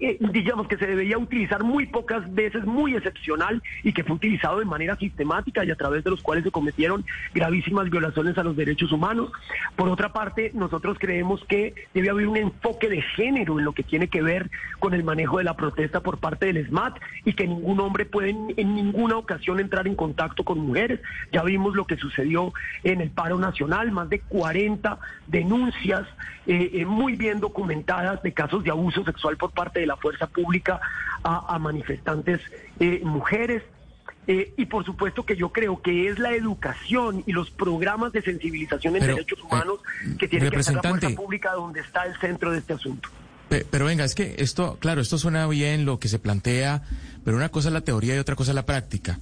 eh, 0.00 0.18
digamos 0.32 0.68
que 0.68 0.76
se 0.76 0.86
debería 0.86 1.18
utilizar 1.18 1.62
muy 1.62 1.86
pocas 1.86 2.32
veces, 2.34 2.64
muy 2.64 2.94
excepcional 2.94 3.62
y 3.82 3.92
que 3.92 4.04
fue 4.04 4.16
utilizado 4.16 4.58
de 4.58 4.64
manera 4.64 4.96
sistemática 4.96 5.64
y 5.64 5.70
a 5.70 5.76
través 5.76 6.04
de 6.04 6.10
los 6.10 6.22
cuales 6.22 6.44
se 6.44 6.50
cometieron 6.50 7.04
gravísimas 7.34 7.90
violaciones 7.90 8.36
a 8.38 8.44
los 8.44 8.56
derechos 8.56 8.92
humanos. 8.92 9.30
Por 9.76 9.88
otra 9.88 10.12
parte, 10.12 10.50
nosotros 10.54 10.96
creemos 10.98 11.44
que 11.44 11.74
debe 11.94 12.10
haber 12.10 12.26
un 12.26 12.36
enfoque 12.36 12.88
de 12.88 13.02
género 13.02 13.58
en 13.58 13.64
lo 13.64 13.72
que 13.72 13.82
tiene 13.82 14.08
que 14.08 14.22
ver 14.22 14.50
con 14.78 14.94
el 14.94 15.04
manejo 15.04 15.38
de 15.38 15.44
la 15.44 15.56
protesta 15.56 16.00
por 16.00 16.18
parte 16.18 16.46
del 16.46 16.66
SMAT 16.66 16.98
y 17.24 17.32
que 17.32 17.46
ningún 17.46 17.80
hombre 17.80 18.04
puede 18.04 18.30
en, 18.30 18.74
ninguna 18.74 19.16
ocasión 19.16 19.60
entrar 19.60 19.86
en 19.86 19.94
contacto 19.94 20.44
con 20.44 20.58
mujeres. 20.58 21.00
Ya 21.32 21.42
vimos 21.42 21.74
lo 21.74 21.86
que 21.86 21.96
sucedió 21.96 22.52
en 22.84 23.00
el 23.00 23.10
paro 23.10 23.38
nacional, 23.38 23.90
más 23.92 24.08
de 24.08 24.20
40 24.20 24.98
denuncias 25.26 26.06
eh, 26.46 26.70
eh, 26.72 26.86
muy 26.86 27.14
bien 27.14 27.40
documentadas 27.40 28.22
de 28.22 28.32
casos 28.32 28.64
de 28.64 28.70
abuso 28.70 29.04
sexual 29.04 29.36
por 29.36 29.50
parte 29.50 29.67
de 29.74 29.86
la 29.86 29.96
fuerza 29.96 30.26
pública 30.26 30.80
a, 31.22 31.54
a 31.54 31.58
manifestantes 31.58 32.40
eh, 32.80 33.00
mujeres. 33.04 33.62
Eh, 34.26 34.52
y 34.58 34.66
por 34.66 34.84
supuesto 34.84 35.24
que 35.24 35.36
yo 35.36 35.50
creo 35.52 35.80
que 35.80 36.08
es 36.08 36.18
la 36.18 36.34
educación 36.34 37.24
y 37.26 37.32
los 37.32 37.50
programas 37.50 38.12
de 38.12 38.20
sensibilización 38.20 38.94
en 38.96 39.00
Pero, 39.00 39.14
derechos 39.14 39.42
humanos 39.42 39.78
que 40.18 40.28
tiene 40.28 40.50
que 40.50 40.56
hacer 40.58 40.74
la 40.74 40.82
fuerza 40.82 41.08
pública 41.10 41.52
donde 41.52 41.80
está 41.80 42.04
el 42.04 42.14
centro 42.20 42.52
de 42.52 42.58
este 42.58 42.74
asunto. 42.74 43.08
Pe- 43.48 43.64
Pero 43.70 43.86
venga, 43.86 44.04
es 44.04 44.14
que 44.14 44.34
esto, 44.38 44.76
claro, 44.80 45.00
esto 45.00 45.16
suena 45.16 45.46
bien 45.46 45.86
lo 45.86 45.98
que 45.98 46.08
se 46.08 46.18
plantea, 46.18 46.82
pero 47.24 47.38
una 47.38 47.48
cosa 47.48 47.68
es 47.68 47.72
la 47.72 47.80
teoría 47.80 48.16
y 48.16 48.18
otra 48.18 48.34
cosa 48.36 48.50
es 48.50 48.54
la 48.54 48.66
práctica. 48.66 49.18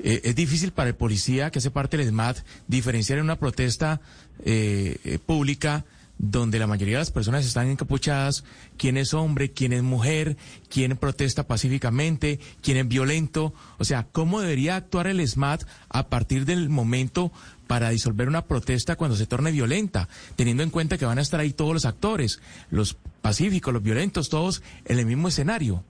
Eh, 0.00 0.22
es 0.24 0.34
difícil 0.34 0.72
para 0.72 0.88
el 0.88 0.96
policía 0.96 1.50
que 1.52 1.60
hace 1.60 1.70
parte 1.70 1.96
del 1.96 2.08
SMAT 2.08 2.38
diferenciar 2.66 3.18
en 3.20 3.26
una 3.26 3.36
protesta 3.36 4.00
eh, 4.44 4.96
eh, 5.04 5.18
pública 5.24 5.84
donde 6.22 6.58
la 6.58 6.66
mayoría 6.66 6.96
de 6.96 7.00
las 7.00 7.10
personas 7.10 7.46
están 7.46 7.68
encapuchadas, 7.68 8.44
quién 8.76 8.98
es 8.98 9.14
hombre, 9.14 9.52
quién 9.52 9.72
es 9.72 9.82
mujer, 9.82 10.36
quién 10.68 10.98
protesta 10.98 11.46
pacíficamente, 11.46 12.38
quién 12.60 12.76
es 12.76 12.86
violento. 12.86 13.54
O 13.78 13.84
sea, 13.84 14.06
¿cómo 14.12 14.42
debería 14.42 14.76
actuar 14.76 15.06
el 15.06 15.26
SMAT 15.26 15.64
a 15.88 16.08
partir 16.08 16.44
del 16.44 16.68
momento 16.68 17.32
para 17.66 17.88
disolver 17.88 18.28
una 18.28 18.44
protesta 18.44 18.96
cuando 18.96 19.16
se 19.16 19.26
torne 19.26 19.50
violenta, 19.50 20.08
teniendo 20.36 20.62
en 20.62 20.70
cuenta 20.70 20.98
que 20.98 21.06
van 21.06 21.18
a 21.18 21.22
estar 21.22 21.40
ahí 21.40 21.54
todos 21.54 21.72
los 21.72 21.86
actores, 21.86 22.40
los 22.68 22.98
pacíficos, 23.22 23.72
los 23.72 23.82
violentos, 23.82 24.28
todos 24.28 24.62
en 24.84 24.98
el 24.98 25.06
mismo 25.06 25.28
escenario? 25.28 25.84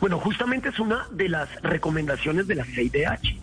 Bueno, 0.00 0.18
justamente 0.18 0.68
es 0.68 0.78
una 0.78 1.06
de 1.10 1.28
las 1.28 1.62
recomendaciones 1.62 2.46
de 2.46 2.54
la 2.54 2.64
CIDH. 2.64 3.36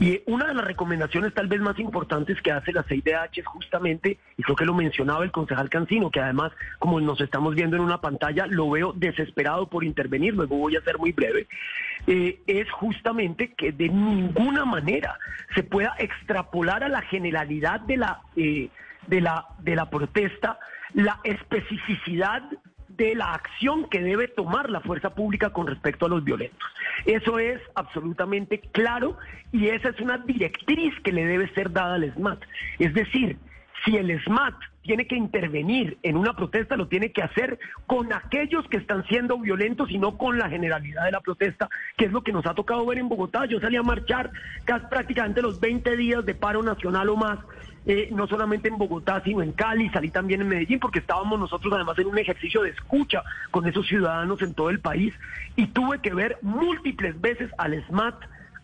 Y 0.00 0.20
una 0.26 0.46
de 0.46 0.54
las 0.54 0.64
recomendaciones 0.64 1.32
tal 1.34 1.46
vez 1.46 1.60
más 1.60 1.78
importantes 1.78 2.40
que 2.42 2.52
hace 2.52 2.72
la 2.72 2.82
CIDH 2.82 3.38
es 3.38 3.46
justamente, 3.46 4.18
y 4.36 4.42
creo 4.42 4.56
que 4.56 4.64
lo 4.64 4.74
mencionaba 4.74 5.24
el 5.24 5.30
concejal 5.30 5.70
Cancino, 5.70 6.10
que 6.10 6.20
además, 6.20 6.52
como 6.78 7.00
nos 7.00 7.20
estamos 7.20 7.54
viendo 7.54 7.76
en 7.76 7.82
una 7.82 8.00
pantalla, 8.00 8.46
lo 8.46 8.70
veo 8.70 8.92
desesperado 8.92 9.68
por 9.68 9.84
intervenir, 9.84 10.34
luego 10.34 10.56
voy 10.56 10.76
a 10.76 10.82
ser 10.82 10.98
muy 10.98 11.12
breve, 11.12 11.46
eh, 12.06 12.40
es 12.46 12.70
justamente 12.70 13.54
que 13.54 13.72
de 13.72 13.88
ninguna 13.88 14.64
manera 14.64 15.18
se 15.54 15.62
pueda 15.62 15.94
extrapolar 15.98 16.84
a 16.84 16.88
la 16.88 17.02
generalidad 17.02 17.80
de 17.80 17.96
la, 17.96 18.20
eh, 18.36 18.68
de 19.06 19.20
la, 19.20 19.46
de 19.60 19.76
la 19.76 19.88
protesta 19.88 20.58
la 20.94 21.18
especificidad 21.24 22.42
de 22.96 23.14
la 23.14 23.34
acción 23.34 23.88
que 23.88 24.00
debe 24.00 24.28
tomar 24.28 24.70
la 24.70 24.80
fuerza 24.80 25.14
pública 25.14 25.50
con 25.50 25.66
respecto 25.66 26.06
a 26.06 26.08
los 26.08 26.24
violentos. 26.24 26.68
Eso 27.06 27.38
es 27.38 27.60
absolutamente 27.74 28.60
claro 28.60 29.16
y 29.52 29.68
esa 29.68 29.90
es 29.90 30.00
una 30.00 30.18
directriz 30.18 30.94
que 31.02 31.12
le 31.12 31.26
debe 31.26 31.52
ser 31.54 31.72
dada 31.72 31.94
al 31.94 32.12
SMAT. 32.14 32.42
Es 32.78 32.94
decir, 32.94 33.38
si 33.84 33.96
el 33.96 34.22
SMAT 34.24 34.54
tiene 34.82 35.06
que 35.06 35.16
intervenir 35.16 35.98
en 36.02 36.16
una 36.16 36.34
protesta, 36.34 36.76
lo 36.76 36.88
tiene 36.88 37.10
que 37.10 37.22
hacer 37.22 37.58
con 37.86 38.12
aquellos 38.12 38.66
que 38.68 38.76
están 38.76 39.04
siendo 39.06 39.38
violentos 39.38 39.90
y 39.90 39.98
no 39.98 40.16
con 40.18 40.38
la 40.38 40.48
generalidad 40.48 41.04
de 41.04 41.12
la 41.12 41.20
protesta, 41.20 41.68
que 41.96 42.04
es 42.04 42.12
lo 42.12 42.22
que 42.22 42.32
nos 42.32 42.46
ha 42.46 42.54
tocado 42.54 42.84
ver 42.86 42.98
en 42.98 43.08
Bogotá. 43.08 43.46
Yo 43.46 43.60
salí 43.60 43.76
a 43.76 43.82
marchar 43.82 44.30
casi 44.64 44.86
prácticamente 44.86 45.42
los 45.42 45.58
20 45.58 45.96
días 45.96 46.24
de 46.24 46.34
paro 46.34 46.62
nacional 46.62 47.08
o 47.08 47.16
más 47.16 47.38
eh, 47.86 48.08
no 48.12 48.26
solamente 48.26 48.68
en 48.68 48.78
Bogotá, 48.78 49.22
sino 49.24 49.42
en 49.42 49.52
Cali, 49.52 49.90
salí 49.90 50.10
también 50.10 50.40
en 50.40 50.48
Medellín, 50.48 50.80
porque 50.80 51.00
estábamos 51.00 51.38
nosotros 51.38 51.72
además 51.74 51.98
en 51.98 52.06
un 52.06 52.18
ejercicio 52.18 52.62
de 52.62 52.70
escucha 52.70 53.22
con 53.50 53.66
esos 53.66 53.86
ciudadanos 53.86 54.40
en 54.42 54.54
todo 54.54 54.70
el 54.70 54.80
país 54.80 55.14
y 55.56 55.66
tuve 55.66 56.00
que 56.00 56.14
ver 56.14 56.38
múltiples 56.42 57.20
veces 57.20 57.50
al 57.58 57.84
SMAT 57.86 58.14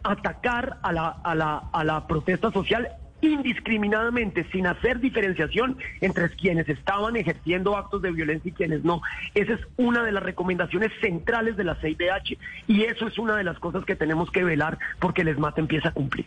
atacar 0.03 0.79
a 0.83 0.93
la, 0.93 1.09
a 1.09 1.35
la, 1.35 1.65
a 1.73 1.85
la 1.85 2.07
protesta 2.07 2.51
social 2.51 2.89
indiscriminadamente, 3.23 4.47
sin 4.53 4.67
hacer 4.67 5.01
diferenciación 5.01 5.77
entre 6.01 6.31
quienes 6.31 6.69
estaban 6.69 7.17
ejerciendo 7.17 7.77
actos 7.77 8.03
de 8.03 8.13
violencia 8.13 8.51
y 8.51 8.53
quienes 8.53 8.85
no. 8.85 9.03
Esa 9.35 9.55
es 9.55 9.61
una 9.77 10.03
de 10.03 10.13
las 10.13 10.23
recomendaciones 10.23 10.91
centrales 11.01 11.57
de 11.57 11.65
la 11.65 11.75
CIDH 11.77 12.39
y 12.67 12.83
eso 12.85 13.07
es 13.07 13.19
una 13.19 13.37
de 13.37 13.45
las 13.45 13.59
cosas 13.59 13.85
que 13.85 13.97
tenemos 13.97 14.31
que 14.31 14.45
velar 14.45 14.79
porque 14.99 15.23
el 15.23 15.29
ESMAT 15.29 15.59
empieza 15.59 15.89
a 15.89 15.93
cumplir. 15.93 16.27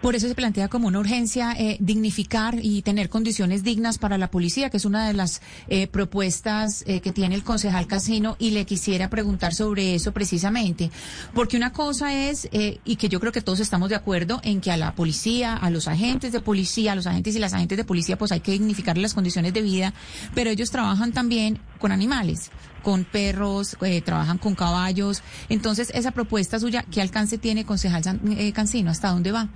Por 0.00 0.14
eso 0.14 0.28
se 0.28 0.34
plantea 0.34 0.68
como 0.68 0.88
una 0.88 0.98
urgencia 0.98 1.52
eh, 1.58 1.76
dignificar 1.80 2.56
y 2.60 2.82
tener 2.82 3.08
condiciones 3.08 3.62
dignas 3.62 3.98
para 3.98 4.18
la 4.18 4.30
policía, 4.30 4.70
que 4.70 4.76
es 4.76 4.84
una 4.84 5.06
de 5.06 5.14
las 5.14 5.42
eh, 5.68 5.86
propuestas 5.86 6.84
eh, 6.86 7.00
que 7.00 7.12
tiene 7.12 7.34
el 7.34 7.44
concejal 7.44 7.86
Casino 7.86 8.36
y 8.38 8.50
le 8.50 8.64
quisiera 8.64 9.10
preguntar 9.10 9.54
sobre 9.54 9.94
eso 9.94 10.12
precisamente, 10.12 10.90
porque 11.34 11.56
una 11.56 11.72
cosa 11.72 12.14
es, 12.14 12.48
y 12.52 12.96
que 12.96 13.08
yo 13.08 13.20
creo 13.20 13.32
que 13.32 13.40
todos 13.40 13.60
estamos 13.60 13.88
de 13.88 13.96
acuerdo 13.96 14.40
en 14.44 14.60
que 14.60 14.70
a 14.70 14.76
la 14.76 14.94
policía, 14.94 15.54
a 15.54 15.70
los 15.70 15.88
agentes, 15.88 16.27
de 16.32 16.40
policía, 16.40 16.94
los 16.94 17.06
agentes 17.06 17.36
y 17.36 17.38
las 17.38 17.54
agentes 17.54 17.78
de 17.78 17.84
policía, 17.84 18.16
pues 18.16 18.32
hay 18.32 18.40
que 18.40 18.52
dignificar 18.52 18.96
las 18.98 19.14
condiciones 19.14 19.52
de 19.52 19.62
vida, 19.62 19.92
pero 20.34 20.50
ellos 20.50 20.70
trabajan 20.70 21.12
también 21.12 21.58
con 21.78 21.92
animales, 21.92 22.50
con 22.82 23.04
perros, 23.04 23.76
eh, 23.82 24.00
trabajan 24.00 24.38
con 24.38 24.54
caballos. 24.54 25.22
Entonces, 25.48 25.90
esa 25.94 26.10
propuesta 26.10 26.58
suya, 26.58 26.84
¿qué 26.90 27.00
alcance 27.00 27.38
tiene, 27.38 27.64
concejal 27.64 28.02
eh, 28.30 28.52
Cancino? 28.52 28.90
¿Hasta 28.90 29.08
dónde 29.08 29.32
va? 29.32 29.48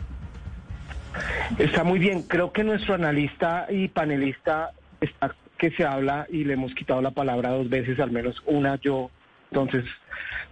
Está 1.58 1.84
muy 1.84 1.98
bien. 1.98 2.22
Creo 2.22 2.52
que 2.52 2.64
nuestro 2.64 2.94
analista 2.94 3.66
y 3.70 3.88
panelista 3.88 4.70
está 5.00 5.34
que 5.58 5.70
se 5.70 5.84
habla 5.84 6.26
y 6.28 6.42
le 6.42 6.54
hemos 6.54 6.74
quitado 6.74 7.00
la 7.00 7.12
palabra 7.12 7.50
dos 7.50 7.68
veces, 7.68 8.00
al 8.00 8.10
menos 8.10 8.42
una 8.46 8.80
yo. 8.80 9.12
Entonces, 9.52 9.84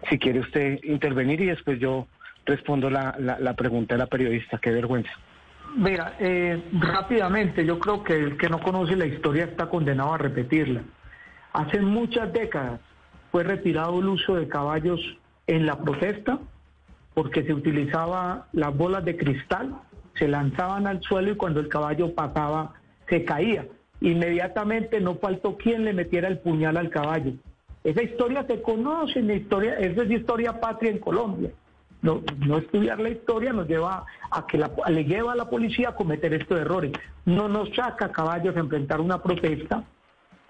si 0.09 0.21
quiere 0.21 0.39
usted 0.39 0.79
intervenir 0.85 1.41
y 1.41 1.47
después 1.47 1.81
yo 1.81 2.07
respondo 2.47 2.89
la, 2.91 3.17
la 3.19 3.55
pregunta 3.55 3.97
de 3.97 3.99
la 3.99 4.07
periodista. 4.07 4.59
Qué 4.59 4.71
vergüenza. 4.71 5.11
Mira, 5.77 6.17
eh, 6.19 6.63
rápidamente, 6.73 7.65
yo 7.65 7.79
creo 7.79 8.03
que 8.03 8.15
el 8.15 8.37
que 8.37 8.49
no 8.49 8.61
conoce 8.61 8.97
la 8.97 9.07
historia 9.07 9.45
está 9.45 9.69
condenado 9.69 10.15
a 10.15 10.19
repetirla. 10.19 10.83
Hace 11.53 11.81
muchas 11.81 12.33
décadas 12.33 12.81
fue 13.31 13.45
retirado 13.45 14.01
el 14.01 14.09
uso 14.09 14.35
de 14.35 14.49
caballos 14.49 15.01
en 15.47 15.67
la 15.67 15.79
protesta 15.79 16.39
porque 17.15 17.45
se 17.45 17.53
utilizaba 17.53 18.47
las 18.53 18.77
bolas 18.77 19.05
de 19.05 19.17
cristal, 19.17 19.75
se 20.15 20.29
lanzaban 20.29 20.87
al 20.87 21.03
suelo 21.03 21.33
y 21.33 21.37
cuando 21.37 21.61
el 21.61 21.69
caballo 21.69 22.15
pasaba 22.15 22.75
se 23.09 23.25
caía. 23.25 23.67
Inmediatamente 24.01 25.01
no 25.01 25.17
faltó 25.17 25.57
quien 25.57 25.85
le 25.85 25.93
metiera 25.93 26.29
el 26.29 26.39
puñal 26.39 26.77
al 26.77 26.91
caballo. 26.91 27.33
Esa 27.85 28.03
historia 28.03 28.45
se 28.47 28.63
conoce, 28.63 29.23
la 29.23 29.35
historia, 29.35 29.75
esa 29.79 30.03
es 30.03 30.11
historia 30.11 30.61
patria 30.61 30.91
en 30.91 30.99
Colombia. 30.99 31.51
No, 32.03 32.23
no 32.39 32.59
estudiar 32.59 32.99
la 32.99 33.11
historia 33.11 33.53
nos 33.53 33.69
lleva 33.69 34.07
a 34.31 34.47
que 34.47 34.59
le 34.59 35.05
lleva 35.05 35.33
a 35.33 35.37
la 35.37 35.51
policía 35.51 35.91
a 35.91 35.95
cometer 35.95 36.33
estos 36.33 36.59
errores. 36.59 36.93
No 37.27 37.49
nos 37.49 37.75
saca 37.75 38.11
caballos 38.11 38.57
a 38.57 38.61
enfrentar 38.61 39.01
una 39.01 39.23
protesta 39.23 39.85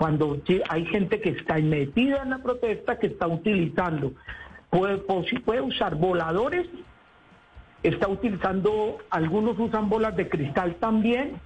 cuando 0.01 0.41
hay 0.71 0.87
gente 0.87 1.21
que 1.21 1.29
está 1.29 1.59
metida 1.59 2.23
en 2.23 2.31
la 2.31 2.39
protesta, 2.39 2.99
que 2.99 3.09
está 3.09 3.27
utilizando, 3.27 4.15
puede, 4.71 4.97
puede 4.97 5.61
usar 5.61 5.95
voladores, 5.97 6.67
está 7.83 8.09
utilizando, 8.09 8.97
algunos 9.11 9.59
usan 9.59 9.91
bolas 9.91 10.17
de 10.17 10.27
cristal 10.27 10.77
también, 10.77 11.39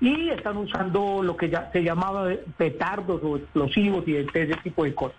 y 0.00 0.28
están 0.28 0.56
usando 0.56 1.20
lo 1.22 1.36
que 1.36 1.50
ya 1.50 1.70
se 1.72 1.82
llamaba 1.82 2.28
petardos 2.56 3.20
o 3.24 3.38
explosivos 3.38 4.06
y 4.06 4.16
ese 4.16 4.54
tipo 4.62 4.84
de 4.84 4.94
cosas. 4.94 5.18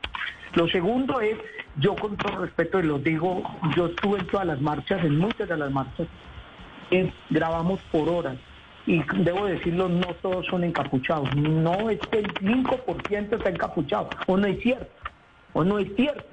Lo 0.55 0.67
segundo 0.67 1.19
es, 1.21 1.37
yo 1.77 1.95
con 1.95 2.17
todo 2.17 2.39
respeto 2.39 2.79
y 2.79 2.83
lo 2.83 2.99
digo, 2.99 3.43
yo 3.75 3.87
estuve 3.87 4.19
en 4.19 4.27
todas 4.27 4.47
las 4.47 4.61
marchas, 4.61 5.03
en 5.03 5.17
muchas 5.17 5.47
de 5.47 5.57
las 5.57 5.71
marchas, 5.71 6.07
grabamos 7.29 7.79
por 7.91 8.09
horas. 8.09 8.37
Y 8.85 9.03
debo 9.17 9.45
decirlo, 9.45 9.89
no 9.89 10.07
todos 10.21 10.45
son 10.45 10.63
encapuchados. 10.63 11.35
No 11.35 11.89
es 11.89 11.99
que 12.09 12.19
el 12.19 12.33
5% 12.35 13.35
está 13.35 13.49
encapuchado. 13.49 14.09
O 14.27 14.37
no 14.37 14.47
es 14.47 14.61
cierto. 14.61 14.87
O 15.51 15.65
no 15.65 15.77
es 15.77 15.93
cierto. 15.97 16.23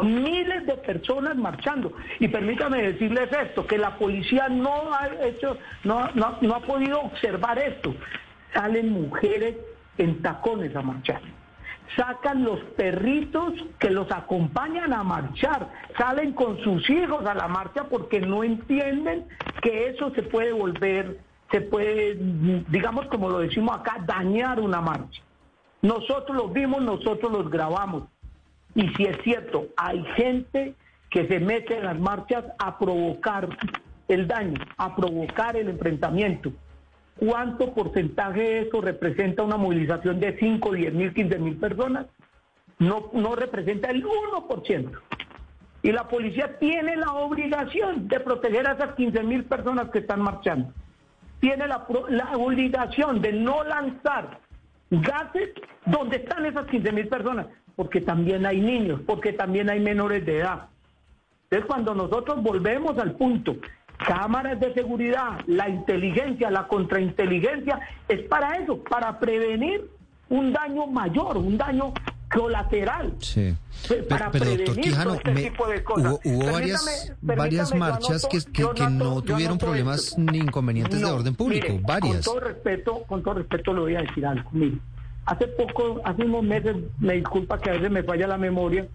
Miles 0.00 0.66
de 0.66 0.76
personas 0.76 1.36
marchando. 1.36 1.92
Y 2.20 2.28
permítame 2.28 2.80
decirles 2.92 3.28
esto, 3.32 3.66
que 3.66 3.76
la 3.76 3.96
policía 3.98 4.48
no 4.48 4.94
ha 4.94 5.08
hecho, 5.24 5.58
no, 5.82 6.08
no, 6.14 6.38
no 6.42 6.54
ha 6.54 6.60
podido 6.60 7.00
observar 7.00 7.58
esto. 7.58 7.92
Salen 8.54 8.92
mujeres 8.92 9.56
en 9.98 10.22
tacones 10.22 10.76
a 10.76 10.82
marchar 10.82 11.20
sacan 11.94 12.44
los 12.44 12.60
perritos 12.76 13.52
que 13.78 13.90
los 13.90 14.10
acompañan 14.10 14.92
a 14.92 15.02
marchar, 15.02 15.70
salen 15.96 16.32
con 16.32 16.58
sus 16.60 16.88
hijos 16.90 17.24
a 17.26 17.34
la 17.34 17.48
marcha 17.48 17.84
porque 17.84 18.20
no 18.20 18.42
entienden 18.42 19.26
que 19.62 19.88
eso 19.88 20.10
se 20.14 20.22
puede 20.22 20.52
volver, 20.52 21.20
se 21.50 21.60
puede, 21.60 22.16
digamos 22.68 23.06
como 23.06 23.30
lo 23.30 23.38
decimos 23.38 23.78
acá, 23.78 24.02
dañar 24.04 24.60
una 24.60 24.80
marcha. 24.80 25.22
Nosotros 25.82 26.36
los 26.36 26.52
vimos, 26.52 26.82
nosotros 26.82 27.30
los 27.30 27.50
grabamos. 27.50 28.04
Y 28.74 28.88
si 28.94 29.04
es 29.04 29.16
cierto, 29.22 29.68
hay 29.76 30.04
gente 30.16 30.74
que 31.10 31.26
se 31.28 31.38
mete 31.38 31.78
en 31.78 31.84
las 31.84 31.98
marchas 31.98 32.44
a 32.58 32.78
provocar 32.78 33.48
el 34.08 34.26
daño, 34.26 34.60
a 34.76 34.94
provocar 34.94 35.56
el 35.56 35.68
enfrentamiento. 35.68 36.52
¿Cuánto 37.18 37.72
porcentaje 37.72 38.40
de 38.40 38.58
eso 38.62 38.80
representa 38.80 39.42
una 39.42 39.56
movilización 39.56 40.20
de 40.20 40.38
5, 40.38 40.72
10 40.72 40.94
mil, 40.94 41.14
15 41.14 41.38
mil 41.38 41.56
personas? 41.56 42.06
No, 42.78 43.10
no 43.14 43.34
representa 43.34 43.90
el 43.90 44.04
1%. 44.04 45.00
Y 45.82 45.92
la 45.92 46.08
policía 46.08 46.58
tiene 46.58 46.96
la 46.96 47.12
obligación 47.12 48.08
de 48.08 48.20
proteger 48.20 48.68
a 48.68 48.72
esas 48.72 48.94
15 48.96 49.22
mil 49.22 49.44
personas 49.44 49.88
que 49.90 50.00
están 50.00 50.20
marchando. 50.20 50.72
Tiene 51.40 51.66
la, 51.68 51.86
la 52.08 52.36
obligación 52.36 53.22
de 53.22 53.32
no 53.32 53.64
lanzar 53.64 54.40
gases 54.90 55.50
donde 55.86 56.16
están 56.16 56.44
esas 56.44 56.66
15 56.66 56.92
mil 56.92 57.08
personas, 57.08 57.46
porque 57.76 58.00
también 58.00 58.44
hay 58.44 58.60
niños, 58.60 59.00
porque 59.06 59.32
también 59.32 59.70
hay 59.70 59.80
menores 59.80 60.26
de 60.26 60.38
edad. 60.38 60.68
Entonces, 61.44 61.66
cuando 61.66 61.94
nosotros 61.94 62.42
volvemos 62.42 62.98
al 62.98 63.12
punto 63.12 63.56
cámaras 63.96 64.60
de 64.60 64.72
seguridad, 64.74 65.40
la 65.46 65.68
inteligencia, 65.68 66.50
la 66.50 66.66
contrainteligencia, 66.68 67.80
es 68.08 68.22
para 68.22 68.56
eso, 68.56 68.78
para 68.78 69.18
prevenir 69.18 69.90
un 70.28 70.52
daño 70.52 70.86
mayor, 70.86 71.36
un 71.36 71.56
daño 71.56 71.92
colateral. 72.32 73.14
Sí. 73.20 73.54
Para 74.08 74.30
pero, 74.30 74.46
doctor 74.46 74.80
Quijano, 74.80 75.14
este 75.14 75.32
tipo 75.32 75.66
de 75.68 75.84
cosas. 75.84 76.18
hubo, 76.24 76.52
varias, 76.52 77.14
varias 77.20 77.74
marchas 77.74 78.26
que, 78.26 78.38
que, 78.52 78.90
no 78.90 79.22
tuvieron 79.22 79.58
problemas 79.58 80.16
ni 80.18 80.38
inconvenientes 80.38 81.00
de 81.00 81.06
orden 81.06 81.34
público, 81.34 81.78
varias. 81.82 82.26
Con 82.26 82.34
todo 82.34 82.40
respeto, 82.40 83.02
con 83.06 83.22
todo 83.22 83.34
respeto 83.34 83.72
le 83.72 83.80
voy 83.80 83.96
a 83.96 84.02
decir 84.02 84.26
algo. 84.26 84.48
Mire, 84.52 84.78
hace 85.24 85.46
poco, 85.46 86.00
hace 86.04 86.24
unos 86.24 86.42
meses, 86.42 86.76
me 86.98 87.14
disculpa 87.14 87.58
que 87.58 87.70
a 87.70 87.74
veces 87.74 87.90
me 87.90 88.02
falla 88.02 88.26
la 88.26 88.38
memoria, 88.38 88.88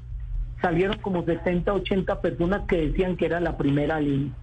salieron 0.61 0.97
como 0.99 1.23
60, 1.23 1.73
80 1.73 2.21
personas 2.21 2.61
que 2.67 2.87
decían 2.87 3.15
que 3.15 3.25
era 3.25 3.39
la 3.39 3.57
primera 3.57 3.99
línea 3.99 4.33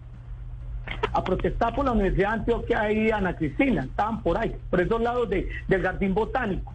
a 1.12 1.24
protestar 1.24 1.74
por 1.74 1.84
la 1.84 1.92
Universidad 1.92 2.28
de 2.28 2.34
Antioquia 2.34 2.92
y 2.92 3.10
Ana 3.10 3.36
Cristina, 3.36 3.84
estaban 3.84 4.22
por 4.22 4.38
ahí, 4.38 4.54
por 4.70 4.80
esos 4.80 5.00
lados 5.00 5.28
de, 5.30 5.48
del 5.68 5.82
Jardín 5.82 6.14
Botánico. 6.14 6.74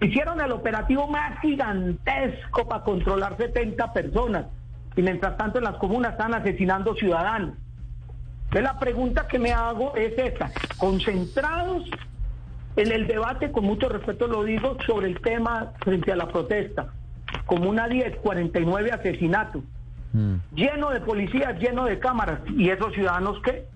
Hicieron 0.00 0.40
el 0.40 0.52
operativo 0.52 1.06
más 1.08 1.40
gigantesco 1.40 2.66
para 2.66 2.84
controlar 2.84 3.36
70 3.36 3.92
personas. 3.92 4.46
Y 4.96 5.02
mientras 5.02 5.36
tanto 5.36 5.58
en 5.58 5.64
las 5.64 5.76
comunas 5.76 6.12
están 6.12 6.34
asesinando 6.34 6.94
ciudadanos. 6.94 7.54
Entonces 8.44 8.62
la 8.62 8.78
pregunta 8.78 9.28
que 9.28 9.38
me 9.38 9.52
hago 9.52 9.94
es 9.94 10.18
esta, 10.18 10.50
concentrados 10.78 11.88
en 12.76 12.92
el 12.92 13.06
debate, 13.06 13.52
con 13.52 13.64
mucho 13.64 13.88
respeto 13.88 14.26
lo 14.26 14.42
digo, 14.42 14.76
sobre 14.86 15.08
el 15.08 15.20
tema 15.20 15.72
frente 15.80 16.12
a 16.12 16.16
la 16.16 16.28
protesta, 16.28 16.88
como 17.46 17.68
una 17.68 17.86
10, 17.86 18.16
49 18.16 18.90
asesinatos 18.90 19.62
Mm. 20.12 20.36
Lleno 20.54 20.90
de 20.90 21.00
policías, 21.00 21.58
lleno 21.58 21.84
de 21.84 21.98
cámaras. 21.98 22.40
¿Y 22.56 22.70
esos 22.70 22.92
ciudadanos 22.94 23.40
qué? 23.42 23.66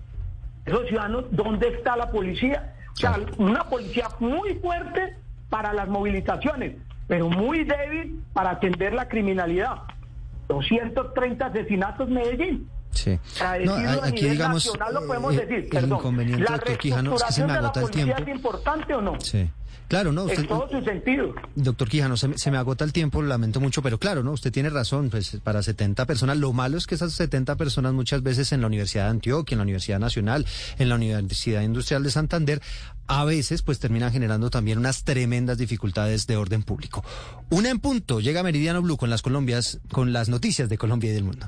Esos 0.65 0.87
ciudadanos, 0.87 1.25
¿dónde 1.31 1.69
está 1.69 1.95
la 1.95 2.11
policía? 2.11 2.73
O 2.93 2.95
sea, 2.95 3.19
una 3.37 3.63
policía 3.65 4.07
muy 4.19 4.55
fuerte 4.55 5.15
para 5.49 5.73
las 5.73 5.87
movilizaciones, 5.87 6.75
pero 7.07 7.29
muy 7.29 7.63
débil 7.63 8.23
para 8.33 8.51
atender 8.51 8.93
la 8.93 9.07
criminalidad. 9.07 9.83
230 10.47 11.45
asesinatos 11.45 12.07
en 12.07 12.13
Medellín. 12.13 12.69
Sí. 12.95 13.19
No, 13.65 13.75
aquí 14.03 14.27
digamos, 14.29 14.65
lo 14.91 15.05
podemos 15.05 15.33
eh, 15.35 15.37
decir, 15.41 15.55
el 15.57 15.65
perdón. 15.69 15.99
inconveniente, 15.99 16.43
¿La 16.43 16.51
doctor 16.57 16.77
Quijano, 16.77 17.15
es 17.15 17.23
que 17.23 17.33
se 17.33 17.45
me 17.45 17.53
agota 17.53 17.81
el 17.81 17.89
tiempo. 17.91 18.15
es 18.17 18.27
importante 18.27 18.93
o 18.93 19.01
no? 19.01 19.19
Sí. 19.21 19.49
Claro, 19.87 20.11
no, 20.11 20.23
usted, 20.23 20.39
En 20.39 20.47
todo 20.47 20.67
su 20.67 20.81
sentido. 20.83 21.35
Doctor 21.53 21.87
Quijano, 21.87 22.17
se, 22.17 22.27
me- 22.27 22.37
se 22.39 22.49
me 22.49 22.57
agota 22.57 22.83
el 22.83 22.91
tiempo, 22.91 23.21
lo 23.21 23.27
lamento 23.27 23.59
mucho, 23.59 23.83
pero 23.83 23.99
claro, 23.99 24.23
¿no? 24.23 24.31
Usted 24.31 24.51
tiene 24.51 24.71
razón, 24.71 25.11
pues 25.11 25.37
para 25.43 25.61
70 25.61 26.07
personas, 26.07 26.37
lo 26.37 26.53
malo 26.53 26.75
es 26.79 26.87
que 26.87 26.95
esas 26.95 27.13
70 27.13 27.55
personas 27.55 27.93
muchas 27.93 28.23
veces 28.23 28.51
en 28.51 28.61
la 28.61 28.67
Universidad 28.67 29.03
de 29.03 29.09
Antioquia, 29.11 29.53
en 29.53 29.59
la 29.59 29.63
Universidad 29.63 29.99
Nacional, 29.99 30.47
en 30.79 30.89
la 30.89 30.95
Universidad 30.95 31.61
Industrial 31.61 32.01
de 32.01 32.09
Santander, 32.09 32.61
a 33.05 33.25
veces 33.25 33.61
pues 33.61 33.77
terminan 33.77 34.11
generando 34.11 34.49
también 34.49 34.79
unas 34.79 35.03
tremendas 35.03 35.59
dificultades 35.59 36.25
de 36.25 36.35
orden 36.37 36.63
público. 36.63 37.03
Una 37.51 37.69
en 37.69 37.77
punto, 37.79 38.19
llega 38.21 38.41
Meridiano 38.41 38.81
Blue 38.81 38.97
con 38.97 39.11
las 39.11 39.21
Colombias, 39.21 39.81
con 39.91 40.13
las 40.13 40.29
noticias 40.29 40.67
de 40.67 40.79
Colombia 40.79 41.11
y 41.11 41.13
del 41.13 41.25
mundo. 41.25 41.47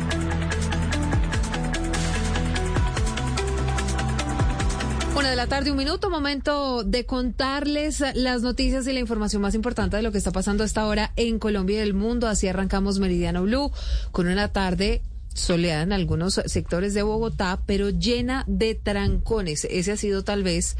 La 5.41 5.47
tarde, 5.47 5.71
un 5.71 5.77
minuto, 5.77 6.11
momento 6.11 6.83
de 6.83 7.07
contarles 7.07 8.03
las 8.13 8.43
noticias 8.43 8.85
y 8.85 8.93
la 8.93 8.99
información 8.99 9.41
más 9.41 9.55
importante 9.55 9.97
de 9.97 10.03
lo 10.03 10.11
que 10.11 10.19
está 10.19 10.29
pasando 10.29 10.61
a 10.61 10.67
esta 10.67 10.85
hora 10.85 11.13
en 11.15 11.39
Colombia 11.39 11.77
y 11.77 11.79
el 11.79 11.95
mundo. 11.95 12.27
Así 12.27 12.47
arrancamos 12.47 12.99
Meridiano 12.99 13.41
Blue 13.41 13.71
con 14.11 14.27
una 14.27 14.49
tarde 14.49 15.01
soleada 15.33 15.81
en 15.81 15.93
algunos 15.93 16.35
sectores 16.45 16.93
de 16.93 17.01
Bogotá, 17.01 17.59
pero 17.65 17.89
llena 17.89 18.43
de 18.45 18.75
trancones. 18.75 19.65
Ese 19.67 19.93
ha 19.93 19.97
sido 19.97 20.23
tal 20.23 20.43
vez 20.43 20.77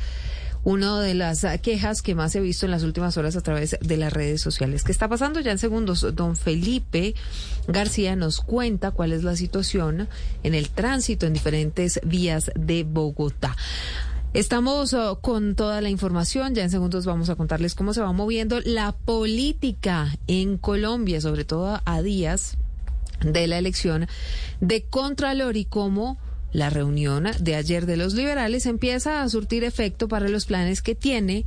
una 0.63 1.01
de 1.01 1.15
las 1.15 1.43
quejas 1.63 2.03
que 2.03 2.13
más 2.13 2.35
he 2.35 2.39
visto 2.39 2.67
en 2.67 2.71
las 2.71 2.83
últimas 2.83 3.17
horas 3.17 3.35
a 3.35 3.41
través 3.41 3.77
de 3.81 3.97
las 3.97 4.13
redes 4.13 4.41
sociales. 4.41 4.83
¿Qué 4.83 4.91
está 4.91 5.09
pasando? 5.09 5.39
Ya 5.39 5.53
en 5.53 5.57
segundos, 5.57 6.05
don 6.13 6.35
Felipe 6.35 7.15
García 7.67 8.15
nos 8.15 8.41
cuenta 8.41 8.91
cuál 8.91 9.11
es 9.11 9.23
la 9.23 9.35
situación 9.35 10.07
en 10.43 10.53
el 10.53 10.69
tránsito 10.69 11.25
en 11.25 11.33
diferentes 11.33 11.99
vías 12.03 12.51
de 12.53 12.83
Bogotá. 12.83 13.55
Estamos 14.33 14.93
uh, 14.93 15.17
con 15.19 15.55
toda 15.55 15.81
la 15.81 15.89
información. 15.89 16.55
Ya 16.55 16.63
en 16.63 16.69
segundos 16.69 17.05
vamos 17.05 17.29
a 17.29 17.35
contarles 17.35 17.75
cómo 17.75 17.93
se 17.93 17.99
va 17.99 18.13
moviendo 18.13 18.61
la 18.63 18.93
política 18.93 20.17
en 20.27 20.57
Colombia, 20.57 21.19
sobre 21.19 21.43
todo 21.43 21.81
a 21.83 22.01
días 22.01 22.55
de 23.25 23.47
la 23.47 23.57
elección 23.57 24.07
de 24.61 24.83
Contralor 24.83 25.57
y 25.57 25.65
cómo 25.65 26.17
la 26.53 26.69
reunión 26.69 27.27
de 27.39 27.55
ayer 27.55 27.85
de 27.85 27.97
los 27.97 28.13
liberales 28.13 28.65
empieza 28.67 29.21
a 29.21 29.27
surtir 29.27 29.65
efecto 29.65 30.07
para 30.07 30.29
los 30.29 30.45
planes 30.45 30.81
que 30.81 30.95
tiene 30.95 31.45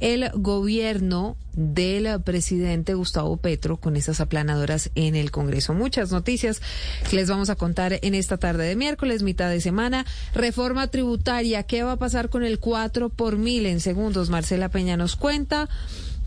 el 0.00 0.30
gobierno 0.34 1.36
del 1.52 2.22
presidente 2.22 2.94
Gustavo 2.94 3.36
Petro 3.36 3.76
con 3.76 3.96
esas 3.96 4.20
aplanadoras 4.20 4.90
en 4.94 5.14
el 5.14 5.30
Congreso. 5.30 5.74
Muchas 5.74 6.10
noticias 6.10 6.60
que 7.08 7.16
les 7.16 7.28
vamos 7.28 7.50
a 7.50 7.56
contar 7.56 7.98
en 8.02 8.14
esta 8.14 8.38
tarde 8.38 8.64
de 8.64 8.76
miércoles, 8.76 9.22
mitad 9.22 9.50
de 9.50 9.60
semana. 9.60 10.06
Reforma 10.34 10.88
tributaria, 10.88 11.62
¿qué 11.64 11.82
va 11.82 11.92
a 11.92 11.98
pasar 11.98 12.30
con 12.30 12.44
el 12.44 12.58
4 12.58 13.10
por 13.10 13.36
mil? 13.36 13.66
En 13.66 13.80
segundos, 13.80 14.30
Marcela 14.30 14.68
Peña 14.70 14.96
nos 14.96 15.16
cuenta. 15.16 15.68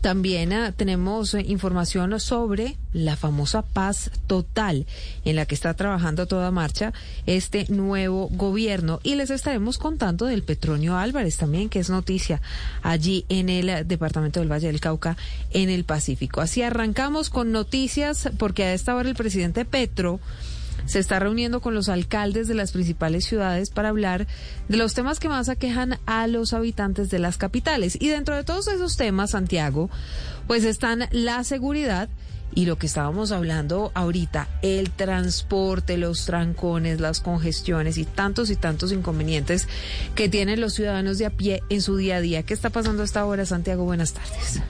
También 0.04 0.52
ah, 0.52 0.70
tenemos 0.70 1.32
eh, 1.32 1.40
información 1.48 2.20
sobre 2.20 2.76
la 2.92 3.16
famosa 3.16 3.62
paz 3.62 4.10
total 4.26 4.84
en 5.24 5.34
la 5.34 5.46
que 5.46 5.54
está 5.54 5.72
trabajando 5.72 6.26
toda 6.26 6.50
marcha 6.50 6.92
este 7.24 7.64
nuevo 7.70 8.28
gobierno 8.28 9.00
y 9.02 9.14
les 9.14 9.30
estaremos 9.30 9.78
contando 9.78 10.26
del 10.26 10.42
Petronio 10.42 10.98
Álvarez 10.98 11.38
también, 11.38 11.70
que 11.70 11.78
es 11.78 11.88
noticia 11.88 12.42
allí 12.82 13.24
en 13.30 13.48
el 13.48 13.70
eh, 13.70 13.84
departamento 13.84 14.40
del 14.40 14.52
Valle 14.52 14.66
del 14.66 14.78
Cauca, 14.78 15.16
en 15.52 15.70
el 15.70 15.84
Pacífico. 15.84 16.42
Así 16.42 16.60
arrancamos 16.60 17.30
con 17.30 17.50
noticias 17.50 18.28
porque 18.36 18.64
a 18.64 18.74
esta 18.74 18.94
hora 18.94 19.08
el 19.08 19.14
presidente 19.14 19.64
Petro 19.64 20.20
se 20.86 20.98
está 20.98 21.18
reuniendo 21.18 21.60
con 21.60 21.74
los 21.74 21.88
alcaldes 21.88 22.48
de 22.48 22.54
las 22.54 22.72
principales 22.72 23.24
ciudades 23.24 23.70
para 23.70 23.88
hablar 23.88 24.26
de 24.68 24.76
los 24.76 24.94
temas 24.94 25.20
que 25.20 25.28
más 25.28 25.48
aquejan 25.48 25.98
a 26.06 26.26
los 26.26 26.52
habitantes 26.52 27.10
de 27.10 27.18
las 27.18 27.38
capitales. 27.38 27.96
Y 28.00 28.08
dentro 28.08 28.36
de 28.36 28.44
todos 28.44 28.68
esos 28.68 28.96
temas, 28.96 29.30
Santiago, 29.30 29.90
pues 30.46 30.64
están 30.64 31.08
la 31.10 31.44
seguridad 31.44 32.08
y 32.54 32.66
lo 32.66 32.76
que 32.78 32.86
estábamos 32.86 33.32
hablando 33.32 33.90
ahorita, 33.94 34.48
el 34.62 34.90
transporte, 34.90 35.96
los 35.96 36.24
trancones, 36.24 37.00
las 37.00 37.20
congestiones 37.20 37.98
y 37.98 38.04
tantos 38.04 38.50
y 38.50 38.56
tantos 38.56 38.92
inconvenientes 38.92 39.66
que 40.14 40.28
tienen 40.28 40.60
los 40.60 40.74
ciudadanos 40.74 41.18
de 41.18 41.26
a 41.26 41.30
pie 41.30 41.62
en 41.68 41.82
su 41.82 41.96
día 41.96 42.16
a 42.16 42.20
día. 42.20 42.42
¿Qué 42.44 42.54
está 42.54 42.70
pasando 42.70 43.02
hasta 43.02 43.20
ahora, 43.20 43.44
Santiago? 43.44 43.84
Buenas 43.84 44.12
tardes. 44.12 44.60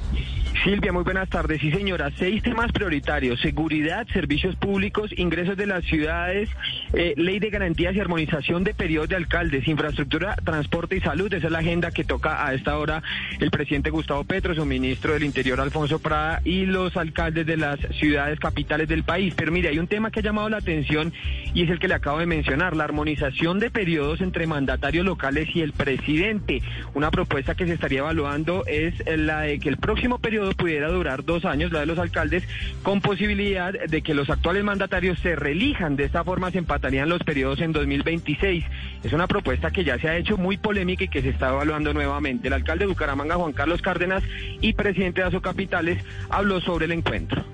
Silvia, 0.62 0.92
muy 0.92 1.02
buenas 1.02 1.28
tardes. 1.28 1.60
Sí, 1.60 1.70
señora, 1.72 2.10
seis 2.16 2.42
temas 2.42 2.70
prioritarios. 2.70 3.40
Seguridad, 3.40 4.06
servicios 4.12 4.54
públicos, 4.56 5.10
ingresos 5.16 5.56
de 5.56 5.66
las 5.66 5.84
ciudades, 5.84 6.48
eh, 6.92 7.12
ley 7.16 7.38
de 7.38 7.50
garantías 7.50 7.94
y 7.94 8.00
armonización 8.00 8.62
de 8.62 8.72
periodos 8.72 9.08
de 9.08 9.16
alcaldes, 9.16 9.66
infraestructura, 9.66 10.36
transporte 10.36 10.96
y 10.96 11.00
salud. 11.00 11.32
Esa 11.32 11.46
es 11.46 11.52
la 11.52 11.58
agenda 11.58 11.90
que 11.90 12.04
toca 12.04 12.46
a 12.46 12.54
esta 12.54 12.78
hora 12.78 13.02
el 13.40 13.50
presidente 13.50 13.90
Gustavo 13.90 14.24
Petro, 14.24 14.54
su 14.54 14.64
ministro 14.64 15.12
del 15.12 15.24
Interior 15.24 15.60
Alfonso 15.60 15.98
Prada 15.98 16.40
y 16.44 16.66
los 16.66 16.96
alcaldes 16.96 17.46
de 17.46 17.56
las 17.56 17.78
ciudades 17.98 18.38
capitales 18.38 18.88
del 18.88 19.02
país. 19.02 19.34
Pero 19.36 19.50
mire, 19.50 19.68
hay 19.68 19.78
un 19.78 19.88
tema 19.88 20.10
que 20.10 20.20
ha 20.20 20.22
llamado 20.22 20.48
la 20.48 20.58
atención 20.58 21.12
y 21.52 21.64
es 21.64 21.70
el 21.70 21.78
que 21.78 21.88
le 21.88 21.94
acabo 21.94 22.18
de 22.18 22.26
mencionar, 22.26 22.76
la 22.76 22.84
armonización 22.84 23.58
de 23.58 23.70
periodos 23.70 24.20
entre 24.20 24.46
mandatarios 24.46 25.04
locales 25.04 25.48
y 25.54 25.60
el 25.60 25.72
presidente. 25.72 26.62
Una 26.94 27.10
propuesta 27.10 27.54
que 27.54 27.66
se 27.66 27.74
estaría 27.74 28.00
evaluando 28.00 28.64
es 28.66 28.94
la 29.18 29.42
de 29.42 29.58
que 29.58 29.68
el 29.68 29.76
próximo 29.76 30.18
periodo 30.18 30.43
pudiera 30.52 30.88
durar 30.88 31.24
dos 31.24 31.44
años, 31.44 31.72
la 31.72 31.80
de 31.80 31.86
los 31.86 31.98
alcaldes, 31.98 32.46
con 32.82 33.00
posibilidad 33.00 33.72
de 33.72 34.02
que 34.02 34.14
los 34.14 34.30
actuales 34.30 34.64
mandatarios 34.64 35.18
se 35.20 35.36
reelijan. 35.36 35.96
De 35.96 36.04
esta 36.04 36.24
forma 36.24 36.50
se 36.50 36.58
empatarían 36.58 37.08
los 37.08 37.22
periodos 37.22 37.60
en 37.60 37.72
2026. 37.72 38.64
Es 39.02 39.12
una 39.12 39.26
propuesta 39.26 39.70
que 39.70 39.84
ya 39.84 39.98
se 39.98 40.08
ha 40.08 40.16
hecho 40.16 40.36
muy 40.36 40.56
polémica 40.56 41.04
y 41.04 41.08
que 41.08 41.22
se 41.22 41.30
está 41.30 41.48
evaluando 41.48 41.92
nuevamente. 41.94 42.48
El 42.48 42.54
alcalde 42.54 42.84
de 42.84 42.90
Bucaramanga, 42.90 43.36
Juan 43.36 43.52
Carlos 43.52 43.82
Cárdenas, 43.82 44.22
y 44.60 44.72
presidente 44.72 45.22
de 45.22 45.40
Capitales, 45.40 46.02
habló 46.30 46.60
sobre 46.60 46.86
el 46.86 46.92
encuentro 46.92 47.44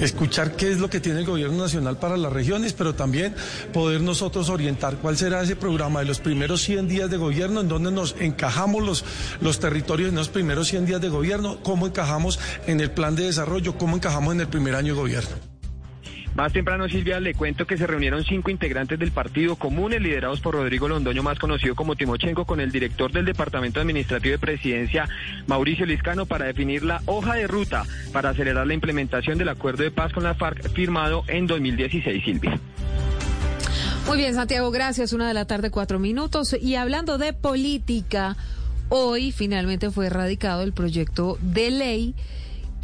escuchar 0.00 0.56
qué 0.56 0.72
es 0.72 0.78
lo 0.78 0.90
que 0.90 1.00
tiene 1.00 1.20
el 1.20 1.26
gobierno 1.26 1.58
nacional 1.58 1.98
para 1.98 2.16
las 2.16 2.32
regiones, 2.32 2.72
pero 2.72 2.94
también 2.94 3.34
poder 3.72 4.00
nosotros 4.00 4.48
orientar 4.48 4.96
cuál 4.96 5.16
será 5.16 5.42
ese 5.42 5.56
programa 5.56 6.00
de 6.00 6.06
los 6.06 6.20
primeros 6.20 6.62
100 6.62 6.88
días 6.88 7.10
de 7.10 7.16
gobierno, 7.16 7.60
en 7.60 7.68
donde 7.68 7.90
nos 7.90 8.16
encajamos 8.18 8.82
los, 8.82 9.04
los 9.40 9.60
territorios 9.60 10.10
en 10.10 10.16
los 10.16 10.28
primeros 10.28 10.68
100 10.68 10.86
días 10.86 11.00
de 11.00 11.08
gobierno, 11.08 11.58
cómo 11.62 11.86
encajamos 11.86 12.38
en 12.66 12.80
el 12.80 12.90
plan 12.90 13.16
de 13.16 13.24
desarrollo, 13.24 13.78
cómo 13.78 13.96
encajamos 13.96 14.34
en 14.34 14.40
el 14.40 14.48
primer 14.48 14.74
año 14.74 14.94
de 14.94 15.00
gobierno. 15.00 15.53
Más 16.34 16.52
temprano, 16.52 16.88
Silvia, 16.88 17.20
le 17.20 17.34
cuento 17.34 17.64
que 17.64 17.78
se 17.78 17.86
reunieron 17.86 18.24
cinco 18.24 18.50
integrantes 18.50 18.98
del 18.98 19.12
Partido 19.12 19.54
Común, 19.54 19.92
liderados 19.92 20.40
por 20.40 20.54
Rodrigo 20.54 20.88
Londoño, 20.88 21.22
más 21.22 21.38
conocido 21.38 21.76
como 21.76 21.94
Timochenko, 21.94 22.44
con 22.44 22.58
el 22.58 22.72
director 22.72 23.12
del 23.12 23.24
Departamento 23.24 23.80
Administrativo 23.80 24.32
de 24.32 24.38
Presidencia, 24.38 25.08
Mauricio 25.46 25.86
Liscano, 25.86 26.26
para 26.26 26.46
definir 26.46 26.82
la 26.82 27.02
hoja 27.06 27.34
de 27.34 27.46
ruta 27.46 27.84
para 28.12 28.30
acelerar 28.30 28.66
la 28.66 28.74
implementación 28.74 29.38
del 29.38 29.48
acuerdo 29.48 29.84
de 29.84 29.92
paz 29.92 30.12
con 30.12 30.24
la 30.24 30.34
FARC 30.34 30.70
firmado 30.72 31.22
en 31.28 31.46
2016, 31.46 32.24
Silvia. 32.24 32.58
Muy 34.08 34.18
bien, 34.18 34.34
Santiago, 34.34 34.72
gracias. 34.72 35.12
Una 35.12 35.28
de 35.28 35.34
la 35.34 35.46
tarde, 35.46 35.70
cuatro 35.70 36.00
minutos. 36.00 36.56
Y 36.60 36.74
hablando 36.74 37.16
de 37.16 37.32
política, 37.32 38.36
hoy 38.88 39.30
finalmente 39.30 39.90
fue 39.90 40.06
erradicado 40.06 40.62
el 40.62 40.72
proyecto 40.72 41.38
de 41.40 41.70
ley 41.70 42.14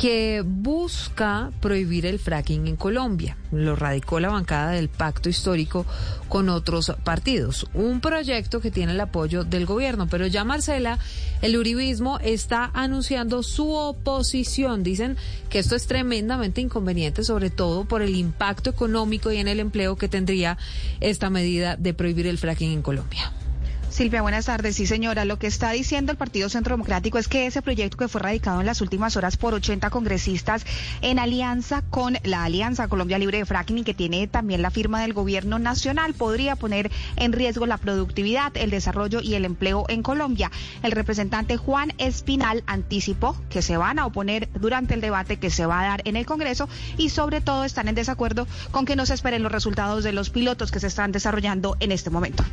que 0.00 0.42
busca 0.46 1.50
prohibir 1.60 2.06
el 2.06 2.18
fracking 2.18 2.66
en 2.66 2.76
Colombia. 2.76 3.36
Lo 3.52 3.76
radicó 3.76 4.18
la 4.18 4.30
bancada 4.30 4.70
del 4.70 4.88
pacto 4.88 5.28
histórico 5.28 5.84
con 6.26 6.48
otros 6.48 6.94
partidos. 7.04 7.66
Un 7.74 8.00
proyecto 8.00 8.62
que 8.62 8.70
tiene 8.70 8.92
el 8.92 9.00
apoyo 9.00 9.44
del 9.44 9.66
gobierno. 9.66 10.06
Pero 10.08 10.26
ya 10.26 10.42
Marcela, 10.42 10.98
el 11.42 11.54
uribismo 11.54 12.18
está 12.20 12.70
anunciando 12.72 13.42
su 13.42 13.74
oposición. 13.74 14.82
Dicen 14.82 15.18
que 15.50 15.58
esto 15.58 15.76
es 15.76 15.86
tremendamente 15.86 16.62
inconveniente, 16.62 17.22
sobre 17.22 17.50
todo 17.50 17.84
por 17.84 18.00
el 18.00 18.16
impacto 18.16 18.70
económico 18.70 19.30
y 19.30 19.36
en 19.36 19.48
el 19.48 19.60
empleo 19.60 19.96
que 19.96 20.08
tendría 20.08 20.56
esta 21.00 21.28
medida 21.28 21.76
de 21.76 21.92
prohibir 21.92 22.26
el 22.26 22.38
fracking 22.38 22.72
en 22.72 22.80
Colombia. 22.80 23.34
Silvia, 23.90 24.22
buenas 24.22 24.46
tardes. 24.46 24.76
Sí, 24.76 24.86
señora. 24.86 25.24
Lo 25.24 25.40
que 25.40 25.48
está 25.48 25.72
diciendo 25.72 26.12
el 26.12 26.18
Partido 26.18 26.48
Centro 26.48 26.74
Democrático 26.74 27.18
es 27.18 27.26
que 27.26 27.46
ese 27.46 27.60
proyecto 27.60 27.96
que 27.96 28.06
fue 28.06 28.20
radicado 28.20 28.60
en 28.60 28.66
las 28.66 28.80
últimas 28.80 29.16
horas 29.16 29.36
por 29.36 29.52
80 29.52 29.90
congresistas 29.90 30.64
en 31.02 31.18
alianza 31.18 31.82
con 31.90 32.16
la 32.22 32.44
Alianza 32.44 32.86
Colombia 32.86 33.18
Libre 33.18 33.38
de 33.38 33.46
Fracking 33.46 33.82
que 33.82 33.92
tiene 33.92 34.28
también 34.28 34.62
la 34.62 34.70
firma 34.70 35.02
del 35.02 35.12
gobierno 35.12 35.58
nacional 35.58 36.14
podría 36.14 36.54
poner 36.54 36.88
en 37.16 37.32
riesgo 37.32 37.66
la 37.66 37.78
productividad, 37.78 38.56
el 38.56 38.70
desarrollo 38.70 39.20
y 39.20 39.34
el 39.34 39.44
empleo 39.44 39.84
en 39.88 40.04
Colombia. 40.04 40.52
El 40.84 40.92
representante 40.92 41.56
Juan 41.56 41.92
Espinal 41.98 42.62
anticipó 42.68 43.36
que 43.50 43.60
se 43.60 43.76
van 43.76 43.98
a 43.98 44.06
oponer 44.06 44.48
durante 44.60 44.94
el 44.94 45.00
debate 45.00 45.38
que 45.38 45.50
se 45.50 45.66
va 45.66 45.80
a 45.80 45.86
dar 45.86 46.02
en 46.04 46.14
el 46.14 46.26
Congreso 46.26 46.68
y 46.96 47.08
sobre 47.08 47.40
todo 47.40 47.64
están 47.64 47.88
en 47.88 47.96
desacuerdo 47.96 48.46
con 48.70 48.84
que 48.84 48.94
no 48.94 49.04
se 49.04 49.14
esperen 49.14 49.42
los 49.42 49.50
resultados 49.50 50.04
de 50.04 50.12
los 50.12 50.30
pilotos 50.30 50.70
que 50.70 50.78
se 50.78 50.86
están 50.86 51.10
desarrollando 51.10 51.76
en 51.80 51.90
este 51.90 52.10
momento. 52.10 52.44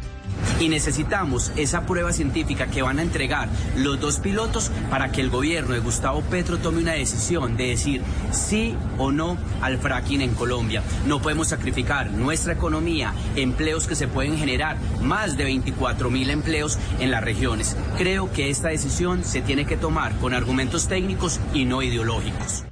Y 0.60 0.70
necesitamos 0.70 1.27
esa 1.56 1.86
prueba 1.86 2.14
científica 2.14 2.68
que 2.68 2.82
van 2.82 3.00
a 3.00 3.02
entregar 3.02 3.50
los 3.76 4.00
dos 4.00 4.20
pilotos 4.20 4.72
para 4.90 5.12
que 5.12 5.22
el 5.22 5.30
gobierno 5.30 5.74
de 5.74 5.80
Gustavo 5.80 6.22
Petro 6.22 6.58
tome 6.58 6.82
una 6.82 6.94
decisión 6.94 7.58
de 7.58 7.68
decir 7.68 8.02
sí 8.32 8.76
o 8.98 9.12
no 9.12 9.38
al 9.62 9.78
fracking 9.78 10.22
en 10.22 10.34
Colombia. 10.34 10.84
No 11.06 11.22
podemos 11.22 11.50
sacrificar 11.50 12.12
nuestra 12.12 12.54
economía, 12.54 13.14
empleos 13.36 13.88
que 13.88 13.96
se 13.96 14.08
pueden 14.08 14.38
generar, 14.38 14.78
más 15.02 15.38
de 15.38 15.46
24 15.46 16.10
mil 16.10 16.30
empleos 16.30 16.78
en 17.00 17.12
las 17.12 17.24
regiones. 17.24 17.76
Creo 17.98 18.32
que 18.32 18.50
esta 18.50 18.70
decisión 18.70 19.24
se 19.24 19.42
tiene 19.42 19.66
que 19.66 19.78
tomar 19.78 20.16
con 20.18 20.34
argumentos 20.34 20.88
técnicos 20.88 21.40
y 21.54 21.66
no 21.66 21.82
ideológicos. 21.82 22.67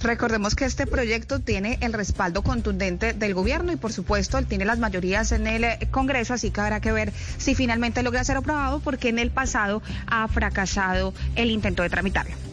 Recordemos 0.00 0.54
que 0.54 0.64
este 0.64 0.86
proyecto 0.86 1.40
tiene 1.40 1.78
el 1.80 1.92
respaldo 1.92 2.42
contundente 2.42 3.14
del 3.14 3.34
gobierno 3.34 3.72
y 3.72 3.76
por 3.76 3.92
supuesto 3.92 4.38
él 4.38 4.46
tiene 4.46 4.64
las 4.64 4.78
mayorías 4.78 5.32
en 5.32 5.46
el 5.46 5.64
eh, 5.64 5.88
Congreso, 5.90 6.34
así 6.34 6.50
que 6.50 6.60
habrá 6.60 6.80
que 6.80 6.92
ver 6.92 7.12
si 7.38 7.54
finalmente 7.54 8.02
logra 8.02 8.22
ser 8.22 8.36
aprobado 8.36 8.80
porque 8.80 9.08
en 9.08 9.18
el 9.18 9.30
pasado 9.30 9.82
ha 10.06 10.28
fracasado 10.28 11.14
el 11.34 11.50
intento 11.50 11.82
de 11.82 11.90
tramitarlo. 11.90 12.47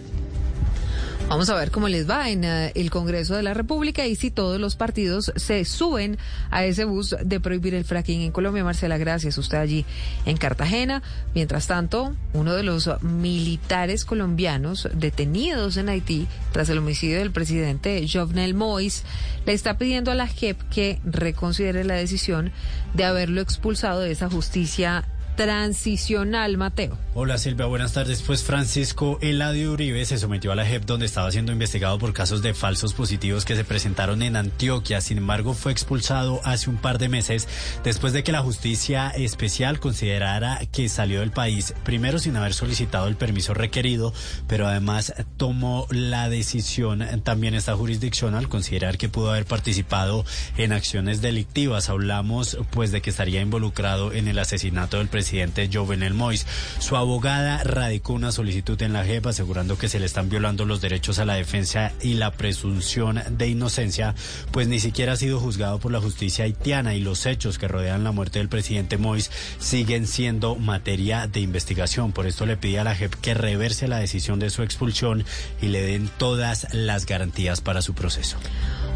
Vamos 1.27 1.49
a 1.49 1.55
ver 1.55 1.71
cómo 1.71 1.87
les 1.87 2.07
va 2.07 2.29
en 2.29 2.43
eh, 2.43 2.71
el 2.75 2.91
Congreso 2.91 3.35
de 3.35 3.41
la 3.41 3.55
República 3.55 4.05
y 4.05 4.15
si 4.15 4.29
todos 4.29 4.59
los 4.59 4.75
partidos 4.75 5.33
se 5.35 5.65
suben 5.65 6.19
a 6.51 6.65
ese 6.65 6.85
bus 6.85 7.15
de 7.19 7.39
prohibir 7.39 7.73
el 7.73 7.83
fracking 7.83 8.21
en 8.21 8.31
Colombia. 8.31 8.63
Marcela, 8.63 8.99
gracias. 8.99 9.39
Usted 9.39 9.57
allí 9.57 9.85
en 10.27 10.37
Cartagena. 10.37 11.01
Mientras 11.33 11.65
tanto, 11.65 12.15
uno 12.33 12.53
de 12.53 12.61
los 12.61 13.01
militares 13.01 14.05
colombianos 14.05 14.87
detenidos 14.93 15.77
en 15.77 15.89
Haití 15.89 16.27
tras 16.51 16.69
el 16.69 16.77
homicidio 16.77 17.17
del 17.17 17.31
presidente 17.31 18.05
Jovenel 18.07 18.55
Moïse 18.55 19.03
le 19.47 19.53
está 19.53 19.79
pidiendo 19.79 20.11
a 20.11 20.15
la 20.15 20.27
JEP 20.27 20.61
que 20.69 20.99
reconsidere 21.05 21.83
la 21.85 21.95
decisión 21.95 22.51
de 22.93 23.03
haberlo 23.03 23.41
expulsado 23.41 24.01
de 24.01 24.11
esa 24.11 24.29
justicia 24.29 25.05
transicional, 25.35 26.57
Mateo. 26.57 26.97
Hola 27.13 27.37
Silvia, 27.37 27.65
buenas 27.65 27.93
tardes. 27.93 28.21
Pues 28.21 28.43
Francisco 28.43 29.19
Eladio 29.21 29.71
Uribe 29.71 30.03
se 30.05 30.17
sometió 30.17 30.51
a 30.51 30.55
la 30.55 30.65
JEP 30.65 30.85
donde 30.85 31.05
estaba 31.05 31.31
siendo 31.31 31.51
investigado 31.51 31.97
por 31.99 32.13
casos 32.13 32.41
de 32.41 32.53
falsos 32.53 32.93
positivos 32.93 33.45
que 33.45 33.55
se 33.55 33.63
presentaron 33.63 34.21
en 34.21 34.35
Antioquia. 34.35 35.01
Sin 35.01 35.17
embargo, 35.17 35.53
fue 35.53 35.71
expulsado 35.71 36.41
hace 36.43 36.69
un 36.69 36.77
par 36.77 36.97
de 36.97 37.09
meses 37.09 37.47
después 37.83 38.13
de 38.13 38.23
que 38.23 38.31
la 38.31 38.41
justicia 38.41 39.09
especial 39.09 39.79
considerara 39.79 40.59
que 40.71 40.89
salió 40.89 41.19
del 41.19 41.31
país, 41.31 41.73
primero 41.83 42.19
sin 42.19 42.35
haber 42.35 42.53
solicitado 42.53 43.07
el 43.07 43.15
permiso 43.15 43.53
requerido, 43.53 44.13
pero 44.47 44.67
además 44.67 45.13
tomó 45.37 45.87
la 45.89 46.29
decisión 46.29 47.05
también 47.23 47.55
esta 47.55 47.75
jurisdicción 47.75 48.35
al 48.35 48.49
considerar 48.49 48.97
que 48.97 49.09
pudo 49.09 49.31
haber 49.31 49.45
participado 49.45 50.25
en 50.57 50.73
acciones 50.73 51.21
delictivas. 51.21 51.89
Hablamos 51.89 52.57
pues 52.71 52.91
de 52.91 53.01
que 53.01 53.09
estaría 53.09 53.41
involucrado 53.41 54.13
en 54.13 54.27
el 54.27 54.39
asesinato 54.39 54.97
del 54.97 55.07
presidente 55.07 55.24
presidente 55.25 55.67
Jovenel 55.73 56.13
Mois. 56.13 56.45
Su 56.77 56.95
abogada 56.95 57.63
radicó 57.63 58.13
una 58.13 58.31
solicitud 58.31 58.79
en 58.83 58.93
la 58.93 59.03
JEP 59.03 59.25
asegurando 59.25 59.75
que 59.75 59.89
se 59.89 59.99
le 59.99 60.05
están 60.05 60.29
violando 60.29 60.65
los 60.65 60.81
derechos 60.81 61.17
a 61.17 61.25
la 61.25 61.33
defensa 61.33 61.93
y 61.99 62.13
la 62.13 62.29
presunción 62.29 63.19
de 63.31 63.47
inocencia, 63.47 64.13
pues 64.51 64.67
ni 64.67 64.79
siquiera 64.79 65.13
ha 65.13 65.15
sido 65.15 65.39
juzgado 65.39 65.79
por 65.79 65.91
la 65.91 65.99
justicia 65.99 66.45
haitiana 66.45 66.93
y 66.93 66.99
los 66.99 67.25
hechos 67.25 67.57
que 67.57 67.67
rodean 67.67 68.03
la 68.03 68.11
muerte 68.11 68.37
del 68.37 68.49
presidente 68.49 68.99
Mois 68.99 69.31
siguen 69.57 70.05
siendo 70.05 70.57
materia 70.57 71.25
de 71.25 71.39
investigación. 71.39 72.11
Por 72.11 72.27
esto 72.27 72.45
le 72.45 72.55
pide 72.55 72.77
a 72.77 72.83
la 72.83 72.93
JEP 72.93 73.15
que 73.15 73.33
reverse 73.33 73.87
la 73.87 73.97
decisión 73.97 74.37
de 74.37 74.51
su 74.51 74.61
expulsión 74.61 75.25
y 75.59 75.69
le 75.69 75.81
den 75.81 76.07
todas 76.19 76.67
las 76.71 77.07
garantías 77.07 77.61
para 77.61 77.81
su 77.81 77.95
proceso. 77.95 78.37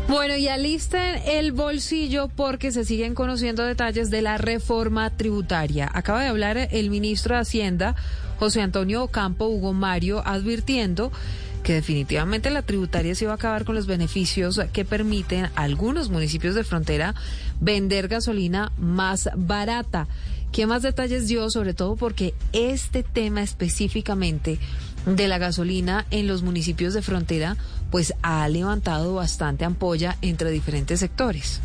Bueno, 0.09 0.35
y 0.35 0.47
alisten 0.47 1.21
el 1.27 1.51
bolsillo 1.51 2.29
porque 2.29 2.71
se 2.71 2.83
siguen 2.83 3.13
conociendo 3.13 3.61
detalles 3.61 4.09
de 4.09 4.23
la 4.23 4.39
reforma 4.39 5.15
tributaria. 5.15 5.87
Acaba 5.93 6.23
de 6.23 6.29
hablar 6.29 6.57
el 6.57 6.89
ministro 6.89 7.35
de 7.35 7.41
Hacienda, 7.41 7.95
José 8.39 8.63
Antonio 8.63 9.03
Ocampo 9.03 9.45
Hugo 9.45 9.71
Mario, 9.71 10.23
advirtiendo 10.25 11.11
que 11.61 11.73
definitivamente 11.73 12.49
la 12.49 12.63
tributaria 12.63 13.13
se 13.13 13.27
va 13.27 13.33
a 13.33 13.35
acabar 13.35 13.65
con 13.65 13.75
los 13.75 13.85
beneficios 13.85 14.59
que 14.73 14.83
permiten 14.83 15.45
a 15.45 15.51
algunos 15.61 16.09
municipios 16.09 16.55
de 16.55 16.63
frontera 16.63 17.13
vender 17.59 18.07
gasolina 18.07 18.71
más 18.79 19.29
barata. 19.35 20.07
¿Qué 20.51 20.65
más 20.65 20.81
detalles 20.81 21.27
dio? 21.27 21.51
Sobre 21.51 21.75
todo 21.75 21.95
porque 21.95 22.33
este 22.51 23.03
tema 23.03 23.43
específicamente 23.43 24.57
de 25.05 25.27
la 25.27 25.37
gasolina 25.37 26.07
en 26.09 26.27
los 26.27 26.41
municipios 26.41 26.95
de 26.95 27.03
frontera 27.03 27.57
pues 27.91 28.13
ha 28.21 28.47
levantado 28.47 29.15
bastante 29.15 29.65
ampolla 29.65 30.17
entre 30.21 30.51
diferentes 30.51 30.99
sectores. 30.99 31.61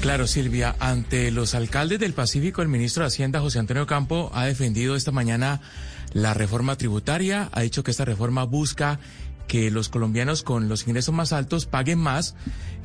Claro, 0.00 0.26
Silvia, 0.26 0.76
ante 0.80 1.30
los 1.30 1.54
alcaldes 1.54 2.00
del 2.00 2.14
Pacífico, 2.14 2.62
el 2.62 2.68
ministro 2.68 3.02
de 3.02 3.08
Hacienda, 3.08 3.40
José 3.40 3.58
Antonio 3.58 3.86
Campo, 3.86 4.30
ha 4.32 4.46
defendido 4.46 4.96
esta 4.96 5.12
mañana 5.12 5.60
la 6.14 6.32
reforma 6.32 6.76
tributaria, 6.76 7.50
ha 7.52 7.60
dicho 7.60 7.84
que 7.84 7.90
esta 7.90 8.06
reforma 8.06 8.44
busca 8.44 8.98
que 9.50 9.72
los 9.72 9.88
colombianos 9.88 10.44
con 10.44 10.68
los 10.68 10.86
ingresos 10.86 11.12
más 11.12 11.32
altos 11.32 11.66
paguen 11.66 11.98
más 11.98 12.36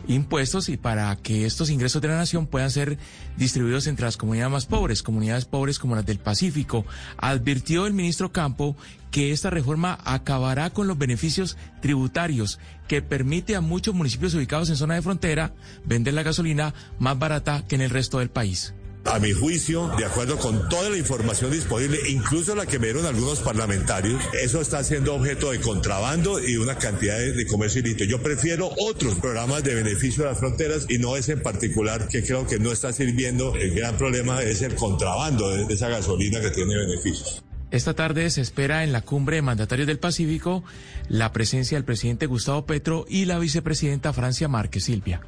impuestos 0.08 0.68
y 0.68 0.78
para 0.78 1.16
que 1.16 1.46
estos 1.46 1.70
ingresos 1.70 2.02
de 2.02 2.08
la 2.08 2.18
nación 2.18 2.48
puedan 2.48 2.72
ser 2.72 2.98
distribuidos 3.38 3.86
entre 3.86 4.06
las 4.06 4.18
comunidades 4.18 4.52
más 4.52 4.66
pobres, 4.66 5.04
comunidades 5.04 5.46
pobres 5.46 5.78
como 5.78 5.94
las 5.96 6.08
del 6.08 6.18
Pacífico. 6.18 6.84
Advirtió 7.18 7.86
el 7.86 7.94
ministro 7.94 8.32
Campo 8.32 8.76
que 9.12 9.32
esta 9.32 9.52
reforma 9.52 10.00
acabará 10.06 10.72
con 10.72 10.88
los 10.88 10.98
beneficios 10.98 11.56
tributarios 11.84 12.58
que 12.88 13.04
permite 13.04 13.56
a 13.56 13.62
muchos 13.62 13.94
municipios 13.94 14.34
ubicados 14.34 14.72
en 14.72 14.76
zona 14.76 14.96
de 14.96 15.04
frontera 15.04 15.54
vender 15.86 16.16
la 16.16 16.24
gasolina 16.24 16.74
más 16.98 17.20
barata 17.20 17.64
que 17.68 17.76
en 17.76 17.82
el 17.82 17.92
resto 17.92 18.18
del 18.18 18.32
país. 18.32 18.74
A 19.06 19.20
mi 19.20 19.32
juicio, 19.34 19.92
de 19.98 20.04
acuerdo 20.04 20.38
con 20.38 20.68
toda 20.68 20.90
la 20.90 20.98
información 20.98 21.52
disponible, 21.52 22.00
incluso 22.10 22.56
la 22.56 22.66
que 22.66 22.80
me 22.80 22.88
dieron 22.88 23.06
algunos 23.06 23.40
parlamentarios, 23.40 24.22
eso 24.34 24.62
está 24.62 24.84
siendo 24.84 25.14
objeto 25.14 25.52
de 25.52 25.62
contrabando 25.62 26.40
y 26.40 26.58
una 26.58 26.76
cantidad 26.78 27.20
de, 27.20 27.46
comercio 27.46 27.82
ilícito. 27.82 28.04
Yo 28.06 28.22
prefiero 28.22 28.72
otros 28.80 29.16
programas 29.16 29.64
de 29.64 29.76
beneficio 29.76 30.24
de 30.24 30.32
las 30.32 30.40
fronteras 30.40 30.88
y 30.90 30.98
no 30.98 31.16
ese 31.16 31.34
en 31.34 31.44
particular 31.44 32.08
que 32.08 32.24
creo 32.24 32.48
que 32.48 32.58
no 32.58 32.72
está 32.72 32.92
sirviendo. 32.92 33.56
El 33.56 33.76
gran 33.76 33.96
problema 33.96 34.42
es 34.42 34.64
el 34.64 34.74
contrabando 34.74 35.52
de, 35.52 35.66
de 35.66 35.74
esa 35.76 35.88
gasolina 35.88 36.42
que 36.42 36.50
tiene 36.50 36.76
beneficios. 36.76 37.44
Esta 37.70 37.94
tarde 37.94 38.30
se 38.32 38.42
espera 38.42 38.84
en 38.84 38.92
la 38.92 39.02
cumbre 39.02 39.36
de 39.36 39.42
mandatarios 39.44 39.88
del 39.88 40.00
Pacífico 40.00 40.64
la 41.10 41.32
presencia 41.32 41.78
del 41.78 41.86
presidente 41.86 42.26
Gustavo 42.26 42.66
Petro 42.66 43.06
y 43.08 43.26
la 43.26 43.38
vicepresidenta 43.38 44.14
Francia 44.14 44.48
Márquez 44.48 44.86
Silvia. 44.86 45.22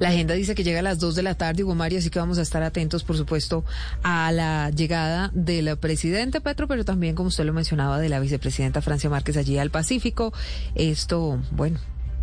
La 0.00 0.08
agenda 0.08 0.32
dice 0.32 0.54
que 0.54 0.64
llega 0.64 0.80
a 0.80 0.82
las 0.82 0.98
2 0.98 1.14
de 1.14 1.22
la 1.22 1.34
tarde, 1.34 1.62
Hugo 1.62 1.74
Mario, 1.74 1.98
así 1.98 2.08
que 2.08 2.18
vamos 2.18 2.38
a 2.38 2.42
estar 2.42 2.62
atentos, 2.62 3.04
por 3.04 3.18
supuesto, 3.18 3.66
a 4.02 4.32
la 4.32 4.70
llegada 4.70 5.30
del 5.34 5.76
presidente 5.76 6.40
Petro, 6.40 6.66
pero 6.66 6.86
también, 6.86 7.14
como 7.14 7.28
usted 7.28 7.44
lo 7.44 7.52
mencionaba, 7.52 7.98
de 7.98 8.08
la 8.08 8.18
vicepresidenta 8.18 8.80
Francia 8.80 9.10
Márquez 9.10 9.36
allí 9.36 9.58
al 9.58 9.70
Pacífico. 9.70 10.32
Esto, 10.74 11.38
bueno, 11.50 11.78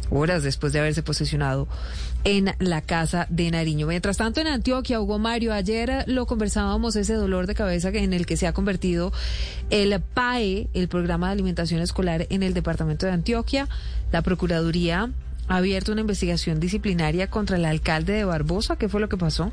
horas 0.10 0.42
después 0.42 0.74
de 0.74 0.80
haberse 0.80 1.04
posicionado 1.04 1.68
en 2.24 2.56
la 2.58 2.82
casa 2.82 3.28
de 3.30 3.52
Nariño. 3.52 3.86
Mientras 3.86 4.18
tanto, 4.18 4.42
en 4.42 4.48
Antioquia, 4.48 5.00
Hugo 5.00 5.20
Mario, 5.20 5.54
ayer 5.54 6.04
lo 6.08 6.26
conversábamos, 6.26 6.96
ese 6.96 7.14
dolor 7.14 7.46
de 7.46 7.54
cabeza 7.54 7.90
en 7.90 8.12
el 8.12 8.26
que 8.26 8.38
se 8.38 8.48
ha 8.48 8.54
convertido 8.54 9.14
el 9.70 10.02
PAE, 10.02 10.68
el 10.74 10.88
Programa 10.88 11.28
de 11.28 11.34
Alimentación 11.34 11.82
Escolar 11.82 12.26
en 12.32 12.42
el 12.42 12.56
departamento 12.56 13.06
de 13.06 13.12
Antioquia. 13.12 13.70
La 14.12 14.24
Procuraduría 14.24 15.12
ha 15.48 15.58
abierto 15.58 15.92
una 15.92 16.02
investigación 16.02 16.60
disciplinaria 16.60 17.30
contra 17.30 17.58
el 17.58 17.66
alcalde 17.66 18.14
de 18.14 18.26
Barbosa. 18.26 18.76
¿Qué 18.78 18.90
fue 18.90 19.02
lo 19.02 19.10
que 19.10 19.18
pasó? 19.18 19.52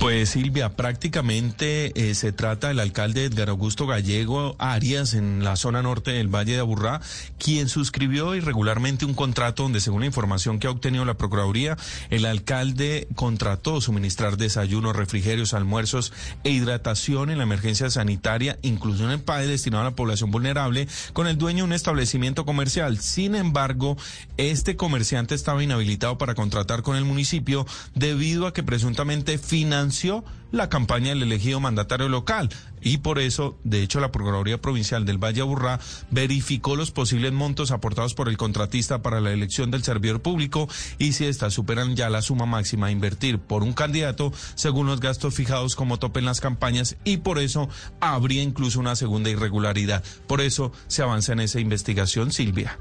Pues 0.00 0.30
Silvia, 0.30 0.76
prácticamente 0.76 1.92
eh, 1.94 2.14
se 2.14 2.32
trata 2.32 2.68
del 2.68 2.80
alcalde 2.80 3.26
Edgar 3.26 3.50
Augusto 3.50 3.86
Gallego 3.86 4.56
Arias 4.58 5.12
en 5.12 5.44
la 5.44 5.56
zona 5.56 5.82
norte 5.82 6.12
del 6.12 6.34
Valle 6.34 6.54
de 6.54 6.60
Aburrá, 6.60 7.02
quien 7.38 7.68
suscribió 7.68 8.34
irregularmente 8.34 9.04
un 9.04 9.12
contrato 9.12 9.64
donde, 9.64 9.80
según 9.80 10.00
la 10.00 10.06
información 10.06 10.58
que 10.58 10.68
ha 10.68 10.70
obtenido 10.70 11.04
la 11.04 11.18
Procuraduría, 11.18 11.76
el 12.08 12.24
alcalde 12.24 13.08
contrató 13.14 13.82
suministrar 13.82 14.38
desayunos, 14.38 14.96
refrigerios, 14.96 15.52
almuerzos 15.52 16.14
e 16.44 16.50
hidratación 16.50 17.28
en 17.28 17.36
la 17.36 17.44
emergencia 17.44 17.90
sanitaria, 17.90 18.58
incluso 18.62 19.10
en 19.10 19.20
PAE 19.20 19.48
destinado 19.48 19.82
a 19.82 19.90
la 19.90 19.96
población 19.96 20.30
vulnerable, 20.30 20.88
con 21.12 21.26
el 21.26 21.36
dueño 21.36 21.58
de 21.58 21.64
un 21.64 21.72
establecimiento 21.74 22.46
comercial. 22.46 22.98
Sin 23.00 23.34
embargo, 23.34 23.98
este 24.38 24.76
comerciante 24.76 25.34
estaba 25.34 25.62
inhabilitado 25.62 26.16
para 26.16 26.34
contratar 26.34 26.80
con 26.80 26.96
el 26.96 27.04
municipio 27.04 27.66
debido 27.94 28.46
a 28.46 28.54
que 28.54 28.62
presuntamente 28.62 29.19
financió 29.38 30.24
la 30.52 30.68
campaña 30.68 31.10
del 31.10 31.22
elegido 31.22 31.60
mandatario 31.60 32.08
local. 32.08 32.48
Y 32.82 32.98
por 32.98 33.18
eso, 33.18 33.58
de 33.62 33.82
hecho, 33.82 34.00
la 34.00 34.10
Procuraduría 34.10 34.60
Provincial 34.60 35.04
del 35.04 35.22
Valle 35.22 35.42
Aburrá 35.42 35.80
verificó 36.10 36.76
los 36.76 36.90
posibles 36.90 37.32
montos 37.32 37.72
aportados 37.72 38.14
por 38.14 38.28
el 38.28 38.38
contratista 38.38 39.02
para 39.02 39.20
la 39.20 39.32
elección 39.32 39.70
del 39.70 39.82
servidor 39.82 40.22
público 40.22 40.68
y 40.98 41.12
si 41.12 41.26
estas 41.26 41.52
superan 41.52 41.94
ya 41.94 42.08
la 42.08 42.22
suma 42.22 42.46
máxima 42.46 42.86
a 42.86 42.90
invertir 42.90 43.38
por 43.38 43.62
un 43.62 43.74
candidato 43.74 44.32
según 44.54 44.86
los 44.86 45.00
gastos 45.00 45.34
fijados 45.34 45.76
como 45.76 45.98
tope 45.98 46.20
en 46.20 46.26
las 46.26 46.40
campañas 46.40 46.96
y 47.04 47.18
por 47.18 47.38
eso 47.38 47.68
habría 48.00 48.42
incluso 48.42 48.80
una 48.80 48.96
segunda 48.96 49.28
irregularidad. 49.28 50.02
Por 50.26 50.40
eso 50.40 50.72
se 50.88 51.02
avanza 51.02 51.34
en 51.34 51.40
esa 51.40 51.60
investigación, 51.60 52.32
Silvia. 52.32 52.78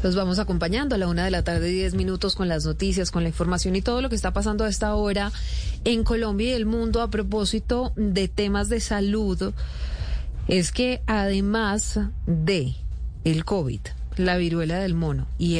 Los 0.00 0.14
vamos 0.14 0.38
acompañando 0.38 0.94
a 0.94 0.98
la 0.98 1.08
una 1.08 1.24
de 1.24 1.32
la 1.32 1.42
tarde, 1.42 1.70
diez 1.70 1.94
minutos 1.94 2.36
con 2.36 2.48
las 2.48 2.64
noticias, 2.64 3.10
con 3.10 3.24
la 3.24 3.30
información 3.30 3.74
y 3.74 3.82
todo 3.82 4.00
lo 4.00 4.08
que 4.08 4.14
está 4.14 4.32
pasando 4.32 4.64
a 4.64 4.68
esta 4.68 4.94
hora 4.94 5.32
en 5.84 6.04
Colombia 6.04 6.50
y 6.50 6.52
el 6.52 6.66
mundo 6.66 7.02
a 7.02 7.10
propósito 7.10 7.92
de 7.96 8.28
temas 8.28 8.68
de 8.68 8.78
salud. 8.78 9.52
Es 10.46 10.70
que 10.70 11.02
además 11.06 11.98
de 12.26 12.74
el 13.24 13.44
COVID, 13.44 13.80
la 14.16 14.36
viruela 14.36 14.78
del 14.78 14.94
mono 14.94 15.26
y 15.36 15.56